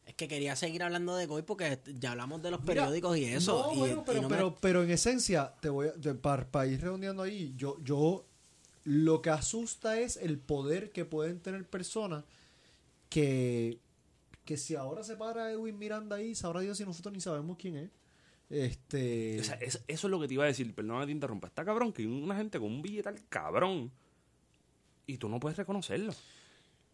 Es 0.04 0.14
que 0.14 0.26
quería 0.26 0.56
seguir 0.56 0.82
hablando 0.82 1.14
de 1.16 1.28
COI 1.28 1.42
porque 1.42 1.78
ya 2.00 2.10
hablamos 2.12 2.42
de 2.42 2.50
los 2.50 2.60
Mira, 2.62 2.74
periódicos 2.74 3.16
y 3.18 3.24
eso. 3.26 3.66
No, 3.68 3.72
y- 3.74 3.78
bueno, 3.78 4.00
y 4.02 4.04
pero, 4.10 4.22
me- 4.22 4.28
pero, 4.28 4.56
pero 4.60 4.82
en 4.82 4.90
esencia, 4.90 5.54
te 5.60 5.68
voy 5.68 5.88
a, 5.88 6.14
para, 6.20 6.50
para 6.50 6.66
ir 6.66 6.80
redondeando 6.80 7.22
ahí, 7.22 7.54
yo, 7.56 7.78
yo 7.84 8.24
lo 8.84 9.22
que 9.22 9.30
asusta 9.30 10.00
es 10.00 10.16
el 10.16 10.38
poder 10.38 10.90
que 10.90 11.04
pueden 11.04 11.38
tener 11.40 11.64
personas 11.68 12.24
que, 13.08 13.78
que 14.44 14.56
si 14.56 14.74
ahora 14.74 15.04
se 15.04 15.16
para 15.16 15.50
Edwin 15.52 15.78
Miranda 15.78 16.16
ahí, 16.16 16.34
sabrá 16.34 16.60
Dios 16.60 16.78
si 16.78 16.84
nosotros 16.84 17.12
ni 17.14 17.20
sabemos 17.20 17.56
quién 17.58 17.76
es. 17.76 17.90
Este. 18.50 19.40
O 19.40 19.44
sea, 19.44 19.54
es- 19.56 19.82
eso 19.86 20.06
es 20.06 20.10
lo 20.10 20.20
que 20.20 20.28
te 20.28 20.34
iba 20.34 20.44
a 20.44 20.48
decir, 20.48 20.74
perdón 20.74 21.00
que 21.00 21.06
te 21.06 21.12
interrumpa. 21.12 21.46
Está 21.46 21.64
cabrón 21.64 21.92
que 21.92 22.02
hay 22.02 22.08
una 22.08 22.36
gente 22.36 22.58
con 22.58 22.68
un 22.72 22.82
billetal 22.82 23.16
cabrón 23.28 23.90
y 25.06 25.16
tú 25.18 25.28
no 25.28 25.38
puedes 25.40 25.56
reconocerlo. 25.56 26.12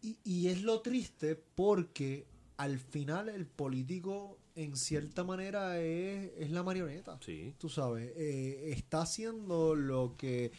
Y, 0.01 0.17
y 0.23 0.47
es 0.47 0.63
lo 0.63 0.81
triste 0.81 1.35
porque 1.55 2.25
al 2.57 2.79
final 2.79 3.29
el 3.29 3.45
político 3.45 4.37
en 4.55 4.75
cierta 4.75 5.23
manera 5.23 5.79
es, 5.79 6.31
es 6.37 6.51
la 6.51 6.63
marioneta. 6.63 7.17
Sí. 7.21 7.53
Tú 7.57 7.69
sabes, 7.69 8.11
eh, 8.15 8.71
está 8.71 9.01
haciendo 9.01 9.75
lo 9.75 10.15
que 10.17 10.51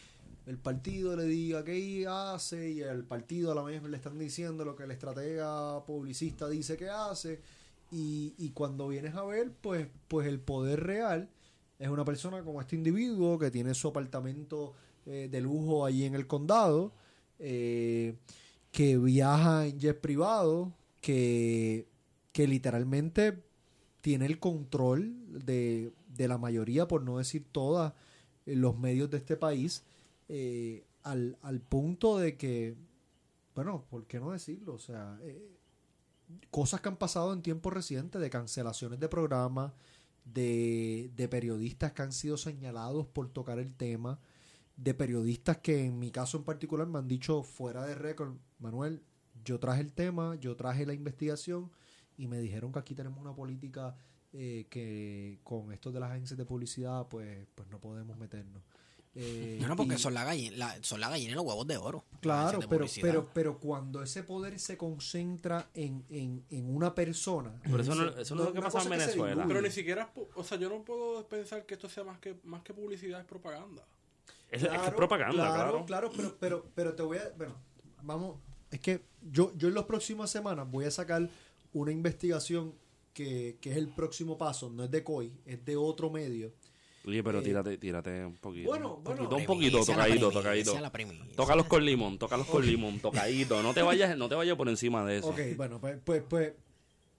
el 0.47 0.57
partido 0.57 1.15
le 1.15 1.25
diga 1.25 1.63
que 1.63 2.07
hace 2.07 2.71
y 2.71 2.81
el 2.81 3.03
partido 3.03 3.51
a 3.51 3.55
la 3.55 3.61
vez 3.61 3.83
le 3.83 3.95
están 3.95 4.17
diciendo 4.17 4.65
lo 4.65 4.75
que 4.75 4.83
el 4.83 4.91
estratega 4.91 5.85
publicista 5.85 6.49
dice 6.49 6.77
que 6.77 6.89
hace. 6.89 7.41
Y, 7.91 8.33
y 8.37 8.49
cuando 8.51 8.87
vienes 8.87 9.15
a 9.15 9.23
ver, 9.23 9.51
pues, 9.61 9.87
pues 10.07 10.27
el 10.27 10.39
poder 10.39 10.81
real 10.83 11.29
es 11.77 11.89
una 11.89 12.05
persona 12.05 12.43
como 12.43 12.61
este 12.61 12.75
individuo 12.75 13.37
que 13.37 13.51
tiene 13.51 13.73
su 13.73 13.87
apartamento 13.87 14.73
eh, 15.05 15.27
de 15.31 15.41
lujo 15.41 15.85
allí 15.85 16.05
en 16.05 16.15
el 16.15 16.27
condado, 16.27 16.93
eh, 17.39 18.15
que 18.71 18.97
viaja 18.97 19.67
en 19.67 19.79
jet 19.79 19.99
privado, 19.99 20.73
que, 21.01 21.87
que 22.31 22.47
literalmente 22.47 23.43
tiene 24.01 24.25
el 24.25 24.39
control 24.39 25.13
de, 25.45 25.93
de 26.07 26.27
la 26.27 26.37
mayoría, 26.37 26.87
por 26.87 27.03
no 27.03 27.17
decir 27.17 27.45
todas, 27.51 27.93
eh, 28.45 28.55
los 28.55 28.77
medios 28.77 29.09
de 29.09 29.17
este 29.17 29.37
país, 29.37 29.83
eh, 30.29 30.85
al, 31.03 31.37
al 31.41 31.61
punto 31.61 32.17
de 32.17 32.37
que, 32.37 32.75
bueno, 33.55 33.85
¿por 33.89 34.05
qué 34.07 34.19
no 34.19 34.31
decirlo? 34.31 34.73
O 34.75 34.79
sea, 34.79 35.19
eh, 35.23 35.51
cosas 36.49 36.81
que 36.81 36.89
han 36.89 36.97
pasado 36.97 37.33
en 37.33 37.41
tiempo 37.41 37.69
reciente 37.69 38.19
de 38.19 38.29
cancelaciones 38.29 38.99
de 38.99 39.09
programas, 39.09 39.73
de, 40.25 41.11
de 41.15 41.27
periodistas 41.27 41.93
que 41.93 42.01
han 42.03 42.11
sido 42.13 42.37
señalados 42.37 43.07
por 43.07 43.29
tocar 43.29 43.59
el 43.59 43.73
tema, 43.73 44.19
de 44.77 44.93
periodistas 44.93 45.57
que 45.57 45.85
en 45.85 45.99
mi 45.99 46.11
caso 46.11 46.37
en 46.37 46.43
particular 46.43 46.87
me 46.87 46.99
han 46.99 47.07
dicho 47.07 47.43
fuera 47.43 47.85
de 47.85 47.95
récord, 47.95 48.35
Manuel, 48.61 49.01
yo 49.43 49.59
traje 49.59 49.81
el 49.81 49.91
tema, 49.93 50.35
yo 50.35 50.55
traje 50.55 50.85
la 50.85 50.93
investigación 50.93 51.71
y 52.17 52.27
me 52.27 52.39
dijeron 52.39 52.71
que 52.71 52.79
aquí 52.79 52.95
tenemos 52.95 53.19
una 53.19 53.33
política 53.33 53.95
eh, 54.33 54.67
que 54.69 55.39
con 55.43 55.71
esto 55.73 55.91
de 55.91 55.99
las 55.99 56.11
agencias 56.11 56.37
de 56.37 56.45
publicidad 56.45 57.07
pues, 57.09 57.47
pues 57.55 57.67
no 57.69 57.79
podemos 57.79 58.17
meternos. 58.17 58.63
Eh, 59.13 59.57
No, 59.61 59.67
no, 59.67 59.75
porque 59.75 59.95
y- 59.95 59.97
son 59.97 60.13
la 60.13 60.23
gallina, 60.23 60.55
la- 60.55 60.83
son 60.83 61.01
la 61.01 61.09
gallina 61.09 61.31
y 61.33 61.35
los 61.35 61.43
huevos 61.43 61.67
de 61.67 61.75
oro. 61.75 62.05
Claro, 62.21 62.59
de 62.59 62.67
pero, 62.69 62.85
pero, 63.01 63.29
pero 63.33 63.59
cuando 63.59 64.01
ese 64.01 64.23
poder 64.23 64.57
se 64.57 64.77
concentra 64.77 65.69
en, 65.73 66.05
en, 66.09 66.45
en 66.49 66.73
una 66.73 66.95
persona. 66.95 67.59
Pero 67.63 67.81
eso 67.81 67.93
no- 67.93 68.07
eso 68.17 68.35
no 68.35 68.43
es 68.43 68.47
lo 68.49 68.53
que 68.53 68.61
pasa 68.61 68.83
en 68.83 68.89
Venezuela. 68.89 69.45
Pero 69.45 69.61
ni 69.61 69.69
siquiera, 69.69 70.13
o 70.35 70.43
sea, 70.45 70.57
yo 70.57 70.69
no 70.69 70.81
puedo 70.85 71.27
pensar 71.27 71.65
que 71.65 71.73
esto 71.73 71.89
sea 71.89 72.05
más 72.05 72.19
que 72.19 72.37
más 72.45 72.61
que 72.61 72.73
publicidad, 72.73 73.19
es 73.19 73.25
propaganda. 73.25 73.83
Es, 74.49 74.63
es 74.63 74.69
que 74.69 74.75
es 74.87 74.93
propaganda, 74.93 75.53
claro. 75.53 75.85
Claro, 75.85 76.09
pero, 76.15 76.37
pero, 76.39 76.65
pero 76.73 76.95
te 76.95 77.03
voy 77.03 77.17
a. 77.17 77.29
Bueno, 77.37 77.55
vamos. 78.03 78.37
Es 78.71 78.79
que 78.79 79.01
yo, 79.31 79.51
yo 79.57 79.67
en 79.67 79.75
las 79.75 79.83
próximas 79.85 80.31
semanas 80.31 80.69
voy 80.69 80.85
a 80.85 80.91
sacar 80.91 81.29
una 81.73 81.91
investigación 81.91 82.73
que, 83.13 83.57
que 83.61 83.71
es 83.71 83.77
el 83.77 83.89
próximo 83.89 84.37
paso. 84.37 84.69
No 84.69 84.83
es 84.83 84.91
de 84.91 85.03
COI, 85.03 85.31
es 85.45 85.63
de 85.65 85.75
otro 85.75 86.09
medio. 86.09 86.51
Oye, 87.05 87.23
pero 87.23 87.39
Eh, 87.39 87.43
tírate, 87.43 87.77
tírate 87.77 88.25
un 88.25 88.35
poquito. 88.37 88.69
bueno, 88.69 88.95
un 88.95 89.03
bueno. 89.03 89.23
poquito, 89.23 89.35
un 89.37 89.45
poquito, 89.45 89.85
tocadito, 89.85 90.31
tocadito. 90.31 90.73
Tócalos 91.35 91.65
con 91.65 91.83
limón, 91.83 92.17
tócalos 92.19 92.47
con 92.47 92.65
limón, 92.65 92.99
tocadito. 92.99 93.61
No 93.63 93.73
te 93.73 93.81
vayas, 93.81 94.15
no 94.17 94.29
te 94.29 94.35
vayas 94.35 94.55
por 94.55 94.69
encima 94.69 95.03
de 95.05 95.17
eso. 95.17 95.29
Ok, 95.29 95.39
bueno, 95.57 95.79
pues, 95.81 95.97
pues, 96.05 96.23
pues 96.29 96.53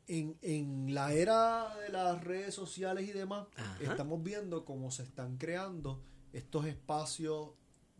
en, 0.07 0.37
en 0.41 0.95
la 0.95 1.13
era 1.13 1.75
de 1.79 1.89
las 1.91 2.23
redes 2.25 2.55
sociales 2.55 3.09
y 3.09 3.13
demás, 3.13 3.47
Ajá. 3.57 3.77
estamos 3.83 4.23
viendo 4.23 4.65
cómo 4.65 4.91
se 4.93 5.03
están 5.03 5.37
creando 5.37 6.01
estos 6.33 6.65
espacios 6.67 7.51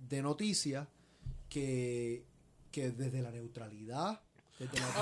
de 0.09 0.23
noticias 0.23 0.87
que, 1.49 2.25
que 2.73 2.91
desde 2.91 3.23
la 3.23 3.31
neutralidad, 3.31 4.19
desde 4.59 4.81
la... 4.81 4.87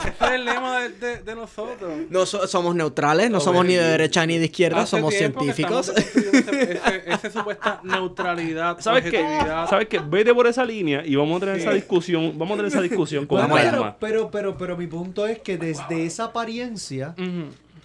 Ese 0.00 0.08
es 0.24 0.30
el 0.32 0.44
lema 0.46 0.80
de, 0.80 0.88
de- 0.90 1.22
de 1.22 1.34
nosotros. 1.34 1.92
No 2.08 2.24
so- 2.24 2.46
somos 2.46 2.74
neutrales, 2.74 3.30
no 3.30 3.38
somos 3.38 3.66
ni 3.66 3.74
de 3.74 3.82
derecha 3.84 4.24
ni 4.24 4.38
de 4.38 4.46
izquierda, 4.46 4.80
Hace 4.82 4.96
somos 4.96 5.12
científicos. 5.14 5.90
ese 7.06 7.30
supuesta 7.30 7.80
neutralidad, 7.84 8.78
¿Sabes 8.80 9.02
qué? 9.10 9.18
objetividad. 9.22 9.68
¿Sabes 9.68 9.88
qué? 9.88 9.98
Vete 9.98 10.32
por 10.34 10.46
esa 10.46 10.64
línea 10.64 11.04
y 11.04 11.16
vamos 11.16 11.36
a 11.36 11.40
tener 11.40 11.56
esa 11.60 11.72
discusión, 11.72 12.32
vamos 12.38 12.54
a 12.54 12.56
tener 12.58 12.72
esa 12.72 12.80
discusión 12.80 13.26
con 13.26 13.40
Bueno, 13.46 13.54
calma. 13.54 13.96
pero, 14.00 14.30
pero, 14.30 14.32
pero, 14.54 14.56
pero 14.56 14.76
mi 14.78 14.86
punto 14.86 15.26
es 15.26 15.38
que 15.40 15.58
desde 15.58 16.06
esa 16.06 16.24
apariencia 16.24 17.14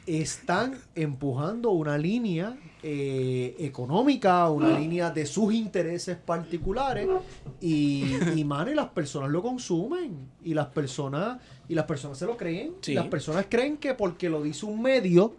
están 0.08 0.80
empujando 0.96 1.72
una 1.72 1.98
línea 1.98 2.56
eh, 2.88 3.56
económica, 3.57 4.48
una 4.52 4.78
línea 4.78 5.10
de 5.10 5.26
sus 5.26 5.52
intereses 5.52 6.18
particulares 6.18 7.07
y, 7.60 8.14
y 8.36 8.44
man, 8.44 8.68
y 8.70 8.76
las 8.76 8.90
personas 8.90 9.32
lo 9.32 9.41
consumen 9.41 10.16
y 10.44 10.53
las 10.53 10.68
personas 10.68 11.40
y 11.68 11.74
las 11.74 11.86
personas 11.86 12.20
se 12.20 12.28
lo 12.28 12.38
creen 12.38 12.74
Sí. 12.82 12.91
y 12.91 12.94
las 12.95 13.07
personas 13.07 13.48
creen 13.49 13.78
que 13.78 13.95
porque 13.95 14.30
lo 14.30 14.44
dice 14.44 14.68
un 14.68 14.84
medio 14.84 15.34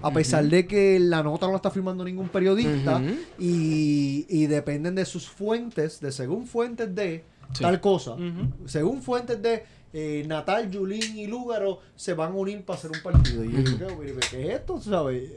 a 0.00 0.12
pesar 0.12 0.44
de 0.44 0.64
que 0.66 1.00
la 1.00 1.24
nota 1.24 1.46
no 1.46 1.52
la 1.52 1.56
está 1.56 1.72
firmando 1.72 2.04
ningún 2.04 2.28
periodista 2.28 3.02
y, 3.36 4.24
y 4.28 4.46
dependen 4.46 4.94
de 4.94 5.04
sus 5.04 5.28
fuentes, 5.28 5.98
de 6.00 6.12
según 6.12 6.46
fuentes 6.46 6.94
de 6.94 7.24
Sí. 7.52 7.62
tal 7.64 7.80
cosa, 7.82 8.16
según 8.64 9.02
fuentes 9.02 9.42
de 9.42 9.64
eh, 9.92 10.24
Natal, 10.26 10.70
Yulín 10.70 11.18
y 11.18 11.26
Lúgaro 11.26 11.80
se 11.96 12.14
van 12.14 12.32
a 12.32 12.34
unir 12.34 12.64
para 12.64 12.78
hacer 12.78 12.90
un 12.92 13.02
partido. 13.02 13.44
Y 13.44 13.52
yo 13.78 13.94
"Mire, 14.00 14.14
¿qué 14.30 14.46
es 14.48 14.54
esto? 14.60 14.80
¿Sabes? 14.80 15.30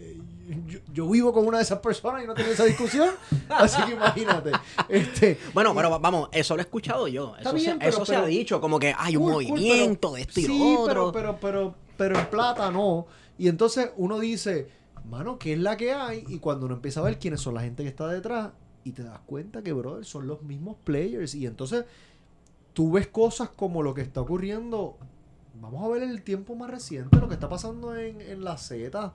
Yo, 0.67 0.80
yo 0.93 1.09
vivo 1.09 1.34
con 1.34 1.47
una 1.47 1.57
de 1.57 1.63
esas 1.63 1.80
personas 1.80 2.23
y 2.23 2.27
no 2.27 2.34
tengo 2.35 2.51
esa 2.51 2.65
discusión, 2.65 3.09
así 3.49 3.81
que 3.84 3.93
imagínate. 3.93 4.51
Este, 4.89 5.39
Bueno, 5.53 5.73
pero 5.73 5.89
va- 5.89 5.97
vamos, 5.97 6.30
eso 6.31 6.55
lo 6.55 6.61
he 6.61 6.65
escuchado 6.65 7.07
yo. 7.07 7.35
Eso, 7.39 7.53
bien, 7.53 7.72
se, 7.73 7.77
pero- 7.80 7.89
eso 7.89 8.05
se 8.05 8.11
pero- 8.13 8.23
ha 8.26 8.27
dicho, 8.27 8.61
como 8.61 8.77
que 8.77 8.93
hay 8.97 9.17
un 9.17 9.23
cool, 9.23 9.34
movimiento 9.34 10.13
de 10.13 10.22
esto 10.22 10.39
y 10.39 10.43
sí, 10.43 10.76
otro. 10.77 11.11
Pero, 11.11 11.11
pero, 11.11 11.39
pero, 11.41 11.76
pero 11.97 12.19
en 12.19 12.26
plata 12.30 12.69
no. 12.69 13.07
Y 13.39 13.47
entonces 13.47 13.89
uno 13.97 14.19
dice, 14.19 14.69
mano, 15.09 15.39
¿qué 15.39 15.53
es 15.53 15.59
la 15.59 15.77
que 15.77 15.93
hay? 15.93 16.23
Y 16.27 16.38
cuando 16.39 16.67
uno 16.67 16.76
empieza 16.76 16.99
a 16.99 17.03
ver 17.03 17.17
quiénes 17.17 17.41
son 17.41 17.55
la 17.55 17.61
gente 17.61 17.81
que 17.84 17.89
está 17.89 18.07
detrás, 18.07 18.51
y 18.84 18.91
te 18.91 19.01
das 19.03 19.19
cuenta 19.26 19.63
que, 19.63 19.73
brother, 19.73 20.05
son 20.05 20.27
los 20.27 20.43
mismos 20.43 20.76
players. 20.84 21.34
Y 21.34 21.47
entonces 21.47 21.85
tú 22.73 22.91
ves 22.91 23.07
cosas 23.07 23.49
como 23.49 23.81
lo 23.81 23.95
que 23.95 24.01
está 24.01 24.22
ocurriendo. 24.22 24.95
Vamos 25.59 25.84
a 25.84 25.88
ver 25.88 26.03
el 26.03 26.22
tiempo 26.22 26.53
más 26.55 26.69
reciente, 26.69 27.17
lo 27.17 27.27
que 27.27 27.34
está 27.34 27.49
pasando 27.49 27.95
en, 27.95 28.22
en 28.22 28.43
la 28.43 28.57
Z 28.57 29.13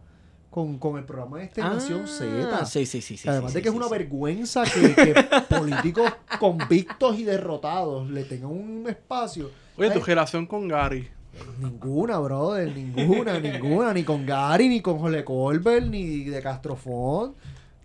con, 0.50 0.78
con 0.78 0.98
el 0.98 1.04
programa 1.04 1.38
de 1.38 1.44
este 1.44 1.60
Nación 1.62 2.06
Z. 2.06 2.58
Ah, 2.60 2.64
Sí, 2.66 2.84
sí, 2.84 3.00
sí. 3.00 3.16
sí 3.16 3.28
Además 3.28 3.52
sí, 3.52 3.54
de 3.54 3.60
sí, 3.60 3.62
que 3.62 3.68
es 3.68 3.74
una 3.74 3.86
sí. 3.86 3.90
vergüenza 3.92 4.64
que, 4.64 4.94
que 4.94 5.14
políticos 5.48 6.12
convictos 6.38 7.18
y 7.18 7.24
derrotados 7.24 8.10
le 8.10 8.24
tengan 8.24 8.50
un 8.50 8.84
espacio. 8.88 9.50
Oye, 9.76 9.90
tu 9.90 10.00
relación 10.00 10.46
con 10.46 10.68
Gary. 10.68 11.08
Ninguna, 11.60 12.18
brother, 12.18 12.74
ninguna, 12.74 13.38
ninguna. 13.38 13.94
Ni 13.94 14.02
con 14.02 14.26
Gary, 14.26 14.68
ni 14.68 14.80
con 14.80 14.98
Jole 14.98 15.24
Colbert, 15.24 15.86
ni 15.86 16.24
de 16.24 16.42
Castrofón. 16.42 17.34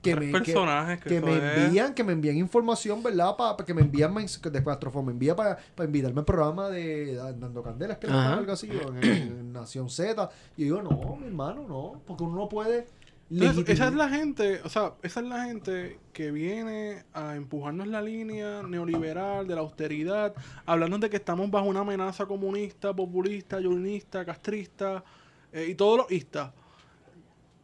Que 0.05 0.15
me, 0.15 0.25
que, 0.27 0.31
personajes 0.31 0.99
que, 1.01 1.09
que 1.09 1.17
eso 1.17 1.25
me 1.25 1.63
envían, 1.65 1.93
que 1.93 2.03
me 2.03 2.13
envían 2.13 2.37
información, 2.37 3.03
¿verdad? 3.03 3.35
Para 3.35 3.57
que 3.65 3.73
me 3.73 3.81
envían 3.81 4.13
mens- 4.13 4.39
que 4.39 4.49
de 4.49 4.63
Castrofón, 4.63 5.05
me 5.05 5.11
envía 5.11 5.35
para 5.35 5.57
invitarme 5.83 6.19
al 6.19 6.25
programa 6.25 6.69
de 6.69 7.15
Dando 7.15 7.61
Candelas, 7.61 7.97
que 7.97 8.07
algo 8.07 8.51
así, 8.53 8.69
en, 8.69 9.03
en 9.03 9.53
Nación 9.53 9.89
Z. 9.89 10.29
Y 10.57 10.65
yo 10.67 10.77
digo, 10.77 10.89
no, 10.89 11.15
mi 11.17 11.27
hermano, 11.27 11.65
no, 11.67 12.01
porque 12.05 12.23
uno 12.23 12.35
no 12.35 12.47
puede. 12.49 12.87
Entonces, 13.31 13.69
esa 13.73 13.87
es 13.87 13.93
la 13.95 14.07
gente, 14.07 14.61
o 14.63 14.69
sea, 14.69 14.93
esa 15.01 15.19
es 15.19 15.25
la 15.25 15.45
gente 15.45 15.97
que 16.13 16.29
viene 16.29 17.03
a 17.11 17.35
empujarnos 17.35 17.87
la 17.87 17.99
línea 17.99 18.61
neoliberal 18.61 19.47
de 19.47 19.55
la 19.55 19.61
austeridad, 19.61 20.35
hablando 20.67 20.99
de 20.99 21.09
que 21.09 21.15
estamos 21.17 21.49
bajo 21.49 21.65
una 21.65 21.79
amenaza 21.79 22.27
comunista, 22.27 22.93
populista, 22.93 23.59
yunista, 23.59 24.23
castrista 24.23 25.03
eh, 25.51 25.65
y 25.69 25.73
todos 25.73 25.97
los 25.97 26.11
istas. 26.11 26.51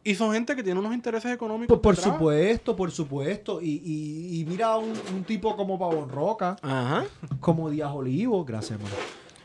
Y 0.04 0.14
son 0.16 0.32
gente 0.32 0.56
que 0.56 0.62
tiene 0.64 0.80
unos 0.80 0.94
intereses 0.94 1.32
económicos. 1.32 1.78
Por, 1.78 1.94
por 1.94 1.96
supuesto, 1.96 2.74
por 2.74 2.90
supuesto. 2.90 3.60
Y, 3.62 3.80
y, 3.84 4.40
y 4.40 4.44
mira 4.44 4.76
un, 4.76 4.92
un 5.14 5.22
tipo 5.24 5.56
como 5.56 5.78
Pavón 5.78 6.08
Roca, 6.08 6.56
Ajá. 6.60 7.04
como 7.40 7.70
Díaz 7.70 7.92
Olivo, 7.94 8.44
gracias, 8.44 8.78
hermano. 8.78 8.94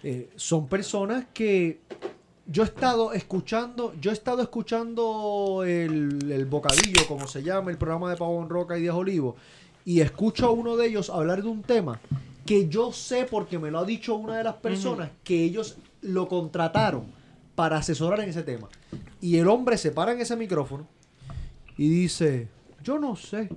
Eh, 0.03 0.29
son 0.35 0.67
personas 0.67 1.25
que 1.33 1.81
yo 2.47 2.63
he 2.63 2.65
estado 2.65 3.13
escuchando, 3.13 3.93
yo 4.01 4.09
he 4.09 4.13
estado 4.13 4.41
escuchando 4.41 5.63
el, 5.65 6.31
el 6.31 6.45
bocadillo, 6.45 7.05
como 7.07 7.27
se 7.27 7.43
llama, 7.43 7.69
el 7.71 7.77
programa 7.77 8.09
de 8.09 8.17
Pavón 8.17 8.49
Roca 8.49 8.77
y 8.77 8.81
Díaz 8.81 8.95
Olivo, 8.95 9.35
y 9.85 10.01
escucho 10.01 10.47
a 10.47 10.51
uno 10.51 10.75
de 10.75 10.87
ellos 10.87 11.09
hablar 11.09 11.43
de 11.43 11.49
un 11.49 11.61
tema 11.61 11.99
que 12.45 12.67
yo 12.69 12.93
sé 12.93 13.25
porque 13.29 13.59
me 13.59 13.69
lo 13.69 13.79
ha 13.79 13.85
dicho 13.85 14.15
una 14.15 14.37
de 14.37 14.43
las 14.45 14.55
personas 14.55 15.09
que 15.23 15.43
ellos 15.43 15.77
lo 16.01 16.27
contrataron 16.29 17.05
para 17.57 17.77
asesorar 17.77 18.19
en 18.19 18.29
ese 18.29 18.43
tema. 18.43 18.69
Y 19.19 19.37
el 19.37 19.47
hombre 19.47 19.79
se 19.79 19.91
para 19.91 20.11
en 20.11 20.21
ese 20.21 20.35
micrófono 20.35 20.87
y 21.75 21.89
dice, 21.89 22.49
yo 22.83 22.99
no 22.99 23.15
sé, 23.15 23.49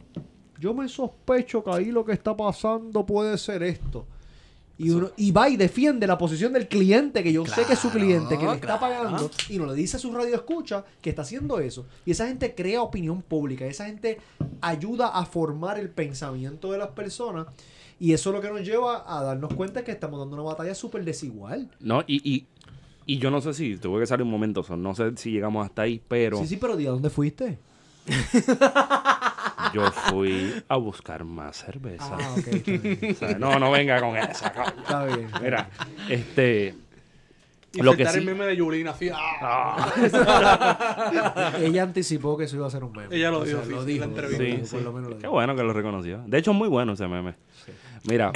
yo 0.59 0.73
me 0.73 0.89
sospecho 0.89 1.63
que 1.63 1.71
ahí 1.71 1.91
lo 1.91 2.03
que 2.03 2.13
está 2.13 2.35
pasando 2.35 3.05
puede 3.05 3.37
ser 3.37 3.63
esto. 3.63 4.07
Y, 4.79 4.89
uno, 4.89 5.11
y 5.19 5.33
va 5.33 5.51
y 5.51 5.59
defiende 5.59 6.07
la 6.07 6.17
posición 6.17 6.55
del 6.55 6.67
cliente, 6.67 7.23
que 7.23 7.31
yo 7.31 7.45
sé 7.45 7.67
que 7.67 7.75
es 7.75 7.79
su 7.79 7.91
cliente, 7.91 8.39
que 8.39 8.47
le 8.47 8.55
está 8.55 8.79
claro. 8.79 8.81
pagando, 8.81 9.31
y 9.51 9.59
no 9.59 9.67
le 9.67 9.75
dice 9.75 9.99
a 9.99 10.01
su 10.01 10.11
radio 10.15 10.35
escucha 10.35 10.83
que 11.03 11.11
está 11.11 11.21
haciendo 11.21 11.59
eso. 11.61 11.85
Y 12.07 12.13
esa 12.13 12.27
gente 12.27 12.55
crea 12.55 12.81
opinión 12.81 13.21
pública, 13.21 13.67
esa 13.67 13.85
gente 13.85 14.19
ayuda 14.63 15.09
a 15.09 15.27
formar 15.27 15.79
el 15.79 15.91
pensamiento 15.91 16.73
de 16.73 16.79
las 16.79 16.89
personas. 16.89 17.49
Y 17.99 18.15
eso 18.15 18.31
es 18.31 18.37
lo 18.37 18.41
que 18.41 18.49
nos 18.49 18.63
lleva 18.63 19.05
a 19.07 19.23
darnos 19.23 19.53
cuenta 19.53 19.85
que 19.85 19.93
estamos 19.93 20.19
dando 20.19 20.37
una 20.37 20.45
batalla 20.45 20.75
súper 20.75 21.05
desigual. 21.05 21.71
No, 21.81 22.03
y, 22.07 22.27
y, 22.27 22.47
y 23.07 23.19
yo 23.19 23.31
no 23.31 23.41
sé 23.41 23.55
si 23.55 23.77
tuve 23.77 24.01
que 24.01 24.07
salir 24.07 24.25
un 24.25 24.31
momento, 24.31 24.63
so, 24.63 24.77
no 24.77 24.95
sé 24.95 25.13
si 25.17 25.31
llegamos 25.33 25.65
hasta 25.67 25.83
ahí, 25.83 26.01
pero 26.09 26.39
Sí, 26.39 26.47
sí, 26.47 26.57
pero 26.57 26.75
a 26.75 26.77
dónde 26.77 27.11
fuiste. 27.11 27.59
yo 29.75 29.91
fui 29.93 30.53
a 30.69 30.77
buscar 30.77 31.25
más 31.25 31.57
cerveza. 31.59 32.17
Ah, 32.19 32.35
ok. 32.37 32.47
Está 32.49 32.73
bien. 32.73 32.99
O 33.11 33.15
sea, 33.15 33.39
no, 33.39 33.59
no 33.59 33.71
venga 33.71 34.01
con 34.01 34.17
esa. 34.17 34.53
coño. 34.53 34.67
Está 34.83 35.05
bien. 35.05 35.29
Mira, 35.43 35.69
este. 36.09 36.75
Y 37.73 37.83
lo 37.83 37.95
que 37.97 38.05
sí- 38.07 38.19
el 38.19 38.25
meme 38.25 38.47
de 38.47 38.57
Yulina 38.57 38.91
así. 38.91 39.11
¡ah! 39.15 39.93
Ella 41.61 41.85
anticipó 41.85 42.37
que 42.37 42.45
eso 42.45 42.57
iba 42.57 42.67
a 42.67 42.71
ser 42.71 42.83
un 42.83 42.91
meme. 42.93 43.15
Ella 43.15 43.31
lo 43.31 43.41
O 43.41 43.47
sea, 43.47 43.55
dijo, 43.61 43.65
sí, 43.67 43.71
lo 43.71 43.81
sí, 43.83 43.87
dijo, 43.93 44.01
la 44.01 44.11
entrevista. 44.11 44.67
sí, 44.67 44.75
por 44.75 44.83
lo 44.83 44.93
menos 44.93 45.11
lo 45.11 45.17
Qué 45.17 45.23
dijo. 45.23 45.33
bueno 45.33 45.55
que 45.55 45.63
lo 45.63 45.73
reconoció. 45.73 46.23
De 46.27 46.39
hecho, 46.39 46.51
es 46.51 46.57
muy 46.57 46.69
bueno 46.69 46.95
ese 46.95 47.07
meme. 47.07 47.35
Mira, 48.05 48.33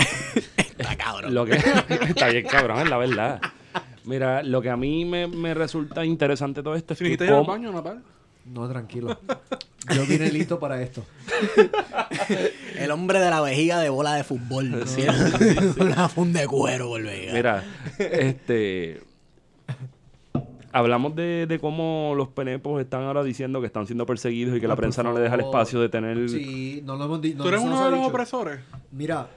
Está 0.79 0.95
cabrón. 0.97 1.35
lo 1.35 1.45
que 1.47 1.55
está 1.57 2.29
bien 2.29 2.47
cabrón, 2.47 2.81
es 2.81 2.89
la 2.91 2.99
verdad. 2.99 3.41
Mira, 4.05 4.43
lo 4.43 4.61
que 4.63 4.71
a 4.71 4.77
mí 4.77 5.05
me, 5.05 5.27
me 5.27 5.55
resulta 5.55 6.05
interesante 6.05 6.63
todo 6.63 6.75
esto 6.75 6.93
es 6.93 6.99
que 6.99 7.05
necesitas 7.05 7.29
ir 7.29 7.33
al 7.35 7.41
cómo- 7.41 7.53
baño, 7.53 7.73
Natal. 7.73 8.03
No, 8.47 8.69
tranquilo. 8.69 9.19
Yo 9.95 10.05
vine 10.07 10.31
listo 10.31 10.59
para 10.59 10.81
esto. 10.83 11.05
El 12.79 12.91
hombre 12.91 13.19
de 13.21 13.31
la 13.31 13.41
vejiga 13.41 13.81
de 13.81 13.89
bola 13.89 14.15
de 14.15 14.25
fútbol. 14.25 14.83
Sí, 14.87 15.05
Una 15.81 16.09
funda 16.09 16.41
de 16.41 16.47
cuero 16.47 16.89
por 16.89 17.03
vejiga. 17.03 17.33
Mira, 17.33 17.65
este. 17.99 19.01
Hablamos 20.73 21.15
de, 21.15 21.47
de 21.47 21.59
cómo 21.61 22.15
los 22.17 22.29
penepos 22.29 22.81
están 22.81 23.03
ahora 23.05 23.23
diciendo 23.23 23.61
que 23.61 23.67
están 23.69 23.87
siendo 23.87 24.07
perseguidos 24.07 24.57
y 24.57 24.61
que 24.61 24.67
la 24.67 24.73
Ah, 24.73 24.77
por 24.77 24.83
prensa 24.83 25.03
no 25.05 25.13
le 25.13 25.21
deja 25.21 25.37
el 25.37 25.43
espacio 25.43 25.81
de 25.81 25.89
tener. 25.89 26.29
Sí, 26.29 26.83
no 26.85 26.97
lo 26.97 27.05
hemos 27.05 27.21
dicho. 27.23 27.43
¿Tú 27.43 27.49
eres 27.49 27.61
uno 27.61 27.85
de 27.85 27.91
los 27.93 28.01
opresores? 28.07 28.59
Mira, 28.91 29.29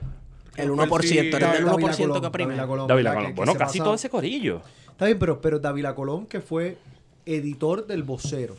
El 0.57 0.71
1%, 0.71 1.01
Sí, 1.07 1.17
eres 1.19 1.31
del 1.31 1.41
Dávila 1.41 1.71
1% 1.73 1.95
que 1.97 2.03
Colón, 2.07 2.25
oprime. 2.25 2.49
Dávila 2.55 2.67
Colón, 2.67 2.87
Dávila 2.87 3.09
¿verdad? 3.11 3.13
Colón. 3.21 3.25
Que- 3.31 3.33
que 3.33 3.37
Bueno, 3.37 3.53
casi 3.55 3.77
pasa- 3.77 3.83
todo 3.85 3.93
ese 3.95 4.09
corillo. 4.09 4.61
Está 4.89 5.05
bien, 5.05 5.19
pero, 5.19 5.39
pero 5.41 5.59
Dávila 5.59 5.93
Colón, 5.95 6.25
que 6.25 6.41
fue 6.41 6.77
editor 7.25 7.85
del 7.87 8.03
vocero. 8.03 8.55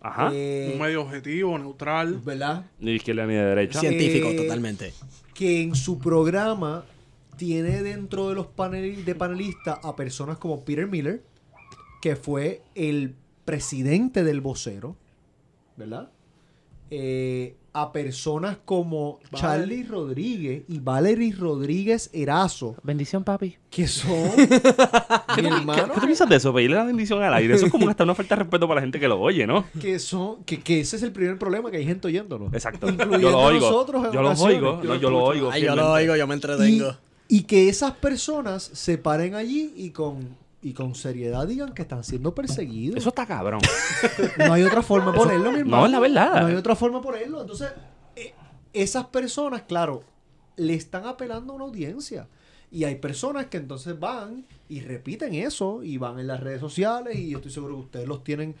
Ajá. 0.00 0.30
Eh, 0.32 0.70
Un 0.74 0.80
medio 0.80 1.02
objetivo, 1.02 1.56
neutral. 1.58 2.20
¿Verdad? 2.24 2.64
Ni 2.80 2.90
de 2.90 2.96
izquierda 2.96 3.26
ni 3.26 3.34
de 3.34 3.44
derecha. 3.44 3.78
Científico, 3.80 4.28
Eh, 4.28 4.36
totalmente. 4.36 4.92
Que 5.34 5.62
en 5.62 5.74
su 5.76 5.98
programa 5.98 6.84
tiene 7.36 7.82
dentro 7.82 8.28
de 8.28 8.34
los 8.34 8.46
panel, 8.46 9.04
de 9.04 9.14
panelistas 9.14 9.78
a 9.82 9.94
personas 9.94 10.38
como 10.38 10.64
Peter 10.64 10.86
Miller, 10.86 11.22
que 12.00 12.16
fue 12.16 12.62
el 12.74 13.14
presidente 13.44 14.24
del 14.24 14.40
vocero, 14.40 14.96
¿verdad? 15.76 16.10
Eh, 16.90 17.56
a 17.74 17.90
personas 17.92 18.58
como 18.64 19.18
Vale. 19.30 19.40
Charlie 19.40 19.82
Rodríguez 19.84 20.64
y 20.68 20.78
Valerie 20.80 21.32
Rodríguez 21.34 22.10
Erazo, 22.12 22.76
Bendición, 22.82 23.24
papi. 23.24 23.56
que 23.70 23.88
son 23.88 24.30
¿Qué, 25.34 25.42
mi 25.42 25.48
tú- 25.48 25.54
hermano, 25.56 25.84
qué- 25.86 25.90
qué 25.94 26.00
tú 26.00 26.06
piensas 26.06 26.28
de 26.28 26.36
eso? 26.36 26.52
Pedirle 26.52 26.76
la 26.76 26.84
bendición 26.84 27.22
al 27.22 27.32
aire. 27.34 27.54
Eso 27.54 27.66
es 27.66 27.72
como 27.72 27.88
hasta 27.88 28.04
una 28.04 28.14
falta 28.14 28.34
de 28.36 28.42
respeto 28.42 28.68
para 28.68 28.76
la 28.80 28.82
gente 28.82 29.00
que 29.00 29.08
lo 29.08 29.18
oye, 29.20 29.46
¿no? 29.46 29.64
que 29.80 29.98
son, 29.98 30.44
que, 30.44 30.60
que 30.60 30.80
ese 30.80 30.96
es 30.96 31.02
el 31.02 31.12
primer 31.12 31.38
problema, 31.38 31.70
que 31.70 31.78
hay 31.78 31.84
gente 31.86 32.08
oyéndolo. 32.08 32.50
Exacto. 32.52 32.88
Incluyendo 32.88 33.18
Yo 33.20 33.30
lo 33.30 33.38
oigo. 33.38 33.70
nosotros 33.70 34.04
en 34.06 34.12
yo 34.12 34.22
lo 34.22 34.30
oigo. 34.32 34.82
Yo 34.82 34.88
No, 34.88 34.94
lo 34.94 35.00
yo 35.00 35.10
lo 35.10 35.18
escucho. 35.18 35.24
oigo. 35.30 35.50
Ay, 35.50 35.62
yo 35.62 35.74
lo 35.76 35.92
oigo, 35.92 36.16
yo 36.16 36.26
me 36.26 36.34
Y, 36.34 36.36
entretengo. 36.36 36.96
y 37.28 37.42
que 37.44 37.68
esas 37.70 37.92
personas 37.92 38.62
se 38.74 38.98
paren 38.98 39.34
allí 39.34 39.72
y 39.76 39.90
con, 39.90 40.36
y 40.62 40.72
con 40.72 40.94
seriedad 40.94 41.46
digan 41.46 41.74
que 41.74 41.82
están 41.82 42.04
siendo 42.04 42.34
perseguidos. 42.34 42.96
Eso 42.96 43.08
está 43.08 43.26
cabrón. 43.26 43.60
No 44.38 44.52
hay 44.52 44.62
otra 44.62 44.82
forma 44.82 45.10
de 45.10 45.18
ponerlo, 45.18 45.50
mi 45.50 45.58
hermano. 45.58 45.82
No, 45.82 45.86
es 45.86 45.92
la 45.92 46.00
verdad. 46.00 46.40
No 46.42 46.46
hay 46.46 46.54
otra 46.54 46.76
forma 46.76 46.98
de 46.98 47.04
ponerlo. 47.04 47.40
Entonces, 47.40 47.72
eh, 48.14 48.32
esas 48.72 49.06
personas, 49.06 49.62
claro, 49.62 50.04
le 50.56 50.74
están 50.74 51.04
apelando 51.06 51.52
a 51.52 51.56
una 51.56 51.64
audiencia. 51.64 52.28
Y 52.70 52.84
hay 52.84 52.94
personas 52.94 53.46
que 53.46 53.58
entonces 53.58 53.98
van 53.98 54.46
y 54.68 54.80
repiten 54.80 55.34
eso 55.34 55.82
y 55.82 55.98
van 55.98 56.18
en 56.18 56.28
las 56.28 56.40
redes 56.40 56.60
sociales 56.60 57.18
y 57.18 57.30
yo 57.30 57.38
estoy 57.38 57.50
seguro 57.52 57.74
que 57.74 57.82
ustedes 57.82 58.08
los 58.08 58.24
tienen, 58.24 58.54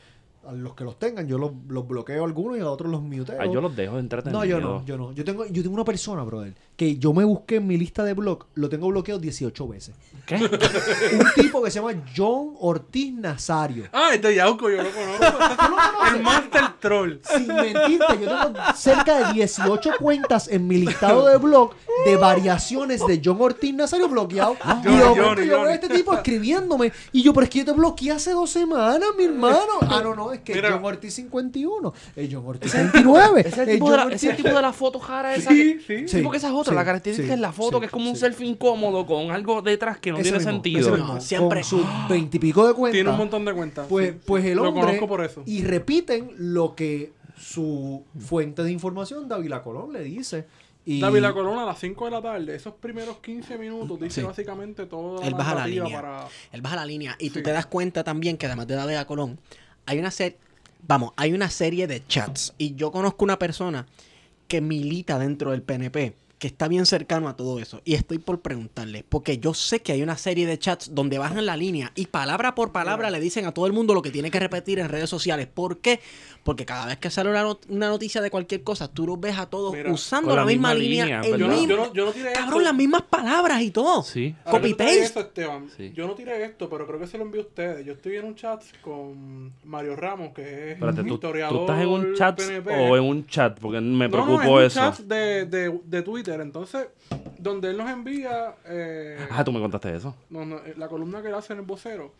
a 0.46 0.52
los 0.52 0.74
que 0.74 0.84
los 0.84 0.98
tengan, 0.98 1.26
yo 1.28 1.38
los, 1.38 1.52
los 1.68 1.86
bloqueo 1.86 2.22
a 2.22 2.26
algunos 2.26 2.58
y 2.58 2.60
a 2.60 2.68
otros 2.68 2.90
los 2.90 3.00
muteo. 3.00 3.36
Ay, 3.40 3.52
yo 3.52 3.60
los 3.60 3.74
dejo 3.76 3.98
entretenidos. 3.98 4.42
No, 4.42 4.44
yo 4.44 4.60
no, 4.60 4.84
yo 4.84 4.96
no. 4.96 5.12
Yo 5.12 5.24
tengo, 5.24 5.46
yo 5.46 5.62
tengo 5.62 5.74
una 5.74 5.84
persona, 5.84 6.22
brother, 6.24 6.54
que 6.76 6.96
yo 6.98 7.12
me 7.12 7.24
busqué 7.24 7.56
en 7.56 7.66
mi 7.66 7.76
lista 7.76 8.02
de 8.04 8.14
blog, 8.14 8.46
lo 8.54 8.68
tengo 8.68 8.88
bloqueado 8.88 9.20
18 9.20 9.68
veces. 9.68 9.94
¿Qué? 10.26 10.36
Un 10.36 11.26
tipo 11.34 11.62
que 11.62 11.70
se 11.70 11.80
llama 11.80 12.02
John 12.16 12.54
Ortiz 12.60 13.12
Nazario. 13.14 13.84
Ah, 13.92 14.10
este 14.14 14.34
Yauco, 14.34 14.68
yo 14.70 14.82
lo 14.82 14.90
conozco. 14.92 16.14
el 16.14 16.22
Master 16.22 16.64
Troll. 16.80 17.18
Sin 17.22 17.46
mentirte, 17.46 18.18
yo 18.20 18.28
tengo 18.28 18.58
cerca 18.74 19.26
de 19.28 19.32
18 19.34 19.90
cuentas 19.98 20.48
en 20.48 20.66
mi 20.66 20.78
listado 20.78 21.26
de 21.26 21.36
blog 21.38 21.72
de 22.04 22.16
variaciones 22.16 23.06
de 23.06 23.20
John 23.24 23.38
Ortiz 23.40 23.74
Nazario 23.74 24.08
bloqueado. 24.08 24.56
y 24.82 24.88
de 24.88 25.04
momento 25.04 25.42
yo 25.42 25.60
veo 25.60 25.64
a 25.64 25.74
este 25.74 25.88
tipo 25.88 26.14
escribiéndome. 26.14 26.92
Y 27.12 27.22
yo, 27.22 27.32
pero 27.32 27.44
es 27.44 27.50
que 27.50 27.58
yo 27.60 27.64
te 27.64 27.72
bloqueé 27.72 28.12
hace 28.12 28.32
dos 28.32 28.50
semanas, 28.50 29.08
mi 29.16 29.24
hermano. 29.24 29.58
Ah, 29.92 30.00
no, 30.02 30.14
no, 30.14 30.31
es 30.32 30.40
que 30.40 30.54
Mira. 30.54 30.68
es 30.68 30.74
John 30.74 30.84
Ortiz 30.84 31.14
51. 31.14 31.94
Es 32.16 32.28
John 32.32 32.46
Ortiz 32.46 32.72
29. 32.74 33.40
Ese 33.40 33.48
es 33.48 33.58
el 33.58 33.68
es 33.68 33.74
tipo, 33.74 33.84
de 33.86 33.90
John 33.90 33.96
la, 33.98 34.06
Ortiz- 34.06 34.14
es 34.14 34.24
el 34.24 34.36
tipo 34.36 34.48
de 34.48 34.62
la 34.62 34.72
foto 34.72 34.98
jara 34.98 35.34
esa. 35.34 35.50
Sí, 35.50 35.78
que- 35.86 35.98
sí. 36.06 36.08
Sí, 36.08 36.22
porque 36.22 36.38
esa 36.38 36.48
es 36.48 36.52
otra. 36.54 36.70
sí, 36.72 36.74
la 36.76 36.84
característica 36.84 37.28
sí, 37.28 37.34
es 37.34 37.40
la 37.40 37.52
foto, 37.52 37.76
sí, 37.76 37.80
que 37.80 37.86
es 37.86 37.92
como 37.92 38.10
un 38.10 38.16
selfie 38.16 38.46
incómodo 38.46 39.06
con 39.06 39.30
algo 39.30 39.62
detrás 39.62 39.98
que 39.98 40.10
no 40.10 40.16
Ese 40.18 40.24
tiene 40.24 40.38
mismo, 40.38 40.52
sentido. 40.52 40.80
ese 40.80 40.90
mismo, 40.90 41.14
No, 41.14 41.20
siempre- 41.20 41.60
Con 41.60 41.68
sus 41.68 41.86
veintipico 42.08 42.66
de 42.68 42.74
cuentas. 42.74 42.94
Tiene 42.96 43.10
un 43.10 43.16
montón 43.16 43.44
de 43.44 43.52
cuentas. 43.54 43.86
Pues, 43.88 44.10
sí. 44.12 44.18
pues 44.26 44.44
el 44.44 44.56
Lo 44.56 44.68
hombre. 44.68 44.82
conozco 44.84 45.08
por 45.08 45.24
eso. 45.24 45.42
Y 45.46 45.62
repiten 45.64 46.30
lo 46.38 46.74
que 46.74 47.12
su 47.38 48.04
fuente 48.18 48.62
de 48.62 48.70
información, 48.70 49.28
Dávila 49.28 49.62
Colón, 49.62 49.92
le 49.92 50.02
dice. 50.04 50.46
Y 50.84 51.00
Dávila 51.00 51.32
Colón 51.32 51.58
a 51.60 51.64
las 51.64 51.78
5 51.78 52.06
de 52.06 52.10
la 52.10 52.20
tarde, 52.20 52.56
esos 52.56 52.74
primeros 52.74 53.18
15 53.18 53.56
minutos, 53.56 54.00
dice 54.00 54.20
Sí. 54.20 54.26
básicamente 54.26 54.86
toda 54.86 55.24
Él 55.24 55.30
la 55.30 55.38
baja 55.38 55.54
la 55.54 55.66
línea. 55.68 56.00
para... 56.00 56.26
Él 56.50 56.60
baja 56.60 56.74
la 56.76 56.84
línea. 56.84 57.14
Y 57.20 57.30
tú 57.30 57.40
te 57.40 57.52
das 57.52 57.66
cuenta 57.66 58.02
también 58.02 58.36
que 58.36 58.46
además 58.46 58.66
de 58.66 58.74
David 58.74 58.96
a 58.96 59.04
Colón, 59.06 59.38
hay 59.86 59.98
una 59.98 60.10
serie. 60.10 60.38
Vamos, 60.86 61.12
hay 61.16 61.32
una 61.32 61.48
serie 61.50 61.86
de 61.86 62.04
chats. 62.06 62.54
Y 62.58 62.74
yo 62.74 62.90
conozco 62.90 63.24
una 63.24 63.38
persona 63.38 63.86
que 64.48 64.60
milita 64.60 65.18
dentro 65.18 65.52
del 65.52 65.62
PNP, 65.62 66.14
que 66.42 66.48
está 66.48 66.66
bien 66.66 66.86
cercano 66.86 67.28
a 67.28 67.36
todo 67.36 67.60
eso. 67.60 67.80
Y 67.84 67.94
estoy 67.94 68.18
por 68.18 68.40
preguntarle, 68.40 69.04
porque 69.08 69.38
yo 69.38 69.54
sé 69.54 69.80
que 69.80 69.92
hay 69.92 70.02
una 70.02 70.16
serie 70.18 70.44
de 70.44 70.58
chats 70.58 70.92
donde 70.92 71.16
bajan 71.16 71.46
la 71.46 71.56
línea 71.56 71.92
y 71.94 72.06
palabra 72.06 72.56
por 72.56 72.72
palabra 72.72 73.10
le 73.10 73.20
dicen 73.20 73.46
a 73.46 73.54
todo 73.54 73.68
el 73.68 73.72
mundo 73.72 73.94
lo 73.94 74.02
que 74.02 74.10
tiene 74.10 74.28
que 74.28 74.40
repetir 74.40 74.80
en 74.80 74.88
redes 74.88 75.08
sociales. 75.08 75.46
¿Por 75.46 75.78
qué? 75.78 76.00
Porque 76.42 76.66
cada 76.66 76.86
vez 76.86 76.96
que 76.98 77.10
sale 77.10 77.30
una, 77.30 77.44
not- 77.44 77.64
una 77.70 77.88
noticia 77.88 78.20
de 78.20 78.28
cualquier 78.28 78.64
cosa, 78.64 78.92
tú 78.92 79.06
los 79.06 79.20
ves 79.20 79.38
a 79.38 79.46
todos 79.46 79.72
Mira, 79.72 79.92
usando 79.92 80.30
la, 80.30 80.40
la 80.40 80.44
misma, 80.46 80.70
misma 80.74 80.82
línea. 80.82 81.04
línea, 81.04 81.20
el 81.20 81.38
Yo 81.38 81.46
no, 81.46 81.54
mismo- 81.54 81.68
yo 81.68 81.76
no- 81.76 81.92
yo 81.94 82.04
no 82.06 82.10
tiré 82.10 82.32
Cabrón, 82.32 82.48
esto. 82.48 82.60
las 82.62 82.74
mismas 82.74 83.02
palabras 83.02 83.62
y 83.62 83.70
todo. 83.70 84.02
Sí. 84.02 84.34
Copy 84.50 84.74
paste. 84.74 84.98
eso, 84.98 85.20
Esteban, 85.20 85.68
Sí. 85.76 85.92
yo 85.94 86.08
no 86.08 86.14
tiré 86.16 86.44
esto, 86.44 86.68
pero 86.68 86.88
creo 86.88 86.98
que 86.98 87.06
se 87.06 87.18
lo 87.18 87.22
envié 87.24 87.40
a 87.40 87.44
ustedes. 87.44 87.86
Yo 87.86 87.92
estoy 87.92 88.16
en 88.16 88.24
un 88.24 88.34
chat 88.34 88.60
con 88.80 89.52
Mario 89.62 89.94
Ramos, 89.94 90.32
que 90.34 90.42
es 90.42 90.74
Espérate, 90.74 91.04
¿tú, 91.04 91.14
historiador 91.14 91.54
tú 91.56 91.60
estás 91.60 91.80
en 91.82 91.88
un 91.88 92.14
chat 92.16 92.36
PNP. 92.36 92.70
o 92.90 92.96
en 92.96 93.04
un 93.04 93.26
chat? 93.28 93.60
Porque 93.60 93.80
me 93.80 94.08
No, 94.08 94.16
no, 94.18 94.24
preocupó 94.26 94.60
es 94.60 94.72
eso. 94.72 94.84
un 94.84 94.92
chat 94.92 94.98
de, 95.06 95.44
de, 95.46 95.80
de 95.84 96.02
Twitter. 96.02 96.31
Entonces, 96.40 96.88
donde 97.38 97.70
él 97.70 97.76
nos 97.76 97.90
envía 97.90 98.54
eh, 98.64 99.18
Ah, 99.30 99.44
tú 99.44 99.52
me 99.52 99.60
contaste 99.60 99.94
eso. 99.94 100.14
no, 100.30 100.44
no, 100.44 100.56
eh, 100.58 100.74
la 100.76 100.88
columna 100.88 101.20
que 101.22 101.28
él 101.28 101.34
hace 101.34 101.52
en 101.52 101.60
el 101.60 101.64
vocero. 101.66 102.12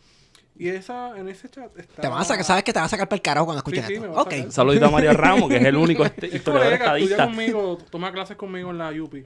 Y 0.55 0.67
esa, 0.69 1.17
en 1.17 1.29
ese 1.29 1.49
chat 1.49 1.75
está... 1.79 2.01
Te 2.03 2.07
van 2.07 2.21
a 2.21 2.23
sacar, 2.25 2.45
sabes 2.45 2.63
que 2.63 2.71
te 2.71 2.77
van 2.77 2.85
a 2.85 2.89
sacar 2.89 3.07
para 3.09 3.15
el 3.17 3.21
carajo 3.23 3.45
cuando 3.47 3.59
escuches 3.59 3.81
Sí, 3.85 3.87
sí, 3.87 3.93
esto. 3.95 4.07
me 4.07 4.13
va 4.13 4.19
a 4.19 4.23
Ok. 4.23 4.31
sacar. 4.33 4.51
Saludito 4.51 4.85
a 4.85 4.91
María 4.91 5.13
Ramos, 5.13 5.49
que 5.49 5.57
es 5.57 5.65
el 5.65 5.75
único 5.75 6.05
este- 6.05 6.27
Es 6.27 6.35
historiador 6.35 6.67
colega, 6.77 6.97
estudia 6.97 7.15
estadista. 7.15 7.25
conmigo, 7.25 7.77
toma 7.89 8.11
clases 8.11 8.37
conmigo 8.37 8.69
en 8.69 8.77
la 8.77 8.91
UPI. 8.91 9.25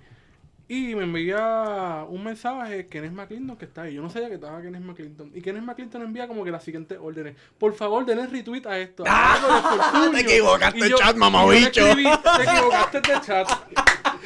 Y 0.69 0.95
me 0.95 1.03
envía 1.03 2.05
un 2.09 2.23
mensaje, 2.25 2.87
Kenneth 2.87 3.13
McClinton, 3.13 3.55
que 3.55 3.63
está 3.65 3.83
ahí. 3.83 3.93
Yo 3.93 4.01
no 4.01 4.09
sabía 4.09 4.27
que 4.27 4.35
estaba 4.35 4.61
Kenneth 4.61 4.81
McClinton. 4.81 5.31
Y 5.33 5.41
Kenneth 5.41 5.63
McClinton 5.63 6.01
envía 6.01 6.27
como 6.27 6.43
que 6.43 6.51
las 6.51 6.61
siguientes 6.63 6.97
órdenes. 7.01 7.35
Por 7.57 7.73
favor, 7.73 8.05
denle 8.05 8.27
retweet 8.27 8.65
a 8.65 8.77
esto. 8.77 9.03
¡Ah! 9.07 10.09
te 10.13 10.19
equivocaste, 10.21 10.93
chat, 10.93 11.15
mamabicho. 11.15 11.83
Te 11.93 12.43
equivocaste 12.43 12.99
de 13.01 13.21
chat. 13.21 13.47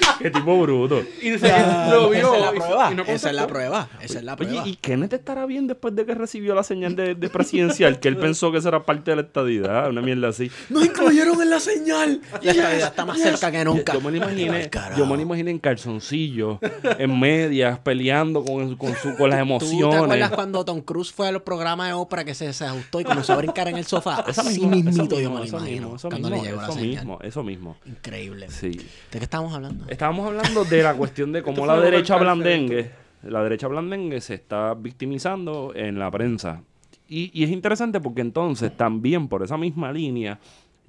Qué 0.19 0.29
tipo 0.31 0.61
bruto. 0.61 1.01
Y 1.21 1.37
que 1.37 1.51
lo 1.89 2.09
vio. 2.09 2.33
Esa 2.33 2.35
es 2.35 2.41
la 2.41 2.51
prueba. 2.51 2.91
y 2.91 2.95
no 2.95 3.03
Esa 3.03 3.29
es 3.29 3.35
la 3.35 3.47
prueba. 3.47 3.89
Esa 4.01 4.17
es 4.19 4.23
la 4.23 4.35
prueba. 4.35 4.61
Oye, 4.61 4.71
¿y 4.71 4.75
Kenneth 4.75 5.13
estará 5.13 5.45
bien 5.45 5.67
después 5.67 5.95
de 5.95 6.05
que 6.05 6.15
recibió 6.15 6.53
la 6.55 6.63
señal 6.63 6.95
de, 6.95 7.15
de 7.15 7.29
presidencial? 7.29 7.99
que 7.99 8.07
él 8.07 8.17
pensó 8.17 8.51
que 8.51 8.57
eso 8.59 8.67
era 8.69 8.83
parte 8.83 9.11
de 9.11 9.15
la 9.17 9.21
estadidad, 9.23 9.89
una 9.89 10.01
mierda 10.01 10.29
así. 10.29 10.51
¡Nos 10.69 10.85
incluyeron 10.85 11.41
en 11.41 11.49
la 11.49 11.59
señal! 11.59 12.21
La 12.41 12.51
estabilidad 12.51 12.87
está 12.89 13.05
más 13.05 13.19
cerca 13.19 13.51
que 13.51 13.63
nunca. 13.63 13.93
Yo 13.93 14.01
me 14.01 14.11
lo 14.11 14.17
imaginé, 14.17 14.69
yo 14.97 15.05
me 15.05 15.15
lo 15.15 15.21
imaginé 15.21 15.51
en 15.51 15.59
calzoncillo, 15.59 16.59
en 16.97 17.19
medias, 17.19 17.79
peleando 17.79 18.43
con, 18.43 18.75
con, 18.75 18.95
su, 18.95 19.15
con 19.15 19.29
las 19.29 19.39
¿Tú 19.39 19.45
te 19.47 19.65
emociones. 19.65 20.01
acuerdas 20.01 20.31
cuando 20.31 20.65
Tom 20.65 20.81
Cruise 20.81 21.11
fue 21.11 21.27
a 21.27 21.31
los 21.31 21.41
programas 21.43 21.87
de 21.87 21.93
ópera 21.93 22.23
que 22.25 22.33
se, 22.33 22.51
se 22.53 22.65
ajustó 22.65 22.99
y 22.99 23.03
comenzó 23.03 23.33
a 23.33 23.37
brincar 23.37 23.67
en 23.67 23.77
el 23.77 23.85
sofá? 23.85 24.25
Esa 24.27 24.41
Así 24.41 24.65
mismito 24.65 25.15
eso 25.15 25.21
yo 25.21 25.29
me 25.31 25.35
lo 25.37 25.41
mismo, 25.41 25.57
eso 25.57 25.57
imagino. 25.57 25.89
mismo, 25.91 25.95
eso 25.95 26.09
mismo, 26.09 26.35
eso 26.63 26.75
mismo, 26.75 27.19
eso 27.21 27.43
mismo. 27.43 27.77
Increíble. 27.85 28.47
Sí. 28.49 28.71
¿De 29.11 29.19
qué 29.19 29.23
estábamos 29.23 29.53
hablando? 29.53 29.85
Estábamos 29.91 30.25
hablando 30.25 30.63
de 30.63 30.83
la 30.83 30.93
cuestión 30.93 31.33
de 31.33 31.43
cómo 31.43 31.65
la 31.65 31.77
derecha 31.77 32.15
blandengue, 32.15 32.91
la 33.23 33.43
derecha 33.43 33.67
blandengue 33.67 34.21
se 34.21 34.35
está 34.35 34.73
victimizando 34.73 35.73
en 35.75 35.99
la 35.99 36.09
prensa. 36.09 36.63
Y, 37.09 37.29
y 37.37 37.43
es 37.43 37.49
interesante 37.49 37.99
porque 37.99 38.21
entonces 38.21 38.75
también 38.77 39.27
por 39.27 39.43
esa 39.43 39.57
misma 39.57 39.91
línea 39.91 40.39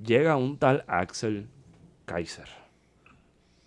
llega 0.00 0.36
un 0.36 0.56
tal 0.56 0.84
Axel 0.86 1.48
Kaiser. 2.04 2.46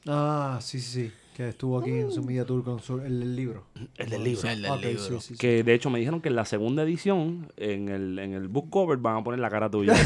Ah, 0.07 0.57
sí, 0.61 0.79
sí, 0.79 1.09
sí. 1.09 1.13
Que 1.35 1.49
estuvo 1.49 1.77
aquí 1.79 1.89
en 1.91 2.11
su 2.13 2.23
media 2.23 2.45
tour 2.45 2.63
con 2.63 2.79
su- 2.79 3.01
el, 3.01 3.21
el 3.21 3.35
libro. 3.35 3.65
El 3.97 4.09
del 4.09 4.23
libro. 4.23 4.41
Sí, 4.41 4.47
el 4.47 4.61
del 4.61 4.81
libro. 4.81 4.99
sí, 5.03 5.09
sí, 5.19 5.19
sí. 5.33 5.37
Que 5.37 5.63
de 5.63 5.73
hecho 5.73 5.89
me 5.89 5.99
dijeron 5.99 6.21
que 6.21 6.29
en 6.29 6.35
la 6.37 6.45
segunda 6.45 6.83
edición, 6.83 7.51
en 7.57 7.89
el, 7.89 8.17
en 8.19 8.31
el 8.33 8.47
book 8.47 8.69
cover, 8.69 8.97
van 8.99 9.17
a 9.17 9.23
poner 9.23 9.41
la 9.41 9.49
cara 9.49 9.69
tuya. 9.69 9.93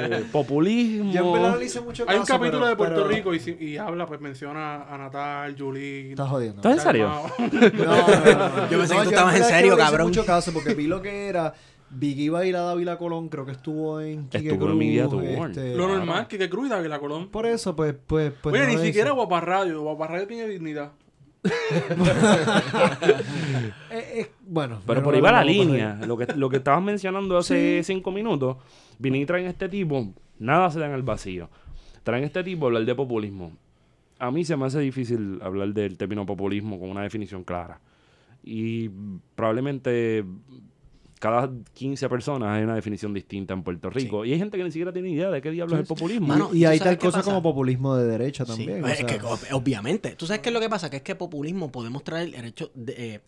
Eh, 0.00 0.24
populismo. 0.30 1.12
Yo 1.12 1.26
en 1.26 1.32
verdad 1.32 1.50
no 1.52 1.56
le 1.56 1.64
hice 1.64 1.80
mucho 1.80 2.04
Hay 2.08 2.16
un 2.16 2.22
caso, 2.22 2.34
capítulo 2.38 2.58
pero- 2.60 2.68
de 2.70 2.76
Puerto 2.76 2.94
pero- 3.02 3.08
Rico 3.08 3.34
y, 3.34 3.40
si- 3.40 3.56
y 3.58 3.76
habla, 3.76 4.06
pues 4.06 4.20
menciona 4.20 4.84
a 4.84 4.96
Natal, 4.98 5.56
Julie. 5.58 6.10
Estás 6.10 6.28
jodiendo. 6.28 6.56
¿Estás 6.58 6.74
en 6.74 6.80
serio? 6.80 7.08
No, 7.38 8.08
no, 8.08 8.56
no. 8.56 8.70
Yo 8.70 8.78
pensé 8.78 8.94
que 8.96 9.02
tú 9.02 9.08
estabas 9.10 9.36
en 9.36 9.44
serio, 9.44 9.70
no 9.72 9.76
le 9.76 9.82
hice 9.82 9.90
cabrón. 9.90 10.06
mucho 10.08 10.24
caso 10.24 10.52
porque 10.52 10.74
vi 10.74 10.86
lo 10.86 11.02
que 11.02 11.26
era. 11.28 11.52
Que 11.98 12.06
iba 12.06 12.40
a 12.40 12.46
ir 12.46 12.54
a 12.56 12.60
Dávila 12.60 12.98
Colón, 12.98 13.28
creo 13.28 13.46
que 13.46 13.52
estuvo 13.52 14.00
en 14.00 14.28
Quique 14.28 14.50
Estuvo 14.50 14.70
en 14.70 15.08
Cruz, 15.08 15.50
este, 15.50 15.74
Lo 15.74 15.88
normal, 15.88 16.28
que 16.28 16.38
que 16.38 16.50
Cruz 16.50 16.66
y 16.66 16.70
Dávila 16.70 16.98
Colón. 16.98 17.28
Por 17.28 17.46
eso, 17.46 17.74
pues, 17.74 17.94
pues, 18.06 18.32
pues. 18.42 18.54
Oye, 18.54 18.76
ni 18.76 18.78
siquiera. 18.78 19.12
Guapa 19.12 19.40
Radio. 19.40 19.82
Guapa 19.82 20.06
Radio 20.06 20.26
tiene 20.26 20.48
dignidad. 20.48 20.92
Eh, 23.90 24.20
eh, 24.20 24.30
bueno. 24.46 24.80
Pero 24.86 25.02
por 25.02 25.12
no 25.12 25.16
ahí 25.16 25.22
va 25.22 25.32
la 25.32 25.44
línea. 25.44 25.98
Lo 26.06 26.16
que, 26.16 26.26
lo 26.34 26.50
que 26.50 26.58
estabas 26.58 26.82
mencionando 26.82 27.38
hace 27.38 27.82
cinco 27.82 28.10
minutos. 28.10 28.56
Vienen 28.98 29.22
y 29.22 29.26
traen 29.26 29.46
este 29.46 29.68
tipo. 29.68 30.12
Nada 30.38 30.70
se 30.70 30.78
da 30.78 30.86
en 30.86 30.92
el 30.92 31.02
vacío. 31.02 31.48
Traen 32.02 32.24
este 32.24 32.44
tipo 32.44 32.66
a 32.66 32.68
hablar 32.68 32.84
de 32.84 32.94
populismo. 32.94 33.52
A 34.18 34.30
mí 34.30 34.44
se 34.44 34.56
me 34.56 34.66
hace 34.66 34.80
difícil 34.80 35.40
hablar 35.42 35.68
del 35.72 35.96
término 35.96 36.26
populismo 36.26 36.78
con 36.78 36.90
una 36.90 37.02
definición 37.02 37.44
clara. 37.44 37.80
Y 38.42 38.90
probablemente 39.34 40.24
cada 41.18 41.50
15 41.74 42.08
personas 42.08 42.56
hay 42.56 42.64
una 42.64 42.74
definición 42.74 43.12
distinta 43.14 43.54
en 43.54 43.62
Puerto 43.62 43.90
Rico. 43.90 44.24
Y 44.24 44.32
hay 44.32 44.38
gente 44.38 44.56
que 44.56 44.64
ni 44.64 44.70
siquiera 44.70 44.92
tiene 44.92 45.10
idea 45.10 45.30
de 45.30 45.40
qué 45.42 45.50
diablos 45.50 45.74
es 45.74 45.80
el 45.80 45.86
populismo. 45.86 46.26
Mano, 46.28 46.50
y 46.52 46.62
¿tú 46.62 46.68
hay 46.68 46.78
tal 46.78 46.98
cosa 46.98 47.18
pasa? 47.18 47.30
como 47.30 47.42
populismo 47.42 47.96
de 47.96 48.06
derecha 48.06 48.44
Sí, 48.44 48.52
también. 48.52 48.84
o 48.84 48.88
es 48.88 48.98
sea, 48.98 49.06
que, 49.06 49.20
ob- 49.20 49.52
obviamente. 49.52 50.10
¿Tú 50.16 50.26
sabes 50.26 50.40
qué 50.42 50.48
es 50.50 50.52
lo 50.54 50.60
que 50.60 50.68
pasa? 50.68 50.88
Que 50.90 50.98
es 50.98 51.02
que 51.02 51.14
populismo 51.14 51.70
podemos 51.72 52.04
traer 52.04 52.34
el 52.34 52.44
hecho 52.44 52.70
de, 52.74 53.14
eh, 53.14 53.20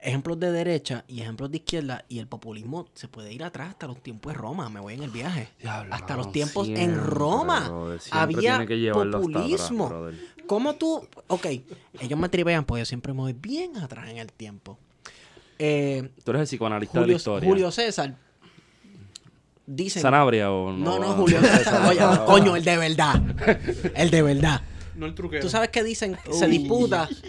ejemplos 0.00 0.38
de 0.38 0.52
derecha 0.52 1.04
y 1.08 1.20
ejemplos 1.22 1.50
de 1.50 1.56
izquierda 1.58 2.04
y 2.08 2.18
el 2.18 2.26
populismo 2.26 2.86
se 2.94 3.08
puede 3.08 3.32
ir 3.32 3.42
atrás 3.42 3.70
hasta 3.70 3.86
los 3.86 4.02
tiempos 4.02 4.32
de 4.32 4.38
Roma. 4.38 4.68
Me 4.68 4.80
voy 4.80 4.94
en 4.94 5.02
el 5.02 5.10
viaje. 5.10 5.48
Diablo, 5.60 5.94
hasta 5.94 6.16
los 6.16 6.30
tiempos 6.30 6.68
en 6.68 6.94
Roma 6.96 7.68
brother, 7.68 8.00
había 8.10 8.66
que 8.66 8.90
atrás, 8.90 9.06
populismo. 9.12 9.88
brother. 9.88 10.14
¿Cómo 10.46 10.74
tú? 10.74 11.00
Ok, 11.28 11.46
ellos 12.00 12.18
me 12.18 12.28
tripean 12.28 12.64
porque 12.64 12.82
yo 12.82 12.84
siempre 12.84 13.12
me 13.14 13.20
voy 13.20 13.32
bien 13.32 13.76
atrás 13.78 14.10
en 14.10 14.18
el 14.18 14.30
tiempo. 14.30 14.78
Eh, 15.58 16.08
Tú 16.24 16.30
eres 16.32 16.40
el 16.42 16.46
psicoanalista 16.46 17.00
de 17.00 17.06
la 17.06 17.12
historia. 17.14 17.48
Julio 17.48 17.70
César. 17.70 18.14
Dicen. 19.66 20.02
Sanabria 20.02 20.50
o 20.50 20.72
No, 20.72 20.98
no. 20.98 21.08
no, 21.08 21.12
Julio 21.14 21.40
César. 21.40 21.86
Oye, 21.88 22.00
coño, 22.26 22.56
el 22.56 22.64
de 22.64 22.76
verdad. 22.76 23.22
El 23.94 24.10
de 24.10 24.22
verdad. 24.22 24.62
No 24.96 25.06
el 25.06 25.14
truquero. 25.14 25.42
Tú 25.42 25.48
sabes 25.48 25.70
que 25.70 25.82
dicen, 25.82 26.16
se 26.30 26.46
disputa. 26.46 27.08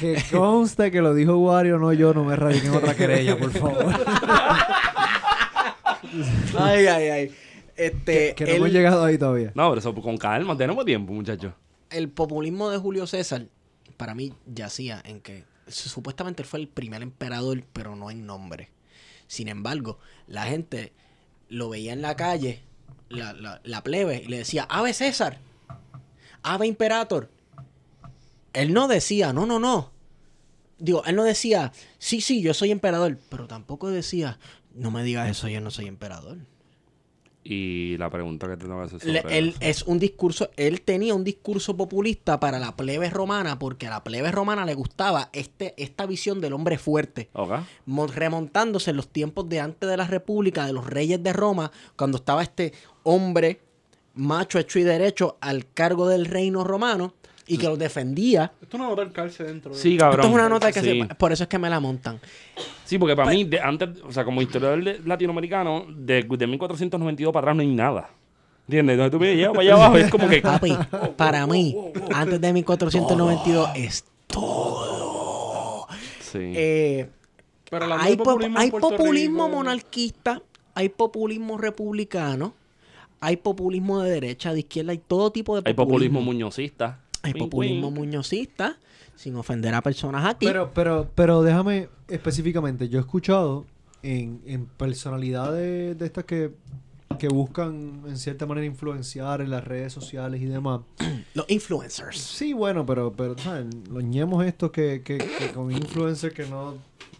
Que 0.00 0.22
conste 0.30 0.90
que 0.90 1.00
lo 1.00 1.14
dijo 1.14 1.36
Wario, 1.38 1.78
no 1.78 1.92
yo, 1.92 2.12
no 2.12 2.24
me 2.24 2.36
radiquen 2.36 2.72
otra 2.74 2.94
querella, 2.94 3.38
por 3.38 3.50
favor. 3.52 3.94
ay, 6.58 6.86
ay, 6.86 7.08
ay. 7.08 7.34
Este, 7.76 8.34
que 8.34 8.44
no 8.44 8.50
el, 8.50 8.56
hemos 8.56 8.70
llegado 8.70 9.04
ahí 9.04 9.16
todavía. 9.16 9.52
No, 9.54 9.68
pero 9.70 9.78
eso 9.80 9.94
con 9.94 10.16
calma. 10.18 10.56
Tenemos 10.56 10.84
tiempo, 10.84 11.12
muchachos. 11.12 11.52
el 11.90 12.08
populismo 12.10 12.68
de 12.70 12.78
Julio 12.78 13.06
César, 13.06 13.46
para 13.96 14.14
mí, 14.14 14.32
yacía 14.46 15.00
en 15.04 15.20
que 15.20 15.44
supuestamente 15.66 16.42
él 16.42 16.48
fue 16.48 16.60
el 16.60 16.68
primer 16.68 17.02
emperador, 17.02 17.64
pero 17.72 17.96
no 17.96 18.10
en 18.10 18.26
nombre. 18.26 18.70
Sin 19.26 19.48
embargo, 19.48 19.98
la 20.26 20.44
gente 20.44 20.92
lo 21.48 21.68
veía 21.68 21.92
en 21.92 22.02
la 22.02 22.16
calle, 22.16 22.62
la, 23.08 23.32
la, 23.32 23.60
la 23.64 23.82
plebe, 23.82 24.22
y 24.24 24.28
le 24.28 24.38
decía, 24.38 24.66
Ave 24.68 24.92
César, 24.92 25.38
Ave 26.42 26.66
Imperator. 26.66 27.30
Él 28.52 28.72
no 28.72 28.88
decía, 28.88 29.32
no, 29.32 29.46
no, 29.46 29.58
no. 29.58 29.92
Digo, 30.78 31.04
él 31.04 31.16
no 31.16 31.24
decía, 31.24 31.72
sí, 31.98 32.20
sí, 32.20 32.42
yo 32.42 32.54
soy 32.54 32.70
emperador, 32.70 33.18
pero 33.28 33.46
tampoco 33.46 33.88
decía, 33.88 34.38
no 34.74 34.90
me 34.90 35.04
digas 35.04 35.30
eso, 35.30 35.48
yo 35.48 35.60
no 35.60 35.70
soy 35.70 35.86
emperador. 35.86 36.38
Y 37.44 37.96
la 37.98 38.08
pregunta 38.08 38.46
que 38.46 38.56
te 38.56 38.66
tengo 38.66 38.78
que 38.78 38.84
hacer 38.84 39.00
sobre 39.00 39.12
Le- 39.14 39.38
él 39.38 39.48
eso. 39.48 39.58
es 39.60 39.82
un 39.82 39.98
discurso, 39.98 40.50
él 40.56 40.80
tenía 40.82 41.12
un 41.14 41.24
discurso 41.24 41.76
populista 41.76 42.38
para 42.38 42.60
la 42.60 42.76
plebe 42.76 43.10
romana 43.10 43.58
porque 43.58 43.88
a 43.88 43.90
la 43.90 44.04
plebe 44.04 44.30
romana 44.30 44.64
le 44.64 44.74
gustaba 44.74 45.28
este, 45.32 45.74
esta 45.76 46.06
visión 46.06 46.40
del 46.40 46.52
hombre 46.52 46.78
fuerte, 46.78 47.30
remontándose 48.14 48.90
en 48.90 48.96
los 48.96 49.08
tiempos 49.08 49.48
de 49.48 49.60
antes 49.60 49.88
de 49.88 49.96
la 49.96 50.06
República, 50.06 50.66
de 50.66 50.72
los 50.72 50.86
reyes 50.86 51.22
de 51.22 51.32
Roma, 51.32 51.72
cuando 51.96 52.18
estaba 52.18 52.42
este 52.42 52.72
hombre 53.02 53.60
macho 54.14 54.58
hecho 54.58 54.78
y 54.78 54.82
derecho 54.82 55.36
al 55.40 55.66
cargo 55.72 56.06
del 56.06 56.26
reino 56.26 56.64
romano 56.64 57.14
y 57.46 57.58
que 57.58 57.66
los 57.66 57.78
defendía. 57.78 58.52
Esto 58.62 58.78
no 58.78 58.88
nota 58.88 59.02
el 59.02 59.12
calce 59.12 59.44
dentro. 59.44 59.72
de- 59.72 59.78
Sí, 59.78 59.96
cabrón. 59.96 60.20
Esto 60.20 60.28
es 60.28 60.34
una 60.34 60.48
nota 60.48 60.70
que 60.72 60.80
sí. 60.80 61.00
se, 61.08 61.14
por 61.16 61.32
eso 61.32 61.42
es 61.44 61.48
que 61.48 61.58
me 61.58 61.68
la 61.70 61.80
montan. 61.80 62.20
Sí, 62.84 62.98
porque 62.98 63.16
para 63.16 63.30
mí, 63.30 63.44
de, 63.44 63.60
antes, 63.60 63.88
o 64.02 64.12
sea, 64.12 64.24
como 64.24 64.40
historiador 64.42 64.82
de- 64.84 65.00
latinoamericano, 65.04 65.84
de, 65.88 66.22
de 66.22 66.46
1492 66.46 67.32
para 67.32 67.44
atrás 67.44 67.56
no 67.56 67.62
hay 67.62 67.68
nada. 67.74 68.10
¿Entiendes? 68.68 68.94
Entonces 68.94 69.10
tú 69.12 69.18
me 69.18 69.34
llevas 69.36 69.56
para 69.56 69.62
allá 69.62 69.74
abajo 69.74 69.98
y 69.98 70.00
es 70.02 70.10
como 70.10 70.28
que. 70.28 70.40
Papi, 70.42 70.76
para 71.16 71.46
mí, 71.46 71.76
antes 72.14 72.40
de 72.40 72.52
1492 72.52 73.68
es 73.74 74.04
todo. 74.28 75.86
Sí. 76.20 76.38
Eh, 76.54 77.10
Pero 77.68 77.84
hablando 77.84 78.04
hay 78.04 78.16
populismo 78.16 78.58
hay 78.58 78.70
populismo 78.70 79.46
Rico- 79.46 79.56
monarquista, 79.56 80.42
hay 80.74 80.88
populismo 80.88 81.58
republicano, 81.58 82.54
hay 83.20 83.36
populismo 83.36 84.00
de 84.00 84.10
derecha, 84.10 84.52
de 84.52 84.60
izquierda, 84.60 84.92
hay 84.92 84.98
todo 84.98 85.30
tipo 85.32 85.60
de 85.60 85.68
Hay 85.68 85.74
populismo. 85.74 86.18
populismo 86.20 86.20
muñozista. 86.22 87.00
Wink, 87.30 87.38
populismo 87.38 87.90
muñozista, 87.90 88.78
sin 89.16 89.36
ofender 89.36 89.74
a 89.74 89.82
personas 89.82 90.24
aquí. 90.26 90.46
Pero, 90.46 90.72
pero, 90.74 91.10
pero 91.14 91.42
déjame 91.42 91.88
específicamente, 92.08 92.88
yo 92.88 92.98
he 92.98 93.02
escuchado 93.02 93.64
en, 94.02 94.40
en 94.46 94.66
personalidades 94.66 95.96
de 95.98 96.06
estas 96.06 96.24
que, 96.24 96.52
que 97.18 97.28
buscan 97.28 98.02
en 98.06 98.16
cierta 98.16 98.46
manera 98.46 98.66
influenciar 98.66 99.40
en 99.40 99.50
las 99.50 99.62
redes 99.64 99.92
sociales 99.92 100.40
y 100.40 100.46
demás. 100.46 100.80
Los 101.34 101.48
influencers. 101.50 102.18
Sí, 102.18 102.52
bueno, 102.52 102.84
pero, 102.84 103.12
pero 103.12 103.38
¿saben? 103.38 103.70
los 103.90 104.02
ñemos 104.02 104.44
estos 104.44 104.70
que, 104.72 105.02
que, 105.04 105.18
que 105.18 105.52
con 105.54 105.70
influencers 105.70 106.34
que 106.34 106.46
no 106.46 106.74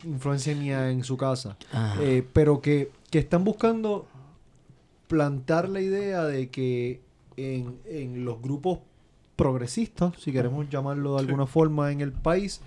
influencian 0.05 0.59
ni 0.59 0.73
a- 0.73 0.91
en 0.91 1.05
su 1.05 1.17
casa, 1.17 1.57
eh, 2.01 2.27
pero 2.33 2.61
que, 2.61 2.91
que 3.11 3.21
están 3.21 3.45
buscando 3.45 4.07
plantar 5.09 5.69
la 5.69 5.81
idea 5.81 6.25
de 6.25 6.51
que 6.51 7.01
en, 7.37 7.79
en 7.87 8.25
los 8.25 8.41
grupos 8.43 8.81
progresistas, 9.37 10.15
si 10.19 10.33
queremos 10.33 10.69
llamarlo 10.69 11.15
de 11.15 11.21
alguna 11.21 11.47
forma 11.47 11.93
en 11.93 12.01
el 12.01 12.13
país, 12.13 12.61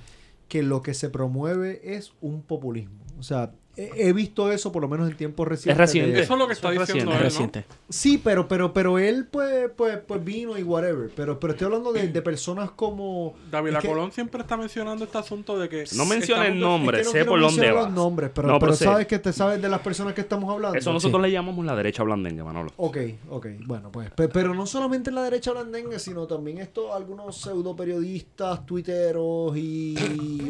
que 0.47 0.63
lo 0.63 0.81
que 0.81 0.93
se 0.93 1.09
promueve 1.09 1.95
es 1.95 2.13
un 2.21 2.41
populismo. 2.41 2.99
O 3.19 3.23
sea, 3.23 3.53
he, 3.77 4.13
visto 4.13 4.51
eso 4.51 4.71
por 4.71 4.81
lo 4.81 4.87
menos 4.87 5.09
en 5.09 5.17
tiempos 5.17 5.47
recientes. 5.47 5.77
reciente. 5.77 6.11
de- 6.13 6.21
Eso 6.21 6.33
es 6.33 6.39
lo 6.39 6.47
que 6.47 6.53
está 6.53 6.71
es 6.73 6.79
diciendo 6.79 7.11
Es 7.11 7.17
él, 7.17 7.23
¿no? 7.23 7.29
reciente. 7.29 7.65
Sí, 7.89 8.19
pero, 8.23 8.47
pero, 8.47 8.73
pero 8.73 8.97
él 8.99 9.25
pues, 9.29 9.69
pues, 9.75 9.97
pues 10.07 10.23
vino 10.23 10.57
y 10.57 10.63
whatever. 10.63 11.09
Pero, 11.15 11.39
pero 11.39 11.53
estoy 11.53 11.65
hablando 11.65 11.91
de, 11.93 12.07
de 12.07 12.21
personas 12.21 12.71
como. 12.71 13.35
David 13.51 13.73
es 13.73 13.79
que- 13.79 13.87
Colón 13.87 14.11
siempre 14.11 14.41
está 14.41 14.57
mencionando 14.57 15.03
este 15.05 15.17
asunto 15.17 15.57
de 15.59 15.69
que... 15.69 15.83
No 15.95 16.05
mencione 16.05 16.47
el 16.47 16.59
nombre, 16.59 17.01
es 17.01 17.07
que 17.07 17.13
no 17.13 17.19
sé 17.23 17.25
por 17.25 17.39
dónde 17.39 17.71
vas. 17.71 17.85
los 17.85 17.93
nombres, 17.93 18.31
pero, 18.33 18.47
No, 18.47 18.59
pero 18.59 18.73
sabes 18.75 19.07
que 19.07 19.19
te 19.19 19.31
sabes 19.33 19.61
de 19.61 19.69
las 19.69 19.79
personas 19.81 20.13
que 20.13 20.21
estamos 20.21 20.49
hablando. 20.51 20.77
Eso 20.77 20.91
nosotros 20.93 21.21
le 21.21 21.31
llamamos 21.31 21.65
la 21.65 21.75
derecha 21.75 22.03
blandengue, 22.03 22.43
Manolo. 22.43 22.71
Ok, 22.77 22.97
ok, 23.29 23.47
bueno, 23.65 23.91
pues, 23.91 24.09
pe- 24.11 24.27
pero 24.29 24.53
no 24.53 24.65
solamente 24.65 25.09
en 25.09 25.15
la 25.15 25.23
derecha 25.23 25.51
blandengue, 25.51 25.99
sino 25.99 26.25
también 26.27 26.57
estos, 26.59 26.91
algunos 26.93 27.37
pseudo 27.37 27.75
periodistas, 27.75 28.65
tuiteros 28.65 29.55
y 29.57 29.95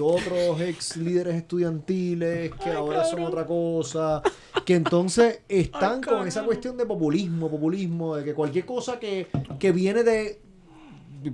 otros 0.02 0.60
ex 0.62 0.98
líderes 0.98 1.36
estudiantiles 1.36 2.52
que 2.64 2.72
ahora 2.72 3.04
son 3.06 3.15
otra 3.24 3.46
cosa, 3.46 4.22
que 4.66 4.76
entonces 4.76 5.42
están 5.48 6.02
con 6.02 6.28
esa 6.28 6.44
cuestión 6.44 6.78
de 6.78 6.86
populismo, 6.86 7.50
populismo, 7.50 8.16
de 8.16 8.24
que 8.24 8.34
cualquier 8.34 8.66
cosa 8.66 9.00
que, 9.00 9.28
que 9.60 9.72
viene 9.72 10.04
de, 10.04 10.40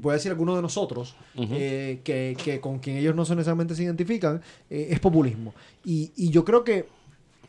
puede 0.01 0.17
decir 0.17 0.31
alguno 0.31 0.55
de 0.55 0.61
nosotros, 0.61 1.15
eh, 1.37 2.01
que, 2.03 2.35
que 2.43 2.59
con 2.59 2.79
quien 2.79 2.97
ellos 2.97 3.15
no 3.15 3.21
necesariamente 3.23 3.75
se 3.75 3.83
identifican, 3.83 4.41
eh, 4.69 4.87
es 4.91 4.99
populismo. 4.99 5.53
Y, 5.83 6.11
y 6.15 6.29
yo 6.29 6.45
creo 6.45 6.63
que, 6.63 6.87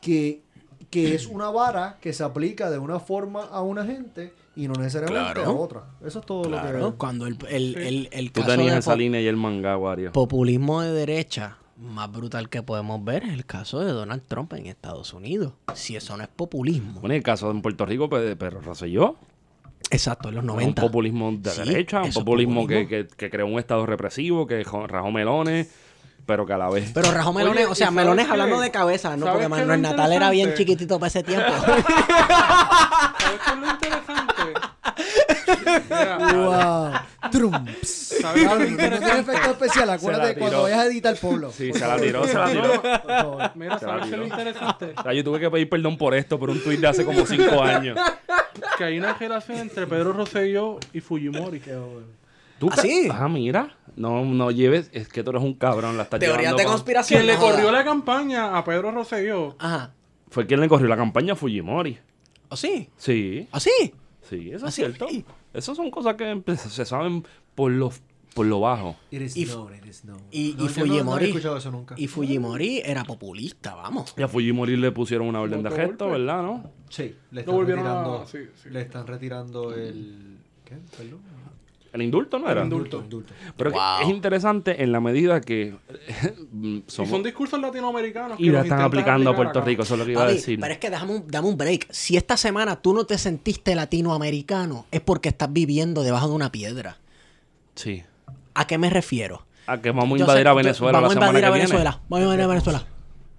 que, 0.01 0.43
que 0.91 1.15
es 1.15 1.27
una 1.27 1.51
vara 1.51 1.99
que 2.01 2.13
se 2.13 2.25
aplica 2.25 2.71
de 2.71 2.79
una 2.79 2.99
forma 3.01 3.45
a 3.45 3.63
una 3.63 3.85
gente 3.87 4.33
y 4.55 4.69
no 4.69 4.75
necesariamente 4.75 5.33
Claro. 5.35 5.51
a 5.51 5.55
otra. 5.55 5.85
Eso 6.05 6.19
es 6.19 6.27
todo 6.27 6.43
Claro, 6.43 6.79
lo 6.79 6.91
que... 6.93 6.99
cuando 6.99 7.27
el, 7.27 7.39
el, 7.49 7.77
el, 7.79 8.09
el 8.13 8.33
Tú 8.33 8.43
caso 8.43 8.53
tenías 8.57 8.75
de 8.75 8.79
esa 8.81 8.95
línea 8.97 9.21
y 9.21 9.27
el 9.27 9.37
manga, 9.37 9.79
Wario. 9.79 10.13
populismo 10.13 10.83
de 10.83 10.93
derecha 10.93 11.57
más 11.83 12.11
brutal 12.11 12.49
que 12.49 12.63
podemos 12.63 13.05
ver 13.05 13.25
es 13.25 13.33
el 13.33 13.45
caso 13.45 13.81
de 13.81 13.93
Donald 13.93 14.23
Trump 14.29 14.53
en 14.55 14.67
Estados 14.67 15.13
Unidos. 15.13 15.53
Si 15.75 15.97
eso 15.97 16.17
no 16.17 16.23
es 16.23 16.29
populismo. 16.29 17.01
Bueno, 17.01 17.15
el 17.15 17.23
caso 17.23 17.51
en 17.51 17.61
Puerto 17.63 17.85
Rico, 17.87 18.09
pues, 18.09 18.37
pero 18.39 18.61
Rosselló. 18.61 19.17
Exacto, 19.91 20.29
en 20.31 20.37
los 20.37 20.43
Un 20.43 20.47
90. 20.49 20.81
populismo 20.81 21.33
de 21.33 21.51
Sí, 21.51 21.63
derecha, 21.65 22.03
un 22.03 22.13
populismo, 22.13 22.63
populismo. 22.63 22.89
Que, 22.89 23.07
que, 23.07 23.15
que 23.17 23.31
creó 23.31 23.47
un 23.47 23.59
estado 23.59 23.85
represivo, 23.85 24.47
que 24.47 24.63
rajó 24.65 25.11
melones, 25.11 25.69
pero 26.25 26.47
que 26.47 26.53
a 26.55 26.59
la 26.59 26.71
vez... 26.71 26.93
Pero 26.95 27.11
Rajo 27.11 27.33
Melones, 27.33 27.65
Oye, 27.65 27.73
o 27.73 27.75
sea, 27.75 27.87
¿y 27.87 27.89
sabes 27.89 27.97
Melones 27.97 28.27
qué? 28.27 28.31
hablando 28.33 28.61
de 28.61 28.71
cabeza, 28.71 29.17
¿no? 29.17 29.27
¿Sabes 29.27 29.49
Porque 29.49 29.61
Manuel 29.61 29.83
Natal 29.83 30.13
era 30.13 30.31
bien 30.31 30.55
chiquitito 30.55 30.99
para 30.99 31.09
ese 31.09 31.23
tiempo. 31.25 31.47
¿Sabes 31.67 31.85
qué 33.45 33.51
es 33.53 33.59
lo 33.59 33.71
interesante? 33.71 34.33
¡Wow! 36.35 36.93
Trumps. 37.31 37.89
¿Sabes 38.21 38.43
qué 38.43 38.43
es 38.43 38.51
lo 38.51 38.71
no 38.71 38.77
tiene 38.77 38.97
efecto 39.21 39.51
especial, 39.51 39.91
acuérdate 39.91 40.39
cuando 40.39 40.63
vayas 40.63 40.79
a 40.81 40.87
editar 40.87 41.17
Polo. 41.17 41.51
Sí, 41.51 41.73
se 41.73 41.87
la 41.87 41.97
tiró, 41.97 42.27
se 42.27 42.35
la 42.35 42.51
tiró. 42.51 42.83
Mira, 43.55 43.79
¿sabes 43.79 44.07
qué 44.07 44.13
es 44.13 44.19
lo 44.19 44.27
interesante? 44.27 44.95
O 44.97 45.03
sea, 45.03 45.13
yo 45.13 45.25
tuve 45.25 45.41
que 45.41 45.51
pedir 45.51 45.69
perdón 45.69 45.97
por 45.97 46.15
esto, 46.15 46.39
por 46.39 46.51
un 46.51 46.63
tuit 46.63 46.81
de 46.81 46.87
hace 46.89 47.05
como 47.05 47.25
cinco 47.27 47.63
años. 47.63 47.99
Que 48.79 48.85
hay 48.85 48.99
una 48.99 49.15
relación 49.15 49.59
entre 49.59 49.87
Pedro 49.87 50.13
Rosselló 50.13 50.79
y 50.93 51.01
Fujimori. 51.01 51.61
¿Tú 52.59 52.69
¿Ah, 52.71 52.77
sí? 52.81 53.09
Ah, 53.11 53.29
mira. 53.29 53.75
No, 53.97 54.25
no 54.25 54.51
lleves... 54.51 54.89
Es 54.93 55.09
que 55.09 55.23
tú 55.23 55.31
eres 55.31 55.43
un 55.43 55.55
cabrón, 55.55 55.97
la 55.97 56.05
estás 56.05 56.21
Teorías 56.21 56.39
llevando 56.41 56.59
de 56.59 56.65
con- 56.65 56.73
conspiración. 56.75 57.23
Quien 57.23 57.27
le 57.35 57.39
corrió 57.41 57.73
la 57.73 57.85
campaña 57.85 58.57
a 58.57 58.65
Pedro 58.65 58.91
Rosselló 58.93 59.57
Ajá. 59.59 59.93
Fue 60.31 60.47
quien 60.47 60.61
le 60.61 60.69
corrió 60.69 60.89
la 60.89 60.97
campaña 60.97 61.33
a 61.33 61.37
Fujimori. 61.37 61.99
¿O 62.49 62.57
sí? 62.57 62.89
Sí, 62.97 63.49
¿O 63.51 63.59
sí? 63.61 63.95
sí, 64.29 64.51
eso 64.53 64.67
¿Ah, 64.67 64.69
es 64.69 64.75
sí? 64.75 64.85
Esas 65.55 65.77
son 65.77 65.91
cosas 65.91 66.15
que 66.17 66.43
se 66.57 66.85
saben 66.85 67.25
por 67.55 67.71
lo, 67.71 67.91
por 68.35 68.47
lo 68.47 68.61
bajo. 68.61 68.97
It 69.11 69.23
is 69.23 69.37
Y- 69.37 69.45
known, 69.47 69.75
it 69.75 69.85
is 69.87 70.03
known. 70.03 70.21
y- 70.31 70.51
y 70.51 70.53
No, 70.55 70.67
yo 70.69 70.87
no- 70.87 70.87
No, 70.87 70.93
Fujimori. 70.93 71.31
eso 71.59 71.71
nunca. 71.71 71.95
Y 71.99 72.07
Fujimori 72.07 72.81
era 72.85 73.05
populista, 73.05 73.75
vamos. 73.75 74.15
Y 74.17 74.23
a 74.23 74.29
Fujimori 74.29 74.77
le 74.77 74.91
pusieron 74.93 75.27
una 75.29 75.41
orden 75.41 75.63
de 75.63 75.69
golpe. 75.71 76.05
¿verdad? 76.07 76.43
¿no? 76.43 76.71
Sí, 76.89 77.15
le 77.31 77.41
están 77.41 77.55
volvieron 77.55 77.87
a- 77.87 77.95
retirando. 77.95 78.27
sí, 78.27 78.39
sí. 78.63 78.71
Le 78.71 78.81
están 78.81 79.07
retirando 79.07 79.75
el. 79.75 80.39
¿Qué? 80.65 80.77
Perdón. 80.97 81.21
El 81.93 82.01
indulto 82.03 82.39
no 82.39 82.49
era. 82.51 82.63
indulto. 82.63 83.01
Indulto. 83.03 83.35
Pero 83.57 83.71
Wow. 83.71 83.81
es 84.03 84.09
interesante 84.09 84.83
en 84.83 84.93
la 84.93 85.01
medida 85.01 85.41
que 85.43 85.75
Y 86.63 86.83
somos 86.87 87.11
son 87.11 87.23
discursos 87.23 87.61
latinoamericanos 87.61 88.39
que 88.39 88.43
y 88.45 88.51
la 88.51 88.63
están 88.63 88.81
aplicando 88.81 89.29
a 89.31 89.37
Puerto 89.37 89.59
acá. 89.59 89.67
Rico, 89.69 89.83
eso 89.83 89.95
es 89.95 90.01
lo 90.01 90.07
que 90.07 90.13
iba 90.13 90.23
a 90.25 90.29
decir. 90.29 90.59
pero 90.59 90.73
es 90.73 90.79
que 90.79 90.89
dame 90.89 91.13
un, 91.17 91.25
dame 91.29 91.49
un 91.49 91.57
break. 91.59 91.87
Si 91.91 92.17
esta 92.17 92.37
semana 92.39 92.77
tú 92.77 92.95
no 92.95 93.05
te 93.05 93.19
sentiste 93.19 93.75
latinoamericano, 93.75 94.87
es 94.91 95.01
porque 95.03 95.29
estás 95.29 95.53
viviendo 95.53 96.03
debajo 96.03 96.29
de 96.29 96.35
una 96.35 96.51
piedra. 96.51 96.97
Sí. 97.75 98.03
¿A 98.55 98.67
qué 98.67 98.79
me 98.79 98.89
refiero? 98.91 99.45
A 99.67 99.81
que 99.81 99.91
vamos 99.91 100.19
a 100.19 100.21
invadir 100.23 100.43
sé- 100.45 100.49
a 100.49 100.53
yo- 100.53 100.57
Venezuela 100.57 100.93
vamos 100.99 101.15
la 101.15 101.21
a 101.21 101.27
semana 101.27 101.39
invadir 101.39 101.43
que 101.43 101.47
a 101.47 101.51
viene. 101.51 101.67
Venezuela. 101.67 102.01
Vamos 102.09 102.19
a 102.19 102.23
invadir 102.25 102.43
a 102.43 102.47
Venezuela. 102.47 102.87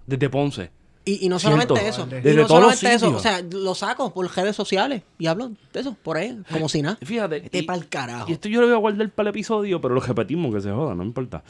Desde 0.06 0.28
Ponce. 0.30 0.70
Y, 1.06 1.26
y 1.26 1.28
no 1.28 1.38
Cierto. 1.38 1.58
solamente 1.58 1.88
eso. 1.88 2.06
y 2.06 2.14
Desde 2.14 2.34
no 2.40 2.46
todos 2.46 2.62
los 2.62 2.76
solamente 2.78 3.06
eso. 3.06 3.16
O 3.16 3.20
sea, 3.20 3.42
lo 3.42 3.74
saco 3.74 4.12
por 4.14 4.34
redes 4.34 4.56
sociales 4.56 5.02
y 5.18 5.26
hablo 5.26 5.52
de 5.72 5.80
eso, 5.80 5.96
por 6.02 6.16
ahí, 6.16 6.40
como 6.50 6.68
si 6.68 6.80
nada. 6.80 6.96
Fíjate. 7.02 7.36
Este 7.44 7.58
y- 7.58 7.62
pa'l 7.62 7.88
carajo. 7.88 8.30
Y 8.30 8.32
esto 8.32 8.48
yo 8.48 8.60
lo 8.62 8.66
voy 8.68 8.74
a 8.76 8.78
guardar 8.78 9.10
para 9.10 9.28
el 9.28 9.34
episodio, 9.34 9.80
pero 9.80 9.94
lo 9.94 10.00
repetimos, 10.00 10.54
que 10.54 10.60
se 10.62 10.70
joda, 10.70 10.94
no 10.94 11.02
importa. 11.02 11.42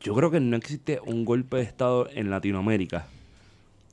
Yo 0.00 0.14
creo 0.14 0.30
que 0.30 0.38
no 0.38 0.56
existe 0.56 1.00
un 1.04 1.24
golpe 1.24 1.56
de 1.56 1.64
Estado 1.64 2.08
en 2.12 2.30
Latinoamérica. 2.30 3.06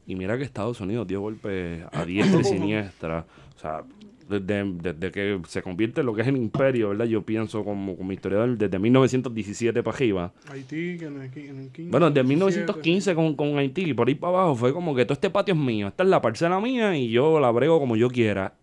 Y 0.05 0.15
mira 0.15 0.37
que 0.37 0.43
Estados 0.43 0.79
Unidos 0.79 1.07
dio 1.07 1.19
golpes 1.21 1.83
a 1.91 2.05
diestra 2.05 2.39
y 2.39 2.43
siniestra. 2.43 3.25
O 3.55 3.59
sea, 3.59 3.81
desde, 4.29 4.63
desde 4.81 5.11
que 5.11 5.39
se 5.47 5.61
convierte 5.61 6.01
en 6.01 6.05
lo 6.07 6.13
que 6.13 6.21
es 6.21 6.27
el 6.27 6.37
imperio, 6.37 6.89
¿verdad? 6.89 7.05
Yo 7.05 7.21
pienso 7.23 7.63
como, 7.63 7.95
como 7.95 8.11
historiador 8.11 8.57
desde 8.57 8.77
1917 8.79 9.83
para 9.83 9.95
arriba. 9.97 10.33
Haití, 10.49 10.97
que 10.97 11.05
en 11.05 11.21
el, 11.21 11.31
en 11.37 11.59
el 11.59 11.69
15, 11.71 11.91
Bueno, 11.91 12.09
desde 12.09 12.23
17, 12.27 12.27
1915 12.27 13.15
con, 13.15 13.35
con 13.35 13.57
Haití 13.57 13.83
y 13.89 13.93
por 13.93 14.07
ahí 14.07 14.15
para 14.15 14.33
abajo 14.39 14.55
fue 14.55 14.73
como 14.73 14.95
que 14.95 15.05
todo 15.05 15.13
este 15.13 15.29
patio 15.29 15.53
es 15.53 15.59
mío, 15.59 15.87
esta 15.87 16.03
es 16.03 16.09
la 16.09 16.21
parcela 16.21 16.59
mía 16.59 16.97
y 16.97 17.09
yo 17.09 17.39
la 17.39 17.51
brego 17.51 17.79
como 17.79 17.95
yo 17.95 18.09
quiera. 18.09 18.53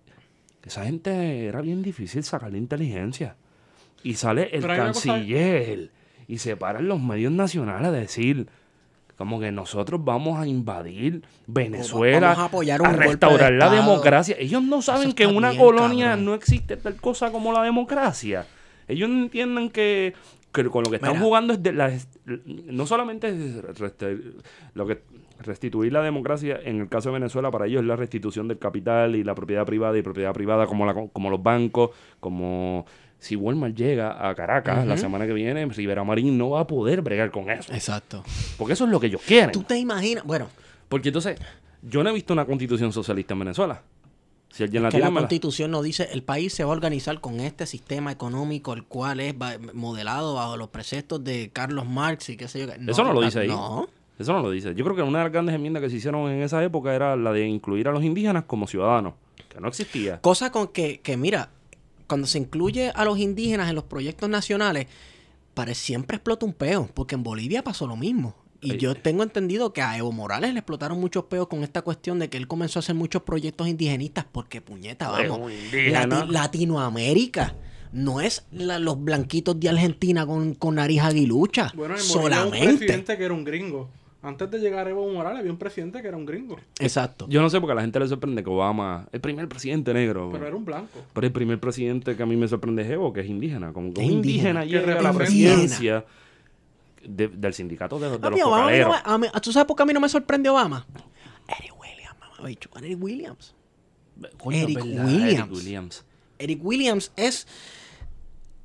Esa 0.64 0.84
gente 0.84 1.46
era 1.46 1.60
bien 1.60 1.82
difícil 1.82 2.22
sacarle 2.24 2.56
inteligencia. 2.58 3.36
Y 4.02 4.14
sale 4.14 4.48
el 4.52 4.62
cosa- 4.62 4.76
canciller 4.76 5.90
y 6.28 6.38
se 6.38 6.56
paran 6.56 6.88
los 6.88 7.00
medios 7.02 7.32
nacionales 7.32 7.88
a 7.88 7.92
decir 7.92 8.46
como 9.16 9.38
que 9.38 9.52
nosotros 9.52 10.04
vamos 10.04 10.38
a 10.38 10.46
invadir 10.46 11.22
Venezuela, 11.46 12.28
vamos 12.28 12.38
a 12.38 12.44
apoyar 12.46 12.82
un 12.82 12.94
restaurar 12.94 13.52
la 13.52 13.70
democracia. 13.70 14.36
Ellos 14.38 14.62
no 14.62 14.82
saben 14.82 15.12
que 15.12 15.24
en 15.24 15.36
una 15.36 15.50
bien, 15.50 15.62
colonia 15.62 16.06
cabrón. 16.10 16.24
no 16.24 16.34
existe 16.34 16.76
tal 16.76 16.96
cosa 16.96 17.30
como 17.30 17.52
la 17.52 17.62
democracia. 17.62 18.46
Ellos 18.88 19.08
no 19.08 19.22
entienden 19.22 19.70
que, 19.70 20.14
que 20.52 20.64
con 20.64 20.84
lo 20.84 20.90
que 20.90 20.96
están 20.96 21.12
Mira. 21.12 21.24
jugando 21.24 21.52
es 21.54 21.62
de 21.62 21.72
la, 21.72 21.92
no 22.24 22.86
solamente 22.86 23.28
es 23.28 23.62
lo 24.74 24.86
que 24.86 25.02
restituir 25.40 25.92
la 25.92 26.02
democracia 26.02 26.58
en 26.62 26.80
el 26.80 26.88
caso 26.88 27.10
de 27.10 27.14
Venezuela 27.14 27.50
para 27.50 27.66
ellos 27.66 27.82
es 27.82 27.86
la 27.86 27.96
restitución 27.96 28.48
del 28.48 28.58
capital 28.58 29.16
y 29.16 29.24
la 29.24 29.34
propiedad 29.34 29.66
privada 29.66 29.98
y 29.98 30.02
propiedad 30.02 30.32
privada 30.32 30.66
como 30.66 30.86
la 30.86 30.94
como 30.94 31.28
los 31.28 31.42
bancos 31.42 31.90
como 32.20 32.86
si 33.24 33.36
Walmart 33.36 33.74
llega 33.74 34.28
a 34.28 34.34
Caracas 34.34 34.86
la 34.86 34.96
semana 34.96 35.26
que 35.26 35.32
viene 35.32 35.64
Rivera 35.66 36.04
Marín 36.04 36.36
no 36.38 36.50
va 36.50 36.60
a 36.60 36.66
poder 36.66 37.02
bregar 37.02 37.30
con 37.30 37.50
eso 37.50 37.72
Exacto. 37.72 38.22
porque 38.58 38.74
eso 38.74 38.84
es 38.84 38.90
lo 38.90 39.00
que 39.00 39.06
ellos 39.08 39.22
quieren 39.26 39.50
Tú 39.52 39.62
te 39.62 39.78
imaginas, 39.78 40.24
bueno, 40.24 40.48
porque 40.88 41.08
entonces 41.08 41.38
yo 41.82 42.02
no 42.02 42.10
he 42.10 42.12
visto 42.12 42.32
una 42.32 42.44
constitución 42.44 42.92
socialista 42.92 43.32
en 43.34 43.40
Venezuela 43.40 43.82
si 44.50 44.62
alguien 44.62 44.82
la 44.84 44.88
que 44.90 44.98
la 44.98 45.06
tiene 45.06 45.14
la- 45.14 45.20
constitución 45.22 45.70
nos 45.72 45.82
dice 45.82 46.08
el 46.12 46.22
país 46.22 46.52
se 46.54 46.62
va 46.62 46.70
a 46.70 46.72
organizar 46.74 47.20
con 47.20 47.40
este 47.40 47.66
sistema 47.66 48.12
económico, 48.12 48.72
el 48.72 48.84
cual 48.84 49.18
es 49.18 49.34
modelado 49.72 50.34
bajo 50.34 50.56
los 50.56 50.68
preceptos 50.68 51.24
de 51.24 51.50
Carlos 51.52 51.86
Marx 51.88 52.28
y 52.28 52.36
qué 52.36 52.46
sé 52.46 52.60
yo. 52.60 52.72
Eso 52.72 53.02
no 53.02 53.12
lo 53.12 53.20
dice 53.22 53.40
ahí. 53.40 53.48
No. 53.48 53.88
Eso 54.16 54.32
no 54.32 54.42
lo 54.42 54.50
dice. 54.52 54.72
Yo 54.76 54.84
creo 54.84 54.94
que 54.94 55.02
una 55.02 55.18
de 55.18 55.24
las 55.24 55.32
grandes 55.32 55.56
enmiendas 55.56 55.82
que 55.82 55.90
se 55.90 55.96
hicieron 55.96 56.30
en 56.30 56.40
esa 56.42 56.62
época 56.62 56.94
era 56.94 57.16
la 57.16 57.32
de 57.32 57.48
incluir 57.48 57.88
a 57.88 57.90
los 57.90 58.04
indígenas 58.04 58.44
como 58.44 58.68
ciudadanos, 58.68 59.14
que 59.48 59.60
no 59.60 59.66
existía. 59.66 60.20
Cosa 60.20 60.52
con 60.52 60.68
que, 60.68 61.00
que, 61.00 61.16
mira, 61.16 61.48
cuando 62.06 62.26
se 62.26 62.38
incluye 62.38 62.90
a 62.94 63.04
los 63.04 63.18
indígenas 63.18 63.68
en 63.68 63.74
los 63.74 63.84
proyectos 63.84 64.28
nacionales, 64.28 64.86
parece 65.54 65.80
siempre 65.82 66.16
explota 66.16 66.44
un 66.46 66.52
peo, 66.52 66.88
porque 66.94 67.14
en 67.14 67.22
Bolivia 67.22 67.62
pasó 67.62 67.86
lo 67.86 67.96
mismo. 67.96 68.34
Y 68.60 68.72
Ay, 68.72 68.78
yo 68.78 68.94
tengo 68.94 69.22
entendido 69.22 69.72
que 69.74 69.82
a 69.82 69.96
Evo 69.98 70.10
Morales 70.10 70.52
le 70.54 70.60
explotaron 70.60 70.98
muchos 70.98 71.24
peos 71.24 71.48
con 71.48 71.62
esta 71.62 71.82
cuestión 71.82 72.18
de 72.18 72.30
que 72.30 72.38
él 72.38 72.48
comenzó 72.48 72.78
a 72.78 72.80
hacer 72.80 72.94
muchos 72.94 73.22
proyectos 73.22 73.68
indigenistas 73.68 74.24
porque, 74.30 74.62
puñeta, 74.62 75.10
vamos. 75.10 75.50
Lati- 75.72 76.28
Latinoamérica 76.30 77.54
no 77.92 78.20
es 78.20 78.44
la- 78.50 78.78
los 78.78 79.02
blanquitos 79.02 79.60
de 79.60 79.68
Argentina 79.68 80.26
con, 80.26 80.54
con 80.54 80.76
nariz 80.76 81.02
aguilucha. 81.02 81.72
Bueno, 81.76 81.94
en 81.94 82.00
había 82.00 82.14
un 82.16 82.22
solamente. 82.22 82.76
presidente 82.76 83.18
que 83.18 83.24
era 83.24 83.34
un 83.34 83.44
gringo. 83.44 83.90
Antes 84.24 84.50
de 84.50 84.58
llegar 84.58 84.86
a 84.86 84.90
Evo 84.90 85.06
Morales 85.12 85.40
había 85.40 85.52
un 85.52 85.58
presidente 85.58 86.00
que 86.00 86.08
era 86.08 86.16
un 86.16 86.24
gringo. 86.24 86.56
Exacto. 86.80 87.26
Yo 87.28 87.42
no 87.42 87.50
sé 87.50 87.60
porque 87.60 87.72
a 87.72 87.74
la 87.74 87.82
gente 87.82 88.00
le 88.00 88.08
sorprende 88.08 88.42
que 88.42 88.48
Obama, 88.50 89.06
el 89.12 89.20
primer 89.20 89.46
presidente 89.48 89.92
negro. 89.92 90.30
Pero 90.32 90.46
era 90.46 90.56
un 90.56 90.64
blanco. 90.64 91.04
Pero 91.12 91.26
el 91.26 91.32
primer 91.32 91.60
presidente 91.60 92.16
que 92.16 92.22
a 92.22 92.26
mí 92.26 92.34
me 92.34 92.48
sorprende 92.48 92.82
es 92.82 92.90
Evo, 92.90 93.12
que 93.12 93.20
es 93.20 93.26
indígena. 93.28 93.72
Como 93.74 93.92
que 93.92 94.00
Es 94.02 94.06
un 94.08 94.14
indígena. 94.14 94.64
llega 94.64 94.98
a 94.98 95.02
la 95.02 95.12
presidencia 95.12 96.04
de- 97.06 97.28
del 97.28 97.52
sindicato 97.52 97.98
de, 97.98 98.18
de 98.18 98.26
A 98.26 98.30
los 98.30 98.40
Obama 98.42 98.70
no 98.72 98.94
a 99.04 99.18
mí- 99.18 99.26
¿Tú 99.42 99.52
sabes 99.52 99.66
por 99.66 99.76
qué 99.76 99.82
a 99.82 99.86
mí 99.86 99.92
no 99.92 100.00
me 100.00 100.08
sorprende 100.08 100.48
Obama? 100.48 100.86
Eric 101.60 101.72
Williams, 101.78 102.16
mamá, 102.18 102.48
bicho. 102.48 102.70
Eric 102.78 103.02
Williams. 103.02 103.54
Coño, 104.38 104.56
Eric 104.56 104.76
¿verdad? 104.84 105.04
Williams. 105.06 105.28
Eric 105.38 105.52
Williams. 105.52 106.04
Eric 106.38 106.64
Williams 106.64 107.12
es 107.16 107.46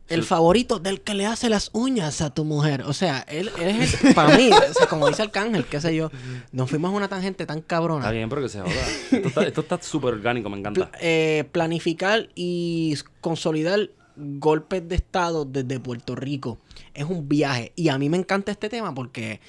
el 0.10 0.24
favorito 0.24 0.80
del 0.80 1.02
que 1.02 1.14
le 1.14 1.26
hace 1.26 1.50
las 1.50 1.70
uñas 1.74 2.22
a 2.22 2.34
tu 2.34 2.46
mujer. 2.46 2.84
O 2.84 2.94
sea, 2.94 3.20
él, 3.30 3.50
él 3.60 3.68
es 3.82 4.04
el, 4.04 4.14
para 4.14 4.36
mí, 4.38 4.50
o 4.52 4.74
sea, 4.74 4.88
como 4.88 5.08
dice 5.08 5.22
Arcángel, 5.22 5.66
qué 5.66 5.80
sé 5.82 5.96
yo, 5.96 6.10
nos 6.52 6.70
fuimos 6.70 6.92
a 6.92 6.96
una 6.96 7.08
tangente 7.08 7.46
tan 7.46 7.62
cabrona. 7.62 8.00
Está 8.02 8.12
bien, 8.12 8.30
pero 8.30 8.42
que 8.42 8.50
se 8.50 8.60
joda. 8.62 9.44
Esto 9.46 9.62
está- 9.62 9.82
súper 9.82 10.14
orgánico, 10.16 10.50
me 10.50 10.58
encanta. 10.60 10.90
Pla- 10.90 11.00
eh, 11.02 11.48
planificar 11.52 12.30
y 12.36 12.96
consolidar 13.22 13.90
golpes 14.16 14.88
de 14.88 14.96
Estado 14.96 15.46
desde 15.46 15.80
Puerto 15.80 16.16
Rico 16.16 16.58
es 16.94 17.06
un 17.06 17.30
viaje. 17.30 17.72
Y 17.76 17.90
a 17.90 17.98
mí 17.98 18.10
me 18.10 18.18
encanta 18.18 18.52
este 18.52 18.68
tema 18.70 18.94
porque 18.94 19.40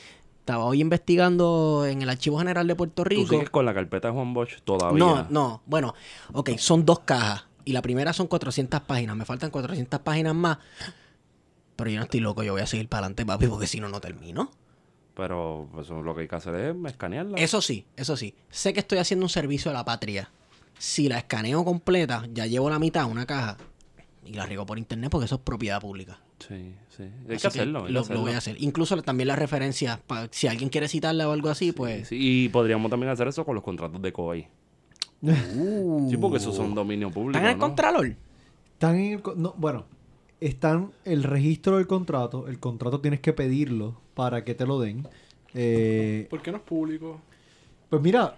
estaba 0.40 0.64
hoy 0.64 0.80
investigando 0.80 1.84
en 1.86 2.02
el 2.02 2.08
Archivo 2.08 2.38
General 2.38 2.66
de 2.66 2.74
Puerto 2.74 3.02
Tú 3.02 3.08
Rico. 3.08 3.30
sigues 3.30 3.50
con 3.50 3.64
la 3.66 3.74
carpeta 3.74 4.08
de 4.08 4.14
Juan 4.14 4.32
Bosch 4.34 4.60
todavía. 4.64 4.98
No, 4.98 5.26
no. 5.30 5.62
Bueno, 5.66 5.94
ok, 6.32 6.50
son 6.58 6.84
dos 6.86 7.00
cajas. 7.00 7.44
Y 7.64 7.72
la 7.72 7.82
primera 7.82 8.12
son 8.12 8.26
400 8.26 8.80
páginas. 8.82 9.16
Me 9.16 9.24
faltan 9.24 9.50
400 9.50 10.00
páginas 10.00 10.34
más. 10.34 10.58
Pero 11.76 11.90
yo 11.90 11.98
no 11.98 12.04
estoy 12.04 12.20
loco. 12.20 12.42
Yo 12.42 12.52
voy 12.52 12.62
a 12.62 12.66
seguir 12.66 12.88
para 12.88 13.06
adelante, 13.06 13.24
papi, 13.24 13.46
porque 13.46 13.66
si 13.66 13.80
no, 13.80 13.88
no 13.88 14.00
termino. 14.00 14.50
Pero 15.14 15.68
pues, 15.72 15.88
lo 15.88 16.14
que 16.14 16.22
hay 16.22 16.28
que 16.28 16.36
hacer 16.36 16.54
es 16.54 16.76
escanearla. 16.86 17.38
Eso 17.38 17.60
sí, 17.60 17.86
eso 17.96 18.16
sí. 18.16 18.34
Sé 18.48 18.72
que 18.72 18.80
estoy 18.80 18.98
haciendo 18.98 19.24
un 19.24 19.30
servicio 19.30 19.70
a 19.70 19.74
la 19.74 19.84
patria. 19.84 20.30
Si 20.78 21.08
la 21.08 21.18
escaneo 21.18 21.64
completa, 21.64 22.26
ya 22.32 22.46
llevo 22.46 22.70
la 22.70 22.78
mitad, 22.78 23.04
una 23.04 23.26
caja. 23.26 23.58
Y 24.24 24.34
la 24.34 24.46
riego 24.46 24.64
por 24.66 24.78
internet 24.78 25.10
porque 25.10 25.26
eso 25.26 25.36
es 25.36 25.40
propiedad 25.40 25.80
pública. 25.80 26.18
Sí, 26.38 26.74
sí. 26.88 27.04
Hay 27.28 27.36
que 27.36 27.46
hacerlo. 27.46 27.80
hay 27.80 27.86
que 27.86 27.92
lo, 27.92 28.04
voy 28.20 28.32
a 28.32 28.38
hacer. 28.38 28.56
Incluso 28.60 29.00
también 29.02 29.28
las 29.28 29.38
referencias. 29.38 29.98
si 30.30 30.46
alguien 30.46 30.70
quiere 30.70 30.88
citarla 30.88 31.28
o 31.28 31.32
algo 31.32 31.48
así, 31.50 31.72
pues. 31.72 32.08
Sí, 32.08 32.16
y 32.18 32.48
podríamos 32.48 32.90
también 32.90 33.10
hacer 33.10 33.28
eso 33.28 33.44
con 33.44 33.54
los 33.54 33.64
contratos 33.64 34.00
de 34.00 34.12
COI. 34.12 34.48
Sí, 36.08 36.16
porque 36.16 36.38
esos 36.38 36.54
son 36.54 36.74
dominio 36.74 37.10
público. 37.10 37.38
¿Están 37.38 37.44
en 37.44 37.50
el 37.50 37.58
¿no? 37.58 37.66
Contralor? 37.66 38.16
Están 38.72 38.96
en 38.96 39.12
el 39.12 39.22
no, 39.36 39.54
bueno, 39.58 39.84
están 40.40 40.92
el 41.04 41.22
registro 41.22 41.76
del 41.76 41.86
contrato. 41.86 42.48
El 42.48 42.58
contrato 42.58 43.00
tienes 43.00 43.20
que 43.20 43.32
pedirlo 43.32 44.00
para 44.14 44.44
que 44.44 44.54
te 44.54 44.66
lo 44.66 44.80
den. 44.80 45.06
Eh, 45.54 46.26
¿Por 46.30 46.42
qué 46.42 46.50
no 46.50 46.58
es 46.58 46.62
público? 46.62 47.20
pues 47.88 48.00
mira, 48.00 48.36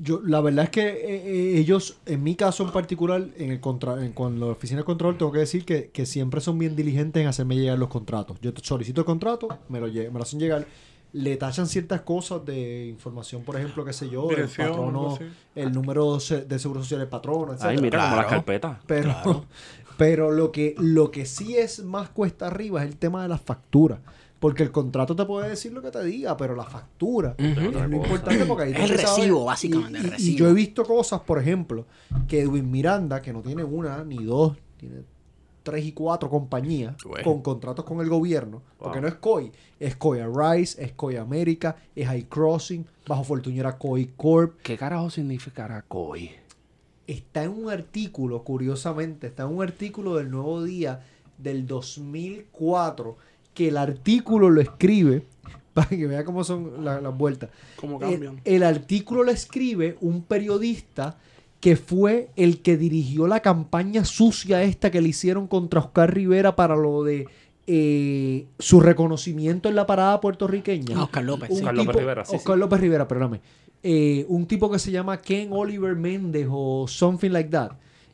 yo 0.00 0.22
la 0.24 0.40
verdad 0.40 0.64
es 0.64 0.70
que 0.70 0.86
eh, 0.88 0.96
eh, 1.04 1.58
ellos, 1.58 1.98
en 2.06 2.22
mi 2.22 2.34
caso 2.34 2.64
en 2.64 2.70
particular, 2.72 3.28
en 3.36 3.50
el 3.50 3.60
contra, 3.60 4.04
en, 4.04 4.12
con 4.12 4.40
la 4.40 4.46
oficina 4.46 4.80
de 4.80 4.84
control, 4.84 5.18
tengo 5.18 5.30
que 5.30 5.40
decir 5.40 5.64
que, 5.64 5.90
que 5.90 6.06
siempre 6.06 6.40
son 6.40 6.58
bien 6.58 6.74
diligentes 6.74 7.20
en 7.20 7.28
hacerme 7.28 7.56
llegar 7.56 7.78
los 7.78 7.88
contratos. 7.88 8.38
Yo 8.40 8.52
te 8.54 8.62
solicito 8.64 9.02
el 9.02 9.04
contrato, 9.04 9.48
me 9.68 9.78
lo, 9.78 9.86
me 9.86 10.10
lo 10.10 10.22
hacen 10.22 10.40
llegar. 10.40 10.66
Le 11.12 11.36
tachan 11.36 11.66
ciertas 11.66 12.02
cosas 12.02 12.44
de 12.44 12.86
información, 12.86 13.42
por 13.42 13.56
ejemplo, 13.56 13.84
qué 13.84 13.92
sé 13.94 14.10
yo, 14.10 14.30
el 14.30 14.46
patrono, 14.48 15.18
el 15.54 15.72
número 15.72 16.18
de 16.18 16.58
seguro 16.58 16.82
social 16.82 17.00
del 17.00 17.08
patrono, 17.08 17.52
etc. 17.54 17.62
Ay, 17.64 17.78
mira, 17.78 17.98
como 17.98 18.16
las 18.16 18.26
Claro. 18.26 18.28
carpetas. 18.28 18.78
Pero, 18.86 19.44
pero 19.96 20.30
lo 20.30 20.52
que 20.52 20.74
lo 20.78 21.10
que 21.10 21.24
sí 21.24 21.56
es 21.56 21.82
más 21.84 22.10
cuesta 22.10 22.46
arriba 22.48 22.82
es 22.84 22.88
el 22.90 22.96
tema 22.98 23.22
de 23.22 23.28
las 23.28 23.40
facturas. 23.40 24.00
Porque 24.38 24.62
el 24.62 24.70
contrato 24.70 25.16
te 25.16 25.24
puede 25.24 25.48
decir 25.48 25.72
lo 25.72 25.82
que 25.82 25.90
te 25.90 26.04
diga, 26.04 26.36
pero 26.36 26.54
la 26.54 26.62
factura 26.64 27.34
es 27.38 27.56
lo 27.72 27.96
importante 27.96 28.44
porque 28.46 28.64
ahí 28.64 28.72
el 28.72 28.88
recibo, 28.90 29.44
básicamente, 29.46 29.98
Y, 29.98 30.00
el 30.00 30.04
y- 30.04 30.08
y 30.08 30.10
recibo. 30.10 30.38
yo 30.38 30.48
he 30.48 30.52
visto 30.52 30.84
cosas, 30.84 31.20
por 31.22 31.40
ejemplo, 31.40 31.86
que 32.28 32.42
Edwin 32.42 32.70
Miranda, 32.70 33.20
que 33.20 33.32
no 33.32 33.40
tiene 33.42 33.64
una 33.64 34.04
ni 34.04 34.22
dos, 34.22 34.56
tiene 34.76 35.02
tres 35.70 35.84
y 35.84 35.92
cuatro 35.92 36.30
compañías 36.30 36.96
con 37.24 37.42
contratos 37.42 37.84
con 37.84 38.00
el 38.00 38.08
gobierno, 38.08 38.62
porque 38.78 39.00
no 39.00 39.08
es 39.08 39.14
COI, 39.14 39.52
es 39.78 39.96
COI 39.96 40.20
Rice, 40.24 40.82
es 40.82 40.92
COI 40.92 41.16
América, 41.16 41.76
es 41.94 42.06
High 42.06 42.24
Crossing, 42.28 42.86
bajo 43.06 43.24
Fortunera 43.24 43.76
COI 43.76 44.12
Corp, 44.16 44.60
¿Qué 44.62 44.76
carajo 44.78 45.10
significará 45.10 45.82
COI? 45.82 46.30
está 47.06 47.42
en 47.44 47.50
un 47.50 47.70
artículo, 47.70 48.42
curiosamente, 48.44 49.26
está 49.28 49.42
en 49.44 49.50
un 49.50 49.62
artículo 49.62 50.16
del 50.16 50.30
Nuevo 50.30 50.62
Día 50.62 51.00
del 51.38 51.66
2004, 51.66 53.16
que 53.54 53.68
el 53.68 53.76
artículo 53.76 54.50
lo 54.50 54.60
escribe, 54.60 55.24
para 55.74 55.88
que 55.88 56.06
vea 56.06 56.24
cómo 56.24 56.44
son 56.44 56.84
la- 56.84 57.00
las 57.00 57.16
vueltas. 57.16 57.50
¿Cómo 57.76 57.96
El, 58.02 58.10
cambian? 58.10 58.40
el 58.44 58.62
artículo 58.62 59.22
lo 59.24 59.30
escribe 59.30 59.96
un 60.00 60.22
periodista 60.22 61.16
que 61.60 61.76
fue 61.76 62.30
el 62.36 62.62
que 62.62 62.76
dirigió 62.76 63.26
la 63.26 63.40
campaña 63.40 64.04
sucia 64.04 64.62
esta 64.62 64.90
que 64.90 65.00
le 65.00 65.08
hicieron 65.08 65.48
contra 65.48 65.80
Oscar 65.80 66.14
Rivera 66.14 66.54
para 66.54 66.76
lo 66.76 67.02
de 67.02 67.26
eh, 67.66 68.46
su 68.58 68.80
reconocimiento 68.80 69.68
en 69.68 69.74
la 69.74 69.86
parada 69.86 70.20
puertorriqueña. 70.20 70.96
Ah, 70.96 71.04
Oscar 71.04 71.24
López, 71.24 71.50
Un 71.50 71.56
sí. 71.56 71.62
Oscar 71.62 71.74
López 71.74 71.96
Rivera, 71.96 72.24
sí, 72.24 72.36
Oscar 72.36 72.54
sí. 72.54 72.60
López 72.60 72.80
Rivera, 72.80 73.08
perdóname. 73.08 73.40
Eh, 73.82 74.24
un 74.28 74.46
tipo 74.46 74.70
que 74.70 74.78
se 74.78 74.90
llama 74.90 75.18
Ken 75.18 75.50
Oliver 75.52 75.94
Méndez 75.94 76.46
o 76.50 76.86
something 76.88 77.30
like 77.30 77.50
that. 77.50 77.72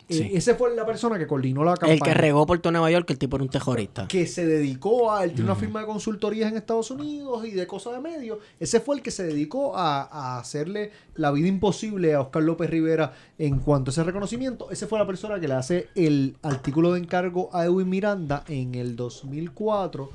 Sí. 0.09 0.31
Ese 0.35 0.55
fue 0.55 0.74
la 0.76 0.85
persona 0.85 1.18
que 1.18 1.26
coordinó 1.26 1.64
la 1.64 1.72
campaña. 1.72 1.94
El 1.94 2.01
que 2.01 2.12
regó 2.12 2.47
por 2.47 2.59
todo 2.59 2.72
Nueva 2.72 2.90
York, 2.90 3.09
el 3.10 3.18
tipo 3.18 3.36
era 3.36 3.44
un 3.44 3.48
terrorista. 3.48 4.06
Que 4.06 4.26
se 4.26 4.44
dedicó 4.47 5.10
a. 5.10 5.24
Él 5.24 5.32
tiene 5.32 5.44
una 5.44 5.55
firma 5.55 5.81
de 5.81 5.86
consultorías 5.86 6.51
en 6.51 6.59
Estados 6.59 6.90
Unidos 6.90 7.47
y 7.47 7.52
de 7.52 7.66
cosas 7.66 7.94
de 7.94 8.01
medio. 8.01 8.39
Ese 8.60 8.81
fue 8.81 8.97
el 8.97 9.02
que 9.02 9.10
se 9.10 9.24
dedicó 9.24 9.76
a, 9.76 10.02
a 10.02 10.39
hacerle 10.39 10.90
la 11.14 11.31
vida 11.31 11.48
imposible 11.48 12.12
a 12.12 12.20
Oscar 12.20 12.43
López 12.43 12.68
Rivera 12.68 13.14
en 13.39 13.59
cuanto 13.59 13.90
a 13.90 13.93
ese 13.93 14.05
reconocimiento. 14.05 14.70
Ese 14.70 14.86
fue 14.86 14.98
la 14.98 15.06
persona 15.06 15.40
que 15.40 15.48
le 15.48 15.55
hace 15.55 15.89
el 15.94 16.36
artículo 16.43 16.93
de 16.93 17.01
encargo 17.01 17.48
a 17.52 17.64
Edwin 17.64 17.89
Miranda 17.89 18.44
en 18.48 18.74
el 18.74 18.97
2004. 18.97 20.10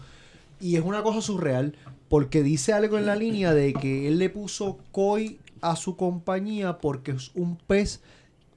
Y 0.62 0.76
es 0.76 0.84
una 0.84 1.02
cosa 1.02 1.22
surreal 1.22 1.74
porque 2.10 2.44
dice 2.44 2.74
algo 2.74 2.98
en 2.98 3.06
la 3.06 3.16
línea 3.16 3.54
de 3.54 3.74
que 3.74 4.08
él 4.08 4.20
le 4.20 4.30
puso 4.30 4.78
COI 4.92 5.40
a 5.62 5.76
su 5.76 5.96
compañía 5.96 6.78
porque 6.80 7.12
es 7.12 7.32
un 7.36 7.56
pez 7.56 8.02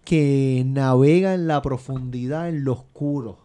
que 0.05 0.63
navega 0.67 1.35
en 1.35 1.47
la 1.47 1.63
profundidad, 1.63 2.49
en 2.49 2.65
lo 2.65 2.73
oscuro. 2.73 3.39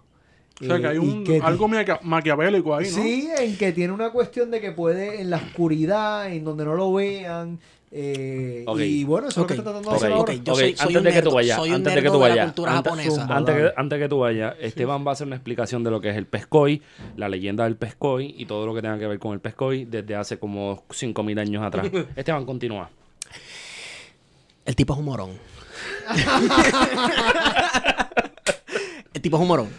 O 0.60 0.66
sea, 0.66 0.78
que 0.80 0.86
Eh, 0.86 0.90
hay 0.90 0.96
y 0.96 1.00
un, 1.00 1.24
que- 1.24 1.40
algo 1.40 1.68
maquia- 1.68 2.00
maquiavélico 2.02 2.74
ahí, 2.76 2.90
¿no? 2.90 3.04
Sí, 3.04 3.30
en 3.40 3.58
que 3.58 3.72
tiene 3.74 3.94
una 3.94 4.10
cuestión 4.12 4.50
de 4.50 4.60
que 4.60 4.72
puede 4.72 5.22
en 5.22 5.30
la 5.30 5.38
oscuridad, 5.38 6.32
en 6.32 6.44
donde 6.44 6.66
no 6.66 6.74
lo 6.76 6.92
vean. 6.94 7.60
eh. 7.92 8.66
Y 8.80 9.04
bueno, 9.06 9.28
eso 9.30 9.40
es 9.40 9.44
lo 9.44 9.48
que 9.48 9.54
está 9.54 9.64
tratando 9.64 9.92
de 9.92 9.96
hacer 9.96 10.12
antes 10.12 11.04
de 11.04 11.12
que 11.14 11.22
tú 11.22 11.32
vayas, 11.36 11.60
antes 11.60 11.96
de 11.96 12.02
que 12.02 12.10
tú 12.10 12.20
vayas, 12.20 12.46
cultura 12.48 12.72
antes- 12.78 12.92
japonesa. 12.92 13.22
zumba. 13.22 13.38
Antes 13.78 14.00
que, 14.00 14.10
tú 14.10 14.18
vayas, 14.20 14.56
Esteban 14.60 15.06
va 15.06 15.12
a 15.12 15.14
hacer 15.14 15.28
una 15.28 15.36
explicación 15.38 15.84
de 15.84 15.92
lo 15.92 16.02
que 16.02 16.10
es 16.10 16.18
el 16.18 16.26
pescoy, 16.26 16.82
la 17.16 17.30
leyenda 17.30 17.64
del 17.66 17.76
pescoy 17.78 18.34
y 18.38 18.46
todo 18.48 18.66
lo 18.66 18.74
que 18.74 18.82
tenga 18.82 18.98
que 19.00 19.06
ver 19.08 19.20
con 19.20 19.34
el 19.34 19.40
pescoy 19.40 19.86
desde 19.86 20.16
hace 20.16 20.38
como 20.40 20.84
5.000 20.90 21.40
años 21.40 21.64
atrás. 21.64 21.88
Esteban, 22.18 22.46
continúa. 22.46 22.90
El 24.66 24.76
tipo 24.76 24.94
es 24.94 25.00
un 25.00 25.06
morón. 25.06 25.30
El 29.14 29.22
tipo 29.22 29.38
es 29.38 29.42
un 29.42 29.48
morón. 29.48 29.70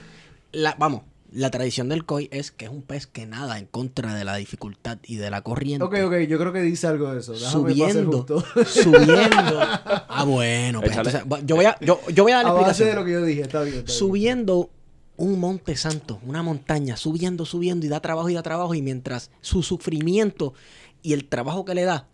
La, 0.53 0.75
vamos, 0.79 1.03
la 1.33 1.51
tradición 1.51 1.89
del 1.89 2.05
koi 2.07 2.29
es 2.33 2.51
que 2.51 2.65
es 2.65 2.71
un 2.71 2.83
pez 2.83 3.07
que 3.07 3.27
nada 3.27 3.59
en 3.59 3.67
contra 3.67 4.15
de 4.15 4.25
la 4.25 4.37
dificultad 4.37 4.99
y 5.05 5.17
de 5.17 5.31
la 5.31 5.43
corriente. 5.43 5.85
Ok, 5.85 5.95
ok, 6.07 6.15
yo 6.29 6.39
creo 6.39 6.53
que 6.53 6.63
dice 6.63 6.87
algo 6.87 7.13
de 7.13 7.21
eso. 7.21 7.33
Déjame 7.33 7.53
Subiendo, 7.53 8.27
subiendo. 8.67 9.61
Ah, 10.11 10.25
bueno, 10.25 10.81
pues 10.81 10.97
entonces, 10.97 11.23
yo 11.45 11.55
voy 11.55 11.67
a, 11.67 11.79
yo, 11.81 12.01
yo 12.13 12.25
voy 12.25 12.33
a 12.33 12.37
dar 12.37 12.47
la 12.47 12.51
A 12.51 12.55
base 12.55 12.85
de 12.85 12.91
explicación. 12.91 12.97
lo 12.97 13.05
que 13.05 13.13
yo 13.13 13.25
dije, 13.25 13.41
está 13.43 13.63
bien. 13.63 13.77
está 13.77 13.87
bien. 13.87 13.99
Subiendo 13.99 14.71
un 15.17 15.39
monte 15.39 15.77
santo, 15.77 16.19
una 16.27 16.43
montaña, 16.43 16.97
subiendo, 16.97 17.45
subiendo 17.45 17.87
y 17.87 17.89
da 17.89 18.01
trabajo 18.01 18.29
y 18.31 18.35
da 18.35 18.43
trabajo 18.43 18.75
y 18.75 18.83
mientras 18.83 19.31
su 19.43 19.63
sufrimiento 19.63 20.55
y 21.03 21.13
el 21.13 21.27
trabajo 21.27 21.65
que 21.65 21.75
le 21.75 21.85
da, 21.85 22.09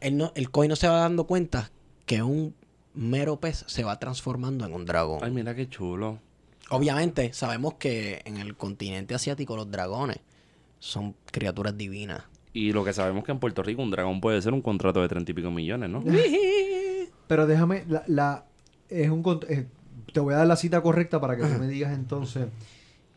él 0.00 0.16
no, 0.18 0.32
el 0.34 0.50
koi 0.50 0.68
no 0.68 0.76
se 0.76 0.88
va 0.88 0.98
dando 1.00 1.24
cuenta 1.24 1.70
que 2.04 2.22
un 2.22 2.54
mero 2.94 3.38
pez 3.40 3.64
se 3.66 3.84
va 3.84 3.98
transformando 3.98 4.64
en 4.66 4.72
un 4.74 4.84
dragón. 4.84 5.20
Ay, 5.22 5.30
mira 5.30 5.54
qué 5.54 5.68
chulo. 5.68 6.18
Obviamente 6.70 7.32
sabemos 7.32 7.74
que 7.74 8.22
en 8.24 8.36
el 8.36 8.56
continente 8.56 9.14
asiático 9.14 9.56
los 9.56 9.70
dragones 9.70 10.18
son 10.78 11.14
criaturas 11.32 11.76
divinas. 11.76 12.22
Y 12.52 12.72
lo 12.72 12.84
que 12.84 12.92
sabemos 12.92 13.24
que 13.24 13.32
en 13.32 13.38
Puerto 13.38 13.62
Rico 13.62 13.82
un 13.82 13.90
dragón 13.90 14.20
puede 14.20 14.40
ser 14.42 14.52
un 14.52 14.62
contrato 14.62 15.00
de 15.02 15.08
treinta 15.08 15.30
y 15.30 15.34
pico 15.34 15.50
millones, 15.50 15.90
¿no? 15.90 16.02
Pero 17.26 17.46
déjame, 17.46 17.84
la, 17.88 18.02
la- 18.06 18.44
es 18.88 19.08
un 19.08 19.22
eh, 19.48 19.66
te 20.12 20.20
voy 20.20 20.34
a 20.34 20.38
dar 20.38 20.46
la 20.46 20.56
cita 20.56 20.82
correcta 20.82 21.20
para 21.20 21.36
que 21.36 21.44
tú 21.44 21.58
me 21.60 21.68
digas 21.68 21.92
entonces. 21.92 22.48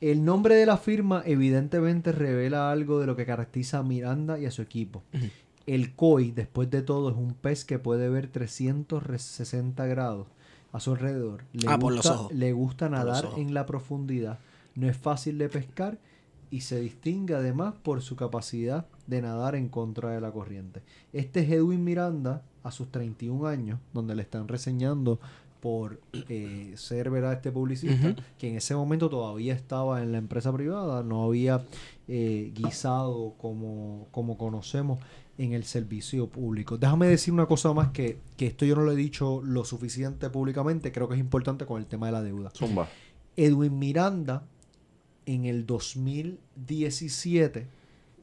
El 0.01 0.25
nombre 0.25 0.55
de 0.55 0.65
la 0.65 0.77
firma 0.77 1.23
evidentemente 1.25 2.11
revela 2.11 2.71
algo 2.71 2.99
de 2.99 3.07
lo 3.07 3.15
que 3.15 3.25
caracteriza 3.25 3.79
a 3.79 3.83
Miranda 3.83 4.37
y 4.37 4.45
a 4.45 4.51
su 4.51 4.61
equipo. 4.61 5.01
El 5.65 5.95
koi, 5.95 6.31
después 6.31 6.69
de 6.69 6.81
todo, 6.81 7.09
es 7.09 7.15
un 7.15 7.33
pez 7.33 7.63
que 7.65 7.79
puede 7.79 8.09
ver 8.09 8.27
360 8.27 9.85
grados 9.87 10.27
a 10.71 10.79
su 10.79 10.91
alrededor. 10.91 11.43
Le 11.53 11.67
Ah, 11.69 11.77
por 11.79 11.93
los 11.93 12.01
gusta, 12.05 12.19
ojos. 12.19 12.33
Le 12.33 12.51
gusta 12.53 12.89
nadar 12.89 13.29
en 13.37 13.53
la 13.53 13.65
profundidad. 13.65 14.39
No 14.75 14.89
es 14.89 14.97
fácil 14.97 15.37
de 15.37 15.49
pescar 15.49 15.97
y 16.49 16.61
se 16.61 16.79
distingue 16.79 17.35
además 17.35 17.75
por 17.81 18.01
su 18.01 18.15
capacidad 18.15 18.85
de 19.07 19.21
nadar 19.21 19.55
en 19.55 19.69
contra 19.69 20.09
de 20.11 20.21
la 20.21 20.31
corriente. 20.31 20.81
Este 21.13 21.41
es 21.41 21.51
Edwin 21.51 21.83
Miranda 21.83 22.43
a 22.63 22.71
sus 22.71 22.89
31 22.91 23.45
años, 23.47 23.79
donde 23.93 24.15
le 24.15 24.21
están 24.23 24.47
reseñando 24.47 25.19
por 25.61 26.01
eh, 26.27 26.73
ser 26.75 27.09
¿verdad? 27.09 27.33
este 27.33 27.51
publicista, 27.51 28.15
que 28.37 28.49
en 28.49 28.57
ese 28.57 28.75
momento 28.75 29.09
todavía 29.09 29.53
estaba 29.53 30.01
en 30.03 30.11
la 30.11 30.17
empresa 30.17 30.51
privada, 30.51 31.03
no 31.03 31.23
había 31.23 31.63
eh, 32.09 32.51
guisado 32.53 33.33
como, 33.37 34.07
como 34.11 34.37
conocemos 34.37 34.99
en 35.37 35.53
el 35.53 35.63
servicio 35.63 36.27
público. 36.27 36.77
Déjame 36.77 37.07
decir 37.07 37.33
una 37.33 37.45
cosa 37.47 37.73
más 37.73 37.89
que, 37.89 38.19
que 38.37 38.45
esto 38.47 38.65
yo 38.65 38.75
no 38.75 38.83
lo 38.83 38.91
he 38.91 38.95
dicho 38.95 39.41
lo 39.43 39.65
suficiente 39.65 40.29
públicamente, 40.29 40.91
creo 40.91 41.07
que 41.07 41.15
es 41.15 41.19
importante 41.19 41.65
con 41.65 41.81
el 41.81 41.87
tema 41.87 42.07
de 42.07 42.11
la 42.11 42.21
deuda. 42.21 42.51
Zumba. 42.51 42.87
Edwin 43.35 43.79
Miranda 43.79 44.43
en 45.25 45.45
el 45.45 45.65
2017 45.65 47.67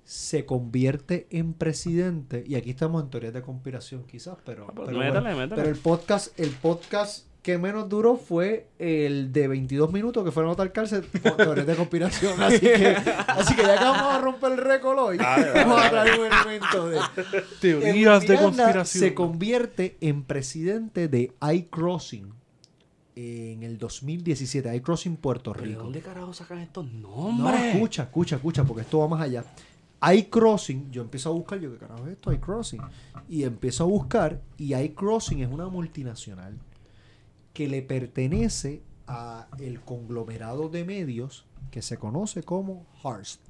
se 0.04 0.44
convierte 0.44 1.26
en 1.30 1.52
presidente 1.52 2.44
y 2.46 2.56
aquí 2.56 2.70
estamos 2.70 3.02
en 3.02 3.10
teorías 3.10 3.32
de 3.32 3.42
conspiración 3.42 4.04
quizás 4.04 4.36
pero, 4.44 4.66
Ah, 4.68 4.72
pues 4.74 4.88
pero, 4.88 4.98
métele, 4.98 5.20
bueno, 5.20 5.36
métele. 5.38 5.56
pero 5.56 5.68
el 5.68 5.76
podcast 5.80 6.38
el 6.40 6.50
podcast 6.50 7.26
que 7.42 7.56
menos 7.56 7.88
duró 7.88 8.16
fue 8.16 8.68
el 8.78 9.32
de 9.32 9.48
22 9.48 9.92
minutos 9.92 10.24
que 10.24 10.30
fueron 10.30 10.52
a 10.52 10.56
tal 10.56 10.72
cárcel 10.72 11.04
por 11.22 11.36
teorías 11.36 11.66
de 11.66 11.74
conspiración 11.74 12.42
así 12.42 12.60
que 12.60 12.86
así 13.28 13.54
que 13.54 13.62
ya 13.62 13.78
que 13.78 13.84
vamos 13.84 14.14
a 14.14 14.20
romper 14.20 14.52
el 14.52 14.58
récord 14.58 14.98
hoy 14.98 15.16
Dale, 15.16 15.46
dale, 15.46 15.60
vamos 15.64 15.82
a 15.82 15.90
traer 15.90 16.20
un 16.20 16.26
elemento 16.26 16.88
de 16.88 17.00
Teorías 17.60 18.26
de 18.26 18.36
conspiración. 18.36 18.84
se 19.04 19.14
convierte 19.14 19.96
en 20.00 20.22
presidente 20.24 21.08
de 21.08 21.32
iCrossing 21.54 22.32
en 23.16 23.62
el 23.62 23.78
2017 23.78 24.74
iCrossing 24.76 25.16
Puerto 25.16 25.52
¿Pero 25.52 25.62
de 25.64 25.70
Rico 25.70 25.82
dónde 25.84 26.00
carajo 26.00 26.32
sacan 26.32 26.58
estos 26.58 26.90
no, 26.90 27.32
nombres? 27.32 27.74
escucha, 27.74 28.04
escucha, 28.04 28.36
escucha, 28.36 28.64
porque 28.64 28.82
esto 28.82 28.98
va 29.00 29.08
más 29.08 29.20
allá. 29.20 29.44
iCrossing, 30.14 30.90
yo 30.90 31.02
empiezo 31.02 31.28
a 31.28 31.32
buscar, 31.32 31.58
yo 31.58 31.70
qué 31.72 31.78
carajo 31.78 32.06
es 32.06 32.12
esto, 32.12 32.32
iCrossing. 32.32 32.80
Y 33.28 33.42
empiezo 33.44 33.84
a 33.84 33.86
buscar, 33.88 34.40
y 34.56 34.74
iCrossing 34.74 35.40
es 35.40 35.48
una 35.50 35.68
multinacional 35.68 36.54
que 37.52 37.68
le 37.68 37.82
pertenece 37.82 38.82
a 39.06 39.48
el 39.58 39.80
conglomerado 39.80 40.68
de 40.68 40.84
medios 40.84 41.44
que 41.70 41.82
se 41.82 41.96
conoce 41.96 42.42
como 42.42 42.86
Hearst. 43.02 43.40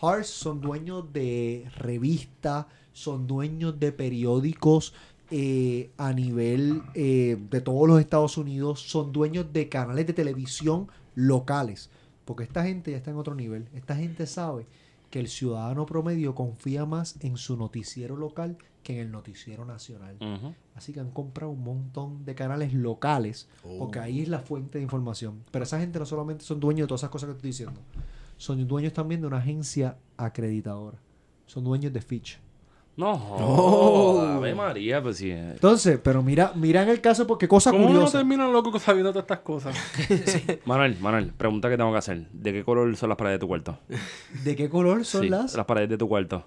Hearst 0.00 0.30
son 0.30 0.60
dueños 0.60 1.12
de 1.12 1.70
revistas, 1.76 2.66
son 2.92 3.26
dueños 3.26 3.78
de 3.78 3.92
periódicos 3.92 4.94
eh, 5.30 5.90
a 5.96 6.12
nivel 6.12 6.82
eh, 6.94 7.38
de 7.50 7.60
todos 7.60 7.88
los 7.88 8.00
Estados 8.00 8.36
Unidos, 8.36 8.80
son 8.80 9.12
dueños 9.12 9.52
de 9.52 9.68
canales 9.68 10.06
de 10.06 10.12
televisión 10.12 10.88
locales. 11.14 11.90
Porque 12.24 12.44
esta 12.44 12.64
gente 12.64 12.90
ya 12.90 12.98
está 12.98 13.10
en 13.10 13.16
otro 13.16 13.34
nivel. 13.34 13.68
Esta 13.74 13.96
gente 13.96 14.26
sabe 14.26 14.66
que 15.12 15.20
el 15.20 15.28
ciudadano 15.28 15.84
promedio 15.84 16.34
confía 16.34 16.86
más 16.86 17.16
en 17.20 17.36
su 17.36 17.58
noticiero 17.58 18.16
local 18.16 18.56
que 18.82 18.94
en 18.94 19.00
el 19.00 19.12
noticiero 19.12 19.66
nacional. 19.66 20.16
Así 20.74 20.94
que 20.94 21.00
han 21.00 21.10
comprado 21.10 21.52
un 21.52 21.62
montón 21.62 22.24
de 22.24 22.34
canales 22.34 22.72
locales, 22.72 23.46
porque 23.78 23.98
ahí 23.98 24.22
es 24.22 24.28
la 24.28 24.38
fuente 24.38 24.78
de 24.78 24.84
información. 24.84 25.44
Pero 25.50 25.64
esa 25.64 25.78
gente 25.78 25.98
no 25.98 26.06
solamente 26.06 26.44
son 26.44 26.60
dueños 26.60 26.86
de 26.86 26.88
todas 26.88 27.02
esas 27.02 27.10
cosas 27.10 27.28
que 27.28 27.36
estoy 27.36 27.50
diciendo, 27.50 27.78
son 28.38 28.66
dueños 28.66 28.94
también 28.94 29.20
de 29.20 29.26
una 29.26 29.36
agencia 29.36 29.98
acreditadora. 30.16 30.96
Son 31.44 31.62
dueños 31.62 31.92
de 31.92 32.00
Fitch. 32.00 32.40
No, 32.94 33.12
Oh. 33.14 34.20
Ave 34.20 34.54
María, 34.54 35.02
pues 35.02 35.16
sí. 35.16 35.30
eh. 35.30 35.52
Entonces, 35.52 35.98
pero 36.02 36.22
mira, 36.22 36.52
mira 36.54 36.82
en 36.82 36.90
el 36.90 37.00
caso 37.00 37.26
porque 37.26 37.48
cosa 37.48 37.70
¿Cómo 37.70 37.86
curiosa. 37.86 38.18
termina 38.18 38.46
loco 38.48 38.78
sabiendo 38.78 39.10
todas 39.12 39.24
estas 39.24 39.38
cosas? 39.40 39.74
Manuel, 40.66 40.98
Manuel, 41.00 41.32
pregunta 41.32 41.70
que 41.70 41.76
tengo 41.78 41.90
que 41.92 41.98
hacer. 41.98 42.26
¿De 42.32 42.52
qué 42.52 42.62
color 42.64 42.94
son 42.96 43.08
las 43.08 43.16
paredes 43.16 43.36
de 43.36 43.40
tu 43.40 43.48
cuarto? 43.48 43.78
¿De 44.44 44.54
qué 44.56 44.68
color 44.68 45.04
son 45.06 45.22
Sí, 45.22 45.28
las? 45.30 45.54
las 45.54 45.64
paredes 45.64 45.88
de 45.88 45.96
tu 45.96 46.06
cuarto. 46.06 46.44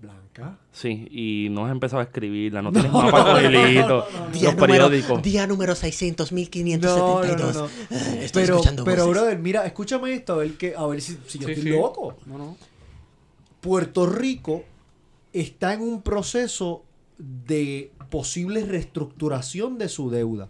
Blancas. 0.00 0.52
Sí, 0.72 1.06
y 1.10 1.48
no 1.50 1.66
has 1.66 1.72
empezado 1.72 2.00
a 2.00 2.04
escribirla, 2.04 2.62
no 2.62 2.72
tienes 2.72 2.90
mapa 2.90 3.32
con 3.34 3.44
hilito, 3.44 4.06
Día 4.32 4.44
los 4.50 4.54
número, 4.54 4.56
periódicos. 4.88 5.22
día 5.22 5.46
número 5.46 5.74
600, 5.76 6.32
No, 6.32 6.36
1572. 6.36 7.54
no, 7.54 7.62
no, 7.62 7.68
no. 7.68 8.20
Estoy 8.22 8.42
Pero, 8.42 8.54
escuchando 8.56 8.82
pero 8.84 9.06
voces. 9.06 9.20
brother, 9.20 9.38
mira, 9.38 9.66
escúchame 9.66 10.14
esto, 10.14 10.32
a 10.32 10.36
ver, 10.38 10.54
que, 10.54 10.74
a 10.76 10.86
ver 10.86 11.00
si, 11.02 11.18
si 11.26 11.38
yo 11.38 11.46
Sí, 11.46 11.52
estoy 11.52 11.62
sí. 11.72 11.78
loco. 11.78 12.16
No, 12.26 12.38
no. 12.38 12.56
Puerto 13.60 14.06
Rico 14.06 14.64
está 15.32 15.74
en 15.74 15.82
un 15.82 16.02
proceso 16.02 16.84
de 17.18 17.92
posible 18.10 18.64
reestructuración 18.64 19.78
de 19.78 19.88
su 19.88 20.10
deuda, 20.10 20.48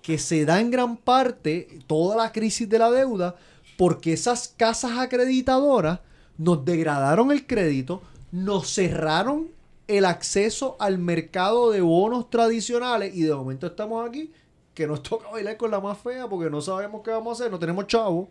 que 0.00 0.18
se 0.18 0.44
da 0.44 0.60
en 0.60 0.70
gran 0.70 0.96
parte 0.96 1.80
toda 1.86 2.16
la 2.16 2.32
crisis 2.32 2.68
de 2.68 2.78
la 2.78 2.90
deuda 2.90 3.36
porque 3.76 4.12
esas 4.12 4.48
casas 4.48 4.98
acreditadoras 4.98 6.00
nos 6.38 6.64
degradaron 6.64 7.30
el 7.32 7.46
crédito, 7.46 8.02
nos 8.30 8.72
cerraron 8.72 9.48
el 9.88 10.04
acceso 10.04 10.76
al 10.78 10.98
mercado 10.98 11.70
de 11.70 11.80
bonos 11.80 12.30
tradicionales 12.30 13.14
y 13.14 13.22
de 13.22 13.34
momento 13.34 13.66
estamos 13.66 14.08
aquí 14.08 14.32
que 14.74 14.86
nos 14.86 15.02
toca 15.02 15.30
bailar 15.30 15.56
con 15.56 15.70
la 15.70 15.80
más 15.80 15.98
fea 15.98 16.28
porque 16.28 16.50
no 16.50 16.60
sabemos 16.60 17.02
qué 17.04 17.10
vamos 17.10 17.32
a 17.32 17.42
hacer, 17.42 17.52
no 17.52 17.58
tenemos 17.58 17.86
chavo, 17.86 18.28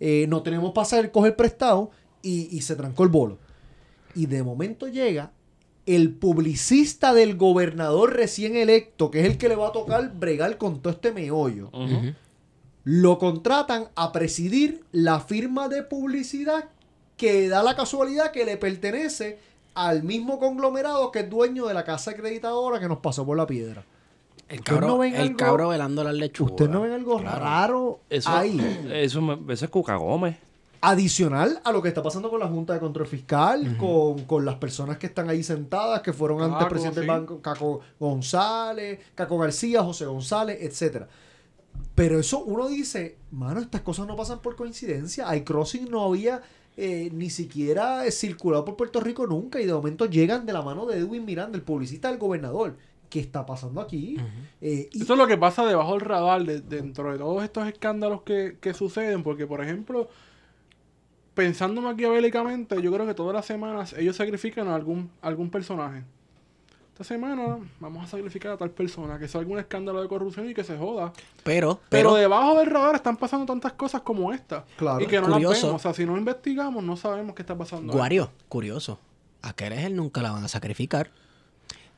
eh, 0.00 0.26
no 0.28 0.42
tenemos 0.42 0.72
pasar, 0.72 1.10
coger 1.10 1.34
prestado 1.34 1.90
y, 2.22 2.54
y 2.56 2.60
se 2.62 2.76
trancó 2.76 3.04
el 3.04 3.08
bolo. 3.08 3.38
Y 4.14 4.26
de 4.26 4.42
momento 4.42 4.88
llega 4.88 5.32
el 5.96 6.10
publicista 6.14 7.14
del 7.14 7.36
gobernador 7.36 8.14
recién 8.14 8.56
electo, 8.56 9.10
que 9.10 9.20
es 9.20 9.26
el 9.26 9.38
que 9.38 9.48
le 9.48 9.56
va 9.56 9.68
a 9.68 9.72
tocar 9.72 10.12
bregar 10.14 10.58
con 10.58 10.80
todo 10.80 10.92
este 10.92 11.12
meollo. 11.12 11.70
Lo 12.84 13.18
contratan 13.18 13.88
a 13.96 14.12
presidir 14.12 14.84
la 14.92 15.20
firma 15.20 15.68
de 15.68 15.82
publicidad 15.82 16.66
que 17.16 17.48
da 17.48 17.62
la 17.62 17.76
casualidad 17.76 18.30
que 18.32 18.44
le 18.44 18.56
pertenece 18.56 19.38
al 19.74 20.02
mismo 20.02 20.38
conglomerado 20.38 21.10
que 21.12 21.20
es 21.20 21.30
dueño 21.30 21.66
de 21.66 21.74
la 21.74 21.84
casa 21.84 22.12
acreditadora 22.12 22.80
que 22.80 22.88
nos 22.88 22.98
pasó 22.98 23.26
por 23.26 23.36
la 23.36 23.46
piedra. 23.46 23.84
El 24.48 24.60
¿Ustedes 24.60 24.62
cabro, 24.78 24.86
no 24.86 24.98
ven 24.98 25.14
el 25.14 25.20
algo- 25.20 25.36
cabro 25.36 25.68
velando 25.68 26.02
las 26.04 26.14
lechugas. 26.14 26.52
¿Ustedes 26.52 26.70
no 26.70 26.80
ven 26.80 26.92
algo 26.92 27.18
Claro. 27.18 27.40
raro 27.44 28.00
Eso, 28.08 28.30
ahí? 28.30 28.58
Eso, 28.92 29.20
me- 29.20 29.52
eso 29.52 29.64
es 29.66 29.70
Cuca 29.70 29.96
Gómez. 29.96 30.36
Adicional 30.80 31.60
a 31.64 31.72
lo 31.72 31.82
que 31.82 31.88
está 31.88 32.02
pasando 32.02 32.30
con 32.30 32.38
la 32.38 32.46
Junta 32.46 32.72
de 32.74 32.80
Control 32.80 33.06
Fiscal, 33.06 33.76
con, 33.76 34.24
con 34.24 34.44
las 34.44 34.54
personas 34.56 34.96
que 34.98 35.06
están 35.06 35.28
ahí 35.28 35.42
sentadas, 35.42 36.02
que 36.02 36.12
fueron 36.12 36.40
antes 36.40 36.58
Caco, 36.58 36.68
presidente 36.70 37.00
del 37.00 37.08
sí. 37.08 37.14
banco, 37.14 37.40
Caco 37.42 37.80
González, 37.98 39.00
Caco 39.14 39.38
García, 39.38 39.82
José 39.82 40.06
González, 40.06 40.58
etcétera. 40.60 41.08
Pero 41.94 42.18
eso 42.20 42.40
uno 42.44 42.68
dice, 42.68 43.16
mano, 43.32 43.60
estas 43.60 43.80
cosas 43.82 44.06
no 44.06 44.14
pasan 44.16 44.40
por 44.40 44.54
coincidencia. 44.56 45.34
iCrossing 45.36 45.90
no 45.90 46.04
había 46.04 46.42
eh, 46.76 47.10
ni 47.12 47.28
siquiera 47.30 48.08
circulado 48.12 48.64
por 48.64 48.76
Puerto 48.76 49.00
Rico 49.00 49.26
nunca 49.26 49.60
y 49.60 49.66
de 49.66 49.72
momento 49.72 50.06
llegan 50.06 50.46
de 50.46 50.52
la 50.52 50.62
mano 50.62 50.86
de 50.86 50.98
Edwin 50.98 51.24
Miranda, 51.24 51.56
el 51.56 51.62
publicista 51.64 52.08
del 52.08 52.18
gobernador. 52.18 52.76
¿Qué 53.10 53.20
está 53.20 53.44
pasando 53.46 53.80
aquí? 53.80 54.16
Eh, 54.60 54.88
y- 54.92 55.02
Eso 55.02 55.14
es 55.14 55.18
lo 55.18 55.26
que 55.26 55.38
pasa 55.38 55.64
debajo 55.66 55.92
del 55.92 56.02
radar 56.02 56.44
de- 56.44 56.60
dentro 56.60 57.10
de 57.10 57.18
todos 57.18 57.42
estos 57.42 57.66
escándalos 57.66 58.22
que, 58.22 58.58
que 58.60 58.74
suceden, 58.74 59.22
porque 59.22 59.46
por 59.46 59.62
ejemplo, 59.64 60.08
pensando 61.38 61.80
maquiavélicamente, 61.80 62.82
yo 62.82 62.90
creo 62.90 63.06
que 63.06 63.14
todas 63.14 63.32
las 63.32 63.46
semanas 63.46 63.92
ellos 63.92 64.16
sacrifican 64.16 64.66
a 64.66 64.74
algún, 64.74 65.08
algún 65.22 65.50
personaje. 65.50 66.02
Esta 66.88 67.04
semana 67.04 67.60
vamos 67.78 68.02
a 68.04 68.08
sacrificar 68.08 68.50
a 68.50 68.56
tal 68.56 68.72
persona, 68.72 69.20
que 69.20 69.28
sea 69.28 69.40
algún 69.40 69.56
escándalo 69.60 70.02
de 70.02 70.08
corrupción 70.08 70.50
y 70.50 70.54
que 70.54 70.64
se 70.64 70.76
joda. 70.76 71.12
Pero, 71.44 71.78
Pero, 71.78 71.80
pero, 71.90 72.14
debajo 72.16 72.58
del 72.58 72.66
radar 72.66 72.96
están 72.96 73.16
pasando 73.16 73.46
tantas 73.46 73.74
cosas 73.74 74.00
como 74.00 74.32
esta. 74.32 74.64
Claro. 74.76 75.00
y 75.00 75.06
que 75.06 75.20
no 75.20 75.28
Curioso. 75.28 75.52
las 75.52 75.62
vemos. 75.62 75.76
O 75.76 75.78
sea, 75.78 75.94
si 75.94 76.04
no 76.04 76.18
investigamos, 76.18 76.82
no 76.82 76.96
sabemos 76.96 77.36
qué 77.36 77.42
está 77.42 77.56
pasando. 77.56 77.92
ahí. 77.92 77.96
Guario, 77.96 78.32
curioso. 78.48 78.98
A 79.40 79.52
Keller 79.52 79.92
nunca 79.92 80.22
la 80.22 80.32
van 80.32 80.42
a 80.42 80.48
sacrificar. 80.48 81.12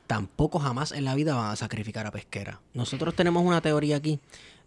Tampoco 0.05 0.59
jamás 0.59 0.91
en 0.91 1.03
la 1.03 1.15
vida 1.15 1.33
van 1.33 1.49
a 1.49 1.55
sacrificar 1.55 2.05
a 2.05 2.11
Pesquera. 2.11 2.61
Nosotros 2.75 3.15
tenemos 3.15 3.43
una 3.43 3.59
teoría 3.59 3.95
aquí 3.95 4.19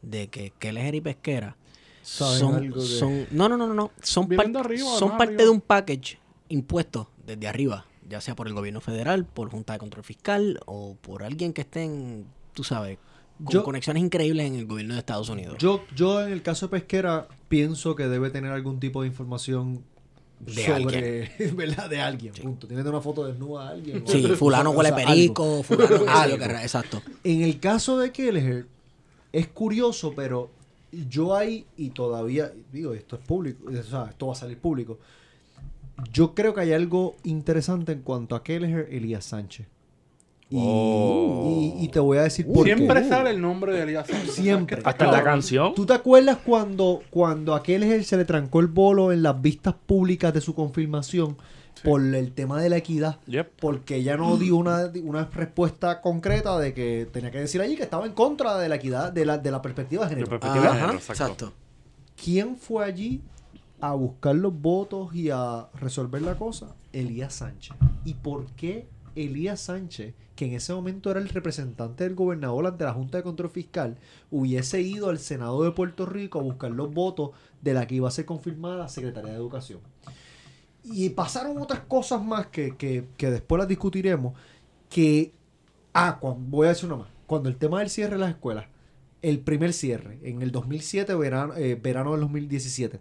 de 0.03 0.27
que 0.27 0.53
Keller 0.59 0.97
y 0.97 1.01
Pesquera 1.01 1.57
¿Saben 2.05 2.39
son, 2.39 2.55
algo 2.56 2.81
de- 2.82 2.86
son 2.86 3.26
no 3.31 3.48
no 3.48 3.56
no 3.56 3.72
no 3.72 3.90
son, 4.02 4.28
Vienen 4.28 4.52
par- 4.52 4.62
de 4.62 4.68
arriba, 4.68 4.89
son 4.98 5.10
parte 5.10 5.24
arriba. 5.35 5.43
de 5.44 5.48
un 5.51 5.60
package 5.60 6.18
impuesto 6.48 7.09
desde 7.26 7.48
arriba 7.48 7.86
ya 8.09 8.20
sea 8.20 8.36
por 8.36 8.47
el 8.47 8.52
gobierno 8.55 8.81
federal 8.82 9.24
por 9.24 9.48
junta 9.51 9.72
de 9.72 9.78
control 9.78 10.05
fiscal 10.05 10.60
o 10.66 10.94
por 11.01 11.22
alguien 11.22 11.52
que 11.55 11.62
esté 11.62 11.85
en 11.85 12.26
tú 12.52 12.62
sabes 12.62 12.98
con 13.43 13.48
Yo- 13.52 13.64
conexiones 13.64 14.02
increíbles 14.02 14.47
en 14.47 14.55
el 14.56 14.66
gobierno 14.66 14.94
de 14.94 15.01
Estados 15.01 15.28
Unidos 15.31 15.56
Yo, 15.59 15.82
yo 15.97 16.20
en 16.24 16.31
el 16.32 16.43
caso 16.43 16.66
de 16.66 16.70
Pesquera 16.72 17.26
pienso 17.48 17.97
que 17.97 18.06
debe 18.06 18.31
tener 18.31 18.52
algún 18.52 18.78
tipo 18.78 19.01
de 19.02 19.09
información 19.09 19.82
De 20.40 20.66
sobre, 20.66 21.32
¿verdad? 21.56 21.89
De 21.89 22.01
alguien, 22.02 22.35
punto. 22.35 22.66
Tiene 22.68 22.82
una 22.82 23.01
foto 23.01 23.24
desnuda 23.26 23.64
de 23.64 23.72
alguien. 23.72 24.05
sí 24.06 24.22
fulano 24.36 24.70
O 24.70 24.72
huele 24.76 24.90
sea, 24.90 24.97
perico 25.06 25.62
fulano 25.62 26.05
Algo. 26.09 26.39
qué 26.39 26.44
ra- 26.48 26.62
exacto 26.62 27.01
En 27.24 27.40
el 27.43 27.59
caso 27.59 27.98
de 27.98 28.12
Kelleher, 28.12 28.66
es 29.32 29.48
curioso, 29.48 30.12
pero 30.14 30.51
yo 31.09 31.35
ahí, 31.35 31.66
y 31.77 31.91
todavía, 31.91 32.53
digo, 32.73 32.93
esto 32.95 33.16
es 33.16 33.23
público, 33.27 33.65
o 33.69 33.83
sea, 33.83 34.07
esto 34.11 34.27
va 34.29 34.33
a 34.33 34.37
salir 34.37 34.59
público. 34.59 34.99
Yo 36.12 36.35
creo 36.35 36.55
que 36.55 36.61
hay 36.62 36.73
algo 36.73 37.16
interesante 37.25 37.93
en 37.93 38.01
cuanto 38.03 38.35
a 38.35 38.43
Kelleher 38.43 38.89
Elías 38.91 39.25
Sánchez. 39.25 39.66
Y, 40.51 40.59
Oh. 40.61 41.73
y- 41.81 41.85
y 41.85 41.89
te 41.89 41.99
voy 42.01 42.19
a 42.19 42.23
decir 42.23 42.47
por 42.47 42.65
Siempre 42.66 43.03
qué. 43.03 43.09
sale 43.09 43.31
el 43.31 43.41
nombre 43.41 43.73
de 43.75 43.83
Elías 43.83 44.07
Sánchez. 44.07 44.35
Siempre. 44.35 44.83
Hasta 44.85 45.05
en 45.07 45.11
la 45.12 45.23
canción. 45.25 45.75
¿Tú 45.75 45.87
te 45.87 45.95
acuerdas 45.95 46.39
cuando, 46.45 47.03
cuando 47.11 47.55
a 47.55 47.62
Kelleher 47.62 48.05
se 48.05 48.16
le 48.16 48.25
trancó 48.25 48.61
el 48.61 48.66
bolo 48.66 49.11
en 49.12 49.23
las 49.23 49.41
vistas 49.41 49.75
públicas 49.87 50.33
de 50.35 50.41
su 50.41 50.55
confirmación 50.55 51.37
por 51.85 52.02
el 52.02 52.32
tema 52.32 52.61
de 52.61 52.70
la 52.70 52.78
equidad? 52.78 53.20
Yep. 53.27 53.52
Porque 53.61 53.97
ella 53.97 54.16
no 54.16 54.36
dio 54.36 54.56
una, 54.56 54.90
una 55.02 55.27
respuesta 55.27 56.01
concreta 56.01 56.59
de 56.59 56.73
que 56.74 57.06
tenía 57.12 57.31
que 57.31 57.39
decir 57.39 57.61
allí 57.61 57.77
que 57.77 57.82
estaba 57.82 58.06
en 58.06 58.12
contra 58.12 58.59
de 58.59 58.69
la 58.69 58.77
equidad, 58.77 59.12
de 59.12 59.27
la, 59.27 59.39
de 59.39 59.51
la 59.51 59.62
perspectiva 59.62 60.05
de 60.05 60.11
género. 60.11 60.27
De 60.27 60.31
perspectiva 60.31 60.65
de 60.65 60.69
Ajá, 60.70 60.78
género, 60.81 60.98
exacto. 60.98 61.23
exacto. 61.23 61.52
¿Quién 62.23 62.56
fue 62.56 62.85
allí 62.85 63.20
a 63.81 63.93
buscar 63.93 64.35
los 64.35 64.59
votos 64.59 65.15
y 65.15 65.31
a 65.31 65.69
resolver 65.74 66.23
la 66.23 66.36
cosa? 66.36 66.74
Elías 66.93 67.35
Sánchez. 67.35 67.77
¿Y 68.05 68.15
por 68.15 68.47
qué 68.52 68.89
Elías 69.15 69.61
Sánchez, 69.61 70.15
que 70.36 70.47
en 70.47 70.55
ese 70.55 70.73
momento 70.73 71.11
era 71.11 71.20
el 71.20 71.28
representante 71.28 72.05
del 72.05 72.15
gobernador 72.15 72.66
ante 72.66 72.85
la 72.85 72.93
Junta 72.93 73.19
de 73.19 73.23
Control 73.24 73.51
Fiscal, 73.51 73.98
hubiese 74.31 74.81
ido 74.81 75.11
al 75.11 75.19
Senado 75.19 75.62
de 75.62 75.70
Puerto 75.70 76.06
Rico 76.06 76.40
a 76.40 76.43
buscar 76.43 76.70
los 76.70 76.93
votos 76.93 77.31
de 77.61 77.74
la 77.74 77.86
que 77.86 77.97
iba 77.97 78.09
a 78.09 78.12
ser 78.12 78.24
confirmada 78.24 78.77
la 78.77 78.89
Secretaría 78.89 79.32
de 79.32 79.36
Educación? 79.36 79.81
Y 80.85 81.09
pasaron 81.11 81.59
otras 81.61 81.81
cosas 81.81 82.23
más 82.23 82.47
que, 82.48 82.77
que- 82.77 83.06
que 83.16 83.31
después 83.31 83.59
las 83.59 83.69
discutiremos. 83.69 84.35
Que, 84.90 85.32
ah, 85.94 86.19
cuan- 86.20 86.51
voy 86.51 86.66
a 86.66 86.70
decir 86.70 86.86
una 86.86 86.97
más. 86.97 87.09
Cuando 87.27 87.48
el 87.48 87.56
tema 87.56 87.81
del 87.81 87.89
cierre 87.90 88.12
de 88.12 88.19
las 88.19 88.31
escuelas, 88.31 88.66
el 89.23 89.40
primer 89.40 89.73
cierre, 89.73 90.19
en 90.23 90.43
el 90.43 90.51
2007, 90.52 91.15
verano, 91.15 91.55
eh, 91.56 91.74
verano 91.82 92.12
del 92.12 92.20
2017, 92.20 93.01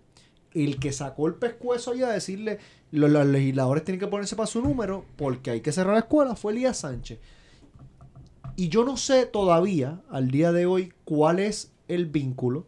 el 0.54 0.80
que 0.80 0.94
sacó 0.94 1.28
el 1.28 1.36
pescuezo 1.36 1.92
allá 1.92 2.08
a 2.10 2.14
decirle, 2.14 2.60
los, 2.92 3.10
los 3.12 3.26
legisladores 3.26 3.84
tienen 3.84 4.00
que 4.00 4.08
ponerse 4.08 4.36
para 4.38 4.48
su 4.48 4.62
número 4.62 5.04
porque 5.18 5.52
hay 5.52 5.62
que 5.62 5.72
cerrar 5.74 5.94
la 5.96 6.00
escuela, 6.02 6.36
fue 6.36 6.54
Elías 6.54 6.78
Sánchez. 6.78 7.20
Y 8.56 8.70
yo 8.70 8.86
no 8.86 8.98
sé 8.98 9.26
todavía, 9.26 10.02
al 10.10 10.30
día 10.30 10.52
de 10.52 10.66
hoy, 10.66 10.94
cuál 11.06 11.40
es 11.40 11.72
el 11.88 12.06
vínculo, 12.06 12.66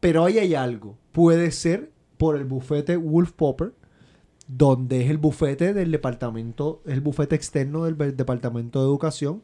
pero 0.00 0.24
ahí 0.24 0.38
hay 0.38 0.54
algo. 0.54 0.96
Puede 1.12 1.50
ser 1.52 1.92
por 2.16 2.34
el 2.36 2.44
bufete 2.44 2.96
Wolf 2.96 3.32
Popper, 3.32 3.74
donde 4.48 5.04
es 5.04 5.10
el 5.10 5.18
bufete 5.18 5.74
del 5.74 5.92
departamento, 5.92 6.80
el 6.86 7.00
bufete 7.00 7.36
externo 7.36 7.84
del 7.84 8.16
departamento 8.16 8.80
de 8.80 8.86
educación, 8.86 9.42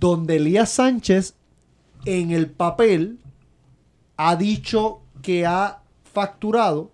donde 0.00 0.36
Elías 0.36 0.70
Sánchez 0.70 1.34
en 2.04 2.30
el 2.30 2.50
papel 2.50 3.18
ha 4.16 4.36
dicho 4.36 5.00
que 5.20 5.46
ha 5.46 5.82
facturado. 6.04 6.92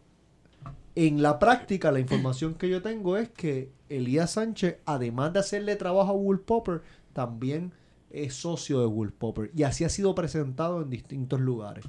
En 0.97 1.23
la 1.23 1.39
práctica, 1.39 1.93
la 1.93 2.01
información 2.01 2.55
que 2.55 2.69
yo 2.69 2.83
tengo 2.83 3.17
es 3.17 3.29
que 3.29 3.71
Elías 3.89 4.33
Sánchez, 4.33 4.79
además 4.87 5.33
de 5.33 5.39
hacerle 5.39 5.77
trabajo 5.77 6.11
a 6.11 6.17
Wolf 6.17 6.43
Popper, 6.43 6.83
también 7.13 7.73
es 8.11 8.35
socio 8.35 8.81
de 8.81 8.87
Wolf 8.87 9.13
Popper. 9.13 9.51
Y 9.55 9.63
así 9.63 9.85
ha 9.85 9.89
sido 9.89 10.15
presentado 10.15 10.83
en 10.83 10.91
distintos 10.91 11.41
lugares. 11.41 11.85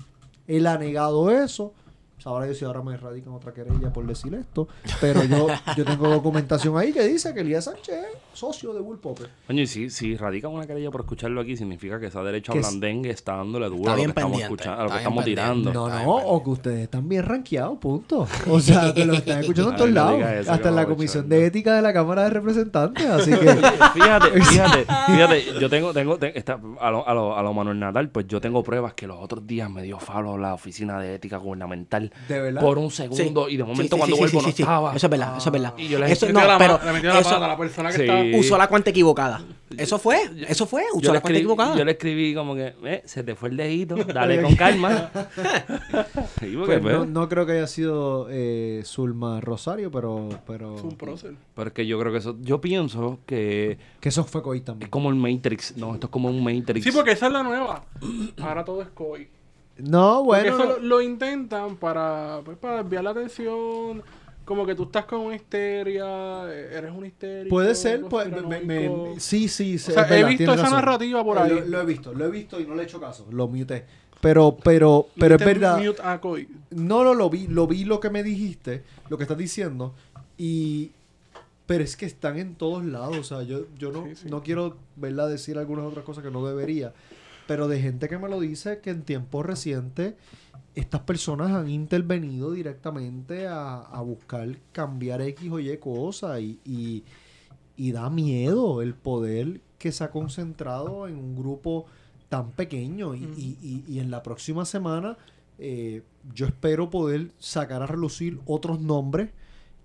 Él 0.47 0.67
ha 0.67 0.77
negado 0.77 1.31
eso. 1.31 1.73
Sabrá 2.21 2.45
Dios 2.45 2.57
si 2.59 2.65
ahora 2.65 2.83
me 2.83 2.95
radican 2.97 3.33
otra 3.33 3.51
querella 3.51 3.91
por 3.91 4.05
decir 4.05 4.33
esto. 4.35 4.67
Pero 4.99 5.23
yo, 5.23 5.47
yo 5.75 5.83
tengo 5.83 6.07
documentación 6.07 6.77
ahí 6.77 6.93
que 6.93 7.01
dice 7.07 7.33
que 7.33 7.39
Elías 7.41 7.65
Sánchez 7.65 7.95
es 7.95 8.17
socio 8.37 8.73
de 8.73 8.79
Wolf 8.81 8.99
Popper. 8.99 9.29
Coño, 9.47 9.63
y 9.63 9.67
si, 9.67 9.89
si 9.89 10.15
radican 10.15 10.51
una 10.51 10.67
querella 10.67 10.91
por 10.91 11.01
escucharlo 11.01 11.41
aquí, 11.41 11.57
significa 11.57 11.99
que 11.99 12.05
esa 12.07 12.21
derecha 12.23 12.53
blandengue 12.53 13.09
está 13.09 13.35
dándole 13.37 13.69
duro 13.69 13.79
Está 13.81 13.93
a 13.93 13.95
lo 13.95 13.95
que 13.95 14.01
bien 14.01 14.09
estamos 14.09 14.41
escuchando, 14.41 14.79
a 14.79 14.83
lo 14.83 14.89
que 14.91 14.97
estamos 14.97 15.25
tirando. 15.25 15.73
No, 15.73 15.89
no, 15.89 16.15
o 16.15 16.43
que 16.43 16.49
ustedes 16.51 16.79
están 16.83 17.09
bien 17.09 17.23
rankeados, 17.23 17.79
punto. 17.79 18.27
O 18.47 18.59
sea, 18.59 18.93
que 18.93 19.03
lo 19.05 19.13
están 19.13 19.39
escuchando 19.39 19.71
en 19.71 19.77
todos 19.77 19.89
lados. 19.91 20.21
eso, 20.21 20.51
hasta 20.51 20.69
en 20.69 20.75
la 20.75 20.85
Comisión 20.85 21.27
de 21.27 21.45
Ética 21.47 21.75
de 21.75 21.81
la 21.81 21.91
Cámara 21.91 22.23
de 22.25 22.29
Representantes. 22.29 23.05
Así 23.05 23.31
que, 23.31 23.37
Fíjate, 23.93 24.29
fíjate, 24.43 24.85
fíjate, 25.07 25.43
yo 25.59 25.69
tengo, 25.69 25.91
tengo, 25.91 26.17
te- 26.17 26.37
esta- 26.37 26.59
a, 26.79 26.91
lo, 26.91 27.07
a, 27.07 27.13
lo, 27.15 27.35
a 27.35 27.41
lo 27.41 27.53
Manuel 27.53 27.79
Natal, 27.79 28.09
pues 28.09 28.27
yo 28.27 28.39
tengo 28.39 28.61
pruebas 28.63 28.93
que 28.93 29.07
los 29.07 29.17
otros 29.19 29.47
días 29.47 29.69
me 29.71 29.81
dio 29.81 29.97
falo 29.99 30.37
la 30.37 30.53
oficina 30.53 30.99
de 30.99 31.15
ética 31.15 31.37
gubernamental 31.37 32.10
¿De 32.27 32.39
verdad? 32.39 32.61
por 32.61 32.77
un 32.77 32.91
segundo 32.91 33.49
y 33.49 33.57
de 33.57 33.63
momento 33.63 33.83
Sí, 33.83 33.89
sí, 33.93 33.97
cuando 33.97 34.15
sí, 34.15 34.19
vuelvo 34.21 34.39
sí, 34.39 34.45
no 34.45 34.49
estaba. 34.49 34.95
Eso 34.95 35.07
es 35.07 35.11
verdad, 35.11 35.37
eso 35.37 35.49
es 35.49 35.53
verdad. 35.53 35.73
Y 35.77 35.87
yo 35.87 35.99
le 35.99 36.11
Eso 36.11 36.27
no, 36.31 36.45
la 36.45 36.57
pero 36.57 36.73
mano- 36.73 36.85
le 36.85 36.93
metió 36.93 37.09
la 37.13 37.19
eso 37.19 37.29
pata 37.29 37.45
a 37.45 37.47
la 37.47 37.57
persona 37.57 37.89
que 37.89 37.95
Sí. 37.95 38.01
estaba... 38.03 38.21
usó 38.39 38.57
la 38.57 38.67
cuenta 38.67 38.89
equivocada. 38.89 39.41
Eso 39.77 39.97
fue, 39.99 40.17
eso 40.49 40.65
fue, 40.65 40.83
usó 40.93 40.99
yo, 41.01 41.13
la 41.13 41.21
cuenta 41.21 41.37
equivocada. 41.39 41.77
yo 41.77 41.85
le 41.85 41.91
escribí 41.93 42.33
como 42.35 42.55
que, 42.55 42.73
eh, 42.83 43.01
se 43.05 43.23
te 43.23 43.35
fue 43.35 43.49
el 43.49 43.57
dedito, 43.57 43.95
dale 44.13 44.41
con 44.41 44.55
calma. 44.55 45.09
Sí, 46.39 46.55
porque, 46.57 46.79
pues, 46.79 46.81
pues, 46.81 46.93
no, 46.97 47.05
no 47.05 47.29
creo 47.29 47.45
que 47.45 47.53
haya 47.53 47.67
sido 47.67 48.27
eh, 48.29 48.81
Zulma 48.85 49.39
Rosario, 49.41 49.91
pero, 49.91 50.29
pero 50.47 50.75
Es 50.75 50.81
un 50.83 50.95
prócer. 50.97 51.33
pero 51.55 51.67
es 51.69 51.73
que 51.73 51.85
yo 51.85 51.99
creo 51.99 52.11
que 52.11 52.17
eso, 52.19 52.35
yo 52.41 52.59
pienso 52.61 53.19
que 53.25 53.77
que 53.99 54.09
eso 54.09 54.23
fue 54.23 54.41
COI 54.41 54.59
es 54.59 54.65
también. 54.65 54.89
como 54.89 55.09
el 55.09 55.15
Matrix, 55.15 55.77
no, 55.77 55.93
esto 55.93 56.07
es 56.07 56.11
como 56.11 56.29
un 56.29 56.43
Matrix. 56.43 56.83
Sí, 56.83 56.91
porque 56.91 57.11
esa 57.11 57.27
es 57.27 57.33
la 57.33 57.43
nueva. 57.43 57.83
Ahora 58.41 58.65
todo 58.65 58.81
es 58.81 58.89
COI. 58.89 59.29
No, 59.83 60.23
Porque 60.25 60.49
bueno. 60.51 60.63
eso 60.63 60.79
lo, 60.79 60.85
lo 60.85 61.01
intentan 61.01 61.75
para, 61.77 62.41
pues, 62.45 62.57
para 62.57 62.81
desviar 62.83 63.03
la 63.03 63.09
atención. 63.11 64.01
Como 64.45 64.65
que 64.65 64.75
tú 64.75 64.83
estás 64.83 65.05
con 65.05 65.21
una 65.21 65.35
histeria, 65.35 66.03
eh, 66.51 66.71
eres 66.73 66.91
un 66.91 67.05
histérico. 67.05 67.49
Puede 67.55 67.73
ser, 67.75 68.01
pues, 68.05 68.29
me- 68.47 68.59
me- 68.61 69.19
sí, 69.19 69.47
sí. 69.47 69.75
O 69.75 69.79
sea, 69.79 70.07
he 70.09 70.23
visto 70.25 70.43
esa 70.51 70.55
razón. 70.63 70.71
narrativa 70.77 71.23
por 71.23 71.37
ahí. 71.37 71.49
Lo, 71.51 71.65
lo 71.65 71.81
he 71.81 71.85
visto, 71.85 72.13
lo 72.13 72.25
he 72.25 72.31
visto 72.31 72.59
y 72.59 72.65
no 72.65 72.75
le 72.75 72.81
he 72.81 72.85
hecho 72.85 72.99
caso. 72.99 73.25
Lo 73.31 73.47
muté. 73.47 73.85
Pero, 74.19 74.57
pero, 74.63 75.07
pero 75.17 75.35
es 75.35 75.45
verdad. 75.45 75.77
mute 75.81 76.01
a. 76.03 76.19
No, 76.71 77.03
no, 77.03 77.13
lo 77.13 77.29
vi, 77.29 77.47
lo 77.47 77.65
vi 77.67 77.85
lo 77.85 77.99
que 77.99 78.09
me 78.09 78.23
dijiste, 78.23 78.83
lo 79.09 79.17
que 79.17 79.23
estás 79.23 79.37
diciendo, 79.37 79.93
y 80.37 80.91
pero 81.65 81.83
es 81.83 81.95
que 81.95 82.05
están 82.05 82.37
en 82.37 82.55
todos 82.55 82.83
lados, 82.83 83.17
o 83.17 83.23
sea, 83.23 83.43
yo, 83.43 83.61
yo 83.79 83.91
no, 83.91 84.03
Sí, 84.05 84.15
sí. 84.15 84.27
no 84.29 84.43
quiero, 84.43 84.75
¿verdad?, 84.97 85.29
decir 85.29 85.57
algunas 85.57 85.85
otras 85.85 86.03
cosas 86.03 86.21
que 86.23 86.29
no 86.29 86.45
debería, 86.45 86.91
pero 87.51 87.67
de 87.67 87.81
gente 87.81 88.07
que 88.07 88.17
me 88.17 88.29
lo 88.29 88.39
dice 88.39 88.79
que 88.79 88.91
en 88.91 89.03
tiempos 89.03 89.45
recientes 89.45 90.13
estas 90.73 91.01
personas 91.01 91.51
han 91.51 91.69
intervenido 91.69 92.53
directamente 92.53 93.45
a, 93.45 93.79
a 93.81 93.99
buscar 94.01 94.57
cambiar 94.71 95.21
X 95.21 95.51
o 95.51 95.59
Y 95.59 95.77
cosas 95.79 96.39
y, 96.39 96.61
y, 96.63 97.03
y 97.75 97.91
da 97.91 98.09
miedo 98.09 98.81
el 98.81 98.93
poder 98.93 99.59
que 99.79 99.91
se 99.91 100.05
ha 100.05 100.11
concentrado 100.11 101.09
en 101.09 101.17
un 101.17 101.35
grupo 101.35 101.87
tan 102.29 102.51
pequeño 102.51 103.15
y, 103.15 103.25
y- 103.35 103.57
y- 103.61 103.83
y 103.85 103.99
en 103.99 104.11
la 104.11 104.23
próxima 104.23 104.63
semana 104.63 105.17
eh, 105.59 106.03
yo 106.33 106.45
espero 106.45 106.89
poder 106.89 107.31
sacar 107.37 107.81
a 107.81 107.85
relucir 107.85 108.39
otros 108.45 108.79
nombres 108.79 109.31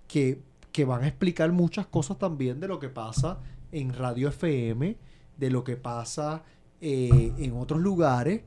que, 0.06 0.40
que 0.70 0.84
van 0.84 1.02
a 1.02 1.09
explicar 1.09 1.51
muchas 1.51 1.88
cosas 1.88 2.16
también 2.16 2.60
de 2.60 2.68
lo 2.68 2.78
que 2.78 2.90
pasa 2.90 3.40
en 3.72 3.93
Radio 3.93 4.28
FM, 4.28 4.97
de 5.36 5.51
lo 5.51 5.64
que 5.64 5.76
pasa 5.76 6.44
eh, 6.80 7.32
en 7.38 7.56
otros 7.56 7.80
lugares. 7.80 8.42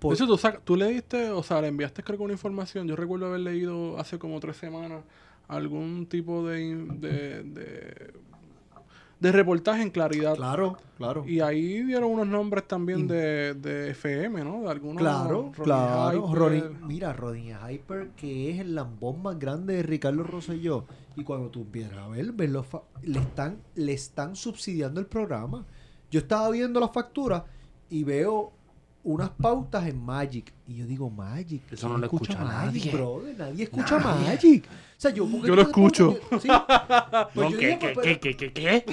Por- 0.00 0.12
Eso 0.14 0.26
tú, 0.26 0.38
tú 0.64 0.76
leíste, 0.76 1.30
o 1.30 1.42
sea, 1.42 1.60
le 1.60 1.68
enviaste 1.68 2.02
creo 2.02 2.18
que 2.18 2.24
una 2.24 2.32
información. 2.34 2.86
Yo 2.86 2.96
recuerdo 2.96 3.26
haber 3.26 3.40
leído 3.40 3.98
hace 3.98 4.18
como 4.18 4.38
tres 4.40 4.56
semanas 4.56 5.02
algún 5.48 6.06
tipo 6.06 6.46
de, 6.46 6.74
de, 6.98 7.42
de, 7.42 8.12
de 9.20 9.32
reportaje 9.32 9.82
en 9.82 9.90
claridad. 9.90 10.34
Claro, 10.36 10.76
claro. 10.98 11.24
Y 11.26 11.40
ahí 11.40 11.82
dieron 11.84 12.10
unos 12.10 12.26
nombres 12.26 12.66
también 12.68 13.00
In- 13.00 13.08
de, 13.08 13.54
de 13.54 13.90
FM, 13.90 14.44
¿no? 14.44 14.62
De 14.62 14.70
algunos. 14.70 15.00
Claro, 15.02 15.52
claro. 15.62 16.28
Hyper. 16.52 16.70
Mira, 16.86 17.12
Ronnie 17.14 17.54
Hyper, 17.54 18.08
que 18.16 18.50
es 18.50 18.60
el 18.60 18.74
lambón 18.74 19.22
más 19.22 19.38
grande 19.38 19.76
de 19.76 19.82
Ricardo 19.82 20.22
Rosselló. 20.22 20.84
Y 21.16 21.24
cuando 21.24 21.48
tú 21.48 21.60
empiezas 21.62 21.96
a 21.96 22.08
ver, 22.08 22.32
ver 22.32 22.50
los 22.50 22.66
fa- 22.66 22.82
le, 23.02 23.20
están, 23.20 23.58
le 23.76 23.92
están 23.92 24.36
subsidiando 24.36 25.00
el 25.00 25.06
programa. 25.06 25.64
Yo 26.10 26.20
estaba 26.20 26.50
viendo 26.50 26.78
las 26.80 26.92
facturas 26.92 27.42
y 27.94 28.02
veo 28.02 28.52
unas 29.04 29.30
pautas 29.30 29.86
en 29.86 30.04
Magic. 30.04 30.52
Y 30.66 30.74
yo 30.78 30.86
digo, 30.86 31.08
Magic. 31.10 31.62
Eso 31.70 31.82
¿quién 31.86 31.92
no 31.92 31.98
lo 31.98 32.06
escucha 32.06 32.36
Magic, 32.38 32.86
nadie. 32.86 32.90
brother? 32.90 33.38
Nadie 33.38 33.64
escucha 33.64 33.98
Magic. 34.00 34.64
O 34.66 35.00
sea, 35.00 35.12
yo, 35.12 35.26
¿por 35.30 35.42
qué 35.42 35.46
Yo 35.46 35.54
lo 35.54 35.62
escucho. 35.62 36.18
Sí. 36.40 36.48
Pues 37.34 37.34
No, 37.36 37.50
yo 37.50 37.58
¿qué, 37.58 37.66
dije, 37.66 37.78
qué, 37.78 37.88
pues, 37.90 38.06
qué, 38.06 38.20
qué, 38.20 38.36
qué, 38.36 38.52
qué? 38.52 38.84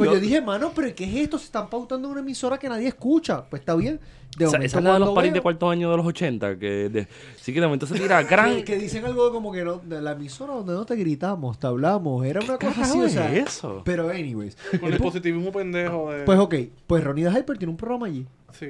Pues 0.00 0.10
Yo- 0.10 0.14
yo 0.16 0.20
dije, 0.20 0.40
mano, 0.40 0.72
pero 0.74 0.94
¿qué 0.94 1.04
es 1.04 1.14
esto? 1.16 1.38
Se 1.38 1.44
están 1.46 1.68
pautando 1.68 2.08
en 2.08 2.12
una 2.12 2.20
emisora 2.20 2.58
que 2.58 2.68
nadie 2.68 2.88
escucha. 2.88 3.44
Pues 3.48 3.60
está 3.60 3.74
bien. 3.74 4.00
De 4.38 4.44
Esa, 4.44 4.52
momento 4.58 4.66
esa 4.66 4.78
es 4.78 4.84
la 4.84 4.92
de 4.94 4.98
los 5.00 5.10
paris 5.10 5.32
de 5.32 5.38
veo- 5.38 5.42
cuarto 5.42 5.68
año 5.70 5.90
de 5.90 5.96
los 5.96 6.06
80, 6.06 6.56
que 6.58 6.88
de- 6.88 7.08
sí 7.40 7.52
que 7.52 7.60
de 7.60 7.66
momento 7.66 7.86
se 7.86 7.94
tira 7.98 8.22
gran... 8.22 8.56
que, 8.58 8.64
que 8.64 8.76
dicen 8.78 9.04
algo 9.04 9.26
de 9.26 9.32
como 9.32 9.50
que 9.52 9.64
no, 9.64 9.78
de 9.78 10.00
la 10.00 10.12
emisora 10.12 10.54
donde 10.54 10.72
no 10.72 10.86
te 10.86 10.94
gritamos, 10.96 11.58
te 11.58 11.66
hablamos. 11.66 12.24
Era 12.24 12.40
una 12.40 12.56
cosa 12.56 12.68
así, 12.68 12.80
carajo 12.80 13.00
o 13.00 13.08
sea. 13.08 13.34
es 13.34 13.46
eso? 13.48 13.82
Pero, 13.84 14.08
anyways. 14.08 14.56
Con 14.80 14.92
el 14.92 14.98
positivismo 14.98 15.50
pendejo 15.52 16.12
de. 16.12 16.22
Pues, 16.24 16.38
ok. 16.38 16.54
Pues 16.86 17.02
Ronnie 17.04 17.24
the 17.24 17.38
Hyper 17.40 17.58
tiene 17.58 17.70
un 17.72 17.76
programa 17.76 18.06
allí. 18.06 18.24
Sí. 18.52 18.68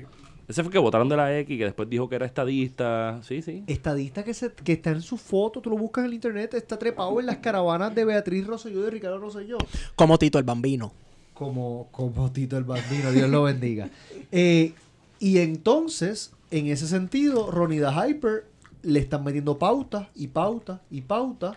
Ese 0.49 0.65
fue 0.65 0.73
que 0.73 0.79
votaron 0.79 1.09
de 1.09 1.17
la 1.17 1.39
X, 1.41 1.59
que 1.59 1.65
después 1.65 1.89
dijo 1.89 2.09
que 2.09 2.17
era 2.17 2.27
estadista. 2.27 3.21
Sí, 3.23 3.41
sí. 3.43 3.63
Estadista 3.69 4.25
que, 4.25 4.35
se, 4.35 4.51
que 4.53 4.73
está 4.73 4.91
en 4.91 5.01
su 5.03 5.17
foto, 5.17 5.61
tú 5.61 5.71
lo 5.71 5.77
buscas 5.77 6.03
en 6.03 6.09
el 6.09 6.15
internet, 6.15 6.55
está 6.55 6.77
trepado 6.79 7.21
en 7.21 7.27
las 7.27 7.37
caravanas 7.37 7.95
de 7.95 8.05
Beatriz 8.05 8.47
Rosselló 8.47 8.81
y 8.81 8.83
de 8.85 8.91
Ricardo 8.91 9.19
Rosselló. 9.19 9.59
Como 9.95 10.19
Tito 10.19 10.39
el 10.39 10.45
Bambino. 10.45 10.93
Como, 11.41 11.89
como 11.91 12.31
Tito 12.31 12.59
el 12.59 12.65
Bambino, 12.65 13.13
Dios 13.13 13.31
lo 13.31 13.45
bendiga. 13.45 13.89
Eh, 14.31 14.75
y 15.19 15.39
entonces, 15.39 16.33
en 16.51 16.67
ese 16.67 16.87
sentido, 16.87 17.51
the 17.51 17.91
Hyper 17.91 18.45
le 18.83 19.01
están 19.01 19.25
metiendo 19.25 19.59
pautas 19.59 20.09
y 20.15 20.29
pautas 20.29 20.81
y 20.91 21.01
pautas. 21.01 21.57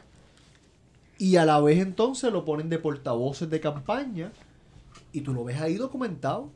Y 1.18 1.36
a 1.36 1.44
la 1.44 1.60
vez 1.60 1.80
entonces 1.80 2.32
lo 2.32 2.46
ponen 2.46 2.70
de 2.70 2.80
portavoces 2.80 3.50
de 3.50 3.60
campaña. 3.60 4.32
Y 5.12 5.20
tú 5.20 5.34
lo 5.34 5.44
ves 5.44 5.60
ahí 5.60 5.76
documentado. 5.76 6.50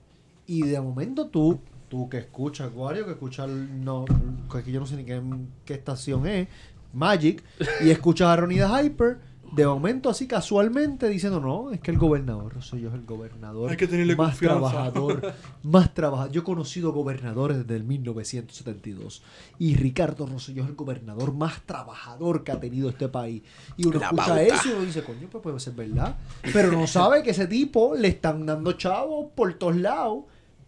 Y 0.46 0.62
de 0.62 0.80
momento 0.80 1.28
tú, 1.28 1.60
tú 1.90 2.08
que 2.08 2.20
escuchas 2.20 2.72
Wario, 2.74 3.06
que 3.06 3.12
escuchas, 3.12 3.50
no, 3.50 4.06
que 4.50 4.72
yo 4.72 4.80
no 4.80 4.86
sé 4.86 4.96
ni 4.96 5.04
qué, 5.04 5.22
qué 5.66 5.74
estación 5.74 6.26
es, 6.26 6.48
Magic, 6.94 7.44
y 7.84 7.90
escuchas 7.90 8.30
a 8.30 8.48
the 8.48 8.56
Hyper, 8.56 9.20
de 9.52 9.66
momento 9.66 10.10
así 10.10 10.28
casualmente 10.28 11.08
diciendo, 11.10 11.40
no, 11.40 11.72
es 11.72 11.80
que 11.80 11.92
el 11.92 11.98
gobernador, 11.98 12.62
soy 12.62 12.82
yo 12.82 12.94
el 12.94 13.06
gobernador. 13.06 13.72
Hay 13.72 13.78
que 13.78 13.88
tenerle 13.88 14.16
más 14.16 14.32
confianza. 14.32 14.60
trabajador, 14.60 15.34
más 15.64 15.94
trabajador. 15.94 16.32
Yo 16.32 16.42
he 16.42 16.44
conocido 16.44 16.92
gobernadores 16.92 17.60
desde 17.60 17.76
el 17.76 17.84
1972 17.84 19.24
y 19.60 19.76
Ricardo 19.76 20.26
Rosselló 20.26 20.64
es 20.64 20.70
el 20.70 20.76
gobernador 20.76 21.34
más 21.34 21.62
trabajador 21.66 22.44
que 22.44 22.52
ha 22.52 22.60
tenido 22.60 22.90
este 22.90 23.08
país. 23.08 23.42
Y 23.78 23.88
uno 23.88 24.00
La 24.00 24.08
escucha 24.08 24.26
pauta. 24.26 24.44
eso 24.44 24.70
y 24.70 24.72
uno 24.74 24.82
dice, 24.82 25.04
coño, 25.04 25.28
pues 25.32 25.42
puede 25.42 25.60
ser 25.60 25.74
verdad. 25.74 26.18
Pero 26.54 26.72
no 26.72 26.88
sabe 26.88 27.24
que 27.24 27.32
ese 27.32 27.48
tipo 27.48 27.96
le 27.96 28.10
están 28.10 28.46
dando 28.46 28.74
chavos 28.74 29.28
por 29.36 29.54
todos 29.56 29.76
lados 29.76 30.26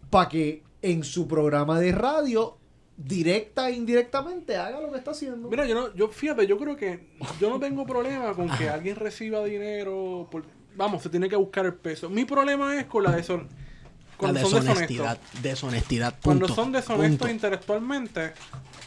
para 0.08 0.28
que 0.28 0.62
en 0.82 1.04
su 1.04 1.28
programa 1.28 1.78
de 1.78 1.92
radio, 1.92 2.56
directa 3.02 3.68
e 3.68 3.72
indirectamente, 3.72 4.56
haga 4.56 4.80
lo 4.80 4.90
que 4.92 4.98
está 4.98 5.12
haciendo. 5.12 5.48
Mira, 5.48 5.66
yo 5.66 5.74
no, 5.74 5.94
yo 5.94 6.08
fíjate, 6.08 6.46
yo 6.46 6.58
creo 6.58 6.76
que 6.76 7.08
yo 7.40 7.48
no 7.48 7.58
tengo 7.58 7.86
problema 7.86 8.34
con 8.34 8.48
que 8.56 8.68
alguien 8.68 8.96
reciba 8.96 9.42
dinero. 9.44 10.28
por- 10.30 10.44
vamos, 10.76 11.02
se 11.02 11.08
tiene 11.08 11.28
que 11.28 11.36
buscar 11.36 11.64
el 11.66 11.74
peso. 11.74 12.08
Mi 12.10 12.24
problema 12.24 12.78
es 12.78 12.84
con 12.86 13.02
la 13.02 13.16
deshon- 13.16 13.46
La 13.48 14.16
cuando 14.16 14.40
son 14.46 14.64
deshonestidad. 14.66 15.18
Deshonestidad. 15.42 16.14
Cuando 16.22 16.46
punto, 16.46 16.62
son 16.62 16.72
deshonestos 16.72 17.18
punto. 17.18 17.32
intelectualmente. 17.32 18.32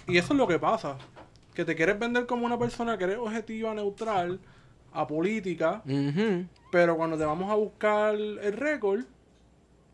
Y 0.07 0.18
eso 0.18 0.34
es 0.34 0.38
lo 0.38 0.48
que 0.48 0.60
pasa. 0.60 0.95
Que 1.56 1.65
te 1.65 1.76
quieres 1.76 1.98
vender 1.99 2.26
como 2.27 2.45
una 2.45 2.57
persona 2.57 2.98
que 2.98 3.03
eres 3.06 3.18
objetiva, 3.18 3.73
neutral, 3.73 4.40
apolítica. 4.91 5.81
Ujú. 5.85 6.45
Pero 6.72 6.95
cuando 6.98 7.18
te 7.18 7.26
vamos 7.26 7.52
a 7.52 7.56
buscar 7.56 8.15
el 8.15 8.53
récord, 8.53 9.02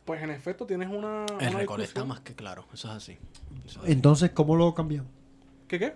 pues 0.09 0.23
en 0.23 0.31
efecto 0.31 0.65
tienes 0.65 0.89
una. 0.89 1.23
El 1.39 1.49
una 1.49 1.59
récord 1.59 1.81
está 1.81 2.03
más 2.03 2.21
que 2.21 2.33
claro. 2.33 2.65
Eso 2.73 2.87
es 2.89 2.95
así. 2.95 3.19
Eso 3.67 3.77
es 3.77 3.83
así. 3.83 3.91
Entonces, 3.91 4.31
¿cómo 4.31 4.55
lo 4.55 4.73
cambiamos? 4.73 5.11
¿Qué 5.67 5.77
qué? 5.77 5.93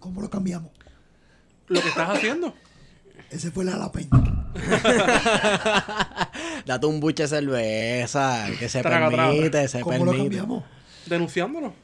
¿Cómo 0.00 0.22
lo 0.22 0.30
cambiamos? 0.30 0.70
Lo 1.68 1.82
que 1.82 1.88
estás 1.88 2.08
haciendo. 2.08 2.54
Ese 3.30 3.50
fue 3.50 3.66
la 3.66 3.76
la 3.76 3.92
peña. 3.92 4.08
Date 6.64 6.86
un 6.86 7.00
buche 7.00 7.24
de 7.24 7.28
cerveza. 7.28 8.46
Que 8.58 8.70
se 8.70 8.80
Traga, 8.80 9.10
traga. 9.10 9.30
permite, 9.30 9.68
se 9.68 9.80
¿Cómo 9.82 10.06
lo 10.06 10.12
permite. 10.12 10.38
cambiamos? 10.38 10.64
Denunciándolo. 11.04 11.74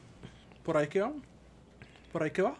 Por 0.63 0.77
ahí 0.77 0.85
es 0.85 0.89
que 0.89 1.01
vamos. 1.01 1.21
Por 2.11 2.23
ahí 2.23 2.29
es 2.29 2.33
que 2.33 2.41
va. 2.41 2.55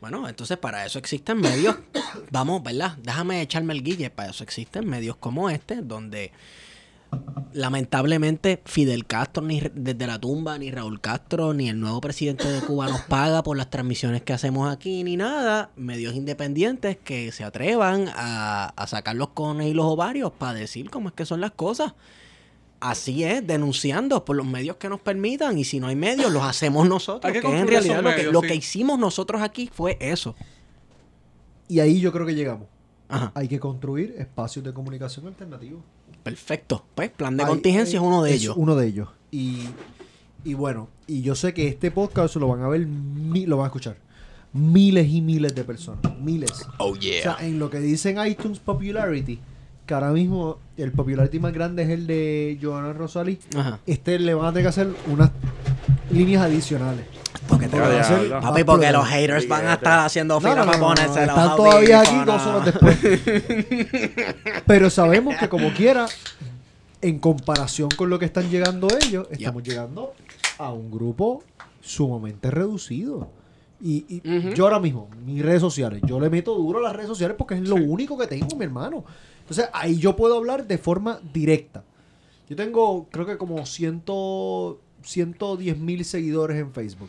Bueno, 0.00 0.28
entonces 0.28 0.58
para 0.58 0.84
eso 0.84 0.98
existen 0.98 1.40
medios. 1.40 1.76
Vamos, 2.32 2.60
¿verdad? 2.64 2.96
Déjame 3.04 3.40
echarme 3.40 3.72
el 3.72 3.84
guille. 3.84 4.10
Para 4.10 4.30
eso 4.30 4.42
existen 4.42 4.88
medios 4.88 5.14
como 5.14 5.48
este, 5.48 5.76
donde 5.76 6.32
lamentablemente 7.52 8.62
Fidel 8.64 9.06
Castro, 9.06 9.42
ni 9.42 9.60
desde 9.74 10.06
la 10.06 10.18
tumba, 10.18 10.58
ni 10.58 10.70
Raúl 10.70 11.00
Castro, 11.00 11.54
ni 11.54 11.68
el 11.68 11.78
nuevo 11.78 12.00
presidente 12.00 12.48
de 12.48 12.60
Cuba 12.60 12.88
nos 12.88 13.02
paga 13.02 13.42
por 13.42 13.56
las 13.56 13.70
transmisiones 13.70 14.22
que 14.22 14.32
hacemos 14.32 14.72
aquí, 14.72 15.04
ni 15.04 15.16
nada. 15.16 15.70
Medios 15.76 16.14
independientes 16.14 16.96
que 16.96 17.32
se 17.32 17.44
atrevan 17.44 18.08
a, 18.14 18.72
a 18.76 18.86
sacar 18.86 19.16
los 19.16 19.28
cones 19.30 19.68
y 19.68 19.74
los 19.74 19.86
ovarios 19.86 20.32
para 20.32 20.54
decir 20.54 20.90
cómo 20.90 21.08
es 21.08 21.14
que 21.14 21.26
son 21.26 21.40
las 21.40 21.52
cosas. 21.52 21.94
Así 22.80 23.22
es, 23.22 23.46
denunciando 23.46 24.24
por 24.24 24.34
los 24.34 24.46
medios 24.46 24.76
que 24.76 24.88
nos 24.88 25.00
permitan. 25.00 25.56
Y 25.56 25.62
si 25.64 25.78
no 25.78 25.86
hay 25.86 25.94
medios, 25.94 26.32
los 26.32 26.42
hacemos 26.42 26.88
nosotros. 26.88 27.32
Que 27.32 27.40
que 27.40 27.58
en 27.58 27.68
realidad 27.68 28.02
lo 28.02 28.14
que, 28.14 28.22
lo 28.24 28.42
que 28.42 28.56
hicimos 28.56 28.98
nosotros 28.98 29.40
aquí 29.40 29.70
fue 29.72 29.96
eso. 30.00 30.34
Y 31.68 31.78
ahí 31.78 32.00
yo 32.00 32.10
creo 32.10 32.26
que 32.26 32.34
llegamos. 32.34 32.66
Ajá. 33.08 33.30
Hay 33.36 33.46
que 33.46 33.60
construir 33.60 34.16
espacios 34.18 34.64
de 34.64 34.72
comunicación 34.72 35.28
alternativos. 35.28 35.82
Perfecto. 36.22 36.84
Pues 36.94 37.10
plan 37.10 37.36
de 37.36 37.44
contingencia 37.44 37.96
eh, 37.98 38.02
es 38.02 38.06
uno 38.06 38.22
de 38.22 38.30
es 38.34 38.42
ellos. 38.42 38.54
Uno 38.56 38.76
de 38.76 38.86
ellos. 38.86 39.08
Y, 39.30 39.60
y 40.44 40.54
bueno, 40.54 40.88
y 41.06 41.22
yo 41.22 41.34
sé 41.34 41.52
que 41.54 41.68
este 41.68 41.90
podcast 41.90 42.36
lo 42.36 42.48
van 42.48 42.62
a 42.62 42.68
ver, 42.68 42.86
mi- 42.86 43.46
lo 43.46 43.56
van 43.56 43.64
a 43.64 43.68
escuchar. 43.68 43.96
Miles 44.52 45.08
y 45.08 45.20
miles 45.22 45.54
de 45.54 45.64
personas. 45.64 46.00
Miles. 46.20 46.52
Oh 46.78 46.90
O 46.90 46.96
sea, 47.00 47.38
en 47.40 47.58
lo 47.58 47.70
que 47.70 47.80
dicen 47.80 48.18
iTunes 48.26 48.58
Popularity, 48.58 49.38
que 49.86 49.94
ahora 49.94 50.12
mismo 50.12 50.58
el 50.76 50.92
popularity 50.92 51.38
más 51.40 51.52
grande 51.52 51.82
es 51.84 51.88
el 51.88 52.06
de 52.06 52.58
Joana 52.62 52.92
Rosalí, 52.92 53.38
Ajá. 53.56 53.80
este 53.86 54.18
le 54.18 54.34
van 54.34 54.46
a 54.46 54.50
tener 54.50 54.64
que 54.64 54.68
hacer 54.68 54.88
unas 55.10 55.30
líneas 56.10 56.42
adicionales. 56.42 57.06
Porque 57.48 57.68
te 57.68 57.78
va 57.78 57.86
a 57.86 58.40
más 58.40 58.42
Papi, 58.42 58.64
porque 58.64 58.92
los 58.92 59.06
haters 59.06 59.48
van 59.48 59.66
a 59.66 59.74
estar 59.74 60.06
haciendo 60.06 60.40
fila 60.40 60.56
no, 60.56 60.64
no, 60.64 60.66
para 60.66 60.78
no, 60.78 60.88
no, 60.88 60.94
ponerse 60.94 61.26
los 61.26 61.28
Están 61.28 61.56
todavía 61.56 62.00
aquí 62.00 62.24
dos 62.24 62.46
horas 62.46 62.64
después. 62.64 62.98
Pero 64.66 64.90
sabemos 64.90 65.36
que 65.36 65.48
como 65.48 65.72
quiera, 65.72 66.06
en 67.00 67.18
comparación 67.18 67.88
con 67.90 68.10
lo 68.10 68.18
que 68.18 68.26
están 68.26 68.50
llegando 68.50 68.88
ellos, 69.04 69.26
estamos 69.30 69.62
llegando 69.62 70.14
a 70.58 70.72
un 70.72 70.90
grupo 70.90 71.42
sumamente 71.80 72.50
reducido. 72.50 73.28
Y, 73.84 74.22
yo 74.54 74.64
ahora 74.64 74.78
mismo, 74.78 75.08
mis 75.26 75.42
redes 75.42 75.60
sociales, 75.60 76.00
yo 76.06 76.20
le 76.20 76.30
meto 76.30 76.54
duro 76.54 76.78
a 76.78 76.82
las 76.82 76.92
redes 76.94 77.08
sociales 77.08 77.36
porque 77.36 77.54
es 77.54 77.68
lo 77.68 77.74
único 77.74 78.16
que 78.16 78.28
tengo, 78.28 78.56
mi 78.56 78.64
hermano. 78.64 79.04
Entonces 79.40 79.68
ahí 79.72 79.98
yo 79.98 80.14
puedo 80.14 80.36
hablar 80.36 80.66
de 80.66 80.78
forma 80.78 81.20
directa. 81.32 81.82
Yo 82.48 82.54
tengo, 82.54 83.08
creo 83.10 83.26
que 83.26 83.36
como 83.36 83.66
ciento, 83.66 84.80
110 85.02 85.78
mil 85.78 86.04
seguidores 86.04 86.58
en 86.58 86.72
Facebook. 86.72 87.08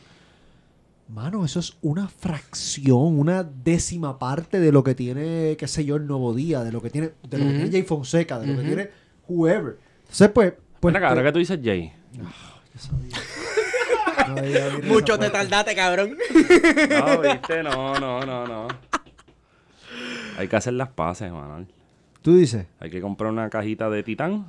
Mano, 1.13 1.45
eso 1.45 1.59
es 1.59 1.77
una 1.83 2.07
fracción, 2.07 3.19
una 3.19 3.43
décima 3.43 4.17
parte 4.17 4.59
de 4.59 4.71
lo 4.71 4.83
que 4.83 4.95
tiene, 4.95 5.55
qué 5.59 5.67
sé 5.67 5.85
yo, 5.85 5.97
el 5.97 6.07
Nuevo 6.07 6.33
Día, 6.33 6.63
de 6.63 6.71
lo 6.71 6.81
que 6.81 6.89
tiene, 6.89 7.11
de 7.29 7.37
lo 7.37 7.45
que 7.45 7.51
tiene 7.51 7.71
Jay 7.71 7.83
Fonseca, 7.83 8.39
de 8.39 8.47
lo 8.47 8.59
que 8.59 8.65
tiene 8.65 8.89
whoever. 9.27 9.77
Entonces, 9.99 10.29
pues, 10.29 10.53
pues, 10.79 10.95
ahora 10.95 11.13
pues, 11.13 11.25
que 11.25 11.31
tú 11.31 11.37
dices 11.37 11.59
Jay. 11.63 11.93
debía 14.35 14.65
abrir 14.65 14.85
esa 14.85 14.91
Mucho 14.91 15.19
te 15.19 15.29
tardaste, 15.29 15.75
cabrón. 15.75 16.17
No, 16.89 17.21
viste, 17.21 17.61
no, 17.61 17.99
no, 17.99 18.25
no, 18.25 18.47
no. 18.47 18.67
Hay 20.39 20.47
que 20.47 20.55
hacer 20.55 20.73
las 20.73 20.89
paces, 20.89 21.31
mano. 21.31 21.67
Tú 22.23 22.37
dices, 22.37 22.65
Hay 22.79 22.89
que 22.89 23.01
comprar 23.01 23.31
una 23.31 23.51
cajita 23.51 23.87
de 23.91 24.01
titán, 24.01 24.47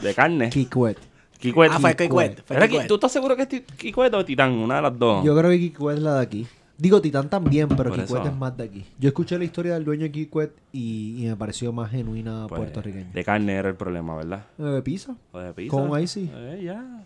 de 0.00 0.14
carne. 0.14 0.48
Kikwet. 0.48 1.11
Kikwet. 1.42 1.72
Ah, 1.74 1.78
fue 1.80 2.56
Era. 2.56 2.86
¿Tú 2.86 2.94
estás 2.94 3.10
seguro 3.12 3.34
que 3.36 3.42
es 3.42 3.48
ti- 3.48 3.60
Kikwet 3.76 4.14
o 4.14 4.24
titán? 4.24 4.52
Una 4.52 4.76
de 4.76 4.82
las 4.82 4.98
dos. 4.98 5.24
Yo 5.24 5.36
creo 5.36 5.50
que 5.50 5.58
Kikwet 5.58 5.96
es 5.98 6.02
la 6.02 6.14
de 6.16 6.22
aquí. 6.22 6.46
Digo, 6.78 7.00
Titán 7.00 7.28
también, 7.28 7.68
pero 7.68 7.90
Por 7.90 8.00
Kikwet 8.00 8.22
eso. 8.22 8.32
es 8.32 8.36
más 8.36 8.56
de 8.56 8.64
aquí. 8.64 8.84
Yo 8.98 9.08
escuché 9.08 9.38
la 9.38 9.44
historia 9.44 9.74
del 9.74 9.84
dueño 9.84 10.02
de 10.02 10.10
Kikwet 10.10 10.50
y, 10.72 11.22
y 11.22 11.26
me 11.28 11.36
pareció 11.36 11.72
más 11.72 11.90
genuina 11.92 12.46
Pues, 12.48 12.60
puertorriqueña. 12.60 13.10
De 13.12 13.22
carne 13.24 13.52
era 13.54 13.68
el 13.68 13.76
problema, 13.76 14.16
¿verdad? 14.16 14.44
Eh, 14.58 14.62
¿De 14.64 14.82
pizza? 14.82 15.14
O 15.30 15.38
de 15.38 15.52
pizza. 15.52 15.70
Con 15.76 16.00
icy. 16.02 16.28
Eh, 16.34 16.60
ya. 16.64 17.04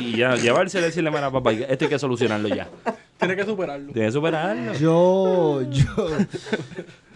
Y 0.00 0.16
ya, 0.16 0.34
llevarse 0.34 0.78
y 0.80 0.82
decirle, 0.82 1.10
mira, 1.10 1.30
papá, 1.30 1.52
esto 1.52 1.84
hay 1.84 1.88
que 1.90 1.98
solucionarlo 2.00 2.48
ya. 2.48 2.68
Tienes 3.18 3.36
que 3.36 3.44
superarlo. 3.44 3.92
Tienes 3.92 4.08
que 4.08 4.12
superarlo. 4.12 4.72
Yo, 4.74 5.62
yo... 5.70 6.06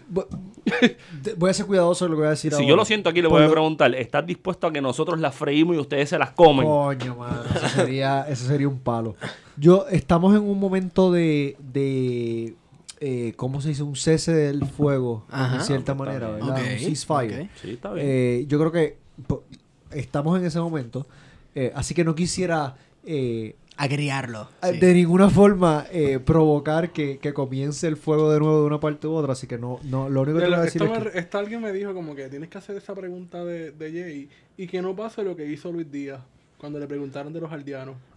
Voy- 0.08 1.50
a 1.50 1.54
ser 1.54 1.66
cuidadoso 1.66 2.04
de 2.04 2.10
lo 2.10 2.16
que 2.16 2.20
voy 2.20 2.26
a 2.28 2.30
decir 2.30 2.52
Si 2.52 2.56
ahora. 2.56 2.68
yo 2.68 2.76
lo 2.76 2.84
siento 2.84 3.08
aquí, 3.10 3.22
le 3.22 3.28
voy 3.28 3.42
a 3.42 3.50
preguntar, 3.50 3.94
¿estás 3.94 4.26
dispuesto 4.26 4.66
a 4.66 4.72
que 4.72 4.80
nosotros 4.80 5.18
las 5.20 5.34
freímos 5.34 5.76
y 5.76 5.78
ustedes 5.78 6.08
se 6.08 6.18
las 6.18 6.30
comen? 6.30 6.66
Coño, 6.66 7.16
mano, 7.16 7.40
eso 7.54 7.68
sería, 7.68 8.22
eso 8.28 8.46
sería 8.46 8.68
un 8.68 8.78
palo. 8.78 9.14
Yo, 9.56 9.86
estamos 9.90 10.34
en 10.34 10.42
un 10.42 10.58
momento 10.60 11.10
de, 11.12 11.56
de 11.72 12.54
eh, 13.00 13.32
¿cómo 13.36 13.60
se 13.60 13.70
dice? 13.70 13.82
Un 13.82 13.96
cese 13.96 14.32
del 14.34 14.64
fuego, 14.66 15.24
Ajá. 15.30 15.58
de 15.58 15.64
cierta 15.64 15.94
manera, 15.94 16.28
¿verdad? 16.30 16.50
Ok, 16.50 16.58
Un 16.58 16.78
ceasefire. 16.78 17.50
Sí, 17.60 17.70
está 17.72 17.92
bien. 17.92 18.06
Eh, 18.08 18.44
yo 18.48 18.58
creo 18.58 18.72
que 18.72 18.98
po- 19.26 19.44
estamos 19.90 20.38
en 20.38 20.44
ese 20.46 20.60
momento, 20.60 21.06
eh, 21.54 21.72
así 21.74 21.94
que 21.94 22.04
no 22.04 22.14
quisiera 22.14 22.76
eh, 23.04 23.56
Agriarlo. 23.76 24.48
sí. 24.62 24.78
de 24.78 24.94
ninguna 24.94 25.28
forma 25.30 25.86
eh, 25.92 26.18
provocar 26.18 26.90
que, 26.92 27.18
que 27.18 27.34
comience 27.34 27.86
el 27.86 27.96
fuego 27.96 28.32
de 28.32 28.38
nuevo 28.40 28.60
de 28.60 28.66
una 28.66 28.80
parte 28.80 29.06
u 29.06 29.12
otra, 29.14 29.32
así 29.34 29.46
que 29.46 29.58
no, 29.58 29.80
no 29.84 30.08
lo 30.08 30.22
único 30.22 30.38
que 30.38 30.44
te 30.44 30.50
voy 30.50 30.58
a 30.58 30.62
decir 30.62 30.82
es 30.82 30.90
que- 31.12 31.18
esta 31.18 31.38
alguien 31.38 31.60
me 31.60 31.72
dijo 31.72 31.92
como 31.94 32.14
que 32.14 32.28
tienes 32.28 32.48
que 32.48 32.58
hacer 32.58 32.76
esa 32.76 32.94
pregunta 32.94 33.44
de, 33.44 33.72
de 33.72 33.92
Jay 33.92 34.28
y 34.56 34.66
que 34.66 34.80
no 34.80 34.96
pase 34.96 35.22
lo 35.22 35.36
que 35.36 35.46
hizo 35.46 35.70
Luis 35.72 35.90
Díaz 35.90 36.20
cuando 36.58 36.78
le 36.78 36.86
preguntaron 36.86 37.32
de 37.32 37.40
los 37.40 37.52
aldeanos. 37.52 37.96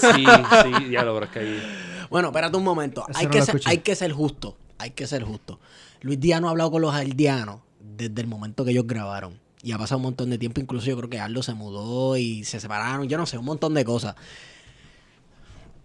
Sí, 0.00 0.24
sí, 0.24 0.90
ya 0.90 1.02
lo 1.04 1.22
es 1.22 1.30
que 1.30 1.38
ahí. 1.38 1.62
Bueno, 2.10 2.28
espérate 2.28 2.56
un 2.56 2.64
momento. 2.64 3.04
Hay, 3.14 3.26
no 3.26 3.30
que 3.30 3.42
ser, 3.42 3.60
hay 3.64 3.78
que 3.78 3.94
ser 3.94 4.12
justo. 4.12 4.56
Hay 4.78 4.90
que 4.90 5.06
ser 5.06 5.22
justo. 5.22 5.58
Luis 6.02 6.20
Díaz 6.20 6.40
no 6.40 6.48
ha 6.48 6.50
hablado 6.50 6.70
con 6.70 6.82
los 6.82 6.94
aldeanos 6.94 7.60
desde 7.96 8.20
el 8.20 8.26
momento 8.26 8.64
que 8.64 8.72
ellos 8.72 8.86
grabaron. 8.86 9.38
Y 9.62 9.72
ha 9.72 9.78
pasado 9.78 9.98
un 9.98 10.04
montón 10.04 10.30
de 10.30 10.38
tiempo. 10.38 10.60
Incluso 10.60 10.86
yo 10.86 10.96
creo 10.96 11.10
que 11.10 11.20
Aldo 11.20 11.42
se 11.42 11.54
mudó 11.54 12.16
y 12.16 12.44
se 12.44 12.60
separaron. 12.60 13.08
Yo 13.08 13.18
no 13.18 13.26
sé, 13.26 13.38
un 13.38 13.44
montón 13.44 13.74
de 13.74 13.84
cosas. 13.84 14.14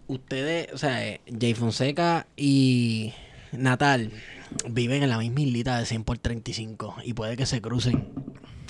Ustedes, 0.08 0.72
o 0.72 0.78
sea, 0.78 1.06
eh, 1.06 1.20
Jay 1.38 1.54
Fonseca 1.54 2.26
y 2.36 3.12
Natal 3.52 4.12
viven 4.68 5.02
en 5.02 5.10
la 5.10 5.18
misma 5.18 5.40
islita 5.40 5.78
de 5.78 5.86
100 5.86 6.04
por 6.04 6.18
35. 6.18 6.96
Y 7.04 7.12
puede 7.12 7.36
que 7.36 7.46
se 7.46 7.60
crucen 7.60 8.08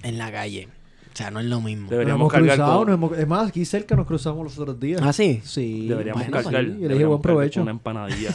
en 0.03 0.19
la 0.19 0.33
calle. 0.33 0.69
O 1.17 1.19
sea, 1.19 1.31
no 1.31 1.41
es 1.41 1.47
lo 1.47 1.63
mismo. 1.63 1.85
Nos 1.85 1.91
Deberíamos 1.93 2.21
hemos 2.21 2.33
cargar 2.33 2.57
cruzado, 2.57 2.79
con- 2.81 2.87
nos 2.89 2.95
hemos- 2.99 3.19
es 3.19 3.27
más, 3.27 3.49
aquí 3.49 3.65
cerca 3.65 3.97
nos 3.97 4.07
cruzamos 4.07 4.45
los 4.45 4.59
otros 4.59 4.79
días. 4.79 5.01
¿Ah, 5.03 5.15
sí? 5.15 5.41
Sí. 5.45 5.89
Deberíamos 5.89 6.23
bueno, 6.27 6.43
cargar. 6.43 6.65
sí, 6.67 6.79
yo 6.79 6.89
le 6.89 6.95
dije 6.95 7.07
buen 7.07 7.23
provecho. 7.23 7.63
Una 7.63 7.71
empanadilla. 7.71 8.35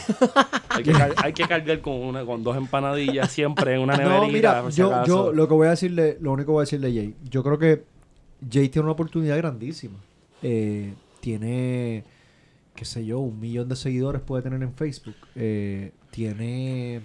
hay, 0.68 0.82
que, 0.82 0.90
car- 0.90 1.14
hay 1.16 1.32
que 1.32 1.46
cargar 1.46 1.80
con, 1.80 1.94
una, 1.94 2.24
con 2.24 2.42
dos 2.42 2.56
empanadillas 2.56 3.30
siempre 3.30 3.74
en 3.74 3.82
una 3.82 3.96
neverita. 3.98 4.26
No, 4.26 4.32
mira, 4.32 4.70
si 4.72 4.78
yo, 4.78 5.04
yo 5.06 5.32
lo 5.32 5.46
que 5.46 5.54
voy 5.54 5.68
a 5.68 5.70
decirle, 5.70 6.18
lo 6.20 6.32
único 6.32 6.46
que 6.46 6.52
voy 6.54 6.60
a 6.62 6.64
decirle 6.66 6.88
a 6.88 6.90
Jay, 6.92 7.14
yo 7.30 7.44
creo 7.44 7.56
que 7.58 7.84
Jay 8.50 8.68
tiene 8.68 8.82
una 8.86 8.92
oportunidad 8.94 9.36
grandísima. 9.36 9.98
Eh, 10.42 10.92
tiene, 11.20 12.02
qué 12.74 12.84
sé 12.84 13.06
yo, 13.06 13.20
un 13.20 13.38
millón 13.38 13.68
de 13.68 13.76
seguidores 13.76 14.22
puede 14.22 14.42
tener 14.42 14.60
en 14.60 14.72
Facebook. 14.74 15.14
Eh, 15.36 15.92
tiene 16.10 17.00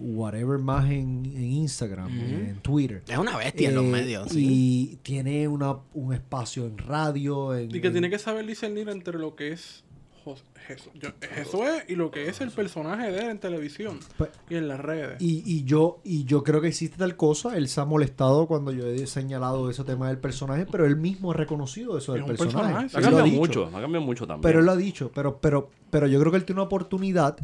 whatever 0.00 0.58
más 0.58 0.84
en, 0.90 1.24
en 1.26 1.44
Instagram, 1.44 2.06
Ujú. 2.06 2.34
en 2.34 2.56
Twitter. 2.62 3.02
Es 3.06 3.18
una 3.18 3.36
bestia 3.36 3.68
en 3.68 3.74
los 3.74 3.84
Eh, 3.84 3.88
medios, 3.88 4.28
sí. 4.30 4.46
Y 4.48 4.96
tiene 5.02 5.46
una, 5.48 5.76
un 5.94 6.12
espacio 6.14 6.66
en 6.66 6.78
radio. 6.78 7.54
En, 7.56 7.74
Y 7.74 7.80
que 7.80 7.86
en- 7.88 7.92
tiene 7.92 8.10
que 8.10 8.18
saber 8.18 8.46
discernir 8.46 8.88
entre 8.88 9.18
lo 9.18 9.34
que 9.36 9.52
es 9.52 9.84
Jos- 10.24 10.44
Jes- 10.68 10.90
yo- 11.00 11.08
Josué 11.44 11.84
y 11.88 11.94
lo 11.94 12.10
que 12.10 12.28
es 12.28 12.42
el 12.42 12.50
personaje 12.50 13.10
de 13.10 13.20
él 13.20 13.30
en 13.30 13.38
televisión 13.38 13.98
Pues- 14.18 14.28
y 14.50 14.56
en 14.56 14.68
las 14.68 14.78
redes. 14.78 15.16
Y, 15.18 15.42
y 15.46 15.64
yo 15.64 16.02
y 16.04 16.24
yo 16.24 16.42
creo 16.42 16.60
que 16.60 16.68
existe 16.68 16.98
tal 16.98 17.16
cosa. 17.16 17.56
Él 17.56 17.68
se 17.68 17.80
ha 17.80 17.86
molestado 17.86 18.46
cuando 18.46 18.70
yo 18.70 18.86
he 18.86 19.06
señalado 19.06 19.70
ese 19.70 19.82
tema 19.84 20.08
del 20.08 20.18
personaje, 20.18 20.66
pero 20.70 20.84
él 20.84 20.96
mismo 20.96 21.30
ha 21.30 21.34
reconocido 21.34 21.96
eso 21.96 22.12
del 22.12 22.20
Es 22.22 22.28
personaje. 22.28 22.56
personaje, 22.58 22.86
Ha 22.86 22.88
sí. 22.90 22.94
Cambiado 23.02 23.26
mucho, 23.28 23.66
ha 23.74 23.80
cambiado 23.80 24.04
mucho 24.04 24.26
también. 24.26 24.42
Pero 24.42 24.58
él 24.60 24.66
lo 24.66 24.72
ha 24.72 24.76
dicho. 24.76 25.10
Pero, 25.14 25.38
pero, 25.40 25.70
pero 25.90 26.06
yo 26.06 26.20
creo 26.20 26.30
que 26.30 26.36
él 26.36 26.44
tiene 26.44 26.60
una 26.60 26.66
oportunidad 26.66 27.38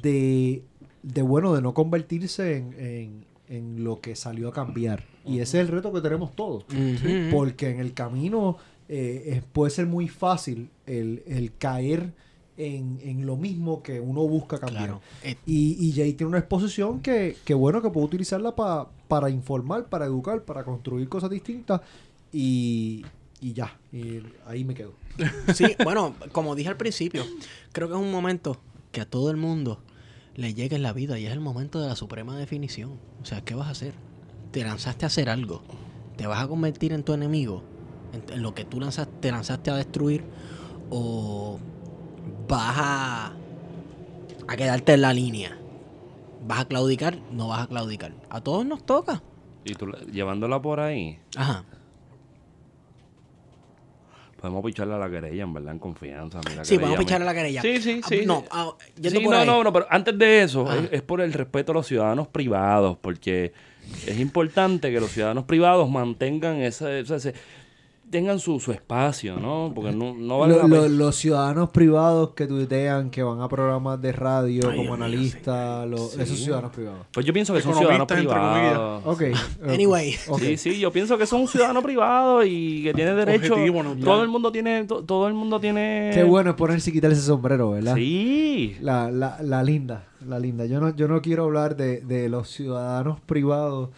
de, 0.00 0.62
de 1.06 1.22
bueno, 1.22 1.54
de 1.54 1.62
no 1.62 1.72
convertirse 1.72 2.56
en, 2.56 2.74
en- 2.78 3.24
en 3.48 3.84
lo 3.84 4.00
que 4.00 4.16
salió 4.16 4.48
a 4.48 4.52
cambiar. 4.52 5.04
Y 5.24 5.38
ese 5.38 5.60
es 5.60 5.66
el 5.66 5.68
reto 5.68 5.92
que 5.92 6.00
tenemos 6.00 6.34
todos. 6.34 6.64
Porque 7.30 7.70
en 7.70 7.78
el 7.78 7.94
camino 7.94 8.56
eh, 8.88 9.22
es- 9.36 9.42
puede 9.44 9.70
ser 9.70 9.86
muy 9.86 10.08
fácil 10.08 10.68
el, 10.84 11.22
el 11.26 11.52
caer 11.56 12.12
en, 12.56 12.98
en 13.02 13.24
lo 13.26 13.36
mismo 13.36 13.82
que 13.84 14.00
uno 14.00 14.22
busca 14.26 14.58
cambiar. 14.58 14.84
Claro. 14.86 15.00
Eh, 15.22 15.36
Y, 15.46 15.76
y 15.86 15.92
Jay 15.92 16.14
tiene 16.14 16.28
una 16.30 16.38
exposición 16.38 17.00
que, 17.00 17.36
que 17.44 17.54
bueno, 17.54 17.80
que 17.82 17.90
puede 17.90 18.06
utilizarla 18.06 18.56
pa- 18.56 18.90
para 19.06 19.30
informar, 19.30 19.86
para 19.88 20.06
educar, 20.06 20.42
para 20.42 20.64
construir 20.64 21.08
cosas 21.08 21.30
distintas. 21.30 21.82
Y, 22.32 23.04
y 23.40 23.52
ya, 23.52 23.78
y 23.92 24.22
ahí 24.46 24.64
me 24.64 24.74
quedo. 24.74 24.92
Sí, 25.54 25.66
bueno, 25.84 26.14
como 26.32 26.54
dije 26.56 26.68
al 26.68 26.76
principio, 26.76 27.24
creo 27.72 27.86
que 27.88 27.94
es 27.94 28.00
un 28.00 28.10
momento 28.10 28.56
que 28.90 29.00
a 29.02 29.06
todo 29.08 29.30
el 29.30 29.36
mundo 29.36 29.78
le 30.36 30.54
llega 30.54 30.76
en 30.76 30.82
la 30.82 30.92
vida 30.92 31.18
y 31.18 31.26
es 31.26 31.32
el 31.32 31.40
momento 31.40 31.80
de 31.80 31.88
la 31.88 31.96
suprema 31.96 32.36
definición. 32.36 32.98
O 33.22 33.24
sea, 33.24 33.40
¿qué 33.40 33.54
vas 33.54 33.68
a 33.68 33.70
hacer? 33.70 33.94
Te 34.52 34.62
lanzaste 34.62 35.06
a 35.06 35.08
hacer 35.08 35.28
algo. 35.28 35.62
¿Te 36.16 36.26
vas 36.26 36.42
a 36.42 36.48
convertir 36.48 36.92
en 36.92 37.02
tu 37.02 37.12
enemigo? 37.12 37.62
En, 38.12 38.42
lo 38.42 38.54
que 38.54 38.64
tú 38.64 38.80
lanzaste, 38.80 39.12
te 39.20 39.30
lanzaste 39.30 39.70
a 39.70 39.76
destruir. 39.76 40.24
¿O 40.90 41.58
vas 42.48 42.74
a, 42.78 43.32
a 44.46 44.56
quedarte 44.56 44.94
en 44.94 45.02
la 45.02 45.12
línea? 45.12 45.56
¿Vas 46.46 46.60
a 46.60 46.64
claudicar? 46.66 47.18
No 47.32 47.48
vas 47.48 47.62
a 47.62 47.66
claudicar. 47.66 48.12
A 48.30 48.40
todos 48.40 48.64
nos 48.64 48.84
toca. 48.84 49.22
Y 49.64 49.74
tú 49.74 49.86
la- 49.88 49.98
llevándola 50.00 50.62
por 50.62 50.80
ahí, 50.80 51.18
Ajá. 51.36 51.64
Podemos 54.40 54.64
picharle 54.64 54.94
a 54.94 54.98
la 54.98 55.10
querella, 55.10 55.42
en 55.42 55.52
verdad, 55.52 55.72
en 55.72 55.78
confianza. 55.78 56.40
Mira, 56.48 56.64
Sí, 56.64 56.76
a 56.76 56.78
picharle 56.78 56.98
mira. 57.04 57.24
la 57.24 57.34
querella. 57.34 57.62
Sí, 57.62 57.80
sí, 57.80 58.00
Ah, 58.02 58.06
sí. 58.08 58.22
No, 58.26 58.44
ah, 58.50 58.70
Sí, 59.02 59.18
no, 59.24 59.44
no, 59.44 59.64
no, 59.64 59.72
pero 59.72 59.86
antes 59.90 60.16
de 60.18 60.42
eso, 60.42 60.72
es, 60.72 60.88
es 60.92 61.02
por 61.02 61.20
el 61.20 61.32
respeto 61.32 61.72
a 61.72 61.74
los 61.76 61.86
ciudadanos 61.86 62.28
privados, 62.28 62.96
porque 63.00 63.52
es 64.06 64.18
importante 64.20 64.90
que 64.92 65.00
los 65.00 65.10
ciudadanos 65.10 65.44
privados 65.44 65.88
mantengan 65.90 66.56
ese, 66.56 67.00
ese- 67.00 67.16
ese- 67.16 67.34
tengan 68.10 68.38
su, 68.38 68.60
su 68.60 68.70
espacio, 68.72 69.36
¿no? 69.40 69.72
Porque 69.74 69.90
no, 69.92 70.14
no 70.14 70.38
vale 70.38 70.54
Lo- 70.54 70.62
la 70.62 70.68
lo- 70.68 70.82
pena. 70.82 70.88
los 70.94 71.16
ciudadanos 71.16 71.70
privados 71.70 72.30
que 72.34 72.46
tuitean, 72.46 73.10
que 73.10 73.22
van 73.22 73.40
a 73.40 73.48
programas 73.48 74.00
de 74.00 74.12
radio 74.12 74.68
Ay, 74.70 74.76
como 74.78 74.94
analistas, 74.94 75.88
los- 75.88 76.12
Sí. 76.12 76.22
esos 76.22 76.38
ciudadanos 76.38 76.70
privados. 76.72 77.06
Pues 77.12 77.26
yo 77.26 77.32
pienso 77.32 77.52
que 77.52 77.60
son 77.62 77.74
ciudadanos 77.74 78.06
privados. 78.06 79.02
Ok. 79.06 79.22
Anyway. 79.68 80.12
Sí, 80.38 80.56
sí, 80.56 80.78
yo 80.78 80.92
pienso 80.92 81.18
que 81.18 81.26
son 81.26 81.40
un 81.42 81.48
ciudadano 81.48 81.82
privado 81.82 82.44
y 82.44 82.82
que 82.84 82.94
tiene 82.94 83.14
derecho. 83.14 83.54
Objetivo, 83.54 83.82
neutral. 83.82 84.04
Todo 84.04 84.22
el 84.22 84.28
mundo 84.28 84.52
tiene, 84.52 84.84
to- 84.84 85.02
todo 85.02 85.26
el 85.28 85.34
mundo 85.34 85.58
tiene. 85.60 86.10
Qué 86.14 86.22
bueno 86.24 86.50
es 86.50 86.56
ponerse 86.56 86.90
y 86.90 86.92
quitarse 86.92 87.16
ese 87.18 87.26
sombrero, 87.26 87.70
¿verdad? 87.72 87.96
Sí. 87.96 88.76
La, 88.80 89.10
la, 89.10 89.38
la 89.42 89.62
linda, 89.64 90.04
la 90.26 90.38
linda. 90.38 90.64
Yo 90.66 90.80
no, 90.80 90.94
yo 90.94 91.08
no 91.08 91.20
quiero 91.22 91.44
hablar 91.44 91.76
de, 91.76 92.00
de 92.02 92.28
los 92.28 92.48
ciudadanos 92.50 93.20
privados 93.20 93.90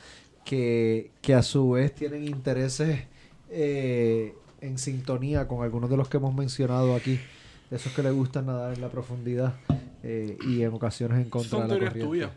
que, 0.44 1.10
que 1.20 1.34
a 1.34 1.42
su 1.42 1.70
vez 1.70 1.94
tienen 1.94 2.24
intereses 2.24 3.00
eh, 3.50 4.34
en 4.60 4.78
sintonía 4.78 5.46
con 5.48 5.62
algunos 5.62 5.88
de 5.90 5.96
los 5.96 6.08
que 6.08 6.16
hemos 6.18 6.34
mencionado 6.34 6.94
aquí. 6.94 7.18
De 7.70 7.76
esos 7.76 7.92
que 7.92 8.02
les 8.02 8.12
gustan 8.14 8.46
nadar 8.46 8.72
en 8.74 8.80
la 8.80 8.88
profundidad 8.88 9.54
eh, 10.02 10.38
y 10.46 10.62
en 10.62 10.72
ocasiones 10.72 11.18
en 11.22 11.28
contra 11.28 11.50
Son 11.50 11.68
de 11.68 11.74
la 11.74 11.86
corriente. 11.88 12.00
tuyas. 12.00 12.30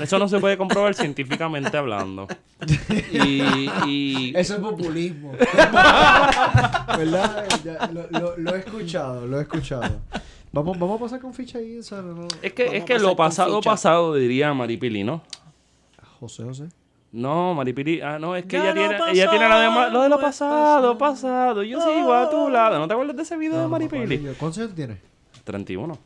Eso 0.00 0.18
no 0.18 0.26
se 0.26 0.38
puede 0.40 0.56
comprobar 0.56 0.94
científicamente 0.94 1.76
hablando. 1.76 2.26
Y, 3.12 3.42
y- 3.86 4.32
Eso 4.34 4.54
es 4.54 4.60
populismo. 4.60 5.32
¿Verdad? 6.96 7.46
Ya, 7.64 7.90
lo, 7.92 8.08
lo- 8.18 8.36
lo 8.38 8.54
he 8.54 8.58
escuchado, 8.60 9.26
lo 9.26 9.38
he 9.38 9.42
escuchado. 9.42 10.00
Vamos, 10.52 10.78
vamos 10.78 10.98
a 10.98 11.04
pasar 11.04 11.20
con 11.20 11.34
ficha 11.34 11.58
ahí. 11.58 11.78
no. 11.90 12.26
es 12.40 12.52
que, 12.54 12.64
Vamos 12.64 12.78
es 12.78 12.84
que 12.84 12.98
lo 12.98 13.14
pasado, 13.16 13.60
pasado, 13.60 14.14
diría 14.14 14.54
Maripili, 14.54 15.04
¿no? 15.04 15.22
José 16.20 16.44
José. 16.44 16.68
No, 17.16 17.54
Maripili, 17.54 18.00
ah, 18.02 18.18
no, 18.18 18.36
es 18.36 18.44
que 18.44 18.56
Ya 18.58 18.64
ella 18.70 18.74
tiene, 18.74 18.96
ella 19.12 19.30
tiene 19.30 19.48
la 19.48 19.60
de 19.60 19.90
lo 19.90 20.02
de 20.02 20.08
lo 20.10 20.20
pasado, 20.20 20.98
pasado, 20.98 20.98
pasado. 20.98 21.62
Yo 21.62 21.80
sigo 21.80 22.12
a 22.12 22.28
tu 22.28 22.50
lado. 22.50 22.78
¿No 22.78 22.86
te 22.86 22.92
acuerdas 22.92 23.16
de 23.16 23.22
ese 23.22 23.36
video 23.36 23.56
de 23.56 23.68
No, 23.68 23.78
no 23.78 24.04
yo. 24.06 24.34
¿Cuántos 24.38 24.58
años 24.58 24.74
tienes? 24.74 24.98
31. 25.44 25.98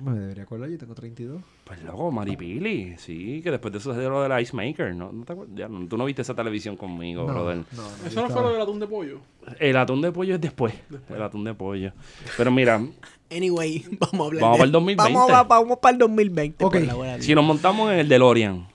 Me 0.00 0.12
debería 0.12 0.44
acordar, 0.44 0.68
yo 0.68 0.78
tengo 0.78 0.94
32. 0.94 1.42
Pues 1.64 1.82
loco, 1.82 2.12
Maripili, 2.12 2.94
sí, 2.98 3.40
que 3.42 3.50
después 3.50 3.72
de 3.72 3.78
eso 3.78 3.92
se 3.92 3.98
dio 3.98 4.10
lo 4.10 4.22
del 4.22 4.40
Ice 4.40 4.54
Maker, 4.54 4.94
¿no? 4.94 5.10
¿No 5.10 5.24
te 5.24 5.32
acuerdas? 5.32 5.56
Ya, 5.56 5.66
no, 5.68 5.88
tú 5.88 5.96
no 5.98 6.04
viste 6.04 6.22
esa 6.22 6.34
televisión 6.34 6.76
conmigo, 6.76 7.26
brother. 7.26 7.56
no, 7.56 7.64
no, 7.82 8.06
Eso 8.06 8.22
no 8.22 8.28
fue 8.30 8.42
lo 8.42 8.52
del 8.52 8.60
atún 8.62 8.78
de 8.78 8.86
pollo. 8.86 9.18
El 9.58 9.76
atún 9.76 10.00
de 10.00 10.12
pollo 10.12 10.36
es 10.36 10.40
después. 10.40 10.72
El 11.08 11.20
atún 11.20 11.42
de 11.42 11.52
pollo. 11.54 11.90
Pero 12.36 12.52
mira, 12.52 12.80
Anyway, 13.36 13.84
vamos 13.98 14.20
a 14.20 14.24
hablar 14.28 14.40
Vamos 14.42 14.56
de- 14.56 14.58
para 14.58 14.64
el 14.66 14.72
2020. 14.72 15.12
Vamos, 15.14 15.30
a- 15.32 15.42
vamos 15.42 15.78
para 15.78 15.92
el 15.94 15.98
2020. 15.98 16.64
Ok. 16.64 16.72
por 16.74 16.82
la 16.82 16.94
buena 16.94 17.20
si 17.22 17.34
nos 17.34 17.44
montamos 17.44 17.90
en 17.90 17.98
el 17.98 18.08
DeLorean 18.08 18.68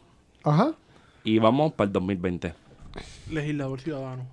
Ajá. 0.44 0.73
Y 1.23 1.39
vamos 1.39 1.73
para 1.73 1.87
el 1.87 1.93
2020, 1.93 2.53
Legislador 3.31 3.79
ciudadano. 3.81 4.25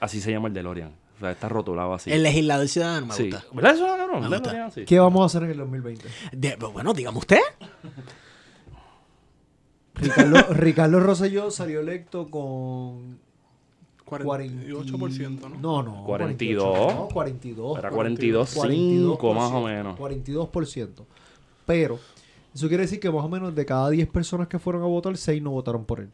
así 0.00 0.20
se 0.20 0.30
llama 0.30 0.48
el 0.48 0.54
DeLorean. 0.54 0.92
O 1.16 1.20
sea, 1.20 1.32
está 1.32 1.48
rotulado 1.48 1.94
así. 1.94 2.12
El 2.12 2.22
legislador 2.22 2.68
ciudadano 2.68 3.06
me 3.06 3.12
sí. 3.14 3.24
gusta. 3.30 3.44
¿Verdad 3.52 3.74
eso, 3.74 3.86
cabrón? 3.86 4.20
Me 4.20 4.26
El 4.26 4.40
gusta. 4.40 4.70
Sí. 4.70 4.84
¿Qué 4.84 5.00
vamos 5.00 5.22
a 5.22 5.26
hacer 5.26 5.42
en 5.42 5.50
el 5.50 5.56
2020? 5.58 6.08
De- 6.32 6.56
bueno, 6.56 6.94
dígame 6.94 7.18
usted. 7.18 7.40
Ricardo, 9.94 10.36
Ricardo 10.54 11.00
Rosselló 11.00 11.50
salió 11.50 11.80
electo 11.80 12.28
con 12.30 13.18
48%, 14.06 15.40
¿no? 15.40 15.58
No, 15.58 15.82
no. 15.82 16.04
42. 16.04 16.62
48, 16.64 16.94
No, 16.94 17.08
42. 17.08 17.78
Era 17.78 17.90
42, 17.90 18.48
5 18.48 19.34
más 19.34 19.52
o 19.52 19.62
menos. 19.64 19.98
42%. 19.98 20.88
Pero, 21.66 21.98
eso 22.58 22.66
quiere 22.66 22.82
decir 22.82 22.98
que 22.98 23.08
más 23.08 23.24
o 23.24 23.28
menos 23.28 23.54
de 23.54 23.64
cada 23.64 23.88
10 23.88 24.08
personas 24.08 24.48
que 24.48 24.58
fueron 24.58 24.82
a 24.82 24.86
votar, 24.86 25.16
6 25.16 25.40
no 25.40 25.52
votaron 25.52 25.84
por 25.84 26.00
él. 26.00 26.10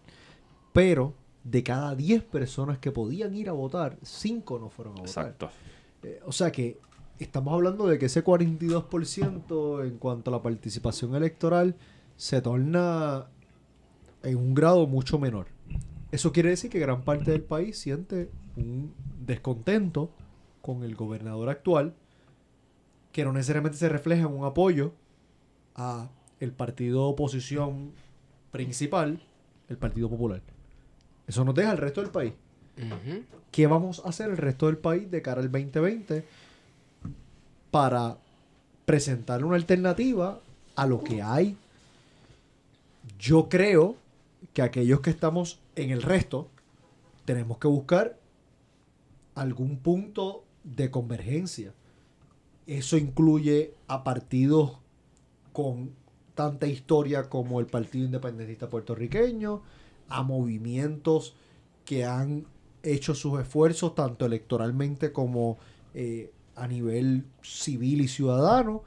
Pero, 0.75 1.15
de 1.43 1.63
cada 1.63 1.95
10 1.95 2.23
personas 2.25 2.77
que 2.77 2.93
podían 2.93 3.35
ir 3.35 3.49
a 3.49 3.53
votar, 3.53 3.97
5 4.03 4.59
no 4.59 4.69
fueron 4.69 4.93
a 4.99 5.01
votar. 5.01 5.27
Exacto. 5.27 5.51
Eh, 6.03 6.21
o 6.27 6.33
sea 6.33 6.53
que 6.53 6.79
estamos 7.19 7.55
hablando 7.55 7.87
de 7.87 7.99
que 7.99 8.07
ese 8.07 8.23
42% 8.23 9.87
en 9.87 9.97
cuanto 9.97 10.31
a 10.31 10.33
la 10.33 10.43
participación 10.43 11.15
electoral 11.15 11.77
se 12.17 12.43
torna 12.43 13.27
en 14.23 14.37
un 14.37 14.53
grado 14.53 14.87
mucho 14.87 15.19
menor. 15.19 15.47
Eso 16.13 16.31
quiere 16.31 16.51
decir 16.51 16.71
que 16.71 16.79
gran 16.79 17.05
parte 17.05 17.31
del 17.31 17.43
país 17.43 17.79
siente 17.79 18.31
un 18.59 18.93
descontento 19.25 20.11
con 20.61 20.83
el 20.83 20.95
gobernador 20.95 21.49
actual, 21.49 21.95
que 23.13 23.25
no 23.25 23.33
necesariamente 23.33 23.79
se 23.79 23.89
refleja 23.89 24.27
en 24.27 24.35
un 24.35 24.45
apoyo 24.45 24.93
a 25.75 26.11
el 26.41 26.53
partido 26.53 27.07
de 27.07 27.13
oposición 27.13 27.93
principal, 28.51 29.21
el 29.69 29.77
Partido 29.77 30.09
Popular. 30.09 30.43
Eso 31.27 31.45
nos 31.45 31.55
deja 31.55 31.71
al 31.71 31.79
resto 31.79 32.01
del 32.01 32.11
país. 32.11 32.33
¿Qué 33.51 33.67
vamos 33.67 34.03
a 34.05 34.09
hacer 34.09 34.31
el 34.31 34.37
resto 34.37 34.67
del 34.67 34.79
país 34.79 35.11
de 35.11 35.23
cara 35.23 35.41
al 35.41 35.51
2020 35.51 36.25
para 37.71 38.19
presentar 38.85 39.45
una 39.45 39.57
alternativa 39.57 40.41
a 40.77 40.87
lo 40.87 41.03
que 41.03 41.23
hay? 41.23 41.57
Yo 43.19 43.49
creo 43.49 43.97
que 44.53 44.63
aquellos 44.63 45.01
que 45.01 45.11
estamos 45.11 45.61
en 45.77 45.91
el 45.91 46.03
resto 46.03 46.49
tenemos 47.25 47.59
que 47.59 47.69
buscar 47.69 48.19
algún 49.35 49.79
punto 49.79 50.45
de 50.63 50.91
convergencia. 50.91 51.73
Eso 52.67 52.97
incluye 52.97 53.75
a 53.89 54.05
partidos 54.05 54.79
con 55.53 55.91
tanta 56.35 56.67
historia 56.67 57.29
como 57.29 57.61
el 57.61 57.67
Partido 57.67 58.07
Independentista 58.07 58.69
Puertorriqueño, 58.69 59.63
a 60.09 60.23
movimientos 60.23 61.35
que 61.85 62.05
han 62.05 62.47
hecho 62.83 63.15
sus 63.15 63.41
esfuerzos 63.41 63.95
tanto 63.95 64.27
electoralmente 64.27 65.13
como 65.13 65.59
eh, 65.95 66.33
a 66.55 66.67
nivel 66.67 67.25
civil 67.43 68.03
y 68.03 68.09
ciudadano, 68.09 68.83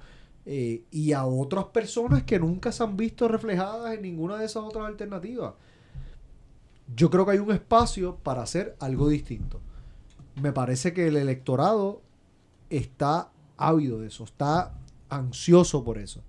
eh, 0.50 0.84
y 0.92 1.12
a 1.12 1.26
otras 1.26 1.66
personas 1.66 2.24
que 2.24 2.40
nunca 2.40 2.72
se 2.72 2.82
han 2.82 2.96
visto 2.96 3.28
reflejadas 3.28 3.94
en 3.94 4.02
ninguna 4.02 4.38
de 4.38 4.46
esas 4.46 4.64
otras 4.64 4.86
alternativas. 4.86 5.56
Yo 6.96 7.10
creo 7.10 7.26
que 7.26 7.32
hay 7.34 7.40
un 7.40 7.52
espacio 7.52 8.16
para 8.16 8.44
hacer 8.44 8.78
algo 8.80 9.10
distinto. 9.10 9.60
Me 10.42 10.54
parece 10.54 10.94
que 10.94 11.08
el 11.08 11.18
electorado 11.18 12.02
está 12.70 13.30
ávido 13.58 14.00
de 14.00 14.08
eso, 14.08 14.24
está 14.24 14.74
ansioso 15.10 15.84
por 15.84 15.98
eso. 15.98 16.24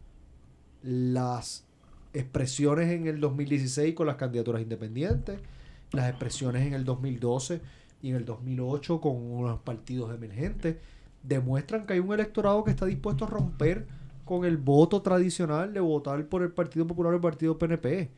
Las 0.89 1.67
expresiones 2.15 2.89
en 2.89 3.07
el 3.07 3.21
2016 3.21 3.95
con 3.95 4.07
las 4.07 4.17
candidaturas 4.17 4.63
independientes, 4.63 5.39
las 5.93 6.09
expresiones 6.09 6.67
en 6.67 6.73
el 6.73 6.87
2012 6.87 7.61
y 8.01 8.09
en 8.09 8.17
el 8.17 8.25
2008 8.25 8.99
con 8.99 9.17
unos 9.17 9.61
partidos 9.61 10.15
emergentes, 10.15 10.77
demuestran 11.23 11.85
que 11.85 11.93
hay 11.93 11.99
un 11.99 12.15
electorado 12.15 12.65
que 12.65 12.71
está 12.71 12.87
dispuesto 12.87 13.27
a 13.27 13.29
romper 13.29 13.87
con 14.25 14.47
el 14.47 14.57
voto 14.57 15.03
tradicional 15.03 15.75
de 15.75 15.81
votar 15.81 16.27
por 16.27 16.43
el 16.43 16.53
Partido 16.53 16.87
Popular 16.87 17.13
o 17.13 17.17
el 17.17 17.23
Partido 17.23 17.59
PNP. 17.59 18.11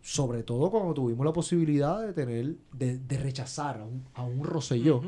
Sobre 0.00 0.44
todo 0.44 0.70
cuando 0.70 0.94
tuvimos 0.94 1.26
la 1.26 1.32
posibilidad 1.32 2.00
de 2.00 2.12
tener, 2.12 2.54
de, 2.72 2.98
de 2.98 3.18
rechazar 3.18 3.80
a 3.80 3.84
un, 3.84 4.04
a 4.14 4.22
un 4.22 4.44
Rosselló. 4.44 5.02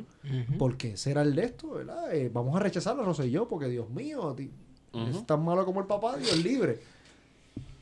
Porque 0.58 0.94
ese 0.94 1.12
era 1.12 1.22
el 1.22 1.36
de 1.36 1.44
esto, 1.44 1.70
¿verdad? 1.70 2.12
Eh, 2.12 2.30
vamos 2.34 2.56
a 2.56 2.58
rechazar 2.58 2.98
a 2.98 3.04
Rosselló 3.04 3.46
porque, 3.46 3.68
Dios 3.68 3.88
mío, 3.90 4.34
es 4.92 5.26
tan 5.26 5.44
malo 5.44 5.64
como 5.64 5.80
el 5.80 5.86
papá, 5.86 6.16
Dios 6.16 6.42
libre. 6.42 6.80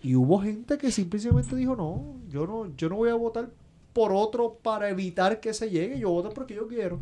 Y 0.02 0.14
hubo 0.14 0.40
gente 0.40 0.78
que 0.78 0.90
simplemente 0.90 1.56
dijo, 1.56 1.74
no, 1.74 2.16
yo 2.28 2.46
no, 2.46 2.74
yo 2.76 2.88
no 2.88 2.96
voy 2.96 3.10
a 3.10 3.14
votar 3.14 3.50
por 3.92 4.12
otro 4.12 4.58
para 4.62 4.88
evitar 4.90 5.40
que 5.40 5.52
se 5.52 5.70
llegue, 5.70 5.98
yo 5.98 6.10
voto 6.10 6.30
porque 6.30 6.54
yo 6.54 6.68
quiero. 6.68 7.00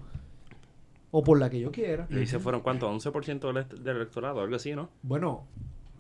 O 1.10 1.22
por 1.22 1.38
la 1.38 1.50
que 1.50 1.60
yo 1.60 1.70
quiera. 1.70 2.06
Y 2.10 2.26
se 2.26 2.38
fueron, 2.38 2.62
¿cuánto? 2.62 2.90
11% 2.90 3.52
del, 3.52 3.82
del 3.84 3.96
electorado, 3.96 4.40
algo 4.40 4.56
así, 4.56 4.74
¿no? 4.74 4.88
Bueno, 5.02 5.44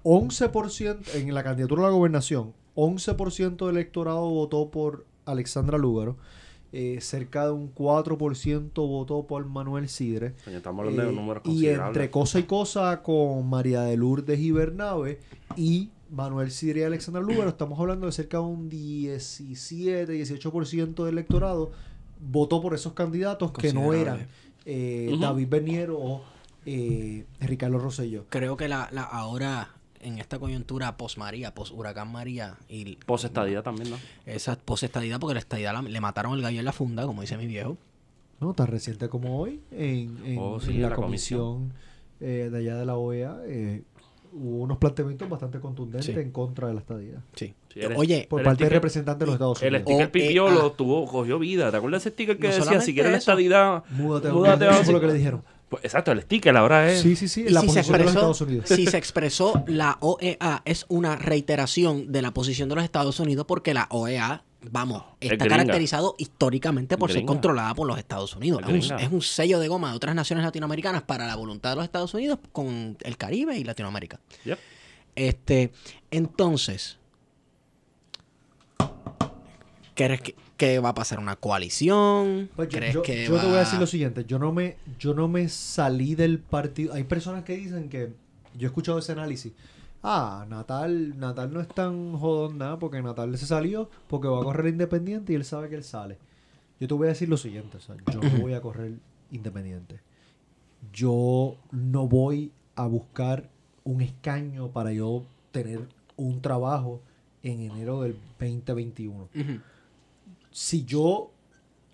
11% 0.04 1.14
en 1.14 1.34
la 1.34 1.42
candidatura 1.42 1.82
a 1.82 1.86
la 1.86 1.90
gobernación, 1.90 2.54
11% 2.76 3.66
del 3.66 3.76
electorado 3.76 4.28
votó 4.30 4.70
por 4.70 5.04
Alexandra 5.24 5.78
Lúgaro. 5.78 6.16
Eh, 6.72 6.98
cerca 7.00 7.46
de 7.46 7.52
un 7.52 7.74
4% 7.74 8.72
votó 8.74 9.26
por 9.26 9.46
Manuel 9.46 9.88
Sidre. 9.88 10.34
Estamos 10.46 10.80
hablando 10.80 11.02
de 11.02 11.08
Eh, 11.08 11.12
números 11.12 11.42
y 11.46 11.66
entre 11.68 12.10
cosa 12.10 12.38
y 12.38 12.44
cosa 12.44 13.02
con 13.02 13.48
María 13.48 13.82
de 13.82 13.96
Lourdes 13.96 14.38
y 14.38 14.50
Bernabe 14.50 15.20
y 15.56 15.90
Manuel 16.10 16.50
Sidre 16.50 16.80
y 16.80 16.82
Alexandra 16.84 17.22
Lúgaro, 17.22 17.48
estamos 17.48 17.78
hablando 17.80 18.06
de 18.06 18.12
cerca 18.12 18.38
de 18.38 18.44
un 18.44 18.68
17, 18.68 20.12
18% 20.12 21.04
del 21.04 21.14
electorado 21.14 21.72
votó 22.20 22.60
por 22.60 22.74
esos 22.74 22.92
candidatos 22.92 23.52
que 23.52 23.72
no 23.72 23.92
eran 23.92 24.26
eh. 24.64 25.16
David 25.20 25.48
Berniero 25.48 25.98
o 25.98 26.22
eh, 26.64 27.24
Ricardo 27.40 27.78
Rosselló. 27.78 28.24
Creo 28.28 28.56
que 28.56 28.68
la, 28.68 28.88
la 28.92 29.02
ahora, 29.02 29.70
en 30.06 30.18
esta 30.18 30.38
coyuntura 30.38 30.96
post 30.96 31.18
María, 31.18 31.52
post 31.54 31.72
Huracán 31.74 32.10
María, 32.12 32.56
y 32.68 32.96
Post-estadía 32.96 33.62
también, 33.62 33.90
¿no? 33.90 33.96
esa 34.24 34.56
post 34.56 34.84
estadidad, 34.84 35.18
porque 35.20 35.34
la 35.34 35.40
estadidad 35.40 35.72
la- 35.74 35.82
le 35.82 36.00
mataron 36.00 36.34
el 36.34 36.42
gallo 36.42 36.58
en 36.58 36.64
la 36.64 36.72
funda, 36.72 37.04
como 37.06 37.20
dice 37.22 37.36
mi 37.36 37.46
viejo. 37.46 37.76
No, 38.40 38.52
tan 38.54 38.66
reciente 38.66 39.08
como 39.08 39.40
hoy, 39.40 39.60
en, 39.70 40.18
en- 40.24 40.38
Oh, 40.38 40.60
sí, 40.60 40.72
en 40.76 40.82
la, 40.82 40.90
la 40.90 40.96
comisión 40.96 41.72
eh, 42.20 42.48
de 42.52 42.58
allá 42.58 42.76
de 42.76 42.86
la 42.86 42.96
OEA, 42.96 43.38
eh, 43.46 43.82
hubo 44.32 44.58
unos 44.64 44.76
planteamientos 44.78 45.28
bastante 45.28 45.58
contundentes 45.60 46.14
Sí. 46.14 46.20
en 46.20 46.30
contra 46.30 46.68
de 46.68 46.74
la 46.74 46.80
estadía. 46.80 47.22
Sí. 47.34 47.54
Sí, 47.72 47.80
el- 47.80 47.94
Oye, 47.96 48.26
Por 48.28 48.40
El 48.40 48.44
parte 48.44 48.64
del 48.64 48.68
sticker- 48.68 48.72
representante 48.74 49.20
de 49.20 49.26
los 49.26 49.34
Estados 49.34 49.62
El 49.62 49.74
Unidos. 49.74 49.82
sticker 49.88 50.06
O, 50.08 50.12
pipiolo 50.12 50.66
eh, 50.66 50.70
ah. 50.72 50.76
tuvo, 50.76 51.06
cogió 51.06 51.38
vida. 51.38 51.70
¿Te 51.70 51.76
acuerdas 51.78 52.04
de 52.04 52.08
ese 52.10 52.14
sticker 52.14 52.38
que 52.38 52.48
No 52.48 52.54
decía, 52.54 52.80
si 52.80 52.92
quieres 52.94 53.12
la 53.12 53.18
estadidad, 53.18 53.84
Múdate 53.90 54.28
a 54.28 54.32
múdate 54.32 54.64
a 54.66 54.70
Eso 54.70 54.84
fue 54.84 54.92
lo 54.94 55.00
que 55.00 55.06
le 55.08 55.14
dijeron. 55.14 55.42
Pues, 55.68 55.84
exacto, 55.84 56.12
el 56.12 56.22
sticker 56.22 56.56
ahora 56.56 56.90
es... 56.92 57.00
Sí, 57.00 57.16
sí, 57.16 57.26
sí, 57.26 57.48
la 57.48 57.60
si 57.60 57.66
posición 57.66 57.98
de 57.98 58.04
los 58.04 58.14
Estados 58.14 58.40
Unidos. 58.40 58.68
si 58.68 58.86
se 58.86 58.96
expresó 58.98 59.64
la 59.66 59.98
OEA 60.00 60.62
es 60.64 60.86
una 60.88 61.16
reiteración 61.16 62.12
de 62.12 62.22
la 62.22 62.32
posición 62.32 62.68
de 62.68 62.76
los 62.76 62.84
Estados 62.84 63.18
Unidos 63.18 63.46
porque 63.48 63.74
la 63.74 63.88
OEA, 63.90 64.44
vamos, 64.70 65.02
Es 65.20 65.32
está 65.32 65.44
gringa. 65.44 65.56
caracterizado 65.58 66.14
históricamente 66.18 66.96
por 66.96 67.10
ser 67.10 67.24
controlada 67.24 67.74
por 67.74 67.88
los 67.88 67.98
Estados 67.98 68.36
Unidos. 68.36 68.62
Es 68.68 68.90
Es 68.90 69.10
un, 69.10 69.18
es 69.18 69.26
sello 69.26 69.58
de 69.58 69.66
goma 69.66 69.90
de 69.90 69.96
otras 69.96 70.14
naciones 70.14 70.44
latinoamericanas 70.44 71.02
para 71.02 71.26
la 71.26 71.34
voluntad 71.34 71.70
de 71.70 71.76
los 71.76 71.84
Estados 71.84 72.14
Unidos 72.14 72.38
con 72.52 72.96
el 73.02 73.16
Caribe 73.16 73.58
y 73.58 73.64
Latinoamérica. 73.64 74.20
Yep. 74.44 74.58
Este, 75.16 75.72
entonces, 76.12 76.98
¿crees 79.94 80.20
que, 80.20 80.34
que 80.56 80.78
va 80.78 80.90
a 80.90 80.94
pasar 80.94 81.18
una 81.18 81.36
coalición? 81.36 82.48
Pues 82.56 82.68
yo, 82.68 82.78
¿Crees 82.78 82.94
yo- 82.94 83.02
que 83.02 83.24
yo 83.26 83.38
te 83.40 83.46
voy 83.46 83.56
a 83.56 83.60
decir 83.60 83.78
lo 83.78 83.86
siguiente, 83.86 84.24
yo 84.24 84.38
no 84.38 84.52
me, 84.52 84.76
yo 84.98 85.14
no 85.14 85.28
me 85.28 85.48
salí 85.48 86.14
del 86.14 86.38
partido. 86.38 86.94
Hay 86.94 87.04
personas 87.04 87.44
que 87.44 87.56
dicen 87.56 87.88
que, 87.88 88.12
yo 88.56 88.66
he 88.66 88.70
escuchado 88.70 88.98
ese 88.98 89.12
análisis. 89.12 89.52
Ah, 90.02 90.46
Natal, 90.48 91.18
Natal 91.18 91.52
no 91.52 91.60
es 91.60 91.68
tan 91.68 92.12
jodón 92.16 92.58
nada 92.58 92.78
porque 92.78 93.02
Natal 93.02 93.36
se 93.36 93.46
salió 93.46 93.90
porque 94.08 94.28
va 94.28 94.40
a 94.40 94.44
correr 94.44 94.68
independiente 94.72 95.32
y 95.32 95.36
él 95.36 95.44
sabe 95.44 95.68
que 95.68 95.74
él 95.74 95.84
sale. 95.84 96.16
Yo 96.78 96.86
te 96.86 96.94
voy 96.94 97.06
a 97.06 97.10
decir 97.10 97.28
lo 97.28 97.36
siguiente, 97.36 97.78
o 97.78 97.80
sea, 97.80 97.96
yo 98.12 98.20
no 98.20 98.38
voy 98.40 98.52
a 98.54 98.60
correr 98.60 98.92
independiente. 99.32 99.98
Yo 100.92 101.56
no 101.72 102.06
voy 102.06 102.52
a 102.76 102.86
buscar 102.86 103.48
un 103.84 104.00
escaño 104.00 104.68
para 104.68 104.92
yo 104.92 105.24
tener 105.52 105.80
un 106.16 106.40
trabajo 106.40 107.00
en 107.42 107.60
enero 107.60 108.02
del 108.02 108.16
2021 108.38 109.28
Ujú. 109.34 109.60
Si 110.56 110.86
yo 110.86 111.32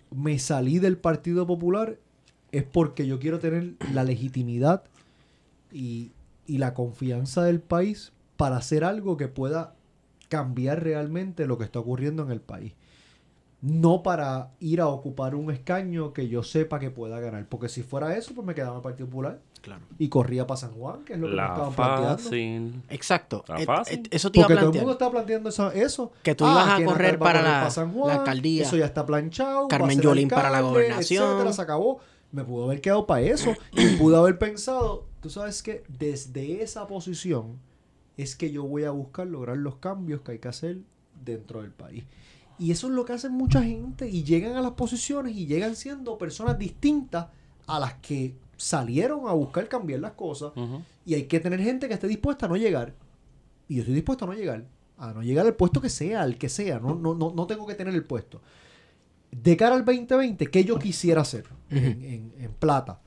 me 0.09 0.39
salí 0.39 0.79
del 0.79 0.95
Partido 0.95 1.45
Popular 1.45 1.97
es 2.53 2.63
porque 2.63 3.05
yo 3.05 3.19
quiero 3.19 3.39
tener 3.39 3.73
la 3.93 4.05
legitimidad 4.05 4.85
y, 5.69 6.13
y 6.47 6.59
la 6.59 6.73
confianza 6.73 7.43
del 7.43 7.59
país 7.59 8.13
para 8.37 8.55
hacer 8.55 8.85
algo 8.85 9.17
que 9.17 9.27
pueda 9.27 9.75
cambiar 10.29 10.81
realmente 10.81 11.45
lo 11.45 11.57
que 11.57 11.65
está 11.65 11.79
ocurriendo 11.79 12.23
en 12.23 12.31
el 12.31 12.39
país. 12.39 12.71
No 13.59 14.01
para 14.01 14.51
ir 14.61 14.79
a 14.79 14.87
ocupar 14.87 15.35
un 15.35 15.51
escaño 15.51 16.13
que 16.13 16.29
yo 16.29 16.41
sepa 16.41 16.79
que 16.79 16.89
pueda 16.89 17.19
ganar. 17.19 17.45
Porque 17.49 17.67
si 17.67 17.83
fuera 17.83 18.15
eso, 18.15 18.33
pues 18.33 18.47
me 18.47 18.55
quedaba 18.55 18.75
en 18.75 18.77
el 18.77 18.83
Partido 18.83 19.07
Popular 19.09 19.41
Claro. 19.63 19.81
y 19.97 20.09
corría 20.09 20.45
para 20.45 20.57
San 20.59 20.73
Juan, 20.73 21.05
que 21.05 21.13
es 21.13 21.19
lo 21.19 21.27
que 21.27 21.31
me 21.31 21.37
La 21.37 21.47
estaban 21.47 21.73
planteando. 21.73 22.21
Exacto. 22.89 23.45
Fácil. 23.65 23.99
et- 23.99 24.13
eso 24.13 24.29
te 24.29 24.39
iba 24.39 24.45
a 24.45 24.49
todo 24.49 24.59
el 24.59 24.75
mundo 24.75 24.91
está 24.91 25.09
planteando 25.09 25.47
eso. 25.49 25.71
eso. 25.71 26.11
Que 26.21 26.35
tú 26.35 26.43
ibas 26.43 26.67
a 26.67 26.77
que 26.77 26.83
correr 26.85 27.15
a 27.15 27.19
para 27.19 27.41
la- 27.41 27.49
para 27.59 27.69
San 27.69 27.93
Juan, 27.93 28.07
la 28.09 28.19
alcaldía. 28.21 28.63
Eso 28.63 28.75
ya 28.75 28.85
está 28.85 29.05
planchado. 29.05 29.65
a 29.65 29.67
Carmen 29.69 29.95
ser 29.95 30.03
Yulín 30.03 30.27
para 30.27 30.49
la 30.49 30.59
gobernación. 30.61 31.23
etcétera, 31.23 31.53
se 31.53 31.61
acabó. 31.61 31.99
Me 32.33 32.43
pudo 32.43 32.65
haber 32.65 32.81
quedado 32.81 33.07
para 33.07 33.21
eso. 33.21 33.53
Y 33.71 33.95
pude 33.95 34.17
haber 34.17 34.37
pensado, 34.37 35.05
tú 35.21 35.29
sabes 35.29 35.63
que 35.63 35.83
desde 35.87 36.61
esa 36.61 36.85
posición 36.87 37.57
es 38.17 38.35
que 38.35 38.51
yo 38.51 38.63
voy 38.65 38.83
a 38.83 38.91
buscar 38.91 39.27
lograr 39.27 39.55
los 39.55 39.77
cambios 39.77 40.21
que 40.21 40.33
hay 40.33 40.39
que 40.39 40.49
hacer 40.49 40.79
dentro 41.23 41.61
del 41.61 41.71
país. 41.71 42.03
Y 42.59 42.71
eso 42.71 42.87
es 42.87 42.93
lo 42.93 43.05
que 43.05 43.13
hacen 43.13 43.31
mucha 43.31 43.63
gente 43.63 44.09
y 44.09 44.23
llegan 44.23 44.57
a 44.57 44.61
las 44.61 44.71
posiciones 44.71 45.35
y 45.37 45.45
llegan 45.45 45.75
siendo 45.77 46.17
personas 46.17 46.59
distintas 46.59 47.27
a 47.65 47.79
las 47.79 47.93
que 47.95 48.35
salieron 48.63 49.27
a 49.27 49.33
buscar 49.33 49.67
cambiar 49.67 49.99
las 49.99 50.13
cosas. 50.13 50.53
Y 51.05 51.13
hay 51.15 51.23
que 51.23 51.39
tener 51.39 51.59
gente 51.61 51.87
que 51.87 51.93
esté 51.93 52.07
dispuesta 52.07 52.45
a 52.45 52.49
no 52.49 52.55
llegar. 52.55 52.93
Y 53.67 53.75
yo 53.75 53.81
estoy 53.81 53.95
dispuesto 53.95 54.25
a 54.25 54.27
no 54.29 54.33
llegar. 54.33 54.65
A 54.97 55.11
no 55.13 55.21
llegar 55.21 55.45
al 55.45 55.55
puesto 55.55 55.81
que 55.81 55.89
sea, 55.89 56.21
al 56.21 56.37
que 56.37 56.47
sea. 56.49 56.79
No, 56.79 56.95
no, 56.95 57.13
no, 57.13 57.33
no 57.35 57.45
tengo 57.47 57.65
que 57.67 57.75
tener 57.75 57.93
el 57.93 58.05
puesto. 58.05 58.41
De 59.31 59.57
cara 59.57 59.75
al 59.75 59.83
2020, 59.83 60.47
¿qué 60.47 60.63
yo 60.63 60.77
quisiera 60.79 61.21
hacer 61.21 61.45
en, 61.69 61.83
en- 62.03 62.33
en 62.39 62.51
plata? 62.53 63.01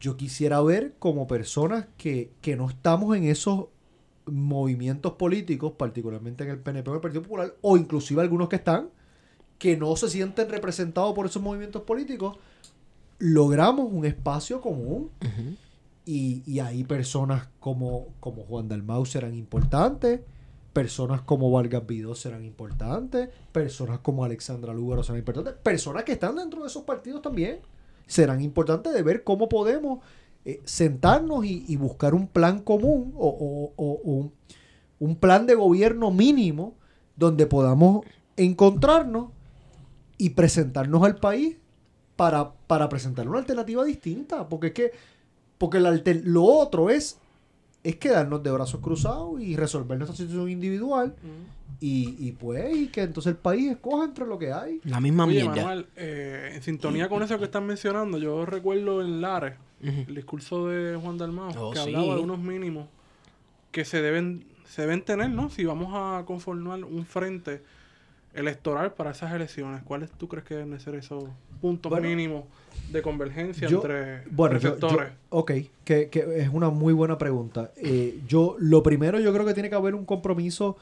Yo 0.00 0.16
quisiera 0.16 0.60
ver 0.60 0.94
como 0.98 1.26
personas 1.28 1.86
que, 1.96 2.32
que 2.40 2.56
no 2.56 2.68
estamos 2.68 3.16
en 3.16 3.24
esos 3.24 3.66
movimientos 4.26 5.12
políticos, 5.12 5.72
particularmente 5.78 6.44
en 6.44 6.50
el 6.50 6.58
PNP 6.58 6.90
o 6.90 6.94
el 6.94 7.00
Partido 7.00 7.22
Popular, 7.22 7.54
o 7.60 7.76
inclusive 7.76 8.20
algunos 8.20 8.48
que 8.48 8.56
están, 8.56 8.90
que 9.58 9.76
no 9.76 9.94
se 9.96 10.08
sienten 10.08 10.48
representados 10.50 11.14
por 11.14 11.26
esos 11.26 11.40
movimientos 11.42 11.82
políticos, 11.82 12.36
logramos 13.24 13.86
un 13.92 14.04
espacio 14.04 14.60
común 14.60 15.10
y, 16.04 16.42
y 16.44 16.58
ahí 16.58 16.82
personas 16.82 17.48
como, 17.60 18.08
como 18.18 18.42
Juan 18.42 18.66
Dalmau 18.68 19.06
serán 19.06 19.34
importantes, 19.36 20.20
personas 20.72 21.20
como 21.22 21.48
Vargas 21.52 21.86
Vidó 21.86 22.16
serán 22.16 22.44
importantes, 22.44 23.28
personas 23.52 24.00
como 24.00 24.24
Alexandra 24.24 24.72
Lúgaro 24.74 25.04
serán 25.04 25.20
importantes, 25.20 25.54
personas 25.62 26.02
que 26.02 26.12
están 26.12 26.34
dentro 26.34 26.62
de 26.62 26.66
esos 26.66 26.82
partidos 26.82 27.22
también 27.22 27.60
serán 28.08 28.40
importantes 28.42 28.92
de 28.92 29.02
ver 29.04 29.22
cómo 29.22 29.48
podemos 29.48 30.00
eh, 30.44 30.60
sentarnos 30.64 31.44
y, 31.44 31.64
y 31.68 31.76
buscar 31.76 32.14
un 32.14 32.26
plan 32.26 32.58
común 32.60 33.12
o, 33.16 33.28
o- 33.28 33.72
o- 33.76 34.00
o 34.04 34.10
un, 34.12 34.32
un 34.98 35.14
plan 35.14 35.46
de 35.46 35.54
gobierno 35.54 36.10
mínimo 36.10 36.74
donde 37.14 37.46
podamos 37.46 38.04
encontrarnos 38.36 39.28
y 40.18 40.30
presentarnos 40.30 41.04
al 41.04 41.14
país 41.20 41.58
para, 42.22 42.52
para 42.68 42.88
presentar 42.88 43.28
una 43.28 43.40
alternativa 43.40 43.84
distinta. 43.84 44.48
Porque 44.48 44.68
es 44.68 44.72
que 44.74 44.92
porque 45.58 45.80
la 45.80 45.88
alter- 45.88 46.22
lo 46.24 46.44
otro 46.44 46.88
es, 46.88 47.18
es 47.82 47.96
quedarnos 47.96 48.44
de 48.44 48.52
brazos 48.52 48.80
cruzados 48.80 49.40
y 49.40 49.56
resolver 49.56 49.98
nuestra 49.98 50.16
situación 50.16 50.48
individual 50.48 51.16
y, 51.80 52.14
y 52.20 52.30
pues, 52.30 52.76
y 52.76 52.86
que 52.88 53.02
entonces 53.02 53.30
el 53.32 53.36
país 53.38 53.72
escoja 53.72 54.04
entre 54.04 54.24
lo 54.24 54.38
que 54.38 54.52
hay. 54.52 54.80
La 54.84 55.00
misma 55.00 55.24
Oye, 55.24 55.42
mierda. 55.42 55.64
Manuel, 55.64 55.86
eh, 55.96 56.52
en 56.54 56.62
sintonía 56.62 57.08
con 57.08 57.24
eso 57.24 57.38
que 57.38 57.44
están 57.44 57.66
mencionando, 57.66 58.18
yo 58.18 58.46
recuerdo 58.46 59.02
en 59.02 59.20
Lares 59.20 59.54
el 59.80 60.14
discurso 60.14 60.68
de 60.68 60.96
Juan 60.96 61.18
Dalmau, 61.18 61.50
Oh, 61.58 61.70
que 61.72 61.78
sí. 61.78 61.82
hablaba 61.82 62.14
de 62.14 62.20
unos 62.20 62.38
mínimos 62.38 62.86
que 63.72 63.84
se 63.84 64.00
deben, 64.00 64.44
se 64.64 64.82
deben 64.82 65.02
tener, 65.02 65.30
¿no? 65.30 65.50
Si 65.50 65.64
vamos 65.64 65.90
a 65.92 66.24
conformar 66.24 66.84
un 66.84 67.04
frente 67.04 67.62
electoral 68.32 68.92
para 68.92 69.10
esas 69.10 69.32
elecciones, 69.32 69.82
¿cuáles 69.82 70.10
tú 70.12 70.28
crees 70.28 70.44
que 70.44 70.54
deben 70.54 70.70
de 70.70 70.78
ser 70.80 70.94
esos 70.94 71.24
puntos 71.62 71.88
Bueno, 71.90 72.08
mínimos 72.08 72.44
de 72.90 73.00
convergencia 73.00 73.68
Yo- 73.68 73.78
entre 73.78 74.24
bueno, 74.30 74.54
receptores? 74.56 75.12
ok, 75.30 75.52
que, 75.84 76.08
que 76.10 76.26
es 76.42 76.48
una 76.52 76.68
muy 76.68 76.92
buena 76.92 77.16
pregunta. 77.16 77.72
Eh, 77.76 78.20
yo, 78.28 78.56
lo 78.58 78.82
primero, 78.82 79.18
yo 79.20 79.32
creo 79.32 79.46
que 79.46 79.54
tiene 79.54 79.70
que 79.70 79.76
haber 79.76 79.94
un 79.94 80.04
compromiso 80.04 80.76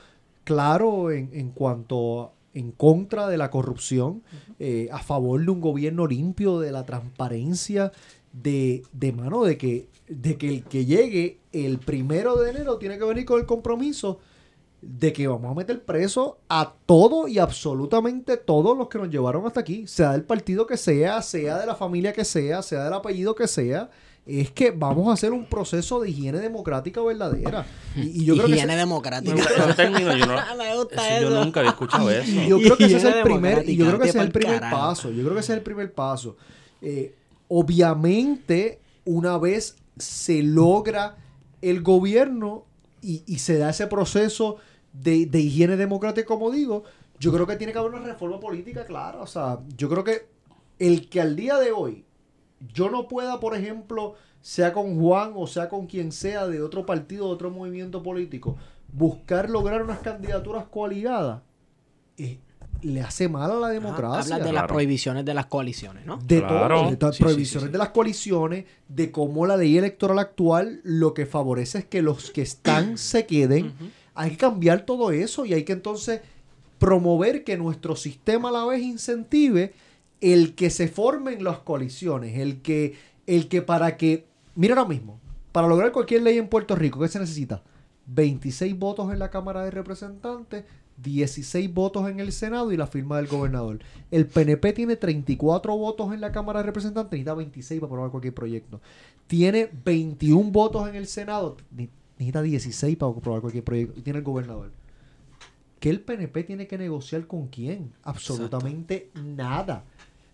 claro 0.44 1.10
en, 1.12 1.30
en 1.32 1.50
cuanto 1.50 2.22
a- 2.22 2.32
en 2.54 2.72
contra 2.72 3.28
de 3.28 3.36
la 3.38 3.48
corrupción, 3.50 4.22
eh, 4.58 4.88
a 4.90 4.98
favor 4.98 5.40
de 5.44 5.50
un 5.52 5.60
gobierno 5.60 6.08
limpio, 6.08 6.58
de 6.58 6.72
la 6.72 6.84
transparencia, 6.84 7.92
de, 8.32 8.82
de 8.92 9.12
mano, 9.12 9.44
de 9.44 9.56
que, 9.56 9.86
de 10.08 10.36
que 10.36 10.48
el 10.48 10.64
que 10.64 10.84
llegue 10.84 11.38
el 11.52 11.78
primero 11.78 12.34
de 12.36 12.50
enero 12.50 12.78
tiene 12.78 12.98
que 12.98 13.04
venir 13.04 13.24
con 13.24 13.38
el 13.38 13.46
compromiso 13.46 14.18
de 14.82 15.12
que 15.12 15.26
vamos 15.28 15.50
a 15.50 15.54
meter 15.54 15.82
preso 15.84 16.38
a 16.48 16.72
todo 16.86 17.28
y 17.28 17.38
absolutamente 17.38 18.36
todos 18.38 18.76
los 18.78 18.88
que 18.88 18.98
nos 18.98 19.10
llevaron 19.10 19.46
hasta 19.46 19.60
aquí, 19.60 19.86
sea 19.86 20.12
del 20.12 20.22
partido 20.24 20.66
que 20.66 20.76
sea, 20.76 21.20
sea 21.22 21.58
de 21.58 21.66
la 21.66 21.74
familia 21.74 22.12
que 22.12 22.24
sea, 22.24 22.62
sea 22.62 22.84
del 22.84 22.94
apellido 22.94 23.34
que 23.34 23.46
sea, 23.46 23.90
es 24.26 24.50
que 24.50 24.70
vamos 24.70 25.08
a 25.08 25.12
hacer 25.14 25.32
un 25.32 25.44
proceso 25.46 26.00
de 26.00 26.10
higiene 26.10 26.38
democrática 26.38 27.02
verdadera. 27.02 27.66
Y, 27.96 28.22
y 28.22 28.24
yo 28.24 28.34
creo 28.34 28.46
que 28.46 28.52
Higiene 28.52 28.72
ese- 28.74 28.80
democrática. 28.80 29.34
Me 29.66 29.74
término, 29.74 30.16
yo, 30.16 30.26
no, 30.26 30.34
Me 30.58 30.76
gusta 30.76 31.16
eso 31.16 31.22
yo 31.22 31.28
eso. 31.34 31.44
nunca 31.44 31.60
había 31.60 31.70
escuchado 31.72 32.10
eso. 32.10 32.30
y 32.30 32.46
yo 32.48 32.58
creo 32.58 32.76
que 32.76 32.84
ese 32.84 32.96
es 32.96 33.04
el 33.04 33.22
primer, 33.22 33.68
y 33.68 33.76
yo 33.76 33.86
creo 33.86 33.98
que 33.98 34.08
ese 34.08 34.18
es 34.18 34.24
el 34.24 34.32
primer 34.32 34.60
paso. 34.60 35.10
Yo 35.10 35.22
creo 35.22 35.34
que 35.34 35.40
ese 35.40 35.52
es 35.52 35.58
el 35.58 35.64
primer 35.64 35.92
paso. 35.92 36.36
Eh, 36.80 37.14
obviamente, 37.48 38.80
una 39.04 39.38
vez 39.38 39.76
se 39.98 40.42
logra 40.42 41.16
el 41.62 41.82
gobierno 41.82 42.64
y, 43.02 43.22
y 43.26 43.38
se 43.38 43.58
da 43.58 43.70
ese 43.70 43.86
proceso 43.86 44.56
de, 44.92 45.26
de 45.26 45.40
higiene 45.40 45.76
democrática, 45.76 46.26
como 46.26 46.50
digo, 46.50 46.84
yo 47.18 47.32
creo 47.32 47.46
que 47.46 47.56
tiene 47.56 47.72
que 47.72 47.78
haber 47.78 47.92
una 47.92 48.06
reforma 48.06 48.40
política 48.40 48.84
clara. 48.84 49.20
O 49.20 49.26
sea, 49.26 49.60
yo 49.76 49.88
creo 49.88 50.04
que 50.04 50.28
el 50.78 51.08
que 51.08 51.20
al 51.20 51.36
día 51.36 51.58
de 51.58 51.72
hoy 51.72 52.04
yo 52.72 52.90
no 52.90 53.08
pueda, 53.08 53.40
por 53.40 53.54
ejemplo, 53.54 54.14
sea 54.40 54.72
con 54.72 54.98
Juan 54.98 55.32
o 55.34 55.46
sea 55.46 55.68
con 55.68 55.86
quien 55.86 56.12
sea 56.12 56.46
de 56.46 56.62
otro 56.62 56.86
partido, 56.86 57.26
de 57.26 57.32
otro 57.32 57.50
movimiento 57.50 58.02
político, 58.02 58.56
buscar 58.92 59.50
lograr 59.50 59.82
unas 59.82 59.98
candidaturas 59.98 60.64
coaligadas, 60.70 61.42
eh, 62.16 62.38
le 62.82 63.02
hace 63.02 63.28
mal 63.28 63.50
a 63.50 63.54
la 63.56 63.68
democracia. 63.68 64.34
Hablas 64.36 64.48
de 64.48 64.54
las 64.54 64.66
prohibiciones 64.66 65.24
de 65.26 65.34
las 65.34 65.46
coaliciones, 65.46 66.06
¿no? 66.06 66.16
De 66.24 66.38
Claro. 66.40 66.80
todo, 66.80 66.90
de 66.90 66.96
las 66.98 67.10
Sí, 67.14 67.18
sí, 67.18 67.22
prohibiciones 67.22 67.62
sí, 67.64 67.68
sí. 67.68 67.72
de 67.72 67.78
las 67.78 67.88
coaliciones, 67.90 68.64
de 68.88 69.12
cómo 69.12 69.44
la 69.46 69.58
ley 69.58 69.76
electoral 69.76 70.18
actual 70.18 70.80
lo 70.84 71.12
que 71.12 71.26
favorece 71.26 71.80
es 71.80 71.84
que 71.84 72.00
los 72.00 72.30
que 72.30 72.40
están 72.40 72.96
se 72.96 73.26
queden. 73.26 73.74
Hay 74.20 74.32
que 74.32 74.36
cambiar 74.36 74.84
todo 74.84 75.12
eso 75.12 75.46
y 75.46 75.54
hay 75.54 75.64
que 75.64 75.72
entonces 75.72 76.20
promover 76.78 77.42
que 77.42 77.56
nuestro 77.56 77.96
sistema 77.96 78.50
a 78.50 78.52
la 78.52 78.66
vez 78.66 78.82
incentive 78.82 79.72
el 80.20 80.54
que 80.54 80.68
se 80.68 80.88
formen 80.88 81.42
las 81.42 81.60
coaliciones, 81.60 82.38
el 82.38 82.60
que, 82.60 82.96
el 83.26 83.48
que 83.48 83.62
para 83.62 83.96
que, 83.96 84.26
mira 84.54 84.74
ahora 84.74 84.86
mismo, 84.86 85.18
para 85.52 85.68
lograr 85.68 85.90
cualquier 85.90 86.20
ley 86.20 86.36
en 86.36 86.48
Puerto 86.48 86.76
Rico, 86.76 87.00
¿qué 87.00 87.08
se 87.08 87.18
necesita? 87.18 87.62
26 88.08 88.78
votos 88.78 89.10
en 89.10 89.20
la 89.20 89.30
Cámara 89.30 89.64
de 89.64 89.70
Representantes, 89.70 90.66
16 90.98 91.72
votos 91.72 92.06
en 92.10 92.20
el 92.20 92.32
Senado 92.32 92.72
y 92.72 92.76
la 92.76 92.88
firma 92.88 93.16
del 93.16 93.26
gobernador. 93.26 93.78
El 94.10 94.26
PNP 94.26 94.74
tiene 94.74 94.96
34 94.96 95.74
votos 95.78 96.12
en 96.12 96.20
la 96.20 96.30
Cámara 96.30 96.60
de 96.60 96.66
Representantes, 96.66 97.12
necesita 97.12 97.32
26 97.32 97.80
para 97.80 97.88
aprobar 97.88 98.10
cualquier 98.10 98.34
proyecto. 98.34 98.82
Tiene 99.26 99.70
21 99.82 100.50
votos 100.50 100.86
en 100.90 100.96
el 100.96 101.06
Senado, 101.06 101.56
necesita 102.20 102.42
16 102.42 102.96
para 102.96 103.12
aprobar 103.12 103.40
cualquier 103.40 103.64
proyecto. 103.64 103.98
Y 103.98 104.02
tiene 104.02 104.18
el 104.18 104.24
gobernador. 104.24 104.70
¿Que 105.78 105.88
el 105.88 106.00
PNP 106.00 106.44
tiene 106.44 106.66
que 106.66 106.76
negociar 106.76 107.26
con 107.26 107.48
quién? 107.48 107.92
Absolutamente 108.02 109.10
nada. 109.14 109.84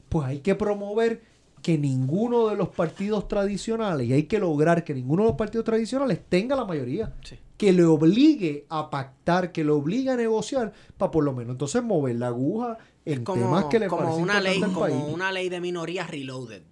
Pues 0.09 0.27
hay 0.27 0.41
que 0.41 0.57
promover 0.57 1.23
que 1.63 1.79
ninguno 1.79 2.49
de 2.49 2.57
los 2.57 2.69
partidos 2.69 3.29
tradicionales, 3.29 4.09
y 4.09 4.13
hay 4.13 4.25
que 4.25 4.39
lograr 4.39 4.85
que 4.85 4.95
ninguno 4.95 5.23
de 5.23 5.29
los 5.31 5.37
partidos 5.37 5.65
tradicionales 5.65 6.21
tenga 6.29 6.57
la 6.57 6.65
mayoría. 6.65 7.15
Sí. 7.25 7.39
Que 7.57 7.73
le 7.73 7.85
obligue 7.85 8.67
a 8.69 8.91
pactar, 8.91 9.53
que 9.53 9.65
le 9.65 9.71
obligue 9.71 10.11
a 10.11 10.17
negociar, 10.17 10.73
para 10.99 11.11
por 11.11 11.25
lo 11.25 11.33
menos 11.33 11.53
entonces 11.53 11.83
mover 11.83 12.17
la 12.17 12.29
aguja 12.29 12.79
en 13.05 13.25
temas 13.25 13.63
Como, 13.63 13.69
que 13.69 13.79
le 13.79 13.87
como 13.87 14.17
una 14.17 14.41
ley, 14.41 14.61
como 14.61 15.07
una 15.07 15.33
ley 15.33 15.49
de 15.49 15.61
minorías 15.61 16.11
reloaded. 16.11 16.63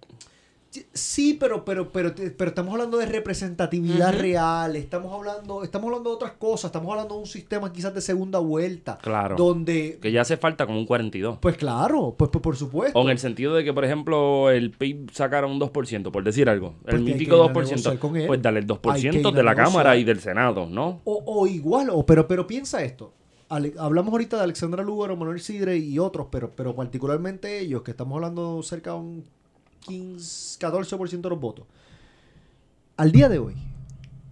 Sí, 0.93 1.33
pero, 1.39 1.65
pero, 1.65 1.91
pero, 1.91 2.13
pero 2.37 2.49
estamos 2.49 2.71
hablando 2.73 2.97
de 2.97 3.05
representatividad 3.05 4.13
real, 4.17 4.75
estamos 4.75 5.11
hablando, 5.13 5.63
estamos 5.63 5.87
hablando 5.87 6.09
de 6.11 6.15
otras 6.15 6.31
cosas, 6.33 6.69
estamos 6.69 6.89
hablando 6.91 7.15
de 7.15 7.21
un 7.21 7.27
sistema 7.27 7.71
quizás 7.73 7.93
de 7.93 8.01
segunda 8.01 8.39
vuelta. 8.39 8.97
Claro. 9.01 9.35
Donde, 9.35 9.97
Que 10.01 10.11
ya 10.11 10.21
hace 10.21 10.37
falta 10.37 10.65
como 10.65 10.79
un 10.79 10.85
42. 10.85 11.39
pues 11.39 11.57
claro, 11.57 12.15
pues, 12.17 12.29
pues 12.31 12.41
por 12.41 12.55
supuesto. 12.55 12.97
O 12.99 13.03
en 13.03 13.09
el 13.09 13.19
sentido 13.19 13.53
de 13.55 13.63
que, 13.63 13.73
por 13.73 13.85
ejemplo, 13.85 14.49
el 14.51 14.71
PIB 14.71 15.11
sacara 15.11 15.47
un 15.47 15.59
2%, 15.59 16.11
por 16.11 16.23
decir 16.23 16.49
algo. 16.49 16.75
Pues 16.83 16.95
el 16.95 17.01
hay 17.01 17.13
mítico 17.13 17.35
que 17.37 17.43
ir 17.43 17.49
a 17.49 17.53
negociar 17.53 17.95
2%. 17.95 17.99
con 17.99 18.17
él. 18.17 18.27
Pues 18.27 18.41
dale 18.41 18.59
el 18.59 18.65
Hay 18.65 19.01
que 19.01 19.09
2% 19.11 19.29
ir 19.29 19.35
de 19.35 19.43
la. 19.43 19.55
Cámara 19.55 19.95
y 19.97 20.03
del 20.03 20.19
Senado, 20.19 20.67
¿no? 20.69 21.01
O, 21.05 21.23
o 21.25 21.47
igual, 21.47 21.89
o, 21.89 22.05
pero, 22.05 22.27
pero 22.27 22.45
piensa 22.45 22.83
esto. 22.83 23.13
Ale- 23.47 23.73
hablamos 23.77 24.11
ahorita 24.11 24.37
de 24.37 24.43
Alexandra 24.43 24.83
Lúgaro, 24.83 25.15
Manuel 25.15 25.39
Sidre 25.39 25.77
y 25.77 25.97
otros, 25.99 26.27
pero, 26.31 26.51
pero 26.55 26.75
particularmente 26.75 27.59
ellos, 27.59 27.83
que 27.83 27.91
estamos 27.91 28.15
hablando 28.15 28.61
cerca 28.63 28.91
de 28.91 28.97
un 28.97 29.23
15, 29.87 30.59
14% 30.59 31.21
de 31.21 31.29
los 31.29 31.39
votos. 31.39 31.65
Al 32.97 33.11
día 33.11 33.29
de 33.29 33.39
hoy, 33.39 33.55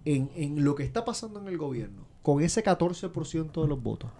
en, 0.04 0.30
en 0.34 0.64
lo 0.64 0.74
que 0.74 0.82
está 0.84 1.04
pasando 1.04 1.40
en 1.40 1.48
el 1.48 1.58
gobierno, 1.58 2.04
con 2.22 2.42
ese 2.42 2.64
14% 2.64 3.62
de 3.62 3.68
los 3.68 3.82
votos, 3.82 4.10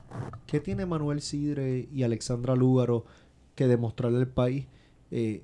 ¿qué 0.47 0.61
tiene 0.61 0.85
Manuel 0.87 1.23
Sidre 1.23 1.89
y 1.93 2.03
Alexandra 2.03 2.55
Lúgaro 2.55 3.05
que 3.55 3.67
demostrarle 3.67 4.19
al 4.19 4.29
país 4.29 4.67
eh, 5.11 5.43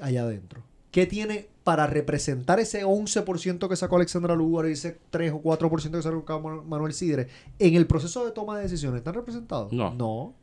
allá 0.00 0.22
adentro? 0.22 0.62
¿Qué 0.90 1.06
tiene 1.06 1.48
para 1.64 1.86
representar 1.86 2.60
ese 2.60 2.84
11% 2.84 3.68
que 3.68 3.76
sacó 3.76 3.96
Alexandra 3.96 4.34
Lúgaro 4.34 4.68
y 4.68 4.72
ese 4.72 4.98
3 5.10 5.32
o 5.32 5.42
4% 5.42 5.90
que 5.92 6.02
sacó 6.02 6.40
Manu- 6.40 6.64
Manuel 6.64 6.92
Sidre 6.92 7.28
en 7.58 7.74
el 7.74 7.86
proceso 7.86 8.24
de 8.24 8.32
toma 8.32 8.56
de 8.56 8.62
decisiones? 8.64 8.98
¿Están 8.98 9.14
representados? 9.14 9.72
No. 9.72 9.94
No. 9.94 10.34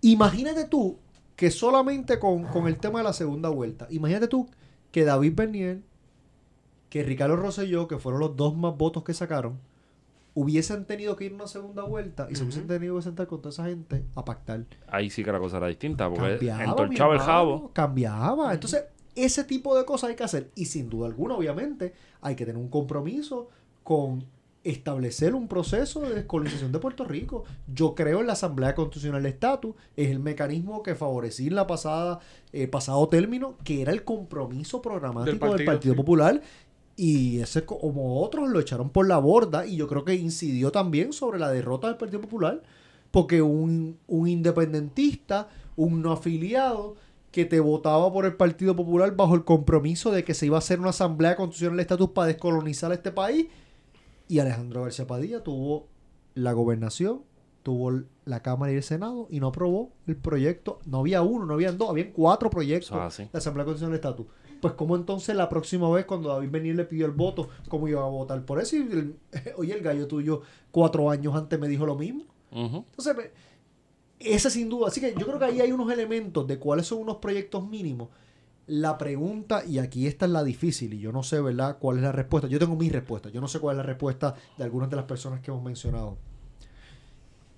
Imagínate 0.00 0.64
tú 0.66 0.98
que 1.36 1.50
solamente 1.50 2.18
con, 2.18 2.44
con 2.44 2.68
el 2.68 2.78
tema 2.78 3.00
de 3.00 3.04
la 3.04 3.12
segunda 3.12 3.48
vuelta, 3.48 3.86
imagínate 3.90 4.28
tú 4.28 4.48
que 4.92 5.04
David 5.04 5.32
Bernier, 5.34 5.82
que 6.88 7.02
Ricardo 7.02 7.36
Rosselló, 7.36 7.88
que 7.88 7.98
fueron 7.98 8.20
los 8.20 8.36
dos 8.36 8.56
más 8.56 8.76
votos 8.76 9.02
que 9.02 9.14
sacaron, 9.14 9.58
hubiesen 10.34 10.84
tenido 10.84 11.16
que 11.16 11.24
ir 11.24 11.32
a 11.32 11.34
una 11.36 11.46
segunda 11.46 11.84
vuelta 11.84 12.26
y 12.30 12.34
se 12.34 12.42
hubiesen 12.42 12.66
tenido 12.66 12.96
que 12.96 13.02
sentar 13.02 13.26
con 13.26 13.40
toda 13.40 13.50
esa 13.50 13.64
gente 13.64 14.04
a 14.14 14.24
pactar. 14.24 14.64
Ahí 14.88 15.10
sí 15.10 15.24
que 15.24 15.32
la 15.32 15.38
cosa 15.38 15.56
era 15.58 15.68
distinta, 15.68 16.08
porque 16.08 16.36
Cambiaba, 16.36 16.64
entorchaba 16.64 17.14
el 17.14 17.20
jabo. 17.20 17.70
Cambiaba. 17.72 18.52
Entonces, 18.52 18.84
ese 19.14 19.44
tipo 19.44 19.76
de 19.76 19.84
cosas 19.84 20.10
hay 20.10 20.16
que 20.16 20.24
hacer. 20.24 20.50
Y 20.54 20.66
sin 20.66 20.90
duda 20.90 21.06
alguna, 21.06 21.34
obviamente, 21.34 21.94
hay 22.20 22.34
que 22.34 22.44
tener 22.44 22.60
un 22.60 22.68
compromiso 22.68 23.48
con 23.84 24.24
establecer 24.64 25.34
un 25.34 25.46
proceso 25.46 26.00
de 26.00 26.14
descolonización 26.14 26.72
de 26.72 26.78
Puerto 26.78 27.04
Rico. 27.04 27.44
Yo 27.72 27.94
creo 27.94 28.20
en 28.20 28.26
la 28.26 28.32
Asamblea 28.32 28.74
Constitucional 28.74 29.22
de 29.22 29.28
Estatus. 29.28 29.74
Es 29.96 30.08
el 30.10 30.18
mecanismo 30.20 30.82
que 30.82 30.94
favorecí 30.94 31.46
en 31.48 31.54
la 31.54 31.66
pasada, 31.66 32.20
eh, 32.52 32.66
pasado 32.66 33.06
término, 33.08 33.56
que 33.62 33.82
era 33.82 33.92
el 33.92 34.04
compromiso 34.04 34.80
programático 34.82 35.30
del 35.32 35.38
partido, 35.38 35.66
Partido, 35.72 35.94
sí. 35.94 35.96
Popular. 35.98 36.42
Y 36.96 37.40
ese, 37.40 37.64
co- 37.64 37.78
como 37.78 38.22
otros, 38.22 38.48
lo 38.48 38.58
echaron 38.58 38.88
por 38.90 39.06
la 39.06 39.18
borda. 39.18 39.66
Y 39.66 39.76
yo 39.76 39.86
creo 39.86 40.04
que 40.04 40.14
incidió 40.14 40.72
también 40.72 41.12
sobre 41.12 41.38
la 41.38 41.50
derrota 41.50 41.86
del 41.88 41.96
Partido 41.96 42.20
Popular. 42.22 42.62
Porque 43.10 43.42
un, 43.42 43.98
un 44.08 44.26
independentista, 44.28 45.48
un 45.76 46.02
no 46.02 46.12
afiliado, 46.12 46.96
que 47.30 47.44
te 47.44 47.60
votaba 47.60 48.12
por 48.12 48.24
el 48.26 48.34
Partido 48.34 48.74
Popular 48.76 49.14
bajo 49.16 49.34
el 49.34 49.44
compromiso 49.44 50.10
de 50.12 50.24
que 50.24 50.34
se 50.34 50.46
iba 50.46 50.56
a 50.56 50.58
hacer 50.60 50.78
una 50.80 50.90
asamblea 50.90 51.34
constitucional 51.36 51.76
de 51.76 51.82
estatus 51.82 52.10
para 52.10 52.28
descolonizar 52.28 52.92
este 52.92 53.10
país. 53.10 53.46
Y 54.28 54.38
Alejandro 54.38 54.82
García 54.82 55.06
Padilla 55.06 55.42
tuvo 55.42 55.86
la 56.34 56.52
gobernación, 56.52 57.22
tuvo 57.62 58.02
la 58.24 58.40
Cámara 58.42 58.72
y 58.72 58.76
el 58.76 58.82
Senado 58.82 59.26
y 59.30 59.40
no 59.40 59.48
aprobó 59.48 59.92
el 60.06 60.16
proyecto. 60.16 60.80
No 60.86 60.98
había 61.00 61.22
uno, 61.22 61.44
no 61.46 61.54
habían 61.54 61.76
dos, 61.78 61.90
habían 61.90 62.12
cuatro 62.12 62.50
proyectos 62.50 62.92
así. 63.06 63.24
de 63.32 63.38
Asamblea 63.38 63.64
Constitucional 63.64 63.92
de 63.92 63.96
Estatus. 64.08 64.26
Pues 64.60 64.74
como 64.74 64.96
entonces 64.96 65.36
la 65.36 65.48
próxima 65.50 65.90
vez 65.90 66.06
cuando 66.06 66.30
David 66.30 66.50
Benítez 66.50 66.76
le 66.76 66.84
pidió 66.86 67.04
el 67.06 67.12
voto, 67.12 67.48
¿cómo 67.68 67.86
iba 67.86 68.02
a 68.02 68.06
votar 68.08 68.42
por 68.46 68.60
eso? 68.60 68.76
Y 68.76 68.80
el- 68.80 69.16
oye, 69.56 69.74
el 69.74 69.82
gallo 69.82 70.06
tuyo 70.06 70.40
cuatro 70.70 71.10
años 71.10 71.34
antes 71.34 71.58
me 71.60 71.68
dijo 71.68 71.84
lo 71.84 71.96
mismo. 71.96 72.24
Entonces, 72.50 73.30
ese 74.20 74.48
sin 74.50 74.68
duda. 74.70 74.88
Así 74.88 75.00
que 75.00 75.12
yo 75.18 75.26
creo 75.26 75.38
que 75.38 75.44
ahí 75.44 75.60
hay 75.60 75.72
unos 75.72 75.92
elementos 75.92 76.46
de 76.46 76.58
cuáles 76.58 76.86
son 76.86 76.98
unos 77.00 77.16
proyectos 77.16 77.66
mínimos. 77.68 78.08
La 78.66 78.96
pregunta, 78.96 79.64
y 79.64 79.78
aquí 79.78 80.06
esta 80.06 80.24
es 80.24 80.32
la 80.32 80.42
difícil, 80.42 80.94
y 80.94 80.98
yo 80.98 81.12
no 81.12 81.22
sé, 81.22 81.40
¿verdad?, 81.40 81.76
cuál 81.78 81.98
es 81.98 82.02
la 82.02 82.12
respuesta. 82.12 82.48
Yo 82.48 82.58
tengo 82.58 82.76
mi 82.76 82.88
respuesta. 82.88 83.28
Yo 83.28 83.40
no 83.40 83.48
sé 83.48 83.60
cuál 83.60 83.76
es 83.76 83.78
la 83.78 83.82
respuesta 83.82 84.34
de 84.56 84.64
algunas 84.64 84.88
de 84.88 84.96
las 84.96 85.04
personas 85.04 85.40
que 85.40 85.50
hemos 85.50 85.62
mencionado. 85.62 86.16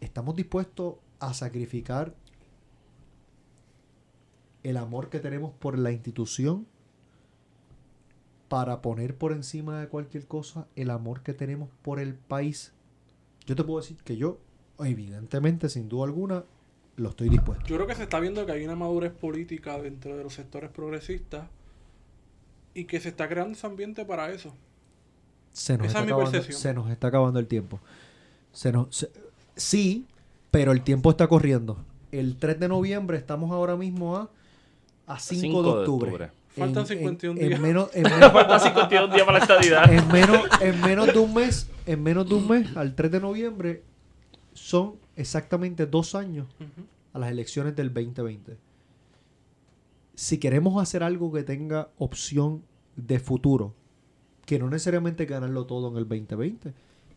estamos 0.01 0.37
dispuestos 0.37 0.97
a 1.21 1.33
sacrificar 1.35 2.15
el 4.63 4.77
amor 4.77 5.09
que 5.09 5.21
tenemos 5.21 5.53
por 5.53 5.79
la 5.79 5.93
institución 5.93 6.67
para 8.49 8.83
poner 8.83 9.17
por 9.17 9.33
encima 9.33 9.81
de 9.81 9.89
cualquier 9.89 10.27
cosa 10.27 10.67
el 10.77 10.91
amor 10.91 11.23
que 11.23 11.35
tenemos 11.35 11.69
por 11.83 11.99
el 11.99 12.15
país. 12.15 12.73
Yo 13.47 13.57
te 13.57 13.65
puedo 13.65 13.81
decir 13.81 13.97
que 13.99 14.17
yo, 14.17 14.39
evidentemente, 14.79 15.69
sin 15.69 15.89
duda 15.89 16.05
alguna, 16.05 16.45
lo 16.97 17.11
estoy 17.11 17.29
dispuesto. 17.29 17.67
Yo 17.67 17.77
creo 17.77 17.87
que 17.87 17.95
se 17.95 18.03
está 18.05 18.21
viendo 18.21 18.45
que 18.47 18.53
hay 18.53 18.65
una 18.65 18.75
madurez 18.77 19.13
política 19.13 19.79
dentro 19.79 20.17
de 20.17 20.23
los 20.25 20.35
sectores 20.35 20.71
progresistas 20.71 21.47
y 22.75 22.85
que 22.85 23.01
se 23.01 23.09
está 23.11 23.29
creando 23.29 23.53
ese 23.53 23.67
ambiente 23.67 24.05
para 24.05 24.31
eso. 24.31 24.53
Se 25.53 25.77
nos, 25.79 25.87
Esa 25.87 25.99
está, 25.99 26.01
es 26.01 26.05
mi 26.07 26.11
acabando, 26.13 26.31
percepción. 26.33 26.61
se 26.61 26.75
nos 26.75 26.91
está 26.91 27.09
acabando 27.09 27.39
el 27.39 27.47
tiempo. 27.47 27.81
Se 28.53 28.73
nos, 28.73 28.95
se- 28.95 29.11
sí, 29.57 30.07
pero 30.51 30.73
el 30.73 30.83
tiempo 30.83 31.11
está 31.11 31.27
corriendo. 31.29 31.79
El 32.13 32.37
3 32.37 32.61
de 32.61 32.69
noviembre 32.69 33.17
estamos 33.19 33.51
ahora 33.51 33.77
mismo 33.77 34.17
a, 34.17 34.31
a 35.07 35.19
5, 35.19 35.41
5 35.41 35.63
de 35.63 35.69
de 35.69 35.75
octubre. 35.79 36.11
octubre. 36.11 36.31
Faltan 36.57 36.83
En- 36.83 36.87
51 36.89 37.41
en- 37.41 37.47
días. 37.49 37.59
En 37.59 37.63
menos, 37.63 37.91
en 37.95 38.03
menos- 38.11 38.33
Falta 38.33 38.59
51 38.59 39.15
días 39.15 39.27
para 39.27 39.39
la 39.39 39.45
estadidad. 39.45 39.93
en 39.93 40.09
menos, 40.09 40.41
en 40.61 40.81
menos 40.81 41.07
de 41.13 41.19
un 41.19 41.35
mes, 41.35 41.69
en 41.87 42.03
menos 42.03 42.29
de 42.29 42.35
un 42.35 42.49
mes, 42.49 42.77
al 42.77 42.95
3 42.95 43.11
de 43.11 43.21
noviembre, 43.21 43.83
son 44.55 44.95
exactamente 45.17 45.87
dos 45.87 46.15
años 46.15 46.47
a 47.13 47.19
las 47.19 47.31
elecciones 47.31 47.75
del 47.75 47.93
2020. 47.93 48.57
Si 50.15 50.39
queremos 50.39 50.81
hacer 50.81 51.03
algo 51.03 51.33
que 51.33 51.43
tenga 51.43 51.91
opción 51.99 52.63
de 52.97 53.19
futuro, 53.19 53.75
que 54.45 54.59
no 54.59 54.71
necesariamente 54.71 55.27
ganarlo 55.27 55.67
todo 55.67 55.89
en 55.91 55.97
el 55.97 56.09
2020, 56.09 56.73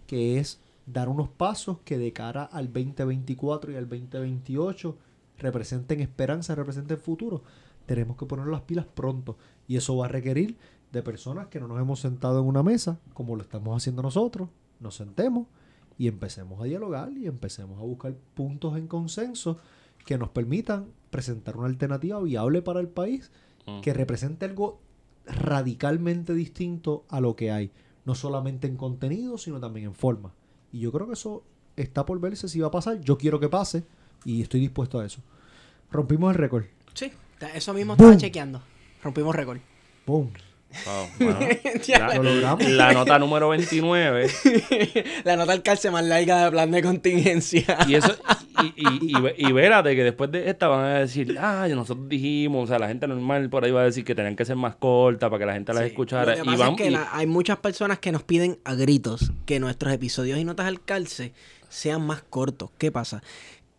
que 0.08 0.40
es 0.40 0.60
dar 0.86 1.08
unos 1.08 1.30
pasos 1.30 1.78
que 1.86 1.98
de 1.98 2.12
cara 2.12 2.44
al 2.44 2.74
2024 2.74 3.72
y 3.72 3.76
al 3.76 3.88
2028 3.88 4.98
representen 5.38 6.02
esperanza, 6.02 6.56
representen 6.56 6.98
futuro, 6.98 7.44
tenemos 7.86 8.18
que 8.18 8.26
poner 8.26 8.48
las 8.48 8.62
pilas 8.62 8.86
pronto. 8.86 9.38
Y 9.68 9.78
eso 9.78 9.96
va 9.98 10.06
a 10.06 10.10
requerir 10.10 10.58
de 10.92 11.04
personas 11.04 11.48
que 11.48 11.60
no 11.60 11.68
nos 11.68 11.80
hemos 11.80 12.00
sentado 12.00 12.42
en 12.42 12.48
una 12.48 12.64
mesa, 12.64 13.00
como 13.14 13.36
lo 13.36 13.44
estamos 13.44 13.78
haciendo 13.78 14.02
nosotros, 14.02 14.50
nos 14.80 14.96
sentemos 14.96 15.48
y 16.00 16.08
empecemos 16.08 16.60
a 16.60 16.64
dialogar 16.64 17.12
y 17.16 17.28
empecemos 17.28 17.78
a 17.80 17.84
buscar 17.84 18.16
puntos 18.34 18.76
en 18.78 18.88
consenso 18.88 19.60
que 20.06 20.18
nos 20.18 20.30
permitan 20.30 20.88
presentar 21.12 21.58
una 21.58 21.68
alternativa 21.68 22.20
viable 22.22 22.64
para 22.64 22.80
el 22.80 22.88
país 22.88 23.30
Mm. 23.68 23.82
que 23.82 23.94
represente 23.94 24.46
algo 24.46 24.80
radicalmente 25.26 26.34
distinto 26.34 27.06
a 27.10 27.20
lo 27.20 27.36
que 27.36 27.52
hay, 27.52 27.72
no 28.06 28.16
solamente 28.16 28.68
en 28.68 28.78
contenido, 28.78 29.38
sino 29.38 29.60
también 29.60 29.88
en 29.88 29.94
forma. 29.94 30.34
Y 30.72 30.80
yo 30.80 30.92
creo 30.92 31.06
que 31.08 31.14
eso 31.14 31.44
está 31.76 32.06
por 32.06 32.20
verse 32.20 32.48
si 32.48 32.60
va 32.60 32.68
a 32.68 32.72
pasar. 32.72 33.02
Yo 33.02 33.18
quiero 33.18 33.40
que 33.40 33.50
pase 33.50 33.84
y 34.26 34.42
estoy 34.42 34.60
dispuesto 34.62 35.00
a 35.00 35.06
eso. 35.06 35.22
Rompimos 35.92 36.32
el 36.32 36.38
récord. 36.38 36.66
Sí, 36.94 37.12
eso 37.54 37.74
mismo 37.74 37.94
estaba 37.94 38.12
Boom. 38.12 38.20
chequeando. 38.20 38.62
Rompimos 39.04 39.36
récord. 39.36 39.60
¡Boom! 40.08 40.30
Wow, 40.86 41.08
bueno, 41.20 41.40
Ya 41.88 42.00
la, 42.00 42.16
Lo 42.16 42.24
logramos. 42.24 42.64
la 42.70 42.94
nota 42.94 43.18
número 43.20 43.50
29. 43.50 44.30
La 45.24 45.36
nota 45.36 45.52
al 45.54 45.64
calce 45.64 45.90
más 45.90 46.04
larga 46.06 46.46
de 46.46 46.52
plan 46.52 46.70
de 46.72 46.82
contingencia. 46.84 47.78
Y 47.88 47.96
eso, 47.96 48.16
y, 48.62 48.68
y, 48.88 49.12
y, 49.38 49.48
y 49.48 49.52
vérate 49.52 49.96
que 49.96 50.04
después 50.04 50.32
de 50.32 50.48
esta 50.50 50.68
van 50.68 50.86
a 50.86 51.00
decir, 51.00 51.36
ah, 51.40 51.68
nosotros 51.70 52.08
dijimos, 52.08 52.66
o 52.66 52.68
sea, 52.68 52.78
la 52.78 52.88
gente 52.88 53.08
normal 53.08 53.50
por 53.50 53.66
ahí 53.66 53.72
va 53.72 53.82
a 53.82 53.86
decir 53.86 54.06
que 54.06 54.14
tenían 54.14 54.36
que 54.36 54.46
ser 54.46 54.56
más 54.58 54.76
cortas 54.76 55.30
para 55.30 55.40
que 55.40 55.46
la 55.48 55.54
gente 55.54 55.74
las 55.74 55.84
Sí. 55.84 55.90
escuchara. 55.90 56.36
Lo 56.36 56.44
que 56.44 56.52
y 56.52 56.56
van, 56.56 56.72
es 56.72 56.78
que 56.78 56.92
la- 56.92 57.10
hay 57.14 57.26
muchas 57.26 57.58
personas 57.58 57.98
que 58.00 58.12
nos 58.12 58.24
piden 58.24 58.60
a 58.64 58.76
gritos 58.76 59.32
que 59.46 59.60
nuestros 59.60 59.92
episodios 59.94 60.38
y 60.38 60.44
notas 60.44 60.68
al 60.68 60.82
calce 60.84 61.34
sean 61.68 62.06
más 62.06 62.22
cortos. 62.22 62.70
¿Qué 62.78 62.92
pasa? 62.92 63.22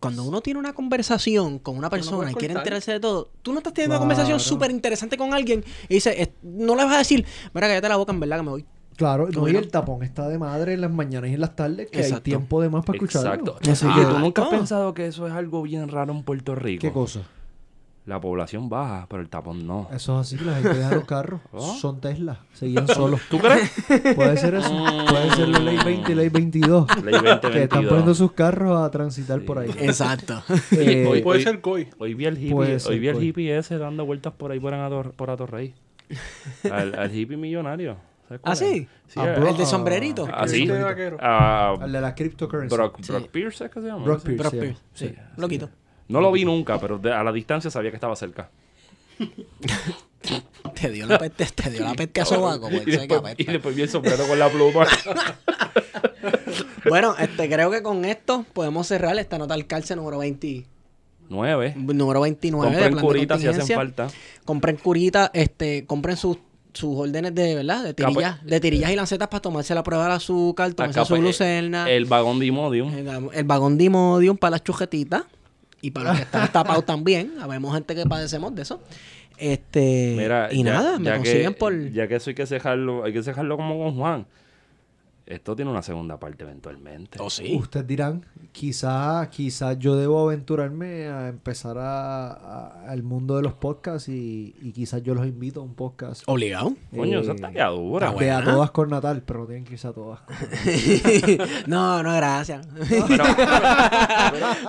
Cuando 0.01 0.25
uno 0.25 0.41
tiene 0.41 0.59
una 0.59 0.73
conversación 0.73 1.59
con 1.59 1.77
una 1.77 1.91
persona 1.91 2.31
y 2.31 2.35
quiere 2.35 2.55
enterarse 2.55 2.93
de 2.93 3.01
todo, 3.01 3.31
tú 3.43 3.53
no 3.53 3.59
estás 3.59 3.75
teniendo 3.75 3.97
Claro. 3.97 4.05
una 4.07 4.15
conversación 4.15 4.41
súper 4.41 4.71
interesante 4.71 5.17
con 5.19 5.35
alguien 5.35 5.63
y 5.91 5.95
dices, 5.95 6.15
"Es- 6.19 6.31
no 6.43 6.75
le 6.75 6.85
vas 6.85 6.95
a 6.95 6.99
decir, 6.99 7.25
mira, 7.53 7.69
cállate 7.69 7.89
la 7.89 7.97
boca, 7.97 8.13
en 8.13 8.21
verdad 8.21 8.39
que 8.39 8.43
me 8.43 8.51
voy. 8.51 8.65
Claro, 8.97 9.29
no, 9.31 9.49
y 9.49 9.57
el 9.57 9.71
tapón 9.71 10.03
está 10.03 10.29
de 10.29 10.39
madre 10.39 10.75
en 10.75 10.81
las 10.83 10.91
mañanas 10.91 11.31
y 11.31 11.35
en 11.35 11.41
las 11.41 11.55
tardes, 11.57 11.91
que 11.91 12.03
hay 12.03 12.13
tiempo 12.21 12.61
de 12.61 12.69
más 12.71 12.85
para 12.85 12.97
escucharlo. 12.97 13.31
Exacto. 13.57 13.71
Así 13.71 13.87
Oye, 13.87 13.95
que- 14.07 14.13
¿tú 14.13 14.19
nunca 14.19 14.43
has 14.43 14.49
Ah. 14.49 14.51
pensado 14.51 14.95
que 14.95 15.07
eso 15.07 15.27
es 15.27 15.33
algo 15.33 15.63
bien 15.63 15.89
raro 15.89 16.13
en 16.13 16.23
Puerto 16.23 16.55
Rico? 16.55 16.81
¿Qué 16.83 16.93
cosa? 16.93 17.21
La 18.11 18.21
población 18.21 18.69
baja, 18.69 19.07
pero 19.09 19.23
el 19.23 19.29
tapón 19.29 19.67
no. 19.69 19.89
Eso 19.95 20.21
es 20.21 20.27
así, 20.35 20.45
la 20.45 20.55
gente 20.55 20.75
deja 20.75 20.95
los 20.97 21.05
carros. 21.05 21.41
¿Oh? 21.53 21.75
Son 21.77 22.01
Tesla, 22.01 22.41
seguían 22.55 22.89
solos. 22.89 23.21
¿Tú 23.31 23.39
crees? 23.39 23.71
Puede 24.17 24.37
ser 24.37 24.57
eso. 24.57 24.85
Puede 25.09 25.31
ser 25.37 25.49
la 25.49 25.59
ley 25.61 25.79
20 25.85 26.11
y 26.11 26.15
ley 26.17 26.29
22. 26.29 26.87
Ley 27.05 27.13
2022. 27.13 27.53
Que 27.53 27.63
están 27.63 27.87
poniendo 27.87 28.15
sus 28.15 28.33
carros 28.33 28.81
a 28.83 28.91
transitar 28.91 29.39
Sí. 29.39 29.47
por 29.47 29.59
ahí. 29.61 29.71
Exacto. 29.79 30.43
Eh, 30.73 31.07
Hoy- 31.09 31.23
Puede 31.23 31.39
hoy- 31.39 31.45
ser 31.45 31.61
COI. 31.61 31.89
Hoy 31.99 32.15
vi 32.15 32.27
al 32.27 32.37
hippie, 32.37 32.53
hoy 32.55 32.99
vi 32.99 33.11
puede. 33.13 33.25
hippie 33.27 33.57
ese 33.59 33.79
dando 33.79 34.05
vueltas 34.05 34.33
por 34.33 34.51
ahí 34.51 34.59
por 34.59 34.75
Ator, 34.75 35.13
por 35.13 35.31
Atorrey. 35.31 35.75
Al, 36.71 36.95
al 36.99 37.15
hippie 37.15 37.37
millonario. 37.37 37.97
¿Sabes 38.27 38.41
cuál 38.43 38.53
¿Ah, 38.53 38.57
sí? 38.57 38.89
Ah, 39.17 39.27
eh, 39.29 39.35
bro, 39.39 39.49
El 39.51 39.57
de 39.57 39.63
ah, 39.63 39.67
sombrerito. 39.67 40.29
Ah, 40.33 40.49
sí. 40.49 40.63
Este 40.63 40.83
vaquero. 40.83 41.17
a 41.21 41.75
al 41.75 41.93
de 41.93 42.01
la 42.01 42.15
cryptocurrency. 42.15 42.75
Brock, 42.75 42.99
Sí. 43.03 43.13
Pierce, 43.31 43.65
¿es 43.67 43.71
que 43.71 43.81
se 43.81 43.87
llama? 43.87 44.05
Brock. 44.05 44.23
Pierce. 44.23 44.39
Brock 44.43 44.53
sí. 44.53 44.59
Pierce, 44.61 44.81
sí, 44.95 45.07
Sí, 45.09 45.15
loquito. 45.37 45.69
No 46.11 46.21
lo 46.21 46.33
vi 46.33 46.45
nunca, 46.45 46.79
pero 46.81 46.99
de- 46.99 47.13
a 47.13 47.23
la 47.23 47.33
distancia 47.33 47.71
sabía 47.71 47.91
que 47.91 47.97
estaba 47.97 48.17
cerca. 48.17 48.51
Te 50.75 50.91
dio 50.91 51.07
la 51.07 51.19
peste, 51.19 51.47
te 51.47 51.71
dio 51.71 51.83
la 51.85 51.95
peste 51.95 52.21
a 52.21 52.25
sobaco, 52.25 52.69
pues, 52.69 52.83
y, 52.83 52.85
que 52.85 52.91
después, 52.99 53.21
apesta. 53.21 53.43
y 53.43 53.47
después 53.47 53.75
vi 53.75 53.83
el 53.83 53.89
sombrero 53.89 54.27
con 54.29 54.39
la 54.39 54.49
pluma. 54.49 54.87
Bueno, 56.89 57.15
este, 57.19 57.49
creo 57.49 57.71
que 57.71 57.83
con 57.83 58.05
esto 58.07 58.45
podemos 58.55 58.87
cerrar 58.87 59.17
esta 59.19 59.39
nota 59.39 59.53
al 59.55 59.67
calce 59.67 59.95
número 59.97 60.19
20, 60.19 60.67
Nueve. 61.29 61.75
número 61.77 62.23
29 62.23 62.67
de 62.69 62.73
Compren 62.75 62.93
plan 62.93 63.03
de 63.03 63.07
curitas 63.07 63.41
si 63.41 63.47
hacen 63.47 63.61
contingencia. 63.77 63.77
falta. 64.07 64.09
Compren 64.45 64.77
curita, 64.77 65.31
este, 65.35 65.85
compren 65.87 66.17
sus 66.17 66.39
sus 66.73 66.97
órdenes 66.97 67.35
de, 67.35 67.55
¿verdad? 67.57 67.83
De 67.85 67.95
tirillas, 67.95 68.45
de 68.45 68.61
tirillas 68.61 68.91
y 68.93 68.97
lancetas 68.97 69.29
para 69.29 69.41
tomarse 69.43 69.75
la 69.75 69.83
prueba 69.83 70.05
del 70.05 70.13
azúcar, 70.13 70.73
tomarse 70.73 71.01
Acá, 71.01 71.05
su 71.07 71.11
pues, 71.13 71.23
glucerna, 71.23 71.91
El 71.91 72.05
vagón 72.07 72.39
de 72.39 72.47
Imodium. 72.47 72.93
el, 72.95 73.29
el 73.33 73.45
vagón 73.45 73.77
de 73.77 73.85
Imodium 73.85 74.37
para 74.37 74.53
las 74.53 74.65
chujetitas 74.65 75.25
y 75.81 75.91
para 75.91 76.11
los 76.11 76.17
que 76.19 76.23
están 76.25 76.51
tapados 76.53 76.85
también. 76.85 77.35
Habemos 77.41 77.75
gente 77.75 77.95
que 77.95 78.05
padecemos 78.07 78.55
de 78.55 78.63
eso. 78.63 78.81
Este, 79.39 80.15
Mira, 80.19 80.49
y 80.53 80.63
ya- 80.63 80.73
nada, 80.75 80.99
me 80.99 81.07
ya 81.07 81.17
consiguen 81.17 81.53
que, 81.55 81.59
por... 81.59 81.91
Ya 81.93 82.07
que 82.09 82.17
eso 82.17 82.31
hay 82.31 82.35
que 82.37 82.47
cejarlo, 82.47 83.05
hay 83.05 83.13
que 83.13 83.23
cejarlo 83.23 83.57
como 83.57 83.79
con 83.83 83.97
Juan. 83.97 84.27
Esto 85.31 85.55
tiene 85.55 85.71
una 85.71 85.81
segunda 85.83 86.19
parte 86.19 86.43
eventualmente. 86.43 87.19
Oh, 87.21 87.31
sí. 87.31 87.57
Ustedes 87.57 87.87
dirán, 87.87 88.27
quizás 88.51 89.29
quizá 89.29 89.75
yo 89.75 89.95
debo 89.95 90.21
aventurarme 90.29 91.07
a 91.07 91.29
empezar 91.29 91.79
a, 91.79 92.33
a- 92.33 92.91
al 92.91 93.05
mundo 93.05 93.37
de 93.37 93.43
los 93.43 93.53
podcasts 93.53 94.09
y, 94.09 94.57
y 94.61 94.73
quizás 94.73 95.03
yo 95.05 95.15
los 95.15 95.25
invito 95.27 95.61
a 95.61 95.63
un 95.63 95.75
podcast. 95.75 96.25
Obligado. 96.27 96.73
Coño, 96.95 97.19
Eh, 97.19 97.23
esa 97.23 97.33
estaría 97.35 97.67
dura. 97.69 98.13
De 98.13 98.31
a 98.31 98.43
todas 98.43 98.73
con 98.73 98.91
Natal, 98.91 99.23
pero 99.25 99.41
no 99.41 99.47
tienen 99.47 99.65
que 99.65 99.75
irse 99.75 99.87
a 99.87 99.93
todas. 99.93 100.19
con- 100.21 100.37
no, 101.67 102.03
no, 102.03 102.13
gracias. 102.17 102.67
Pero- 103.09 103.25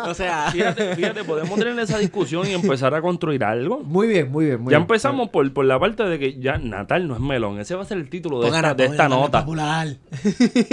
o 0.05 0.13
sea, 0.13 0.51
fíjate, 0.51 0.95
fíjate, 0.95 1.23
podemos 1.23 1.57
tener 1.57 1.77
esa 1.79 1.97
discusión 1.97 2.45
y 2.47 2.51
empezar 2.53 2.93
a 2.93 3.01
construir 3.01 3.43
algo. 3.43 3.79
Muy 3.79 4.07
bien, 4.07 4.31
muy 4.31 4.45
bien. 4.45 4.61
Muy 4.61 4.71
ya 4.71 4.77
bien. 4.77 4.83
empezamos 4.83 5.29
por, 5.29 5.51
por 5.53 5.65
la 5.65 5.79
parte 5.79 6.03
de 6.03 6.19
que 6.19 6.39
ya 6.39 6.57
Natal 6.59 7.07
no 7.07 7.15
es 7.15 7.19
melón. 7.21 7.59
Ese 7.59 7.73
va 7.75 7.81
a 7.81 7.85
ser 7.85 7.97
el 7.97 8.09
título 8.09 8.39
de 8.41 8.45
pongan 8.47 8.65
esta, 8.65 8.69
a- 8.71 8.75
de 8.75 8.85
esta 8.85 9.09
nota. 9.09 9.39
popular. 9.39 9.87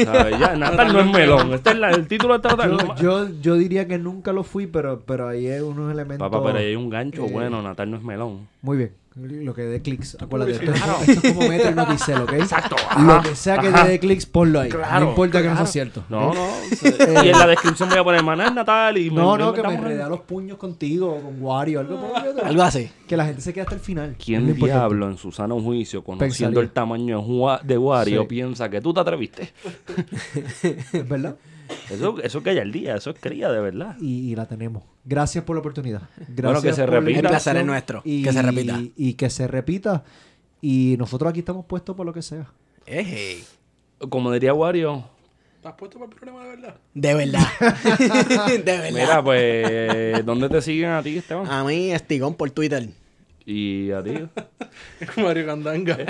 ¿Sabes? 0.05 0.39
Ya, 0.39 0.57
Natal 0.57 0.93
no 0.93 1.01
es 1.01 1.07
melón. 1.11 1.53
Este 1.53 1.71
es 1.71 1.79
la- 1.79 1.91
el 1.91 2.07
título 2.07 2.39
de 2.39 2.49
esta. 2.49 2.67
Yo, 2.67 2.95
yo, 2.97 3.29
yo 3.41 3.55
diría 3.55 3.87
que 3.89 3.99
nunca 3.99 4.33
lo 4.33 4.43
fui, 4.45 4.67
pero, 4.67 5.01
pero 5.07 5.29
ahí 5.29 5.47
hay 5.49 5.61
unos 5.61 5.93
elementos. 5.93 6.29
Papá, 6.29 6.45
pero 6.45 6.59
ahí 6.59 6.67
hay 6.67 6.77
un 6.77 6.91
gancho 6.91 7.25
eh, 7.27 7.31
bueno. 7.33 7.63
Natal 7.63 7.91
no 7.91 7.97
es 7.97 8.03
melón. 8.03 8.49
Muy 8.63 8.77
bien. 8.77 8.93
Lo 9.15 9.53
que 9.53 9.63
dé 9.63 9.83
clics. 9.83 10.17
Acuérdate, 10.21 10.53
esto, 10.53 10.73
es 10.73 10.81
como- 10.81 10.99
esto 11.01 11.27
es 11.27 11.35
como 11.35 11.49
meter 11.49 11.75
noticel, 11.75 12.21
¿ok? 12.23 12.33
Exacto. 12.35 12.77
Lo 13.01 13.15
ajá, 13.15 13.29
que 13.29 13.35
sea 13.35 13.59
que 13.59 13.69
ajá. 13.69 13.85
te 13.85 13.91
dé 13.91 13.99
clics, 13.99 14.27
ponlo 14.27 14.61
ahí. 14.61 14.69
Claro, 14.69 15.01
no 15.07 15.09
importa 15.11 15.39
que 15.43 15.49
no 15.49 15.55
claro. 15.55 15.67
sea 15.67 15.73
cierto. 15.73 16.05
No, 16.09 16.33
no. 16.33 16.47
y 17.25 17.29
en 17.29 17.39
la 17.39 17.47
descripción 17.49 17.89
voy 17.89 17.99
a 17.99 18.05
poner 18.05 18.23
maná 18.23 18.51
Natal 18.51 18.97
y 18.97 19.11
No, 19.11 19.37
no, 19.37 19.53
que 19.53 19.61
me 19.63 19.69
inventamos 19.69 19.75
enredé 19.91 20.03
a 20.05 20.09
los 20.09 20.21
puños 20.21 20.57
contigo 20.57 21.11
o 21.15 21.21
con 21.21 21.43
Wario, 21.43 21.81
algo 21.81 22.01
por. 22.01 22.45
Algo 22.47 22.63
así. 22.63 22.89
Que 23.09 23.17
la 23.17 23.25
gente 23.27 23.41
se 23.41 23.53
quede 23.53 23.63
hasta 23.63 23.75
el 23.75 23.81
final. 23.81 24.15
¿Quién 24.25 24.47
lo 24.47 24.55
diablo 24.55 25.09
en 25.11 25.17
su 25.17 25.33
sano 25.33 25.61
juicio, 25.61 26.05
conociendo 26.05 26.61
Pensaría. 26.61 26.61
el 26.63 26.71
tamaño 26.71 27.59
de, 27.65 27.79
Wario, 27.79 28.21
Sí. 28.23 28.27
piensa 28.29 28.69
que 28.71 28.81
tú 28.81 28.95
te 28.95 29.01
atreviste? 29.01 29.53
Verdad. 31.09 31.37
Eso, 31.91 32.21
eso 32.23 32.43
que 32.43 32.51
hay 32.51 32.59
al 32.59 32.73
día, 32.73 32.97
eso 32.97 33.11
es 33.11 33.17
cría 33.21 33.51
de 33.51 33.61
verdad. 33.61 33.97
Y, 34.01 34.31
y 34.31 34.37
la 34.37 34.47
tenemos. 34.47 34.83
Gracias 35.05 35.45
por 35.45 35.57
la 35.57 35.61
oportunidad. 35.61 36.03
Gracias 36.17 36.43
Bueno, 36.43 36.63
que 36.63 36.73
se 36.73 36.87
repita. 36.87 37.21
El 37.21 37.27
placer 37.27 37.57
es 37.57 37.67
nuestro. 37.67 38.03
Y, 38.05 38.23
Que 38.23 38.33
se 38.33 38.43
repita. 38.43 38.81
Y 38.97 39.15
que 39.15 39.31
se 39.31 39.47
repita. 39.47 40.05
Y 40.61 40.97
nosotros 40.99 41.31
aquí 41.31 41.41
estamos 41.41 41.65
puestos 41.67 41.97
por 41.97 42.05
lo 42.07 42.13
que 42.13 42.23
sea. 42.23 42.47
Como 44.09 44.33
diría 44.33 44.55
Wario, 44.55 45.05
¿Estás 45.59 45.75
puesto 45.75 45.99
para 45.99 46.09
el 46.13 46.17
problema 46.17 46.45
de 46.45 46.51
verdad? 46.51 46.75
De 46.95 47.15
verdad. 47.15 47.49
de 48.49 48.79
verdad. 48.79 48.91
mira, 48.93 49.25
pues, 49.25 50.25
¿dónde 50.25 50.49
te 50.49 50.63
siguen 50.63 50.91
a 50.91 51.03
ti, 51.03 51.19
Esteban? 51.19 51.51
A 51.51 51.65
mí, 51.65 51.91
Estigón 51.91 52.35
por 52.35 52.49
Twitter. 52.53 52.89
Y 53.45 53.91
a 53.91 54.01
ti. 54.01 54.13
Mario 55.21 55.47
Candanga. 55.47 55.99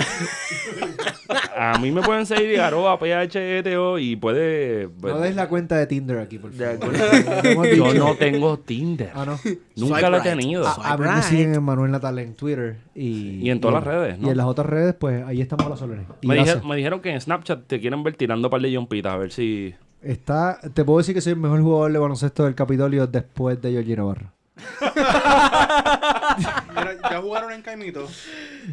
a 1.58 1.78
mí 1.78 1.90
me 1.90 2.02
pueden 2.02 2.26
seguir 2.26 2.60
arroba 2.60 2.98
PHTO 2.98 3.98
y 3.98 4.16
puede... 4.16 4.88
pues, 4.88 5.14
No 5.14 5.20
des 5.20 5.34
la 5.34 5.48
cuenta 5.48 5.76
de 5.76 5.86
Tinder 5.86 6.18
aquí, 6.18 6.38
por 6.38 6.52
favor. 6.52 7.66
Yo 7.74 7.94
no 7.94 8.14
tengo 8.14 8.58
Tinder. 8.58 9.10
Ah, 9.14 9.24
no. 9.26 9.38
Nunca 9.76 10.08
lo 10.08 10.18
he 10.18 10.20
tenido. 10.20 10.66
Ah, 10.66 10.92
A 10.92 10.96
mí 10.96 11.06
me 11.06 11.22
siguen 11.22 11.54
en 11.54 11.62
Manuel 11.62 11.90
Natal 11.90 12.18
en 12.18 12.34
Twitter. 12.34 12.78
Y, 12.94 13.40
Y 13.42 13.50
en 13.50 13.60
todas 13.60 13.74
las 13.74 13.84
redes, 13.84 14.18
¿no? 14.18 14.28
Y 14.28 14.30
en 14.30 14.36
las 14.36 14.46
otras 14.46 14.66
redes, 14.66 14.94
pues 14.94 15.24
ahí 15.26 15.40
estamos 15.40 15.66
a 15.66 15.70
la 15.70 15.76
soledad. 15.76 16.04
Y 16.20 16.28
me, 16.28 16.36
dijeron, 16.36 16.68
me 16.68 16.76
dijeron 16.76 17.00
que 17.00 17.10
en 17.10 17.20
Snapchat 17.20 17.66
te 17.66 17.80
quieren 17.80 18.02
ver 18.02 18.16
tirando 18.16 18.48
par 18.50 18.60
de 18.60 18.74
jumpitas, 18.74 19.12
a 19.12 19.16
ver 19.16 19.32
si... 19.32 19.74
Está, 20.00 20.60
te 20.74 20.84
puedo 20.84 20.98
decir 20.98 21.14
que 21.14 21.20
soy 21.20 21.32
el 21.32 21.40
mejor 21.40 21.60
jugador 21.60 21.92
de 21.92 21.98
baloncesto 21.98 22.44
del 22.44 22.54
Capitolio 22.54 23.08
después 23.08 23.60
de 23.60 23.72
Georgie 23.72 23.96
Navarro. 23.96 24.30
Mira, 24.80 26.96
¿Ya 27.10 27.20
jugaron 27.20 27.52
en 27.52 27.62
Caimito? 27.62 28.06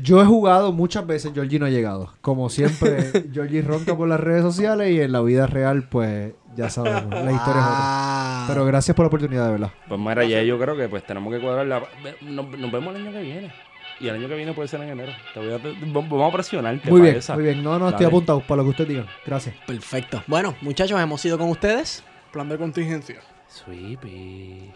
Yo 0.01 0.21
he 0.21 0.25
jugado 0.25 0.71
muchas 0.71 1.05
veces, 1.07 1.31
Georgie 1.33 1.59
no 1.59 1.65
ha 1.65 1.69
llegado. 1.69 2.11
Como 2.21 2.49
siempre, 2.49 3.11
Georgie 3.33 3.61
ronca 3.61 3.95
por 3.95 4.07
las 4.07 4.19
redes 4.19 4.41
sociales 4.43 4.91
y 4.91 4.99
en 5.01 5.11
la 5.11 5.21
vida 5.21 5.47
real, 5.47 5.87
pues 5.89 6.33
ya 6.55 6.69
sabemos, 6.69 7.09
la 7.11 7.31
historia 7.31 7.33
es 7.61 7.67
otra. 7.67 7.75
Ah. 7.77 8.45
Pero 8.47 8.65
gracias 8.65 8.95
por 8.95 9.05
la 9.05 9.07
oportunidad, 9.07 9.45
de 9.45 9.51
verdad. 9.53 9.71
Pues 9.87 9.99
mira, 9.99 10.23
ya 10.25 10.41
yo 10.43 10.59
creo 10.59 10.75
que 10.77 10.87
pues 10.89 11.03
tenemos 11.05 11.33
que 11.33 11.39
cuadrar 11.41 11.65
la... 11.65 11.83
Nos, 12.21 12.49
nos 12.57 12.71
vemos 12.71 12.95
el 12.95 13.01
año 13.01 13.11
que 13.11 13.21
viene. 13.21 13.51
Y 13.99 14.07
el 14.09 14.15
año 14.15 14.27
que 14.27 14.35
viene 14.35 14.53
puede 14.53 14.67
ser 14.67 14.81
en 14.81 14.89
enero. 14.89 15.13
Te 15.33 15.39
voy 15.39 15.53
a, 15.53 15.57
te- 15.57 15.73
vamos 15.93 16.29
a 16.29 16.35
presionarte 16.35 16.89
Muy 16.91 16.99
bien, 17.01 17.15
esa. 17.15 17.33
muy 17.35 17.43
bien. 17.45 17.63
No, 17.63 17.79
no, 17.79 17.85
estoy 17.87 18.03
Dale. 18.03 18.07
apuntado 18.07 18.41
para 18.41 18.57
lo 18.57 18.63
que 18.63 18.69
ustedes 18.71 18.89
digan. 18.89 19.05
Gracias. 19.25 19.55
Perfecto. 19.65 20.21
Bueno, 20.27 20.53
muchachos, 20.61 20.99
hemos 20.99 21.23
ido 21.23 21.37
con 21.37 21.49
ustedes. 21.49 22.03
Plan 22.33 22.49
de 22.49 22.57
contingencia. 22.57 23.21
Sweepy. 23.47 24.73